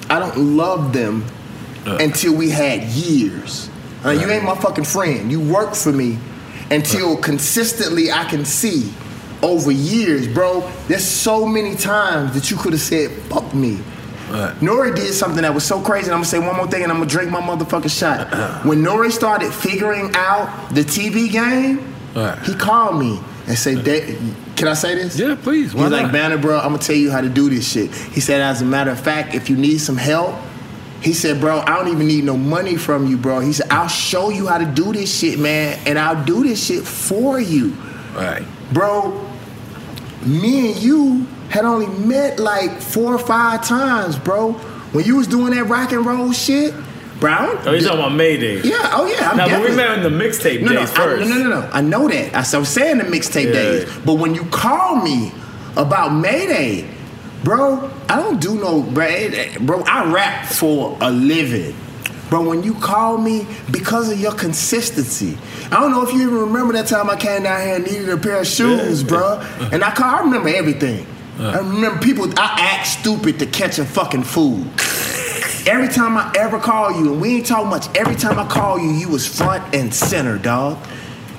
I 0.09 0.19
don't 0.19 0.37
love 0.37 0.93
them 0.93 1.25
uh. 1.85 1.97
until 1.99 2.35
we 2.35 2.49
had 2.49 2.83
years. 2.83 3.69
Like, 4.03 4.19
you 4.19 4.29
ain't 4.29 4.43
my 4.43 4.55
fucking 4.55 4.83
friend. 4.83 5.31
You 5.31 5.39
work 5.39 5.75
for 5.75 5.91
me 5.91 6.17
until 6.69 7.15
consistently 7.17 8.11
I 8.11 8.25
can 8.25 8.43
see 8.43 8.91
over 9.41 9.71
years, 9.71 10.27
bro. 10.27 10.69
There's 10.87 11.05
so 11.05 11.45
many 11.45 11.75
times 11.75 12.33
that 12.33 12.51
you 12.51 12.57
could 12.57 12.73
have 12.73 12.81
said, 12.81 13.11
fuck 13.23 13.53
me. 13.53 13.79
Nori 14.59 14.95
did 14.95 15.13
something 15.13 15.41
that 15.43 15.53
was 15.53 15.63
so 15.63 15.81
crazy. 15.81 16.05
And 16.05 16.13
I'm 16.13 16.19
gonna 16.19 16.25
say 16.25 16.39
one 16.39 16.55
more 16.55 16.67
thing 16.67 16.83
and 16.83 16.91
I'm 16.91 16.97
gonna 16.99 17.09
drink 17.09 17.31
my 17.31 17.41
motherfucking 17.41 17.97
shot. 17.97 18.63
when 18.65 18.83
Nori 18.83 19.11
started 19.11 19.53
figuring 19.53 20.11
out 20.15 20.69
the 20.73 20.81
TV 20.81 21.31
game, 21.31 21.93
he 22.43 22.55
called 22.55 22.99
me 22.99 23.19
and 23.47 23.57
say, 23.57 23.75
"Da- 23.75 24.15
Can 24.55 24.67
I 24.67 24.73
say 24.73 24.95
this? 24.95 25.17
Yeah, 25.17 25.35
please. 25.41 25.73
Why 25.73 25.83
He's 25.83 25.91
like, 25.91 26.03
not? 26.03 26.11
Banner, 26.11 26.37
bro, 26.37 26.57
I'm 26.57 26.69
gonna 26.71 26.77
tell 26.77 26.95
you 26.95 27.11
how 27.11 27.21
to 27.21 27.29
do 27.29 27.49
this 27.49 27.69
shit. 27.69 27.93
He 27.93 28.19
said, 28.21 28.41
as 28.41 28.61
a 28.61 28.65
matter 28.65 28.91
of 28.91 28.99
fact, 28.99 29.33
if 29.35 29.49
you 29.49 29.57
need 29.57 29.79
some 29.79 29.97
help, 29.97 30.35
he 31.01 31.11
said, 31.13 31.41
bro, 31.41 31.59
I 31.59 31.75
don't 31.77 31.89
even 31.89 32.07
need 32.07 32.23
no 32.23 32.37
money 32.37 32.77
from 32.77 33.07
you, 33.07 33.17
bro. 33.17 33.39
He 33.41 33.51
said, 33.51 33.67
I'll 33.69 33.89
show 33.89 34.29
you 34.29 34.47
how 34.47 34.57
to 34.57 34.65
do 34.65 34.93
this 34.93 35.13
shit, 35.13 35.37
man, 35.39 35.77
and 35.85 35.99
I'll 35.99 36.23
do 36.23 36.43
this 36.43 36.63
shit 36.65 36.83
for 36.85 37.39
you. 37.39 37.71
Right. 38.15 38.43
Bro, 38.71 39.27
me 40.25 40.71
and 40.71 40.81
you 40.81 41.27
had 41.49 41.65
only 41.65 41.87
met 41.87 42.39
like 42.39 42.79
four 42.79 43.13
or 43.13 43.19
five 43.19 43.65
times, 43.65 44.17
bro. 44.17 44.53
When 44.93 45.03
you 45.05 45.17
was 45.17 45.27
doing 45.27 45.53
that 45.53 45.65
rock 45.65 45.91
and 45.91 46.05
roll 46.05 46.31
shit, 46.31 46.73
bro. 47.23 47.57
Oh, 47.65 47.71
you 47.71 47.79
talking 47.81 47.99
about 47.99 48.11
Mayday? 48.13 48.61
Yeah, 48.63 48.89
oh 48.91 49.07
yeah. 49.07 49.29
I'm 49.29 49.37
Now, 49.37 49.47
but 49.47 49.69
we 49.69 49.73
met 49.75 49.97
in 49.97 50.03
the 50.03 50.09
mixtape 50.09 50.61
no, 50.61 50.73
no, 50.73 50.79
days 50.81 50.91
I, 50.91 50.95
first. 50.95 51.29
no, 51.29 51.37
no, 51.37 51.43
no, 51.49 51.61
no. 51.61 51.69
I 51.71 51.79
know 51.79 52.09
that. 52.09 52.35
I 52.35 52.57
was 52.59 52.67
saying 52.67 52.97
the 52.97 53.05
mixtape 53.05 53.45
Yeah. 53.45 53.51
days. 53.53 53.97
But 54.05 54.15
when 54.15 54.35
you 54.35 54.43
call 54.45 54.97
me 54.97 55.31
about 55.77 56.09
Mayday, 56.09 56.85
bro, 57.45 57.89
I 58.09 58.17
don't 58.17 58.41
do 58.41 58.55
no, 58.55 58.81
bro. 58.81 59.05
Eh, 59.05 59.29
eh, 59.55 59.57
bro, 59.61 59.83
I 59.83 60.03
rap 60.11 60.47
for 60.47 60.97
a 60.99 61.09
living. 61.09 61.73
Bro, 62.29 62.49
when 62.49 62.61
you 62.63 62.73
call 62.73 63.17
me 63.17 63.47
because 63.71 64.11
of 64.11 64.19
your 64.19 64.33
consistency, 64.33 65.37
I 65.71 65.79
don't 65.79 65.91
know 65.91 66.01
if 66.01 66.11
you 66.13 66.23
even 66.23 66.37
remember 66.39 66.73
that 66.73 66.87
time 66.87 67.09
I 67.09 67.15
came 67.15 67.43
down 67.43 67.61
here 67.61 67.75
and 67.75 67.85
needed 67.85 68.09
a 68.09 68.17
pair 68.17 68.39
of 68.41 68.47
shoes, 68.47 69.01
bro. 69.03 69.39
And 69.71 69.81
I 69.83 69.91
call, 69.91 70.09
I 70.09 70.19
remember 70.21 70.49
everything. 70.49 71.05
I 71.39 71.57
remember 71.57 71.99
people. 71.99 72.27
I 72.37 72.55
act 72.59 72.87
stupid 72.87 73.39
to 73.39 73.45
catch 73.45 73.79
a 73.79 73.85
fucking 73.85 74.23
food. 74.23 74.67
Every 75.65 75.87
time 75.87 76.17
I 76.17 76.31
ever 76.37 76.59
call 76.59 76.91
you, 76.91 77.13
and 77.13 77.21
we 77.21 77.37
ain't 77.37 77.45
talk 77.45 77.65
much, 77.65 77.87
every 77.95 78.15
time 78.15 78.37
I 78.37 78.45
call 78.45 78.77
you, 78.79 78.91
you 78.91 79.09
was 79.09 79.25
front 79.25 79.73
and 79.73 79.93
center, 79.93 80.37
dog. 80.37 80.77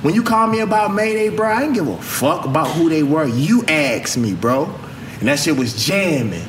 When 0.03 0.15
you 0.15 0.23
call 0.23 0.47
me 0.47 0.61
about 0.61 0.95
Mayday, 0.95 1.29
bro, 1.29 1.49
I 1.49 1.61
didn't 1.61 1.75
give 1.75 1.89
a 1.89 1.97
fuck 1.99 2.45
about 2.45 2.69
who 2.69 2.89
they 2.89 3.03
were. 3.03 3.27
You 3.27 3.65
asked 3.67 4.17
me, 4.17 4.35
bro. 4.35 4.65
And 5.21 5.29
that 5.29 5.39
shit 5.39 5.57
was 5.57 5.85
jamming. 5.87 6.47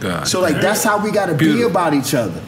God 0.00 0.28
so, 0.28 0.40
like, 0.40 0.60
that's 0.60 0.84
how 0.84 1.02
we 1.02 1.10
gotta 1.10 1.34
be 1.34 1.62
about 1.62 1.94
each 1.94 2.14
other. 2.14 2.40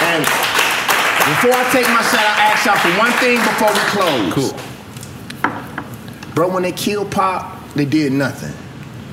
And 0.00 0.24
before 0.24 1.52
I 1.52 1.68
take 1.72 1.86
my 1.88 2.02
shot, 2.02 2.20
I 2.20 2.52
ask 2.52 2.66
y'all 2.66 2.76
for 2.76 2.98
one 2.98 3.12
thing 3.18 3.38
before 3.38 3.72
we 3.72 3.80
close. 3.90 4.52
Cool. 4.52 6.34
Bro, 6.34 6.54
when 6.54 6.62
they 6.62 6.72
killed 6.72 7.10
Pop, 7.10 7.60
they 7.74 7.84
did 7.84 8.12
nothing. 8.12 8.54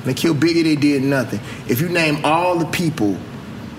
They 0.06 0.14
killed 0.14 0.38
Biggie, 0.38 0.62
they 0.62 0.76
did 0.76 1.02
nothing. 1.02 1.40
If 1.68 1.80
you 1.80 1.88
name 1.88 2.24
all 2.24 2.56
the 2.56 2.66
people 2.66 3.16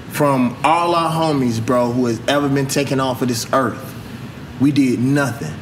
from 0.10 0.58
all 0.62 0.94
our 0.94 1.10
homies, 1.10 1.66
bro, 1.66 1.90
who 1.94 2.06
has 2.08 2.20
ever 2.28 2.50
been 2.50 2.68
taken 2.68 3.00
off 3.00 3.22
of 3.22 3.30
this 3.30 3.48
earth, 3.54 3.96
we 4.60 4.74
did 4.74 5.00
nothing. 5.00 5.54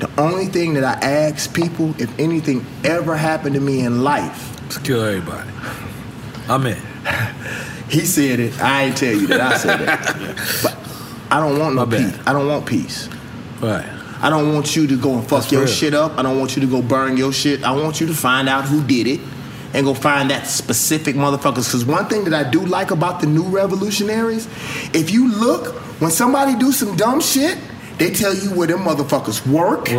The 0.00 0.10
only 0.20 0.46
thing 0.46 0.74
that 0.74 0.82
I 0.82 0.94
ask 1.06 1.54
people, 1.54 1.94
if 2.00 2.18
anything 2.18 2.66
ever 2.82 3.16
happened 3.16 3.54
to 3.54 3.60
me 3.60 3.80
in 3.80 4.02
life, 4.02 4.48
to 4.70 4.80
kill 4.80 5.02
everybody. 5.02 5.50
I'm 6.48 6.66
in. 6.66 6.82
He 7.90 8.06
said 8.06 8.38
it. 8.38 8.60
I 8.60 8.84
ain't 8.84 8.96
tell 8.96 9.12
you 9.12 9.26
that 9.26 9.40
I 9.40 9.56
said 9.56 9.80
it. 9.80 9.86
but 10.62 10.78
I 11.28 11.40
don't 11.40 11.58
want 11.58 11.74
no 11.74 11.84
peace. 11.84 12.16
I 12.24 12.32
don't 12.32 12.46
want 12.46 12.64
peace. 12.64 13.08
Right. 13.60 13.84
I 14.22 14.30
don't 14.30 14.54
want 14.54 14.76
you 14.76 14.86
to 14.86 14.96
go 14.96 15.14
and 15.14 15.28
fuck 15.28 15.40
That's 15.40 15.50
your 15.50 15.62
real. 15.62 15.72
shit 15.72 15.92
up. 15.92 16.16
I 16.16 16.22
don't 16.22 16.38
want 16.38 16.54
you 16.54 16.60
to 16.62 16.68
go 16.68 16.82
burn 16.82 17.16
your 17.16 17.32
shit. 17.32 17.64
I 17.64 17.72
want 17.72 18.00
you 18.00 18.06
to 18.06 18.14
find 18.14 18.48
out 18.48 18.64
who 18.66 18.80
did 18.84 19.08
it 19.08 19.18
and 19.72 19.86
go 19.86 19.94
find 19.94 20.30
that 20.30 20.46
specific 20.46 21.14
motherfuckers. 21.14 21.66
Because 21.66 21.84
one 21.84 22.06
thing 22.06 22.24
that 22.24 22.34
I 22.34 22.48
do 22.50 22.60
like 22.64 22.90
about 22.90 23.20
the 23.20 23.26
new 23.26 23.44
revolutionaries, 23.44 24.46
if 24.94 25.10
you 25.10 25.30
look, 25.32 25.74
when 26.00 26.10
somebody 26.10 26.56
do 26.58 26.72
some 26.72 26.96
dumb 26.96 27.20
shit, 27.20 27.58
they 27.98 28.10
tell 28.10 28.34
you 28.34 28.54
where 28.54 28.66
them 28.66 28.80
motherfuckers 28.80 29.46
work. 29.46 29.90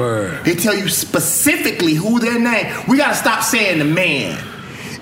They 0.43 0.55
tell 0.55 0.75
you 0.75 0.89
specifically 0.89 1.93
who 1.93 2.19
their 2.19 2.39
name. 2.39 2.65
We 2.87 2.97
gotta 2.97 3.15
stop 3.15 3.43
saying 3.43 3.79
the 3.79 3.85
man. 3.85 4.43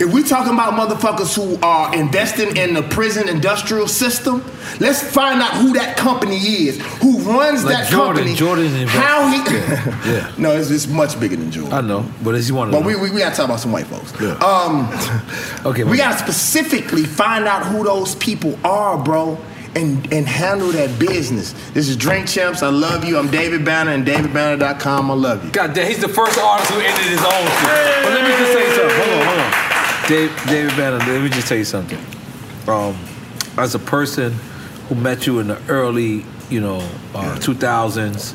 If 0.02 0.14
we 0.14 0.24
talking 0.24 0.54
about 0.54 0.74
motherfuckers 0.76 1.36
who 1.36 1.60
are 1.62 1.94
investing 1.94 2.56
in 2.56 2.74
the 2.74 2.84
prison 2.84 3.28
industrial 3.28 3.88
system, 3.90 4.42
let's 4.80 5.04
find 5.04 5.42
out 5.42 5.52
who 5.56 5.74
that 5.74 5.98
company 5.98 6.38
is, 6.38 6.80
who 7.02 7.20
runs 7.20 7.66
Like 7.66 7.74
that 7.76 7.90
Jordan. 7.92 8.16
company, 8.16 8.36
Jordan 8.36 8.66
invested. 8.68 8.88
how 9.02 9.28
he. 9.28 9.40
Yeah. 10.10 10.32
no, 10.38 10.52
it's, 10.54 10.70
it's 10.72 10.88
much 10.88 11.20
bigger 11.20 11.36
than 11.36 11.52
Jordan. 11.52 11.74
I 11.74 11.82
know, 11.82 12.06
but 12.24 12.34
it's 12.36 12.50
one 12.50 12.70
of 12.70 12.72
But 12.72 12.80
them. 12.80 12.88
we, 12.88 12.96
we, 12.96 13.12
we 13.12 13.20
gotta 13.20 13.36
talk 13.36 13.46
about 13.46 13.60
some 13.60 13.74
white 13.74 13.88
folks. 13.88 14.14
Um, 14.42 14.90
okay, 15.66 15.84
we 15.84 15.98
gotta 15.98 16.18
specifically 16.18 17.04
find 17.04 17.46
out 17.46 17.66
who 17.66 17.84
those 17.84 18.16
people 18.16 18.58
are, 18.64 18.98
bro, 18.98 19.38
and 19.76 20.12
and 20.14 20.26
handle 20.26 20.72
that 20.72 20.98
business. 20.98 21.54
This 21.74 21.90
is 21.90 21.98
Drink 21.98 22.26
Champs. 22.28 22.64
I 22.64 22.70
love 22.70 23.04
you. 23.04 23.18
I'm 23.20 23.30
David 23.30 23.66
Banner 23.66 23.92
and 23.92 24.06
DavidBanner.com. 24.08 25.12
I 25.12 25.14
love 25.14 25.44
you. 25.44 25.52
God 25.52 25.74
damn, 25.74 25.88
he's 25.88 26.00
the 26.00 26.08
first 26.08 26.40
artist 26.40 26.72
who 26.72 26.80
ended 26.80 27.06
his 27.06 27.20
own 27.20 27.46
shit. 27.60 28.04
But 28.04 28.14
let 28.14 28.24
me 28.24 28.32
just 28.38 28.54
say 28.54 28.66
something. 28.78 28.98
Hold 28.98 29.22
on, 29.22 29.28
hold 29.28 29.40
on. 29.40 29.69
Dave, 30.10 30.36
David 30.48 30.76
Banner, 30.76 30.98
let 30.98 31.22
me 31.22 31.30
just 31.30 31.48
tell 31.48 31.58
you 31.60 31.64
something. 31.64 32.00
Um, 32.68 32.98
as 33.60 33.76
a 33.76 33.80
person 33.80 34.34
who 34.88 34.96
met 34.96 35.28
you 35.28 35.38
in 35.38 35.50
the 35.50 35.62
early, 35.70 36.26
you 36.50 36.60
know, 36.60 36.78
uh, 37.14 37.38
2000s, 37.40 38.34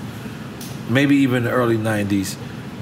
maybe 0.88 1.16
even 1.16 1.42
the 1.42 1.50
early 1.50 1.76
90s. 1.76 2.36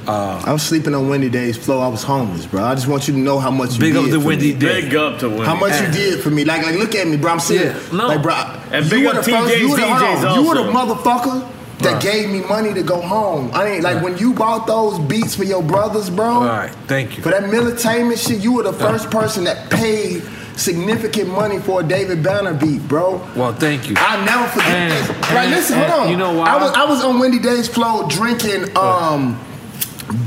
Uh, 0.06 0.42
I 0.44 0.52
was 0.52 0.62
sleeping 0.62 0.94
on 0.94 1.08
Wendy 1.08 1.30
Day's 1.30 1.56
Flo. 1.56 1.80
I 1.80 1.88
was 1.88 2.02
homeless, 2.02 2.44
bro. 2.44 2.62
I 2.64 2.74
just 2.74 2.86
want 2.86 3.08
you 3.08 3.14
to 3.14 3.18
know 3.20 3.38
how 3.38 3.50
much 3.50 3.74
you 3.74 3.80
Big 3.80 3.94
did 3.94 4.04
up 4.04 4.10
to 4.10 4.20
for 4.20 4.26
Wendy 4.26 4.52
me. 4.52 4.58
Day. 4.58 4.80
Big 4.82 4.94
up 4.94 5.18
to 5.20 5.28
Wendy. 5.30 5.44
How 5.44 5.54
much 5.54 5.80
you 5.80 5.90
did 5.90 6.20
for 6.20 6.28
me. 6.30 6.44
Like, 6.44 6.62
like, 6.62 6.74
look 6.74 6.94
at 6.94 7.06
me, 7.06 7.16
bro. 7.16 7.32
I'm 7.32 7.40
serious. 7.40 7.90
Yeah, 7.90 7.96
no. 7.96 8.08
Like, 8.08 8.22
bro, 8.22 8.34
And 8.34 8.84
you 8.84 8.90
big 8.90 9.04
were 9.06 9.14
up 9.14 9.24
the 9.24 9.30
first. 9.30 9.54
TJ's 9.54 9.60
You 9.60 9.70
were 9.70 9.76
the, 9.76 9.86
hold 9.86 10.00
DJs 10.02 10.30
on, 10.30 10.42
you 10.42 10.48
were 10.48 10.54
the 10.56 10.70
motherfucker 10.70 11.48
that 11.82 12.02
gave 12.02 12.30
me 12.30 12.40
money 12.40 12.72
to 12.74 12.82
go 12.82 13.00
home. 13.00 13.50
I 13.54 13.66
ain't 13.68 13.82
like 13.84 14.02
when 14.02 14.16
you 14.18 14.32
bought 14.34 14.66
those 14.66 14.98
beats 14.98 15.34
for 15.36 15.44
your 15.44 15.62
brothers, 15.62 16.10
bro. 16.10 16.26
All 16.26 16.44
right, 16.46 16.70
thank 16.86 17.16
you. 17.16 17.22
For 17.22 17.30
that 17.30 17.42
militainment 17.44 18.18
shit, 18.26 18.40
you 18.40 18.52
were 18.52 18.62
the 18.62 18.72
first 18.72 19.10
person 19.10 19.44
that 19.44 19.70
paid 19.70 20.22
significant 20.56 21.28
money 21.30 21.58
for 21.58 21.80
a 21.80 21.82
David 21.82 22.22
Banner 22.22 22.52
beat, 22.54 22.86
bro. 22.86 23.26
Well, 23.34 23.52
thank 23.54 23.88
you. 23.88 23.94
I'll 23.98 24.24
never 24.24 24.46
forget 24.48 24.68
And- 24.70 24.92
this. 24.92 25.30
And- 25.30 25.50
listen, 25.50 25.78
and 25.78 25.90
hold 25.92 26.02
on. 26.04 26.10
you 26.10 26.16
know 26.16 26.32
why? 26.34 26.46
I 26.46 26.62
was 26.62 26.72
I 26.72 26.84
was 26.84 27.02
on 27.04 27.18
Wendy 27.18 27.38
Day's 27.38 27.68
floor 27.68 28.06
drinking 28.08 28.76
um 28.76 29.38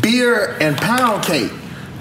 beer 0.01 0.58
and 0.59 0.75
pound 0.77 1.24
cake. 1.24 1.51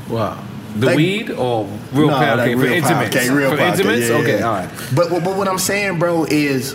Wow. 0.09 0.39
The 0.77 0.87
Like- 0.87 0.97
weed 0.97 1.31
or 1.31 1.69
real 1.93 2.09
No, 2.09 2.15
pound 2.17 2.39
like 2.41 2.49
cake 2.49 2.57
for 2.57 2.63
real 2.65 2.83
pound 2.83 2.85
intimates? 3.05 3.17
cake, 3.17 3.31
real 3.31 3.51
for 3.51 3.57
pound 3.57 3.77
cake, 3.77 3.87
intimates? 3.87 4.09
yeah, 4.11 4.17
okay, 4.17 4.39
yeah. 4.41 4.49
all 4.49 4.55
right. 4.55 4.69
But, 4.95 5.11
but 5.11 5.25
but 5.25 5.37
what 5.37 5.47
I'm 5.49 5.59
saying, 5.59 5.99
bro, 5.99 6.25
is 6.25 6.75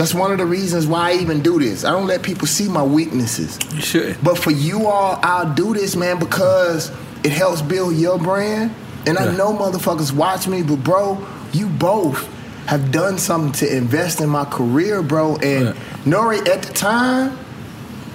that's 0.00 0.14
one 0.14 0.32
of 0.32 0.38
the 0.38 0.46
reasons 0.46 0.86
why 0.86 1.10
I 1.10 1.14
even 1.16 1.42
do 1.42 1.58
this. 1.58 1.84
I 1.84 1.90
don't 1.90 2.06
let 2.06 2.22
people 2.22 2.46
see 2.46 2.66
my 2.70 2.82
weaknesses. 2.82 3.58
You 3.74 3.82
should. 3.82 4.24
But 4.24 4.38
for 4.38 4.50
you 4.50 4.86
all, 4.86 5.20
I'll 5.22 5.52
do 5.52 5.74
this, 5.74 5.94
man, 5.94 6.18
because 6.18 6.90
it 7.22 7.32
helps 7.32 7.60
build 7.60 7.96
your 7.96 8.18
brand. 8.18 8.74
And 9.06 9.18
I 9.18 9.36
know 9.36 9.52
motherfuckers 9.52 10.10
watch 10.10 10.48
me, 10.48 10.62
but 10.62 10.76
bro, 10.76 11.22
you 11.52 11.66
both 11.66 12.26
have 12.64 12.90
done 12.90 13.18
something 13.18 13.52
to 13.52 13.76
invest 13.76 14.22
in 14.22 14.30
my 14.30 14.46
career, 14.46 15.02
bro. 15.02 15.36
And 15.36 15.76
Nori, 16.06 16.48
at 16.48 16.62
the 16.62 16.72
time, 16.72 17.38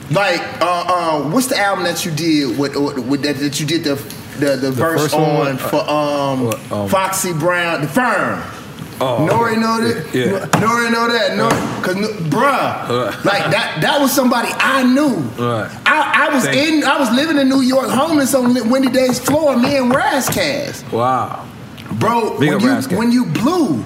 like, 0.09 0.41
uh, 0.63 0.85
uh, 0.87 1.29
what's 1.29 1.47
the 1.47 1.57
album 1.59 1.83
that 1.83 2.03
you 2.03 2.09
did 2.09 2.57
with, 2.57 2.75
with 2.75 3.21
that, 3.21 3.35
that 3.37 3.59
you 3.59 3.67
did 3.67 3.83
the 3.83 3.95
the, 4.39 4.57
the, 4.57 4.71
verse 4.71 5.01
first 5.01 5.15
one, 5.15 5.23
on 5.23 5.47
uh, 5.55 5.57
for 5.57 5.89
um, 5.89 6.45
what, 6.45 6.71
um, 6.71 6.89
Foxy 6.89 7.31
Brown, 7.31 7.81
the 7.81 7.87
firm. 7.87 8.41
Oh, 9.01 9.27
Nori 9.29 9.59
know 9.59 9.81
that. 9.81 10.13
Yeah. 10.15 10.45
Nori 10.61 10.89
know 10.91 11.07
that. 11.11 11.35
No, 11.35 11.49
cause 11.83 11.95
bruh, 12.29 13.25
like 13.25 13.51
that. 13.51 13.79
That 13.81 13.99
was 13.99 14.13
somebody 14.13 14.47
I 14.53 14.83
knew. 14.83 15.15
Right. 15.37 15.69
I, 15.85 16.27
I 16.29 16.33
was 16.33 16.45
Thank 16.45 16.57
in. 16.75 16.83
I 16.85 16.97
was 16.97 17.11
living 17.11 17.37
in 17.37 17.49
New 17.49 17.61
York, 17.61 17.89
homeless 17.89 18.33
on 18.33 18.69
Wendy 18.69 18.89
Day's 18.89 19.19
floor. 19.19 19.57
Me 19.57 19.75
and 19.77 19.91
Razzcast, 19.91 20.89
Wow. 20.93 21.45
bro. 21.99 22.39
Big 22.39 22.51
when 22.51 22.59
you 22.61 22.67
Razzcast. 22.67 22.97
when 22.97 23.11
you 23.11 23.25
blew 23.25 23.83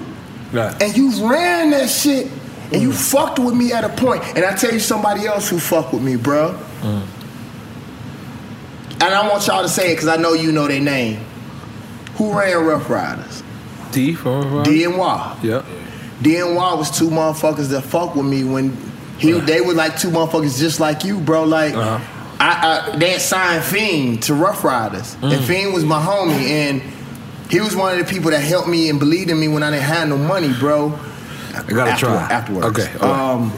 Right. 0.52 0.80
and 0.82 0.96
you 0.96 1.10
ran 1.28 1.70
that 1.70 1.88
shit 1.90 2.30
and 2.72 2.80
you 2.80 2.92
fucked 2.92 3.40
with 3.40 3.54
me 3.54 3.72
at 3.72 3.82
a 3.82 3.88
point. 3.88 4.22
And 4.36 4.44
I 4.44 4.54
tell 4.54 4.72
you 4.72 4.78
somebody 4.80 5.26
else 5.26 5.48
who 5.48 5.58
fucked 5.58 5.92
with 5.92 6.02
me, 6.02 6.14
bro. 6.16 6.54
Mm. 6.82 7.02
And 9.02 9.14
I 9.14 9.28
want 9.28 9.46
y'all 9.46 9.62
to 9.62 9.68
say 9.68 9.92
it 9.92 9.94
because 9.96 10.08
I 10.08 10.16
know 10.16 10.34
you 10.34 10.52
know 10.52 10.68
their 10.68 10.80
name. 10.80 11.18
Who 12.16 12.38
ran 12.38 12.64
Ruff 12.64 12.88
Ryders? 12.88 13.42
D 13.92 14.14
from 14.14 14.62
D 14.62 14.84
and 14.84 14.96
Y. 14.96 15.38
Yep. 15.42 15.64
D 16.22 16.36
and 16.36 16.54
Y 16.56 16.74
was 16.74 16.90
two 16.90 17.08
motherfuckers 17.08 17.68
that 17.68 17.82
fuck 17.82 18.14
with 18.14 18.26
me 18.26 18.44
when 18.44 18.76
he 19.18 19.32
they 19.32 19.60
were 19.60 19.74
like 19.74 19.98
two 19.98 20.08
motherfuckers 20.08 20.58
just 20.58 20.80
like 20.80 21.04
you, 21.04 21.18
bro. 21.20 21.44
Like 21.44 21.74
Uh-huh. 21.74 21.98
I, 22.40 22.92
I 22.92 22.96
they 22.96 23.10
had 23.10 23.20
signed 23.20 23.62
Fiend 23.64 24.22
to 24.24 24.34
Ruff 24.34 24.64
Ryders, 24.64 25.14
Mm. 25.16 25.32
and 25.36 25.44
Fiend 25.44 25.74
was 25.74 25.84
my 25.84 26.00
homie, 26.02 26.48
and 26.48 26.82
he 27.50 27.60
was 27.60 27.74
one 27.76 27.98
of 27.98 28.06
the 28.06 28.10
people 28.12 28.30
that 28.30 28.40
helped 28.40 28.68
me 28.68 28.88
and 28.88 28.98
believed 28.98 29.30
in 29.30 29.38
me 29.38 29.48
when 29.48 29.62
I 29.62 29.70
didn't 29.70 29.82
have 29.84 30.08
no 30.08 30.16
money, 30.16 30.52
bro. 30.58 30.98
I 31.54 31.62
gotta 31.64 31.90
After- 31.92 32.06
try. 32.06 32.14
afterwards. 32.30 32.66
Okay. 32.66 32.90
all 33.00 33.08
right. 33.08 33.30
Um, 33.32 33.52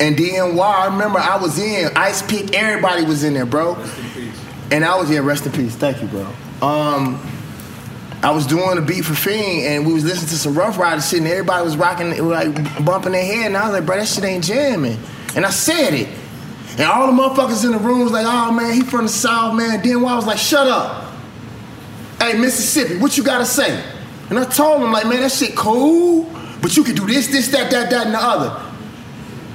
and 0.00 0.16
DNY, 0.16 0.60
I 0.60 0.86
remember 0.86 1.18
I 1.18 1.36
was 1.36 1.58
in 1.58 1.90
Ice 1.96 2.22
Pick, 2.22 2.54
everybody 2.54 3.04
was 3.04 3.22
in 3.24 3.34
there, 3.34 3.46
bro. 3.46 3.76
And 4.70 4.84
I 4.84 4.96
was 4.98 5.08
here, 5.08 5.22
rest 5.22 5.44
in 5.46 5.52
peace. 5.52 5.74
Thank 5.76 6.00
you, 6.00 6.08
bro. 6.08 6.26
Um, 6.66 7.20
I 8.22 8.30
was 8.30 8.46
doing 8.46 8.78
a 8.78 8.80
beat 8.80 9.04
for 9.04 9.14
Fiend, 9.14 9.66
and 9.66 9.86
we 9.86 9.92
was 9.92 10.04
listening 10.04 10.28
to 10.28 10.36
some 10.36 10.54
Ruff 10.54 10.78
Ryder 10.78 11.02
shit, 11.02 11.18
and 11.18 11.28
everybody 11.28 11.64
was 11.64 11.76
rocking, 11.76 12.16
like 12.28 12.84
bumping 12.84 13.12
their 13.12 13.24
head, 13.24 13.46
and 13.46 13.56
I 13.56 13.64
was 13.64 13.72
like, 13.72 13.84
bro, 13.84 13.96
that 13.96 14.06
shit 14.06 14.22
ain't 14.22 14.44
jamming. 14.44 14.96
And 15.34 15.44
I 15.44 15.50
said 15.50 15.92
it. 15.92 16.08
And 16.72 16.82
all 16.82 17.08
the 17.08 17.12
motherfuckers 17.12 17.64
in 17.64 17.72
the 17.72 17.78
room 17.78 18.00
was 18.00 18.12
like, 18.12 18.24
oh 18.26 18.52
man, 18.52 18.74
he 18.74 18.82
from 18.82 19.06
the 19.06 19.10
South, 19.10 19.56
man. 19.56 19.82
DNY 19.82 20.02
was 20.02 20.26
like, 20.26 20.38
shut 20.38 20.68
up. 20.68 21.12
Hey, 22.20 22.38
Mississippi, 22.38 22.98
what 22.98 23.18
you 23.18 23.24
gotta 23.24 23.44
say? 23.44 23.82
And 24.30 24.38
I 24.38 24.44
told 24.44 24.82
him, 24.82 24.92
like, 24.92 25.04
man, 25.04 25.20
that 25.20 25.32
shit 25.32 25.56
cool, 25.56 26.30
but 26.62 26.76
you 26.76 26.84
can 26.84 26.94
do 26.94 27.06
this, 27.06 27.26
this, 27.26 27.48
that, 27.48 27.70
that, 27.72 27.90
that, 27.90 28.06
and 28.06 28.14
the 28.14 28.20
other. 28.22 28.72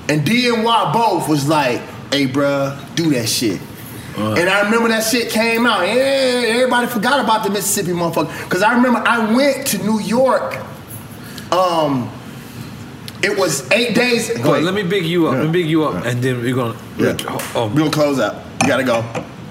And 0.09 0.27
DNY 0.27 0.93
both 0.93 1.29
was 1.29 1.47
like, 1.47 1.79
hey, 2.11 2.27
bruh, 2.27 2.95
do 2.95 3.11
that 3.11 3.29
shit. 3.29 3.61
And 4.17 4.49
I 4.49 4.61
remember 4.63 4.89
that 4.89 5.03
shit 5.03 5.31
came 5.31 5.65
out. 5.65 5.81
Yeah, 5.87 5.93
everybody 5.93 6.87
forgot 6.87 7.23
about 7.23 7.43
the 7.43 7.51
Mississippi 7.51 7.91
motherfucker. 7.91 8.43
Because 8.45 8.63
I 8.63 8.73
remember 8.75 8.99
I 8.99 9.33
went 9.35 9.67
to 9.67 9.77
New 9.79 9.99
York. 9.99 10.57
Um, 11.51 12.11
it 13.23 13.37
was 13.37 13.69
eight 13.71 13.95
days. 13.95 14.29
Go 14.39 14.53
ahead, 14.53 14.63
let 14.63 14.73
me 14.73 14.83
big 14.83 15.05
you 15.05 15.27
up. 15.27 15.33
Let 15.35 15.45
me 15.45 15.51
big 15.51 15.67
you 15.69 15.85
up, 15.85 16.05
and 16.05 16.21
then 16.21 16.41
we're 16.41 16.55
gonna. 16.55 16.77
Yeah. 16.97 17.15
Oh, 17.55 17.67
we're 17.73 17.79
gonna 17.79 17.91
close 17.91 18.19
out. 18.19 18.35
You 18.63 18.67
gotta 18.67 18.83
go. 18.83 19.03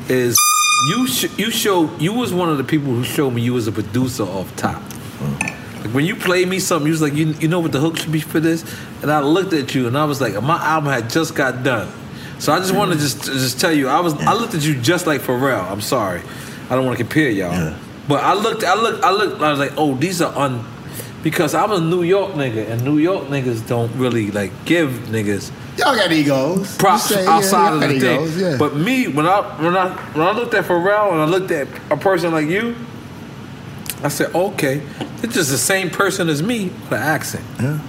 Is 0.08 0.36
you 0.88 1.06
sh- 1.06 1.36
you 1.38 1.50
show 1.50 1.90
you 1.98 2.12
was 2.12 2.32
one 2.34 2.48
of 2.48 2.58
the 2.58 2.64
people 2.64 2.92
who 2.92 3.02
showed 3.04 3.30
me 3.30 3.42
you 3.42 3.54
was 3.54 3.66
a 3.66 3.72
producer 3.72 4.24
off 4.24 4.54
top. 4.56 4.82
Like 5.80 5.94
when 5.94 6.04
you 6.04 6.16
played 6.16 6.48
me 6.48 6.58
something, 6.58 6.86
you 6.86 6.92
was 6.92 7.02
like, 7.02 7.14
you, 7.14 7.26
you 7.40 7.48
know 7.48 7.60
what 7.60 7.72
the 7.72 7.80
hook 7.80 7.96
should 7.96 8.12
be 8.12 8.20
for 8.20 8.40
this, 8.40 8.64
and 9.02 9.10
I 9.10 9.20
looked 9.20 9.52
at 9.52 9.74
you 9.74 9.86
and 9.86 9.96
I 9.96 10.04
was 10.04 10.20
like, 10.20 10.40
my 10.42 10.58
album 10.64 10.90
had 10.92 11.08
just 11.10 11.34
got 11.34 11.62
done, 11.62 11.90
so 12.38 12.52
I 12.52 12.58
just 12.58 12.74
want 12.74 12.92
to 12.92 12.98
just 12.98 13.24
just 13.24 13.60
tell 13.60 13.72
you, 13.72 13.88
I 13.88 14.00
was 14.00 14.14
I 14.14 14.34
looked 14.34 14.54
at 14.54 14.62
you 14.62 14.80
just 14.80 15.06
like 15.06 15.20
Pharrell. 15.20 15.70
I'm 15.70 15.80
sorry, 15.80 16.22
I 16.70 16.74
don't 16.74 16.84
want 16.84 16.98
to 16.98 17.04
compare 17.04 17.30
y'all, 17.30 17.74
but 18.08 18.22
I 18.22 18.34
looked 18.34 18.64
I 18.64 18.74
looked 18.74 19.04
I 19.04 19.10
looked 19.10 19.42
I 19.42 19.50
was 19.50 19.58
like, 19.58 19.72
oh, 19.76 19.94
these 19.94 20.20
are 20.20 20.34
un 20.36 20.64
because 21.22 21.54
I'm 21.54 21.72
a 21.72 21.80
New 21.80 22.02
York 22.02 22.32
nigga, 22.34 22.70
and 22.70 22.84
New 22.84 22.98
York 22.98 23.26
niggas 23.28 23.66
don't 23.66 23.92
really 23.96 24.30
like 24.30 24.52
give 24.64 24.90
niggas 25.08 25.50
Y'all 25.78 25.94
got 25.94 26.10
egos. 26.12 26.76
props 26.78 27.10
You 27.10 27.16
say, 27.16 27.24
yeah, 27.24 27.30
outside 27.30 27.64
y'all 27.68 27.74
of 27.74 27.80
got 27.80 27.88
the 27.88 28.00
thing. 28.00 28.40
yeah. 28.40 28.56
But 28.58 28.76
me, 28.76 29.08
when 29.08 29.26
I 29.26 29.40
when 29.62 29.76
I 29.76 29.90
when 30.12 30.26
I 30.26 30.32
looked 30.32 30.54
at 30.54 30.64
Pharrell 30.64 31.12
and 31.12 31.20
I 31.20 31.24
looked 31.24 31.50
at 31.50 31.68
a 31.90 31.96
person 31.96 32.32
like 32.32 32.46
you, 32.46 32.74
I 34.02 34.08
said, 34.08 34.34
okay, 34.34 34.82
this 35.20 35.34
just 35.34 35.50
the 35.50 35.58
same 35.58 35.90
person 35.90 36.28
as 36.28 36.42
me 36.42 36.66
with 36.68 36.92
an 36.92 36.98
accent. 37.02 37.44
Yeah. 37.60 37.80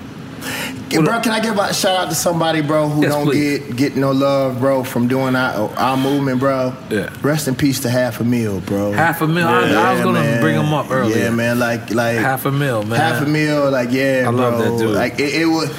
Yeah, 0.89 1.01
bro, 1.01 1.19
can 1.19 1.33
I 1.33 1.39
give 1.41 1.57
a 1.57 1.73
shout 1.73 1.97
out 1.97 2.09
to 2.09 2.15
somebody, 2.15 2.61
bro, 2.61 2.87
who 2.87 3.01
Yes, 3.01 3.11
don't 3.11 3.25
please. 3.25 3.59
get 3.59 3.75
get 3.75 3.95
no 3.97 4.11
love, 4.11 4.59
bro, 4.59 4.83
from 4.85 5.07
doing 5.09 5.35
our, 5.35 5.69
our 5.77 5.97
movement, 5.97 6.39
bro? 6.39 6.73
Yeah. 6.89 7.09
Rest 7.21 7.47
in 7.49 7.55
peace 7.55 7.81
to 7.81 7.89
half 7.89 8.21
a 8.21 8.23
mil, 8.23 8.61
bro. 8.61 8.93
Half 8.93 9.21
a 9.21 9.27
mil. 9.27 9.45
I- 9.47 9.73
I 9.73 9.93
was 9.93 10.01
gonna 10.03 10.37
bring 10.39 10.55
him 10.55 10.73
up 10.73 10.89
earlier. 10.89 11.17
Yeah, 11.17 11.29
man. 11.31 11.59
Like 11.59 11.89
like 11.93 12.17
Half 12.17 12.45
a 12.45 12.51
mil, 12.51 12.83
man. 12.83 12.99
Half 12.99 13.21
a 13.23 13.25
mil, 13.25 13.69
like 13.69 13.91
yeah, 13.91 14.23
I 14.27 14.29
love 14.29 14.59
bro. 14.59 14.71
that 14.71 14.77
dude. 14.83 14.95
Like 14.95 15.19
it, 15.19 15.33
it 15.41 15.45
was. 15.45 15.69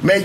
Make 0.00 0.22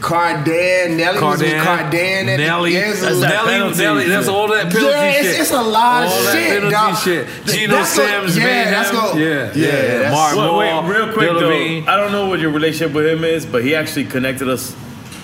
Cardan, 0.00 0.96
Nelly 0.96 1.20
was 1.20 1.40
with 1.40 1.50
Cardan, 1.54 1.90
Cardan. 1.90 2.28
at 2.28 2.38
Nelly, 2.38 2.74
yeah, 2.74 2.90
it's 2.92 3.00
a- 3.02 3.06
that's 3.06 3.20
Nelly- 3.20 3.50
penalty 3.52 3.78
Nelly, 3.82 4.06
that's 4.08 4.28
all 4.28 4.46
that 4.48 4.70
penalty 4.72 4.86
yeah, 4.94 5.10
it's, 5.10 5.28
shit. 5.30 5.40
It's 5.40 5.50
a 5.50 5.62
lot 5.62 6.06
All 6.06 6.12
of 6.18 6.24
that 6.26 6.32
shit, 6.32 6.48
penalty 6.48 6.70
dog. 6.70 6.98
shit. 6.98 7.26
Th- 7.46 7.58
Geno 7.58 7.74
that's 7.74 7.96
what- 7.96 8.06
Sims, 8.06 8.38
yeah, 8.38 8.44
Mayhem. 8.44 8.70
that's 8.70 8.90
go- 8.92 9.12
Yeah, 9.18 9.26
yeah, 9.26 9.66
yeah, 9.66 9.72
that's- 9.98 10.12
Mark 10.12 10.36
Wait, 10.36 10.58
wait, 10.58 10.96
real 10.96 11.12
quick 11.12 11.30
Bill 11.30 11.40
though, 11.40 11.92
I 11.92 11.96
don't 11.96 12.12
know 12.12 12.26
what 12.26 12.38
your 12.38 12.50
relationship 12.52 12.92
with 12.94 13.06
him 13.06 13.24
is, 13.24 13.44
but 13.44 13.64
he 13.64 13.74
actually 13.74 14.04
connected 14.04 14.48
us 14.48 14.74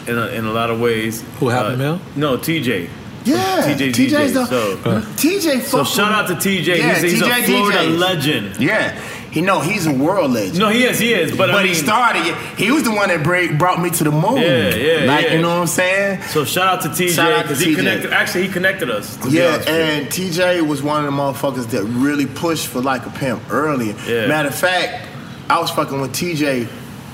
in 0.08 0.18
a, 0.18 0.26
in 0.28 0.47
a 0.47 0.52
lot 0.52 0.70
of 0.70 0.81
ways. 0.81 1.22
Who, 1.39 1.48
Happy 1.50 1.74
uh, 1.74 1.76
Mill? 1.76 2.00
No, 2.16 2.36
TJ. 2.36 2.89
Yeah, 3.24 3.36
TJ's 3.64 3.97
TJ's 3.97 4.12
DJ. 4.12 4.32
the 4.34 4.47
so, 4.47 4.76
TJ. 5.14 5.62
so 5.62 5.84
shout 5.84 6.10
out 6.10 6.26
to 6.26 6.34
TJ. 6.34 6.66
Yeah, 6.78 6.94
he's, 6.94 7.12
he's 7.12 7.22
TJ 7.22 7.39
a 7.39 7.42
Florida 7.44 7.78
DJs. 7.78 7.98
legend. 8.00 8.56
Yeah, 8.58 9.00
he 9.32 9.40
know 9.40 9.60
he's 9.60 9.86
a 9.86 9.92
world 9.92 10.30
legend. 10.32 10.58
No, 10.58 10.68
he 10.68 10.84
is, 10.84 10.98
he 10.98 11.12
is. 11.14 11.36
But, 11.36 11.50
I 11.50 11.66
he 11.66 11.74
started. 11.74 12.22
He 12.58 12.70
was 12.70 12.82
the 12.84 12.90
one 12.92 13.08
that 13.08 13.22
break, 13.24 13.58
brought 13.58 13.80
me 13.80 13.90
to 13.90 14.04
the 14.04 14.10
moon. 14.12 14.36
Yeah, 14.36 14.74
yeah, 14.74 15.04
Like 15.06 15.24
yeah. 15.26 15.34
you 15.34 15.40
know 15.42 15.48
what 15.48 15.60
I'm 15.62 15.66
saying? 15.66 16.22
So 16.28 16.44
shout 16.44 16.68
out 16.68 16.82
to 16.82 16.88
TJ 16.90 17.14
Shout 17.14 17.32
out 17.32 17.36
to 17.42 17.48
because 17.48 17.60
he 17.60 17.72
TJ. 17.72 17.76
connected. 17.76 18.12
Actually, 18.12 18.46
he 18.46 18.52
connected 18.52 18.90
us. 18.90 19.16
To 19.16 19.30
Yeah, 19.30 19.46
honest 19.54 19.68
with 19.68 19.76
you. 19.76 19.82
and 19.82 20.06
TJ 20.08 20.66
was 20.68 20.82
one 20.82 21.04
of 21.04 21.10
the 21.10 21.16
motherfuckers 21.16 21.70
that 21.70 21.82
really 21.84 22.26
pushed 22.26 22.66
for 22.68 22.80
like 22.82 23.06
a 23.06 23.10
pimp 23.10 23.42
earlier. 23.50 23.94
Yeah. 24.06 24.26
Matter 24.26 24.48
of 24.50 24.54
fact, 24.54 25.08
I 25.48 25.58
was 25.60 25.70
fucking 25.70 26.00
with 26.00 26.12
TJ 26.12 26.68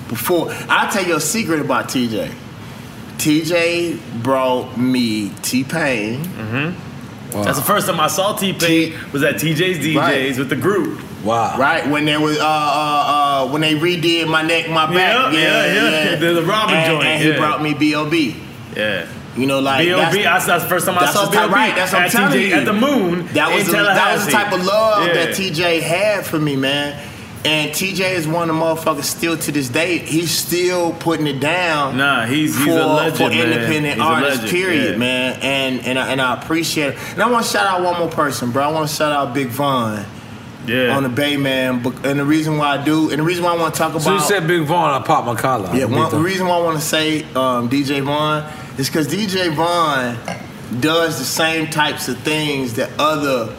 before. 0.08 0.48
I'll 0.68 0.90
tell 0.90 1.04
you 1.06 1.16
a 1.16 1.20
secret 1.20 1.60
about 1.60 1.88
TJ. 1.88 2.32
TJ 3.18 4.22
brought 4.22 4.76
me 4.76 5.30
T 5.42 5.64
Pain. 5.64 6.24
Mm-hmm. 6.24 7.32
That's 7.42 7.58
the 7.58 7.64
first 7.64 7.86
time 7.86 8.00
I 8.00 8.06
saw 8.06 8.36
T 8.36 8.52
Pain 8.52 8.94
was 9.12 9.22
at 9.22 9.34
TJ's 9.36 9.78
DJs 9.78 9.96
Right. 9.96 10.38
with 10.38 10.48
the 10.48 10.56
group. 10.56 11.00
Wow. 11.24 11.58
Right 11.58 11.86
when 11.88 12.04
there 12.04 12.20
was 12.20 12.38
uh 12.38 12.42
uh 12.44 13.44
uh 13.46 13.48
when 13.50 13.60
they 13.60 13.74
redid 13.74 14.28
my 14.28 14.42
neck, 14.42 14.68
my 14.70 14.86
back. 14.86 14.94
Yeah, 14.96 15.30
Yeah, 15.32 15.40
yeah, 15.40 15.74
yeah. 15.74 16.04
yeah. 16.10 16.16
The- 16.16 16.32
the 16.34 16.42
Robin 16.42 16.74
and, 16.76 16.86
joint, 16.92 17.04
And 17.06 17.22
he 17.22 17.30
yeah. 17.30 17.36
brought 17.38 17.62
me 17.62 17.74
B.O.B. 17.74 18.36
Yeah. 18.76 19.06
You 19.36 19.46
know, 19.46 19.60
like 19.60 19.84
B.O.B. 19.84 20.00
that's- 20.00 20.24
That's, 20.24 20.46
that's 20.46 20.62
the 20.64 20.68
first 20.68 20.86
time 20.86 20.98
I 20.98 21.06
saw 21.06 21.26
the 21.26 21.32
type- 21.36 21.48
B.O.B. 21.48 21.54
Right, 21.54 21.74
that's 21.74 21.92
what 21.92 22.00
I'm 22.02 22.06
at 22.06 22.12
telling 22.12 22.38
TJ 22.38 22.48
you. 22.48 22.54
at 22.54 22.64
the 22.64 22.72
Moon. 22.72 23.26
That 23.34 23.52
was 23.54 23.66
in 23.68 23.72
the, 23.76 23.82
that 23.82 24.14
was 24.14 24.26
the 24.26 24.32
type 24.32 24.52
of 24.52 24.64
love 24.64 25.06
Yeah. 25.06 25.14
that 25.14 25.28
TJ 25.34 25.80
had 25.82 26.24
for 26.26 26.38
me, 26.38 26.56
man. 26.56 26.98
And 27.44 27.70
TJ 27.70 28.14
is 28.14 28.26
one 28.26 28.50
of 28.50 28.56
the 28.56 28.60
motherfuckers 28.60 29.04
still 29.04 29.36
to 29.36 29.52
this 29.52 29.68
day. 29.68 29.98
He's 29.98 30.30
still 30.32 30.92
putting 30.94 31.26
it 31.28 31.38
down. 31.40 31.96
Nah, 31.96 32.26
he's- 32.26 32.56
he's 32.56 32.64
for, 32.64 32.70
a 32.80 32.86
legend, 32.86 33.16
for 33.16 33.28
man. 33.28 33.52
independent 33.52 33.94
He's 33.94 34.02
a 34.02 34.06
artists. 34.06 34.42
legend, 34.42 34.50
period, 34.58 34.92
yeah. 34.92 34.98
man. 34.98 35.38
And 35.40 35.86
and 35.86 35.98
I, 35.98 36.08
and 36.12 36.20
I 36.20 36.34
appreciate 36.40 36.94
it. 36.94 36.98
And 37.14 37.22
I 37.22 37.30
want 37.30 37.44
to 37.44 37.50
shout 37.50 37.66
out 37.66 37.82
one 37.82 37.98
more 37.98 38.08
person, 38.08 38.50
bro. 38.50 38.64
I 38.64 38.72
want 38.72 38.88
to 38.88 38.94
shout 38.94 39.12
out 39.12 39.34
Big 39.34 39.48
Von. 39.48 40.04
Yeah. 40.68 40.96
On 40.96 41.02
the 41.02 41.08
Bay, 41.08 41.36
man. 41.36 41.84
And 42.04 42.18
the 42.20 42.24
reason 42.24 42.58
why 42.58 42.76
I 42.78 42.84
do, 42.84 43.10
and 43.10 43.18
the 43.18 43.22
reason 43.22 43.42
why 43.44 43.54
I 43.54 43.56
want 43.56 43.74
to 43.74 43.78
talk 43.78 43.90
about. 43.90 44.02
So 44.02 44.12
you 44.14 44.20
said 44.20 44.46
Big 44.46 44.62
Von, 44.62 44.90
I 44.90 45.04
popped 45.04 45.26
my 45.26 45.34
collar. 45.34 45.74
Yeah, 45.74 45.86
one, 45.86 46.10
the 46.10 46.18
reason 46.18 46.46
why 46.46 46.56
I 46.58 46.62
want 46.62 46.78
to 46.78 46.84
say 46.84 47.22
um, 47.34 47.68
DJ 47.70 48.02
Von 48.02 48.44
is 48.78 48.88
because 48.88 49.08
DJ 49.08 49.54
Von 49.54 50.16
does 50.80 51.18
the 51.18 51.24
same 51.24 51.68
types 51.70 52.08
of 52.08 52.18
things 52.18 52.74
that 52.74 52.90
other 52.98 53.56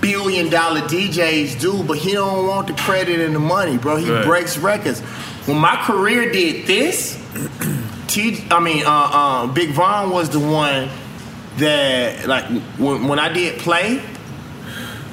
billion 0.00 0.48
dollar 0.50 0.80
DJs 0.80 1.60
do, 1.60 1.82
but 1.84 1.98
he 1.98 2.12
don't 2.12 2.46
want 2.46 2.66
the 2.66 2.72
credit 2.74 3.20
and 3.20 3.34
the 3.34 3.38
money, 3.38 3.76
bro. 3.78 3.96
He 3.96 4.10
Right. 4.10 4.24
breaks 4.24 4.56
records. 4.58 5.00
When 5.46 5.58
my 5.58 5.76
career 5.84 6.32
did 6.32 6.66
this, 6.66 7.18
T, 8.08 8.44
I 8.50 8.58
mean, 8.60 8.84
uh, 8.84 8.90
uh, 8.90 9.46
Big 9.48 9.70
Von 9.70 10.10
was 10.10 10.28
the 10.30 10.40
one 10.40 10.88
that, 11.58 12.26
like, 12.26 12.44
when, 12.78 13.06
when 13.08 13.18
I 13.18 13.32
did 13.32 13.58
play, 13.60 14.00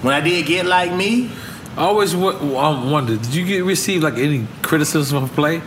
when 0.01 0.13
I 0.13 0.21
did 0.21 0.45
get 0.45 0.65
like 0.65 0.91
me, 0.93 1.29
I 1.77 1.81
always 1.83 2.13
w- 2.13 2.37
wondered, 2.53 3.21
did 3.21 3.33
you 3.35 3.45
get 3.45 3.63
receive 3.63 4.03
like 4.03 4.15
any 4.15 4.47
criticism 4.61 5.23
of 5.23 5.31
play? 5.33 5.61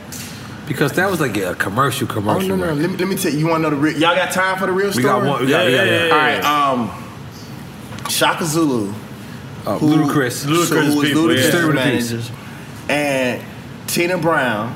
Because 0.69 0.93
that 0.93 1.11
was 1.11 1.21
like 1.21 1.37
a 1.37 1.55
commercial, 1.55 2.07
Oh 2.11 2.15
commercial. 2.15 2.57
no, 2.57 2.67
no. 2.67 2.73
Let 2.75 2.91
me, 2.91 2.97
let 2.97 3.09
me 3.09 3.17
tell 3.17 3.33
you. 3.33 3.39
You 3.41 3.49
want 3.49 3.65
to 3.65 3.71
know 3.71 3.77
the 3.77 3.83
real? 3.83 3.99
Y'all 3.99 4.15
got 4.15 4.31
time 4.33 4.59
for 4.59 4.67
the 4.67 4.73
real 4.73 4.87
We 4.89 4.93
story? 4.93 5.05
got 5.05 5.25
one- 5.25 5.41
we 5.45 5.49
got- 5.51 5.65
Yeah, 5.65 5.69
yeah, 5.71 5.85
yeah, 5.85 6.07
yeah, 6.07 6.13
All 6.13 6.19
right. 6.19 6.45
Um, 6.45 6.91
Chaka 8.09 8.45
Zulu, 8.45 8.93
Oh, 9.67 9.79
Ludacris. 9.79 10.45
who, 10.45 10.55
Ludacris 10.55 10.87
who 10.93 10.97
was 10.99 11.09
people, 11.09 11.35
yeah. 11.35 11.41
Ludacris 11.41 11.49
Stay 11.49 11.61
the 11.61 11.67
peace. 11.69 11.75
managers, 11.75 12.31
and 12.89 13.43
Tina 13.87 14.19
Brown, 14.19 14.75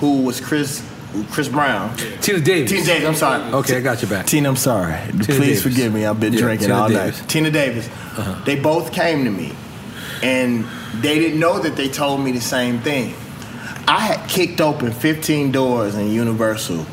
who 0.00 0.22
was 0.22 0.40
Chris 0.40 0.82
Chris 1.30 1.48
Brown. 1.48 1.96
Tina 2.20 2.40
Davis. 2.40 2.70
Tina 2.70 2.84
Davis. 2.84 3.08
I'm 3.08 3.14
sorry. 3.14 3.42
Okay, 3.54 3.76
I 3.78 3.80
got 3.80 4.02
you 4.02 4.08
back. 4.08 4.26
Tina, 4.26 4.48
I'm 4.48 4.56
sorry. 4.56 4.98
Please 5.20 5.26
Davis. 5.26 5.62
forgive 5.62 5.92
me. 5.94 6.04
I've 6.04 6.20
been 6.20 6.32
Yeah, 6.34 6.40
drinking 6.40 6.68
Tina 6.68 6.78
all 6.80 6.88
Davis. 6.88 7.16
Uh-huh. 7.16 7.20
night. 7.22 7.28
Tina 7.30 7.50
Davis. 7.50 7.88
They 8.44 8.56
both 8.56 8.92
came 8.92 9.24
to 9.24 9.30
me, 9.30 9.52
and 10.22 10.64
they 11.00 11.18
didn't 11.18 11.40
know 11.40 11.58
that 11.60 11.76
they 11.76 11.88
told 11.88 12.20
me 12.20 12.32
the 12.32 12.40
same 12.40 12.80
thing. 12.80 13.14
I 13.86 14.00
had 14.00 14.28
kicked 14.28 14.60
open 14.60 14.92
15 14.92 15.50
doors 15.50 15.94
in 15.94 16.08
Universal, 16.10 16.84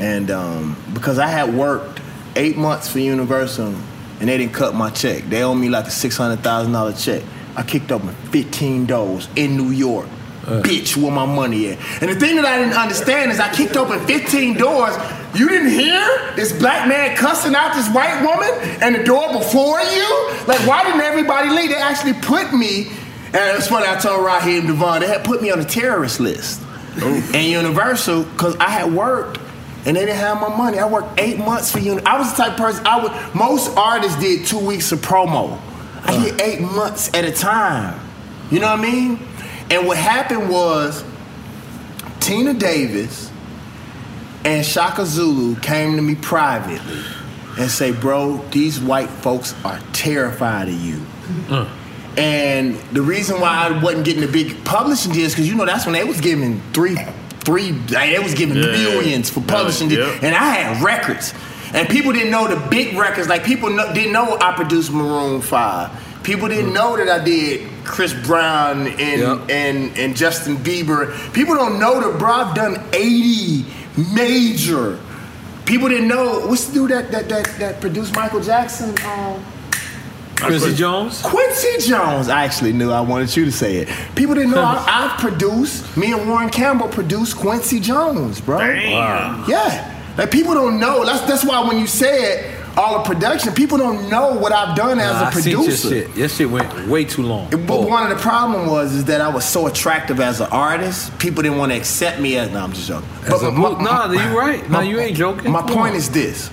and 0.00 0.30
um, 0.30 0.76
because 0.94 1.18
I 1.18 1.26
had 1.26 1.52
worked 1.54 2.00
eight 2.36 2.56
months 2.56 2.88
for 2.88 2.98
Universal, 2.98 3.74
and 4.20 4.28
they 4.28 4.38
didn't 4.38 4.54
cut 4.54 4.74
my 4.74 4.88
check. 4.90 5.24
They 5.24 5.42
owed 5.42 5.56
me 5.56 5.68
like 5.68 5.86
a 5.86 5.90
six 5.90 6.16
hundred 6.16 6.40
thousand 6.42 6.72
dollar 6.72 6.92
check. 6.94 7.22
I 7.56 7.62
kicked 7.62 7.92
open 7.92 8.08
15 8.32 8.86
doors 8.86 9.28
in 9.36 9.56
New 9.56 9.70
York. 9.70 10.08
Bitch, 10.44 10.96
where 10.96 11.10
my 11.10 11.26
money 11.26 11.70
at? 11.70 11.78
And 12.02 12.10
the 12.10 12.18
thing 12.18 12.36
that 12.36 12.44
I 12.44 12.58
didn't 12.58 12.74
understand 12.74 13.30
is 13.30 13.40
I 13.40 13.52
kicked 13.54 13.76
open 13.76 14.04
15 14.06 14.56
doors. 14.56 14.94
You 15.34 15.48
didn't 15.48 15.70
hear 15.70 16.32
this 16.36 16.52
black 16.52 16.86
man 16.88 17.16
cussing 17.16 17.54
out 17.54 17.74
this 17.74 17.88
white 17.94 18.22
woman 18.22 18.50
and 18.82 18.94
the 18.94 19.04
door 19.04 19.32
before 19.32 19.80
you? 19.80 20.30
Like, 20.46 20.60
why 20.66 20.84
didn't 20.84 21.00
everybody 21.00 21.48
leave? 21.50 21.70
They 21.70 21.76
actually 21.76 22.14
put 22.14 22.52
me, 22.52 22.88
and 23.26 23.56
it's 23.56 23.68
funny, 23.68 23.86
I 23.88 23.96
told 23.96 24.24
Raheem 24.24 24.66
DeVaughn, 24.66 25.00
they 25.00 25.08
had 25.08 25.24
put 25.24 25.42
me 25.42 25.50
on 25.50 25.60
a 25.60 25.64
terrorist 25.64 26.20
list 26.20 26.60
oh. 26.98 27.30
in 27.34 27.50
Universal 27.50 28.24
because 28.24 28.56
I 28.56 28.68
had 28.68 28.92
worked 28.92 29.40
and 29.86 29.96
they 29.96 30.06
didn't 30.06 30.16
have 30.16 30.40
my 30.40 30.48
money. 30.48 30.78
I 30.78 30.88
worked 30.88 31.20
eight 31.20 31.38
months 31.38 31.70
for 31.70 31.78
Uni. 31.78 32.02
I 32.04 32.18
was 32.18 32.30
the 32.30 32.44
type 32.44 32.52
of 32.52 32.58
person 32.58 32.86
I 32.86 33.02
would. 33.02 33.34
Most 33.34 33.76
artists 33.76 34.18
did 34.18 34.46
two 34.46 34.58
weeks 34.58 34.92
of 34.92 35.00
promo. 35.00 35.60
I 36.02 36.16
uh. 36.16 36.24
did 36.24 36.40
eight 36.40 36.60
months 36.60 37.12
at 37.14 37.24
a 37.24 37.32
time. 37.32 38.00
You 38.50 38.60
know 38.60 38.70
what 38.70 38.80
I 38.80 38.82
mean? 38.82 39.18
And 39.70 39.86
what 39.86 39.96
happened 39.96 40.48
was 40.50 41.02
Tina 42.20 42.54
Davis 42.54 43.30
and 44.44 44.64
Chaka 44.64 45.06
Zulu 45.06 45.56
came 45.60 45.96
to 45.96 46.02
me 46.02 46.14
privately 46.14 47.00
and 47.58 47.70
say, 47.70 47.92
"Bro, 47.92 48.44
these 48.50 48.80
white 48.80 49.08
folks 49.10 49.54
are 49.64 49.78
terrified 49.92 50.68
of 50.68 50.74
you." 50.74 51.00
Mm. 51.48 51.66
And 52.16 52.78
the 52.92 53.02
reason 53.02 53.40
why 53.40 53.66
I 53.68 53.82
wasn't 53.82 54.04
getting 54.04 54.20
the 54.20 54.28
big 54.28 54.62
publishing 54.64 55.12
deals, 55.12 55.32
because 55.32 55.48
you 55.48 55.54
know 55.56 55.64
that's 55.64 55.84
when 55.86 55.94
they 55.94 56.04
was 56.04 56.20
giving 56.20 56.60
three, 56.72 56.96
three, 57.40 57.72
they 57.72 58.18
was 58.20 58.34
giving 58.34 58.56
Yeah. 58.56 58.70
millions 58.70 59.30
for 59.30 59.40
publishing 59.40 59.90
Yeah. 59.90 59.96
deals, 59.96 60.12
and 60.22 60.34
I 60.34 60.50
had 60.50 60.82
records, 60.82 61.34
and 61.72 61.88
people 61.88 62.12
didn't 62.12 62.30
know 62.30 62.46
the 62.46 62.56
big 62.68 62.96
records. 62.96 63.28
Like 63.28 63.44
people 63.44 63.70
no, 63.70 63.92
didn't 63.92 64.12
know 64.12 64.36
I 64.40 64.52
produced 64.52 64.92
Maroon 64.92 65.40
Five. 65.40 65.90
People 66.24 66.48
didn't 66.48 66.72
know 66.72 66.96
that 66.96 67.08
I 67.08 67.22
did 67.22 67.70
Chris 67.84 68.14
Brown 68.14 68.86
and 68.88 69.50
and 69.50 69.96
and 69.96 70.16
Justin 70.16 70.56
Bieber. 70.56 71.14
People 71.34 71.54
don't 71.54 71.78
know 71.78 72.00
that, 72.00 72.18
bro. 72.18 72.32
I've 72.32 72.54
done 72.54 72.82
eighty 72.94 73.66
major. 74.14 74.98
People 75.66 75.88
didn't 75.88 76.08
know 76.08 76.46
what's 76.46 76.66
the 76.66 76.74
dude 76.74 76.90
that 76.90 77.10
that 77.12 77.28
that, 77.28 77.46
that 77.58 77.80
produced 77.80 78.16
Michael 78.16 78.40
Jackson. 78.40 78.94
Um, 79.06 79.44
Quincy 80.36 80.74
Jones? 80.74 81.22
Quincy 81.22 81.88
Jones. 81.88 82.28
I 82.28 82.44
actually 82.44 82.72
knew 82.72 82.90
I 82.90 83.00
wanted 83.00 83.34
you 83.36 83.44
to 83.44 83.52
say 83.52 83.76
it. 83.76 83.88
People 84.14 84.34
didn't 84.34 84.50
know 84.50 84.62
I, 84.62 84.84
I 85.16 85.20
produced, 85.20 85.96
me 85.96 86.12
and 86.12 86.28
Warren 86.28 86.50
Campbell 86.50 86.88
produced 86.88 87.36
Quincy 87.36 87.80
Jones, 87.80 88.40
bro. 88.40 88.58
Damn. 88.58 89.48
Yeah. 89.48 89.90
Like 90.16 90.30
people 90.30 90.54
don't 90.54 90.78
know. 90.78 91.04
That's 91.04 91.20
that's 91.26 91.44
why 91.44 91.66
when 91.66 91.78
you 91.78 91.86
said 91.86 92.53
all 92.76 92.98
the 92.98 93.04
production, 93.04 93.52
people 93.54 93.78
don't 93.78 94.08
know 94.10 94.34
what 94.34 94.52
I've 94.52 94.76
done 94.76 94.98
as 94.98 95.12
Nah, 95.12 95.22
a 95.22 95.26
I 95.26 95.30
seen 95.30 95.52
your 95.52 95.60
producer. 95.62 95.88
shit. 95.88 96.16
Your 96.16 96.28
shit 96.28 96.50
went 96.50 96.88
way 96.88 97.04
too 97.04 97.22
long. 97.22 97.48
But 97.50 97.82
one 97.88 98.10
of 98.10 98.16
the 98.16 98.20
problem 98.22 98.66
was 98.68 98.92
is 98.94 99.04
that 99.04 99.20
I 99.20 99.28
was 99.28 99.44
so 99.44 99.66
attractive 99.66 100.20
as 100.20 100.40
an 100.40 100.48
artist. 100.50 101.16
People 101.18 101.42
didn't 101.42 101.58
want 101.58 101.72
to 101.72 101.78
accept 101.78 102.20
me 102.20 102.36
as. 102.36 102.50
No, 102.50 102.60
I'm 102.64 102.72
just 102.72 102.88
joking. 102.88 103.08
As 103.26 103.42
a 103.42 103.50
mo- 103.52 103.76
nah, 103.78 104.10
you 104.10 104.38
right. 104.38 104.68
Nah, 104.68 104.80
you 104.80 104.98
ain't 104.98 105.16
joking. 105.16 105.50
My 105.52 105.62
point 105.62 105.92
on. 105.92 105.94
is 105.96 106.10
this. 106.10 106.48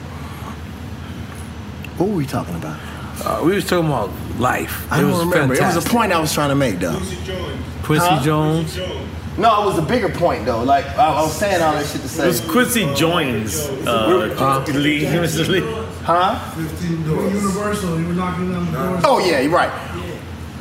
What 1.98 2.10
were 2.10 2.16
we 2.16 2.26
talking 2.26 2.56
about? 2.56 2.80
Uh, 3.24 3.44
we 3.44 3.54
was 3.54 3.66
talking 3.68 3.86
about 3.86 4.10
life. 4.40 4.92
I 4.92 4.98
It 5.00 5.02
don't 5.02 5.12
was 5.12 5.26
remember. 5.26 5.54
It 5.54 5.62
was 5.62 5.86
a 5.86 5.88
point 5.90 6.12
I 6.12 6.20
was 6.20 6.34
trying 6.34 6.50
to 6.50 6.56
make, 6.56 6.80
though. 6.80 7.00
Quincy 7.84 8.08
Jones. 8.24 8.76
Huh? 8.76 8.86
Jones. 8.86 9.38
No, 9.38 9.64
it 9.64 9.66
was 9.66 9.78
a 9.78 9.82
bigger 9.84 10.10
point, 10.10 10.46
though. 10.46 10.64
Like 10.64 10.86
I, 10.98 11.08
I 11.08 11.22
was 11.22 11.36
saying 11.36 11.62
all 11.62 11.74
that 11.74 11.86
shit 11.86 12.02
to 12.02 12.06
It 12.06 12.10
say. 12.10 12.28
was 12.28 12.42
Quincy 12.42 12.94
Jones. 12.96 13.60
uh, 13.88 14.64
Lee. 14.74 15.04
Mr. 15.06 15.48
Lee. 15.48 15.62
Huh? 16.04 16.38
15 16.56 17.04
doors. 17.08 17.34
Universal, 17.34 18.00
you 18.00 18.08
were 18.08 18.14
knocking 18.14 18.54
on 18.56 18.66
the 18.66 18.72
doors. 18.72 19.04
Oh 19.06 19.20
yeah, 19.20 19.40
you're 19.42 19.52
right. 19.52 19.70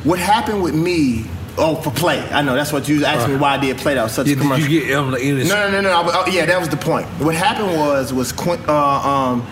What 0.03 0.19
happened 0.19 0.61
with 0.63 0.75
me? 0.75 1.25
Oh, 1.57 1.75
for 1.75 1.91
play. 1.91 2.19
I 2.31 2.41
know 2.41 2.55
that's 2.55 2.71
what 2.71 2.87
you 2.87 3.03
asked 3.03 3.27
me 3.27 3.35
why 3.35 3.55
I 3.55 3.57
did 3.57 3.77
play. 3.77 3.95
That 3.95 4.03
was 4.03 4.13
such 4.13 4.25
Yeah, 4.27 4.33
a 4.33 4.35
did 4.37 4.41
commercial. 4.41 4.67
you 4.69 4.81
get 4.85 4.95
um, 4.95 5.11
like, 5.11 5.21
English? 5.21 5.49
No, 5.49 5.69
no, 5.69 5.81
no, 5.81 5.81
no. 5.81 5.91
I 5.91 6.01
was- 6.01 6.13
oh, 6.15 6.25
yeah, 6.31 6.45
that 6.45 6.59
was 6.59 6.69
the 6.69 6.77
point. 6.77 7.05
What 7.19 7.35
happened 7.35 7.75
was 7.77 8.13
was 8.13 8.31
Quin- 8.31 8.61
uh, 8.67 8.73
um, 8.73 9.45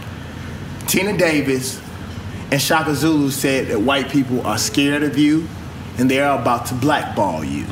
Tina 0.87 1.17
Davis 1.17 1.79
and 2.51 2.59
Chaka 2.61 2.95
Zulu 2.95 3.29
said 3.31 3.67
that 3.67 3.81
white 3.81 4.09
people 4.09 4.45
are 4.47 4.57
scared 4.57 5.03
of 5.03 5.17
you 5.17 5.47
and 5.97 6.09
they're 6.09 6.31
about 6.31 6.65
to 6.67 6.73
blackball 6.75 7.43
you. 7.43 7.65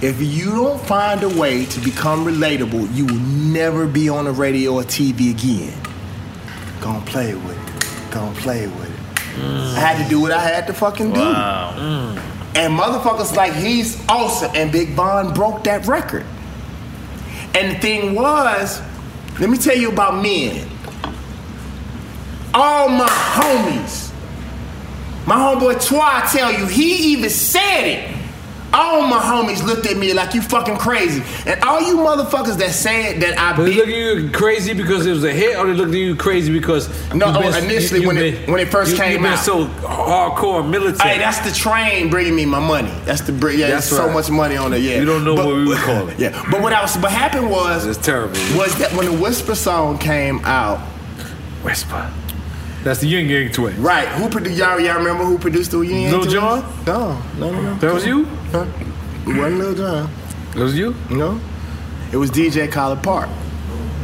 If 0.00 0.22
you 0.22 0.50
don't 0.52 0.80
find 0.86 1.22
a 1.22 1.28
way 1.28 1.66
to 1.66 1.80
become 1.80 2.24
relatable, 2.24 2.94
you 2.94 3.04
will 3.04 3.14
never 3.18 3.86
be 3.86 4.08
on 4.08 4.24
the 4.24 4.32
radio 4.32 4.74
or 4.74 4.82
TV 4.84 5.30
again. 5.30 5.74
Gonna 6.80 7.04
play 7.06 7.34
with 7.34 7.76
it. 7.76 8.12
Gonna 8.12 8.34
play 8.36 8.66
with 8.66 8.90
it. 8.90 9.00
I 9.42 9.78
had 9.78 10.02
to 10.02 10.08
do 10.08 10.20
what 10.20 10.32
I 10.32 10.40
had 10.40 10.66
to 10.66 10.72
fucking 10.72 11.12
do. 11.12 11.20
Wow. 11.20 11.74
Mm. 11.76 12.16
And 12.56 12.78
motherfuckers 12.78 13.36
like 13.36 13.52
he's 13.54 14.02
awesome. 14.08 14.50
And 14.54 14.72
Big 14.72 14.90
Von 14.90 15.32
broke 15.32 15.64
that 15.64 15.86
record. 15.86 16.26
And 17.54 17.74
the 17.74 17.80
thing 17.80 18.14
was, 18.14 18.80
let 19.38 19.50
me 19.50 19.56
tell 19.56 19.76
you 19.76 19.90
about 19.90 20.22
men. 20.22 20.68
All 22.52 22.88
my 22.88 23.06
homies, 23.08 24.12
my 25.26 25.36
homeboy 25.36 25.86
Twa, 25.86 26.00
I 26.02 26.28
tell 26.32 26.52
you, 26.52 26.66
he 26.66 27.12
even 27.12 27.30
said 27.30 27.84
it. 27.84 28.19
All 28.72 29.02
my 29.02 29.18
homies 29.18 29.64
looked 29.64 29.86
at 29.86 29.96
me 29.96 30.12
like 30.12 30.32
you 30.34 30.42
fucking 30.42 30.76
crazy. 30.76 31.22
And 31.44 31.60
all 31.64 31.80
you 31.80 31.96
motherfuckers 31.96 32.56
that 32.58 32.70
said 32.70 33.20
that 33.20 33.38
I 33.38 33.56
But 33.56 33.64
they 33.64 33.74
look 33.74 33.88
at 33.88 33.94
you 33.94 34.30
crazy 34.30 34.74
because 34.74 35.06
it 35.06 35.10
was 35.10 35.24
a 35.24 35.32
hit, 35.32 35.56
or 35.58 35.66
they 35.66 35.72
looked 35.74 35.90
at 35.92 35.98
you 35.98 36.14
crazy 36.14 36.52
because 36.52 36.88
No, 37.12 37.26
you've 37.26 37.36
oh, 37.54 37.58
initially 37.58 38.06
when 38.06 38.16
it- 38.18 38.48
when 38.48 38.60
it 38.60 38.68
first 38.70 38.92
you, 38.92 38.96
came 38.98 39.22
been 39.22 39.32
out. 39.32 39.38
so 39.40 39.66
hardcore 39.66 40.68
military. 40.68 41.10
Hey, 41.14 41.18
that's 41.18 41.38
the 41.40 41.50
train 41.52 42.10
bringing 42.10 42.34
me 42.36 42.46
my 42.46 42.60
money. 42.60 42.92
That's 43.04 43.22
the 43.22 43.32
br- 43.32 43.50
yeah. 43.50 43.70
That's 43.70 43.86
so 43.86 44.06
right. 44.06 44.14
much 44.14 44.30
money 44.30 44.56
on 44.56 44.72
it. 44.72 44.78
Yeah. 44.82 44.98
You 44.98 45.04
don't 45.04 45.24
know 45.24 45.34
what 45.34 45.48
we 45.48 45.66
would 45.66 45.78
call 45.78 46.08
it. 46.10 46.18
Yeah, 46.20 46.30
but 46.50 46.60
what 46.62 46.72
I 46.72 46.80
was 46.82 46.96
what 46.98 47.10
happened 47.10 47.50
was 47.50 47.86
It's 47.86 47.98
terrible. 47.98 48.34
was 48.56 48.74
that 48.78 48.92
when 48.92 49.06
the 49.06 49.12
Whisper 49.12 49.54
song 49.56 49.98
came 49.98 50.44
out, 50.44 50.78
Whisper. 51.64 52.08
That's 52.82 53.00
the 53.00 53.06
Ying 53.08 53.28
Yang 53.28 53.52
twin. 53.52 53.82
right? 53.82 54.08
Who 54.08 54.28
produced? 54.28 54.56
Y'all, 54.58 54.80
y'all 54.80 54.96
remember 54.96 55.24
who 55.24 55.38
produced 55.38 55.70
the 55.72 55.80
Ying 55.80 56.02
Yang 56.02 56.12
Lil 56.12 56.20
Twins? 56.22 56.32
Jon? 56.34 56.84
No, 56.86 57.22
no, 57.38 57.52
no, 57.52 57.62
no. 57.62 57.74
That 57.76 57.92
was 57.94 58.06
you? 58.06 58.24
Huh? 58.24 58.66
It 59.26 59.36
wasn't 59.36 59.58
Lil 59.58 59.74
Jon. 59.74 60.10
It 60.56 60.60
was 60.60 60.76
you? 60.78 60.94
No, 61.10 61.40
it 62.12 62.16
was 62.16 62.30
DJ 62.30 62.68
Collipark. 62.68 63.28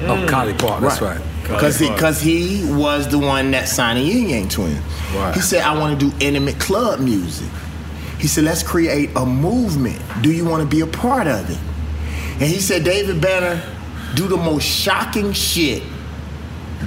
Oh, 0.03 0.27
Collipark. 0.29 0.81
That's 0.83 1.01
right. 1.01 1.21
Because 1.43 1.79
he, 1.79 1.89
cause 1.91 2.21
he 2.21 2.65
was 2.75 3.09
the 3.09 3.19
one 3.19 3.53
that 3.53 3.69
signed 3.69 3.99
the 3.99 4.03
Ying 4.03 4.31
Yang 4.31 4.49
Twins. 4.49 4.79
Right. 5.15 5.33
He 5.35 5.41
said, 5.41 5.63
I 5.63 5.79
want 5.79 5.99
to 5.99 6.11
do 6.11 6.17
intimate 6.25 6.59
club 6.59 7.01
music. 7.01 7.49
He 8.19 8.27
said, 8.27 8.45
let's 8.45 8.63
create 8.63 9.11
a 9.15 9.25
movement. 9.25 10.01
Do 10.23 10.33
you 10.33 10.45
want 10.45 10.63
to 10.63 10.69
be 10.69 10.81
a 10.81 10.87
part 10.87 11.27
of 11.29 11.49
it? 11.49 11.59
And 12.35 12.43
he 12.43 12.59
said, 12.61 12.83
David 12.85 13.21
Banner, 13.21 13.63
do 14.15 14.27
the 14.27 14.37
most 14.37 14.65
shocking 14.65 15.33
shit, 15.33 15.83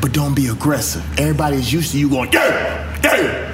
but 0.01 0.13
don't 0.13 0.35
be 0.35 0.47
aggressive. 0.47 1.03
Everybody 1.19 1.57
is 1.57 1.71
used 1.71 1.91
to 1.91 1.99
you 1.99 2.09
going, 2.09 2.31
yeah, 2.31 2.99
yeah. 3.03 3.49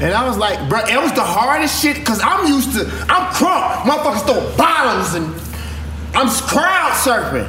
And 0.00 0.14
I 0.14 0.26
was 0.26 0.38
like, 0.38 0.68
bro, 0.68 0.80
it 0.80 1.00
was 1.00 1.12
the 1.12 1.22
hardest 1.22 1.82
shit, 1.82 2.04
cause 2.04 2.20
I'm 2.22 2.46
used 2.50 2.72
to, 2.72 2.86
I'm 3.08 3.32
crunk. 3.34 3.82
Motherfuckers 3.82 4.24
throw 4.24 4.56
bottles 4.56 5.14
and 5.14 5.26
I'm 6.14 6.28
crowd 6.28 6.92
surfing. 6.92 7.48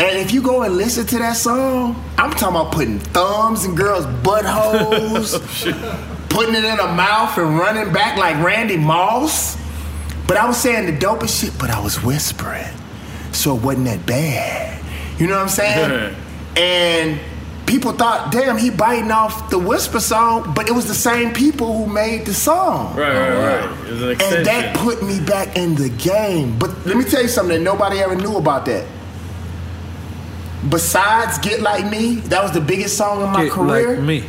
And 0.00 0.18
if 0.18 0.32
you 0.32 0.42
go 0.42 0.62
and 0.62 0.76
listen 0.76 1.06
to 1.06 1.18
that 1.18 1.36
song, 1.36 2.02
I'm 2.18 2.30
talking 2.30 2.56
about 2.56 2.72
putting 2.72 2.98
thumbs 2.98 3.64
in 3.64 3.74
girls' 3.74 4.06
buttholes, 4.06 5.38
putting 6.28 6.54
it 6.54 6.64
in 6.64 6.78
a 6.80 6.88
mouth 6.88 7.36
and 7.38 7.58
running 7.58 7.92
back 7.92 8.16
like 8.16 8.42
Randy 8.44 8.76
Moss. 8.76 9.56
But 10.26 10.38
I 10.38 10.46
was 10.46 10.56
saying 10.56 10.86
the 10.86 10.92
dopest 10.92 11.40
shit, 11.40 11.58
but 11.58 11.70
I 11.70 11.78
was 11.80 12.02
whispering. 12.02 12.66
So 13.32 13.56
it 13.56 13.62
wasn't 13.62 13.86
that 13.86 14.06
bad. 14.06 14.82
You 15.20 15.26
know 15.26 15.34
what 15.34 15.42
I'm 15.42 15.48
saying? 15.48 16.16
and 16.56 17.20
people 17.66 17.92
thought, 17.92 18.32
damn, 18.32 18.56
he 18.56 18.70
biting 18.70 19.10
off 19.10 19.50
the 19.50 19.58
whisper 19.58 20.00
song, 20.00 20.52
but 20.54 20.68
it 20.68 20.72
was 20.72 20.86
the 20.86 20.94
same 20.94 21.32
people 21.32 21.76
who 21.76 21.92
made 21.92 22.26
the 22.26 22.34
song. 22.34 22.94
Right, 22.96 23.12
right, 23.12 23.66
right. 23.66 23.86
It 23.86 23.92
was 23.92 24.02
an. 24.02 24.10
And 24.10 24.46
that 24.46 24.76
put 24.76 25.02
me 25.02 25.20
back 25.20 25.56
in 25.56 25.74
the 25.74 25.88
game. 25.88 26.58
But 26.58 26.86
let 26.86 26.96
me 26.96 27.04
tell 27.04 27.22
you 27.22 27.28
something 27.28 27.56
that 27.56 27.64
nobody 27.64 27.98
ever 27.98 28.16
knew 28.16 28.36
about 28.36 28.66
that. 28.66 28.86
Besides 30.68 31.38
Get 31.38 31.60
Like 31.60 31.90
Me, 31.90 32.16
that 32.16 32.42
was 32.42 32.52
the 32.52 32.60
biggest 32.60 32.96
song 32.96 33.22
in 33.22 33.30
my 33.30 33.44
Get 33.44 33.52
career. 33.52 33.96
Like 33.96 34.04
Me. 34.04 34.24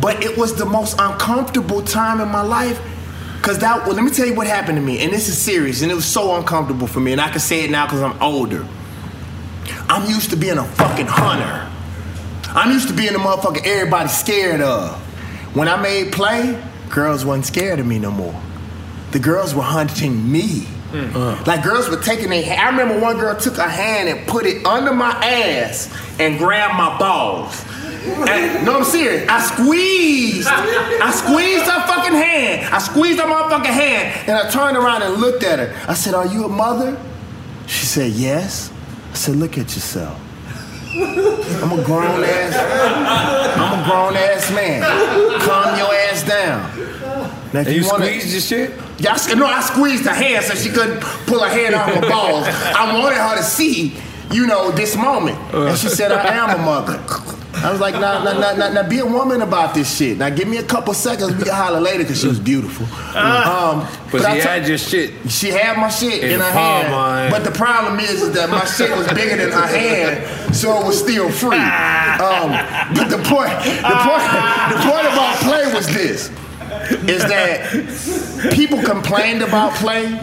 But 0.00 0.24
it 0.24 0.36
was 0.36 0.54
the 0.56 0.66
most 0.66 0.96
uncomfortable 0.98 1.82
time 1.82 2.20
in 2.20 2.28
my 2.28 2.42
life. 2.42 2.80
Cause 3.42 3.60
that 3.60 3.86
well, 3.86 3.94
let 3.94 4.02
me 4.02 4.10
tell 4.10 4.26
you 4.26 4.34
what 4.34 4.48
happened 4.48 4.76
to 4.76 4.82
me, 4.82 5.04
and 5.04 5.12
this 5.12 5.28
is 5.28 5.38
serious, 5.38 5.82
and 5.82 5.92
it 5.92 5.94
was 5.94 6.04
so 6.04 6.34
uncomfortable 6.34 6.88
for 6.88 6.98
me, 6.98 7.12
and 7.12 7.20
I 7.20 7.30
can 7.30 7.38
say 7.38 7.62
it 7.62 7.70
now 7.70 7.86
because 7.86 8.02
I'm 8.02 8.20
older. 8.20 8.66
I'm 9.88 10.08
used 10.10 10.30
to 10.30 10.36
being 10.36 10.58
a 10.58 10.64
fucking 10.64 11.06
hunter. 11.06 11.70
I'm 12.48 12.72
used 12.72 12.88
to 12.88 12.94
being 12.94 13.12
the 13.12 13.18
motherfucker 13.18 13.64
everybody's 13.66 14.16
scared 14.16 14.60
of. 14.60 14.96
When 15.54 15.68
I 15.68 15.80
made 15.80 16.12
play, 16.12 16.62
girls 16.90 17.24
wasn't 17.24 17.46
scared 17.46 17.80
of 17.80 17.86
me 17.86 17.98
no 17.98 18.10
more. 18.10 18.38
The 19.12 19.18
girls 19.18 19.54
were 19.54 19.62
hunting 19.62 20.30
me. 20.30 20.66
Mm. 20.92 21.14
Uh. 21.14 21.44
Like 21.46 21.64
girls 21.64 21.88
were 21.88 22.00
taking 22.00 22.30
their 22.30 22.42
hand. 22.42 22.60
I 22.60 22.70
remember 22.70 23.00
one 23.00 23.16
girl 23.16 23.34
took 23.36 23.58
a 23.58 23.68
hand 23.68 24.08
and 24.08 24.26
put 24.28 24.46
it 24.46 24.64
under 24.64 24.92
my 24.92 25.10
ass 25.10 25.92
and 26.18 26.38
grabbed 26.38 26.74
my 26.74 26.98
balls. 26.98 27.64
And, 28.06 28.64
no, 28.64 28.78
I'm 28.78 28.84
serious. 28.84 29.28
I 29.28 29.40
squeezed. 29.40 30.48
I 30.48 31.10
squeezed 31.10 31.64
her 31.64 31.86
fucking 31.86 32.12
hand. 32.12 32.74
I 32.74 32.78
squeezed 32.78 33.18
her 33.18 33.26
motherfucking 33.26 33.66
hand. 33.66 34.28
And 34.28 34.38
I 34.38 34.48
turned 34.50 34.76
around 34.76 35.02
and 35.02 35.14
looked 35.14 35.42
at 35.42 35.58
her. 35.58 35.74
I 35.88 35.94
said, 35.94 36.14
Are 36.14 36.26
you 36.26 36.44
a 36.44 36.48
mother? 36.48 37.00
She 37.66 37.84
said, 37.86 38.12
Yes. 38.12 38.72
I 39.10 39.14
said, 39.14 39.36
Look 39.36 39.58
at 39.58 39.74
yourself. 39.74 40.20
I'm 41.02 41.78
a 41.78 41.82
grown 41.84 42.24
ass. 42.24 43.56
I'm 43.56 43.80
a 43.80 43.84
grown 43.88 44.16
ass 44.16 44.50
man. 44.52 44.82
Calm 45.40 45.76
your 45.78 45.94
ass 45.94 46.22
down. 46.22 46.60
Now, 47.52 47.60
if 47.60 47.66
And 47.68 47.76
you 47.76 47.86
wanna- 47.86 48.06
squeezed 48.06 48.28
your 48.32 48.40
shit? 48.40 48.70
yeah, 48.98 49.16
I, 49.18 49.34
no, 49.34 49.46
I 49.46 49.60
squeezed 49.60 50.04
her 50.06 50.14
hand 50.14 50.44
so 50.44 50.54
she 50.54 50.68
couldn't 50.70 51.00
pull 51.26 51.40
her 51.40 51.48
hand 51.48 51.74
off 51.74 51.88
her 51.92 52.00
balls. 52.08 52.46
I 52.48 52.98
wanted 52.98 53.16
her 53.18 53.36
to 53.36 53.42
see, 53.42 53.94
you 54.32 54.46
know, 54.46 54.70
this 54.70 54.96
moment. 54.96 55.38
And 55.54 55.76
she 55.78 55.88
said, 55.88 56.12
I 56.12 56.34
am 56.34 56.60
a 56.60 56.62
mother. 56.62 56.98
I 57.66 57.72
was 57.72 57.80
like, 57.80 57.94
nah, 57.94 58.22
nah, 58.22 58.38
nah, 58.38 58.52
nah, 58.54 58.68
nah, 58.68 58.88
be 58.88 58.98
a 59.00 59.06
woman 59.06 59.42
about 59.42 59.74
this 59.74 59.96
shit. 59.96 60.18
Now 60.18 60.30
give 60.30 60.46
me 60.46 60.58
a 60.58 60.62
couple 60.62 60.94
seconds, 60.94 61.34
we 61.36 61.42
can 61.44 61.52
holler 61.52 61.80
later 61.80 62.04
because 62.04 62.20
she 62.20 62.28
was 62.28 62.38
beautiful. 62.38 62.86
Um, 63.16 63.86
But 64.12 64.24
I 64.24 64.36
she 64.36 64.40
to- 64.42 64.48
had 64.48 64.68
your 64.68 64.78
shit. 64.78 65.12
she 65.28 65.48
had 65.48 65.76
my 65.76 65.88
shit 65.88 66.22
In 66.22 66.30
in, 66.32 66.40
her 66.40 66.52
palm 66.52 66.84
hand. 66.86 67.26
of. 67.26 67.30
But 67.32 67.44
the 67.50 67.56
problem 67.56 67.98
is, 67.98 68.22
is 68.22 68.32
that 68.34 68.48
my 68.50 68.64
shit 68.64 68.96
was 68.96 69.08
bigger 69.08 69.36
than 69.36 69.50
her 69.50 69.66
hand, 69.66 70.54
so 70.54 70.80
it 70.80 70.86
was 70.86 70.98
still 70.98 71.28
free. 71.30 71.58
Um, 71.58 72.50
but 72.94 73.08
the 73.10 73.18
point, 73.26 73.50
the 73.82 73.98
point, 74.06 74.26
the 74.70 74.78
point 74.88 75.06
about 75.12 75.36
play 75.42 75.74
was 75.74 75.86
this: 75.88 76.30
is 77.08 77.22
that 77.24 78.52
people 78.54 78.80
complained 78.82 79.42
about 79.42 79.74
play, 79.74 80.20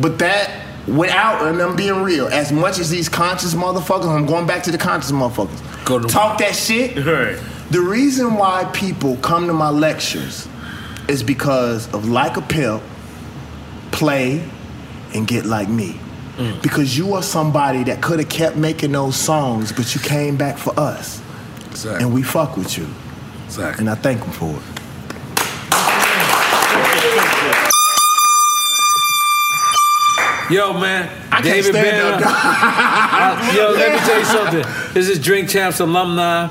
but 0.00 0.18
that 0.20 0.64
without 0.86 1.42
and 1.46 1.60
I'm 1.60 1.76
being 1.76 2.02
real, 2.02 2.28
as 2.28 2.50
much 2.52 2.78
as 2.78 2.88
these 2.88 3.08
conscious 3.08 3.54
motherfuckers, 3.54 4.06
I'm 4.08 4.26
going 4.26 4.46
back 4.46 4.62
to 4.62 4.70
the 4.70 4.78
conscious 4.78 5.10
motherfuckers. 5.12 5.60
Talk 6.08 6.38
that 6.38 6.54
shit. 6.54 6.94
The 6.94 7.80
reason 7.80 8.34
why 8.34 8.64
people 8.72 9.16
come 9.16 9.46
to 9.46 9.52
my 9.52 9.70
lectures 9.70 10.48
is 11.08 11.22
because 11.22 11.92
of 11.94 12.08
like 12.08 12.36
a 12.36 12.42
pimp, 12.42 12.82
play, 13.90 14.42
and 15.14 15.26
get 15.26 15.46
like 15.46 15.68
me. 15.68 15.98
Mm. 16.36 16.62
Because 16.62 16.96
you 16.96 17.14
are 17.14 17.22
somebody 17.22 17.82
that 17.84 18.00
could 18.00 18.20
have 18.20 18.28
kept 18.28 18.56
making 18.56 18.92
those 18.92 19.16
songs, 19.16 19.72
but 19.72 19.94
you 19.94 20.00
came 20.00 20.36
back 20.36 20.56
for 20.56 20.78
us. 20.78 21.20
Exactly. 21.66 22.04
And 22.04 22.14
we 22.14 22.22
fuck 22.22 22.56
with 22.56 22.78
you. 22.78 22.86
Exactly. 23.46 23.80
And 23.80 23.90
I 23.90 23.94
thank 23.94 24.20
them 24.20 24.30
for 24.32 24.50
it. 24.50 24.62
Yo, 30.50 30.72
man. 30.72 31.27
I 31.38 31.42
can't 31.42 31.54
David 31.64 31.74
stand 31.74 32.20
Banner. 32.20 32.24
up. 32.26 32.32
I- 32.34 33.52
yo, 33.56 33.70
let 33.70 33.92
me 33.92 33.98
tell 34.00 34.18
you 34.18 34.24
something. 34.24 34.92
This 34.94 35.08
is 35.08 35.18
Drink 35.20 35.48
Champs 35.48 35.78
alumni. 35.80 36.48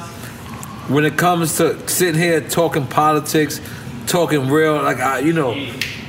When 0.88 1.03
it 1.03 1.17
comes 1.17 1.57
to 1.57 1.88
sitting 1.90 2.19
here 2.19 2.40
talking 2.40 2.88
politics, 2.88 3.59
talking 4.06 4.48
real, 4.49 4.75
like 4.82 4.99
I, 5.01 5.19
you 5.19 5.33
know, 5.33 5.51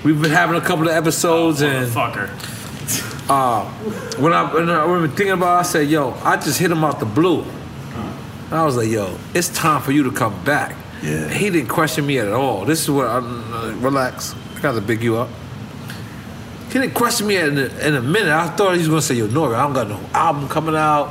we've 0.04 0.22
been 0.22 0.30
having 0.30 0.56
a 0.56 0.60
couple 0.60 0.86
of 0.88 0.94
episodes 0.94 1.60
and 1.62 1.90
uh, 3.28 3.64
when 4.18 4.32
I 4.32 4.54
when 4.54 4.70
I 4.70 4.84
remember 4.84 5.08
thinking 5.08 5.32
about, 5.32 5.56
it, 5.56 5.60
I 5.60 5.62
said, 5.62 5.88
"Yo, 5.88 6.12
I 6.22 6.36
just 6.36 6.58
hit 6.60 6.70
him 6.70 6.84
out 6.84 7.00
the 7.00 7.06
blue." 7.06 7.44
I 8.52 8.64
was 8.64 8.76
like, 8.76 8.88
"Yo, 8.88 9.18
it's 9.34 9.48
time 9.48 9.82
for 9.82 9.90
you 9.90 10.04
to 10.04 10.12
come 10.12 10.44
back." 10.44 10.76
Yeah. 11.02 11.28
He 11.28 11.50
didn't 11.50 11.68
question 11.68 12.06
me 12.06 12.18
at 12.20 12.28
all. 12.32 12.64
This 12.64 12.80
is 12.82 12.90
what 12.90 13.08
I'm. 13.08 13.52
Uh, 13.52 13.72
relax. 13.80 14.34
I 14.56 14.60
got 14.60 14.72
to 14.72 14.80
big 14.80 15.02
you 15.02 15.16
up. 15.16 15.28
He 16.68 16.78
didn't 16.78 16.94
question 16.94 17.26
me 17.26 17.36
in 17.36 17.56
a, 17.58 17.66
in 17.86 17.94
a 17.94 18.02
minute. 18.02 18.28
I 18.32 18.48
thought 18.48 18.72
he 18.72 18.78
was 18.78 18.88
gonna 18.88 19.02
say, 19.02 19.14
"Yo, 19.14 19.26
Nori, 19.28 19.54
I 19.54 19.62
don't 19.64 19.72
got 19.72 19.88
no 19.88 20.00
album 20.12 20.48
coming 20.48 20.74
out. 20.76 21.08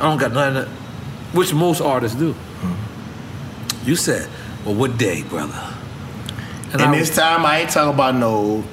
I 0.00 0.04
don't 0.08 0.18
got 0.18 0.32
nothing," 0.32 0.70
which 1.32 1.54
most 1.54 1.80
artists 1.80 2.18
do. 2.18 2.34
You 3.84 3.96
said, 3.96 4.28
"Well, 4.64 4.74
what 4.74 4.98
day, 4.98 5.22
brother?" 5.22 5.54
And, 6.72 6.80
I- 6.82 6.98
this 6.98 7.14
time 7.14 7.44
I 7.44 7.60
ain't 7.60 7.70
talking 7.70 7.94
about 7.94 8.14
no. 8.14 8.64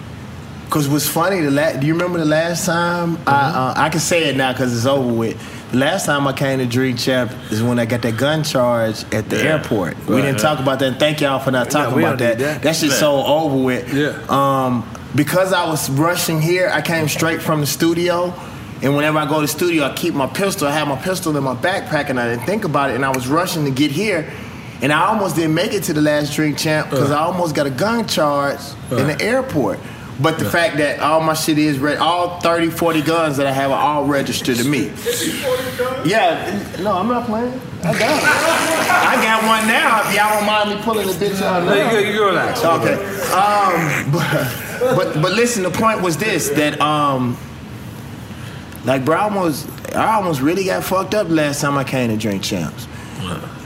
Cause 0.69 0.87
what's 0.87 1.07
funny, 1.07 1.41
the 1.41 1.49
la- 1.49 1.73
do 1.73 1.87
you 1.87 1.93
remember 1.93 2.19
the 2.19 2.25
last 2.25 2.63
time? 2.67 3.17
I 3.25 3.31
uh, 3.31 3.73
I 3.75 3.89
can 3.89 3.99
say 3.99 4.29
it 4.29 4.35
now 4.35 4.51
because 4.51 4.75
it's 4.75 4.85
over 4.85 5.11
with. 5.11 5.71
The 5.71 5.77
last 5.77 6.05
time 6.05 6.27
I 6.27 6.33
came 6.33 6.59
to 6.59 6.65
Drink 6.67 6.99
Champ 6.99 7.31
is 7.51 7.61
when 7.63 7.79
I 7.79 7.85
got 7.85 8.03
that 8.03 8.17
gun 8.17 8.43
charge 8.43 9.03
at 9.13 9.29
the 9.29 9.37
Yeah. 9.37 9.57
airport. 9.57 9.97
we 10.07 10.17
didn't 10.17 10.33
right. 10.33 10.39
talk 10.41 10.59
about 10.59 10.77
that. 10.79 10.87
And 10.89 10.99
thank 10.99 11.21
y'all 11.21 11.39
for 11.39 11.49
not 11.51 11.69
talking 11.71 11.97
about 11.99 12.19
that. 12.19 12.37
that. 12.39 12.61
That 12.61 12.75
shit's 12.75 12.97
so 12.99 13.23
over 13.23 13.57
with. 13.57 13.91
Yeah. 13.93 14.15
Um, 14.29 14.87
because 15.15 15.53
I 15.53 15.65
was 15.69 15.89
rushing 15.89 16.41
here, 16.41 16.69
I 16.73 16.81
came 16.81 17.07
straight 17.07 17.41
from 17.41 17.61
the 17.61 17.67
studio. 17.67 18.33
And 18.81 18.95
whenever 18.95 19.17
I 19.17 19.27
go 19.27 19.35
to 19.35 19.41
the 19.41 19.47
studio, 19.47 19.83
I 19.83 19.93
keep 19.93 20.13
my 20.13 20.27
pistol. 20.27 20.65
I 20.67 20.71
have 20.71 20.87
my 20.87 20.95
pistol 20.95 21.35
in 21.35 21.43
my 21.43 21.53
backpack, 21.55 22.09
and 22.09 22.17
I 22.19 22.29
didn't 22.29 22.45
think 22.45 22.63
about 22.63 22.91
it. 22.91 22.95
And 22.95 23.03
I 23.03 23.09
was 23.09 23.27
rushing 23.27 23.65
to 23.65 23.71
get 23.71 23.91
here, 23.91 24.31
and 24.81 24.93
I 24.93 25.07
almost 25.07 25.35
didn't 25.35 25.53
make 25.53 25.73
it 25.73 25.83
to 25.83 25.93
the 25.93 26.01
last 26.01 26.33
drink 26.33 26.57
champ 26.57 26.89
because 26.89 27.11
Uh. 27.11 27.15
I 27.15 27.19
almost 27.19 27.55
got 27.55 27.67
a 27.67 27.71
gun 27.71 28.07
charge 28.07 28.59
in 28.91 29.07
the 29.07 29.21
airport. 29.21 29.79
But 30.21 30.37
the 30.37 30.45
fact 30.49 30.77
that 30.77 30.99
all 30.99 31.21
my 31.21 31.33
shit 31.33 31.57
is 31.57 31.79
re- 31.79 31.95
all 31.95 32.39
30, 32.41 32.69
40 32.71 33.01
guns 33.01 33.37
that 33.37 33.47
I 33.47 33.51
have 33.53 33.71
are 33.71 33.79
all 33.79 34.05
registered 34.05 34.57
to 34.57 34.65
me. 34.65 34.91
Yeah, 36.05 36.61
no, 36.81 36.93
I'm 36.93 37.07
not 37.07 37.25
playing. 37.25 37.53
I 37.83 37.91
got 37.97 38.01
it. 38.01 38.23
I 38.23 39.15
got 39.23 39.43
one 39.47 39.67
now. 39.67 40.09
If 40.09 40.15
y'all 40.15 40.37
don't 40.37 40.45
mind 40.45 40.69
me 40.71 40.81
pulling 40.83 41.07
the 41.07 41.13
bitch 41.13 41.41
out. 41.41 41.63
No, 41.63 41.73
you 41.73 41.83
now. 41.83 41.91
you 41.99 42.11
good, 42.13 42.25
relax. 42.27 42.63
Okay. 42.65 42.93
Um, 43.31 44.11
but, 44.11 44.68
but 44.79 45.21
but 45.21 45.33
listen, 45.33 45.63
the 45.63 45.71
point 45.71 46.01
was 46.01 46.17
this 46.17 46.49
that 46.49 46.79
um, 46.81 47.37
like 48.85 49.05
bro, 49.05 49.17
I 49.17 49.21
almost 49.23 49.67
I 49.95 50.15
almost 50.15 50.41
really 50.41 50.65
got 50.65 50.83
fucked 50.83 51.13
up 51.13 51.29
last 51.29 51.61
time 51.61 51.77
I 51.77 51.83
came 51.83 52.09
to 52.09 52.17
Drink 52.17 52.43
Champs. 52.43 52.87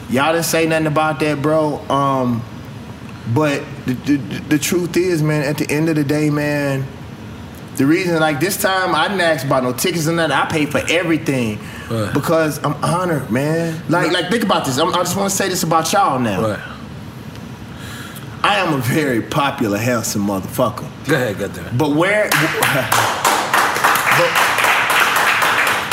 Y'all 0.09 0.33
didn't 0.33 0.45
say 0.45 0.67
nothing 0.67 0.87
about 0.87 1.19
that, 1.21 1.41
bro. 1.41 1.79
Um, 1.89 2.43
but 3.33 3.63
the, 3.85 3.93
the, 3.93 4.17
the 4.17 4.59
truth 4.59 4.97
is, 4.97 5.23
man, 5.23 5.43
at 5.43 5.57
the 5.57 5.69
end 5.71 5.89
of 5.89 5.95
the 5.95 6.03
day, 6.03 6.29
man, 6.29 6.85
the 7.77 7.85
reason 7.85 8.19
like 8.19 8.39
this 8.39 8.61
time 8.61 8.93
I 8.93 9.07
didn't 9.07 9.21
ask 9.21 9.45
about 9.45 9.63
no 9.63 9.73
tickets 9.73 10.05
and 10.05 10.17
nothing. 10.17 10.33
I 10.35 10.45
paid 10.45 10.71
for 10.71 10.81
everything 10.89 11.57
because 12.13 12.63
I'm 12.63 12.73
honored, 12.83 13.31
man. 13.31 13.81
Like 13.89 14.11
like 14.11 14.29
think 14.29 14.43
about 14.43 14.65
this. 14.65 14.77
I'm, 14.77 14.89
I 14.93 14.97
just 14.99 15.15
want 15.17 15.31
to 15.31 15.35
say 15.35 15.49
this 15.49 15.63
about 15.63 15.91
y'all 15.93 16.19
now. 16.19 16.41
I 18.45 18.57
am 18.57 18.73
a 18.73 18.77
very 18.77 19.21
popular, 19.21 19.77
handsome 19.77 20.25
motherfucker. 20.27 20.85
Go 21.07 21.15
ahead, 21.15 21.37
get 21.37 21.53
there. 21.53 21.71
But 21.77 21.95
where, 21.95 22.29
but, 24.17 24.29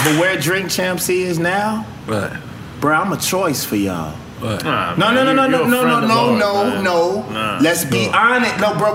but 0.05 0.19
where 0.21 0.37
Drink 0.39 0.71
Champs 0.71 1.09
is 1.09 1.39
now, 1.39 1.87
Right. 2.07 2.37
bro, 2.81 2.95
I'm 2.97 3.13
a 3.13 3.17
choice 3.17 3.65
for 3.65 3.77
y'all. 3.77 4.17
Right. 4.41 4.65
No, 4.99 5.13
no, 5.13 5.23
no, 5.23 5.33
no, 5.35 5.47
no, 5.47 5.65
no, 5.67 5.85
no, 5.85 6.01
no, 6.01 6.37
no, 6.39 6.81
no. 6.83 7.59
Let's 7.61 7.85
be 7.85 8.09
honest. 8.13 8.59
No, 8.59 8.75
bro. 8.77 8.95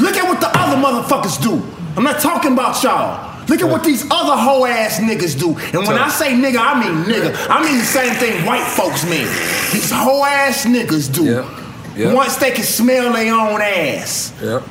Look 0.00 0.16
at 0.16 0.24
what 0.28 0.40
the 0.40 0.48
other 0.56 0.76
motherfuckers 0.76 1.42
do. 1.42 1.60
I'm 1.96 2.04
not 2.04 2.20
talking 2.20 2.52
about 2.52 2.80
y'all. 2.84 3.26
Look 3.48 3.60
at 3.60 3.68
what 3.68 3.82
these 3.82 4.04
other 4.10 4.36
hoe 4.40 4.66
ass 4.66 4.98
niggas 5.00 5.38
do. 5.38 5.56
And 5.76 5.86
when 5.88 5.98
I 5.98 6.08
say 6.08 6.32
nigga, 6.34 6.58
I 6.58 6.78
mean 6.78 7.04
nigga. 7.04 7.34
I 7.50 7.60
mean 7.64 7.78
the 7.78 7.84
same 7.84 8.14
thing 8.14 8.46
white 8.46 8.62
folks 8.64 9.02
mean. 9.04 9.26
These 9.72 9.90
hoe 9.90 10.24
ass 10.24 10.64
niggas 10.64 11.12
do. 11.12 11.24
Yeah. 11.98 12.14
Once 12.14 12.36
they 12.36 12.52
can 12.52 12.64
smell 12.64 13.12
their 13.12 13.34
own 13.34 13.60
ass. 13.60 14.32
Yep. 14.40 14.62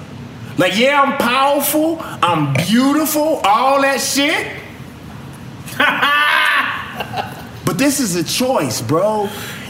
Like, 0.58 0.78
yeah, 0.78 1.02
I'm 1.02 1.18
powerful, 1.18 1.98
I'm 2.02 2.54
beautiful, 2.66 3.42
all 3.44 3.82
that 3.82 4.00
shit. 4.00 4.48
but 7.66 7.78
this 7.78 8.00
is 8.00 8.16
a 8.16 8.24
choice, 8.24 8.82
bro. 8.82 9.30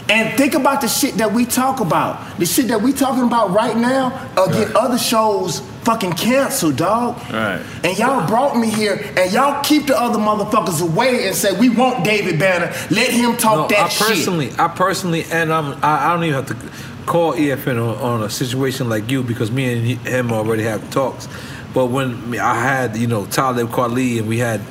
And 0.09 0.37
think 0.37 0.53
about 0.53 0.79
the 0.79 0.87
shit 0.87 1.15
that 1.15 1.33
we 1.33 1.45
talk 1.45 1.81
about. 1.81 2.39
The 2.39 2.45
shit 2.45 2.69
that 2.69 2.81
we 2.81 2.93
talking 2.93 3.23
about 3.23 3.51
right 3.51 3.75
now 3.75 4.13
uh, 4.37 4.47
get 4.47 4.73
other 4.73 4.97
shows 4.97 5.59
fucking 5.81 6.13
canceled, 6.13 6.77
dog. 6.77 7.17
Right. 7.33 7.61
And 7.83 7.97
y'all 7.97 8.25
brought 8.25 8.55
me 8.57 8.69
here, 8.69 9.03
and 9.17 9.31
y'all 9.33 9.61
keep 9.63 9.87
the 9.87 9.99
other 9.99 10.19
motherfuckers 10.19 10.81
away 10.81 11.27
and 11.27 11.35
say 11.35 11.57
we 11.59 11.67
want 11.69 12.05
David 12.05 12.39
Banner. 12.39 12.67
Let 12.89 13.09
him 13.09 13.35
talk 13.35 13.69
No, 13.69 13.75
that 13.75 13.85
I 13.85 13.89
shit. 13.89 14.07
personally, 14.07 14.51
I 14.57 14.67
personally, 14.69 15.25
and 15.31 15.51
I'm, 15.51 15.73
I, 15.83 16.07
I 16.07 16.13
don't 16.13 16.23
even 16.23 16.45
have 16.45 16.47
to 16.47 16.96
call 17.07 17.33
EFN 17.33 17.81
on, 17.81 17.97
on 17.97 18.23
a 18.23 18.29
situation 18.29 18.89
like 18.89 19.09
you 19.09 19.23
because 19.23 19.49
me 19.49 19.73
and 19.73 20.07
him 20.07 20.31
already 20.31 20.63
have 20.63 20.87
talks. 20.91 21.27
But 21.73 21.87
when 21.87 22.37
I 22.37 22.55
had, 22.61 22.95
you 22.97 23.07
know, 23.07 23.25
Talib 23.25 23.69
Kweli 23.69 24.19
and 24.19 24.27
we 24.27 24.37
had 24.37 24.61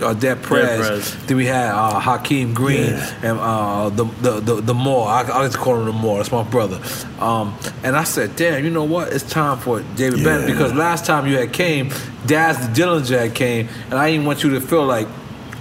uh, 0.00 0.14
Dead 0.14 0.42
Prez, 0.42 0.86
Prez. 0.86 1.26
then 1.26 1.36
we 1.36 1.46
had 1.46 1.70
uh, 1.70 2.00
Hakeem 2.00 2.54
Green 2.54 2.92
and 3.22 3.38
uh, 3.38 3.88
the, 3.90 4.04
the 4.04 4.40
the 4.40 4.54
the 4.60 4.74
Moore. 4.74 5.08
I, 5.08 5.22
I 5.22 5.42
like 5.42 5.52
to 5.52 5.58
call 5.58 5.78
him 5.78 5.86
the 5.86 5.92
Moore. 5.92 6.18
That's 6.18 6.32
my 6.32 6.42
brother. 6.42 6.80
Um, 7.20 7.56
and 7.82 7.96
I 7.96 8.04
said, 8.04 8.36
damn, 8.36 8.64
you 8.64 8.70
know 8.70 8.84
what? 8.84 9.12
It's 9.12 9.28
time 9.28 9.58
for 9.58 9.80
David 9.94 10.24
Banner 10.24 10.46
because 10.46 10.72
last 10.74 11.06
time 11.06 11.26
you 11.26 11.38
had 11.38 11.52
came, 11.52 11.92
Daz 12.26 12.58
the 12.66 12.82
Dillinger 12.82 13.18
had 13.18 13.34
came, 13.34 13.68
and 13.84 13.94
I 13.94 14.10
didn't 14.10 14.26
want 14.26 14.42
you 14.42 14.50
to 14.50 14.60
feel 14.60 14.84
like. 14.84 15.08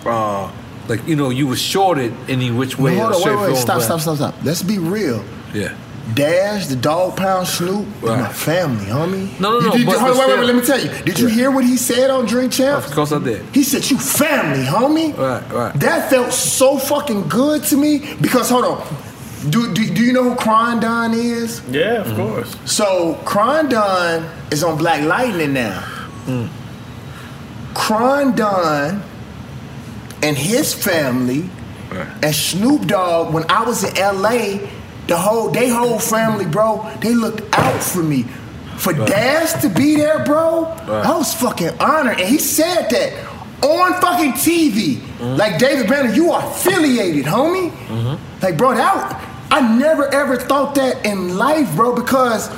Uh, 0.05 0.51
like 0.89 1.07
you 1.07 1.15
know, 1.15 1.29
you 1.29 1.47
was 1.47 1.61
shorted 1.61 2.13
any 2.27 2.51
which 2.51 2.77
way. 2.77 2.97
No, 2.97 3.03
hold 3.03 3.13
or 3.13 3.15
on, 3.15 3.21
wait, 3.21 3.45
shape, 3.45 3.53
wait, 3.53 3.61
stop, 3.61 3.81
stop, 3.81 4.01
stop, 4.01 4.17
stop. 4.17 4.35
Let's 4.43 4.61
be 4.61 4.77
real. 4.77 5.23
Yeah. 5.53 5.73
Daz, 6.13 6.67
the 6.69 6.75
dog 6.75 7.15
pound 7.15 7.47
Snoop, 7.47 7.87
is 7.97 8.09
my 8.09 8.31
family, 8.33 8.85
homie. 8.85 9.39
No, 9.39 9.51
no, 9.53 9.59
no, 9.59 9.65
You, 9.73 9.79
did, 9.79 9.85
but- 9.87 9.99
hold 9.99 10.11
on, 10.11 10.17
but 10.17 10.27
wait, 10.27 10.27
wait, 10.27 10.39
wait, 10.39 10.45
let 10.47 10.55
me 10.57 10.61
tell 10.61 10.79
you. 10.79 10.89
Did 11.05 11.17
you 11.17 11.27
Yeah. 11.29 11.33
hear 11.35 11.51
what 11.51 11.63
he 11.63 11.77
said 11.77 12.09
on 12.09 12.25
Drink 12.25 12.51
Champs? 12.51 12.87
Of 12.87 12.93
course 12.93 13.11
I 13.13 13.19
did. 13.19 13.45
He 13.53 13.63
said, 13.63 13.89
you 13.89 13.97
family, 13.97 14.65
homie. 14.65 15.17
Right, 15.17 15.41
right. 15.51 15.79
That 15.79 16.09
felt 16.09 16.33
so 16.33 16.77
fucking 16.77 17.29
good 17.29 17.63
to 17.65 17.77
me 17.77 18.15
because, 18.19 18.49
hold 18.49 18.65
on. 18.65 18.83
Do, 19.49 19.73
do, 19.73 19.85
do 19.89 20.01
you 20.03 20.13
know 20.13 20.23
who 20.23 20.35
Cron 20.35 20.79
Don 20.81 21.13
is? 21.13 21.61
Yeah, 21.69 22.01
of 22.03 22.15
course. 22.15 22.55
So, 22.65 23.17
Cron 23.25 23.69
Don 23.69 24.29
is 24.51 24.63
on 24.63 24.77
Black 24.77 25.03
Lightning 25.03 25.53
now. 25.53 25.83
Mm. 26.27 26.47
Cron 27.73 28.35
Don 28.35 29.01
and 30.21 30.37
his 30.37 30.73
family 30.73 31.49
and 32.21 32.33
Snoop 32.35 32.87
Dogg, 32.87 33.33
when 33.33 33.45
I 33.49 33.63
was 33.63 33.83
in 33.83 33.93
LA, 33.95 34.59
the 35.07 35.17
whole 35.17 35.49
they 35.49 35.69
whole 35.69 35.99
family, 35.99 36.45
bro, 36.45 36.89
they 37.01 37.13
looked 37.13 37.41
out 37.57 37.81
for 37.81 38.03
me. 38.03 38.23
For 38.77 38.93
Daz 38.93 39.53
to 39.61 39.69
be 39.69 39.95
there, 39.95 40.23
bro, 40.25 40.65
I 40.65 41.15
was 41.15 41.33
fucking 41.33 41.79
honored. 41.79 42.19
And 42.19 42.27
he 42.27 42.37
said 42.37 42.89
that 42.89 43.13
on 43.63 44.01
fucking 44.01 44.33
TV. 44.33 44.97
Mm-hmm. 44.97 45.37
Like 45.37 45.59
David 45.59 45.87
Banner, 45.87 46.13
you 46.13 46.31
are 46.31 46.45
affiliated, 46.45 47.25
homie. 47.25 47.71
Mm-hmm. 47.71 48.43
Like, 48.43 48.57
bro, 48.57 48.73
that 48.75 49.29
I 49.51 49.77
never 49.77 50.13
ever 50.13 50.37
thought 50.37 50.75
that 50.75 51.05
in 51.05 51.37
life, 51.37 51.75
bro, 51.75 51.95
because 51.95 52.49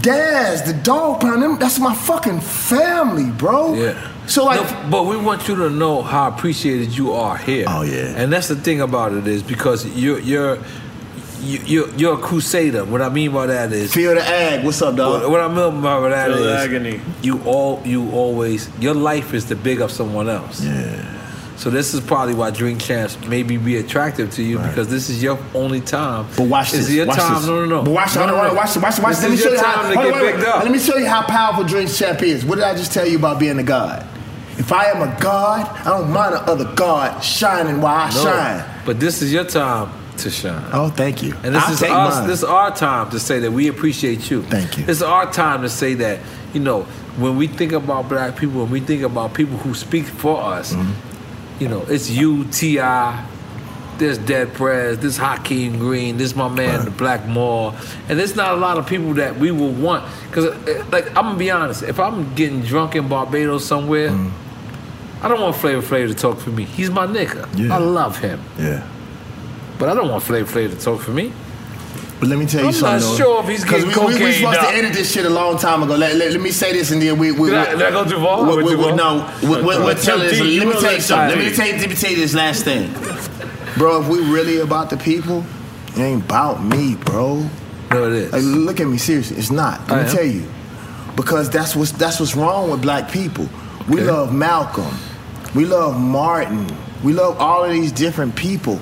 Daz, 0.00 0.62
the 0.62 0.72
dog 0.72 1.20
pound, 1.20 1.42
them, 1.42 1.58
that's 1.58 1.78
my 1.78 1.94
fucking 1.94 2.40
family, 2.40 3.30
bro. 3.30 3.74
Yeah. 3.74 4.12
So 4.26 4.44
like, 4.44 4.60
No, 4.60 4.90
but 4.90 5.04
we 5.04 5.16
want 5.16 5.48
you 5.48 5.56
to 5.56 5.70
know 5.70 6.02
how 6.02 6.28
appreciated 6.28 6.96
you 6.96 7.12
are 7.12 7.36
here. 7.36 7.64
Oh 7.68 7.82
yeah. 7.82 8.14
And 8.16 8.32
that's 8.32 8.48
the 8.48 8.56
thing 8.56 8.80
about 8.80 9.12
it 9.12 9.26
is 9.26 9.42
because 9.42 9.86
you're 9.96 10.20
you're 10.20 10.58
you- 11.42 11.60
you're, 11.66 11.88
you're 11.96 12.14
a 12.14 12.18
crusader. 12.18 12.84
What 12.84 13.02
I 13.02 13.08
mean 13.08 13.32
by 13.32 13.46
that 13.46 13.72
is 13.72 13.92
feel 13.92 14.14
the 14.14 14.22
ag. 14.26 14.64
What's 14.64 14.80
up, 14.82 14.96
dog? 14.96 15.22
What, 15.22 15.30
what 15.30 15.40
I 15.40 15.48
mean 15.48 15.80
by 15.82 16.08
that 16.08 16.28
Feel 16.28 16.42
the 16.42 16.54
is 16.54 16.64
agony. 16.64 17.00
you 17.22 17.40
all 17.44 17.80
you 17.84 18.10
always 18.12 18.68
your 18.80 18.94
life 18.94 19.34
is 19.34 19.44
to 19.46 19.56
big 19.56 19.80
up 19.80 19.90
someone 19.90 20.28
else. 20.28 20.62
Yeah. 20.64 21.14
So 21.56 21.70
this 21.70 21.92
is 21.92 22.00
probably 22.00 22.34
why 22.34 22.50
Drink 22.52 22.80
Champs 22.80 23.18
maybe 23.26 23.56
be 23.56 23.76
attractive 23.78 24.30
to 24.34 24.42
you 24.44 24.58
because 24.58 24.88
this 24.88 25.10
is 25.10 25.20
your 25.20 25.38
only 25.54 25.80
time. 25.80 26.26
But 26.36 26.44
watch 26.46 26.68
It's 26.72 26.86
this. 26.86 26.90
your 26.92 27.06
watch 27.06 27.16
time. 27.18 27.34
This. 27.34 27.46
No, 27.46 27.64
no, 27.64 27.66
no. 27.66 27.82
But 27.82 27.90
watch, 27.90 28.14
no, 28.14 28.20
hold 28.20 28.30
no, 28.32 28.38
on, 28.42 28.46
no. 28.48 28.54
watch, 28.54 28.76
watch, 28.76 28.98
watch. 29.00 29.16
This 29.16 29.22
Let 29.22 29.28
me 29.30 29.34
is 29.34 29.40
show 29.42 29.48
your 29.48 29.58
you 29.58 29.64
how. 29.64 29.74
to 29.74 29.94
hold 29.94 29.94
get 30.06 30.14
on, 30.14 30.20
wait, 30.22 30.34
wait. 30.36 30.44
up. 30.46 30.62
Let 30.62 30.70
me 30.72 30.78
show 30.78 30.96
you 30.96 31.06
how 31.06 31.22
powerful 31.22 31.64
Drink 31.64 31.90
Champ 31.92 32.22
is. 32.22 32.44
What 32.44 32.54
did 32.56 32.64
I 32.64 32.74
just 32.76 32.92
tell 32.92 33.06
you 33.08 33.18
about 33.18 33.40
being 33.40 33.58
a 33.58 33.62
god? 33.64 34.06
If 34.56 34.70
I 34.72 34.84
am 34.86 35.02
a 35.02 35.20
god, 35.20 35.66
I 35.80 35.84
don't 35.84 36.10
mind 36.12 36.34
another 36.36 36.72
god 36.76 37.20
shining 37.24 37.80
while 37.80 38.06
I 38.08 38.10
No. 38.14 38.22
shine. 38.22 38.64
But 38.86 39.00
this 39.00 39.20
is 39.20 39.32
your 39.32 39.44
time 39.44 39.90
to 40.18 40.30
shine. 40.30 40.64
Oh, 40.72 40.88
thank 40.88 41.22
you. 41.22 41.34
And 41.42 41.54
this 41.54 41.64
I'll 41.64 41.72
is 41.72 41.82
us. 41.82 42.14
mine. 42.18 42.26
This 42.28 42.38
is 42.40 42.44
our 42.44 42.74
time 42.74 43.10
to 43.10 43.18
say 43.20 43.38
that 43.40 43.50
we 43.52 43.68
appreciate 43.68 44.30
you. 44.30 44.42
Thank 44.42 44.78
you. 44.78 44.84
It's 44.88 45.02
our 45.02 45.30
time 45.32 45.62
to 45.62 45.68
say 45.68 45.94
that 45.94 46.20
you 46.52 46.60
know 46.60 46.82
when 47.18 47.36
we 47.36 47.46
think 47.46 47.72
about 47.72 48.08
black 48.08 48.36
people, 48.36 48.60
when 48.62 48.70
we 48.70 48.80
think 48.80 49.02
about 49.02 49.34
people 49.34 49.56
who 49.58 49.74
speak 49.74 50.04
for 50.06 50.40
us, 50.42 50.72
Mm-hmm. 50.74 51.62
you 51.62 51.68
know, 51.68 51.82
it's 51.88 52.08
you, 52.10 52.44
Ti. 52.44 52.80
This 53.98 54.16
Dead 54.16 54.54
Prez, 54.54 55.00
this 55.00 55.16
Hakeem 55.16 55.80
Green, 55.80 56.18
this 56.18 56.36
my 56.36 56.46
man, 56.48 56.84
the 56.84 56.90
Black 56.92 57.26
Mall, 57.26 57.74
and 58.08 58.16
there's 58.16 58.36
not 58.36 58.52
a 58.54 58.56
lot 58.56 58.78
of 58.78 58.86
people 58.86 59.12
that 59.14 59.36
we 59.36 59.50
will 59.50 59.72
want. 59.72 60.04
Cause, 60.30 60.44
uh, 60.44 60.84
like, 60.92 61.08
I'm 61.16 61.24
gonna 61.24 61.36
be 61.36 61.50
honest, 61.50 61.82
if 61.82 61.98
I'm 61.98 62.32
getting 62.36 62.60
drunk 62.62 62.94
in 62.94 63.08
Barbados 63.08 63.64
somewhere, 63.64 64.10
Mm-hmm. 64.10 65.24
I 65.24 65.26
don't 65.26 65.40
want 65.40 65.56
Flavor 65.56 65.82
Flav 65.82 66.06
to 66.06 66.14
talk 66.14 66.38
for 66.38 66.50
me. 66.50 66.62
He's 66.62 66.90
my 66.90 67.04
nigga. 67.08 67.48
Yeah. 67.58 67.74
I 67.74 67.78
love 67.78 68.18
him. 68.20 68.40
Yeah. 68.56 68.86
But 69.78 69.88
I 69.88 69.94
don't 69.94 70.08
want 70.08 70.22
Flavor 70.22 70.50
Flav 70.60 70.70
to 70.76 70.80
talk 70.84 71.00
for 71.00 71.12
me. 71.12 71.32
But 72.20 72.30
let 72.30 72.38
me 72.38 72.46
tell 72.46 72.62
you 72.62 72.66
I'm 72.68 72.72
something. 72.72 73.00
not 73.08 73.10
though. 73.12 73.16
sure 73.16 73.42
if 73.44 73.48
he's 73.48 73.64
getting 73.64 73.86
we, 73.88 73.94
we, 73.94 74.06
we 74.06 74.12
cocaine 74.14 74.32
supposed 74.34 74.60
now. 74.60 74.70
to 74.70 74.76
edit 74.76 74.92
this 74.92 75.12
shit 75.12 75.24
a 75.24 75.30
long 75.30 75.56
time 75.56 75.84
ago. 75.84 75.94
Let, 75.94 76.16
let, 76.16 76.32
let 76.32 76.40
me 76.40 76.50
say 76.50 76.72
this 76.72 76.90
and 76.90 77.00
then 77.00 77.16
we. 77.16 77.30
we 77.30 77.50
Did 77.50 77.58
I- 77.58 77.72
we- 77.74 77.78
did 77.78 77.86
I 77.86 77.90
go? 77.92 78.56
We, 78.56 78.62
we, 78.64 78.74
we, 78.76 78.92
no, 78.92 79.32
we, 79.42 79.48
we, 79.48 79.54
Let 79.56 79.64
we'll 79.66 79.94
too 79.94 80.02
tell 80.02 80.24
you. 80.24 80.30
deep. 80.30 80.58
Let 80.64 80.66
me 80.66 80.72
tell 80.72 80.82
you 80.82 80.88
let 80.88 81.02
something. 81.02 81.38
Let 81.38 81.38
me 81.38 81.54
tell 81.54 81.66
you, 81.68 81.72
let 81.78 81.88
me 81.88 81.94
tell 81.94 82.10
you 82.10 82.16
this 82.16 82.34
last 82.34 82.64
thing, 82.64 82.92
bro. 83.78 84.02
If 84.02 84.08
we 84.08 84.18
really 84.28 84.58
about 84.58 84.90
the 84.90 84.96
people, 84.96 85.44
it 85.94 85.98
ain't 86.00 86.24
about 86.24 86.60
me, 86.64 86.96
bro. 86.96 87.48
No, 87.92 88.04
it 88.10 88.12
is. 88.14 88.32
Like, 88.32 88.42
look 88.42 88.80
at 88.80 88.88
me 88.88 88.98
seriously. 88.98 89.36
It's 89.36 89.52
not. 89.52 89.80
Let 89.88 89.90
I 89.92 90.02
me 90.02 90.08
am. 90.10 90.16
tell 90.16 90.24
you, 90.24 90.48
because 91.14 91.48
that's 91.50 91.76
what's 91.76 91.92
that's 91.92 92.18
what's 92.18 92.34
wrong 92.34 92.68
with 92.72 92.82
black 92.82 93.12
people. 93.12 93.48
We 93.88 94.00
love 94.00 94.34
Malcolm. 94.34 94.92
We 95.54 95.66
love 95.66 95.98
Martin. 96.00 96.66
We 97.04 97.12
love 97.12 97.38
all 97.38 97.64
of 97.64 97.70
these 97.70 97.92
different 97.92 98.34
people. 98.34 98.80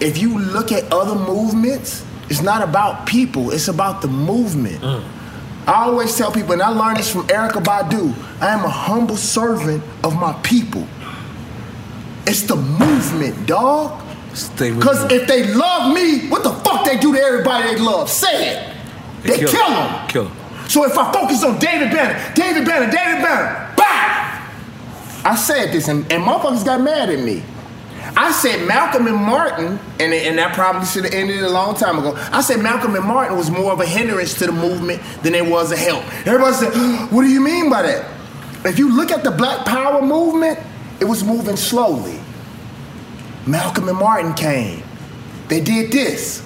If 0.00 0.18
you 0.18 0.38
look 0.38 0.72
at 0.72 0.92
other 0.92 1.14
movements, 1.14 2.04
it's 2.28 2.42
not 2.42 2.62
about 2.62 3.06
people. 3.06 3.50
It's 3.50 3.68
about 3.68 4.02
the 4.02 4.08
movement. 4.08 4.82
I 5.66 5.84
always 5.84 6.16
tell 6.16 6.30
people, 6.30 6.52
and 6.52 6.62
I 6.62 6.68
learned 6.68 6.98
this 6.98 7.10
from 7.10 7.26
Erykah 7.26 7.62
Badu. 7.64 8.14
I 8.40 8.50
am 8.52 8.64
a 8.64 8.68
humble 8.68 9.16
servant 9.16 9.82
of 10.04 10.14
my 10.16 10.32
people. 10.42 10.86
It's 12.26 12.42
the 12.42 12.56
movement, 12.56 13.46
dog. 13.46 14.02
Because 14.56 15.10
if 15.10 15.26
they 15.26 15.52
love 15.54 15.94
me, 15.94 16.28
what 16.28 16.42
the 16.42 16.52
fuck 16.52 16.84
they 16.84 16.98
do 16.98 17.14
to 17.14 17.18
everybody 17.20 17.74
they 17.74 17.80
love? 17.80 18.10
Say 18.10 18.48
it. 18.56 18.76
They, 19.22 19.38
kill, 19.38 19.48
them. 19.50 20.08
Kill 20.08 20.24
them. 20.24 20.36
So 20.68 20.84
if 20.84 20.96
I 20.98 21.10
focus 21.12 21.42
on 21.42 21.58
David 21.58 21.90
Banner, 21.90 22.34
David 22.34 22.64
Banner, 22.66 22.90
David 22.90 23.22
Banner, 23.22 23.74
bah! 23.76 24.42
I 25.24 25.36
said 25.36 25.72
this, 25.72 25.88
and, 25.88 26.00
and 26.12 26.22
motherfuckers 26.22 26.64
got 26.64 26.80
mad 26.80 27.08
at 27.08 27.18
me. 27.20 27.42
I 28.18 28.32
said 28.32 28.66
Malcolm 28.66 29.06
and 29.06 29.16
Martin, 29.16 29.78
and, 30.00 30.12
and 30.14 30.38
that 30.38 30.54
probably 30.54 30.86
should 30.86 31.04
have 31.04 31.12
ended 31.12 31.42
a 31.42 31.50
long 31.50 31.74
time 31.76 31.98
ago. 31.98 32.14
I 32.32 32.40
said 32.40 32.60
Malcolm 32.62 32.94
and 32.94 33.04
Martin 33.04 33.36
was 33.36 33.50
more 33.50 33.72
of 33.72 33.80
a 33.80 33.86
hindrance 33.86 34.32
to 34.38 34.46
the 34.46 34.52
movement 34.52 35.02
than 35.22 35.34
it 35.34 35.44
was 35.44 35.70
a 35.70 35.76
help. 35.76 36.02
Everybody 36.26 36.54
said, 36.54 36.72
what 37.12 37.22
do 37.22 37.28
you 37.28 37.40
mean 37.42 37.68
by 37.68 37.82
that? 37.82 38.10
If 38.64 38.78
you 38.78 38.94
look 38.96 39.10
at 39.10 39.22
the 39.22 39.30
Black 39.30 39.66
Power 39.66 40.00
movement, 40.00 40.58
it 40.98 41.04
was 41.04 41.22
moving 41.22 41.56
slowly. 41.56 42.18
Malcolm 43.46 43.88
and 43.88 43.98
Martin 43.98 44.32
came. 44.34 44.82
They 45.48 45.60
did 45.60 45.92
this. 45.92 46.40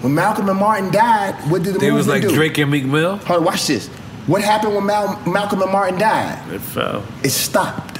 When 0.00 0.14
Malcolm 0.14 0.48
and 0.48 0.58
Martin 0.58 0.90
died, 0.92 1.34
what 1.50 1.62
did 1.64 1.74
the 1.74 1.78
They 1.80 1.90
movement 1.90 1.96
was 1.96 2.08
like 2.08 2.22
do? 2.22 2.34
Drake 2.34 2.58
and 2.58 2.70
Meek 2.70 2.84
Mill. 2.84 3.16
Hold 3.16 3.40
on, 3.40 3.44
watch 3.44 3.66
this. 3.66 3.88
What 4.26 4.42
happened 4.42 4.74
when 4.74 4.86
Mal- 4.86 5.20
Malcolm 5.26 5.60
and 5.62 5.72
Martin 5.72 5.98
died? 5.98 6.52
It 6.52 6.60
fell. 6.60 7.04
It 7.24 7.30
stopped. 7.30 7.98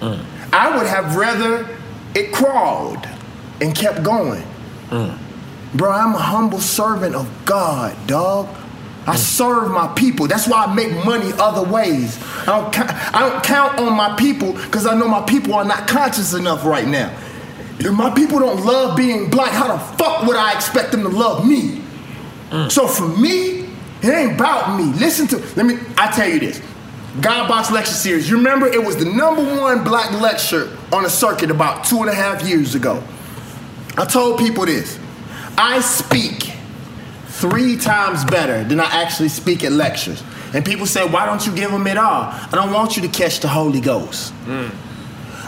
Uh. 0.00 0.24
I 0.52 0.76
would 0.76 0.86
have 0.86 1.14
rather 1.14 1.77
it 2.18 2.32
crawled 2.32 3.06
and 3.60 3.74
kept 3.74 4.02
going. 4.02 4.42
Mm. 4.88 5.18
Bro, 5.74 5.90
I'm 5.90 6.14
a 6.14 6.18
humble 6.18 6.60
servant 6.60 7.14
of 7.14 7.28
God, 7.44 7.94
dog. 8.06 8.48
I 9.06 9.14
mm. 9.14 9.18
serve 9.18 9.70
my 9.70 9.88
people. 9.94 10.26
That's 10.26 10.48
why 10.48 10.64
I 10.64 10.74
make 10.74 10.92
money 11.04 11.30
other 11.38 11.70
ways. 11.70 12.18
I 12.42 12.46
don't, 12.46 12.78
I 13.14 13.20
don't 13.20 13.44
count 13.44 13.78
on 13.78 13.94
my 13.94 14.16
people 14.16 14.52
because 14.52 14.86
I 14.86 14.94
know 14.98 15.08
my 15.08 15.22
people 15.22 15.54
are 15.54 15.64
not 15.64 15.88
conscious 15.88 16.34
enough 16.34 16.64
right 16.64 16.86
now. 16.86 17.16
If 17.78 17.92
my 17.92 18.10
people 18.10 18.40
don't 18.40 18.64
love 18.64 18.96
being 18.96 19.30
black, 19.30 19.52
how 19.52 19.68
the 19.68 19.78
fuck 19.96 20.26
would 20.26 20.36
I 20.36 20.52
expect 20.54 20.90
them 20.90 21.02
to 21.02 21.08
love 21.08 21.46
me? 21.46 21.80
Mm. 22.50 22.72
So 22.72 22.88
for 22.88 23.06
me, 23.06 23.68
It 24.02 24.10
ain't 24.10 24.34
about 24.34 24.78
me. 24.78 24.84
Listen 24.98 25.26
to 25.28 25.36
let 25.56 25.66
me. 25.66 25.76
I 25.96 26.10
tell 26.12 26.28
you 26.28 26.38
this. 26.38 26.62
God 27.20 27.48
Box 27.48 27.70
Lecture 27.70 27.92
Series. 27.92 28.30
You 28.30 28.36
remember 28.36 28.66
it 28.66 28.82
was 28.82 28.96
the 28.96 29.04
number 29.04 29.42
one 29.42 29.82
black 29.82 30.12
lecture 30.20 30.76
on 30.92 31.02
the 31.02 31.10
circuit 31.10 31.50
about 31.50 31.84
two 31.84 32.00
and 32.00 32.08
a 32.08 32.14
half 32.14 32.42
years 32.42 32.74
ago. 32.74 33.02
I 33.96 34.04
told 34.04 34.38
people 34.38 34.66
this. 34.66 34.98
I 35.56 35.80
speak 35.80 36.52
three 37.26 37.76
times 37.76 38.24
better 38.24 38.62
than 38.62 38.78
I 38.78 38.84
actually 38.84 39.30
speak 39.30 39.64
at 39.64 39.72
lectures. 39.72 40.22
And 40.54 40.64
people 40.64 40.86
say, 40.86 41.06
why 41.08 41.26
don't 41.26 41.44
you 41.44 41.54
give 41.54 41.72
them 41.72 41.86
it 41.88 41.98
all? 41.98 42.30
I 42.30 42.50
don't 42.52 42.72
want 42.72 42.96
you 42.96 43.02
to 43.02 43.08
catch 43.08 43.40
the 43.40 43.48
Holy 43.48 43.80
Ghost. 43.80 44.32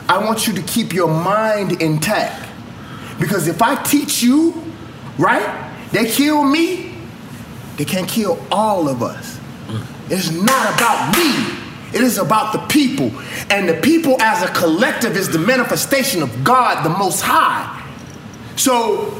I 0.08 0.18
want 0.24 0.48
you 0.48 0.52
to 0.54 0.62
keep 0.62 0.92
your 0.92 1.08
mind 1.08 1.80
intact. 1.80 2.48
Because 3.20 3.46
if 3.46 3.62
I 3.62 3.80
teach 3.82 4.22
you, 4.22 4.60
right, 5.18 5.72
they 5.92 6.10
kill 6.10 6.42
me, 6.42 6.96
they 7.76 7.84
can't 7.84 8.08
kill 8.08 8.44
all 8.50 8.88
of 8.88 9.02
us. 9.02 9.38
It's 10.08 10.32
not 10.32 10.74
about 10.74 11.16
me. 11.16 11.59
It 11.92 12.02
is 12.02 12.18
about 12.18 12.52
the 12.52 12.58
people. 12.68 13.10
And 13.50 13.68
the 13.68 13.74
people 13.80 14.20
as 14.22 14.42
a 14.48 14.52
collective 14.52 15.16
is 15.16 15.28
the 15.30 15.38
manifestation 15.38 16.22
of 16.22 16.44
God, 16.44 16.84
the 16.84 16.90
Most 16.90 17.20
High. 17.20 17.76
So 18.56 19.14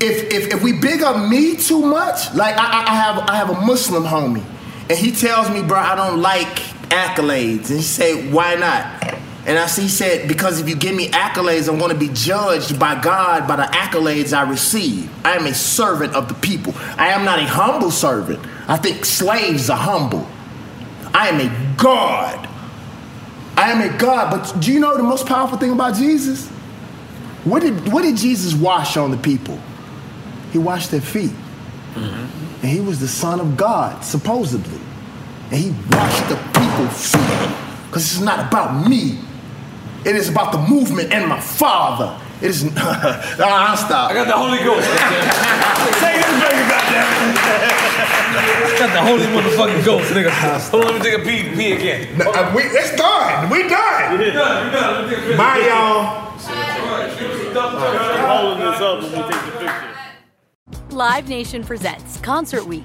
if, 0.00 0.32
if, 0.32 0.54
if 0.54 0.62
we 0.62 0.72
big 0.72 1.02
up 1.02 1.28
me 1.28 1.56
too 1.56 1.80
much, 1.80 2.32
like 2.34 2.54
I, 2.56 2.84
I- 2.86 2.94
have 2.94 3.18
I 3.30 3.36
have 3.36 3.50
a 3.50 3.60
Muslim 3.62 4.04
homie, 4.04 4.44
and 4.88 4.98
he 4.98 5.10
tells 5.10 5.50
me, 5.50 5.62
bro, 5.62 5.78
I 5.78 5.94
don't 5.96 6.20
like 6.22 6.46
accolades. 6.90 7.70
And 7.70 7.78
he 7.78 7.82
say, 7.82 8.30
why 8.30 8.54
not? 8.54 9.14
And 9.46 9.58
I 9.58 9.66
see 9.66 9.82
he 9.82 9.88
said, 9.88 10.26
because 10.28 10.60
if 10.60 10.68
you 10.68 10.74
give 10.76 10.94
me 10.94 11.08
accolades, 11.10 11.68
I'm 11.68 11.78
going 11.78 11.92
to 11.92 11.98
be 11.98 12.08
judged 12.12 12.78
by 12.80 13.00
God 13.00 13.46
by 13.46 13.56
the 13.56 13.62
accolades 13.62 14.36
I 14.36 14.42
receive. 14.48 15.08
I 15.24 15.36
am 15.36 15.46
a 15.46 15.54
servant 15.54 16.14
of 16.14 16.26
the 16.28 16.34
people. 16.34 16.74
I 16.98 17.08
am 17.08 17.24
not 17.24 17.38
a 17.38 17.44
humble 17.44 17.90
servant. 17.92 18.40
I 18.68 18.76
think 18.76 19.04
slaves 19.04 19.70
are 19.70 19.76
humble. 19.78 20.26
I 21.16 21.28
am 21.28 21.40
a 21.40 21.76
God. 21.78 22.46
I 23.56 23.72
am 23.72 23.80
a 23.80 23.96
God. 23.96 24.30
But 24.30 24.60
do 24.60 24.70
you 24.70 24.78
know 24.78 24.98
the 24.98 25.02
most 25.02 25.26
powerful 25.26 25.56
thing 25.56 25.72
about 25.72 25.94
Jesus? 25.94 26.46
What 27.44 27.62
did 27.62 27.90
what 27.90 28.02
did 28.02 28.18
Jesus 28.18 28.52
wash 28.52 28.98
on 28.98 29.10
the 29.10 29.16
people? 29.16 29.58
He 30.52 30.58
washed 30.58 30.90
their 30.90 31.00
feet. 31.00 31.30
Mm-hmm. 31.94 32.62
And 32.62 32.70
he 32.70 32.80
was 32.80 33.00
the 33.00 33.08
Son 33.08 33.40
of 33.40 33.56
God, 33.56 34.04
supposedly. 34.04 34.78
And 35.50 35.54
he 35.54 35.70
washed 35.90 36.28
the 36.28 36.36
people's 36.52 37.12
feet. 37.12 37.56
Because 37.86 38.12
it's 38.12 38.20
not 38.20 38.48
about 38.48 38.86
me. 38.86 39.18
It 40.04 40.16
is 40.16 40.28
about 40.28 40.52
the 40.52 40.58
movement 40.58 41.12
and 41.12 41.26
my 41.30 41.40
father. 41.40 42.20
It 42.42 42.50
is 42.50 42.64
nah, 42.64 42.72
I'll 43.40 43.76
stop. 43.76 44.10
I 44.10 44.14
got 44.14 44.26
the 44.26 44.36
Holy 44.36 44.58
Ghost. 44.58 44.84
Say 46.00 46.20
this 46.20 46.28
baby, 46.36 46.60
nigga, 46.60 46.68
goddammit. 46.68 47.32
got 48.78 48.92
the 48.92 49.00
Holy 49.00 49.24
motherfucking 49.32 49.84
Ghost, 49.84 50.12
nigga. 50.12 50.30
Hold 50.70 50.84
on, 50.84 50.92
let 50.92 51.02
me 51.02 51.10
take 51.10 51.18
a 51.18 51.24
pee, 51.24 51.56
pee 51.56 51.72
again. 51.72 52.18
No, 52.18 52.30
uh, 52.30 52.52
we, 52.54 52.62
it's 52.64 52.94
done. 52.94 53.48
We 53.48 53.66
done. 53.68 54.18
We 54.18 54.32
done, 54.32 54.66
we 54.66 54.72
done. 54.72 55.08
Let 55.08 55.08
me 55.08 55.16
take 55.16 55.34
a. 55.34 55.36
Bye, 55.38 55.64
y'all. 55.66 56.26
Holding 58.26 58.70
this 58.70 58.80
up 58.80 59.02
when 59.02 59.12
we 59.12 59.32
take 59.32 59.44
the 59.44 59.58
picture. 59.58 60.94
Live 60.94 61.28
Nation 61.30 61.64
presents 61.64 62.20
Concert 62.20 62.66
Week. 62.66 62.84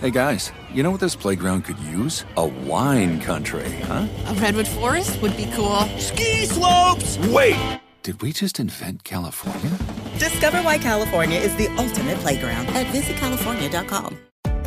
Hey 0.00 0.10
guys, 0.10 0.50
you 0.72 0.82
know 0.82 0.90
what 0.90 1.00
this 1.00 1.14
playground 1.14 1.66
could 1.66 1.78
use? 1.80 2.24
A 2.38 2.46
wine 2.46 3.20
country, 3.20 3.70
huh? 3.82 4.06
A 4.28 4.34
redwood 4.36 4.66
forest 4.66 5.20
would 5.20 5.36
be 5.36 5.44
cool. 5.52 5.80
Ski 5.98 6.46
slopes! 6.46 7.18
Wait! 7.28 7.78
Did 8.02 8.22
we 8.22 8.32
just 8.32 8.58
invent 8.58 9.04
California? 9.04 9.76
Discover 10.18 10.62
why 10.62 10.78
California 10.78 11.38
is 11.38 11.54
the 11.56 11.68
ultimate 11.76 12.16
playground 12.20 12.68
at 12.68 12.86
visitcalifornia.com. 12.86 14.16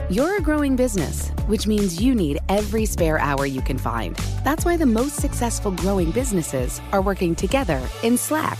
You're 0.08 0.38
a 0.38 0.40
growing 0.40 0.76
business, 0.76 1.30
which 1.48 1.66
means 1.66 2.00
you 2.00 2.14
need 2.14 2.38
every 2.48 2.86
spare 2.86 3.18
hour 3.18 3.48
you 3.48 3.64
can 3.64 3.80
find. 3.80 4.16
That's 4.44 4.66
why 4.66 4.78
the 4.78 4.86
most 4.86 5.16
successful 5.16 5.72
growing 5.72 6.12
businesses 6.12 6.80
are 6.92 7.02
working 7.02 7.34
together 7.34 7.82
in 8.04 8.18
Slack. 8.18 8.60